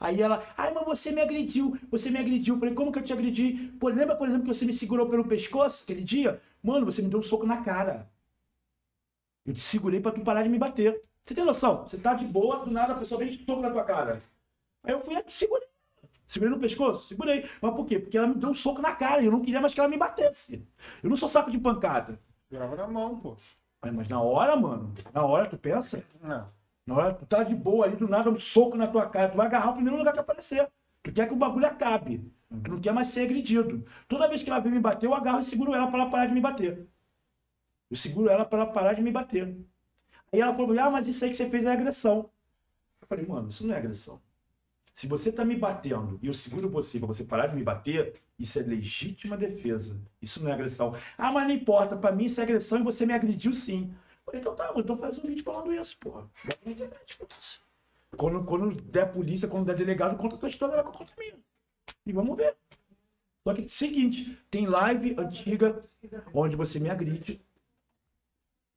Aí 0.00 0.22
ela, 0.22 0.42
ai, 0.56 0.72
mas 0.72 0.86
você 0.86 1.12
me 1.12 1.20
agrediu, 1.20 1.78
você 1.90 2.10
me 2.10 2.18
agrediu. 2.18 2.54
Eu 2.54 2.60
falei, 2.60 2.74
como 2.74 2.90
que 2.90 2.98
eu 2.98 3.04
te 3.04 3.12
agredi? 3.12 3.74
Pô, 3.78 3.90
lembra, 3.90 4.16
por 4.16 4.26
exemplo, 4.26 4.46
que 4.46 4.54
você 4.54 4.64
me 4.64 4.72
segurou 4.72 5.10
pelo 5.10 5.28
pescoço 5.28 5.84
aquele 5.84 6.02
dia? 6.02 6.40
Mano, 6.62 6.86
você 6.86 7.02
me 7.02 7.10
deu 7.10 7.20
um 7.20 7.22
soco 7.22 7.44
na 7.44 7.62
cara. 7.62 8.09
Eu 9.44 9.54
te 9.54 9.60
segurei 9.60 10.00
pra 10.00 10.12
tu 10.12 10.20
parar 10.20 10.42
de 10.42 10.48
me 10.48 10.58
bater. 10.58 11.00
Você 11.22 11.34
tem 11.34 11.44
noção? 11.44 11.82
Você 11.86 11.98
tá 11.98 12.14
de 12.14 12.24
boa, 12.24 12.64
do 12.64 12.70
nada 12.70 12.92
a 12.92 12.96
pessoa 12.96 13.18
vem 13.18 13.28
e 13.28 13.44
soco 13.44 13.60
na 13.60 13.70
tua 13.70 13.84
cara. 13.84 14.22
Aí 14.84 14.92
eu 14.92 15.00
fui 15.00 15.14
e 15.14 15.22
te 15.22 15.32
segurei. 15.32 15.68
Segurei 16.26 16.54
no 16.54 16.60
pescoço? 16.60 17.06
Segurei. 17.08 17.48
Mas 17.60 17.74
por 17.74 17.84
quê? 17.86 17.98
Porque 17.98 18.16
ela 18.16 18.28
me 18.28 18.34
deu 18.34 18.50
um 18.50 18.54
soco 18.54 18.80
na 18.80 18.94
cara 18.94 19.20
e 19.22 19.26
eu 19.26 19.32
não 19.32 19.40
queria 19.40 19.60
mais 19.60 19.74
que 19.74 19.80
ela 19.80 19.88
me 19.88 19.96
batesse. 19.96 20.66
Eu 21.02 21.10
não 21.10 21.16
sou 21.16 21.28
saco 21.28 21.50
de 21.50 21.58
pancada. 21.58 22.20
Grava 22.50 22.76
na 22.76 22.86
mão, 22.86 23.18
pô. 23.18 23.36
Mas, 23.82 23.92
mas 23.92 24.08
na 24.08 24.20
hora, 24.20 24.54
mano, 24.56 24.92
na 25.12 25.24
hora 25.24 25.48
tu 25.48 25.56
pensa, 25.56 26.04
Não. 26.22 26.46
na 26.86 26.94
hora 26.94 27.14
tu 27.14 27.24
tá 27.26 27.42
de 27.42 27.54
boa 27.54 27.86
ali, 27.86 27.96
do 27.96 28.06
nada 28.08 28.30
um 28.30 28.38
soco 28.38 28.76
na 28.76 28.86
tua 28.86 29.08
cara, 29.08 29.30
tu 29.30 29.36
vai 29.36 29.46
agarrar 29.46 29.70
o 29.70 29.74
primeiro 29.74 29.96
lugar 29.98 30.12
que 30.12 30.20
aparecer. 30.20 30.68
Tu 31.02 31.12
quer 31.12 31.26
que 31.26 31.32
o 31.32 31.36
bagulho 31.36 31.66
acabe. 31.66 32.30
Tu 32.62 32.70
não 32.70 32.80
quer 32.80 32.92
mais 32.92 33.08
ser 33.08 33.22
agredido. 33.22 33.84
Toda 34.06 34.28
vez 34.28 34.42
que 34.42 34.50
ela 34.50 34.58
vem 34.60 34.72
me 34.72 34.80
bater, 34.80 35.06
eu 35.06 35.14
agarro 35.14 35.40
e 35.40 35.44
seguro 35.44 35.72
ela 35.74 35.86
pra 35.86 36.00
ela 36.00 36.10
parar 36.10 36.26
de 36.26 36.34
me 36.34 36.40
bater. 36.40 36.86
Eu 37.90 37.96
seguro 37.96 38.30
ela 38.30 38.44
pra 38.44 38.60
ela 38.60 38.72
parar 38.72 38.92
de 38.92 39.02
me 39.02 39.10
bater. 39.10 39.56
Aí 40.32 40.40
ela 40.40 40.54
falou, 40.54 40.78
ah, 40.78 40.90
mas 40.90 41.08
isso 41.08 41.24
aí 41.24 41.30
que 41.30 41.36
você 41.36 41.50
fez 41.50 41.64
é 41.64 41.72
agressão. 41.72 42.30
Eu 43.00 43.06
falei, 43.08 43.26
mano, 43.26 43.48
isso 43.48 43.66
não 43.66 43.74
é 43.74 43.78
agressão. 43.78 44.20
Se 44.94 45.06
você 45.06 45.32
tá 45.32 45.44
me 45.44 45.56
batendo 45.56 46.18
e 46.22 46.26
eu 46.26 46.34
seguro 46.34 46.68
você 46.68 46.98
pra 46.98 47.08
você 47.08 47.24
parar 47.24 47.48
de 47.48 47.56
me 47.56 47.62
bater, 47.62 48.20
isso 48.38 48.58
é 48.58 48.62
legítima 48.62 49.36
defesa. 49.36 50.00
Isso 50.20 50.42
não 50.42 50.50
é 50.50 50.52
agressão. 50.52 50.94
Ah, 51.16 51.32
mas 51.32 51.48
não 51.48 51.54
importa, 51.54 51.96
pra 51.96 52.12
mim 52.12 52.26
isso 52.26 52.40
é 52.40 52.44
agressão 52.44 52.78
e 52.78 52.82
você 52.82 53.04
me 53.06 53.12
agrediu 53.12 53.52
sim. 53.52 53.90
Eu 53.90 54.24
falei, 54.24 54.40
então 54.40 54.54
tá, 54.54 54.68
mano, 54.68 54.80
então 54.80 54.96
faz 54.96 55.18
um 55.18 55.26
vídeo 55.26 55.42
falando 55.42 55.72
isso, 55.72 55.96
porra. 55.98 56.28
Quando, 58.16 58.44
quando 58.44 58.80
der 58.82 59.12
polícia, 59.12 59.48
quando 59.48 59.66
der 59.66 59.76
delegado, 59.76 60.16
conta 60.16 60.36
a 60.36 60.38
tua 60.38 60.48
história, 60.48 60.74
ela 60.74 60.84
conta 60.84 61.12
a 61.12 61.20
minha. 61.20 61.38
E 62.06 62.12
vamos 62.12 62.36
ver. 62.36 62.56
Só 63.42 63.54
que, 63.54 63.68
seguinte, 63.68 64.38
tem 64.50 64.66
live 64.66 65.16
antiga 65.18 65.82
onde 66.34 66.56
você 66.56 66.78
me 66.78 66.90
agride 66.90 67.40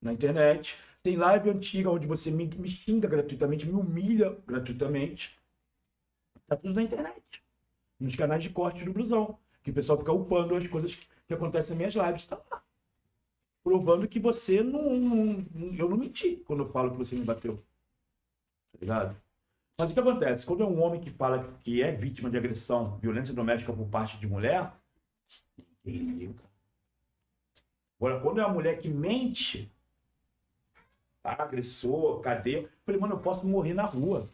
na 0.03 0.13
internet. 0.13 0.77
Tem 1.01 1.17
live 1.17 1.49
antiga 1.49 1.89
onde 1.89 2.07
você 2.07 2.31
me, 2.31 2.45
me 2.45 2.67
xinga 2.67 3.07
gratuitamente, 3.07 3.65
me 3.65 3.73
humilha 3.73 4.37
gratuitamente. 4.45 5.37
Tá 6.47 6.55
tudo 6.55 6.73
na 6.73 6.83
internet. 6.83 7.43
Nos 7.99 8.15
canais 8.15 8.43
de 8.43 8.49
corte 8.49 8.83
do 8.83 8.93
blusão. 8.93 9.37
Que 9.63 9.71
o 9.71 9.73
pessoal 9.73 9.97
fica 9.97 10.11
upando 10.11 10.55
as 10.55 10.67
coisas 10.67 10.95
que, 10.95 11.33
acontecem 11.33 11.75
nas 11.75 11.77
minhas 11.77 12.07
lives. 12.07 12.25
Tá 12.25 12.39
lá. 12.51 12.63
Provando 13.63 14.07
que 14.07 14.19
você 14.19 14.61
não, 14.61 14.93
não- 14.93 15.75
Eu 15.75 15.89
não 15.89 15.97
menti 15.97 16.37
quando 16.45 16.63
eu 16.63 16.71
falo 16.71 16.91
que 16.91 16.97
você 16.97 17.15
me 17.15 17.23
bateu. 17.23 17.57
Tá 18.73 18.79
ligado? 18.79 19.17
Mas 19.77 19.89
o 19.89 19.93
que 19.93 19.99
acontece? 19.99 20.45
Quando 20.45 20.63
é 20.63 20.65
um 20.65 20.81
homem 20.81 21.01
que 21.01 21.09
fala 21.09 21.57
que 21.63 21.81
é 21.81 21.91
vítima 21.91 22.29
de 22.29 22.37
agressão, 22.37 22.97
violência 22.99 23.33
doméstica 23.33 23.73
por 23.73 23.87
parte 23.87 24.17
de 24.17 24.27
mulher, 24.27 24.71
ninguém 25.83 26.17
liga. 26.17 26.43
Agora, 27.97 28.19
quando 28.19 28.39
é 28.41 28.45
uma 28.45 28.53
mulher 28.53 28.79
que 28.79 28.89
mente, 28.89 29.71
agressor, 31.23 32.19
cadeia, 32.21 32.67
falei, 32.85 32.99
mano, 32.99 33.15
eu 33.15 33.19
posso 33.19 33.45
morrer 33.45 33.73
na 33.73 33.83
rua. 33.83 34.29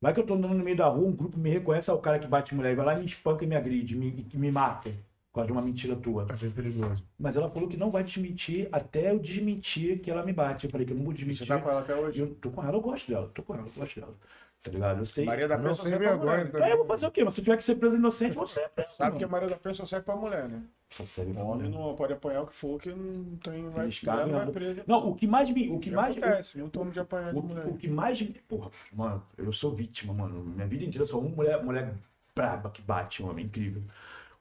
Vai 0.00 0.12
que 0.12 0.20
eu 0.20 0.26
tô 0.26 0.34
andando 0.34 0.54
no 0.54 0.64
meio 0.64 0.76
da 0.76 0.86
rua, 0.86 1.08
um 1.08 1.12
grupo 1.16 1.38
me 1.38 1.50
reconhece, 1.50 1.90
é 1.90 1.92
o 1.92 1.98
cara 1.98 2.18
que 2.18 2.26
bate 2.26 2.54
mulher, 2.54 2.72
e 2.72 2.76
vai 2.76 2.84
lá 2.86 2.94
e 2.94 3.00
me 3.00 3.06
espanca 3.06 3.44
e 3.44 3.46
me 3.46 3.56
agride, 3.56 3.96
me, 3.96 4.26
e 4.32 4.36
me 4.36 4.50
mata, 4.52 4.90
por 4.90 5.36
causa 5.36 5.46
de 5.46 5.52
uma 5.52 5.62
mentira 5.62 5.96
tua. 5.96 6.26
É 6.30 6.36
bem 6.36 6.50
perigoso. 6.50 7.04
Mas 7.18 7.36
ela 7.36 7.50
falou 7.50 7.68
que 7.68 7.76
não 7.76 7.90
vai 7.90 8.04
desmentir 8.04 8.68
até 8.70 9.10
eu 9.10 9.18
desmentir 9.18 9.98
que 10.00 10.10
ela 10.10 10.22
me 10.22 10.32
bate. 10.32 10.66
Eu 10.66 10.70
falei 10.70 10.86
que 10.86 10.92
eu 10.92 10.96
não 10.96 11.04
vou 11.04 11.12
Você 11.12 11.18
desmentir. 11.18 11.46
tá 11.46 11.58
com 11.58 11.70
ela 11.70 11.80
até 11.80 11.96
hoje? 11.96 12.20
Eu 12.20 12.34
tô 12.34 12.50
com 12.50 12.62
ela, 12.62 12.76
eu 12.76 12.80
gosto 12.82 13.10
dela, 13.10 13.30
tô 13.34 13.42
com 13.42 13.54
ela, 13.54 13.66
eu 13.66 13.72
gosto 13.80 13.98
dela. 14.00 14.14
Tá 14.62 14.70
ligado? 14.70 14.98
Eu 15.00 15.06
sei. 15.06 15.24
Maria 15.26 15.46
da 15.48 15.58
Penha 15.58 15.74
só 15.74 15.82
sem 15.82 15.90
serve 15.90 16.06
vergonha, 16.06 16.50
tá? 16.50 16.68
É, 16.68 16.72
eu 16.72 16.78
vou 16.78 16.86
fazer 16.86 17.06
o 17.06 17.10
quê? 17.10 17.22
Mas 17.22 17.34
se 17.34 17.40
eu 17.40 17.44
tiver 17.44 17.56
que 17.58 17.64
ser 17.64 17.74
preso 17.74 17.96
inocente, 17.96 18.34
vou 18.34 18.46
ser 18.46 18.68
preso. 18.70 18.90
Sabe 18.96 19.18
que 19.18 19.24
a 19.24 19.26
mano. 19.26 19.32
Maria 19.42 19.48
da 19.48 19.60
Penha 19.60 19.74
só 19.74 19.84
serve 19.84 20.06
pra 20.06 20.16
mulher, 20.16 20.48
né? 20.48 20.62
O 21.02 21.34
pra 21.34 21.42
homem 21.42 21.68
mulher. 21.68 21.70
não 21.70 21.94
pode 21.96 22.12
apanhar 22.12 22.42
o 22.42 22.46
que 22.46 22.54
for, 22.54 22.80
que 22.80 22.88
não 22.90 23.36
tem. 23.36 23.68
Vai, 23.70 23.90
cagam, 23.90 24.26
não 24.28 24.38
vai 24.38 24.52
preso. 24.52 24.82
Não, 24.86 25.08
o 25.08 25.14
que 25.14 25.26
mais 25.26 25.50
me. 25.50 25.68
O 25.70 25.78
que 25.80 25.90
Que 25.90 25.96
mais. 25.96 26.16
acontece, 26.16 26.58
não 26.58 26.68
tomo 26.68 26.90
de 26.92 27.00
apanhar 27.00 27.32
de 27.32 27.38
O, 27.38 27.42
mulher. 27.42 27.66
o 27.66 27.76
que 27.76 27.88
mais 27.88 28.20
me. 28.20 28.28
Porra, 28.48 28.70
mano, 28.92 29.22
eu 29.36 29.52
sou 29.52 29.74
vítima, 29.74 30.14
mano. 30.14 30.42
Minha 30.44 30.66
vida 30.66 30.84
inteira 30.84 31.02
eu 31.02 31.06
sou 31.06 31.20
uma 31.20 31.34
mulher, 31.34 31.62
mulher 31.64 31.94
braba 32.34 32.70
que 32.70 32.82
bate, 32.82 33.22
um 33.22 33.30
homem 33.30 33.46
incrível. 33.46 33.82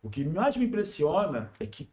O 0.01 0.09
que 0.09 0.23
mais 0.25 0.55
me 0.57 0.65
impressiona 0.65 1.51
é 1.59 1.65
que 1.65 1.89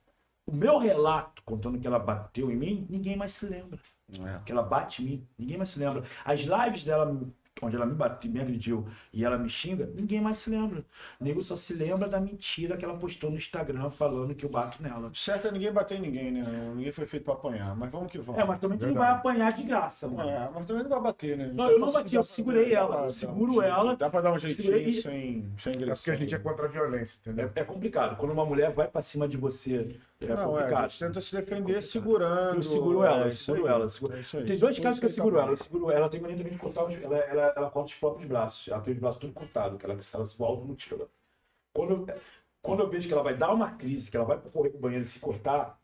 o 0.47 0.53
meu 0.53 0.79
relato 0.79 1.43
contando 1.45 1.79
que 1.79 1.87
ela 1.87 1.99
bateu 1.99 2.51
em 2.51 2.57
mim, 2.57 2.87
ninguém 2.91 3.17
mais 3.17 3.33
se 3.33 3.47
lembra. 3.47 3.79
É. 4.19 4.41
Que 4.45 4.51
ela 4.51 4.63
bate 4.63 5.03
em 5.03 5.05
mim, 5.07 5.29
ninguém 5.39 5.57
mais 5.57 5.69
se 5.69 5.79
lembra. 5.79 6.03
As 6.25 6.41
lives 6.41 6.83
dela, 6.83 7.17
onde 7.63 7.77
ela 7.77 7.87
me 7.87 7.95
bateu, 7.95 8.31
me 8.31 8.41
agrediu 8.41 8.87
e 9.13 9.25
ela 9.25 9.37
me 9.39 9.49
xinga, 9.49 9.89
ninguém 9.95 10.21
mais 10.21 10.39
se 10.39 10.51
lembra. 10.51 10.85
O 11.21 11.25
nego 11.25 11.43
só 11.43 11.57
se 11.57 11.75
lembra 11.75 12.09
da 12.09 12.21
mentira 12.21 12.77
que 12.77 12.85
ela 12.85 12.97
postou 12.97 13.31
no 13.31 13.37
Instagram 13.37 13.91
falando 13.91 14.35
que 14.35 14.45
eu 14.45 14.51
bato 14.51 14.83
nela. 14.83 15.07
Certo 15.15 15.49
é 15.49 15.53
ninguém 15.53 15.73
bater 15.73 15.99
em 15.99 16.03
ninguém, 16.03 16.31
né? 16.33 16.43
Ninguém 16.75 16.93
foi 16.93 17.07
feito 17.07 17.25
pra 17.25 17.35
apanhar. 17.35 17.75
Mas 17.77 17.91
vamos 17.91 18.11
que 18.11 18.19
vamos. 18.19 18.41
É, 18.41 18.45
mas 18.45 18.59
também 18.61 18.79
tu 18.79 18.87
não 18.87 18.95
vai 18.95 19.11
apanhar 19.11 19.53
de 19.53 19.63
graça, 19.63 20.09
mano. 20.09 20.29
É, 20.29 20.51
mas 20.55 20.67
também 20.67 20.83
não 20.83 20.91
vai 20.91 21.01
bater, 21.01 21.37
né? 21.37 21.51
Não, 21.53 21.71
eu 21.71 21.79
não 21.79 21.93
bati, 21.93 22.15
eu 22.15 22.23
segurei 22.23 22.73
ela, 22.75 22.89
pra 22.89 23.01
eu 23.03 23.07
um 23.07 23.11
seguro 23.11 23.53
jeito. 23.53 23.67
ela, 23.67 23.97
Dá 23.97 24.09
pra 24.11 24.21
dar 24.21 24.33
um 24.33 24.39
jeitinho 24.39 24.77
e- 24.77 24.93
sem, 24.95 25.45
sem 25.59 25.73
É 25.73 25.95
porque 25.95 26.11
a 26.11 26.15
gente 26.15 26.35
é 26.35 26.39
contra 26.39 26.67
a 26.67 26.69
violência, 26.69 27.19
entendeu? 27.21 27.51
É, 27.55 27.61
é 27.61 27.65
complicado. 27.65 28.17
Quando 28.17 28.33
uma 28.33 28.45
mulher 28.45 28.73
vai 28.73 28.89
pra 28.89 29.03
cima 29.03 29.29
de 29.29 29.37
você, 29.37 29.97
é 30.21 30.27
Não, 30.27 30.35
é, 30.37 30.43
a 30.43 30.47
complicado. 30.47 30.91
gente 30.91 30.99
tenta 30.99 31.21
se 31.21 31.35
defender 31.35 31.57
complicado. 31.61 31.83
segurando. 31.83 32.57
Eu 32.57 32.63
seguro 32.63 33.03
ela, 33.05 33.25
é 33.25 33.27
eu 33.27 33.31
seguro 33.33 33.67
ela. 33.67 33.85
eu 33.85 33.91
seguro- 33.91 34.15
É 34.15 34.19
aí. 34.39 34.45
Tem 34.45 34.59
dois 34.59 34.79
casos 34.79 35.01
que 35.01 35.07
eu 35.07 35.11
seguro 35.11 35.39
ela. 35.39 35.51
Eu 35.51 35.57
seguro 35.57 35.91
ela, 35.91 36.09
tem 36.09 36.21
mania 36.21 36.37
também 36.37 36.53
de 36.53 36.59
cortar 36.59 36.85
os, 36.85 36.95
ela, 37.03 37.50
ela, 37.51 37.55
ela 37.67 37.71
corta 37.71 37.91
os 37.93 37.99
próprios 37.99 38.29
braços. 38.29 38.69
Ela 38.69 38.81
tem 38.81 38.95
os 38.95 39.01
braços 39.01 39.21
tudo 39.21 39.33
cortados, 39.33 39.79
que 39.79 39.85
ela, 39.85 39.99
ela 40.15 40.27
se 40.27 40.39
volta 40.39 40.65
no 40.67 40.75
tiro. 40.75 41.09
Quando 41.75 41.93
eu, 41.93 42.07
quando 42.63 42.81
eu 42.81 42.91
vejo 42.91 43.07
que 43.09 43.15
ela 43.15 43.23
vai 43.23 43.37
dar 43.37 43.53
uma 43.53 43.71
crise, 43.73 44.11
que 44.11 44.17
ela 44.17 44.27
vai 44.27 44.39
correr 44.39 44.71
pro 44.71 44.81
banheiro 44.81 45.03
e 45.05 45.07
se 45.07 45.21
cortar, 45.21 45.79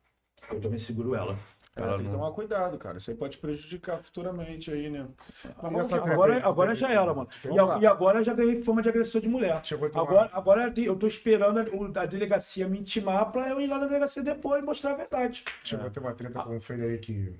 eu 0.50 0.60
também 0.60 0.78
seguro 0.78 1.14
ela. 1.14 1.38
É, 1.78 1.82
Ela 1.82 1.88
tem 1.98 2.06
que 2.06 2.12
tomar 2.12 2.30
cuidado, 2.32 2.78
cara. 2.78 2.96
Isso 2.96 3.10
aí 3.10 3.16
pode 3.16 3.36
prejudicar 3.36 4.02
futuramente 4.02 4.70
aí, 4.70 4.88
né? 4.88 5.06
Mas 5.44 5.88
que 5.90 5.94
vamos. 6.00 6.14
Agora, 6.14 6.32
agora 6.48 6.74
já 6.74 6.90
era, 6.90 7.12
mano. 7.12 7.28
tem- 7.42 7.52
E, 7.52 7.82
e 7.82 7.86
agora 7.86 8.24
já 8.24 8.32
ganhei 8.32 8.62
fama 8.62 8.80
de 8.80 8.88
agressor 8.88 9.20
de 9.20 9.28
mulher. 9.28 9.60
Uma- 9.92 10.02
Agora, 10.02 10.30
agora 10.32 10.72
eu 10.74 10.96
tô 10.96 11.06
esperando 11.06 11.58
a, 11.60 12.02
a 12.02 12.06
delegacia 12.06 12.66
me 12.66 12.78
intimar 12.78 13.30
pra 13.30 13.48
eu 13.50 13.60
ir 13.60 13.66
lá 13.66 13.78
na 13.78 13.86
delegacia 13.86 14.22
depois 14.22 14.62
e 14.62 14.64
mostrar 14.64 14.92
a 14.92 14.96
verdade. 14.96 15.44
Chegou 15.62 15.86
a 15.86 15.90
ter 15.90 16.00
uma 16.00 16.14
treta 16.14 16.42
com 16.42 16.56
o 16.56 16.60
Frederic. 16.60 17.36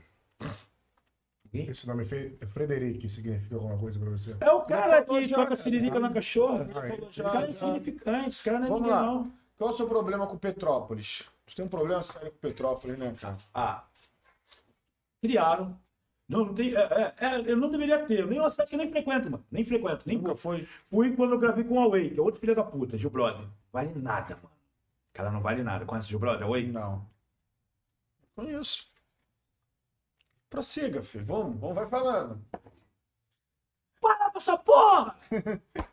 Esse 1.53 1.87
nome 1.87 2.03
é 2.03 2.07
Fe- 2.07 2.37
é 2.41 2.47
Frederic, 2.47 3.09
significa 3.09 3.55
alguma 3.57 3.79
coisa 3.79 3.99
pra 3.99 4.11
você? 4.11 4.37
É 4.41 4.51
o 4.51 4.63
cara 4.63 5.05
que 5.05 5.29
toca 5.29 5.57
siririca 5.57 5.99
na 5.99 6.13
cachorra. 6.13 6.69
É. 6.87 7.05
Esse 7.07 7.23
cara 7.23 7.47
é 7.47 7.51
insignificante, 7.51 8.29
esse 8.29 8.45
cara 8.45 8.59
não 8.59 8.67
é 8.67 8.69
Vamos 8.69 8.83
ninguém, 8.83 8.97
lá. 9.01 9.07
não. 9.07 9.33
Qual 9.57 9.71
é 9.71 9.73
o 9.73 9.77
seu 9.77 9.89
problema 9.89 10.27
com 10.27 10.37
Petrópolis? 10.37 11.25
Você 11.47 11.57
tem 11.57 11.65
um 11.65 11.69
problema 11.69 12.03
sério 12.03 12.31
com 12.31 12.39
Petrópolis, 12.39 12.99
né, 12.99 13.15
cara? 13.21 13.37
Ah, 13.55 13.85
criaram. 15.23 15.79
Não, 16.29 16.47
não 16.47 16.55
tem. 16.55 16.75
é, 16.75 16.81
é, 16.81 17.15
é, 17.27 17.41
eu 17.53 17.57
não 17.57 17.71
deveria 17.71 18.05
ter. 18.05 18.27
Nem 18.27 18.41
uma 18.41 18.51
cidade 18.51 18.69
que 18.69 18.75
eu 18.75 18.79
nem 18.81 18.91
frequento, 18.91 19.31
mano. 19.31 19.45
Nem 19.51 19.65
frequento, 19.65 20.03
nem 20.07 20.17
Nunca 20.17 20.29
vou. 20.31 20.37
foi? 20.37 20.69
Fui 20.91 21.15
quando 21.15 21.33
eu 21.33 21.39
gravei 21.39 21.63
com 21.65 21.75
o 21.75 21.77
Huawei, 21.79 22.11
que 22.11 22.19
é 22.19 22.23
outro 22.23 22.41
filho 22.41 22.55
da 22.55 22.65
puta, 22.65 22.99
Gil 22.99 23.11
Brother. 23.11 23.47
Vale 23.73 23.93
nada, 23.95 24.35
mano. 24.37 24.51
O 25.13 25.15
cara 25.17 25.31
não 25.31 25.41
vale 25.41 25.63
nada. 25.63 25.85
Conhece 25.87 26.09
o 26.09 26.11
Gil 26.11 26.19
Brother? 26.19 26.49
Oi? 26.51 26.67
Não. 26.67 27.07
Conheço. 28.35 28.87
Prossiga, 30.49 31.03
filho. 31.03 31.25
Vamos, 31.25 31.61
vamos, 31.61 31.75
vai 31.75 31.89
falando. 31.89 32.45
Para 34.01 34.31
com 34.31 34.39
essa 34.39 34.57
porra! 34.59 35.19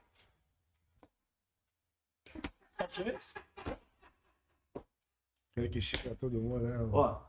Aquele 5.52 5.70
que 5.70 5.82
chega 5.82 6.16
todo 6.16 6.42
mundo, 6.42 6.68
né? 6.68 6.78
Ó. 6.92 7.22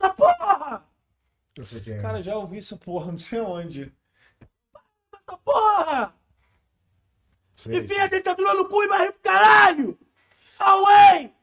Essa 0.00 0.14
porra! 0.14 0.88
Eu 1.56 1.64
sei 1.64 1.80
quem 1.80 1.94
é. 1.94 2.02
Cara, 2.02 2.22
já 2.22 2.36
ouvi 2.36 2.58
essa 2.58 2.76
porra, 2.76 3.12
não 3.12 3.18
sei 3.18 3.40
onde. 3.40 3.92
Essa 5.12 5.38
porra! 5.38 6.14
Sei, 7.52 7.78
Enfia 7.78 8.04
a 8.04 8.06
dentadura 8.08 8.54
no 8.54 8.68
cu 8.68 8.82
e 8.82 8.88
vai 8.88 9.12
pro 9.12 9.20
caralho! 9.20 9.98
Huawei! 10.58 11.33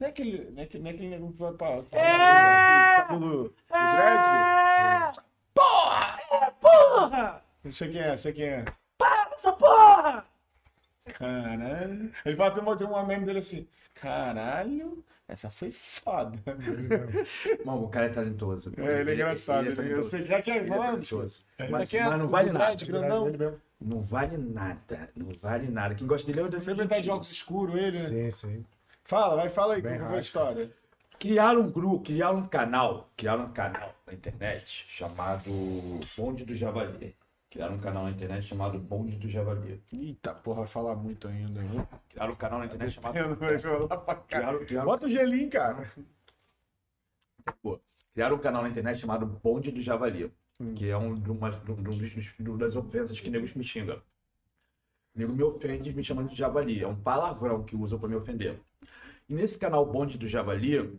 Não 0.00 0.06
é 0.06 0.10
aquele, 0.10 0.50
não 0.52 0.60
é 0.60 0.64
aquele, 0.64 0.82
não 0.84 0.90
é 0.90 0.94
aquele 0.94 1.08
nego 1.10 1.32
que 1.32 1.38
vai 1.40 1.52
pra... 1.54 1.68
É! 1.90 3.02
Cabelo 3.08 3.54
dread? 3.68 5.18
É! 5.18 5.22
Porra! 5.52 6.18
É 6.30 6.50
porra! 6.52 7.44
Não 7.64 7.72
sei 7.72 7.90
quem 7.90 8.00
é, 8.00 8.16
sei 8.16 8.32
quem 8.32 8.44
é. 8.44 8.64
Para 8.96 9.26
com 9.26 9.34
essa 9.34 9.52
porra! 9.52 10.24
Caralho. 11.14 12.12
Ele 12.24 12.36
fala, 12.36 12.50
tem 12.52 12.62
uma, 12.62 12.76
tem 12.76 12.86
uma 12.86 13.04
meme 13.04 13.26
dele 13.26 13.40
assim. 13.40 13.66
Caralho, 13.94 15.02
essa 15.26 15.50
foi 15.50 15.72
foda. 15.72 16.38
Mano, 17.66 17.84
o 17.84 17.88
cara 17.88 18.06
é 18.06 18.10
talentoso. 18.10 18.72
É, 18.76 19.00
ele 19.00 19.10
é 19.10 19.14
engraçado. 19.14 19.66
Ele 19.66 19.80
é 19.80 19.84
Ele, 19.84 19.94
eu 19.94 20.02
sei, 20.04 20.24
já 20.24 20.40
que 20.40 20.52
é 20.52 20.58
Ele 20.58 20.66
é 20.66 20.68
vamos. 20.68 21.08
talentoso. 21.08 21.42
Mas, 21.70 21.92
é 21.92 22.04
mas 22.04 22.18
não 22.20 22.28
vale 22.28 22.52
nada. 22.52 22.76
dread, 22.76 22.84
grandão. 22.86 23.24
Mesmo. 23.24 23.60
Não 23.80 24.00
vale 24.02 24.36
nada. 24.36 25.10
Não 25.16 25.30
vale 25.42 25.68
nada. 25.68 25.94
Quem 25.96 26.06
gosta 26.06 26.24
dele 26.24 26.40
é 26.40 26.42
o 26.44 26.48
Danilo 26.48 26.64
Sempre 26.64 26.86
tá 26.86 27.00
de 27.00 27.10
óculos 27.10 27.32
escuros 27.32 27.74
ele, 27.74 27.86
né? 27.86 27.92
Sim, 27.92 28.30
sim. 28.30 28.64
Fala, 29.08 29.36
vai, 29.36 29.48
fala 29.48 29.74
aí, 29.74 29.80
Bem 29.80 29.92
como 29.92 30.00
foi 30.00 30.06
a 30.06 30.10
rápido. 30.10 30.22
história. 30.22 30.70
Criaram 31.18 31.62
um 31.62 31.70
grupo, 31.70 32.04
criaram 32.04 32.40
um 32.40 32.46
canal, 32.46 33.08
criaram 33.16 33.46
um 33.46 33.52
canal 33.54 33.94
na 34.06 34.12
internet 34.12 34.84
chamado 34.86 35.50
Bonde 36.14 36.44
do 36.44 36.54
Javali. 36.54 37.16
Criaram 37.50 37.76
um 37.76 37.80
canal 37.80 38.04
na 38.04 38.10
internet 38.10 38.46
chamado 38.46 38.78
Bonde 38.78 39.16
do 39.16 39.26
Javali. 39.26 39.82
Eita, 39.90 40.34
porra, 40.34 40.58
vai 40.58 40.68
falar 40.68 40.94
muito 40.94 41.26
ainda. 41.26 41.58
viu? 41.58 41.88
Criaram 42.10 42.34
um 42.34 42.36
canal 42.36 42.58
na 42.58 42.66
internet 42.66 42.92
chamado. 42.92 43.16
Eu 43.16 43.28
não 43.30 43.36
vai 43.36 43.58
falar 43.58 43.96
pra 43.96 44.14
cá. 44.14 44.22
Criaram, 44.26 44.66
criaram, 44.66 44.86
Bota 44.86 45.06
o 45.06 45.08
gelinho, 45.08 45.48
cara. 45.48 45.90
pô, 47.62 47.80
criaram 48.12 48.36
um 48.36 48.40
canal 48.40 48.62
na 48.62 48.68
internet 48.68 49.00
chamado 49.00 49.24
Bonde 49.24 49.72
do 49.72 49.80
Javali. 49.80 50.30
Hum. 50.60 50.74
Que 50.74 50.90
é 50.90 50.96
um, 50.98 51.14
de 51.14 51.30
uma, 51.30 51.48
um 51.66 52.52
um 52.52 52.58
das 52.58 52.76
ofensas 52.76 53.18
que 53.18 53.30
negros 53.30 53.54
me 53.54 53.64
xingam. 53.64 54.02
nego 55.14 55.32
me 55.32 55.42
ofende 55.42 55.94
me 55.94 56.04
chamando 56.04 56.28
de 56.28 56.36
javali. 56.36 56.82
É 56.82 56.86
um 56.86 56.94
palavrão 57.00 57.64
que 57.64 57.74
usam 57.74 57.98
pra 57.98 58.06
me 58.06 58.14
ofender. 58.14 58.60
E 59.28 59.34
nesse 59.34 59.58
canal 59.58 59.84
Bonde 59.84 60.16
do 60.16 60.26
Javali, 60.26 60.98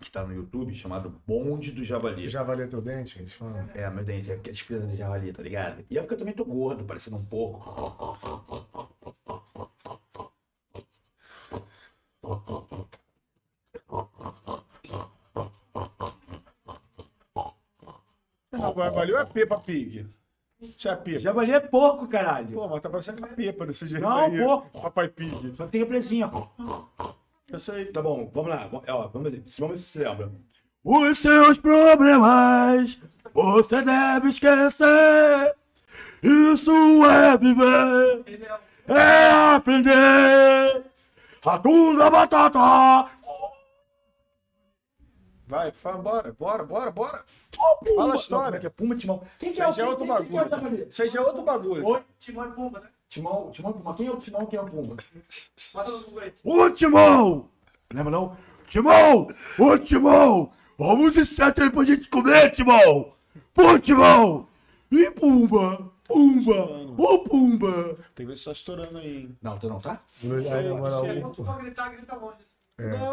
que 0.00 0.10
tá 0.10 0.22
no 0.22 0.34
YouTube, 0.34 0.74
chamado 0.74 1.08
Bonde 1.26 1.72
do 1.72 1.82
Javali. 1.82 2.28
Já 2.28 2.42
valia 2.42 2.68
teu 2.68 2.82
dente? 2.82 3.18
Eles 3.18 3.32
falam. 3.32 3.70
É, 3.74 3.88
meu 3.88 4.04
dente, 4.04 4.30
é 4.30 4.34
a 4.34 4.36
despesa 4.36 4.86
de 4.86 4.96
javali, 4.96 5.32
tá 5.32 5.42
ligado? 5.42 5.82
E 5.88 5.96
é 5.96 6.00
porque 6.02 6.14
eu 6.14 6.18
também 6.18 6.34
tô 6.34 6.44
gordo, 6.44 6.84
parecendo 6.84 7.16
um 7.16 7.24
porco. 7.24 7.70
Rapaz, 18.52 18.94
valeu 18.94 19.18
é 19.18 19.24
Peppa 19.24 19.58
Pig. 19.58 20.06
Isso 20.60 20.86
é. 20.86 21.18
Javali 21.18 21.52
é 21.52 21.60
porco, 21.60 22.06
caralho. 22.06 22.52
Pô, 22.52 22.68
mas 22.68 22.82
tá 22.82 22.90
parecendo 22.90 23.18
uma 23.18 23.28
Peppa 23.28 23.64
desse 23.64 23.88
jeito 23.88 24.02
Não, 24.02 24.18
aí. 24.18 24.38
porco. 24.38 24.82
Papai 24.82 25.08
Pig. 25.08 25.54
Só 25.56 25.64
que 25.64 25.72
tem 25.72 25.82
a 25.82 25.86
presinha, 25.86 26.30
ó. 26.30 27.19
Eu 27.52 27.58
sei. 27.58 27.86
Tá 27.86 28.02
bom, 28.02 28.30
vamos 28.32 28.50
lá. 28.50 28.68
Ó, 28.88 29.08
vamos 29.08 29.30
ver, 29.30 29.42
vamos 29.58 29.70
ver 29.72 29.76
se 29.78 29.84
você 29.90 29.98
lembra. 30.08 30.30
Os 30.84 31.18
seus 31.18 31.58
problemas 31.58 32.98
você 33.34 33.82
deve 33.82 34.28
esquecer. 34.30 35.54
Isso 36.22 36.70
é 37.06 37.36
viver, 37.38 38.24
é 38.86 39.30
aprender. 39.56 40.84
Ratunda 41.42 42.10
batata. 42.10 43.10
Vai, 45.46 45.72
fala, 45.72 45.96
bora, 45.98 46.32
bora, 46.38 46.64
bora, 46.64 46.90
bora. 46.92 47.24
Pumba. 47.50 47.94
Fala 47.96 48.04
a 48.04 48.08
Não, 48.08 48.14
história. 48.16 48.44
como 48.44 48.56
é 48.56 48.60
que 48.60 48.66
é? 48.66 48.70
Pumba, 48.70 48.94
Timão. 48.96 49.22
Quem 49.38 49.50
é 49.50 49.54
já 49.54 49.64
é 49.64 49.84
outro 49.86 50.06
quem- 50.06 50.16
quem- 50.16 50.26
quem 50.26 50.30
que 50.30 50.38
é 50.38 50.44
bagulho. 50.44 50.88
Já 50.90 51.04
é 51.04 51.20
outro 51.20 51.42
bagulho. 51.42 51.86
Oi? 51.86 52.02
Timão 52.20 52.48
e 52.48 52.52
Pumba, 52.52 52.80
né? 52.80 52.88
Timão, 53.10 53.50
Timão 53.50 53.70
e 53.72 53.74
Pumba. 53.74 53.94
Quem 53.94 54.06
é 54.06 54.10
o 54.10 54.16
Timão 54.16 54.46
quem 54.46 54.58
é 54.58 54.62
o 54.62 54.66
Pumba? 54.66 54.96
Aí. 56.22 56.32
Ô 56.44 56.70
Timão! 56.70 57.48
Lembra 57.92 58.10
não? 58.12 58.36
Timão! 58.68 59.28
Ô 59.58 59.76
Timão! 59.78 60.52
Vamos 60.78 61.16
inseto 61.16 61.62
aí 61.62 61.70
pra 61.70 61.84
gente 61.84 62.08
comer, 62.08 62.50
Timão! 62.52 63.12
Pô, 63.52 63.78
Timão! 63.78 64.46
E 64.92 65.10
Pumba! 65.10 65.90
Pumba! 66.04 66.68
Ô 66.96 67.18
Pumba! 67.18 67.96
Tem 68.14 68.26
que 68.26 68.32
ver 68.32 68.36
se 68.38 68.44
tá 68.44 68.52
estourando 68.52 68.98
aí. 68.98 69.16
hein? 69.22 69.36
Não, 69.42 69.58
tu 69.58 69.68
não 69.68 69.80
tá? 69.80 70.00
Aí, 70.24 70.68
na 70.68 70.74
moral, 70.76 71.04
Quando 71.04 71.34
tu 71.34 71.44
for 71.44 71.56
gritar, 71.58 71.88
grita 71.90 72.14
longe. 72.16 72.34
é, 72.34 72.36
Não, 72.36 72.49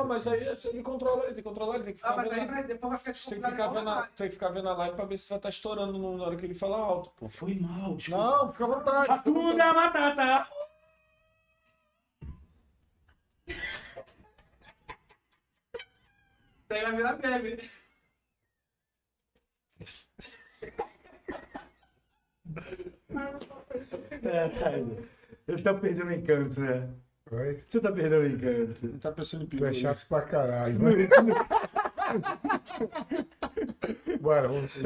mas 0.05 0.27
aí 0.27 0.47
ele 0.65 0.81
controla, 0.83 1.23
ele 1.25 1.33
tem 1.33 1.35
que 1.35 1.41
controlar, 1.43 1.75
ele 1.75 1.83
tem 1.85 1.93
que 1.93 1.99
Ah, 2.03 2.09
ficar 2.09 2.15
mas 2.23 2.29
vendo. 2.29 2.39
aí 2.41 2.47
vai, 2.47 2.63
depois 2.63 2.89
vai 2.91 2.99
ficar 2.99 3.13
tem 3.13 3.41
que 3.41 3.49
ficar 3.51 3.67
vendo, 3.67 3.89
a, 3.89 3.95
live. 3.95 4.09
tem 4.15 4.27
que 4.27 4.33
ficar 4.33 4.49
vendo 4.49 4.69
a 4.69 4.73
live 4.75 4.95
pra 4.95 5.05
ver 5.05 5.17
se 5.17 5.29
vai 5.29 5.37
estar 5.37 5.49
estourando 5.49 5.97
no- 5.97 6.17
na 6.17 6.23
hora 6.23 6.35
que 6.35 6.45
ele 6.45 6.53
fala 6.53 6.77
alto, 6.77 7.09
pô. 7.17 7.27
Foi 7.29 7.55
mal, 7.55 7.95
desculpa. 7.95 8.23
Não, 8.23 8.51
fica 8.51 8.63
à 8.63 8.67
vontade. 8.67 9.07
Ratunda 9.09 9.73
batata! 9.73 10.47
Isso 16.69 16.73
aí 16.73 16.81
vai 16.83 16.95
virar 16.95 17.17
meme. 17.17 17.57
É, 24.23 24.49
cara. 24.59 24.77
Ele 25.47 25.61
tá 25.63 25.73
perdendo 25.73 26.07
o 26.07 26.13
encanto, 26.13 26.59
né? 26.59 26.89
Oi? 27.31 27.63
Você 27.67 27.79
tá 27.81 27.91
perdendo 27.91 28.21
o 28.21 28.27
encanto. 28.27 28.87
Não 28.87 28.99
tá 28.99 29.11
pensando 29.11 29.43
em 29.43 29.47
Tu 29.47 29.57
peru. 29.57 29.69
é 29.69 29.73
chato 29.73 30.05
pra 30.07 30.21
caralho. 30.21 30.79
né? 30.79 30.91
Bora, 34.21 34.47
vamos 34.47 34.71
ser. 34.71 34.83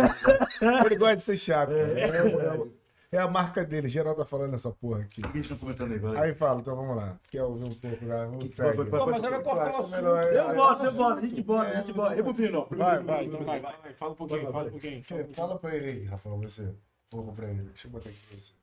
Ele 0.85 0.95
gosta 0.95 1.17
de 1.17 1.23
ser 1.23 1.37
chato. 1.37 1.69
cara. 1.69 1.99
É, 1.99 2.07
é- 2.07 2.81
é 3.13 3.17
a 3.19 3.27
marca 3.27 3.63
dele. 3.65 3.89
Geral 3.89 4.15
tá 4.15 4.23
falando 4.25 4.53
essa 4.55 4.71
porra 4.71 5.01
aqui. 5.01 5.21
Estão 5.37 5.57
comentando 5.57 5.91
aí, 5.91 5.99
vai? 5.99 6.17
Aí 6.29 6.33
fala, 6.33 6.61
então 6.61 6.75
vamos 6.75 6.95
lá. 6.95 7.19
Quer 7.29 7.43
ouvir 7.43 7.65
um 7.65 7.73
pouco? 7.75 8.05
Vai, 8.05 8.25
vamos 8.25 8.43
Que- 8.49 8.55
segue. 8.55 8.85
Pô, 8.85 9.05
mas 9.05 9.21
vai 9.21 9.31
cortar 9.43 9.55
o 9.55 9.59
Acho 9.61 9.69
assunto. 9.79 9.89
melhor- 9.89 10.33
Eu 10.33 10.55
boto, 10.55 10.83
eu 10.85 10.91
boto, 10.93 11.17
a 11.17 11.21
gente 11.21 11.41
bota, 11.43 11.69
a 11.69 11.75
gente 11.75 11.93
bota. 11.93 12.15
Eu 12.15 12.23
vou 12.23 12.33
vir, 12.33 12.51
não. 12.51 12.65
Vai, 12.71 13.03
vai, 13.03 13.27
vai. 13.59 13.61
Fala 13.95 14.11
um 14.13 14.15
pouquinho, 14.15 14.51
fala 14.51 14.67
um 14.67 14.71
pouquinho. 14.71 15.03
Fala 15.35 15.59
pra 15.59 15.75
ele 15.75 15.85
aí, 15.89 16.03
Rafael, 16.05 16.37
você. 16.37 16.73
Porra 17.09 17.33
pra 17.33 17.47
ele. 17.49 17.63
Deixa 17.63 17.87
eu 17.87 17.91
botar 17.91 18.09
aqui 18.09 18.19
pra 18.29 18.39
você. 18.39 18.53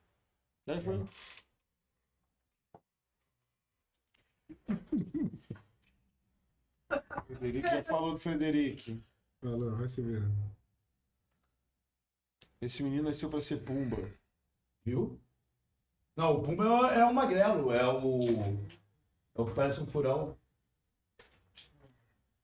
Já 0.66 0.80
foi. 0.80 1.00
Frederico 7.38 7.68
já 7.68 7.84
falou 7.84 8.12
do 8.12 8.18
Frederico. 8.18 9.02
Falou, 9.40 9.76
vai 9.76 9.88
se 9.88 10.02
ver. 10.02 10.22
Esse 12.60 12.82
menino 12.82 13.04
nasceu 13.04 13.30
pra 13.30 13.40
ser 13.40 13.58
Pumba. 13.64 14.10
Viu? 14.84 15.20
Não, 16.16 16.38
o 16.38 16.42
Pumba 16.42 16.64
é, 16.92 17.00
é 17.00 17.04
o 17.04 17.14
magrelo, 17.14 17.70
é 17.70 17.86
o. 17.86 18.20
É 19.34 19.40
o 19.40 19.46
que 19.46 19.54
parece 19.54 19.80
um 19.80 19.86
furão. 19.86 20.36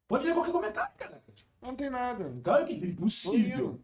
Pode 0.06 0.24
ler 0.24 0.34
qualquer 0.34 0.52
comentário, 0.52 0.96
cara. 0.96 1.24
Não 1.60 1.74
tem 1.74 1.90
nada. 1.90 2.40
Cara, 2.42 2.64
que 2.64 2.74
impossível. 2.74 3.80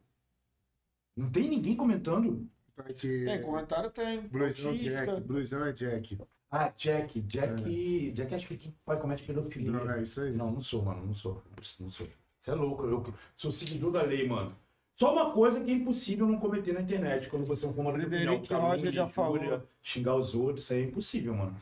Não 1.16 1.30
tem 1.30 1.48
ninguém 1.48 1.76
comentando. 1.76 2.48
Tá 2.76 2.84
aqui. 2.84 3.24
Tem, 3.24 3.42
comentário 3.42 3.90
tem. 3.90 4.28
Blusão. 4.28 4.72
Jack. 4.74 5.20
Blusão 5.22 5.64
é 5.64 5.72
Jack. 5.72 6.18
Ah, 6.50 6.72
Jack. 6.76 7.20
Jack. 7.20 8.10
Jack 8.12 8.34
acho 8.34 8.46
que 8.46 8.56
quem 8.56 8.74
pode 8.84 9.00
comete 9.00 9.22
pedofilia. 9.22 9.70
Não, 9.70 9.90
é 9.90 10.02
isso 10.02 10.20
aí. 10.20 10.32
Não, 10.32 10.50
não 10.50 10.60
sou, 10.60 10.82
mano. 10.82 11.06
Não 11.06 11.14
sou. 11.14 11.42
Não 11.78 11.90
sou. 11.90 12.06
Você 12.40 12.50
é 12.50 12.54
louco. 12.54 12.84
Eu 12.86 13.14
sou 13.36 13.52
seguidor 13.52 13.92
da 13.92 14.02
lei, 14.02 14.26
mano. 14.26 14.52
Só 14.94 15.12
uma 15.12 15.32
coisa 15.32 15.62
que 15.62 15.70
é 15.70 15.74
impossível 15.74 16.26
não 16.26 16.38
cometer 16.38 16.72
na 16.72 16.82
internet. 16.82 17.28
Quando 17.28 17.46
você 17.46 17.64
é 17.64 17.68
um 17.68 17.72
comandante 17.72 18.04
de 18.04 18.08
Frederico 18.08 18.44
opinião, 18.44 18.60
calúnia, 18.60 18.76
Roger 18.76 18.92
já 18.92 19.08
falou. 19.08 19.62
Xingar 19.82 20.16
os 20.16 20.34
outros, 20.34 20.64
isso 20.64 20.72
aí 20.72 20.80
é 20.80 20.84
impossível, 20.84 21.34
mano. 21.34 21.56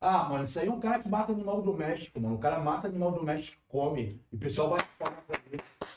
Ah, 0.00 0.28
mano, 0.28 0.44
isso 0.44 0.58
aí 0.58 0.68
é 0.68 0.70
um 0.70 0.78
cara 0.78 1.00
que 1.00 1.08
mata 1.08 1.32
animal 1.32 1.60
doméstico, 1.62 2.20
mano. 2.20 2.36
O 2.36 2.38
cara 2.38 2.60
mata 2.60 2.86
animal 2.86 3.12
doméstico 3.12 3.56
e 3.56 3.70
come. 3.70 4.20
E 4.30 4.36
o 4.36 4.38
pessoal 4.38 4.70
vai 4.70 4.84
palma 4.98 5.18
pra. 5.26 5.41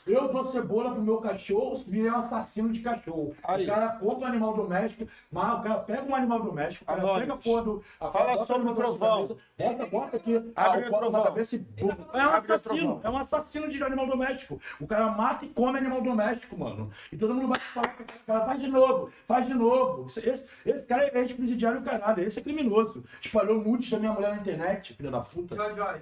Eu 0.06 0.32
dou 0.32 0.44
cebola 0.44 0.92
pro 0.92 1.02
meu 1.02 1.18
cachorro, 1.18 1.82
virei 1.86 2.10
um 2.10 2.16
assassino 2.16 2.72
de 2.72 2.80
cachorro. 2.80 3.34
Aí. 3.42 3.64
O 3.64 3.66
cara 3.66 3.88
compra 3.96 4.26
um 4.26 4.28
animal 4.30 4.54
doméstico, 4.54 5.06
mas 5.30 5.58
o 5.58 5.62
cara 5.62 5.78
pega 5.80 6.02
um 6.02 6.14
animal 6.14 6.42
doméstico, 6.42 6.84
o 6.84 6.86
cara 6.86 7.18
pega 7.20 7.34
a 7.34 7.36
porra 7.36 7.62
do. 7.62 7.82
a- 8.00 8.10
Fala 8.10 8.32
bota 8.32 8.46
sobre 8.46 8.68
o 8.70 8.74
cabeça, 8.76 9.36
Bota, 9.58 9.86
bota 9.86 10.16
aqui. 10.16 10.52
Abre 10.54 10.84
ah, 10.84 10.88
o 10.88 10.98
trovão. 10.98 11.22
cabeça 11.24 11.56
e. 11.56 11.66
É 12.12 12.26
um 12.26 12.30
assassino. 12.30 13.00
É 13.02 13.10
um 13.10 13.16
assassino 13.16 13.68
de 13.68 13.82
animal 13.82 14.06
doméstico. 14.06 14.60
O 14.80 14.86
cara 14.86 15.08
mata 15.10 15.44
e 15.44 15.48
come 15.48 15.78
animal 15.78 16.00
doméstico, 16.02 16.58
mano. 16.58 16.90
E 17.10 17.16
todo 17.16 17.34
mundo 17.34 17.48
vai 17.48 17.58
falar, 17.58 17.96
fala, 18.26 18.44
faz 18.46 18.60
de 18.60 18.68
novo, 18.68 19.10
faz 19.26 19.46
de 19.46 19.54
novo. 19.54 20.06
Esse, 20.06 20.28
esse, 20.28 20.46
esse 20.64 20.82
cara 20.82 21.04
é 21.04 21.18
ex-presidiário 21.20 21.82
caralho, 21.82 22.22
esse 22.22 22.38
é 22.38 22.42
criminoso. 22.42 23.04
Espalhou 23.24 23.62
nudes 23.62 23.90
da 23.90 23.98
minha 23.98 24.12
mulher 24.12 24.30
na 24.30 24.36
internet, 24.36 24.94
filha 24.94 25.10
da 25.10 25.20
puta. 25.20 25.56
Joy 25.56 25.74
Joy. 25.74 26.00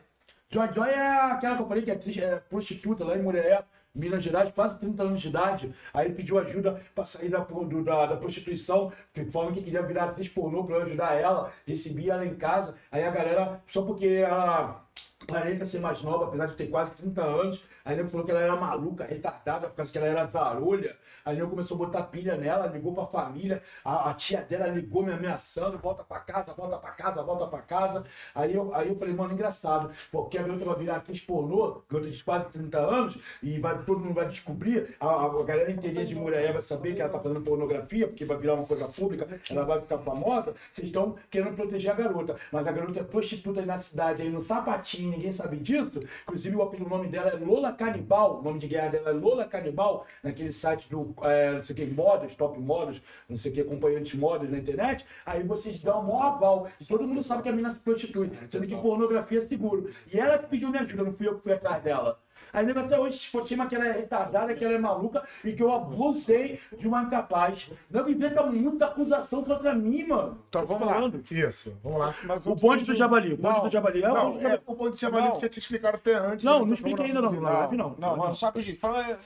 Joy 0.50 0.72
Joy 0.72 0.88
é 0.88 1.20
aquela 1.32 1.56
que 1.56 1.62
eu 1.62 1.68
falei 1.68 1.82
que 1.82 1.90
é, 1.90 1.94
atriz, 1.94 2.16
é 2.16 2.36
prostituta 2.36 3.04
lá 3.04 3.16
em 3.16 3.22
Murié, 3.22 3.64
Minas 3.94 4.22
Gerais, 4.22 4.52
quase 4.54 4.78
30 4.78 5.02
anos 5.02 5.20
de 5.20 5.28
idade. 5.28 5.74
Aí 5.92 6.06
ele 6.06 6.14
pediu 6.14 6.38
ajuda 6.38 6.80
pra 6.94 7.04
sair 7.04 7.28
da, 7.28 7.38
do- 7.38 7.84
da, 7.84 8.06
da 8.06 8.16
prostituição, 8.16 8.92
falando 9.32 9.54
que 9.54 9.62
queria 9.62 9.82
virar 9.82 10.04
atriz 10.04 10.28
pornô 10.28 10.64
pra 10.64 10.76
eu 10.76 10.82
ajudar 10.82 11.14
ela, 11.14 11.52
recebia 11.66 12.14
ela 12.14 12.26
em 12.26 12.34
casa. 12.34 12.76
Aí 12.90 13.04
a 13.04 13.10
galera, 13.10 13.60
só 13.68 13.82
porque 13.82 14.06
ela 14.06 14.84
aparenta 15.20 15.64
ser 15.64 15.80
mais 15.80 16.02
nova, 16.02 16.26
apesar 16.26 16.46
de 16.46 16.56
ter 16.56 16.66
quase 16.68 16.92
30 16.92 17.22
anos, 17.22 17.62
aí 17.85 17.98
ele 17.98 18.09
falou 18.09 18.24
que 18.24 18.31
ela 18.31 18.40
era 18.40 18.56
maluca, 18.56 19.05
retardada, 19.05 19.69
por 19.69 19.77
causa 19.77 19.93
que 19.93 19.98
ela 19.98 20.06
era 20.06 20.24
zarolha. 20.27 20.97
Aí 21.24 21.39
ele 21.39 21.47
começou 21.47 21.74
a 21.77 21.78
botar 21.78 22.02
pilha 22.05 22.36
nela, 22.36 22.66
ligou 22.66 22.93
pra 22.94 23.06
família, 23.06 23.62
a, 23.85 24.11
a 24.11 24.15
tia 24.15 24.43
dela 24.43 24.66
ligou 24.69 25.02
me 25.02 25.12
ameaçando, 25.12 25.78
volta 25.78 26.02
pra 26.05 26.20
casa, 26.20 26.52
volta 26.55 26.78
pra 26.78 26.90
casa, 26.93 27.23
volta 27.23 27.47
pra 27.47 27.61
casa. 27.61 28.05
Aí 28.35 28.55
eu, 28.55 28.74
aí 28.74 28.89
eu 28.89 28.97
falei, 28.97 29.15
mano, 29.15 29.32
engraçado, 29.32 29.90
porque 30.11 30.39
a 30.39 30.43
garota 30.43 30.65
vai 30.65 30.77
virar 30.77 30.97
atriz 30.97 31.20
pornô, 31.20 31.82
garota 31.90 32.11
de 32.11 32.24
quase 32.24 32.47
30 32.47 32.78
anos, 32.78 33.19
e 33.43 33.59
vai, 33.59 33.82
todo 33.85 34.01
mundo 34.01 34.15
vai 34.15 34.28
descobrir, 34.28 34.97
a, 35.01 35.06
a 35.06 35.44
galera 35.44 35.70
inteirinha 35.70 36.06
de 36.06 36.15
Muriaé 36.15 36.52
vai 36.52 36.62
saber 36.62 36.94
que 36.94 37.01
ela 37.01 37.11
tá 37.11 37.20
fazendo 37.20 37.43
pornografia, 37.43 38.06
porque 38.06 38.24
vai 38.24 38.36
virar 38.36 38.55
uma 38.55 38.66
coisa 38.66 38.89
pública, 38.89 39.27
ela 39.51 39.65
vai 39.65 39.81
ficar 39.81 39.98
famosa, 39.98 40.55
vocês 40.73 40.86
estão 40.89 41.16
querendo 41.31 41.55
proteger 41.55 41.93
a 41.93 41.94
garota. 41.94 42.36
Mas 42.52 42.66
a 42.66 42.73
garota 42.73 43.01
é 43.01 43.02
prostituta 43.02 43.61
aí 43.61 43.66
na 43.66 43.77
cidade, 43.77 44.23
aí 44.23 44.31
no 44.31 44.43
sapatinho, 44.43 45.11
ninguém 45.11 45.32
sabe 45.32 45.56
disso. 45.59 46.01
Inclusive 46.23 46.56
o 46.56 46.62
apelido, 46.62 46.89
nome 46.89 47.09
dela 47.09 47.31
é 47.31 47.36
Lola 47.36 47.73
Canibal, 47.74 48.40
o 48.40 48.42
nome 48.42 48.59
de 48.59 48.66
guerra 48.66 48.88
dela 48.88 49.10
é 49.10 49.12
Lola 49.12 49.44
Canibal, 49.44 50.06
naquele 50.22 50.52
site 50.52 50.88
do, 50.88 51.14
é, 51.22 51.52
não 51.52 51.62
sei 51.62 51.74
o 51.74 51.76
que, 51.76 51.86
modas, 51.86 52.34
top 52.34 52.59
modas, 52.59 53.01
não 53.28 53.36
sei 53.36 53.51
o 53.51 53.55
que, 53.55 53.60
acompanhantes 53.60 54.14
modas 54.14 54.51
na 54.51 54.59
internet. 54.59 55.05
Aí 55.26 55.42
vocês 55.42 55.78
dão 55.80 56.01
um 56.01 56.05
maior 56.05 56.34
aval. 56.34 56.68
E 56.80 56.84
todo 56.84 57.06
mundo 57.06 57.22
sabe 57.22 57.42
que 57.42 57.48
a 57.48 57.52
menina 57.52 57.74
se 57.74 57.80
prostitui, 57.80 58.30
sendo 58.51 58.66
que 58.66 58.76
pornografia 58.76 59.38
é 59.38 59.46
seguro. 59.46 59.90
E 60.12 60.18
ela 60.18 60.38
que 60.38 60.48
pediu 60.48 60.70
minha 60.70 60.82
ajuda, 60.82 61.05
não 61.05 61.12
fui 61.12 61.26
eu 61.26 61.36
que 61.36 61.42
fui 61.42 61.52
atrás 61.52 61.82
dela. 61.82 62.23
Aí 62.55 62.64
nego 62.64 62.78
até 62.78 62.98
hoje 62.98 63.16
estima 63.16 63.66
que 63.66 63.74
ela 63.74 63.85
é 63.86 63.93
retardada, 63.93 64.55
que 64.55 64.64
ela 64.64 64.74
é 64.74 64.78
maluca 64.78 65.26
e 65.44 65.52
que 65.52 65.62
eu 65.62 65.72
abusei 65.72 66.60
de 66.78 66.86
uma 66.86 67.02
incapaz. 67.02 67.68
Nego 67.90 68.09
inventa 68.09 68.43
muita 68.44 68.86
acusação 68.86 69.43
contra 69.44 69.74
mim, 69.74 70.05
mano. 70.06 70.39
Então 70.48 70.62
Tô 70.64 70.78
vamos 70.78 70.86
lá. 70.89 71.20
Isso, 71.31 71.76
vamos 71.82 71.98
lá. 71.98 72.14
O 72.47 72.55
bonde 72.55 72.85
do 72.85 72.94
Jabali, 72.94 73.35
o 73.35 73.36
bonde 73.36 73.55
Não, 73.56 73.64
do 73.64 73.70
Jabali. 73.70 74.02
É 74.05 74.09
o 74.10 74.14
Não, 74.14 74.31
bonde 74.76 74.90
do 74.90 74.97
é 74.97 74.98
Jabali. 74.98 75.24
o 75.24 75.26
Não. 75.26 75.32
que 75.32 75.39
tinha 75.40 75.48
te 75.48 75.59
explicado 75.59 75.97
até 75.97 76.14
antes. 76.14 76.44
Não, 76.44 76.64
não 76.64 76.74
expliquei 76.74 77.12
vamos 77.12 77.16
ainda 77.16 77.22
não, 77.22 77.40
na 77.43 77.59
live 77.59 77.76
não. 77.76 77.97
Não, 77.98 78.16
mano, 78.16 78.36
só 78.36 78.52
pedir. 78.52 78.76
Fala 78.76 79.18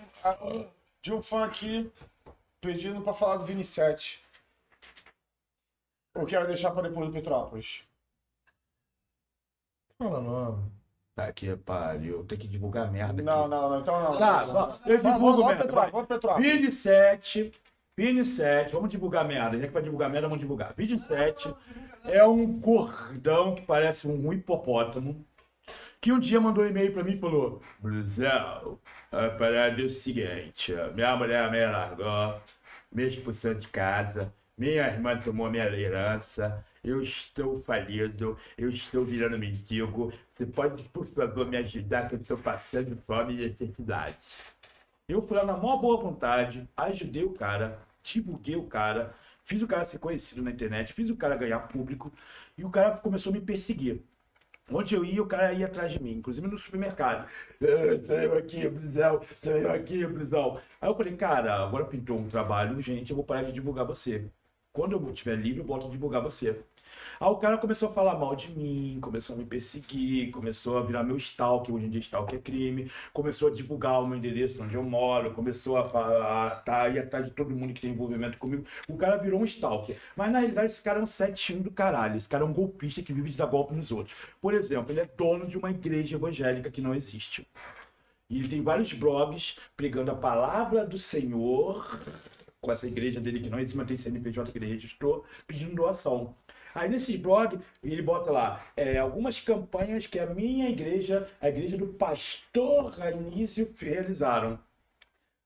um- 0.42 0.64
de 1.02 1.12
um 1.12 1.20
fã 1.20 1.44
aqui 1.44 1.92
pedindo 2.62 3.00
pra 3.02 3.12
falar 3.12 3.36
do 3.36 3.44
Vini 3.44 3.64
7. 3.64 4.24
Ou 6.14 6.24
quer 6.26 6.46
deixar 6.46 6.70
pra 6.70 6.82
depois 6.82 7.06
do 7.06 7.12
Petrópolis? 7.12 7.84
Fala 9.98 10.18
logo. 10.18 10.77
Tá 11.18 11.32
que 11.32 11.56
pariu, 11.56 12.22
tem 12.22 12.38
que 12.38 12.46
divulgar 12.46 12.92
merda 12.92 13.20
Não, 13.24 13.40
aqui. 13.40 13.50
não, 13.50 13.70
não. 13.70 13.80
Então 13.80 14.00
não. 14.00 14.16
Tá, 14.16 14.46
não, 14.46 14.54
não. 14.54 14.78
eu 14.86 14.98
divulgo 14.98 15.18
vamos, 15.18 15.46
merda, 15.46 15.64
Petrópolis, 15.64 15.74
vai. 15.74 15.90
vamos 15.90 16.06
Petrópolis. 16.06 16.52
27, 16.52 17.52
27, 17.96 18.72
vamos 18.72 18.88
divulgar 18.88 19.26
merda. 19.26 19.58
Já 19.58 19.66
que 19.66 19.72
vai 19.72 19.82
divulgar 19.82 20.08
merda, 20.10 20.28
vamos 20.28 20.40
divulgar. 20.40 20.72
27 20.76 21.52
é 22.04 22.24
um 22.24 22.46
gordão 22.60 23.56
que 23.56 23.62
parece 23.62 24.06
um 24.06 24.32
hipopótamo. 24.32 25.26
Que 26.00 26.12
um 26.12 26.20
dia 26.20 26.40
mandou 26.40 26.62
um 26.62 26.68
e-mail 26.68 26.92
pra 26.92 27.02
mim 27.02 27.14
e 27.14 27.18
falou: 27.18 27.60
Blusão, 27.80 28.78
a 29.10 29.28
parada 29.30 29.82
é 29.82 29.84
o 29.84 29.90
seguinte: 29.90 30.72
minha 30.94 31.16
mulher 31.16 31.50
me 31.50 31.66
largou, 31.66 32.40
me 32.92 33.08
expulsou 33.08 33.54
de 33.54 33.66
casa, 33.66 34.32
minha 34.56 34.86
irmã 34.86 35.16
tomou 35.18 35.50
minha 35.50 35.66
herança, 35.66 36.64
eu 36.88 37.02
estou 37.02 37.60
falido, 37.60 38.36
eu 38.56 38.68
estou 38.70 39.04
virando 39.04 39.38
mendigo. 39.38 40.12
Você 40.34 40.46
pode, 40.46 40.82
por 40.84 41.06
favor, 41.06 41.46
me 41.46 41.56
ajudar, 41.58 42.08
que 42.08 42.14
eu 42.14 42.20
estou 42.20 42.38
passando 42.38 42.96
fome 43.06 43.34
e 43.34 43.48
necessidade. 43.48 44.36
Eu 45.08 45.22
fui 45.26 45.36
lá 45.36 45.44
na 45.44 45.56
maior 45.56 45.78
boa 45.78 45.96
vontade, 46.00 46.68
ajudei 46.76 47.24
o 47.24 47.32
cara, 47.32 47.78
divulguei 48.02 48.56
o 48.56 48.64
cara, 48.64 49.14
fiz 49.44 49.62
o 49.62 49.66
cara 49.66 49.84
ser 49.84 49.98
conhecido 49.98 50.42
na 50.42 50.50
internet, 50.50 50.92
fiz 50.92 51.08
o 51.10 51.16
cara 51.16 51.36
ganhar 51.36 51.60
público 51.60 52.12
e 52.56 52.64
o 52.64 52.70
cara 52.70 52.96
começou 52.98 53.30
a 53.30 53.34
me 53.34 53.40
perseguir. 53.40 54.02
Onde 54.70 54.94
eu 54.94 55.02
ia, 55.04 55.22
o 55.22 55.26
cara 55.26 55.52
ia 55.54 55.64
atrás 55.66 55.92
de 55.92 56.02
mim, 56.02 56.12
inclusive 56.18 56.46
no 56.46 56.58
supermercado. 56.58 57.26
"Ah, 57.62 58.04
Sou 58.06 58.16
eu 58.20 58.36
aqui, 58.36 58.68
Brisão, 58.68 59.20
sou 59.42 59.52
eu 59.56 59.72
aqui, 59.72 60.06
Brisão. 60.06 60.60
Aí 60.80 60.88
eu 60.90 60.94
falei, 60.94 61.16
cara, 61.16 61.64
agora 61.64 61.86
pintou 61.86 62.18
um 62.18 62.28
trabalho 62.28 62.76
urgente, 62.76 63.10
eu 63.10 63.16
vou 63.16 63.24
parar 63.24 63.42
de 63.44 63.52
divulgar 63.52 63.86
você. 63.86 64.26
Quando 64.72 64.92
eu 64.92 65.10
estiver 65.10 65.36
livre, 65.36 65.60
eu 65.60 65.64
volto 65.64 65.86
a 65.86 65.90
divulgar 65.90 66.22
você. 66.22 66.60
Aí 67.20 67.28
o 67.28 67.36
cara 67.36 67.58
começou 67.58 67.88
a 67.88 67.92
falar 67.92 68.16
mal 68.16 68.36
de 68.36 68.50
mim, 68.50 68.98
começou 69.00 69.34
a 69.34 69.38
me 69.38 69.44
perseguir, 69.44 70.30
começou 70.30 70.78
a 70.78 70.82
virar 70.82 71.02
meu 71.02 71.16
stalker, 71.16 71.74
hoje 71.74 71.86
em 71.86 71.90
dia 71.90 72.00
stalker 72.00 72.38
é 72.38 72.42
crime, 72.42 72.90
começou 73.12 73.48
a 73.48 73.50
divulgar 73.50 74.00
o 74.00 74.06
meu 74.06 74.18
endereço 74.18 74.62
onde 74.62 74.74
eu 74.74 74.82
moro, 74.84 75.34
começou 75.34 75.76
a, 75.76 75.80
a, 75.80 76.46
a 76.46 76.50
tá 76.50 76.86
atrás 76.86 77.26
de 77.26 77.32
todo 77.32 77.50
mundo 77.50 77.74
que 77.74 77.80
tem 77.80 77.90
envolvimento 77.90 78.38
comigo. 78.38 78.64
O 78.88 78.96
cara 78.96 79.16
virou 79.16 79.40
um 79.40 79.44
stalker. 79.44 79.96
Mas 80.16 80.30
na 80.30 80.38
realidade 80.38 80.66
esse 80.66 80.82
cara 80.82 81.00
é 81.00 81.02
um 81.02 81.06
setinho 81.06 81.62
do 81.62 81.70
caralho, 81.72 82.16
esse 82.16 82.28
cara 82.28 82.44
é 82.44 82.46
um 82.46 82.52
golpista 82.52 83.02
que 83.02 83.12
vive 83.12 83.30
de 83.30 83.36
dar 83.36 83.46
golpe 83.46 83.74
nos 83.74 83.90
outros. 83.90 84.16
Por 84.40 84.54
exemplo, 84.54 84.92
ele 84.92 85.00
é 85.00 85.10
dono 85.16 85.46
de 85.46 85.58
uma 85.58 85.70
igreja 85.70 86.16
evangélica 86.16 86.70
que 86.70 86.80
não 86.80 86.94
existe. 86.94 87.46
E 88.30 88.38
ele 88.38 88.48
tem 88.48 88.62
vários 88.62 88.92
blogs 88.92 89.56
pregando 89.76 90.10
a 90.10 90.14
palavra 90.14 90.84
do 90.84 90.98
Senhor 90.98 91.98
com 92.60 92.72
essa 92.72 92.86
igreja 92.86 93.20
dele 93.20 93.40
que 93.40 93.48
não 93.48 93.58
existe, 93.58 93.76
mas 93.76 93.86
tem 93.86 93.96
CNPJ 93.96 94.50
que 94.50 94.58
ele 94.58 94.66
registrou, 94.66 95.24
pedindo 95.46 95.74
doação. 95.74 96.34
Aí 96.78 96.88
nesses 96.88 97.16
blogs, 97.16 97.58
ele 97.82 98.00
bota 98.02 98.30
lá 98.30 98.64
é, 98.76 98.98
algumas 98.98 99.40
campanhas 99.40 100.06
que 100.06 100.18
a 100.18 100.26
minha 100.26 100.68
igreja, 100.68 101.26
a 101.40 101.48
igreja 101.48 101.76
do 101.76 101.88
pastor 101.88 103.00
Anísio 103.02 103.74
realizaram. 103.78 104.58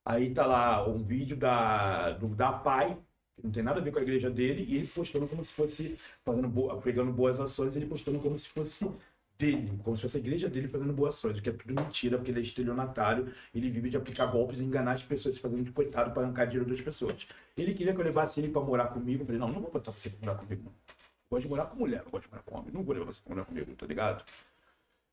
Aí 0.05 0.33
tá 0.35 0.45
lá 0.45 0.87
um 0.87 1.03
vídeo 1.03 1.37
da, 1.37 2.11
do, 2.13 2.29
da 2.29 2.53
Pai, 2.53 2.99
que 3.37 3.45
não 3.45 3.51
tem 3.51 3.63
nada 3.63 3.81
a 3.81 3.83
ver 3.83 3.93
com 3.93 3.99
a 3.99 4.03
igreja 4.03 4.29
dele, 4.29 4.67
e 4.69 4.77
ele 4.77 4.87
postando 4.87 5.27
como 5.27 5.43
se 5.43 5.53
fosse, 5.53 5.99
fazendo 6.25 6.51
pegando 6.83 7.13
boas 7.13 7.41
ações, 7.41 7.77
ele 7.77 7.87
postando 7.87 8.19
como 8.19 8.37
se 8.37 8.49
fosse 8.49 8.91
dele, 9.39 9.73
como 9.83 9.97
se 9.97 10.03
fosse 10.03 10.17
a 10.19 10.21
igreja 10.21 10.49
dele 10.49 10.69
fazendo 10.69 10.93
boas 10.93 11.17
ações, 11.17 11.41
que 11.41 11.49
é 11.49 11.53
tudo 11.53 11.75
mentira, 11.75 12.17
porque 12.17 12.31
ele 12.31 12.41
é 12.41 12.43
estelionatário, 12.43 13.33
ele 13.55 13.71
vive 13.71 13.91
de 13.91 13.97
aplicar 13.97 14.27
golpes 14.27 14.61
e 14.61 14.65
enganar 14.65 14.93
as 14.93 15.03
pessoas, 15.03 15.35
se 15.37 15.41
fazendo 15.41 15.65
de 15.65 15.73
coitado 15.73 16.13
para 16.13 16.23
arrancar 16.23 16.45
dinheiro 16.45 16.69
das 16.69 16.81
pessoas. 16.81 17.27
Ele 17.57 17.75
queria 17.75 17.95
que 17.95 18.01
eu 18.01 18.05
levasse 18.05 18.41
ele 18.41 18.49
para 18.49 18.61
morar 18.61 18.89
comigo, 18.89 19.23
eu 19.23 19.27
falei, 19.27 19.41
não, 19.41 19.49
não 19.49 19.61
vou 19.61 19.71
botar 19.71 19.91
você 19.93 20.11
pra 20.11 20.19
morar 20.21 20.39
comigo, 20.39 20.63
não. 20.65 21.02
Gosto 21.33 21.45
de 21.45 21.49
morar 21.49 21.65
com 21.65 21.77
mulher, 21.77 22.03
não 22.05 22.11
gosto 22.11 22.25
de 22.25 22.31
morar 22.31 22.43
com 22.43 22.59
homem, 22.59 22.71
não 22.71 22.83
vou 22.83 22.93
levar 22.95 23.07
você 23.07 23.23
pra 23.25 23.35
morar 23.35 23.47
comigo, 23.47 23.75
tá 23.75 23.87
ligado? 23.87 24.23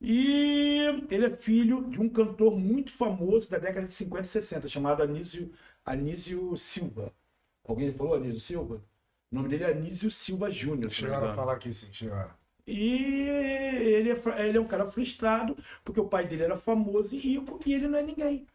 E 0.01 1.05
ele 1.09 1.25
é 1.25 1.29
filho 1.29 1.89
de 1.89 1.97
um 1.97 2.09
cantor 2.09 2.59
muito 2.59 2.91
famoso 2.91 3.49
da 3.49 3.57
década 3.57 3.87
de 3.87 3.93
50 3.93 4.23
e 4.23 4.27
60, 4.27 4.67
chamado 4.67 5.01
Anísio, 5.01 5.49
Anísio 5.85 6.57
Silva. 6.57 7.13
Alguém 7.65 7.93
falou 7.93 8.15
Anísio 8.15 8.41
Silva? 8.41 8.81
O 9.31 9.35
nome 9.35 9.47
dele 9.47 9.63
é 9.63 9.71
Anísio 9.71 10.11
Silva 10.11 10.51
Júnior. 10.51 10.91
Chegaram 10.91 11.29
a 11.29 11.33
falar 11.33 11.53
aqui 11.53 11.71
sim, 11.71 11.87
chegaram. 11.93 12.31
E 12.67 13.23
ele 13.79 14.11
é, 14.11 14.45
ele 14.45 14.57
é 14.57 14.61
um 14.61 14.67
cara 14.67 14.91
frustrado, 14.91 15.55
porque 15.85 16.01
o 16.01 16.09
pai 16.09 16.27
dele 16.27 16.43
era 16.43 16.57
famoso 16.57 17.15
e 17.15 17.17
rico, 17.17 17.61
e 17.65 17.73
ele 17.73 17.87
não 17.87 17.97
é 17.97 18.03
ninguém. 18.03 18.45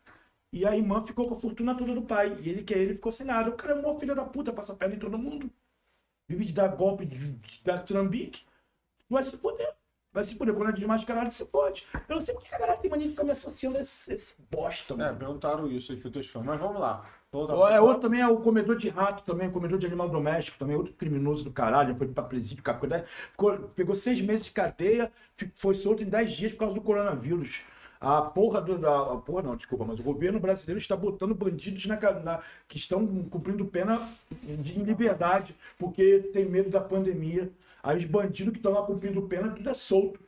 E 0.53 0.67
a 0.67 0.77
irmã 0.77 1.03
ficou 1.03 1.27
com 1.27 1.37
a 1.37 1.41
fortuna 1.41 1.75
toda 1.75 1.95
do 1.95 2.03
pai. 2.03 2.37
E 2.43 2.51
ele 2.51 2.63
que 2.63 2.75
ele 2.75 2.93
ficou 2.93 3.11
sem 3.11 3.25
nada. 3.25 3.49
O 3.49 3.55
cara 3.55 3.73
é 3.73 3.81
mó 3.81 3.99
filho 3.99 4.15
da 4.15 4.27
puta, 4.27 4.53
passa 4.53 4.75
perna 4.75 4.97
em 4.97 4.99
todo 4.99 5.17
mundo. 5.17 5.51
Vive 6.29 6.45
de 6.47 6.53
dar 6.53 6.69
golpe, 6.69 7.05
de, 7.05 7.17
de 7.33 7.61
dar 7.65 7.79
trambique. 7.79 8.45
Vai 9.09 9.23
se 9.23 9.37
poder. 9.37 9.69
Vai 10.13 10.25
se 10.25 10.35
poder. 10.37 10.55
Quando 10.55 10.71
é 10.71 10.73
de 10.73 10.87
mascarado, 10.87 11.31
se 11.31 11.45
pode. 11.45 11.87
Eu 12.09 12.17
não 12.17 12.23
sei 12.25 12.35
porque 12.35 12.55
a 12.55 12.59
galera 12.59 12.79
tem 12.79 12.91
mania 12.91 13.07
de 13.07 13.13
ficar 13.13 13.25
me 13.25 13.33
associando 13.33 13.79
a 13.79 13.81
esse, 13.81 14.13
esse 14.15 14.35
bosta, 14.51 14.95
É, 14.95 14.97
mano. 14.97 15.19
perguntaram 15.19 15.71
isso 15.71 15.93
aí, 15.93 15.99
feito 15.99 16.23
fãs. 16.23 16.45
Mas 16.45 16.61
vamos 16.61 16.81
lá. 16.81 17.05
Ó, 17.33 17.69
É, 17.69 17.81
outro 17.81 18.03
também 18.03 18.21
é 18.21 18.29
o 18.29 18.39
comedor 18.39 18.77
de 18.77 18.89
rato, 18.89 19.25
também, 19.25 19.49
o 19.49 19.53
comedor 19.53 19.77
de 19.77 19.87
animal 19.87 20.09
doméstico, 20.09 20.57
também 20.57 20.77
outro 20.77 20.95
criminoso 20.95 21.43
do 21.43 21.51
caralho, 21.51 21.97
foi 21.97 22.07
pra 22.07 22.23
presídio, 22.23 22.63
cara, 22.63 22.79
ficou, 23.33 23.59
pegou 23.75 23.97
seis 23.97 24.21
meses 24.21 24.47
de 24.47 24.53
cadeia, 24.53 25.11
foi 25.57 25.75
solto 25.75 26.01
em 26.05 26.07
dez 26.09 26.31
dias 26.31 26.53
por 26.53 26.61
causa 26.61 26.75
do 26.77 26.81
coronavírus. 26.81 27.61
A 28.05 28.23
porra 28.23 28.61
do. 28.61 28.77
da- 28.79 29.13
A 29.13 29.17
porra 29.17 29.43
não, 29.43 29.57
desculpa, 29.57 29.85
mas 29.85 29.99
o 29.99 30.03
governo 30.03 30.39
brasileiro 30.39 30.79
está 30.81 30.95
botando 30.97 31.35
bandidos 31.35 31.87
na, 31.87 31.97
na- 32.21 32.41
que 32.69 32.77
estão 32.77 33.07
cumprindo 33.31 33.65
pena 33.65 34.01
de- 34.43 34.79
em 34.79 34.83
liberdade, 34.83 35.55
porque 35.79 36.19
tem 36.33 36.45
medo 36.45 36.69
da 36.71 36.81
pandemia. 36.81 37.51
Aí 37.83 37.99
os 37.99 38.05
bandidos 38.05 38.53
que 38.53 38.59
estão 38.59 38.73
lá 38.73 38.83
cumprindo 38.83 39.23
pena, 39.23 39.51
tudo 39.51 39.69
é 39.69 39.75
solto. 39.75 40.21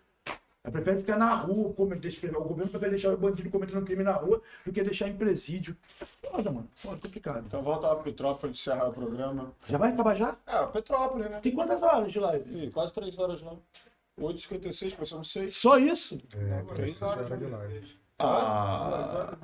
Aí 0.65 0.73
prefere 0.73 0.99
ficar 0.99 1.17
na 1.17 1.33
rua, 1.33 1.73
deixa- 2.01 2.27
o 2.27 2.43
governo 2.45 2.71
prefere 2.71 2.91
deixar 2.91 3.15
o 3.15 3.17
bandido 3.17 3.49
cometendo 3.51 3.85
crime 3.85 4.03
na 4.03 4.13
rua 4.15 4.43
do 4.65 4.73
que 4.73 4.83
deixar 4.83 5.07
em 5.09 5.17
presídio. 5.17 5.77
É 6.01 6.05
foda, 6.05 6.51
mano. 6.51 6.69
Foda, 6.75 7.01
complicado. 7.01 7.45
Então 7.47 7.63
volta 7.63 7.95
pro 7.95 8.03
Petrópolis 8.05 8.57
encerrar 8.59 8.89
o 8.89 8.93
programa. 8.93 9.53
Já 9.69 9.79
vai 9.79 9.93
acabar 9.93 10.17
já? 10.17 10.37
É, 10.45 10.67
Petrópolis, 10.67 11.31
né? 11.31 11.39
Tem 11.41 11.53
quantas 11.53 11.81
horas 11.83 12.11
de 12.11 12.19
live? 12.19 12.65
Ih, 12.67 12.71
quase 12.73 12.93
três 12.93 13.17
horas 13.17 13.41
lá. 13.43 13.53
8h56, 14.19 14.95
começamos 14.95 15.31
6. 15.31 15.57
Só 15.57 15.79
isso? 15.79 16.21
É, 16.35 16.63
três 16.63 16.97
três 16.97 17.03
horas 17.03 17.39
de 17.39 17.47
live. 17.47 17.99
Ah, 18.19 19.37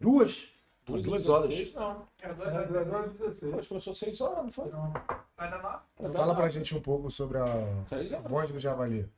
duas? 0.00 0.48
Duas, 0.84 1.02
duas 1.02 1.28
horas. 1.28 1.72
Não. 1.74 2.02
É, 2.22 2.32
dois, 2.32 2.48
É, 2.48 2.52
dois, 2.66 2.70
10 2.70 2.88
horas 2.92 3.14
e 3.14 3.18
16. 3.18 3.52
Acho 3.54 3.62
que 3.62 3.68
foi 3.68 3.80
só 3.80 3.94
seis 3.94 4.20
horas, 4.20 4.38
não 4.44 4.50
foi? 4.50 4.68
Vai 4.70 5.50
dar 5.50 5.62
nove? 5.62 6.12
Fala 6.14 6.34
pra 6.34 6.48
gente 6.48 6.74
um 6.74 6.80
pouco 6.80 7.10
sobre 7.10 7.38
a 7.38 7.44
horas. 7.44 8.28
bonde 8.28 8.52
do 8.54 8.58
Javali. 8.58 9.08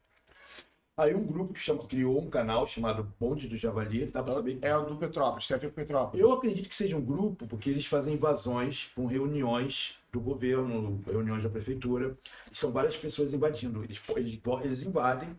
Aí 0.97 1.15
um 1.15 1.25
grupo 1.25 1.55
que 1.55 1.61
chama- 1.61 1.87
criou 1.87 2.21
um 2.21 2.29
canal 2.29 2.67
chamado 2.67 3.05
Bonde 3.19 3.49
do 3.49 3.57
Javali, 3.57 4.07
dá 4.07 4.23
pra 4.23 4.33
saber. 4.35 4.59
É 4.61 4.77
o 4.77 4.85
do 4.85 4.97
Petrópolis, 4.97 5.47
tem 5.47 5.57
a 5.57 5.59
ver 5.61 5.69
com 5.69 5.75
Petrópolis. 5.75 6.21
Eu 6.21 6.33
acredito 6.33 6.69
que 6.69 6.75
seja 6.77 6.97
um 6.97 7.05
grupo 7.05 7.47
porque 7.47 7.71
eles 7.71 7.87
fazem 7.87 8.15
invasões 8.15 8.91
com 8.95 9.07
reuniões 9.07 9.99
do 10.13 10.21
governo, 10.21 11.03
reuniões 11.07 11.43
da 11.43 11.49
prefeitura. 11.49 12.19
E 12.53 12.57
são 12.57 12.71
várias 12.71 12.97
pessoas 12.97 13.33
invadindo. 13.33 13.83
Eles, 13.83 14.01
eles, 14.15 14.41
eles 14.63 14.83
invadem 14.83 15.35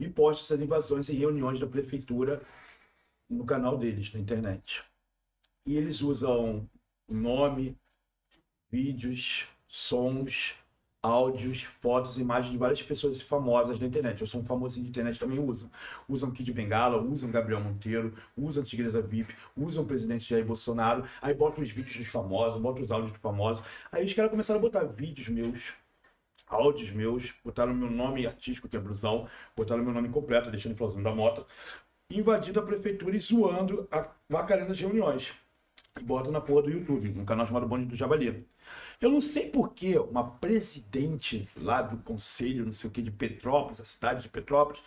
e 0.00 0.08
postam 0.08 0.44
essas 0.44 0.60
invasões 0.60 1.08
em 1.08 1.14
reuniões 1.14 1.60
da 1.60 1.66
prefeitura 1.66 2.42
no 3.28 3.44
canal 3.44 3.76
deles, 3.76 4.12
na 4.12 4.20
internet. 4.20 4.82
E 5.66 5.76
eles 5.76 6.00
usam 6.00 6.68
nome, 7.08 7.76
vídeos, 8.70 9.46
sons, 9.68 10.54
áudios, 11.02 11.62
fotos, 11.80 12.18
imagens 12.18 12.50
de 12.50 12.58
várias 12.58 12.82
pessoas 12.82 13.20
famosas 13.20 13.78
na 13.78 13.86
internet. 13.86 14.20
Eu 14.20 14.26
sou 14.26 14.40
um 14.40 14.44
famosinho 14.44 14.84
de 14.84 14.90
internet, 14.90 15.18
também 15.18 15.38
usam. 15.38 15.70
Usam 16.08 16.30
Kid 16.30 16.52
Bengala, 16.52 17.00
usam 17.00 17.30
Gabriel 17.30 17.60
Monteiro, 17.60 18.14
usam 18.36 18.64
Tigresa 18.64 19.00
VIP, 19.00 19.34
usam 19.56 19.84
o 19.84 19.86
presidente 19.86 20.28
Jair 20.28 20.44
Bolsonaro, 20.44 21.04
aí 21.22 21.34
botam 21.34 21.62
os 21.62 21.70
vídeos 21.70 21.96
dos 21.96 22.08
famosos, 22.08 22.60
botam 22.60 22.82
os 22.82 22.90
áudios 22.90 23.12
dos 23.12 23.20
famosos. 23.20 23.64
Aí 23.92 24.04
os 24.04 24.12
caras 24.12 24.30
começaram 24.30 24.58
a 24.58 24.62
botar 24.62 24.84
vídeos 24.84 25.28
meus, 25.28 25.72
áudios 26.48 26.90
meus, 26.90 27.32
botaram 27.44 27.74
meu 27.74 27.90
nome 27.90 28.26
artístico, 28.26 28.68
que 28.68 28.76
é 28.76 28.80
Brusão, 28.80 29.28
botaram 29.56 29.84
meu 29.84 29.92
nome 29.92 30.08
completo, 30.08 30.50
deixando 30.50 30.76
Flauzão 30.76 31.02
da 31.02 31.14
Mota, 31.14 31.46
invadindo 32.10 32.58
a 32.58 32.62
prefeitura 32.62 33.16
e 33.16 33.20
zoando 33.20 33.86
a 33.90 34.08
Macarena 34.28 34.68
das 34.68 34.80
reuniões. 34.80 35.32
E 36.00 36.04
botam 36.04 36.32
na 36.32 36.40
porra 36.40 36.62
do 36.62 36.70
YouTube, 36.70 37.10
num 37.10 37.24
canal 37.24 37.46
chamado 37.46 37.66
Bonde 37.66 37.86
do 37.86 37.96
Javali. 37.96 38.46
Eu 39.00 39.10
não 39.10 39.20
sei 39.20 39.48
por 39.48 39.74
que 39.74 39.96
uma 39.96 40.28
presidente 40.38 41.48
lá 41.56 41.80
do 41.82 41.98
conselho, 41.98 42.64
não 42.64 42.72
sei 42.72 42.90
o 42.90 42.92
que, 42.92 43.00
de 43.00 43.12
Petrópolis, 43.12 43.80
a 43.80 43.84
cidade 43.84 44.22
de 44.22 44.28
Petrópolis, 44.28 44.82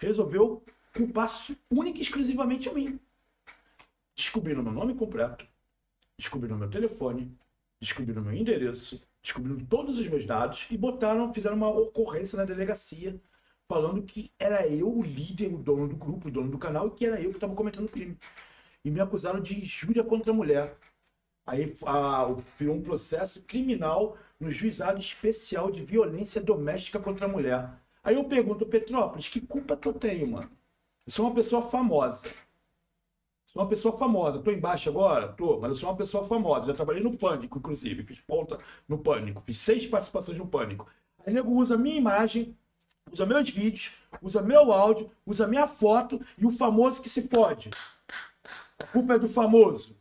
resolveu 0.00 0.64
culpar 0.92 1.28
única 1.70 1.98
e 1.98 2.02
exclusivamente 2.02 2.68
a 2.68 2.72
mim. 2.72 2.98
Descobriram 4.16 4.62
meu 4.62 4.72
nome 4.72 4.94
completo, 4.94 5.46
descobriram 6.18 6.58
meu 6.58 6.68
telefone, 6.68 7.36
descobriram 7.80 8.22
meu 8.22 8.34
endereço, 8.34 9.00
descobriram 9.22 9.64
todos 9.66 9.98
os 9.98 10.08
meus 10.08 10.26
dados 10.26 10.66
e 10.70 10.76
botaram, 10.76 11.32
fizeram 11.32 11.56
uma 11.56 11.68
ocorrência 11.68 12.36
na 12.36 12.44
delegacia 12.44 13.20
falando 13.68 14.02
que 14.02 14.30
era 14.38 14.66
eu 14.68 14.92
o 14.92 15.02
líder, 15.02 15.54
o 15.54 15.58
dono 15.58 15.88
do 15.88 15.96
grupo, 15.96 16.28
o 16.28 16.30
dono 16.30 16.50
do 16.50 16.58
canal 16.58 16.88
e 16.88 16.90
que 16.90 17.06
era 17.06 17.20
eu 17.20 17.30
que 17.30 17.36
estava 17.36 17.54
cometendo 17.54 17.86
o 17.86 17.88
crime. 17.88 18.18
E 18.84 18.90
me 18.90 19.00
acusaram 19.00 19.40
de 19.40 19.60
injúria 19.60 20.04
contra 20.04 20.32
a 20.32 20.34
mulher. 20.34 20.76
Aí 21.46 21.76
a- 21.84 22.34
virou 22.58 22.76
um 22.76 22.82
processo 22.82 23.42
criminal 23.42 24.16
no 24.38 24.50
juizado 24.50 24.98
especial 25.00 25.70
de 25.70 25.84
violência 25.84 26.40
doméstica 26.40 26.98
contra 26.98 27.26
a 27.26 27.28
mulher. 27.28 27.70
Aí 28.02 28.14
eu 28.16 28.24
pergunto, 28.24 28.66
Petrópolis, 28.66 29.28
que 29.28 29.40
culpa 29.40 29.76
que 29.76 29.86
eu 29.88 29.92
tenho, 29.92 30.26
mano? 30.28 30.50
Eu 31.06 31.12
sou 31.12 31.26
uma 31.26 31.34
pessoa 31.34 31.62
famosa. 31.62 32.28
Sou 33.46 33.62
uma 33.62 33.68
pessoa 33.68 33.96
famosa. 33.98 34.38
Tô 34.40 34.50
embaixo 34.50 34.88
agora? 34.88 35.28
Tô, 35.28 35.58
mas 35.60 35.70
eu 35.70 35.74
sou 35.76 35.88
uma 35.88 35.96
pessoa 35.96 36.26
famosa. 36.26 36.66
Já 36.66 36.74
trabalhei 36.74 37.02
no 37.02 37.16
Pânico, 37.16 37.58
inclusive. 37.58 38.02
Fiz 38.02 38.18
ponta 38.20 38.58
no 38.88 38.98
Pânico. 38.98 39.42
Fiz 39.44 39.58
seis 39.58 39.86
participações 39.86 40.38
no 40.38 40.46
Pânico. 40.46 40.88
Aí 41.24 41.32
nego 41.32 41.52
usa 41.52 41.76
minha 41.76 41.96
imagem, 41.96 42.56
usa 43.12 43.26
meus 43.26 43.48
vídeos, 43.50 43.92
usa 44.20 44.40
meu 44.42 44.72
áudio, 44.72 45.10
usa 45.26 45.46
minha 45.46 45.66
foto 45.66 46.20
e 46.38 46.46
o 46.46 46.50
famoso 46.50 47.02
que 47.02 47.10
se 47.10 47.22
pode. 47.22 47.70
A 48.82 48.86
culpa 48.86 49.14
é 49.14 49.18
do 49.18 49.28
famoso. 49.28 49.96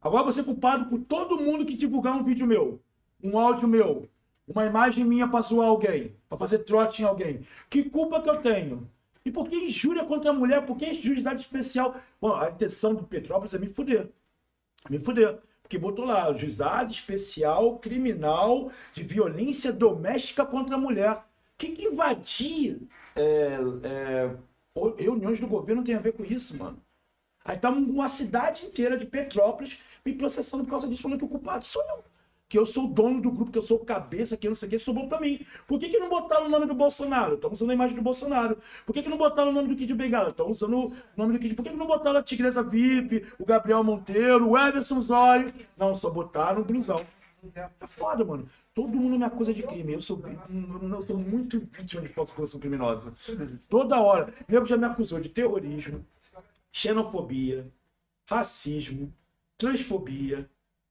Agora 0.00 0.24
você 0.24 0.40
é 0.40 0.44
culpado 0.44 0.86
por 0.86 1.00
todo 1.00 1.38
mundo 1.38 1.64
que 1.64 1.74
divulgar 1.74 2.14
um 2.14 2.24
vídeo 2.24 2.46
meu, 2.46 2.80
um 3.22 3.38
áudio 3.38 3.66
meu, 3.66 4.08
uma 4.46 4.64
imagem 4.64 5.04
minha 5.04 5.26
pra 5.26 5.40
zoar 5.40 5.68
alguém, 5.68 6.14
pra 6.28 6.38
fazer 6.38 6.60
trote 6.60 7.02
em 7.02 7.04
alguém. 7.04 7.46
Que 7.68 7.84
culpa 7.84 8.20
que 8.20 8.30
eu 8.30 8.40
tenho? 8.40 8.88
E 9.24 9.30
por 9.30 9.48
que 9.48 9.56
injúria 9.56 10.04
contra 10.04 10.30
a 10.30 10.32
mulher? 10.32 10.64
Por 10.64 10.76
que 10.76 10.94
juridade 10.94 11.40
especial? 11.40 11.96
Bom, 12.20 12.32
a 12.34 12.50
intenção 12.50 12.94
do 12.94 13.02
Petrópolis 13.02 13.54
é 13.54 13.58
me 13.58 13.66
fuder. 13.66 14.08
Me 14.88 15.00
fuder. 15.00 15.40
Porque 15.60 15.78
botou 15.78 16.04
lá, 16.04 16.32
juizado 16.32 16.92
especial 16.92 17.80
criminal 17.80 18.70
de 18.92 19.02
violência 19.02 19.72
doméstica 19.72 20.46
contra 20.46 20.76
a 20.76 20.78
mulher. 20.78 21.16
O 21.16 21.22
que, 21.58 21.72
que 21.72 21.86
invadir 21.86 22.82
é, 23.16 23.58
é, 23.82 24.36
reuniões 24.96 25.40
do 25.40 25.48
governo 25.48 25.82
tem 25.82 25.96
a 25.96 26.00
ver 26.00 26.12
com 26.12 26.22
isso, 26.22 26.56
mano? 26.56 26.80
Aí 27.44 27.58
tá 27.58 27.70
uma 27.70 28.08
cidade 28.08 28.66
inteira 28.66 28.96
de 28.96 29.06
Petrópolis 29.06 29.78
me 30.06 30.14
processando 30.14 30.62
por 30.64 30.70
causa 30.70 30.86
disso, 30.86 31.02
falando 31.02 31.18
que 31.18 31.24
o 31.24 31.28
culpado 31.28 31.66
sou 31.66 31.82
eu. 31.82 32.04
Que 32.48 32.56
eu 32.56 32.64
sou 32.64 32.84
o 32.84 32.88
dono 32.88 33.20
do 33.20 33.32
grupo, 33.32 33.50
que 33.50 33.58
eu 33.58 33.62
sou 33.62 33.78
o 33.78 33.84
cabeça, 33.84 34.36
que 34.36 34.46
eu 34.46 34.50
não 34.52 34.54
sei 34.54 34.68
o 34.68 34.70
que, 34.70 34.78
sobrou 34.78 35.08
pra 35.08 35.20
mim. 35.20 35.44
Por 35.66 35.80
que, 35.80 35.88
que 35.88 35.98
não 35.98 36.08
botaram 36.08 36.46
o 36.46 36.48
nome 36.48 36.64
do 36.64 36.74
Bolsonaro? 36.74 37.34
Estão 37.34 37.50
usando 37.50 37.70
a 37.70 37.74
imagem 37.74 37.96
do 37.96 38.02
Bolsonaro. 38.02 38.56
Por 38.86 38.92
que, 38.92 39.02
que 39.02 39.08
não 39.08 39.18
botaram 39.18 39.50
o 39.50 39.52
nome 39.52 39.68
do 39.68 39.74
Kid 39.74 39.92
Bengala? 39.94 40.28
Estão 40.28 40.48
usando 40.48 40.86
o 40.86 40.92
nome 41.16 41.32
do 41.32 41.40
Kid. 41.40 41.56
Por 41.56 41.64
que, 41.64 41.70
que 41.70 41.76
não 41.76 41.88
botaram 41.88 42.20
a 42.20 42.22
Tigresa 42.22 42.62
VIP, 42.62 43.26
o 43.36 43.44
Gabriel 43.44 43.82
Monteiro, 43.82 44.48
o 44.48 44.56
Everson 44.56 45.00
Zóio? 45.00 45.52
Não, 45.76 45.96
só 45.96 46.08
botaram 46.08 46.62
o 46.62 46.64
Blusão. 46.64 47.04
É 47.52 47.86
foda, 47.88 48.24
mano. 48.24 48.48
Todo 48.72 48.96
mundo 48.96 49.18
me 49.18 49.24
acusa 49.24 49.52
de 49.52 49.64
crime. 49.64 49.94
Eu 49.94 50.02
sou, 50.02 50.22
eu 50.24 51.02
sou 51.04 51.16
muito 51.16 51.58
vítima 51.58 52.02
de 52.02 52.08
falsificação 52.08 52.60
criminosa. 52.60 53.12
Toda 53.68 54.00
hora. 54.00 54.32
Nego 54.46 54.66
já 54.66 54.76
me 54.76 54.84
acusou 54.84 55.18
de 55.18 55.28
terrorismo, 55.28 56.06
xenofobia, 56.70 57.66
racismo, 58.28 59.12
transfobia, 59.58 60.48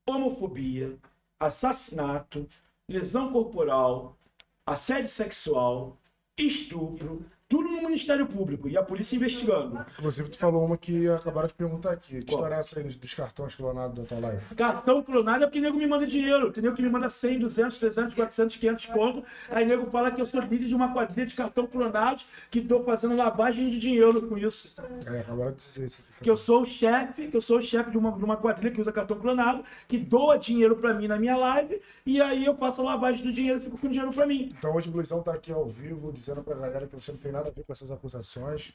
homofobia, 0.07 0.97
assassinato, 1.39 2.47
lesão 2.87 3.31
corporal, 3.31 4.17
assédio 4.65 5.07
sexual, 5.09 5.97
estupro, 6.37 7.25
tudo 7.47 7.69
no 7.69 7.81
Ministério 7.83 8.25
Público 8.25 8.67
e 8.67 8.75
a 8.75 8.81
polícia 8.81 9.15
investigando. 9.15 9.79
Inclusive, 9.99 10.29
tu 10.29 10.37
falou 10.37 10.65
uma 10.65 10.77
que 10.77 11.07
acabaram 11.07 11.47
de 11.47 11.53
perguntar 11.53 11.91
aqui. 11.91 12.17
Que 12.17 12.25
Qual? 12.25 12.37
história 12.37 12.55
é 12.55 12.59
essa 12.59 12.79
aí 12.79 12.85
dos 12.85 13.13
cartões 13.13 13.55
clonados 13.55 13.95
da 13.95 14.03
tua 14.03 14.19
live? 14.19 14.41
Cartão 14.55 15.03
clonado 15.03 15.43
é 15.43 15.47
porque 15.47 15.61
nego 15.61 15.77
me 15.77 15.85
manda 15.85 16.07
dinheiro. 16.07 16.51
Tem 16.51 16.63
nego 16.63 16.75
que 16.75 16.81
me 16.81 16.89
manda 16.89 17.07
100, 17.07 17.39
200, 17.39 17.77
300, 17.77 18.13
400, 18.15 18.55
500 18.55 18.85
conto. 18.87 19.23
Aí 19.49 19.63
nego 19.63 19.85
fala 19.91 20.09
que 20.09 20.19
eu 20.19 20.25
sou 20.25 20.41
líder 20.41 20.65
de 20.65 20.73
uma 20.73 20.91
quadrilha 20.91 21.27
de 21.27 21.35
cartão 21.35 21.67
clonados 21.67 22.25
que 22.49 22.61
tô 22.61 22.83
fazendo 22.83 23.15
lavagem 23.15 23.69
de 23.69 23.77
dinheiro 23.77 24.27
com 24.27 24.37
isso. 24.37 24.73
É, 25.05 25.19
acabaram 25.19 25.51
de 25.51 25.57
dizer 25.57 25.85
isso 25.85 26.01
aqui. 26.01 26.23
que 26.23 26.29
eu 26.29 26.37
sou 26.37 26.63
o 26.63 26.65
chefe, 26.65 27.27
que 27.27 27.37
eu 27.37 27.41
sou 27.41 27.59
o 27.59 27.61
chefe 27.61 27.91
de 27.91 27.97
uma, 27.97 28.11
de 28.11 28.23
uma 28.23 28.37
quadrilha 28.37 28.71
que 28.71 28.81
usa 28.81 28.91
cartão 28.91 29.19
clonado, 29.19 29.63
que 29.87 29.99
doa 29.99 30.37
dinheiro 30.37 30.75
pra 30.77 30.95
mim 30.95 31.07
na 31.07 31.19
minha 31.19 31.37
live, 31.37 31.79
e 32.05 32.19
aí 32.19 32.43
eu 32.43 32.55
faço 32.55 32.81
a 32.81 32.85
lavagem 32.85 33.23
do 33.23 33.31
dinheiro 33.31 33.59
e 33.59 33.61
fico 33.61 33.77
com 33.77 33.87
dinheiro 33.87 34.11
pra 34.11 34.25
mim. 34.25 34.51
Então 34.57 34.73
hoje 34.73 34.89
o 34.89 34.93
Luizão 34.93 35.21
tá 35.21 35.33
aqui 35.33 35.51
ao 35.51 35.67
vivo 35.67 36.11
dizendo 36.11 36.41
pra 36.41 36.55
galera 36.55 36.87
que 36.87 36.95
você 36.95 37.11
não 37.11 37.19
tem 37.19 37.34
nada 37.35 37.49
a 37.49 37.51
ver 37.51 37.63
com 37.63 37.73
essas 37.73 37.91
acusações, 37.91 38.73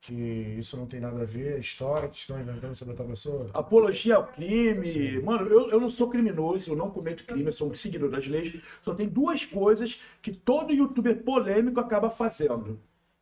que 0.00 0.12
isso 0.58 0.76
não 0.76 0.86
tem 0.86 0.98
nada 1.00 1.22
a 1.22 1.24
ver, 1.24 1.56
é 1.56 1.58
história 1.60 2.08
que 2.08 2.16
estão 2.16 2.40
inventando 2.40 2.74
sobre 2.74 2.94
a 2.94 2.96
tua 2.96 3.06
pessoa. 3.06 3.50
Apologia 3.54 4.16
ao 4.16 4.26
crime. 4.26 5.20
Mano, 5.20 5.46
eu, 5.48 5.70
eu 5.70 5.80
não 5.80 5.88
sou 5.88 6.10
criminoso, 6.10 6.72
eu 6.72 6.76
não 6.76 6.90
cometo 6.90 7.24
crime, 7.24 7.46
eu 7.46 7.52
sou 7.52 7.70
um 7.70 7.74
seguidor 7.74 8.10
das 8.10 8.26
leis. 8.26 8.60
Só 8.82 8.94
tem 8.94 9.08
duas 9.08 9.44
coisas 9.44 10.00
que 10.20 10.32
todo 10.32 10.72
youtuber 10.72 11.22
polêmico 11.22 11.78
acaba 11.78 12.10
fazendo. 12.10 12.80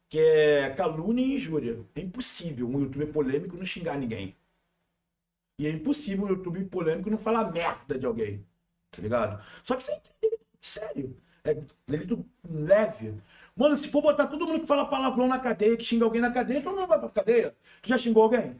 Que 0.09 0.19
é 0.19 0.71
calúnia 0.71 1.23
e 1.25 1.35
injúria. 1.35 1.79
É 1.95 2.01
impossível 2.01 2.67
um 2.69 2.81
youtuber 2.81 3.13
polêmico 3.13 3.57
não 3.57 3.65
xingar 3.65 3.99
ninguém. 3.99 4.35
E 5.59 5.67
é 5.67 5.71
impossível 5.71 6.25
um 6.25 6.29
youtuber 6.31 6.67
polêmico 6.69 7.11
não 7.11 7.19
falar 7.19 7.53
merda 7.53 7.99
de 7.99 8.07
alguém. 8.07 8.45
Tá 8.91 9.03
ligado? 9.03 9.45
Só 9.63 9.77
que 9.77 9.83
isso 9.83 9.93
é 9.93 10.01
delito 10.21 10.47
sério. 10.61 11.17
É 11.45 11.55
delito 11.87 12.25
leve. 12.49 13.15
Mano, 13.61 13.77
se 13.77 13.89
for 13.89 14.01
botar 14.01 14.27
todo 14.27 14.47
mundo 14.47 14.61
que 14.61 14.67
fala 14.67 14.87
palavrão 14.87 15.29
na 15.29 15.39
cadeia, 15.39 15.77
que 15.77 15.85
xinga 15.85 16.07
alguém 16.07 16.23
na 16.23 16.31
cadeia, 16.31 16.63
todo 16.63 16.77
mundo 16.79 16.89
vai 16.89 16.99
pra 16.99 17.11
cadeia. 17.11 17.55
Tu 17.83 17.91
já 17.91 17.99
xingou 17.99 18.23
alguém? 18.23 18.59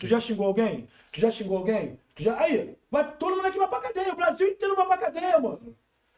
Tu 0.00 0.06
já 0.06 0.18
xingou 0.18 0.46
alguém? 0.46 0.88
Tu 1.12 1.20
já 1.20 1.30
xingou 1.30 1.58
alguém? 1.58 2.00
Tu 2.14 2.22
já... 2.22 2.40
Aí, 2.40 2.78
vai, 2.90 3.14
todo 3.18 3.36
mundo 3.36 3.46
aqui 3.46 3.58
vai 3.58 3.68
pra 3.68 3.78
cadeia. 3.78 4.14
O 4.14 4.16
Brasil 4.16 4.48
inteiro 4.48 4.74
vai 4.74 4.86
pra 4.86 4.96
cadeia, 4.96 5.38
mano. 5.38 5.76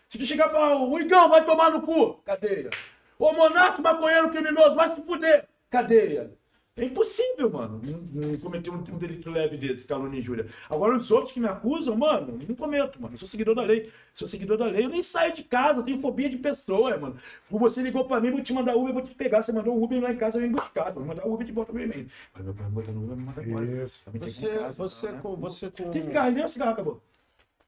Se 0.09 0.17
tu 0.17 0.25
chegar 0.25 0.49
pra 0.49 0.77
o 0.77 0.97
Igão, 1.01 1.29
vai 1.29 1.45
tomar 1.45 1.73
no 1.73 1.83
cu, 1.83 2.15
cadeia. 2.25 2.71
Ô 3.19 3.33
monarca, 3.33 3.83
maconheiro 3.83 4.31
criminoso, 4.31 4.77
vai 4.77 4.95
se 4.95 5.03
fuder, 5.03 5.49
cadeia. 5.69 6.31
É 6.79 6.85
impossível, 6.85 7.51
mano, 7.51 7.81
não, 7.85 8.29
não 8.29 8.39
cometer 8.39 8.71
um, 8.71 8.77
um 8.77 8.99
delito 8.99 9.29
leve 9.31 9.57
desse, 9.57 9.85
calúnia 9.85 10.17
e 10.17 10.21
injúria. 10.21 10.47
Agora, 10.71 10.97
os 10.97 11.11
outros 11.11 11.33
que 11.33 11.41
me 11.41 11.49
acusam, 11.49 11.97
mano, 11.97 12.39
não 12.49 12.55
cometo, 12.55 13.03
mano. 13.03 13.15
Eu 13.15 13.19
sou 13.19 13.27
seguidor 13.27 13.57
da 13.57 13.63
lei. 13.63 13.91
Sou 14.15 14.29
seguidor 14.29 14.57
da 14.57 14.67
lei. 14.67 14.85
Eu 14.85 14.89
nem 14.89 15.03
saio 15.03 15.33
de 15.33 15.43
casa, 15.43 15.81
eu 15.81 15.83
tenho 15.83 16.01
fobia 16.01 16.31
de 16.31 16.37
pessoa, 16.37 16.97
mano. 16.97 17.17
Você 17.51 17.83
ligou 17.83 18.05
pra 18.05 18.21
mim, 18.21 18.31
vou 18.31 18.41
te 18.41 18.53
mandar 18.53 18.77
Uber, 18.77 18.93
vou 18.93 19.03
te 19.03 19.13
pegar. 19.13 19.43
Você 19.43 19.51
mandou 19.51 19.83
Uber 19.83 20.01
lá 20.01 20.13
em 20.13 20.17
casa, 20.17 20.39
eu 20.39 20.43
vim 20.43 20.53
buscar. 20.53 20.93
Vou 20.93 21.05
mandar 21.05 21.27
Uber 21.27 21.45
de 21.45 21.53
volta 21.53 21.73
pro 21.73 21.83
e-mail. 21.83 22.07
Mas 22.33 22.45
meu 22.45 22.55
pai 22.55 22.67
no 22.71 23.03
Uber, 23.05 23.17
me 23.17 23.25
manda 23.25 23.45
embora. 23.45 23.65
Isso. 23.65 24.11
Você, 24.13 24.47
em 24.47 24.59
casa, 24.59 24.79
você, 24.79 25.13
né? 25.13 25.19
com, 25.21 25.37
você, 25.37 25.71
com, 25.73 25.91
Tem 25.91 26.01
cigarro, 26.01 26.31
nem 26.31 26.45
o 26.45 26.49
cigarro 26.49 26.73
acabou. 26.73 27.03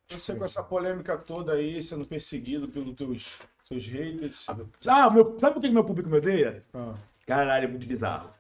você 0.09 0.37
com 0.37 0.45
essa 0.45 0.63
polêmica 0.63 1.19
toda 1.19 1.55
aí, 1.55 1.83
sendo 1.83 2.07
perseguido 2.07 2.69
pelos 2.69 2.95
teus, 2.95 3.41
teus 3.69 3.87
haters. 3.87 4.47
Ah, 4.87 5.11
meu, 5.11 5.37
sabe 5.41 5.55
por 5.55 5.61
que 5.61 5.69
que 5.69 5.75
meu 5.75 5.85
público 5.85 6.09
me 6.09 6.19
odeia? 6.19 6.65
Ah, 6.73 6.95
Caralho, 7.27 7.65
é 7.65 7.69
muito 7.69 7.87
bizarro. 7.87 8.40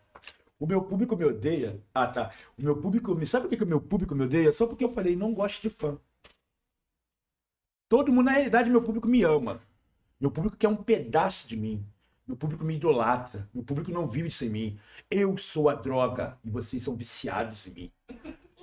O 0.60 0.66
meu 0.66 0.82
público 0.82 1.16
me 1.16 1.24
odeia. 1.24 1.82
Ah, 1.94 2.06
tá. 2.06 2.30
O 2.58 2.62
meu 2.62 2.76
público 2.76 3.14
me. 3.14 3.26
Sabe 3.26 3.48
que, 3.48 3.56
que 3.56 3.64
o 3.64 3.66
meu 3.66 3.80
público 3.80 4.14
me 4.14 4.24
odeia? 4.24 4.52
Só 4.52 4.66
porque 4.66 4.84
eu 4.84 4.92
falei, 4.92 5.16
não 5.16 5.32
gosto 5.32 5.62
de 5.62 5.70
fã. 5.70 5.98
Todo 7.88 8.12
mundo, 8.12 8.26
na 8.26 8.32
realidade, 8.32 8.68
meu 8.68 8.82
público 8.82 9.08
me 9.08 9.22
ama. 9.22 9.62
Meu 10.20 10.30
público 10.30 10.58
quer 10.58 10.68
um 10.68 10.76
pedaço 10.76 11.48
de 11.48 11.56
mim. 11.56 11.82
Meu 12.26 12.36
público 12.36 12.62
me 12.62 12.76
idolatra. 12.76 13.48
Meu 13.54 13.64
público 13.64 13.90
não 13.90 14.06
vive 14.06 14.30
sem 14.30 14.50
mim. 14.50 14.78
Eu 15.10 15.38
sou 15.38 15.70
a 15.70 15.74
droga 15.74 16.38
e 16.44 16.50
vocês 16.50 16.82
são 16.82 16.94
viciados 16.94 17.66
em 17.66 17.72
mim. 17.72 17.92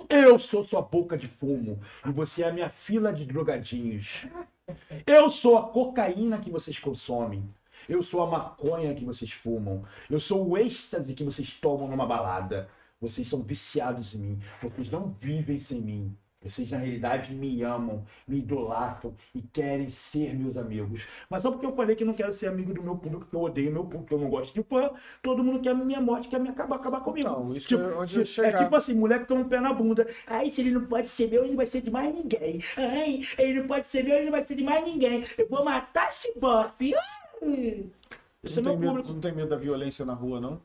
Eu 0.08 0.38
sou 0.38 0.62
sua 0.62 0.80
boca 0.80 1.18
de 1.18 1.26
fumo 1.26 1.80
e 2.06 2.12
você 2.12 2.44
é 2.44 2.48
a 2.48 2.52
minha 2.52 2.70
fila 2.70 3.12
de 3.12 3.26
drogadinhos. 3.26 4.24
Eu 5.04 5.30
sou 5.30 5.58
a 5.58 5.68
cocaína 5.68 6.38
que 6.38 6.50
vocês 6.50 6.78
consomem. 6.78 7.42
Eu 7.88 8.02
sou 8.02 8.22
a 8.22 8.26
maconha 8.26 8.94
que 8.94 9.04
vocês 9.04 9.32
fumam. 9.32 9.82
Eu 10.10 10.20
sou 10.20 10.46
o 10.48 10.58
êxtase 10.58 11.14
que 11.14 11.24
vocês 11.24 11.50
tomam 11.52 11.88
numa 11.88 12.06
balada. 12.06 12.68
Vocês 13.00 13.26
são 13.28 13.40
viciados 13.42 14.14
em 14.14 14.18
mim. 14.18 14.38
Vocês 14.62 14.90
não 14.90 15.14
vivem 15.20 15.58
sem 15.58 15.80
mim. 15.80 16.16
Vocês, 16.40 16.70
na 16.70 16.78
realidade, 16.78 17.34
me 17.34 17.62
amam, 17.64 18.04
me 18.26 18.38
idolatram 18.38 19.12
e 19.34 19.42
querem 19.42 19.88
ser 19.88 20.36
meus 20.36 20.56
amigos. 20.56 21.02
Mas 21.28 21.42
só 21.42 21.50
porque 21.50 21.66
eu 21.66 21.74
falei 21.74 21.96
que 21.96 22.04
não 22.04 22.14
quero 22.14 22.32
ser 22.32 22.46
amigo 22.46 22.72
do 22.72 22.80
meu 22.80 22.96
público, 22.96 23.26
que 23.26 23.34
eu 23.34 23.40
odeio 23.40 23.72
meu 23.72 23.82
público, 23.82 24.04
que 24.04 24.14
eu 24.14 24.18
não 24.20 24.30
gosto 24.30 24.54
de 24.54 24.62
fã, 24.62 24.88
todo 25.20 25.42
mundo 25.42 25.60
quer 25.60 25.74
minha 25.74 26.00
morte, 26.00 26.28
quer 26.28 26.38
me 26.38 26.48
acabar, 26.48 26.76
acabar 26.76 27.00
comigo. 27.00 27.28
Então, 27.28 27.52
isso 27.54 27.66
tipo, 27.66 27.82
é 27.82 27.96
onde 27.96 28.24
se- 28.24 28.40
é 28.40 28.52
tipo 28.62 28.76
assim, 28.76 28.94
mulher 28.94 29.18
que 29.20 29.26
toma 29.26 29.40
um 29.40 29.48
pé 29.48 29.58
na 29.60 29.72
bunda. 29.72 30.06
Ai, 30.28 30.48
se 30.48 30.60
ele 30.60 30.70
não 30.70 30.84
pode 30.86 31.08
ser 31.08 31.28
meu, 31.28 31.40
ele 31.42 31.50
não 31.50 31.56
vai 31.56 31.66
ser 31.66 31.80
de 31.80 31.90
mais 31.90 32.14
ninguém. 32.14 32.60
Ai, 32.76 33.22
ele 33.36 33.60
não 33.60 33.66
pode 33.66 33.86
ser 33.88 34.04
meu, 34.04 34.14
ele 34.14 34.24
não 34.26 34.32
vai 34.32 34.46
ser 34.46 34.54
de 34.54 34.62
mais 34.62 34.84
ninguém. 34.84 35.24
Eu 35.36 35.48
vou 35.48 35.64
matar 35.64 36.08
esse 36.08 36.38
bofe. 36.38 36.94
Ai. 36.94 37.27
Esse 38.42 38.58
é 38.58 38.62
não, 38.62 38.78
tem 38.78 38.80
medo, 38.80 39.12
não 39.12 39.20
tem 39.20 39.32
medo 39.32 39.48
da 39.48 39.56
violência 39.56 40.04
na 40.04 40.14
rua, 40.14 40.40
não? 40.40 40.62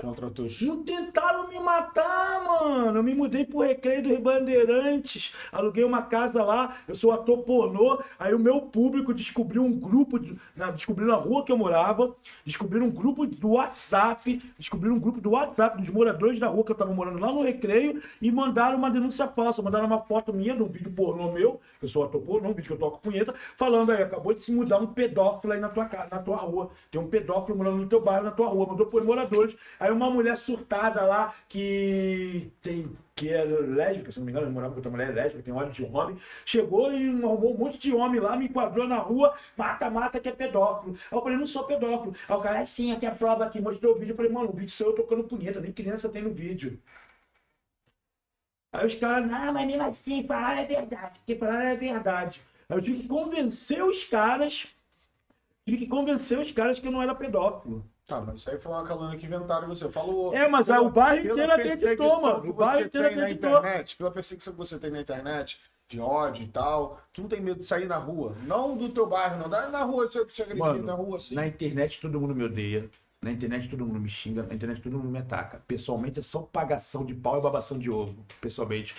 Contra 0.00 0.30
teus. 0.30 0.60
Não 0.62 0.82
tentaram 0.82 1.48
me 1.48 1.58
matar, 1.60 2.42
mano. 2.42 2.98
Eu 2.98 3.02
me 3.02 3.14
mudei 3.14 3.44
pro 3.44 3.60
Recreio 3.60 4.02
dos 4.02 4.18
Bandeirantes. 4.18 5.32
Aluguei 5.52 5.84
uma 5.84 6.02
casa 6.02 6.42
lá. 6.42 6.74
Eu 6.88 6.94
sou 6.94 7.12
ator 7.12 7.38
pornô. 7.38 8.00
Aí 8.18 8.34
o 8.34 8.38
meu 8.38 8.62
público 8.62 9.12
descobriu 9.12 9.62
um 9.62 9.72
grupo. 9.72 10.18
De, 10.18 10.34
na, 10.56 10.70
descobriu 10.70 11.06
na 11.06 11.16
rua 11.16 11.44
que 11.44 11.52
eu 11.52 11.58
morava. 11.58 12.14
Descobriram 12.46 12.86
um 12.86 12.90
grupo 12.90 13.26
do 13.26 13.50
WhatsApp. 13.50 14.40
Descobriram 14.58 14.96
um 14.96 14.98
grupo 14.98 15.20
do 15.20 15.32
WhatsApp 15.32 15.80
dos 15.80 15.90
moradores 15.90 16.40
da 16.40 16.48
rua 16.48 16.64
que 16.64 16.72
eu 16.72 16.76
tava 16.76 16.94
morando 16.94 17.18
lá 17.18 17.30
no 17.30 17.42
Recreio. 17.42 18.02
E 18.22 18.32
mandaram 18.32 18.78
uma 18.78 18.90
denúncia 18.90 19.28
falsa. 19.28 19.60
Mandaram 19.60 19.86
uma 19.86 20.00
foto 20.00 20.32
minha 20.32 20.54
de 20.54 20.62
um 20.62 20.68
vídeo 20.68 20.90
pornô 20.90 21.30
meu. 21.30 21.60
Eu 21.82 21.88
sou 21.88 22.04
ator 22.04 22.22
pornô, 22.22 22.48
um 22.48 22.54
vídeo 22.54 22.68
que 22.68 22.72
eu 22.72 22.78
toco 22.78 23.00
punheta. 23.00 23.34
Falando 23.56 23.92
aí, 23.92 24.02
acabou 24.02 24.32
de 24.32 24.40
se 24.40 24.50
mudar 24.50 24.78
um 24.78 24.86
pedófilo 24.86 25.52
aí 25.52 25.60
na 25.60 25.68
tua, 25.68 25.84
na 26.10 26.18
tua 26.18 26.36
rua. 26.38 26.70
Tem 26.90 26.98
um 26.98 27.06
pedófilo 27.06 27.58
morando 27.58 27.76
no 27.76 27.86
teu 27.86 28.00
bairro, 28.00 28.24
na 28.24 28.30
tua 28.30 28.48
rua. 28.48 28.66
Mandou 28.66 28.86
pôr 28.86 29.04
moradores. 29.04 29.54
Aí 29.78 29.89
uma 29.92 30.10
mulher 30.10 30.36
surtada 30.36 31.04
lá 31.04 31.34
que 31.48 32.50
tem 32.62 32.90
que 33.20 33.28
é 33.28 33.44
lésbica, 33.44 34.10
se 34.10 34.18
não 34.18 34.24
me 34.24 34.32
engano, 34.32 34.46
eu 34.46 34.50
morava 34.50 34.72
com 34.72 34.78
outra 34.78 34.90
mulher 34.90 35.14
lésbica, 35.14 35.42
tem 35.42 35.52
ódio 35.52 35.72
de 35.72 35.84
homem, 35.84 36.16
chegou 36.46 36.90
e 36.90 37.06
arrumou 37.06 37.54
um 37.54 37.58
monte 37.58 37.76
de 37.76 37.92
homem 37.92 38.18
lá, 38.18 38.34
me 38.34 38.46
enquadrou 38.46 38.88
na 38.88 38.96
rua, 38.96 39.34
mata, 39.58 39.90
mata, 39.90 40.18
que 40.18 40.30
é 40.30 40.32
pedófilo. 40.32 40.94
Aí 40.94 41.18
eu 41.18 41.22
falei, 41.22 41.36
não 41.36 41.44
sou 41.44 41.64
pedófilo. 41.64 42.14
Aí 42.26 42.34
o 42.34 42.40
cara, 42.40 42.60
é 42.60 42.64
sim, 42.64 42.92
aqui 42.92 43.04
é 43.04 43.10
a 43.10 43.14
prova 43.14 43.44
aqui, 43.44 43.60
mostrou 43.60 43.94
o 43.94 43.98
vídeo. 43.98 44.12
Eu 44.12 44.16
falei, 44.16 44.32
mano, 44.32 44.48
o 44.48 44.52
vídeo 44.54 44.70
sou 44.70 44.86
eu 44.86 44.94
tocando 44.94 45.24
punheta, 45.24 45.60
nem 45.60 45.70
criança 45.70 46.08
tem 46.08 46.22
no 46.22 46.32
vídeo. 46.32 46.80
Aí 48.72 48.86
os 48.86 48.94
caras, 48.94 49.30
não, 49.30 49.52
mas 49.52 49.66
mesmo 49.66 49.82
assim, 49.82 50.26
falaram 50.26 50.60
é 50.60 50.64
verdade, 50.64 51.18
porque 51.18 51.36
falaram 51.36 51.66
é 51.66 51.76
verdade. 51.76 52.40
Aí 52.70 52.78
eu 52.78 52.82
tive 52.82 53.00
que 53.02 53.08
convencer 53.08 53.84
os 53.84 54.02
caras, 54.04 54.68
tive 55.66 55.76
que 55.76 55.86
convencer 55.86 56.38
os 56.38 56.50
caras 56.52 56.78
que 56.78 56.86
eu 56.86 56.92
não 56.92 57.02
era 57.02 57.14
pedófilo. 57.14 57.84
Tá, 58.10 58.20
mas 58.20 58.40
isso 58.40 58.50
aí 58.50 58.58
foi 58.58 58.72
uma 58.72 58.82
calúnia 58.82 59.16
que 59.16 59.24
inventaram 59.24 59.68
você. 59.68 59.88
Falou. 59.88 60.34
É, 60.34 60.48
mas 60.48 60.68
aí 60.68 60.80
o 60.80 60.90
bairro 60.90 61.22
pela 61.22 61.32
inteiro 61.32 61.52
acreditou, 61.52 62.20
mano. 62.20 62.42
que 62.42 62.48
O 62.48 62.52
bairro 62.52 62.86
inteiro 62.86 63.06
acreditou. 63.06 63.50
internet, 63.50 63.96
pela 63.96 64.10
perseguição 64.10 64.52
que 64.52 64.58
você 64.58 64.80
tem 64.80 64.90
na 64.90 65.00
internet, 65.00 65.60
de 65.86 66.00
ódio 66.00 66.42
e 66.44 66.48
tal, 66.48 67.00
tu 67.12 67.22
não 67.22 67.28
tem 67.28 67.40
medo 67.40 67.60
de 67.60 67.64
sair 67.64 67.86
na 67.86 67.98
rua. 67.98 68.36
Não 68.42 68.76
do 68.76 68.88
teu 68.88 69.06
bairro, 69.06 69.38
não. 69.38 69.48
Dá 69.48 69.68
na 69.68 69.84
rua, 69.84 70.10
se 70.10 70.18
eu 70.18 70.26
te 70.26 70.42
agredir 70.42 70.82
na 70.82 70.94
rua, 70.94 71.18
assim. 71.18 71.36
Na 71.36 71.46
internet 71.46 72.00
todo 72.00 72.20
mundo 72.20 72.34
me 72.34 72.42
odeia. 72.42 72.90
Na 73.22 73.30
internet 73.30 73.68
todo 73.68 73.86
mundo 73.86 74.00
me 74.00 74.08
xinga. 74.08 74.42
Na 74.42 74.54
internet 74.54 74.82
todo 74.82 74.98
mundo 74.98 75.08
me 75.08 75.18
ataca. 75.18 75.62
Pessoalmente 75.68 76.18
é 76.18 76.22
só 76.22 76.42
pagação 76.42 77.06
de 77.06 77.14
pau 77.14 77.38
e 77.38 77.40
babação 77.40 77.78
de 77.78 77.88
ovo. 77.88 78.26
Pessoalmente. 78.40 78.92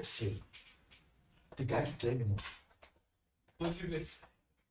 Assim. 0.00 0.40
Tem 1.56 1.66
cara 1.66 1.86
que 1.86 1.92
treme, 1.94 2.24
mano. 2.24 2.36
Vou 3.58 3.70
te 3.70 3.86
ver. 3.86 4.06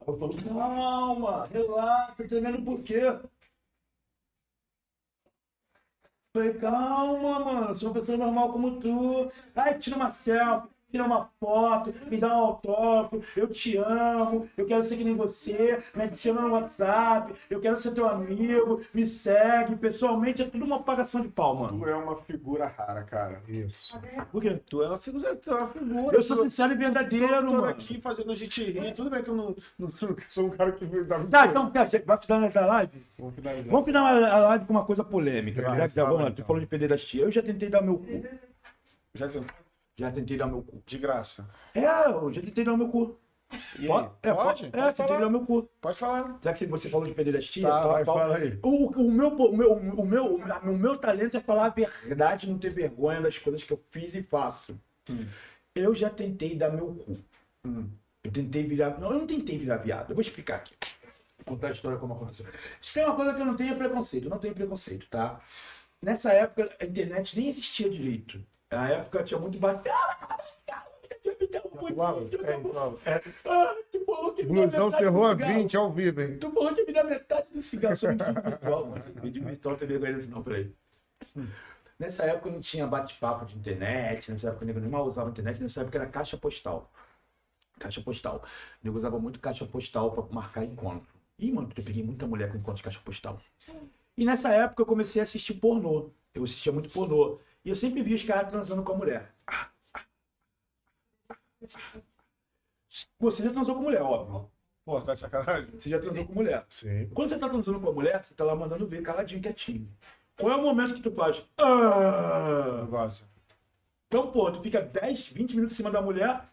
Eu 0.05 0.17
falo, 0.19 0.35
calma, 0.43 1.45
relaxa, 1.47 2.15
tá 2.15 2.27
tremendo 2.27 2.63
por 2.63 2.83
quê? 2.83 3.01
Falei, 6.31 6.53
calma, 6.55 7.39
mano, 7.39 7.75
sou 7.75 7.89
uma 7.89 7.99
pessoa 7.99 8.17
normal 8.17 8.51
como 8.51 8.79
tu. 8.79 9.27
Ai, 9.55 9.79
tira 9.79 9.95
uma 9.95 10.11
selfie, 10.11 10.69
tira 10.95 11.03
uma 11.03 11.29
foto, 11.41 11.93
me 12.09 12.17
dá 12.17 12.29
um 12.29 12.45
autógrafo, 12.45 13.37
eu 13.37 13.47
te 13.49 13.75
amo, 13.75 14.47
eu 14.55 14.65
quero 14.65 14.81
ser 14.81 14.95
que 14.95 15.03
nem 15.03 15.13
você, 15.15 15.77
me 15.93 16.03
adiciona 16.03 16.39
no 16.39 16.53
WhatsApp, 16.53 17.33
eu 17.49 17.59
quero 17.59 17.75
ser 17.75 17.91
teu 17.91 18.07
amigo, 18.07 18.81
me 18.93 19.05
segue. 19.05 19.75
Pessoalmente 19.75 20.41
é 20.41 20.45
tudo 20.45 20.63
uma 20.63 20.77
apagação 20.77 21.19
de 21.19 21.27
pau, 21.27 21.53
mano. 21.53 21.77
Tu 21.79 21.89
é 21.89 21.95
uma 21.95 22.15
figura 22.21 22.67
rara, 22.67 23.03
cara. 23.03 23.41
Isso. 23.47 23.99
Por 24.31 24.41
quê? 24.41 24.57
Tu 24.69 24.81
é 24.83 24.87
uma 24.87 24.97
figura, 24.97 25.35
tu 25.35 25.51
é 25.51 25.55
uma 25.55 25.67
figura. 25.67 26.15
Eu 26.17 26.23
sou 26.23 26.37
tu- 26.37 26.43
sincero 26.43 26.71
e 26.71 26.77
verdadeiro, 26.77 27.27
Tô 27.45 27.51
mano. 27.51 27.65
aqui 27.65 27.99
fazendo 27.99 28.31
a 28.31 28.35
gente 28.35 28.63
rir. 28.63 28.93
Tudo 28.93 29.09
bem 29.09 29.21
que 29.21 29.29
eu 29.29 29.35
não, 29.35 29.55
não 29.77 29.91
sou 30.29 30.45
um 30.45 30.49
cara 30.49 30.71
que 30.71 30.85
dá 30.85 31.19
Tá, 31.25 31.47
então, 31.47 31.69
cara, 31.71 31.89
vai 32.05 32.17
precisar 32.17 32.39
nessa 32.39 32.65
live? 32.65 33.03
Vamos 33.19 33.35
finalizar. 33.35 33.69
Vamos 33.69 33.85
final 33.85 34.05
a 34.05 34.37
live 34.39 34.65
com 34.65 34.73
uma 34.73 34.85
coisa 34.85 35.03
polêmica. 35.03 35.61
Já, 35.61 35.87
fala 35.89 36.07
vamos 36.07 36.21
lá, 36.21 36.29
então. 36.29 36.45
tu 36.45 36.47
falou 36.47 36.61
de 36.61 36.67
pederastia. 36.67 37.23
Eu 37.23 37.31
já 37.31 37.41
tentei 37.41 37.67
dar 37.69 37.81
meu 37.81 37.97
cu. 37.97 38.23
Já 39.13 39.27
dizendo, 39.27 39.47
Já 39.97 40.11
tentei 40.11 40.37
dar 40.37 40.47
meu 40.47 40.61
cu. 40.61 40.83
de 40.85 40.97
graça. 40.97 41.47
É, 41.73 42.07
eu 42.07 42.31
já 42.33 42.41
tentei 42.41 42.63
dar 42.63 42.75
meu 42.77 42.89
cu. 42.89 43.19
Pode? 43.87 44.09
É, 44.23 44.33
pode? 44.33 44.63
pode, 44.63 44.65
é, 44.65 44.91
tentei 44.91 45.17
dar 45.19 45.29
meu 45.29 45.45
cu. 45.45 45.69
Pode 45.79 45.97
falar. 45.97 46.37
Já 46.41 46.51
que 46.53 46.65
você 46.65 46.89
falou 46.89 47.07
de 47.07 47.13
pederastia, 47.13 47.67
Tá, 47.67 47.81
tal, 47.81 48.05
tal. 48.05 48.17
fala 48.17 48.37
aí. 48.37 48.59
O, 48.61 49.01
o, 49.01 49.11
meu, 49.11 49.29
o, 49.29 49.55
meu, 49.55 49.73
o, 49.73 50.05
meu, 50.05 50.35
o 50.35 50.77
meu 50.77 50.97
talento 50.97 51.37
é 51.37 51.39
falar 51.39 51.67
a 51.67 51.69
verdade, 51.69 52.49
não 52.49 52.57
ter 52.57 52.73
vergonha 52.73 53.21
das 53.21 53.37
coisas 53.37 53.63
que 53.63 53.71
eu 53.71 53.81
fiz 53.91 54.15
e 54.15 54.23
faço. 54.23 54.79
Hum. 55.09 55.25
Eu 55.73 55.93
já 55.95 56.09
tentei 56.09 56.55
dar 56.55 56.71
meu 56.71 56.93
cu. 56.95 57.17
Hum. 57.65 57.89
Eu 58.23 58.31
tentei 58.31 58.65
virar. 58.65 58.99
Não, 58.99 59.11
eu 59.13 59.19
não 59.19 59.27
tentei 59.27 59.57
virar 59.57 59.77
viado. 59.77 60.09
Eu 60.09 60.15
vou 60.15 60.21
explicar 60.21 60.55
aqui. 60.57 60.75
Vou 61.37 61.55
contar 61.55 61.67
a 61.67 61.71
história 61.71 61.97
como 61.97 62.15
aconteceu. 62.15 62.45
Se 62.81 62.95
tem 62.95 63.05
uma 63.05 63.15
coisa 63.15 63.33
que 63.33 63.41
eu 63.41 63.45
não 63.45 63.55
tenho 63.55 63.73
é 63.73 63.77
preconceito. 63.77 64.23
Eu 64.25 64.29
não 64.31 64.39
tenho 64.39 64.55
preconceito, 64.55 65.07
tá? 65.09 65.39
Nessa 66.01 66.33
época, 66.33 66.75
a 66.79 66.85
internet 66.85 67.37
nem 67.37 67.47
existia 67.49 67.89
direito. 67.89 68.43
Na 68.75 68.89
época 68.89 69.23
tinha 69.23 69.39
muito 69.39 69.57
bate. 69.57 69.89
Flávio, 71.93 72.29
é, 72.43 73.21
Ah, 73.45 73.75
tu 73.89 74.03
falou 74.05 74.33
que 74.33 74.43
me 74.43 74.49
dá 74.49 74.53
Blusão 74.53 74.85
metade 74.85 75.03
cerrou 75.03 75.25
a 75.25 75.31
cigarro. 75.31 75.53
20 75.53 75.77
ao 75.77 75.91
vivo, 75.93 76.21
hein? 76.21 76.37
Tu 76.37 76.51
falou 76.51 76.73
que 76.73 76.83
me 76.83 76.91
dá 76.93 77.03
metade 77.05 77.47
do 77.53 77.61
cigarro. 77.61 77.95
Só 77.95 78.07
um 78.09 78.17
vídeo 78.17 78.33
virtual, 78.43 78.85
mano. 78.85 79.03
Vídeo 79.21 79.45
virtual 79.45 79.71
não 79.71 79.79
tem 79.79 79.87
vergonha 79.87 80.13
disso 80.13 80.31
não, 80.31 80.43
peraí. 80.43 80.73
Nessa 81.97 82.25
época 82.25 82.49
não 82.49 82.59
tinha 82.59 82.85
bate-papo 82.85 83.45
de 83.45 83.57
internet, 83.57 84.29
nessa 84.29 84.49
época 84.49 84.65
o 84.65 84.67
nego 84.67 84.79
nem 84.81 84.89
mal 84.89 85.05
usava 85.05 85.29
internet, 85.29 85.61
nessa 85.61 85.81
época 85.81 85.97
era 85.97 86.07
caixa 86.07 86.35
postal. 86.35 86.91
Caixa 87.79 88.01
postal. 88.01 88.43
O 88.43 88.85
nego 88.85 88.97
usava 88.97 89.17
muito 89.17 89.39
caixa 89.39 89.65
postal 89.65 90.11
pra 90.11 90.23
marcar 90.33 90.65
encontro. 90.65 91.07
Ih, 91.39 91.51
mano, 91.53 91.69
eu 91.77 91.83
peguei 91.83 92.03
muita 92.03 92.27
mulher 92.27 92.51
com 92.51 92.57
encontro 92.57 92.77
de 92.77 92.83
caixa 92.83 92.99
postal. 93.05 93.39
E 94.17 94.25
nessa 94.25 94.49
época 94.49 94.81
eu 94.81 94.85
comecei 94.85 95.21
a 95.21 95.23
assistir 95.23 95.53
pornô. 95.53 96.09
Eu 96.33 96.43
assistia 96.43 96.73
muito 96.73 96.89
pornô. 96.89 97.39
E 97.65 97.69
eu 97.69 97.75
sempre 97.75 98.03
vi 98.03 98.13
os 98.13 98.23
caras 98.23 98.47
transando 98.47 98.83
com 98.83 98.93
a 98.93 98.95
mulher. 98.95 99.33
Você 103.19 103.43
já 103.43 103.51
transou 103.51 103.75
com 103.75 103.81
mulher, 103.81 104.03
óbvio. 104.03 104.51
Pô, 104.85 105.01
tá 105.01 105.15
de 105.15 105.19
sacanagem? 105.21 105.71
Você 105.71 105.89
já 105.89 105.99
transou 105.99 106.27
com 106.27 106.33
mulher. 106.33 106.63
Sim. 106.69 107.09
Quando 107.09 107.29
você 107.29 107.39
tá 107.39 107.49
transando 107.49 107.81
com 107.81 107.89
a 107.89 107.93
mulher, 107.93 108.23
você 108.23 108.35
tá 108.35 108.43
lá 108.43 108.55
mandando 108.55 108.87
ver, 108.87 109.01
caladinho, 109.01 109.41
quietinho. 109.41 109.91
Qual 110.37 110.51
é 110.51 110.55
o 110.55 110.61
momento 110.61 110.93
que 110.93 111.01
tu 111.01 111.11
faz? 111.11 111.43
Ah! 111.57 112.81
Não 112.81 112.87
gosta. 112.87 113.27
Então, 114.07 114.31
pô, 114.31 114.51
tu 114.51 114.61
fica 114.61 114.81
10, 114.81 115.29
20 115.29 115.55
minutos 115.55 115.73
em 115.73 115.77
cima 115.77 115.89
da 115.89 116.03
mulher. 116.03 116.47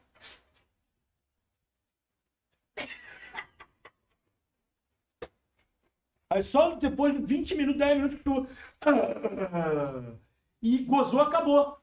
Aí 6.30 6.42
só 6.42 6.74
depois 6.76 7.12
de 7.12 7.22
20 7.22 7.54
minutos, 7.54 7.78
10 7.78 7.96
minutos 7.96 8.18
que 8.18 8.24
tu. 8.24 8.46
Ah! 8.80 10.31
E 10.62 10.78
gozou, 10.84 11.20
acabou. 11.20 11.78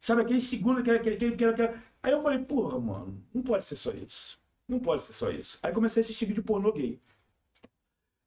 Sabe 0.00 0.22
aquele 0.22 0.40
segundo 0.40 0.82
que, 0.82 0.98
que, 1.00 1.16
que, 1.16 1.32
que, 1.32 1.52
que 1.54 1.62
Aí 2.02 2.12
eu 2.12 2.22
falei, 2.22 2.40
porra, 2.40 2.78
mano, 2.80 3.24
não 3.34 3.42
pode 3.42 3.64
ser 3.64 3.76
só 3.76 3.92
isso. 3.92 4.40
Não 4.68 4.80
pode 4.80 5.02
ser 5.02 5.12
só 5.14 5.30
isso. 5.30 5.58
Aí 5.62 5.72
comecei 5.72 6.02
a 6.02 6.04
assistir 6.04 6.26
vídeo 6.26 6.44
pornô 6.44 6.72
gay. 6.72 7.00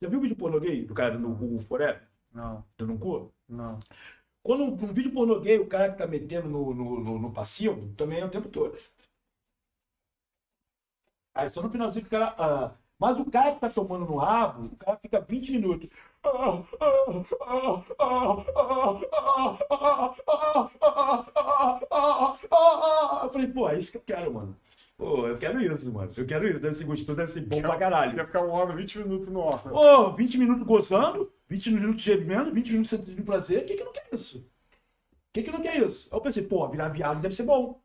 Já 0.02 0.10
viu 0.10 0.20
o 0.20 0.22
vídeo 0.22 0.36
pornô 0.36 0.60
gay 0.60 0.84
do 0.86 0.94
cara 0.94 1.18
no 1.18 1.34
Google 1.36 1.62
Forever? 1.62 2.08
Não, 2.34 2.66
Dando 2.78 2.94
um 2.94 2.98
cu? 2.98 3.34
não. 3.48 3.80
Quando 4.44 4.64
um, 4.64 4.74
um 4.74 4.94
vídeo 4.94 5.12
pornô 5.14 5.40
gay, 5.42 5.60
o 5.60 5.68
cara 5.68 5.92
que 5.92 5.98
tá 6.00 6.08
metendo 6.08 6.50
no, 6.50 6.74
no, 6.74 7.00
no, 7.02 7.20
no 7.20 7.34
passivo, 7.34 7.94
também 7.96 8.20
é 8.22 8.26
o 8.26 8.32
tempo 8.32 8.50
todo. 8.50 8.78
Aí 11.34 11.50
só 11.50 11.62
no 11.62 11.70
finalzinho 11.72 12.06
que 12.06 12.16
o 12.16 12.20
cara. 12.20 12.36
ah, 12.38 12.76
mas 13.00 13.18
o 13.18 13.26
cara 13.30 13.54
que 13.54 13.60
tá 13.62 13.70
tomando 13.70 14.06
no 14.06 14.18
rabo, 14.18 14.66
o 14.68 14.76
cara 14.78 14.98
fica 15.00 15.20
20 15.22 15.52
minutos. 15.52 15.90
Eu 23.24 23.30
falei, 23.32 23.48
pô, 23.48 23.70
é 23.70 23.80
isso 23.80 23.92
que 23.92 23.98
eu 23.98 24.04
quero, 24.06 24.34
mano. 24.34 24.56
Pô, 24.98 25.28
eu 25.28 25.38
quero 25.38 25.60
isso, 25.62 25.92
mano. 25.92 26.12
Eu 26.16 26.26
quero 26.26 26.48
isso. 26.48 26.60
Deve 26.60 26.76
ser 26.76 26.84
gostoso, 26.84 27.16
deve 27.18 27.32
ser 27.32 27.42
bom 27.42 27.60
pra 27.62 27.76
caralho. 27.76 28.16
Quer 28.16 28.26
ficar 28.28 28.44
um 28.44 28.52
hora, 28.52 28.76
20 28.76 29.00
minutos 29.00 29.28
no 29.30 29.50
ar. 29.50 29.66
Ô, 29.74 30.12
20 30.14 30.38
minutos 30.38 30.64
gozando, 30.64 31.32
20 31.50 31.72
minutos 31.72 32.04
gemendo, 32.04 32.54
20 32.54 32.72
minutos 32.72 32.90
sentindo 32.92 33.24
prazer, 33.24 33.66
quem 33.66 33.76
que 33.76 33.84
não 33.84 33.92
quer 33.92 34.08
isso? 34.14 34.46
Quem 35.34 35.44
que 35.44 35.52
não 35.52 35.62
quer 35.62 35.78
isso? 35.78 36.08
Eu 36.12 36.22
pensei, 36.22 36.44
pô, 36.44 36.68
virar 36.70 36.90
viado 36.90 37.20
deve 37.20 37.34
ser 37.34 37.44
bom. 37.44 37.82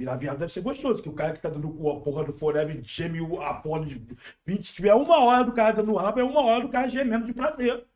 Virar 0.00 0.16
viado 0.16 0.38
deve 0.38 0.50
ser 0.50 0.62
gostoso, 0.62 1.02
que 1.02 1.10
o 1.10 1.12
cara 1.12 1.34
que 1.34 1.42
tá 1.42 1.50
dando 1.50 1.68
a 1.90 2.00
porra 2.00 2.24
do 2.24 2.32
forever 2.32 2.80
geme 2.82 3.18
a 3.38 3.52
porra 3.52 3.84
de 3.84 4.02
20, 4.46 4.66
se 4.66 4.72
tiver 4.72 4.94
uma 4.94 5.22
hora 5.22 5.44
do 5.44 5.52
cara 5.52 5.76
dando 5.76 5.94
rabo, 5.94 6.18
é 6.18 6.24
uma 6.24 6.40
hora 6.40 6.62
do 6.62 6.70
cara 6.70 6.88
gemendo 6.88 7.26
de 7.26 7.34
prazer. 7.34 7.86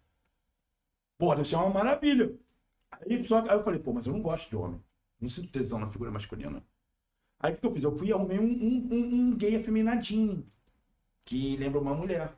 Porra, 1.16 1.36
deve 1.36 1.48
ser 1.48 1.56
uma 1.56 1.70
maravilha. 1.70 2.36
Aí, 2.90 3.26
só, 3.26 3.40
aí 3.40 3.56
eu 3.56 3.64
falei, 3.64 3.80
pô, 3.80 3.94
mas 3.94 4.06
eu 4.06 4.12
não 4.12 4.20
gosto 4.20 4.50
de 4.50 4.54
homem. 4.54 4.84
Não 5.18 5.30
sinto 5.30 5.50
tesão 5.50 5.78
na 5.78 5.88
figura 5.88 6.10
masculina. 6.10 6.62
Aí 7.40 7.52
o 7.52 7.54
que 7.54 7.62
que 7.62 7.66
eu 7.66 7.72
fiz? 7.72 7.84
Eu 7.84 7.96
fui 7.96 8.08
e 8.08 8.12
arrumei 8.12 8.38
um, 8.38 8.52
um, 8.52 8.88
um, 8.92 9.34
gay 9.34 9.56
afeminadinho, 9.56 10.46
que 11.24 11.56
lembra 11.56 11.80
uma 11.80 11.94
mulher. 11.94 12.34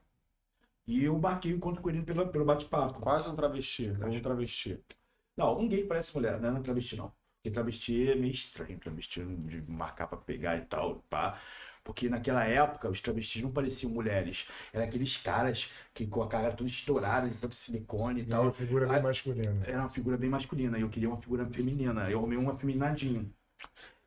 E 0.86 1.02
eu 1.02 1.18
marquei 1.18 1.52
o 1.52 1.56
encontro 1.56 1.82
com 1.82 1.90
ele 1.90 2.02
pelo, 2.04 2.28
pelo 2.28 2.44
bate-papo. 2.44 3.00
Quase 3.00 3.28
um 3.28 3.34
travesti. 3.34 3.90
Um 3.90 4.20
travesti. 4.20 4.80
Não, 5.36 5.58
um 5.58 5.66
gay 5.66 5.84
parece 5.84 6.14
mulher, 6.14 6.40
não 6.40 6.50
é 6.50 6.52
um 6.52 6.62
travesti 6.62 6.94
não. 6.94 7.12
Porque 7.46 7.50
travesti 7.54 8.10
é 8.10 8.16
meio 8.16 8.32
estranho, 8.32 8.76
travesti 8.78 9.24
de 9.24 9.62
marcar 9.70 10.08
pra 10.08 10.18
pegar 10.18 10.56
e 10.56 10.62
tal, 10.62 10.96
pá. 11.08 11.38
Porque 11.84 12.08
naquela 12.08 12.44
época 12.44 12.88
os 12.90 13.00
travestis 13.00 13.40
não 13.40 13.52
pareciam 13.52 13.92
mulheres. 13.92 14.46
Eram 14.72 14.84
aqueles 14.84 15.16
caras 15.16 15.70
que 15.94 16.04
com 16.08 16.22
a 16.24 16.28
cara 16.28 16.50
toda 16.50 16.68
estourada, 16.68 17.28
de 17.28 17.36
tanto 17.36 17.54
silicone 17.54 18.22
e 18.22 18.24
É 18.24 18.26
tal. 18.26 18.42
uma 18.42 18.52
figura 18.52 18.86
bem 18.88 18.96
Aí- 18.96 19.02
masculina. 19.02 19.64
Era 19.64 19.78
uma 19.78 19.88
figura 19.90 20.16
bem 20.18 20.28
masculina. 20.28 20.76
e 20.76 20.80
Eu 20.82 20.88
queria 20.88 21.08
uma 21.08 21.18
figura 21.20 21.46
feminina. 21.46 22.10
Eu 22.10 22.18
arrumei 22.18 22.36
um 22.36 22.50
afeminadinho. 22.50 23.32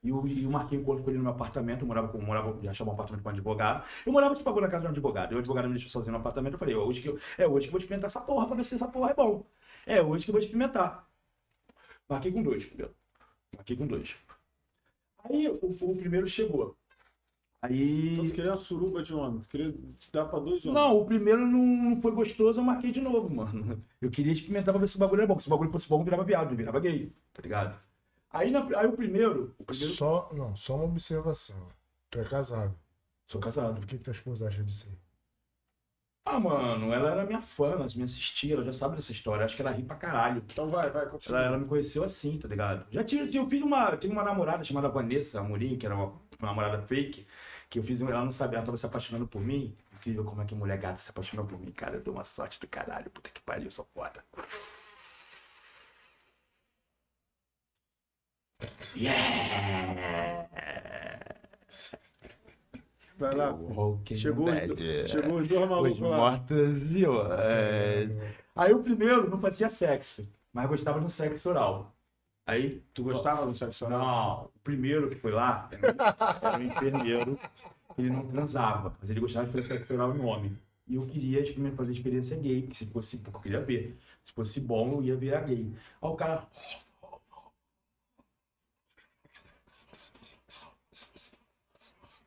E 0.03 0.09
e 0.09 0.47
marquei 0.47 0.77
um 0.77 0.81
encontro 0.81 1.03
com 1.03 1.09
ele 1.09 1.17
no 1.19 1.23
meu 1.23 1.31
apartamento. 1.31 1.81
Eu 1.83 1.87
morava 1.87 2.09
com, 2.09 2.19
morava, 2.21 2.59
achava 2.69 2.89
um 2.89 2.93
apartamento 2.93 3.23
com 3.23 3.29
um 3.29 3.31
advogado. 3.31 3.87
Eu 4.05 4.11
morava 4.11 4.35
de 4.35 4.43
favor 4.43 4.61
na 4.61 4.67
casa 4.67 4.81
de 4.81 4.87
um 4.87 4.91
advogado. 4.91 5.31
E 5.31 5.35
o 5.35 5.39
advogado 5.39 5.67
me 5.69 5.75
deixou 5.75 5.89
sozinho 5.89 6.11
no 6.11 6.19
apartamento. 6.19 6.53
Eu 6.55 6.59
falei, 6.59 6.75
hoje 6.75 7.01
que 7.01 7.07
eu, 7.07 7.17
é 7.37 7.47
hoje 7.47 7.67
que 7.67 7.69
eu 7.69 7.71
vou 7.71 7.79
experimentar 7.79 8.07
essa 8.09 8.19
porra 8.19 8.45
pra 8.45 8.57
ver 8.57 8.65
se 8.65 8.75
essa 8.75 8.89
porra 8.89 9.11
é 9.11 9.13
bom. 9.13 9.45
É 9.85 10.01
hoje 10.01 10.25
que 10.25 10.31
eu 10.31 10.33
vou 10.33 10.41
experimentar. 10.41 11.07
Marquei 12.09 12.31
com 12.33 12.43
dois 12.43 12.65
primeiro. 12.65 12.93
Marquei 13.55 13.75
com 13.75 13.87
dois. 13.87 14.15
Aí 15.23 15.47
o, 15.47 15.59
o 15.81 15.95
primeiro 15.95 16.27
chegou. 16.27 16.75
Então 17.61 17.75
Aí. 17.75 18.29
tu 18.29 18.35
queria 18.35 18.51
uma 18.51 18.57
suruba 18.57 19.03
de 19.03 19.13
homem, 19.13 19.41
tu 19.41 19.49
queria 19.49 19.75
dar 20.13 20.25
pra 20.25 20.39
dois 20.39 20.65
homens. 20.65 20.73
Não, 20.81 20.97
o 20.97 21.05
primeiro 21.05 21.45
não 21.45 22.01
foi 22.01 22.11
gostoso, 22.13 22.59
eu 22.59 22.63
marquei 22.63 22.89
de 22.91 23.01
novo, 23.01 23.29
mano. 23.29 23.83
Eu 24.01 24.09
queria 24.09 24.31
experimentar 24.31 24.73
pra 24.73 24.79
ver 24.79 24.87
se 24.87 24.95
o 24.95 24.99
bagulho 24.99 25.19
era 25.21 25.27
bom. 25.27 25.39
Se 25.39 25.47
o 25.47 25.49
bagulho 25.49 25.69
fosse 25.71 25.87
bom, 25.89 26.01
virava 26.03 26.23
viado, 26.23 26.55
virava 26.55 26.79
gay, 26.79 27.11
tá 27.33 27.41
ligado? 27.41 27.77
Aí, 28.31 28.49
na- 28.49 28.65
aí 28.79 28.87
o 28.87 28.93
primeiro. 28.93 29.53
O 29.59 29.65
primeiro. 29.65 29.91
Só, 29.93 30.29
não, 30.33 30.55
só 30.55 30.75
uma 30.75 30.85
observação. 30.85 31.67
Tu 32.09 32.19
é 32.19 32.23
casado. 32.23 32.73
Sou 33.27 33.41
casado. 33.41 33.77
O 33.79 33.85
que, 33.85 33.97
que 33.97 34.03
tua 34.03 34.11
esposa 34.11 34.47
acha 34.47 34.63
disso 34.63 34.87
aí? 34.89 34.97
Ah, 36.31 36.39
mano, 36.39 36.93
ela 36.93 37.09
era 37.11 37.25
minha 37.25 37.41
fã, 37.41 37.71
ela 37.71 37.87
me 37.95 38.03
assistia, 38.03 38.53
ela 38.53 38.63
já 38.63 38.71
sabe 38.71 38.95
dessa 38.95 39.11
história. 39.11 39.43
Acho 39.43 39.55
que 39.55 39.61
ela 39.63 39.71
ri 39.71 39.81
pra 39.83 39.95
caralho. 39.95 40.45
Então 40.51 40.69
vai, 40.69 40.89
vai, 40.91 41.07
continua. 41.07 41.39
Ela, 41.39 41.47
ela 41.47 41.57
me 41.57 41.67
conheceu 41.67 42.03
assim, 42.03 42.37
tá 42.37 42.47
ligado? 42.47 42.85
Já 42.91 43.03
tive, 43.03 43.35
eu 43.35 43.47
fiz 43.49 43.61
uma, 43.63 43.97
tive 43.97 44.13
uma 44.13 44.23
namorada 44.23 44.63
chamada 44.63 44.89
Vanessa 44.89 45.39
Amorim, 45.39 45.75
que 45.77 45.85
era 45.87 45.95
uma, 45.95 46.05
uma 46.39 46.47
namorada 46.49 46.81
fake, 46.83 47.25
que 47.67 47.79
eu 47.79 47.83
fiz, 47.83 47.99
ela 48.01 48.23
não 48.23 48.29
sabia, 48.31 48.57
ela 48.57 48.65
tava 48.65 48.77
se 48.77 48.85
apaixonando 48.85 49.27
por 49.27 49.41
mim. 49.41 49.75
Incrível 49.93 50.23
como 50.23 50.41
é 50.41 50.45
que 50.45 50.53
mulher 50.55 50.77
gata 50.77 50.99
se 50.99 51.09
apaixonou 51.09 51.45
por 51.47 51.59
mim, 51.59 51.71
cara. 51.71 51.95
Eu 51.97 52.01
dou 52.03 52.13
uma 52.13 52.23
sorte 52.23 52.59
do 52.59 52.67
caralho, 52.67 53.09
puta 53.09 53.29
que 53.31 53.41
pariu, 53.41 53.71
sou 53.71 53.85
foda. 53.93 54.23
Yeah! 58.95 60.38
Vai 63.19 63.35
lá. 63.35 63.53
Chegou 64.15 64.49
os, 64.49 65.09
chegou 65.09 65.39
os 65.39 65.47
dois 65.47 65.63
Os 65.63 65.69
malucos 65.69 65.99
lá. 65.99 66.17
mortos 66.17 66.73
vivos. 66.79 67.27
Aí 68.55 68.73
o 68.73 68.81
primeiro 68.81 69.29
não 69.29 69.39
fazia 69.39 69.69
sexo, 69.69 70.27
mas 70.53 70.67
gostava 70.67 70.99
de 70.99 71.05
um 71.05 71.09
sexo 71.09 71.49
oral. 71.49 71.93
Aí 72.47 72.81
Tu 72.93 73.03
gostava 73.03 73.45
do 73.45 73.55
sexo 73.55 73.85
oral? 73.85 73.99
Não, 73.99 74.45
o 74.45 74.59
primeiro 74.63 75.09
que 75.09 75.15
foi 75.15 75.31
lá 75.31 75.69
era 75.71 76.57
um 76.57 76.63
enfermeiro, 76.63 77.37
ele 77.97 78.09
não 78.09 78.25
transava, 78.25 78.95
mas 78.99 79.09
ele 79.09 79.19
gostava 79.19 79.45
de 79.45 79.51
fazer 79.51 79.67
sexo 79.67 79.93
oral 79.93 80.15
em 80.15 80.21
homem. 80.21 80.57
E 80.87 80.95
eu 80.95 81.05
queria 81.05 81.41
experimentar 81.41 81.77
fazer 81.77 81.91
experiência 81.91 82.35
gay, 82.37 82.63
que 82.63 82.75
se 82.75 82.87
fosse, 82.87 83.17
porque 83.17 83.37
eu 83.37 83.41
queria 83.41 83.61
ver. 83.61 83.95
Se 84.23 84.31
fosse 84.31 84.59
bom, 84.59 84.93
eu 84.93 85.03
ia 85.03 85.15
ver 85.15 85.35
a 85.35 85.41
gay. 85.41 85.71
Aí 86.01 86.09
o 86.09 86.15
cara. 86.15 86.47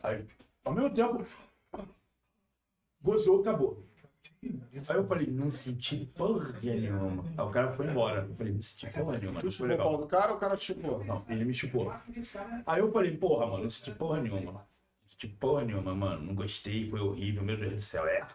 Aí, 0.02 0.24
ao 0.64 0.72
mesmo 0.72 0.94
tempo, 0.94 1.26
gozou, 3.00 3.40
acabou. 3.40 3.84
Aí 4.44 4.96
eu 4.96 5.06
falei, 5.06 5.26
não 5.26 5.50
senti 5.50 6.06
porra 6.16 6.52
nenhuma. 6.62 7.24
Aí 7.36 7.44
o 7.44 7.50
cara 7.50 7.72
foi 7.72 7.86
embora. 7.86 8.26
Eu 8.28 8.34
falei, 8.34 8.52
não 8.52 8.62
senti 8.62 8.86
porra 8.90 9.18
nenhuma. 9.18 9.40
Tu 9.40 9.50
chupou 9.50 9.74
o 9.74 9.78
pau 9.78 9.98
do 9.98 10.06
cara 10.06 10.30
ou 10.30 10.36
o 10.36 10.40
cara 10.40 10.56
te 10.56 10.64
chupou? 10.66 11.04
Não, 11.04 11.24
ele 11.28 11.44
me 11.44 11.54
chupou. 11.54 11.92
Aí 12.66 12.80
eu 12.80 12.90
falei, 12.92 13.16
porra, 13.16 13.46
mano, 13.46 13.64
não 13.64 13.70
senti 13.70 13.90
porra 13.92 14.20
nenhuma. 14.20 14.52
Não 14.52 14.66
senti 15.08 15.28
porra 15.28 15.64
nenhuma, 15.64 15.94
mano. 15.94 16.24
Não 16.24 16.34
gostei, 16.34 16.88
foi 16.88 17.00
horrível, 17.00 17.42
meu 17.42 17.56
Deus 17.56 17.74
do 17.74 17.80
céu, 17.80 18.06
é. 18.06 18.26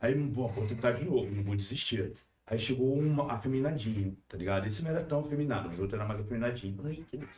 Aí, 0.00 0.14
pô, 0.32 0.48
vou 0.48 0.66
tentar 0.66 0.92
de 0.92 1.04
novo, 1.04 1.30
não 1.30 1.44
vou 1.44 1.56
desistir. 1.56 2.12
Aí 2.44 2.58
chegou 2.58 2.92
uma 2.94 3.32
afeminadinho, 3.32 4.16
tá 4.28 4.36
ligado? 4.36 4.66
Esse 4.66 4.82
não 4.82 4.90
era 4.90 5.04
tão 5.04 5.20
afeminado, 5.20 5.68
mas 5.68 5.78
o 5.78 5.82
outro 5.82 5.96
era 5.96 6.06
mais 6.06 6.20
afeminadinho. 6.20 6.80
Ai, 6.84 7.04
que 7.08 7.16
não 7.16 7.28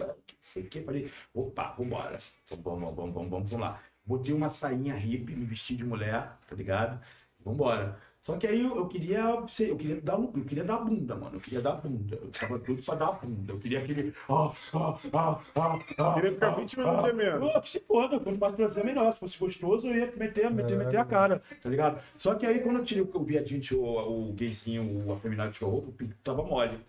sei 0.40 0.62
o 0.62 0.66
que. 0.68 0.80
Falei, 0.82 1.10
opa, 1.32 1.72
vambora. 1.72 2.18
Vamos, 2.48 2.64
vamos, 2.64 2.96
vamos, 2.96 3.14
vamos, 3.14 3.30
vamos 3.30 3.52
lá. 3.52 3.82
Botei 4.06 4.34
uma 4.34 4.50
sainha 4.50 4.94
hippie, 4.94 5.34
me 5.34 5.46
vesti 5.46 5.74
de 5.76 5.84
mulher, 5.84 6.36
tá 6.48 6.54
ligado? 6.54 7.00
Vambora. 7.44 7.98
Só 8.24 8.38
que 8.38 8.46
aí 8.46 8.62
eu, 8.62 8.74
eu 8.76 8.88
queria 8.88 9.44
ser, 9.48 9.68
eu 9.68 9.76
queria 9.76 10.00
dar, 10.00 10.14
eu 10.14 10.44
queria 10.46 10.64
dar 10.64 10.78
bunda, 10.78 11.14
mano. 11.14 11.36
Eu 11.36 11.40
queria 11.40 11.60
dar 11.60 11.74
bunda. 11.74 12.16
Eu 12.16 12.30
tava 12.30 12.58
tudo 12.58 12.82
pra 12.82 12.94
dar 12.94 13.12
bunda. 13.12 13.52
Eu 13.52 13.58
queria 13.58 13.80
aquele. 13.80 14.14
Ah, 14.30 14.50
ah, 14.72 14.98
ah, 15.12 15.40
ah, 15.54 15.78
ah, 15.98 16.14
Queria 16.14 16.32
ficar 16.32 16.48
ah, 16.48 16.54
20 16.54 16.78
minutos 16.78 17.04
ah. 17.04 17.08
gemendo. 17.08 17.40
Pô, 17.40 17.60
que 17.60 17.68
se 17.68 17.80
foda, 17.80 18.18
quanto 18.18 18.40
mais 18.40 18.54
prazer, 18.54 18.82
melhor. 18.82 19.12
Se 19.12 19.18
fosse 19.18 19.38
gostoso, 19.38 19.88
eu 19.88 19.94
ia 19.94 20.06
meter, 20.16 20.50
meter, 20.50 20.78
meter 20.78 20.96
a 20.96 21.04
cara, 21.04 21.42
tá 21.62 21.68
ligado? 21.68 22.02
Só 22.16 22.34
que 22.34 22.46
aí 22.46 22.60
quando 22.60 22.78
eu 22.78 22.84
tirei 22.84 23.02
o, 23.02 23.10
o 23.12 23.24
viadinho, 23.24 23.60
tirou, 23.60 24.30
o 24.30 24.32
gayzinho, 24.32 25.06
o 25.06 25.12
afeminado 25.12 25.54
a 25.60 25.66
roupa, 25.66 25.90
o 25.90 25.92
pinto 25.92 26.16
tava 26.24 26.42
mole. 26.42 26.76
Aí 26.76 26.82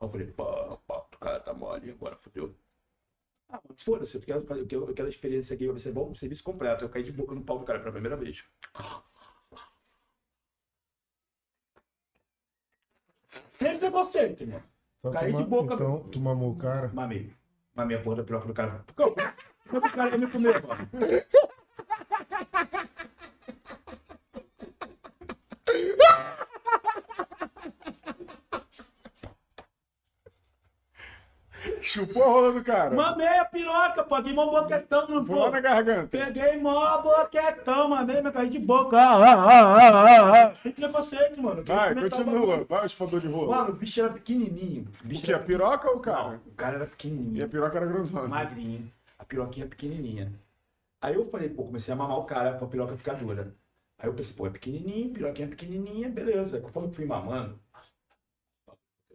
eu 0.00 0.08
falei, 0.08 0.26
pá, 0.28 0.78
pá, 0.86 0.98
o 1.12 1.18
cara 1.18 1.40
tá 1.40 1.52
mole, 1.52 1.90
agora 1.90 2.14
fodeu. 2.22 2.54
Ah, 3.50 3.60
mas 3.68 3.82
foda-se, 3.82 4.16
eu 4.16 4.20
quero, 4.22 4.40
eu 4.40 4.66
quero, 4.66 4.88
eu 4.88 4.94
quero 4.94 5.06
a 5.08 5.10
experiência 5.10 5.56
gay, 5.56 5.68
vai 5.68 5.80
ser 5.80 5.92
bom, 5.92 6.14
serviço 6.14 6.42
completo. 6.42 6.84
Eu 6.84 6.88
caí 6.90 7.02
de 7.02 7.12
boca 7.12 7.34
no 7.34 7.42
pau 7.44 7.58
do 7.58 7.64
cara 7.64 7.78
pela 7.80 7.92
primeira 7.92 8.16
vez. 8.16 8.44
Sem 13.26 13.78
preconceito, 13.78 14.46
mano. 14.46 14.62
Então, 15.00 15.12
Caí 15.12 15.32
de 15.32 15.44
boca- 15.44 15.74
então, 15.74 16.08
tu 16.10 16.18
mamou 16.20 16.52
o 16.52 16.56
cara. 16.56 16.88
Mamei. 16.92 17.32
Mamei 17.74 17.96
a 17.96 18.02
porra 18.02 18.16
da 18.16 18.24
piroca 18.24 18.46
do 18.48 18.54
cara. 18.54 18.84
Como 18.96 19.12
o 19.86 19.90
cara 19.90 20.10
ia 20.10 20.18
me 20.18 20.26
comer, 20.30 20.62
mano? 20.66 20.88
Chupou 31.88 32.22
a 32.22 32.26
rola 32.26 32.52
do 32.52 32.62
cara. 32.62 32.94
Mamei 32.94 33.26
a 33.26 33.44
piroca, 33.46 34.04
pô. 34.04 34.16
Mó 34.34 34.50
boquetão, 34.50 35.08
não 35.08 35.24
Foi 35.24 35.50
na 35.50 35.60
garganta. 35.60 36.08
Peguei 36.08 36.58
mó 36.58 36.98
boquetão, 37.00 37.88
mamei, 37.88 38.20
me 38.20 38.30
caí 38.30 38.50
de 38.50 38.58
boca. 38.58 38.96
Ah, 38.98 39.16
ah, 39.16 39.46
ah, 39.46 39.88
ah, 39.88 40.44
ah. 40.48 40.54
Sem 40.56 40.72
preconceito, 40.72 41.40
mano. 41.40 41.64
Vai, 41.64 41.94
o 41.94 42.10
continua. 42.10 42.64
Vai 42.68 42.82
o 42.82 42.86
espador 42.86 43.20
de 43.20 43.26
rola. 43.26 43.56
Mano, 43.56 43.70
o 43.70 43.76
bicho 43.76 44.00
era 44.00 44.12
pequenininho. 44.12 44.86
O 45.02 45.04
O 45.04 45.08
bicho 45.08 45.22
que? 45.22 45.32
A 45.32 45.38
piroca 45.38 45.88
ou 45.90 45.96
o 45.96 46.00
cara? 46.00 46.28
Não, 46.28 46.34
o 46.46 46.54
cara 46.54 46.74
era 46.76 46.84
E 46.84 46.88
pequenininho. 46.88 47.44
a 47.44 47.48
piroca 47.48 47.76
era 47.78 47.86
grandona. 47.86 48.28
magrinho, 48.28 48.92
a 49.18 49.24
piroquinha 49.24 49.66
pequenininha. 49.66 50.32
Aí 51.00 51.14
eu 51.14 51.26
falei, 51.30 51.48
pô, 51.48 51.64
comecei 51.64 51.94
a 51.94 51.96
mamar 51.96 52.18
o 52.18 52.24
cara 52.24 52.52
pra 52.52 52.66
piroca 52.68 52.96
ficar 52.96 53.14
dura. 53.14 53.54
Aí 53.98 54.08
eu 54.08 54.14
pensei, 54.14 54.34
pô, 54.36 54.46
é 54.46 54.50
pequenininho, 54.50 55.10
piroquinha 55.14 55.48
pequenininha, 55.48 56.08
beleza. 56.10 56.60
Conforme 56.60 56.88
eu 56.88 56.92
fui 56.92 57.04
mamando, 57.06 57.58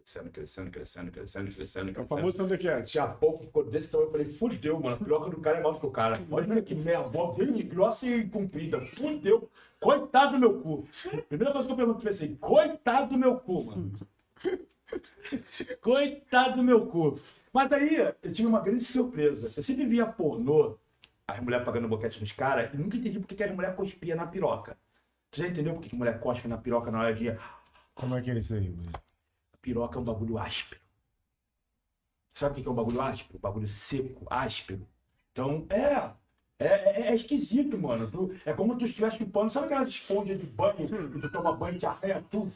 crescendo, 0.04 0.30
crescendo, 0.30 0.70
crescendo, 0.70 1.10
crescendo, 1.10 1.54
crescendo, 1.54 1.88
É 1.88 1.90
o 1.90 1.94
crescendo. 1.94 2.08
famoso 2.08 2.36
Thundercat. 2.36 2.80
Daqui 2.82 2.98
a 2.98 3.06
pouco 3.06 3.44
ficou 3.44 3.64
desse 3.64 3.90
tamanho, 3.90 4.08
eu 4.08 4.12
falei, 4.12 4.26
fudeu, 4.32 4.78
mano, 4.78 4.96
a 4.96 4.98
piroca 4.98 5.30
do 5.30 5.40
cara 5.40 5.58
é 5.58 5.62
maior 5.62 5.74
do 5.74 5.80
que 5.80 5.86
o 5.86 5.90
cara. 5.90 6.20
Olha 6.30 6.62
que 6.62 6.74
merda, 6.74 7.08
bem 7.32 7.66
grossa 7.66 8.06
e 8.06 8.28
comprida, 8.28 8.80
fudeu. 8.82 9.50
Coitado 9.80 10.32
do 10.32 10.38
meu 10.38 10.60
cu. 10.60 10.86
Primeira 11.28 11.52
coisa 11.52 11.66
que 11.66 11.72
eu 11.72 11.76
pergunto, 11.76 12.02
pensei, 12.02 12.36
coitado 12.36 13.10
do 13.10 13.18
meu 13.18 13.38
cu, 13.38 13.64
mano. 13.64 13.92
Coitado 15.80 16.56
do 16.56 16.62
meu 16.62 16.86
cu. 16.86 17.18
Mas 17.52 17.72
aí, 17.72 17.96
eu 18.22 18.32
tive 18.32 18.46
uma 18.46 18.60
grande 18.60 18.84
surpresa. 18.84 19.50
Eu 19.56 19.62
sempre 19.62 19.86
via 19.86 20.06
pornô, 20.06 20.76
as 21.26 21.40
mulheres 21.40 21.64
pagando 21.64 21.88
boquete 21.88 22.20
nos 22.20 22.32
caras, 22.32 22.72
e 22.74 22.76
nunca 22.76 22.96
entendi 22.96 23.18
porque 23.18 23.34
que 23.34 23.42
as 23.42 23.54
mulheres 23.54 23.76
cuspiam 23.76 24.16
na 24.16 24.26
piroca. 24.26 24.76
Tu 25.30 25.40
já 25.40 25.48
entendeu 25.48 25.74
por 25.74 25.82
que 25.82 25.94
mulher 25.96 26.20
cospe 26.20 26.46
na 26.46 26.58
piroca 26.58 26.90
na 26.90 27.00
hora 27.00 27.14
de... 27.14 27.34
Como 27.94 28.14
é 28.16 28.20
que 28.20 28.30
é 28.30 28.38
isso 28.38 28.54
aí? 28.54 28.68
Luiz? 28.68 28.88
Piroca 29.64 29.98
é 29.98 30.02
um 30.02 30.04
bagulho 30.04 30.36
áspero. 30.36 30.78
Sabe 32.34 32.60
o 32.60 32.62
que 32.62 32.68
é 32.68 32.70
um 32.70 32.74
bagulho 32.74 33.00
áspero? 33.00 33.38
Um 33.38 33.40
bagulho 33.40 33.66
seco, 33.66 34.26
áspero. 34.30 34.86
Então, 35.32 35.66
é. 35.70 36.12
É, 36.58 36.66
é, 36.66 37.00
é 37.08 37.14
esquisito, 37.14 37.78
mano. 37.78 38.10
Tu- 38.10 38.34
é 38.44 38.52
como 38.52 38.76
tu 38.76 38.84
estivesse 38.84 39.16
chupando. 39.18 39.50
Sabe 39.50 39.66
aquelas 39.66 39.88
esponjas 39.88 40.38
de 40.38 40.44
banho 40.46 40.86
que 40.86 41.18
tu 41.20 41.32
toma 41.32 41.56
banho 41.56 41.76
e 41.76 41.78
te 41.78 41.86
arranha 41.86 42.22
tudo? 42.30 42.52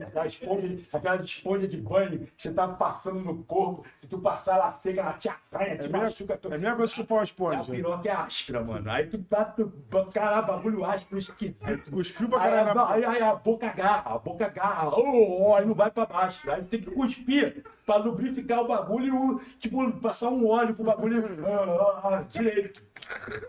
Aquela 0.00 0.26
esponja, 0.26 0.78
aquela 0.92 1.16
esponja 1.22 1.68
de 1.68 1.76
banho 1.76 2.18
que 2.20 2.42
você 2.42 2.52
tá 2.52 2.68
passando 2.68 3.20
no 3.20 3.42
corpo. 3.44 3.84
Se 4.00 4.06
tu 4.06 4.18
passar 4.18 4.56
ela 4.56 4.72
seca, 4.72 5.00
ela 5.00 5.12
te 5.14 5.28
arranha, 5.28 5.76
te 5.76 5.84
É 5.84 5.88
mesmo- 5.88 5.98
machuca. 5.98 6.36
Tu... 6.38 6.52
É 6.52 6.54
a 6.54 6.58
mesma 6.58 6.76
coisa 6.76 6.92
que 6.92 6.98
chupar 7.00 7.16
uma 7.16 7.22
A 7.22 7.24
esponja. 7.24 7.70
piroca 7.72 8.08
é 8.08 8.12
áspera, 8.12 8.64
mano. 8.64 8.90
Aí 8.90 9.06
tu 9.06 9.18
tá, 9.22 9.44
tu, 9.44 9.72
caralho, 10.12 10.46
bagulho 10.46 10.84
áspero, 10.84 11.18
esquisito. 11.18 11.90
Cuspiu 11.90 12.28
pra 12.28 12.38
caralho 12.40 12.78
a- 12.80 12.92
aí, 12.92 13.04
aí 13.04 13.22
a 13.22 13.34
boca 13.34 13.66
agarra, 13.68 14.14
a 14.14 14.18
boca 14.18 14.46
agarra, 14.46 14.88
oh, 14.90 15.48
oh, 15.50 15.54
aí 15.56 15.64
não 15.66 15.74
vai 15.74 15.90
pra 15.90 16.06
baixo. 16.06 16.50
Aí 16.50 16.62
tem 16.64 16.80
que 16.80 16.90
cuspir 16.90 17.64
pra 17.86 17.96
lubrificar 17.96 18.60
o 18.60 18.68
bagulho 18.68 19.40
e 19.40 19.58
tipo, 19.58 19.90
passar 20.00 20.28
um 20.30 20.46
óleo 20.46 20.74
pro 20.74 20.84
bagulho 20.84 21.24
ah, 21.46 22.00
ah, 22.04 22.08
ah, 22.18 22.22
direito. 22.28 22.82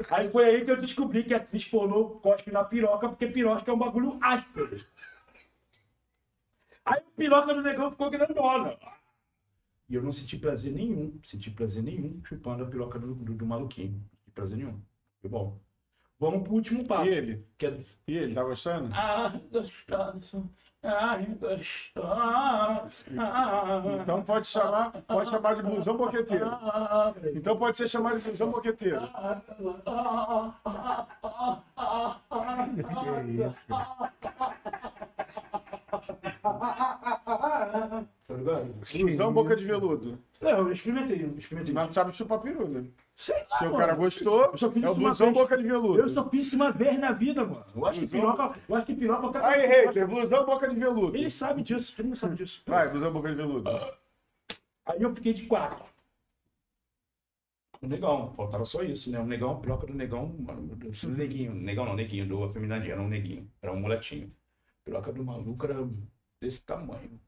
Aí 0.09 0.29
foi 0.29 0.45
aí 0.45 0.65
que 0.65 0.71
eu 0.71 0.81
descobri 0.81 1.23
que 1.23 1.33
a 1.33 1.37
atriz 1.37 1.63
pornô 1.65 2.05
cospe 2.21 2.51
na 2.51 2.63
piroca, 2.63 3.07
porque 3.07 3.27
piroca 3.27 3.69
é 3.69 3.73
um 3.73 3.77
bagulho 3.77 4.17
áspero. 4.21 4.75
Aí 6.85 7.01
o 7.01 7.11
piroca 7.15 7.53
do 7.53 7.61
negão 7.61 7.91
ficou 7.91 8.09
grandona. 8.09 8.77
E 9.89 9.95
eu 9.95 10.01
não 10.03 10.11
senti 10.11 10.37
prazer 10.37 10.73
nenhum, 10.73 11.19
senti 11.23 11.51
prazer 11.51 11.83
nenhum 11.83 12.21
chupando 12.25 12.63
a 12.63 12.67
piroca 12.67 12.97
do, 12.99 13.13
do, 13.15 13.33
do 13.33 13.45
maluquinho. 13.45 13.91
Não 13.93 14.17
senti 14.19 14.31
prazer 14.33 14.57
nenhum. 14.57 14.81
Foi 15.21 15.29
bom. 15.29 15.59
Vamos 16.19 16.43
pro 16.43 16.53
último 16.53 16.85
passo. 16.87 17.11
E 17.11 17.13
ele? 17.13 17.45
Que 17.57 17.65
é 17.65 17.83
E 18.07 18.17
ele, 18.17 18.33
tá 18.33 18.43
gostando? 18.43 18.89
ah, 18.93 19.31
gostoso. 19.51 20.49
Ai, 20.81 21.25
gostoso. 21.25 22.05
Ah, 23.19 23.81
Então 24.01 24.23
pode 24.23 24.47
chamar, 24.47 24.91
pode 25.03 25.29
chamar 25.29 25.55
de 25.55 25.63
blusão 25.63 25.97
boqueteiro. 25.97 26.45
ah, 26.47 27.13
Então 27.35 27.57
pode 27.57 27.75
ser 27.77 27.87
chamado 27.89 28.17
de 28.19 28.23
blusão 28.23 28.49
boqueteiro. 28.49 29.01
Que 33.25 33.43
isso? 33.47 33.67
Tá 38.27 38.35
ligado? 38.37 39.31
Boca 39.31 39.55
de 39.55 39.65
veludo. 39.65 40.19
É, 40.41 40.51
eu 40.51 40.71
experimentei, 40.71 41.23
eu 41.23 41.37
experimentei. 41.37 41.73
Mas 41.73 41.85
não 41.85 41.93
sabe 41.93 42.13
chupar 42.13 42.39
peru, 42.39 42.67
né? 42.67 42.85
Sei 43.15 43.35
lá, 43.51 43.57
Se 43.59 43.63
o 43.65 43.67
mano. 43.67 43.77
cara 43.79 43.95
gostou, 43.95 44.41
Eu 44.45 44.57
só 44.57 44.71
fiz 44.71 44.83
é 44.83 44.89
o 44.89 44.91
isso 44.91 44.99
uma 44.99 45.07
blusão, 45.09 45.27
vez. 45.27 45.37
boca 45.37 45.57
de 45.57 45.63
veludo. 45.63 45.99
Eu 45.99 46.09
só 46.09 46.29
fiz 46.29 46.47
isso 46.47 46.55
uma 46.55 46.71
vez 46.71 46.99
na 46.99 47.11
vida, 47.11 47.45
mano. 47.45 47.65
Eu 47.75 47.85
acho 47.85 47.99
que 47.99 48.07
piroca, 48.07 48.59
eu 48.67 48.75
acho 48.75 48.85
que 48.85 48.95
piroca... 48.95 49.29
cara- 49.39 49.47
Aí, 49.53 49.65
hater, 49.67 50.07
blusão, 50.07 50.45
boca 50.45 50.67
de 50.67 50.75
veludo. 50.75 51.15
Ele 51.15 51.29
sabe 51.29 51.61
disso, 51.61 51.93
todo 51.95 52.05
mundo 52.05 52.15
sabe 52.15 52.35
disso. 52.35 52.61
Vai, 52.65 52.89
blusão, 52.89 53.13
boca 53.13 53.29
de 53.29 53.35
veludo. 53.35 53.69
Aí 54.85 55.01
eu 55.01 55.13
fiquei 55.15 55.33
de 55.33 55.45
quatro. 55.45 55.85
O 57.81 57.87
negão, 57.87 58.33
faltava 58.35 58.63
só 58.65 58.81
isso, 58.81 59.11
né? 59.11 59.19
O 59.19 59.25
negão, 59.25 59.51
a 59.51 59.59
piroca 59.59 59.85
do 59.87 59.93
negão, 59.93 60.33
mano, 60.39 60.77
neguinho. 61.17 61.53
Negão 61.53 61.85
não, 61.85 61.95
neguinho, 61.95 62.25
do 62.27 62.43
afeminadinho, 62.45 62.93
era 62.93 63.01
um 63.01 63.07
neguinho. 63.09 63.49
Era 63.61 63.71
um 63.73 63.79
moletinho. 63.79 64.31
Piroca 64.85 65.11
do 65.13 65.23
maluco 65.23 65.65
era 65.65 65.87
desse 66.39 66.65
tamanho. 66.65 67.19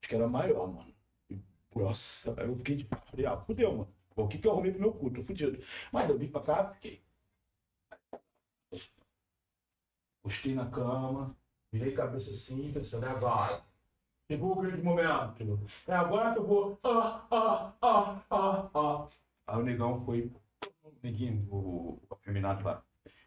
Acho 0.00 0.08
que 0.08 0.14
era 0.14 0.28
maior, 0.28 0.66
mano. 0.72 0.94
E, 1.30 1.38
Nossa, 1.74 2.34
aí 2.40 2.46
eu 2.48 2.56
fiquei 2.56 2.76
de 2.76 2.84
quatro. 2.84 3.10
Falei, 3.10 3.26
ah, 3.26 3.36
fudeu, 3.38 3.72
mano. 3.72 3.94
O 4.16 4.28
que 4.28 4.38
que 4.38 4.46
eu 4.46 4.52
arrumei 4.52 4.70
pro 4.70 4.80
meu 4.80 4.92
cu? 4.92 5.10
Tô 5.10 5.22
fudido. 5.24 5.62
Mas 5.92 6.08
eu 6.08 6.18
vim 6.18 6.28
pra 6.28 6.40
cá, 6.42 6.70
fiquei. 6.74 7.02
Postei 10.22 10.54
na 10.54 10.70
cama, 10.70 11.36
virei 11.70 11.92
cabeça 11.92 12.30
assim, 12.30 12.72
pensando, 12.72 13.04
é 13.06 13.10
agora. 13.10 13.62
Chegou 14.30 14.52
o 14.52 14.62
grande 14.62 14.82
momento. 14.82 15.58
É 15.86 15.94
agora 15.94 16.32
que 16.32 16.38
eu 16.38 16.46
vou. 16.46 16.78
Ah, 16.82 17.26
ah, 17.30 17.74
ah, 17.82 18.22
ah, 18.30 18.70
ah. 18.74 19.08
Aí 19.46 19.58
o 19.60 19.62
negão 19.62 20.04
foi. 20.04 20.32
Neguinho, 21.02 21.46
o 21.52 22.00
afeminado 22.10 22.64
lá. 22.64 22.82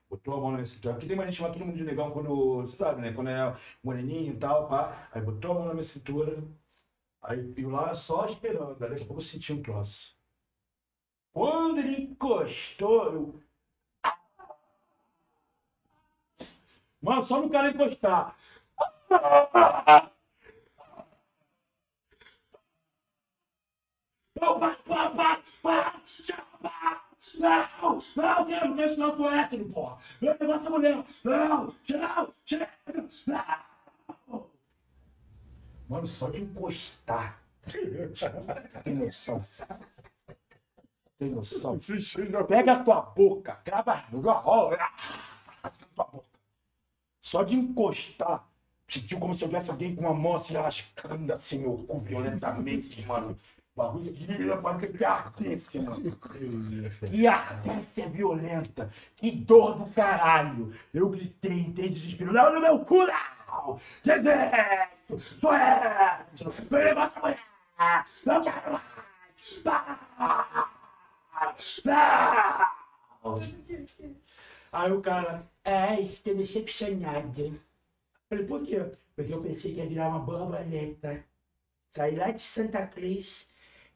Botou 0.10 0.36
a 0.36 0.38
mão 0.38 0.52
na 0.52 0.58
minha 0.58 0.66
cintura. 0.66 0.94
Porque 0.94 1.08
tem 1.08 1.16
uma 1.16 1.26
gente 1.26 1.38
chamar 1.38 1.52
todo 1.52 1.66
mundo 1.66 1.78
de 1.78 1.84
negão 1.84 2.12
quando. 2.12 2.62
Você 2.62 2.78
sabe, 2.78 3.02
né? 3.02 3.14
Quando 3.14 3.30
é 3.30 3.56
moreninho 3.84 4.34
e 4.34 4.38
tal, 4.38 4.68
pá. 4.68 5.10
Aí 5.12 5.22
botou 5.22 5.52
a 5.52 5.54
mão 5.56 5.66
na 5.66 5.74
minha 5.74 5.84
cintura. 5.84 6.44
Aí 7.22 7.54
eu 7.58 7.70
lá 7.70 7.94
só 7.94 8.26
esperando. 8.26 8.76
Daqui 8.78 9.04
a 9.04 9.06
pouco 9.06 9.22
eu 9.22 9.22
senti 9.22 9.52
um 9.54 9.62
troço. 9.62 10.18
Quando 11.34 11.80
ele 11.80 12.04
encostou, 12.04 13.14
eu. 13.14 13.44
Mano, 17.02 17.22
só 17.24 17.40
no 17.42 17.50
cara 17.50 17.70
encostar. 17.70 18.36
Não, 24.40 24.60
vai, 24.60 24.78
vai, 24.86 25.14
vai, 25.14 25.44
vai, 25.64 26.02
chama! 26.06 27.07
Não, 27.36 28.00
não, 28.16 28.46
quero 28.46 28.76
ver 28.76 28.90
se 28.90 28.98
não 28.98 29.16
for 29.16 29.34
hétero, 29.34 29.66
porra. 29.70 29.98
Eu 30.22 30.38
levo 30.40 30.54
essa 30.54 30.70
mulher. 30.70 31.04
Não, 31.24 31.66
não, 31.90 32.34
chega, 32.46 32.70
não. 33.26 34.50
Mano, 35.90 36.08
só 36.08 36.30
de 36.30 36.42
encostar. 36.42 37.42
Tem 38.84 38.96
noção? 38.96 39.42
Tem 41.18 41.30
noção? 41.30 41.78
Pega 42.48 42.74
a 42.74 42.84
tua 42.84 43.02
boca, 43.02 43.60
grava 43.66 43.94
a 43.94 44.00
rola, 44.34 44.78
tua 45.96 46.06
boca. 46.06 46.28
Só 47.22 47.44
de 47.44 47.56
encostar, 47.56 48.48
sentiu 48.88 49.20
como 49.20 49.36
se 49.36 49.44
eu 49.44 49.50
tivesse 49.50 49.70
alguém 49.70 49.96
com 49.96 50.02
uma 50.02 50.14
mão 50.14 50.36
assim, 50.36 50.54
rascando 50.54 51.34
assim 51.34 51.60
meu 51.60 51.78
cu 51.86 52.00
violentamente, 52.00 53.06
mano. 53.06 53.38
Bagulho 53.78 54.12
de 54.12 54.26
que 54.98 55.06
ardência, 55.06 55.82
mano. 55.84 56.18
Que 57.12 57.28
ardência 57.28 58.10
violenta. 58.10 58.90
Que 59.16 59.30
dor 59.30 59.78
do 59.78 59.86
caralho. 59.92 60.74
Eu 60.92 61.08
gritei, 61.10 61.60
entrei 61.60 61.90
desespero. 61.90 62.34
Não, 62.34 62.56
no 62.56 62.60
meu 62.60 62.80
cu, 62.80 63.06
não! 63.06 63.80
Desejo! 64.04 65.20
Sou 65.40 65.54
hétero! 65.54 66.50
Vem 66.50 66.84
levar 66.86 67.06
essa 67.06 67.20
mulher! 67.20 67.40
Não 68.26 68.42
quero 68.44 68.74
mais! 68.74 68.98
Não! 71.86 73.40
Aí 74.72 74.92
o 74.92 75.02
cara, 75.02 75.48
ai, 75.64 76.02
estou 76.02 76.34
decepcionado. 76.36 77.62
Falei, 78.28 78.46
por 78.46 78.66
quê? 78.66 78.92
Porque 79.16 79.32
eu 79.32 79.42
pensei 79.44 79.72
que 79.72 79.80
ia 79.80 79.88
virar 79.88 80.10
uma 80.10 80.20
borboleta. 80.20 81.24
Saí 81.92 82.16
lá 82.16 82.32
de 82.32 82.42
Santa 82.42 82.88
Cruz, 82.88 83.48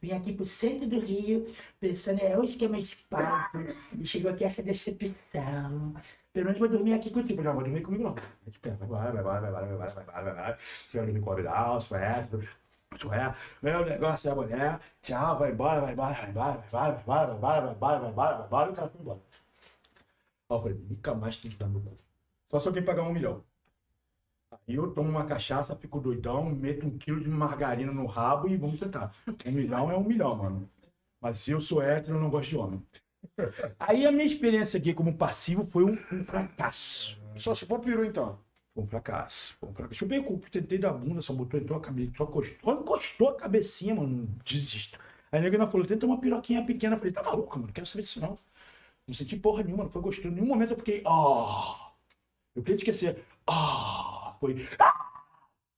vim 0.02 0.12
aqui 0.12 0.32
pro 0.32 0.44
centro 0.44 0.86
do 0.88 0.98
Rio, 0.98 1.46
pensando, 1.80 2.20
é 2.20 2.36
hoje 2.36 2.56
que 2.56 2.64
é 2.64 2.68
mais 2.68 2.92
papo. 3.08 3.58
E 3.96 4.06
chegou 4.06 4.32
aqui 4.32 4.44
essa 4.44 4.62
decepção. 4.62 5.94
Pelo 6.32 6.46
menos 6.46 6.58
vou 6.58 6.68
dormir 6.68 6.94
aqui 6.94 7.10
contigo. 7.10 7.42
Não, 7.42 7.54
vou 7.54 7.62
dormir 7.62 7.82
comigo 7.82 8.02
não. 8.02 8.14
Vai 8.14 8.74
embora, 8.82 9.12
vai 9.12 9.20
embora, 9.20 9.40
vai 9.40 9.50
embora, 9.50 9.66
vai 9.66 9.72
embora, 9.72 9.90
vai 9.90 10.02
embora, 10.02 10.22
vai 10.22 10.32
embora. 10.32 10.58
Você 10.58 10.96
vai 10.96 11.06
dormir 11.06 11.20
com 11.20 11.30
o 11.30 11.32
Abidal, 11.32 11.80
se 11.80 11.94
é 11.94 12.28
se 12.98 13.06
é, 13.08 13.34
meu 13.62 13.86
negócio 13.86 14.28
é 14.28 14.32
a 14.32 14.34
mulher, 14.34 14.80
tchau, 15.00 15.38
vai 15.38 15.50
embora, 15.50 15.80
vai 15.80 15.92
embora, 15.92 16.14
vai 16.14 16.28
embora, 16.28 16.64
vai 16.70 16.90
embora, 16.90 17.34
vai 17.34 17.36
embora, 17.36 17.60
vai 17.62 17.74
embora, 17.74 17.98
vai 17.98 18.10
embora, 18.10 18.36
vai 18.36 18.46
embora, 18.46 18.68
e 18.68 18.72
o 18.72 18.76
cara 18.76 18.88
foi 18.88 19.00
embora. 19.00 19.20
Aí 20.50 20.56
eu 20.56 20.62
falei, 20.62 20.78
nunca 20.90 21.14
mais 21.14 21.36
tem 21.38 21.50
que 21.50 21.56
dar 21.56 21.68
meu 21.68 21.80
cu. 21.80 21.98
Só 22.50 22.60
se 22.60 22.68
alguém 22.68 22.84
pagar 22.84 23.02
um 23.04 23.12
milhão. 23.12 23.42
Eu 24.74 24.90
tomo 24.90 25.10
uma 25.10 25.24
cachaça, 25.24 25.76
fico 25.76 26.00
doidão, 26.00 26.44
meto 26.46 26.86
um 26.86 26.96
quilo 26.96 27.20
de 27.20 27.28
margarina 27.28 27.92
no 27.92 28.06
rabo 28.06 28.48
e 28.48 28.56
vamos 28.56 28.78
tentar. 28.78 29.14
Um 29.46 29.52
milhão 29.52 29.90
é 29.90 29.96
um 29.96 30.04
milhão, 30.04 30.36
mano. 30.36 30.70
Mas 31.20 31.38
se 31.38 31.50
eu 31.52 31.60
sou 31.60 31.82
hétero, 31.82 32.16
eu 32.16 32.20
não 32.20 32.30
gosto 32.30 32.50
de 32.50 32.56
homem. 32.56 32.82
Aí 33.78 34.04
a 34.06 34.12
minha 34.12 34.26
experiência 34.26 34.78
aqui 34.78 34.92
como 34.92 35.16
passivo 35.16 35.66
foi 35.66 35.84
um, 35.84 35.92
um 36.12 36.24
fracasso. 36.24 37.20
Só 37.36 37.54
chupou 37.54 37.78
peru, 37.78 38.04
então. 38.04 38.38
Foi 38.74 38.84
um 38.84 38.86
fracasso. 38.86 39.54
Foi 39.60 39.68
um 39.68 39.74
fracasso. 39.74 39.98
Chupei 40.00 40.18
o 40.18 40.24
cu, 40.24 40.38
tentei 40.50 40.78
dar 40.78 40.92
bunda, 40.92 41.22
só 41.22 41.32
botou, 41.32 41.60
entrou 41.60 41.78
a 41.78 41.82
cabeça, 41.82 42.12
só 42.16 42.24
encostou, 42.24 42.74
encostou 42.74 43.28
a 43.28 43.34
cabecinha, 43.36 43.94
mano. 43.94 44.28
Desisto. 44.44 44.98
Aí 45.30 45.38
a 45.38 45.42
nega 45.42 45.66
falou, 45.68 45.86
tenta 45.86 46.06
uma 46.06 46.20
piroquinha 46.20 46.64
pequena. 46.64 46.94
Eu 46.96 46.98
falei, 46.98 47.12
tá 47.12 47.22
maluca, 47.22 47.56
mano, 47.56 47.66
não 47.66 47.72
quero 47.72 47.86
saber 47.86 48.02
disso 48.02 48.20
não. 48.20 48.38
Não 49.06 49.14
senti 49.14 49.36
porra 49.36 49.62
nenhuma, 49.62 49.84
não 49.84 49.90
foi 49.90 50.02
gostoso. 50.02 50.28
Em 50.28 50.32
nenhum 50.32 50.46
momento 50.46 50.72
eu 50.72 50.76
fiquei, 50.76 51.02
ah. 51.06 51.92
Eu 52.54 52.62
queria 52.62 52.76
esquecer, 52.76 53.24
Foi, 54.42 54.56
ah. 54.80 55.22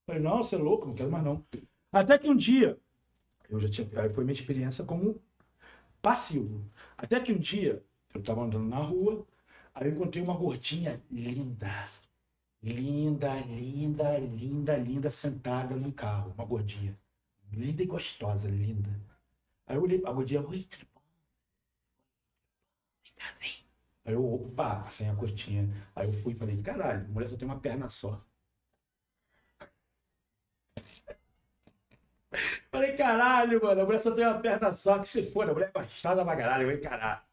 Falei, 0.06 0.22
não, 0.22 0.38
você 0.38 0.54
é 0.54 0.58
louco, 0.58 0.86
não 0.86 0.94
quero 0.94 1.10
mais 1.10 1.22
não. 1.22 1.44
Até 1.92 2.16
que 2.16 2.30
um 2.30 2.34
dia, 2.34 2.80
eu 3.50 3.60
já 3.60 3.68
tinha, 3.68 3.86
foi 4.14 4.24
minha 4.24 4.32
experiência 4.34 4.84
como 4.86 5.22
passivo. 6.00 6.64
Até 6.96 7.20
que 7.20 7.30
um 7.30 7.38
dia, 7.38 7.84
eu 8.14 8.22
tava 8.22 8.42
andando 8.42 8.66
na 8.66 8.78
rua, 8.78 9.26
aí 9.74 9.88
eu 9.88 9.94
encontrei 9.94 10.22
uma 10.22 10.34
gordinha 10.34 11.02
linda. 11.10 11.68
Linda, 12.62 13.38
linda, 13.40 14.18
linda, 14.18 14.76
linda, 14.78 15.10
sentada 15.10 15.76
num 15.76 15.92
carro, 15.92 16.32
uma 16.34 16.46
gordinha. 16.46 16.98
Linda 17.52 17.82
e 17.82 17.86
gostosa, 17.86 18.48
linda. 18.48 18.90
Aí 19.66 19.76
eu 19.76 19.82
olhei 19.82 19.98
pra 19.98 20.12
gordinha, 20.12 20.40
oi, 20.40 20.62
tudo 20.62 20.86
bom? 20.94 21.02
Tá 23.16 23.26
bem. 23.40 23.52
Aí 24.06 24.14
eu, 24.14 24.34
opa, 24.34 24.88
sem 24.88 25.08
a 25.10 25.14
gordinha. 25.14 25.68
Aí 25.94 26.06
eu 26.08 26.12
fui 26.22 26.32
e 26.32 26.36
falei, 26.36 26.62
caralho, 26.62 27.04
a 27.04 27.08
mulher 27.08 27.28
só 27.28 27.36
tem 27.36 27.46
uma 27.46 27.60
perna 27.60 27.88
só. 27.88 28.24
Falei, 32.70 32.96
caralho, 32.96 33.62
mano, 33.62 33.82
a 33.82 33.84
mulher 33.84 34.02
só 34.02 34.10
tem 34.10 34.26
uma 34.26 34.40
perna 34.40 34.74
só, 34.74 34.98
que 34.98 35.08
se 35.08 35.30
for, 35.30 35.48
a 35.48 35.52
mulher 35.52 35.70
é 35.74 35.80
gostosa 35.80 36.24
pra 36.24 36.36
caralho, 36.36 36.66
vou 36.66 36.76
encarar. 36.76 37.26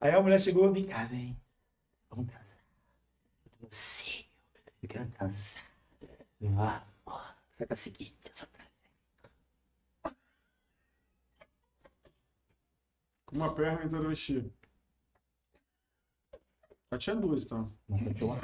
Aí 0.00 0.12
a 0.12 0.20
mulher 0.22 0.40
chegou, 0.40 0.72
vem 0.72 0.86
cá, 0.86 1.04
vem. 1.04 1.38
Vamos 2.10 2.30
transar. 2.30 2.64
Eu 3.44 3.52
tô 3.58 3.66
ansioso, 3.66 4.24
eu 4.82 4.88
quero 4.88 5.06
transar. 5.10 5.64
Vamos. 6.40 6.82
Só 7.50 7.66
que 7.66 7.72
é 7.72 7.74
o 7.74 7.76
seguinte, 7.76 8.16
eu 8.24 8.34
sou 8.34 8.48
uma 13.34 13.52
perna 13.54 13.84
e 13.84 13.88
travesti. 13.88 14.52
Já 16.94 16.98
tinha 16.98 17.16
duas, 17.16 17.44
então. 17.44 17.72
Não 17.88 18.28
uma. 18.28 18.38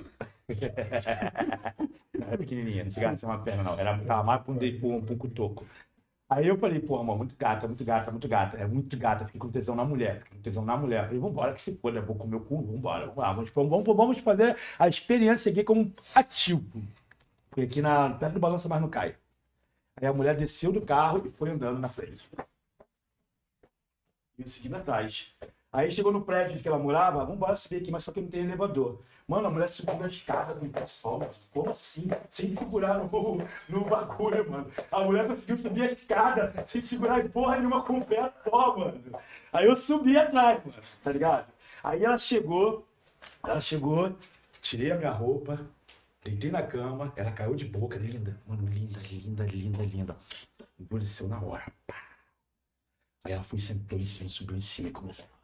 Era 2.26 2.36
pequenininha, 2.38 2.84
não 2.84 2.90
chegava 2.90 3.12
a 3.12 3.16
ser 3.16 3.26
uma 3.26 3.38
perna, 3.42 3.62
não. 3.62 3.78
Era, 3.78 3.96
tava 4.04 4.24
mais 4.24 4.42
pra 4.42 4.52
um, 4.52 4.56
de- 4.58 4.72
pra 4.72 4.88
um, 4.88 5.00
pra 5.00 5.14
um 5.14 5.18
cutoco. 5.18 5.64
Aí 6.28 6.46
eu 6.46 6.56
falei, 6.58 6.80
pô, 6.80 6.96
amor, 6.98 7.16
muito 7.18 7.34
gata, 7.36 7.66
muito 7.68 7.84
gata, 7.84 8.10
muito 8.10 8.28
gata. 8.28 8.56
É 8.56 8.66
muito 8.66 8.96
gata, 8.96 9.24
fiquei 9.26 9.40
com 9.40 9.50
tesão 9.50 9.74
na 9.76 9.84
mulher, 9.84 10.20
fiquei 10.22 10.38
com 10.38 10.42
tesão 10.42 10.64
na 10.64 10.76
mulher. 10.76 11.04
Falei, 11.06 11.20
vambora, 11.20 11.52
que 11.54 11.60
se 11.62 11.76
foda, 11.76 12.00
vou 12.00 12.16
comer 12.16 12.36
o 12.36 12.40
cu, 12.40 12.62
vambora, 12.62 13.06
vamos 13.06 13.16
lá. 13.18 13.32
Vamos, 13.32 13.50
vamos, 13.52 13.96
vamos 13.96 14.18
fazer 14.18 14.56
a 14.78 14.88
experiência 14.88 15.50
aqui 15.50 15.62
como 15.64 15.92
ativo. 16.14 16.64
Foi 17.52 17.64
aqui 17.64 17.80
na, 17.82 18.10
perto 18.14 18.34
do 18.34 18.40
Balança 18.40 18.68
Mas 18.68 18.80
Não 18.80 18.88
Cai. 18.88 19.16
Aí 20.00 20.06
a 20.08 20.12
mulher 20.12 20.36
desceu 20.36 20.72
do 20.72 20.80
carro 20.82 21.26
e 21.26 21.30
foi 21.32 21.50
andando 21.50 21.78
na 21.78 21.88
frente. 21.88 22.28
E 24.38 24.42
eu 24.42 24.48
seguindo 24.48 24.76
atrás. 24.76 25.32
Aí 25.73 25.89
chegou 25.90 26.10
no 26.12 26.23
prédio 26.23 26.60
que 26.60 26.66
ela 26.66 26.78
morava, 26.78 27.20
vamos 27.20 27.36
embora 27.36 27.55
subir 27.55 27.76
aqui, 27.76 27.92
mas 27.92 28.02
só 28.02 28.10
que 28.10 28.20
não 28.20 28.28
tem 28.28 28.40
elevador. 28.40 29.00
Mano, 29.28 29.47
a 29.47 29.50
mulher 29.50 29.68
subiu 29.68 29.97
na 29.97 30.08
escada 30.08 30.52
do 30.52 30.68
pessoal. 30.68 31.31
Como 31.52 31.70
assim? 31.70 32.08
Sem 32.28 32.49
segurar 32.49 32.94
no, 32.99 33.08
no 33.68 33.84
bagulho, 33.84 34.50
mano. 34.50 34.66
A 34.90 35.05
mulher 35.05 35.28
conseguiu 35.28 35.57
subir 35.57 35.82
a 35.82 35.92
escada 35.92 36.52
sem 36.66 36.81
segurar 36.81 37.24
em 37.24 37.28
porra 37.28 37.57
nenhuma 37.57 37.84
com 37.84 37.99
o 37.99 38.05
pé 38.05 38.32
só, 38.42 38.76
mano. 38.76 39.00
Aí 39.52 39.66
eu 39.66 39.76
subi 39.76 40.18
atrás, 40.18 40.58
mano, 40.65 40.82
tá 41.05 41.12
ligado? 41.12 41.47
Aí 41.84 42.05
ela 42.05 42.18
chegou, 42.18 42.84
ela 43.44 43.60
chegou, 43.60 44.16
tirei 44.60 44.90
a 44.90 44.97
minha 44.97 45.12
roupa, 45.12 45.65
deitei 46.24 46.50
na 46.50 46.65
cama, 46.65 47.12
ela 47.15 47.31
caiu 47.31 47.55
de 47.55 47.66
boca, 47.66 47.97
linda, 47.97 48.36
mano, 48.49 48.66
linda, 48.66 48.99
linda, 48.99 49.44
linda, 49.44 49.84
linda. 49.84 50.16
Endureceu 50.81 51.28
na 51.28 51.40
hora. 51.40 51.73
Pá. 51.86 51.94
Aí 53.23 53.32
ela 53.32 53.44
foi, 53.44 53.60
sentou 53.60 53.97
em 53.97 54.05
cima, 54.05 54.28
subiu 54.28 54.57
em 54.57 54.60
cima 54.60 54.89
e 54.89 54.92
começou. 54.92 55.39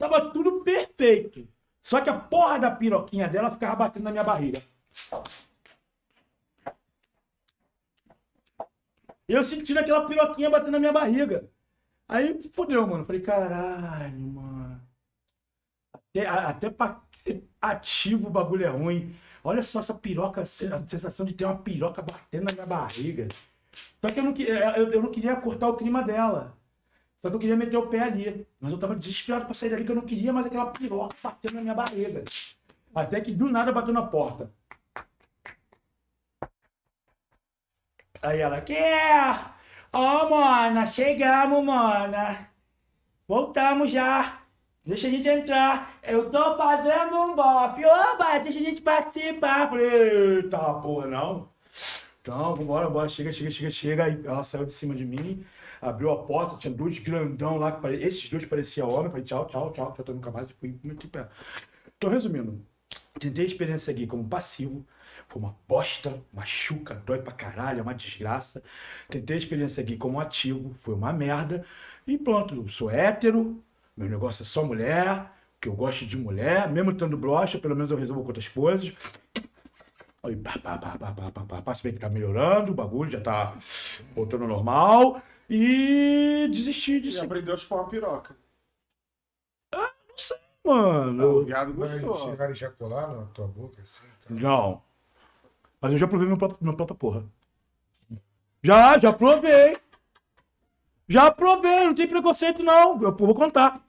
Tava 0.00 0.30
tudo 0.30 0.64
perfeito. 0.64 1.46
Só 1.82 2.00
que 2.00 2.08
a 2.08 2.18
porra 2.18 2.58
da 2.58 2.70
piroquinha 2.70 3.28
dela 3.28 3.50
ficava 3.50 3.76
batendo 3.76 4.04
na 4.04 4.10
minha 4.10 4.24
barriga. 4.24 4.58
Eu 9.28 9.44
sentindo 9.44 9.78
aquela 9.78 10.08
piroquinha 10.08 10.48
batendo 10.48 10.72
na 10.72 10.78
minha 10.78 10.92
barriga. 10.92 11.46
Aí 12.08 12.42
fodeu, 12.54 12.86
mano. 12.86 13.04
Falei, 13.04 13.20
caralho, 13.20 14.18
mano. 14.20 14.80
Até, 15.94 16.26
até 16.26 16.70
pra 16.70 17.02
ser 17.12 17.46
ativo 17.60 18.28
o 18.28 18.30
bagulho 18.30 18.64
é 18.64 18.68
ruim. 18.68 19.14
Olha 19.44 19.62
só 19.62 19.80
essa 19.80 19.92
piroca, 19.94 20.40
a 20.40 20.46
sensação 20.46 21.26
de 21.26 21.34
ter 21.34 21.44
uma 21.44 21.58
piroca 21.58 22.00
batendo 22.00 22.44
na 22.44 22.52
minha 22.54 22.66
barriga. 22.66 23.28
Só 23.70 24.10
que 24.10 24.18
eu 24.18 24.24
não, 24.24 24.32
que- 24.32 24.44
eu, 24.48 24.92
eu 24.92 25.02
não 25.02 25.10
queria 25.10 25.36
cortar 25.36 25.68
o 25.68 25.76
clima 25.76 26.02
dela. 26.02 26.56
Só 27.22 27.28
que 27.28 27.36
eu 27.36 27.40
queria 27.40 27.56
meter 27.56 27.76
o 27.76 27.86
pé 27.86 28.00
ali. 28.00 28.46
Mas 28.60 28.72
eu 28.72 28.78
tava 28.78 28.96
desesperado 28.96 29.44
pra 29.44 29.54
sair 29.54 29.70
dali, 29.70 29.84
que 29.84 29.90
eu 29.90 29.96
não 29.96 30.02
queria 30.02 30.32
mais 30.32 30.46
aquela 30.46 30.66
piroca 30.66 31.14
batendo 31.22 31.54
na 31.54 31.60
minha 31.60 31.74
barriga. 31.74 32.24
Até 32.94 33.20
que 33.20 33.32
do 33.32 33.48
nada 33.48 33.72
bateu 33.72 33.92
na 33.92 34.02
porta. 34.02 34.50
Aí 38.22 38.40
ela, 38.40 38.60
que 38.60 38.74
é? 38.74 39.44
Ó, 39.92 40.28
mana, 40.28 40.86
chegamos, 40.86 41.64
mana. 41.64 42.50
Voltamos 43.26 43.90
já. 43.90 44.40
Deixa 44.84 45.06
a 45.06 45.10
gente 45.10 45.28
entrar. 45.28 45.94
Eu 46.02 46.30
tô 46.30 46.56
fazendo 46.56 47.16
um 47.16 47.34
bofe. 47.34 47.84
Oba, 47.84 48.38
deixa 48.38 48.58
a 48.58 48.62
gente 48.62 48.82
participar. 48.82 49.68
Falei, 49.68 50.36
eita, 50.36 50.58
porra, 50.74 51.06
não. 51.06 51.48
Então, 52.20 52.54
vambora, 52.54 52.86
vambora. 52.86 53.08
Chega, 53.08 53.32
chega, 53.32 53.50
chega, 53.50 53.70
chega. 53.70 54.04
Aí 54.04 54.20
ela 54.24 54.42
saiu 54.42 54.66
de 54.66 54.72
cima 54.72 54.94
de 54.94 55.04
mim, 55.04 55.44
abriu 55.80 56.10
a 56.10 56.22
porta, 56.24 56.56
tinha 56.56 56.72
dois 56.72 56.98
grandão 56.98 57.56
lá, 57.56 57.72
pare... 57.72 57.96
esses 57.96 58.28
dois 58.28 58.44
pareciam 58.44 58.90
homem. 58.90 59.10
Falei, 59.10 59.24
tchau, 59.24 59.46
tchau, 59.46 59.72
tchau, 59.72 59.92
tchau, 59.92 60.04
tô 60.04 60.12
nunca 60.12 60.30
mais. 60.30 60.50
E 60.50 60.54
fui 60.54 60.78
muito 60.82 61.06
em 61.06 61.10
pé. 61.10 61.28
Então, 61.96 62.10
resumindo, 62.10 62.64
tentei 63.18 63.44
a 63.44 63.48
experiência 63.48 63.92
aqui 63.92 64.06
como 64.06 64.28
passivo. 64.28 64.84
Foi 65.28 65.40
uma 65.40 65.56
bosta, 65.68 66.20
machuca, 66.32 66.94
dói 67.06 67.22
pra 67.22 67.32
caralho, 67.32 67.78
é 67.78 67.82
uma 67.82 67.94
desgraça. 67.94 68.62
Tentei 69.08 69.36
a 69.36 69.38
experiência 69.38 69.82
aqui 69.82 69.96
como 69.96 70.18
ativo, 70.18 70.74
foi 70.80 70.94
uma 70.94 71.12
merda. 71.12 71.64
E 72.06 72.18
pronto, 72.18 72.54
eu 72.54 72.68
sou 72.68 72.90
hétero, 72.90 73.62
meu 73.96 74.08
negócio 74.08 74.42
é 74.42 74.46
só 74.46 74.64
mulher, 74.64 75.30
que 75.60 75.68
eu 75.68 75.74
gosto 75.74 76.04
de 76.06 76.16
mulher, 76.16 76.68
mesmo 76.70 76.90
estando 76.90 77.16
broxa, 77.16 77.58
pelo 77.58 77.76
menos 77.76 77.90
eu 77.90 77.96
resolvo 77.96 78.22
com 78.22 78.28
outras 78.28 78.48
coisas. 78.48 78.92
Aí, 80.22 80.36
pá, 80.36 80.58
pá, 80.58 80.76
pá, 80.78 80.98
pá, 80.98 81.12
pá, 81.12 81.30
pá, 81.30 81.44
pá, 81.44 81.62
pá, 81.62 81.74
se 81.74 81.82
bem 81.82 81.92
que 81.92 81.98
tá 81.98 82.08
melhorando, 82.08 82.72
o 82.72 82.74
bagulho 82.74 83.10
já 83.10 83.20
tá 83.20 83.56
voltando 84.14 84.42
ao 84.42 84.48
normal. 84.48 85.22
E 85.52 86.48
desisti 86.48 86.92
E 86.92 87.00
disso, 87.00 87.24
aprendeu 87.24 87.52
a 87.52 87.56
chupar 87.56 87.80
uma 87.80 87.88
piroca. 87.88 88.36
O 90.62 90.68
mano. 90.72 91.44
viado 91.44 91.74
Vai 91.74 91.98
gostou. 91.98 92.30
chegar 92.30 92.46
a 92.48 92.50
ejacular 92.52 93.12
na 93.12 93.24
tua 93.26 93.48
boca 93.48 93.82
assim? 93.82 94.06
Tá? 94.06 94.32
Não. 94.34 94.80
Mas 95.80 95.92
eu 95.92 95.98
já 95.98 96.06
provei 96.06 96.28
meu 96.28 96.36
próprio, 96.36 96.58
minha 96.60 96.76
própria 96.76 96.96
porra. 96.96 97.24
Já, 98.62 98.96
já 98.98 99.12
provei. 99.12 99.76
Já 101.08 101.30
provei, 101.32 101.86
não 101.86 101.94
tem 101.94 102.06
preconceito 102.06 102.62
não. 102.62 103.02
Eu 103.02 103.16
vou 103.16 103.34
contar. 103.34 103.82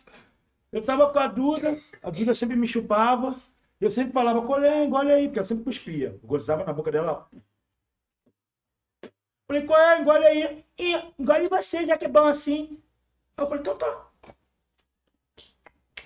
Eu 0.72 0.82
tava 0.84 1.12
com 1.12 1.20
a 1.20 1.28
Duda, 1.28 1.78
a 2.02 2.10
Duda 2.10 2.34
sempre 2.34 2.56
me 2.56 2.68
chupava. 2.68 3.36
Eu 3.80 3.92
sempre 3.92 4.14
falava, 4.14 4.42
colé, 4.44 4.86
engole 4.86 5.12
aí, 5.12 5.28
porque 5.28 5.40
ela 5.40 5.46
sempre 5.46 5.64
cuspia. 5.66 6.18
Eu 6.22 6.28
gozava 6.28 6.64
na 6.64 6.74
boca 6.74 6.92
dela. 6.92 7.28
Falei, 9.52 9.66
colé, 9.66 10.00
engole 10.00 10.26
aí. 10.26 10.66
E 10.80 10.96
engole 11.20 11.50
você, 11.50 11.86
já 11.86 11.98
que 11.98 12.06
é 12.06 12.08
bom 12.08 12.26
assim. 12.26 12.82
Aí 13.36 13.44
eu 13.44 13.48
falei, 13.48 13.60
então 13.60 13.78
tá. 13.78 14.08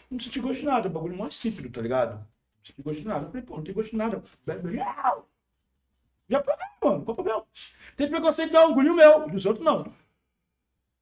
Não 0.09 0.19
senti 0.19 0.39
gosto 0.39 0.61
de 0.61 0.65
nada, 0.65 0.87
o 0.87 0.91
bagulho 0.91 1.15
mais 1.15 1.35
simples, 1.35 1.71
tá 1.71 1.79
ligado? 1.79 2.15
Não 2.15 2.25
senti 2.63 2.81
gosto 2.81 3.01
de 3.01 3.07
nada. 3.07 3.25
Eu 3.25 3.29
falei, 3.29 3.45
pô, 3.45 3.57
não 3.57 3.63
tem 3.63 3.73
gosto 3.75 3.91
de 3.91 3.97
nada. 3.97 4.23
Bebe! 4.43 4.77
Já 6.27 6.41
provei, 6.41 6.65
mano, 6.81 7.05
qual 7.05 7.13
problema? 7.13 7.45
Tem 7.95 8.09
preconceito 8.09 8.51
não, 8.51 8.71
engoliu 8.71 8.93
o 8.93 8.95
meu, 8.95 9.29
dos 9.29 9.45
outros 9.45 9.63
não. 9.63 9.93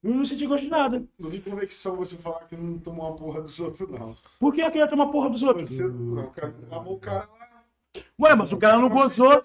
Eu 0.04 0.14
não 0.14 0.26
senti 0.26 0.46
gosto 0.46 0.66
de 0.66 0.70
nada. 0.70 1.02
Não 1.18 1.30
vi 1.30 1.40
convicção 1.40 1.96
você 1.96 2.18
falar 2.18 2.46
que 2.46 2.58
não 2.58 2.78
tomou 2.78 3.08
uma 3.08 3.16
porra 3.16 3.42
dos 3.42 3.58
outros, 3.58 3.90
não. 3.90 4.14
Por 4.38 4.54
que 4.54 4.60
eu 4.60 4.70
queria 4.70 4.88
tomar 4.88 5.08
porra 5.08 5.30
dos 5.30 5.44
outros? 5.44 5.70
Você 5.70 5.88
não, 5.88 6.30
cara, 6.32 6.54
amou 6.72 6.96
o 6.96 7.00
cara 7.00 7.26
lá. 7.40 7.43
Ué, 8.20 8.36
mas 8.36 8.52
o 8.52 8.58
cara 8.58 8.78
não 8.78 8.90
gozou. 8.90 9.42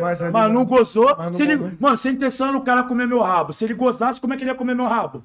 Mas 0.00 0.22
ali 0.22 0.32
Mas 0.32 0.52
não 0.52 0.64
gozou. 0.64 1.14
Mas 1.16 1.36
Se 1.36 1.42
ele... 1.42 1.76
Mano, 1.80 1.96
sem 1.96 2.12
intenção 2.12 2.48
era 2.48 2.56
o 2.56 2.62
cara 2.62 2.84
comer 2.84 3.06
meu 3.06 3.20
rabo. 3.20 3.52
Se 3.52 3.64
ele 3.64 3.74
gozasse, 3.74 4.20
como 4.20 4.32
é 4.34 4.36
que 4.36 4.42
ele 4.42 4.50
ia 4.50 4.56
comer 4.56 4.74
meu 4.74 4.86
rabo? 4.86 5.24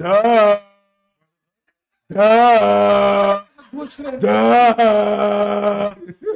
Ah, 0.00 0.60
ah, 2.16 3.44
ah. 3.44 3.44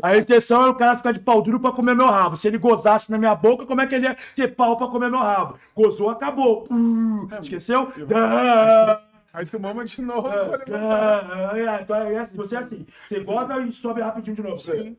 A 0.02 0.16
intenção 0.16 0.62
era 0.62 0.70
o 0.70 0.75
cara 0.75 0.97
ficar 0.97 1.12
de 1.12 1.20
pau 1.20 1.42
duro 1.42 1.60
pra 1.60 1.73
comer 1.73 1.94
meu 1.94 2.07
rabo. 2.07 2.36
Se 2.36 2.49
ele 2.49 2.57
gozasse 2.57 3.10
na 3.10 3.18
minha 3.18 3.34
boca, 3.34 3.66
como 3.66 3.81
é 3.81 3.86
que 3.86 3.94
ele 3.94 4.07
ia 4.07 4.16
ter 4.34 4.49
pau 4.55 4.76
pra 4.76 4.86
comer 4.89 5.10
meu 5.10 5.20
rabo? 5.20 5.58
Gozou, 5.75 6.08
acabou. 6.08 6.66
Uh, 6.70 7.28
esqueceu? 7.42 7.92
Ah. 8.15 9.00
Aí 9.36 9.44
tu 9.44 9.60
mama 9.60 9.84
de 9.84 10.00
novo. 10.00 10.28
É, 10.28 10.48
pode 10.48 10.70
levantar. 10.70 11.58
é, 11.58 11.60
é, 11.60 11.82
então 11.82 11.97
é 11.97 12.16
assim, 12.16 12.36
você 12.39 12.56
é 12.56 12.58
assim. 12.58 12.86
Você 13.06 13.20
goza 13.23 13.60
e 13.60 13.70
sobe 13.70 14.00
rapidinho 14.00 14.34
de 14.34 14.42
novo. 14.42 14.58
Sim. 14.58 14.97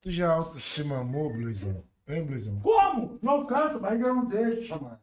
Tu 0.00 0.10
já 0.10 0.32
auto 0.32 0.58
se 0.58 0.82
mamou, 0.82 1.30
Bluizão? 1.30 1.84
Hein, 2.08 2.24
Bluizão? 2.24 2.58
Como? 2.60 3.18
Não 3.20 3.44
cansa, 3.44 3.76
a 3.76 3.80
barriga 3.80 4.14
não 4.14 4.24
deixa, 4.24 4.78
mano. 4.78 4.98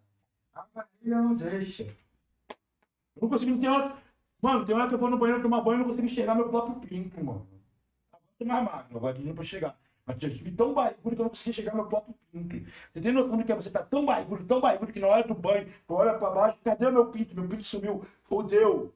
A 0.55 0.65
barriga 0.73 1.21
não 1.21 1.35
deixa. 1.35 1.83
Eu 1.83 3.21
não 3.21 3.29
consigo 3.29 3.59
ter 3.59 3.67
hora. 3.67 3.95
Mano, 4.41 4.65
tem 4.65 4.73
hora 4.75 4.87
que 4.87 4.95
eu 4.95 4.99
vou 4.99 5.11
no 5.11 5.19
banheiro 5.19 5.43
tomar 5.43 5.61
banho 5.61 5.75
e 5.75 5.79
não 5.81 5.85
consigo 5.85 6.07
enxergar 6.07 6.33
meu 6.33 6.49
próprio 6.49 6.79
pinto, 6.79 7.23
mano. 7.23 7.47
Agora 8.11 8.23
eu 8.27 8.37
tô 8.39 8.45
mais 8.45 8.65
magro, 8.65 8.97
agora 8.97 9.19
não 9.19 9.35
pra 9.35 9.43
chegar. 9.43 9.79
Mas 10.07 10.23
eu 10.23 10.33
tive 10.33 10.51
tão 10.51 10.73
barrigudo 10.73 11.15
que 11.15 11.21
eu 11.21 11.23
não 11.25 11.29
consegui 11.29 11.49
enxergar 11.49 11.75
meu 11.75 11.85
próprio 11.85 12.15
pinto. 12.31 12.71
Você 12.93 13.01
tem 13.01 13.11
noção 13.11 13.37
do 13.37 13.43
que 13.43 13.51
é 13.51 13.55
você 13.55 13.69
tá 13.69 13.83
tão 13.83 14.05
barrigudo, 14.05 14.45
tão 14.45 14.61
barrigudo 14.61 14.93
que 14.93 15.01
na 15.01 15.07
hora 15.07 15.27
do 15.27 15.33
banho, 15.33 15.67
olha 15.89 16.13
pra 16.13 16.29
baixo, 16.29 16.57
cadê 16.63 16.85
o 16.85 16.93
meu 16.93 17.07
pinto? 17.07 17.35
Meu 17.35 17.49
pinto 17.49 17.63
sumiu. 17.63 18.05
Fodeu. 18.23 18.95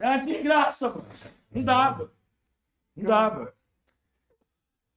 É 0.00 0.08
uma 0.08 0.18
desgraça, 0.18 0.88
mano. 0.88 1.06
Não 1.52 1.62
dava. 1.62 2.12
Não 2.96 3.04
dava. 3.04 3.54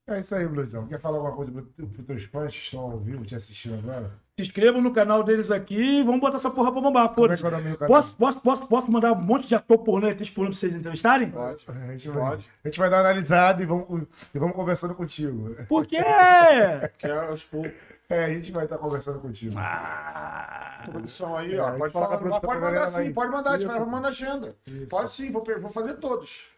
É 0.06 0.20
isso 0.20 0.36
aí, 0.36 0.46
Bluizão. 0.46 0.86
Quer 0.88 1.00
falar 1.00 1.18
alguma 1.18 1.36
coisa 1.36 1.50
para 1.52 1.62
os 1.62 2.06
teus 2.06 2.24
fãs 2.24 2.52
que 2.54 2.60
estão 2.64 2.82
ao 2.82 2.98
vivo 2.98 3.24
te 3.24 3.36
assistindo 3.36 3.76
agora? 3.76 4.12
Se 4.38 4.44
inscrevam 4.44 4.82
no 4.82 4.92
canal 4.92 5.24
deles 5.24 5.50
aqui 5.50 6.00
e 6.00 6.04
vamos 6.04 6.20
botar 6.20 6.38
essa 6.38 6.50
porra 6.50 6.72
pra 6.74 6.82
bombar. 6.82 7.10
Como 7.14 7.32
é 7.32 7.36
é? 7.36 7.88
Posso, 7.88 8.14
posso, 8.16 8.40
posso, 8.42 8.68
posso 8.68 8.92
mandar 8.92 9.14
um 9.14 9.22
monte 9.22 9.48
de 9.48 9.56
ator 9.56 9.78
pornô 9.78 10.10
e 10.10 10.16
pornô 10.16 10.50
pra 10.50 10.60
vocês 10.60 10.76
entrevistarem? 10.76 11.30
Pode. 11.30 11.64
A 11.68 11.92
gente, 11.92 12.10
vai, 12.10 12.30
Pode. 12.32 12.50
a 12.64 12.68
gente 12.68 12.80
vai 12.80 12.90
dar 12.90 12.98
uma 12.98 13.10
analisada 13.10 13.64
e 13.64 13.66
vamos, 13.66 14.08
e 14.34 14.40
vamos 14.40 14.56
conversando 14.56 14.94
contigo. 14.96 15.56
Por 15.70 15.86
quê? 15.86 15.98
Que 16.98 17.08
é 17.08 17.32
os 17.32 17.44
poucos. 17.46 17.72
É, 18.10 18.26
a 18.26 18.34
gente 18.34 18.52
vai 18.52 18.66
estar 18.66 18.78
conversando 18.78 19.20
contigo. 19.20 19.56
Ah, 19.58 20.84
Produção 20.86 21.38
aí, 21.38 21.56
É, 21.56 21.62
ó. 21.62 21.78
Pode 21.78 21.94
fala 21.94 22.18
falar. 22.20 22.40
Pode 22.42 22.60
mandar 22.60 22.88
sim, 22.90 23.00
aí. 23.00 23.14
pode 23.14 23.32
mandar, 23.32 23.52
a 23.52 23.60
gente 23.60 23.68
vai 23.68 24.06
a 24.06 24.08
agenda. 24.08 24.56
Isso. 24.68 24.88
Pode 24.88 25.12
sim, 25.12 25.32
vou, 25.32 25.44
vou 25.62 25.70
fazer 25.70 25.94
todos. 25.94 26.53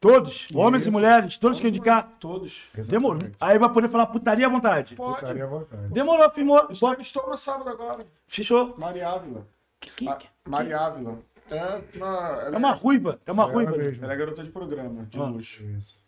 Todos, 0.00 0.48
homens 0.54 0.86
e 0.86 0.90
mulheres, 0.90 1.36
todos 1.36 1.60
que 1.60 1.68
indicar. 1.68 2.16
Todos. 2.18 2.68
Demorou. 2.88 3.18
Exatamente. 3.20 3.36
Aí 3.40 3.58
vai 3.58 3.72
poder 3.72 3.88
falar 3.90 4.06
putaria 4.06 4.46
à 4.46 4.50
vontade. 4.50 4.94
Pode. 4.94 5.20
Putaria 5.20 5.44
à 5.44 5.46
vontade. 5.46 5.92
Demorou, 5.92 6.30
firmou. 6.30 6.68
Bota- 6.80 7.00
Estou 7.02 7.28
no 7.28 7.36
sábado 7.36 7.68
agora. 7.68 8.06
Fechou. 8.26 8.74
Maria 8.78 9.08
Ávila. 9.10 9.46
Que- 9.78 10.08
Ah, 10.08 10.18
Maria 10.48 10.78
Ávila. 10.80 11.18
É 11.50 11.82
uma, 11.96 12.42
É 12.54 12.56
uma 12.56 12.72
ruiva, 12.72 13.20
é 13.26 13.32
uma 13.32 13.42
É 13.42 13.52
ruiva. 13.52 13.72
ela 13.74 13.78
mesmo. 13.84 14.04
Ela 14.04 14.12
é 14.12 14.16
garota 14.16 14.42
de 14.44 14.50
programa, 14.50 15.04
de 15.06 15.18
Ah. 15.18 15.24
luxo. 15.24 15.64
Isso. 15.64 16.00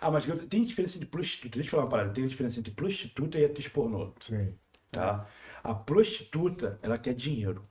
Ah, 0.00 0.10
mas 0.10 0.26
tem 0.48 0.62
diferença 0.62 0.98
de 0.98 1.06
prostituta. 1.06 1.54
Deixa 1.54 1.68
eu 1.68 1.70
falar 1.70 1.84
uma 1.84 1.88
parada. 1.90 2.12
Tem 2.12 2.26
diferença 2.26 2.60
entre 2.60 2.70
prostituta 2.72 3.38
e 3.38 3.44
atriz 3.46 3.66
pornô. 3.68 4.12
Sim. 4.20 4.54
Tá? 4.90 5.26
A 5.64 5.74
prostituta, 5.74 6.78
ela 6.82 6.98
quer 6.98 7.14
dinheiro. 7.14 7.64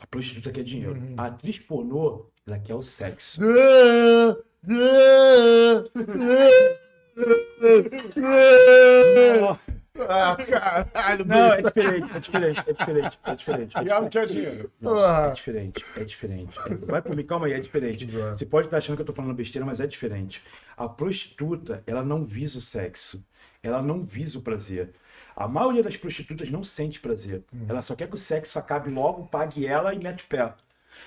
A 0.00 0.06
prostituta 0.06 0.50
quer 0.50 0.64
dinheiro. 0.64 1.00
A 1.16 1.26
atriz 1.26 1.58
pornô, 1.60 2.26
ela 2.46 2.58
quer 2.58 2.74
o 2.74 2.82
sexo. 2.82 3.40
Ah, 9.98 10.36
caralho, 10.36 11.24
Não, 11.24 11.52
é 11.54 11.62
diferente, 11.62 12.16
é 12.16 12.18
diferente, 12.20 12.60
é 12.66 12.72
diferente, 12.72 13.18
é 13.24 13.34
diferente. 13.34 13.74
E 13.82 13.88
ela 13.88 14.08
quer 14.10 14.26
dinheiro. 14.26 14.70
É 14.82 14.86
Ah. 14.88 15.30
diferente, 15.34 15.84
é 15.96 16.04
diferente. 16.04 16.58
É- 16.66 16.74
Vai 16.74 17.00
por 17.00 17.16
mim, 17.16 17.24
calma 17.24 17.46
aí, 17.46 17.54
é 17.54 17.60
diferente. 17.60 18.06
Você 18.06 18.44
pode 18.44 18.66
estar 18.66 18.76
achando 18.76 18.96
que 18.96 19.02
eu 19.02 19.06
tô 19.06 19.14
falando 19.14 19.32
besteira, 19.34 19.64
mas 19.64 19.80
é 19.80 19.86
diferente. 19.86 20.42
A 20.76 20.86
prostituta, 20.88 21.82
ela 21.86 22.02
não 22.04 22.24
visa 22.26 22.58
o 22.58 22.60
sexo. 22.60 23.24
Ela 23.62 23.80
não 23.80 24.04
visa 24.04 24.38
o 24.38 24.42
prazer. 24.42 24.92
A 25.34 25.48
maioria 25.48 25.82
das 25.82 25.96
prostitutas 25.96 26.50
não 26.50 26.62
sente 26.62 27.00
prazer. 27.00 27.42
Ela 27.66 27.80
só 27.80 27.94
quer 27.94 28.06
que 28.08 28.14
o 28.14 28.18
sexo 28.18 28.58
acabe 28.58 28.90
logo, 28.90 29.26
pague 29.26 29.66
ela 29.66 29.94
e 29.94 29.98
mete 29.98 30.24
o 30.24 30.26
pé. 30.26 30.52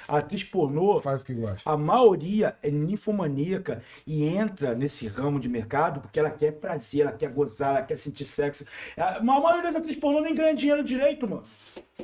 A 0.07 0.17
atriz 0.17 0.43
pornô, 0.43 0.99
Faz 1.01 1.21
o 1.21 1.25
que 1.25 1.33
gosta. 1.33 1.69
a 1.69 1.77
maioria 1.77 2.57
é 2.63 2.69
ninfomaníaca 2.71 3.81
e 4.05 4.25
entra 4.25 4.73
nesse 4.73 5.07
ramo 5.07 5.39
de 5.39 5.47
mercado 5.47 6.01
porque 6.01 6.19
ela 6.19 6.31
quer 6.31 6.53
prazer, 6.53 7.01
ela 7.01 7.11
quer 7.11 7.29
gozar, 7.31 7.77
ela 7.77 7.81
quer 7.85 7.97
sentir 7.97 8.25
sexo. 8.25 8.65
A 8.97 9.21
maioria 9.21 9.63
das 9.63 9.75
atrizes 9.75 9.99
pornô 9.99 10.21
nem 10.21 10.33
ganha 10.33 10.55
dinheiro 10.55 10.83
direito, 10.83 11.27
mano. 11.27 11.43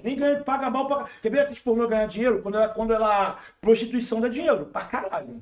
Nem 0.04 0.16
ganha, 0.16 0.44
paga 0.44 0.70
mal, 0.70 0.88
paga... 0.88 1.10
Quer 1.22 1.30
ver 1.32 1.40
a 1.40 1.44
atriz 1.44 1.60
pornô 1.60 1.88
ganhar 1.88 2.08
dinheiro? 2.08 2.42
Quando 2.42 2.56
ela, 2.56 2.70
quando 2.70 2.94
ela... 2.94 3.38
Prostituição 3.62 4.20
dá 4.22 4.28
dinheiro, 4.28 4.66
pra 4.66 4.82
caralho. 4.82 5.42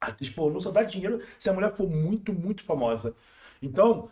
A 0.00 0.06
atriz 0.08 0.30
pornô 0.30 0.60
só 0.60 0.70
dá 0.70 0.82
dinheiro 0.84 1.20
se 1.36 1.50
a 1.50 1.52
mulher 1.52 1.74
for 1.74 1.88
muito, 1.90 2.32
muito 2.32 2.62
famosa. 2.64 3.14
Então, 3.60 4.08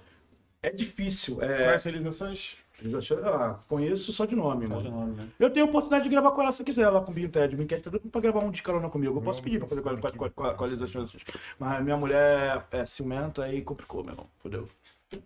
é 0.62 0.70
difícil. 0.70 1.40
É... 1.40 1.64
Conhece 1.64 1.88
a 1.88 1.92
Elisa 1.92 2.12
Sanches? 2.12 2.58
Eles 2.80 2.94
acharam, 2.94 3.26
ah, 3.26 3.60
conheço 3.68 4.12
só 4.12 4.26
de 4.26 4.36
nome, 4.36 4.68
Tá 4.68 4.76
de 4.76 4.84
mano. 4.84 4.96
nome, 5.00 5.16
né? 5.16 5.28
Eu 5.38 5.50
tenho 5.50 5.64
oportunidade 5.66 6.04
de 6.04 6.10
gravar 6.10 6.30
com 6.32 6.42
ela 6.42 6.52
se 6.52 6.62
quiser, 6.62 6.90
lá 6.90 7.00
com 7.00 7.10
o 7.10 7.14
Binho 7.14 7.28
Ted. 7.30 7.56
Binho 7.56 7.66
Ted 7.68 7.82
tá 7.82 7.98
pra 8.12 8.20
gravar 8.20 8.40
um 8.40 8.50
de 8.50 8.62
carona 8.62 8.90
comigo. 8.90 9.16
Eu 9.18 9.22
posso 9.22 9.42
pedir 9.42 9.58
pra 9.58 9.66
fazer 9.68 9.80
a- 9.80 9.90
a- 9.92 9.94
a- 9.94 10.50
a- 10.50 10.64
a 10.64 10.88
Sanches. 10.88 11.24
Mas 11.58 11.82
minha 11.82 11.96
mulher 11.96 12.66
é 12.70 12.84
ciumenta 12.84 13.44
aí 13.44 13.62
complicou, 13.62 14.02
meu 14.04 14.12
irmão. 14.12 14.26
Fodeu. 14.40 14.68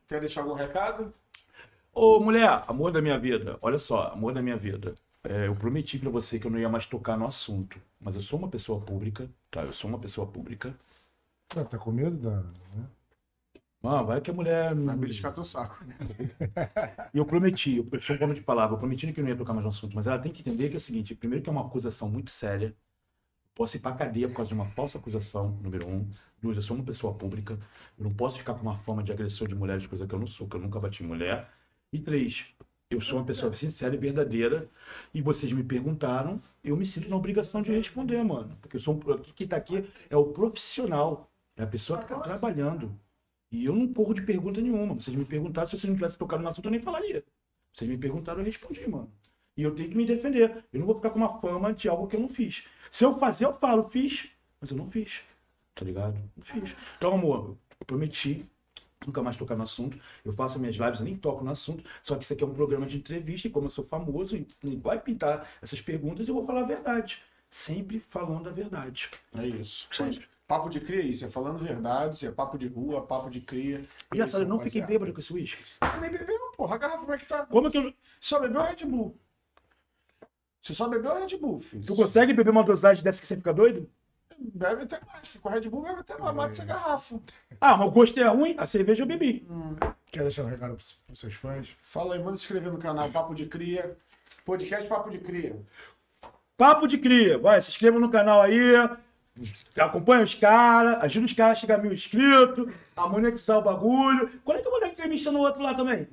Quer 0.07 0.21
deixar 0.21 0.43
algum 0.43 0.55
recado? 0.55 1.13
Ô, 1.93 2.21
mulher, 2.21 2.63
amor 2.69 2.93
da 2.93 3.03
minha 3.03 3.19
vida, 3.19 3.59
olha 3.61 3.79
só, 3.79 4.09
amor 4.13 4.33
da 4.33 4.41
minha 4.41 4.57
vida. 4.57 4.95
É, 5.25 5.49
eu 5.49 5.57
prometi 5.57 5.99
pra 5.99 6.09
você 6.09 6.39
que 6.39 6.47
eu 6.47 6.51
não 6.51 6.59
ia 6.59 6.69
mais 6.69 6.87
tocar 6.87 7.17
no 7.19 7.27
assunto, 7.27 7.79
mas 8.01 8.15
eu 8.15 8.23
sou 8.23 8.39
uma 8.39 8.49
pessoa 8.49 8.81
pública, 8.81 9.29
tá? 9.51 9.63
Eu 9.63 9.73
sou 9.73 9.91
uma 9.91 9.99
pessoa 9.99 10.27
pública. 10.27 10.73
Ah, 11.57 11.65
tá 11.65 11.77
com 11.77 11.91
medo 11.91 12.17
da. 12.17 12.37
né? 12.77 12.87
Mano, 13.83 14.07
vai 14.07 14.21
que 14.21 14.31
a 14.31 14.35
mulher. 14.35 14.75
Vai 14.75 14.97
beliscar 14.97 15.33
teu 15.33 15.45
saco. 15.45 15.85
E 17.13 17.19
eu 17.19 17.27
prometi, 17.27 17.77
eu 17.79 17.89
eu 17.93 18.01
sou 18.01 18.17
um 18.17 18.23
homem 18.25 18.37
de 18.37 18.43
palavra, 18.43 18.75
eu 18.75 18.79
prometi 18.79 19.13
que 19.13 19.21
eu 19.21 19.25
não 19.25 19.31
ia 19.31 19.37
tocar 19.37 19.53
mais 19.53 19.65
no 19.65 19.71
assunto, 19.71 19.95
mas 19.97 20.07
ela 20.07 20.19
tem 20.19 20.33
que 20.33 20.41
entender 20.43 20.69
que 20.69 20.75
é 20.75 20.79
o 20.79 20.81
seguinte: 20.81 21.15
primeiro, 21.15 21.43
que 21.43 21.49
é 21.51 21.53
uma 21.53 21.63
acusação 21.67 22.09
muito 22.09 22.31
séria. 22.31 22.77
Posso 23.55 23.77
ir 23.77 23.81
pra 23.81 23.93
cadeia 23.95 24.29
por 24.29 24.37
causa 24.37 24.49
de 24.49 24.55
uma 24.55 24.67
falsa 24.67 24.99
acusação, 24.99 25.51
número 25.63 25.89
um. 25.89 26.09
Dois, 26.43 26.57
eu 26.57 26.63
sou 26.63 26.77
uma 26.77 26.85
pessoa 26.85 27.15
pública. 27.15 27.59
Eu 27.99 28.05
não 28.05 28.15
posso 28.15 28.39
ficar 28.39 28.55
com 28.55 28.63
uma 28.63 28.77
fama 28.77 29.03
de 29.03 29.13
agressor 29.13 29.49
de 29.49 29.55
mulheres, 29.55 29.87
coisa 29.87 30.07
que 30.07 30.15
eu 30.15 30.19
não 30.19 30.27
sou, 30.27 30.49
que 30.49 30.57
eu 30.57 30.61
nunca 30.61 30.81
bati 30.81 31.05
em 31.05 31.07
mulher. 31.07 31.51
E 31.93 31.99
três, 32.01 32.47
eu 32.91 33.01
sou 33.01 33.19
uma 33.19 33.27
pessoa 33.27 33.53
sincera 33.55 33.95
e 33.95 33.99
verdadeira. 33.99 34.69
E 35.15 35.23
vocês 35.23 35.53
me 35.53 35.65
perguntaram, 35.65 36.43
eu 36.65 36.77
me 36.77 36.87
sinto 36.87 37.09
na 37.09 37.17
obrigação 37.17 37.63
de 37.63 37.73
responder, 37.73 38.23
mano. 38.25 38.57
Porque 38.61 38.77
eu 38.77 38.81
sou 38.81 38.95
um, 38.95 39.01
quem 39.35 39.49
tá 39.49 39.57
aqui 39.57 39.89
é 40.11 40.17
o 40.17 40.27
profissional, 40.33 41.31
é 41.57 41.63
a 41.65 41.67
pessoa 41.67 41.99
que 41.99 42.07
tá 42.07 42.19
trabalhando. 42.21 42.99
E 43.51 43.65
eu 43.65 43.75
não 43.75 43.93
corro 43.93 44.15
de 44.15 44.23
pergunta 44.23 44.61
nenhuma. 44.61 44.95
Vocês 44.95 45.17
me 45.17 45.25
perguntaram, 45.25 45.69
se 45.69 45.77
vocês 45.77 45.89
não 45.89 45.97
tivessem 45.97 46.19
tocado 46.19 46.43
no 46.43 46.49
assunto, 46.49 46.67
eu 46.67 46.71
nem 46.71 46.81
falaria. 46.81 47.25
Vocês 47.73 47.91
me 47.91 47.99
perguntaram, 47.99 48.41
eu 48.41 48.47
respondi, 48.47 48.87
mano. 48.89 49.11
E 49.57 49.63
eu 49.63 49.75
tenho 49.75 49.89
que 49.91 49.97
me 49.97 50.07
defender. 50.07 50.65
Eu 50.73 50.81
não 50.81 50.87
vou 50.87 50.97
ficar 50.97 51.11
com 51.11 51.19
uma 51.19 51.41
fama 51.41 51.73
de 51.73 51.89
algo 51.89 52.07
que 52.07 52.17
eu 52.17 52.21
não 52.21 52.29
fiz. 52.29 52.65
Se 52.91 53.05
eu 53.05 53.19
fazer, 53.19 53.45
eu 53.45 53.53
falo, 53.53 53.89
fiz, 53.89 54.29
mas 54.61 54.71
eu 54.71 54.77
não 54.77 54.91
fiz. 54.91 55.21
Tá 55.75 55.85
ligado? 55.85 56.15
Não 56.37 56.45
fiz. 56.45 56.75
Então, 56.97 57.15
amor, 57.15 57.57
eu 57.79 57.87
prometi 57.87 58.47
nunca 59.07 59.23
mais 59.23 59.37
tocar 59.37 59.57
no 59.57 59.63
assunto. 59.65 59.99
Eu 60.25 60.33
faço 60.33 60.59
minhas 60.59 60.77
lives, 60.77 61.01
eu 61.01 61.05
nem 61.05 61.17
toco 61.17 61.45
no 61.45 61.51
assunto. 61.51 61.85
Só 62.03 62.17
que 62.17 62.25
isso 62.25 62.33
aqui 62.33 62.45
é 62.45 62.47
um 62.47 62.55
programa 62.55 62.87
de 62.87 62.97
entrevista 62.97 63.49
e 63.49 63.51
como 63.51 63.67
eu 63.67 63.71
sou 63.71 63.85
famoso, 63.85 64.37
e 64.37 64.77
vai 64.77 65.01
pintar 65.01 65.49
essas 65.61 65.81
perguntas, 65.81 66.29
eu 66.29 66.35
vou 66.35 66.47
falar 66.47 66.61
a 66.61 66.67
verdade. 66.67 67.23
Sempre 67.51 67.99
falando 67.99 68.49
a 68.49 68.53
verdade. 68.53 69.11
É 69.37 69.47
isso. 69.47 69.89
Sempre. 69.91 70.29
Papo 70.51 70.69
de 70.69 70.81
cria 70.81 71.01
é 71.01 71.05
isso, 71.05 71.25
é 71.25 71.31
falando 71.31 71.61
verdade, 71.61 72.27
é 72.27 72.31
papo 72.33 72.59
de 72.59 72.67
rua, 72.67 73.07
papo 73.07 73.31
de 73.31 73.41
cria. 73.41 73.87
Engraçado, 74.13 74.43
eu 74.43 74.49
não 74.49 74.57
Isso, 74.57 74.65
fiquei 74.65 74.83
bêbado 74.83 75.13
com 75.13 75.21
esse 75.21 75.33
uísque. 75.33 75.63
Nem 76.01 76.11
bebeu, 76.11 76.51
porra. 76.57 76.75
A 76.75 76.79
garrafa 76.79 76.99
como 76.99 77.13
é 77.13 77.19
que 77.19 77.25
tá? 77.25 77.47
Como 77.47 77.71
que 77.71 77.79
eu. 77.79 77.95
Só 78.21 78.41
bebeu 78.41 78.61
Red 78.61 78.85
Bull. 78.85 79.17
Você 80.61 80.75
só 80.75 80.89
bebeu 80.89 81.15
Red 81.15 81.37
Bull, 81.37 81.61
filho. 81.61 81.85
Tu 81.85 81.95
consegue 81.95 82.33
beber 82.33 82.51
uma 82.51 82.65
dosagem 82.65 83.05
dessa 83.05 83.21
que 83.21 83.29
você 83.29 83.37
fica 83.37 83.55
doido? 83.55 83.89
Bebe 84.37 84.83
até 84.83 85.01
mais. 85.07 85.29
Ficou 85.29 85.53
Red 85.53 85.69
Bull, 85.69 85.83
bebe 85.83 86.01
até 86.01 86.19
mais. 86.19 86.35
Mata 86.35 86.51
essa 86.51 86.65
garrafa. 86.65 87.21
Ah, 87.61 87.77
mas 87.77 87.87
o 87.87 87.91
gosto 87.93 88.19
é 88.19 88.27
ruim, 88.27 88.57
a 88.59 88.67
cerveja 88.67 89.05
eu 89.05 89.07
bebi. 89.07 89.47
Quer 90.11 90.25
deixar 90.25 90.43
um 90.43 90.49
recado 90.49 90.75
pros 90.75 90.99
seus 91.15 91.35
fãs? 91.35 91.77
Fala 91.81 92.17
aí, 92.17 92.19
manda 92.21 92.37
se 92.37 92.43
inscrever 92.43 92.73
no 92.73 92.79
canal 92.79 93.09
Papo 93.13 93.37
de 93.37 93.47
Cria. 93.47 93.97
Podcast 94.45 94.89
Papo 94.89 95.11
de 95.11 95.19
Cria. 95.21 95.57
Papo 96.57 96.89
de 96.89 96.99
cria. 96.99 97.39
Vai, 97.39 97.63
se 97.63 97.71
inscreva 97.71 98.01
no 98.01 98.11
canal 98.11 98.43
aí. 98.43 98.59
Acompanha 99.79 100.23
os 100.25 100.35
caras, 100.35 101.03
ajuda 101.05 101.27
os 101.27 101.33
caras 101.33 101.59
a 101.59 101.61
chegar 101.61 101.75
a 101.79 101.83
mil 101.83 101.93
inscritos, 101.93 102.73
a 102.97 103.07
monetizar 103.09 103.59
o 103.59 103.63
bagulho. 103.63 104.29
Quando 104.45 104.59
é 104.59 104.61
que 104.61 104.67
eu 104.67 104.73
vou 104.73 104.81
dar 104.81 104.89
entrevista 104.89 105.31
no 105.33 105.41
outro 105.41 105.63
lá 105.63 105.75
também? 105.75 106.09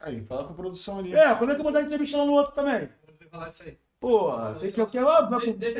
Aí, 0.00 0.22
fala 0.24 0.44
com 0.44 0.52
a 0.52 0.56
produção 0.56 0.98
ali. 0.98 1.14
É, 1.14 1.34
quando 1.34 1.50
é 1.50 1.54
que 1.54 1.60
eu 1.60 1.64
vou 1.64 1.72
dar 1.72 1.82
entrevista 1.82 2.16
lá 2.18 2.24
no 2.24 2.32
outro 2.32 2.54
também? 2.54 2.88
Você 3.18 3.26
falar 3.30 3.48
isso 3.48 3.62
aí. 3.62 3.76
Porra, 4.00 4.54
tem 4.58 4.72
que 4.72 4.80
eu 4.80 4.86
quero. 4.86 5.06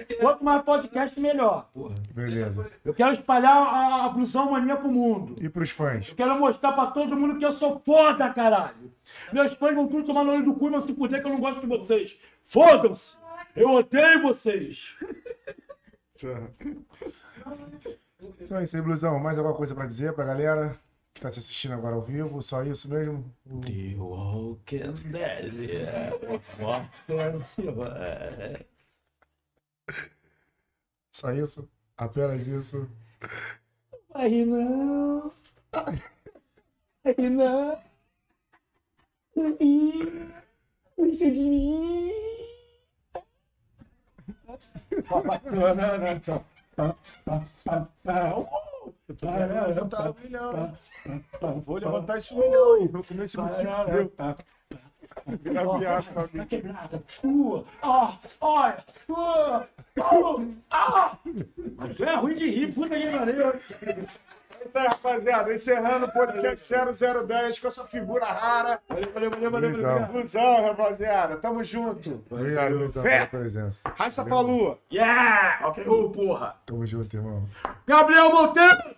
que- 0.05 0.15
Quanto 0.17 0.45
mais 0.45 0.63
podcast, 0.63 1.19
melhor. 1.19 1.71
Porra. 1.73 1.95
Beleza. 2.13 2.71
Eu 2.85 2.93
quero 2.93 3.15
espalhar 3.15 3.57
a, 3.57 4.05
a 4.05 4.09
blusão 4.11 4.51
mania 4.51 4.77
pro 4.77 4.91
mundo. 4.91 5.37
E 5.43 5.49
pros 5.49 5.71
fãs? 5.71 6.11
Eu 6.11 6.15
quero 6.17 6.39
mostrar 6.39 6.73
pra 6.73 6.89
todo 6.89 7.17
mundo 7.17 7.39
que 7.39 7.45
eu 7.47 7.55
sou 7.55 7.81
foda, 7.83 8.29
caralho. 8.29 8.93
Meus 9.33 9.55
fãs 9.55 9.75
vão 9.75 9.89
tudo 9.89 10.05
tomar 10.05 10.23
no 10.25 10.33
olho 10.33 10.45
do 10.45 10.53
cu 10.55 10.67
e 10.67 10.71
vão 10.71 10.83
se 10.83 10.93
fuder 10.93 11.23
que 11.23 11.27
eu 11.29 11.33
não 11.33 11.41
gosto 11.41 11.61
de 11.63 11.67
vocês. 11.67 12.15
Fodam-se! 12.45 13.17
Eu 13.57 13.71
odeio 13.71 14.21
vocês! 14.21 14.95
Então 18.41 18.59
é 18.59 18.63
isso 18.65 18.77
aí, 18.77 18.83
Blusão. 18.83 19.19
Mais 19.19 19.39
alguma 19.39 19.57
coisa 19.57 19.75
pra 19.75 19.87
dizer 19.87 20.13
pra 20.15 20.25
galera 20.25 20.79
que 21.15 21.21
tá 21.21 21.31
te 21.31 21.39
assistindo 21.39 21.75
agora 21.75 21.95
ao 21.95 22.03
vivo? 22.03 22.43
Só 22.43 22.63
isso 22.63 22.89
mesmo? 22.91 23.25
The 23.63 23.97
Walking 23.99 24.93
Dead. 25.11 25.53
Só 31.11 31.31
isso? 31.33 31.69
Apenas 31.97 32.47
isso? 32.47 32.89
Aí 34.15 34.45
não. 34.45 35.31
Aí 37.05 37.31
não. 37.31 37.79
Ih, 39.61 40.31
Deixa 40.99 41.31
de 41.31 41.41
mim. 41.41 42.40
Levantar 49.69 50.11
um 50.11 50.15
milhão. 50.23 50.77
Vou 51.67 51.77
levantar 51.79 52.19
esse 52.19 52.35
milhão. 52.35 52.89
Vou 52.89 53.05
comer 53.05 53.25
esse 53.25 53.37
motivo. 53.37 54.13
Virar 55.43 55.79
viagem 55.79 56.13
pra 56.13 56.23
mim. 56.23 56.39
Tá 56.39 56.47
quebrada. 56.47 57.03
Uh, 57.25 57.65
ah, 57.83 58.19
olha. 58.41 58.85
Uh, 59.09 59.67
ah. 60.71 61.19
Tu 61.97 62.05
é 62.05 62.15
ruim 62.15 62.35
de 62.37 62.51
rir, 62.51 62.73
puta 62.73 62.97
que 62.97 63.11
pariu. 63.11 63.53
É 64.61 64.69
isso 64.69 64.79
aí, 64.79 64.87
rapaziada. 64.87 65.55
Encerrando 65.55 66.07
o 66.07 66.13
podcast 66.13 66.75
0010 66.95 67.59
com 67.59 67.69
essa 67.69 67.85
figura 67.85 68.27
rara. 68.27 68.79
Valeu, 68.89 69.11
valeu, 69.13 69.31
valeu, 69.31 69.51
valeu. 69.51 69.71
Ilusão, 70.11 70.63
rapaziada. 70.67 71.37
Tamo 71.37 71.65
junto. 71.65 72.23
Obrigado, 72.31 72.77
Blusão, 72.77 73.07
É. 73.07 73.27
pela 73.27 73.43
presença. 73.43 73.83
Raça 73.97 74.23
pra 74.25 74.41
lua. 74.41 74.79
Yeah! 74.93 75.67
Ok, 75.69 75.87
ô 75.89 76.11
porra. 76.11 76.57
Tamo 76.67 76.85
junto, 76.87 77.17
irmão. 77.17 77.49
Gabriel 77.87 78.31
Monteiro! 78.33 78.95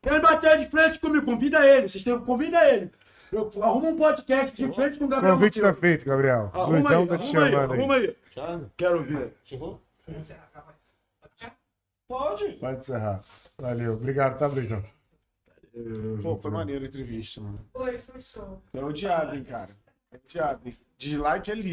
Quer 0.00 0.20
bater 0.20 0.58
de 0.58 0.70
frente 0.70 0.98
comigo? 0.98 1.24
Convida 1.24 1.66
ele. 1.66 1.88
Vocês 1.88 2.04
têm 2.04 2.18
convida 2.20 2.62
ele. 2.72 2.90
Eu 3.32 3.50
arruma 3.62 3.88
um 3.88 3.96
podcast 3.96 4.54
de 4.54 4.72
frente 4.72 4.96
com 4.98 5.06
o 5.06 5.08
Gabriel 5.08 5.34
Convite 5.34 5.60
tá 5.60 5.74
feito, 5.74 6.06
Gabriel. 6.06 6.50
Arruma 6.54 6.78
Blusão 6.78 7.00
aí, 7.02 7.08
tá 7.08 7.18
te 7.18 7.24
chamando 7.26 7.56
aí. 7.56 7.64
arruma 7.64 7.94
aí. 7.96 8.16
Já? 8.32 8.60
Quero 8.76 9.02
ver. 9.02 9.34
Chegou? 9.44 9.80
Pode. 12.06 12.52
Pode 12.60 12.78
encerrar. 12.78 13.22
Valeu. 13.60 13.94
Obrigado, 13.94 14.38
tá, 14.38 14.48
Blusão? 14.48 14.84
Pô, 16.22 16.36
foi 16.36 16.50
maneiro 16.50 16.84
a 16.84 16.88
entrevista, 16.88 17.40
mano. 17.40 17.60
Foi, 17.72 17.98
foi 17.98 18.20
show. 18.20 18.62
É 18.72 18.84
odiado, 18.84 19.34
hein, 19.34 19.44
cara. 19.44 19.76
É 20.12 20.16
odiado, 20.16 20.68
hein. 20.68 20.76
Dislike 20.96 21.50
é 21.50 21.54
lixo. 21.54 21.72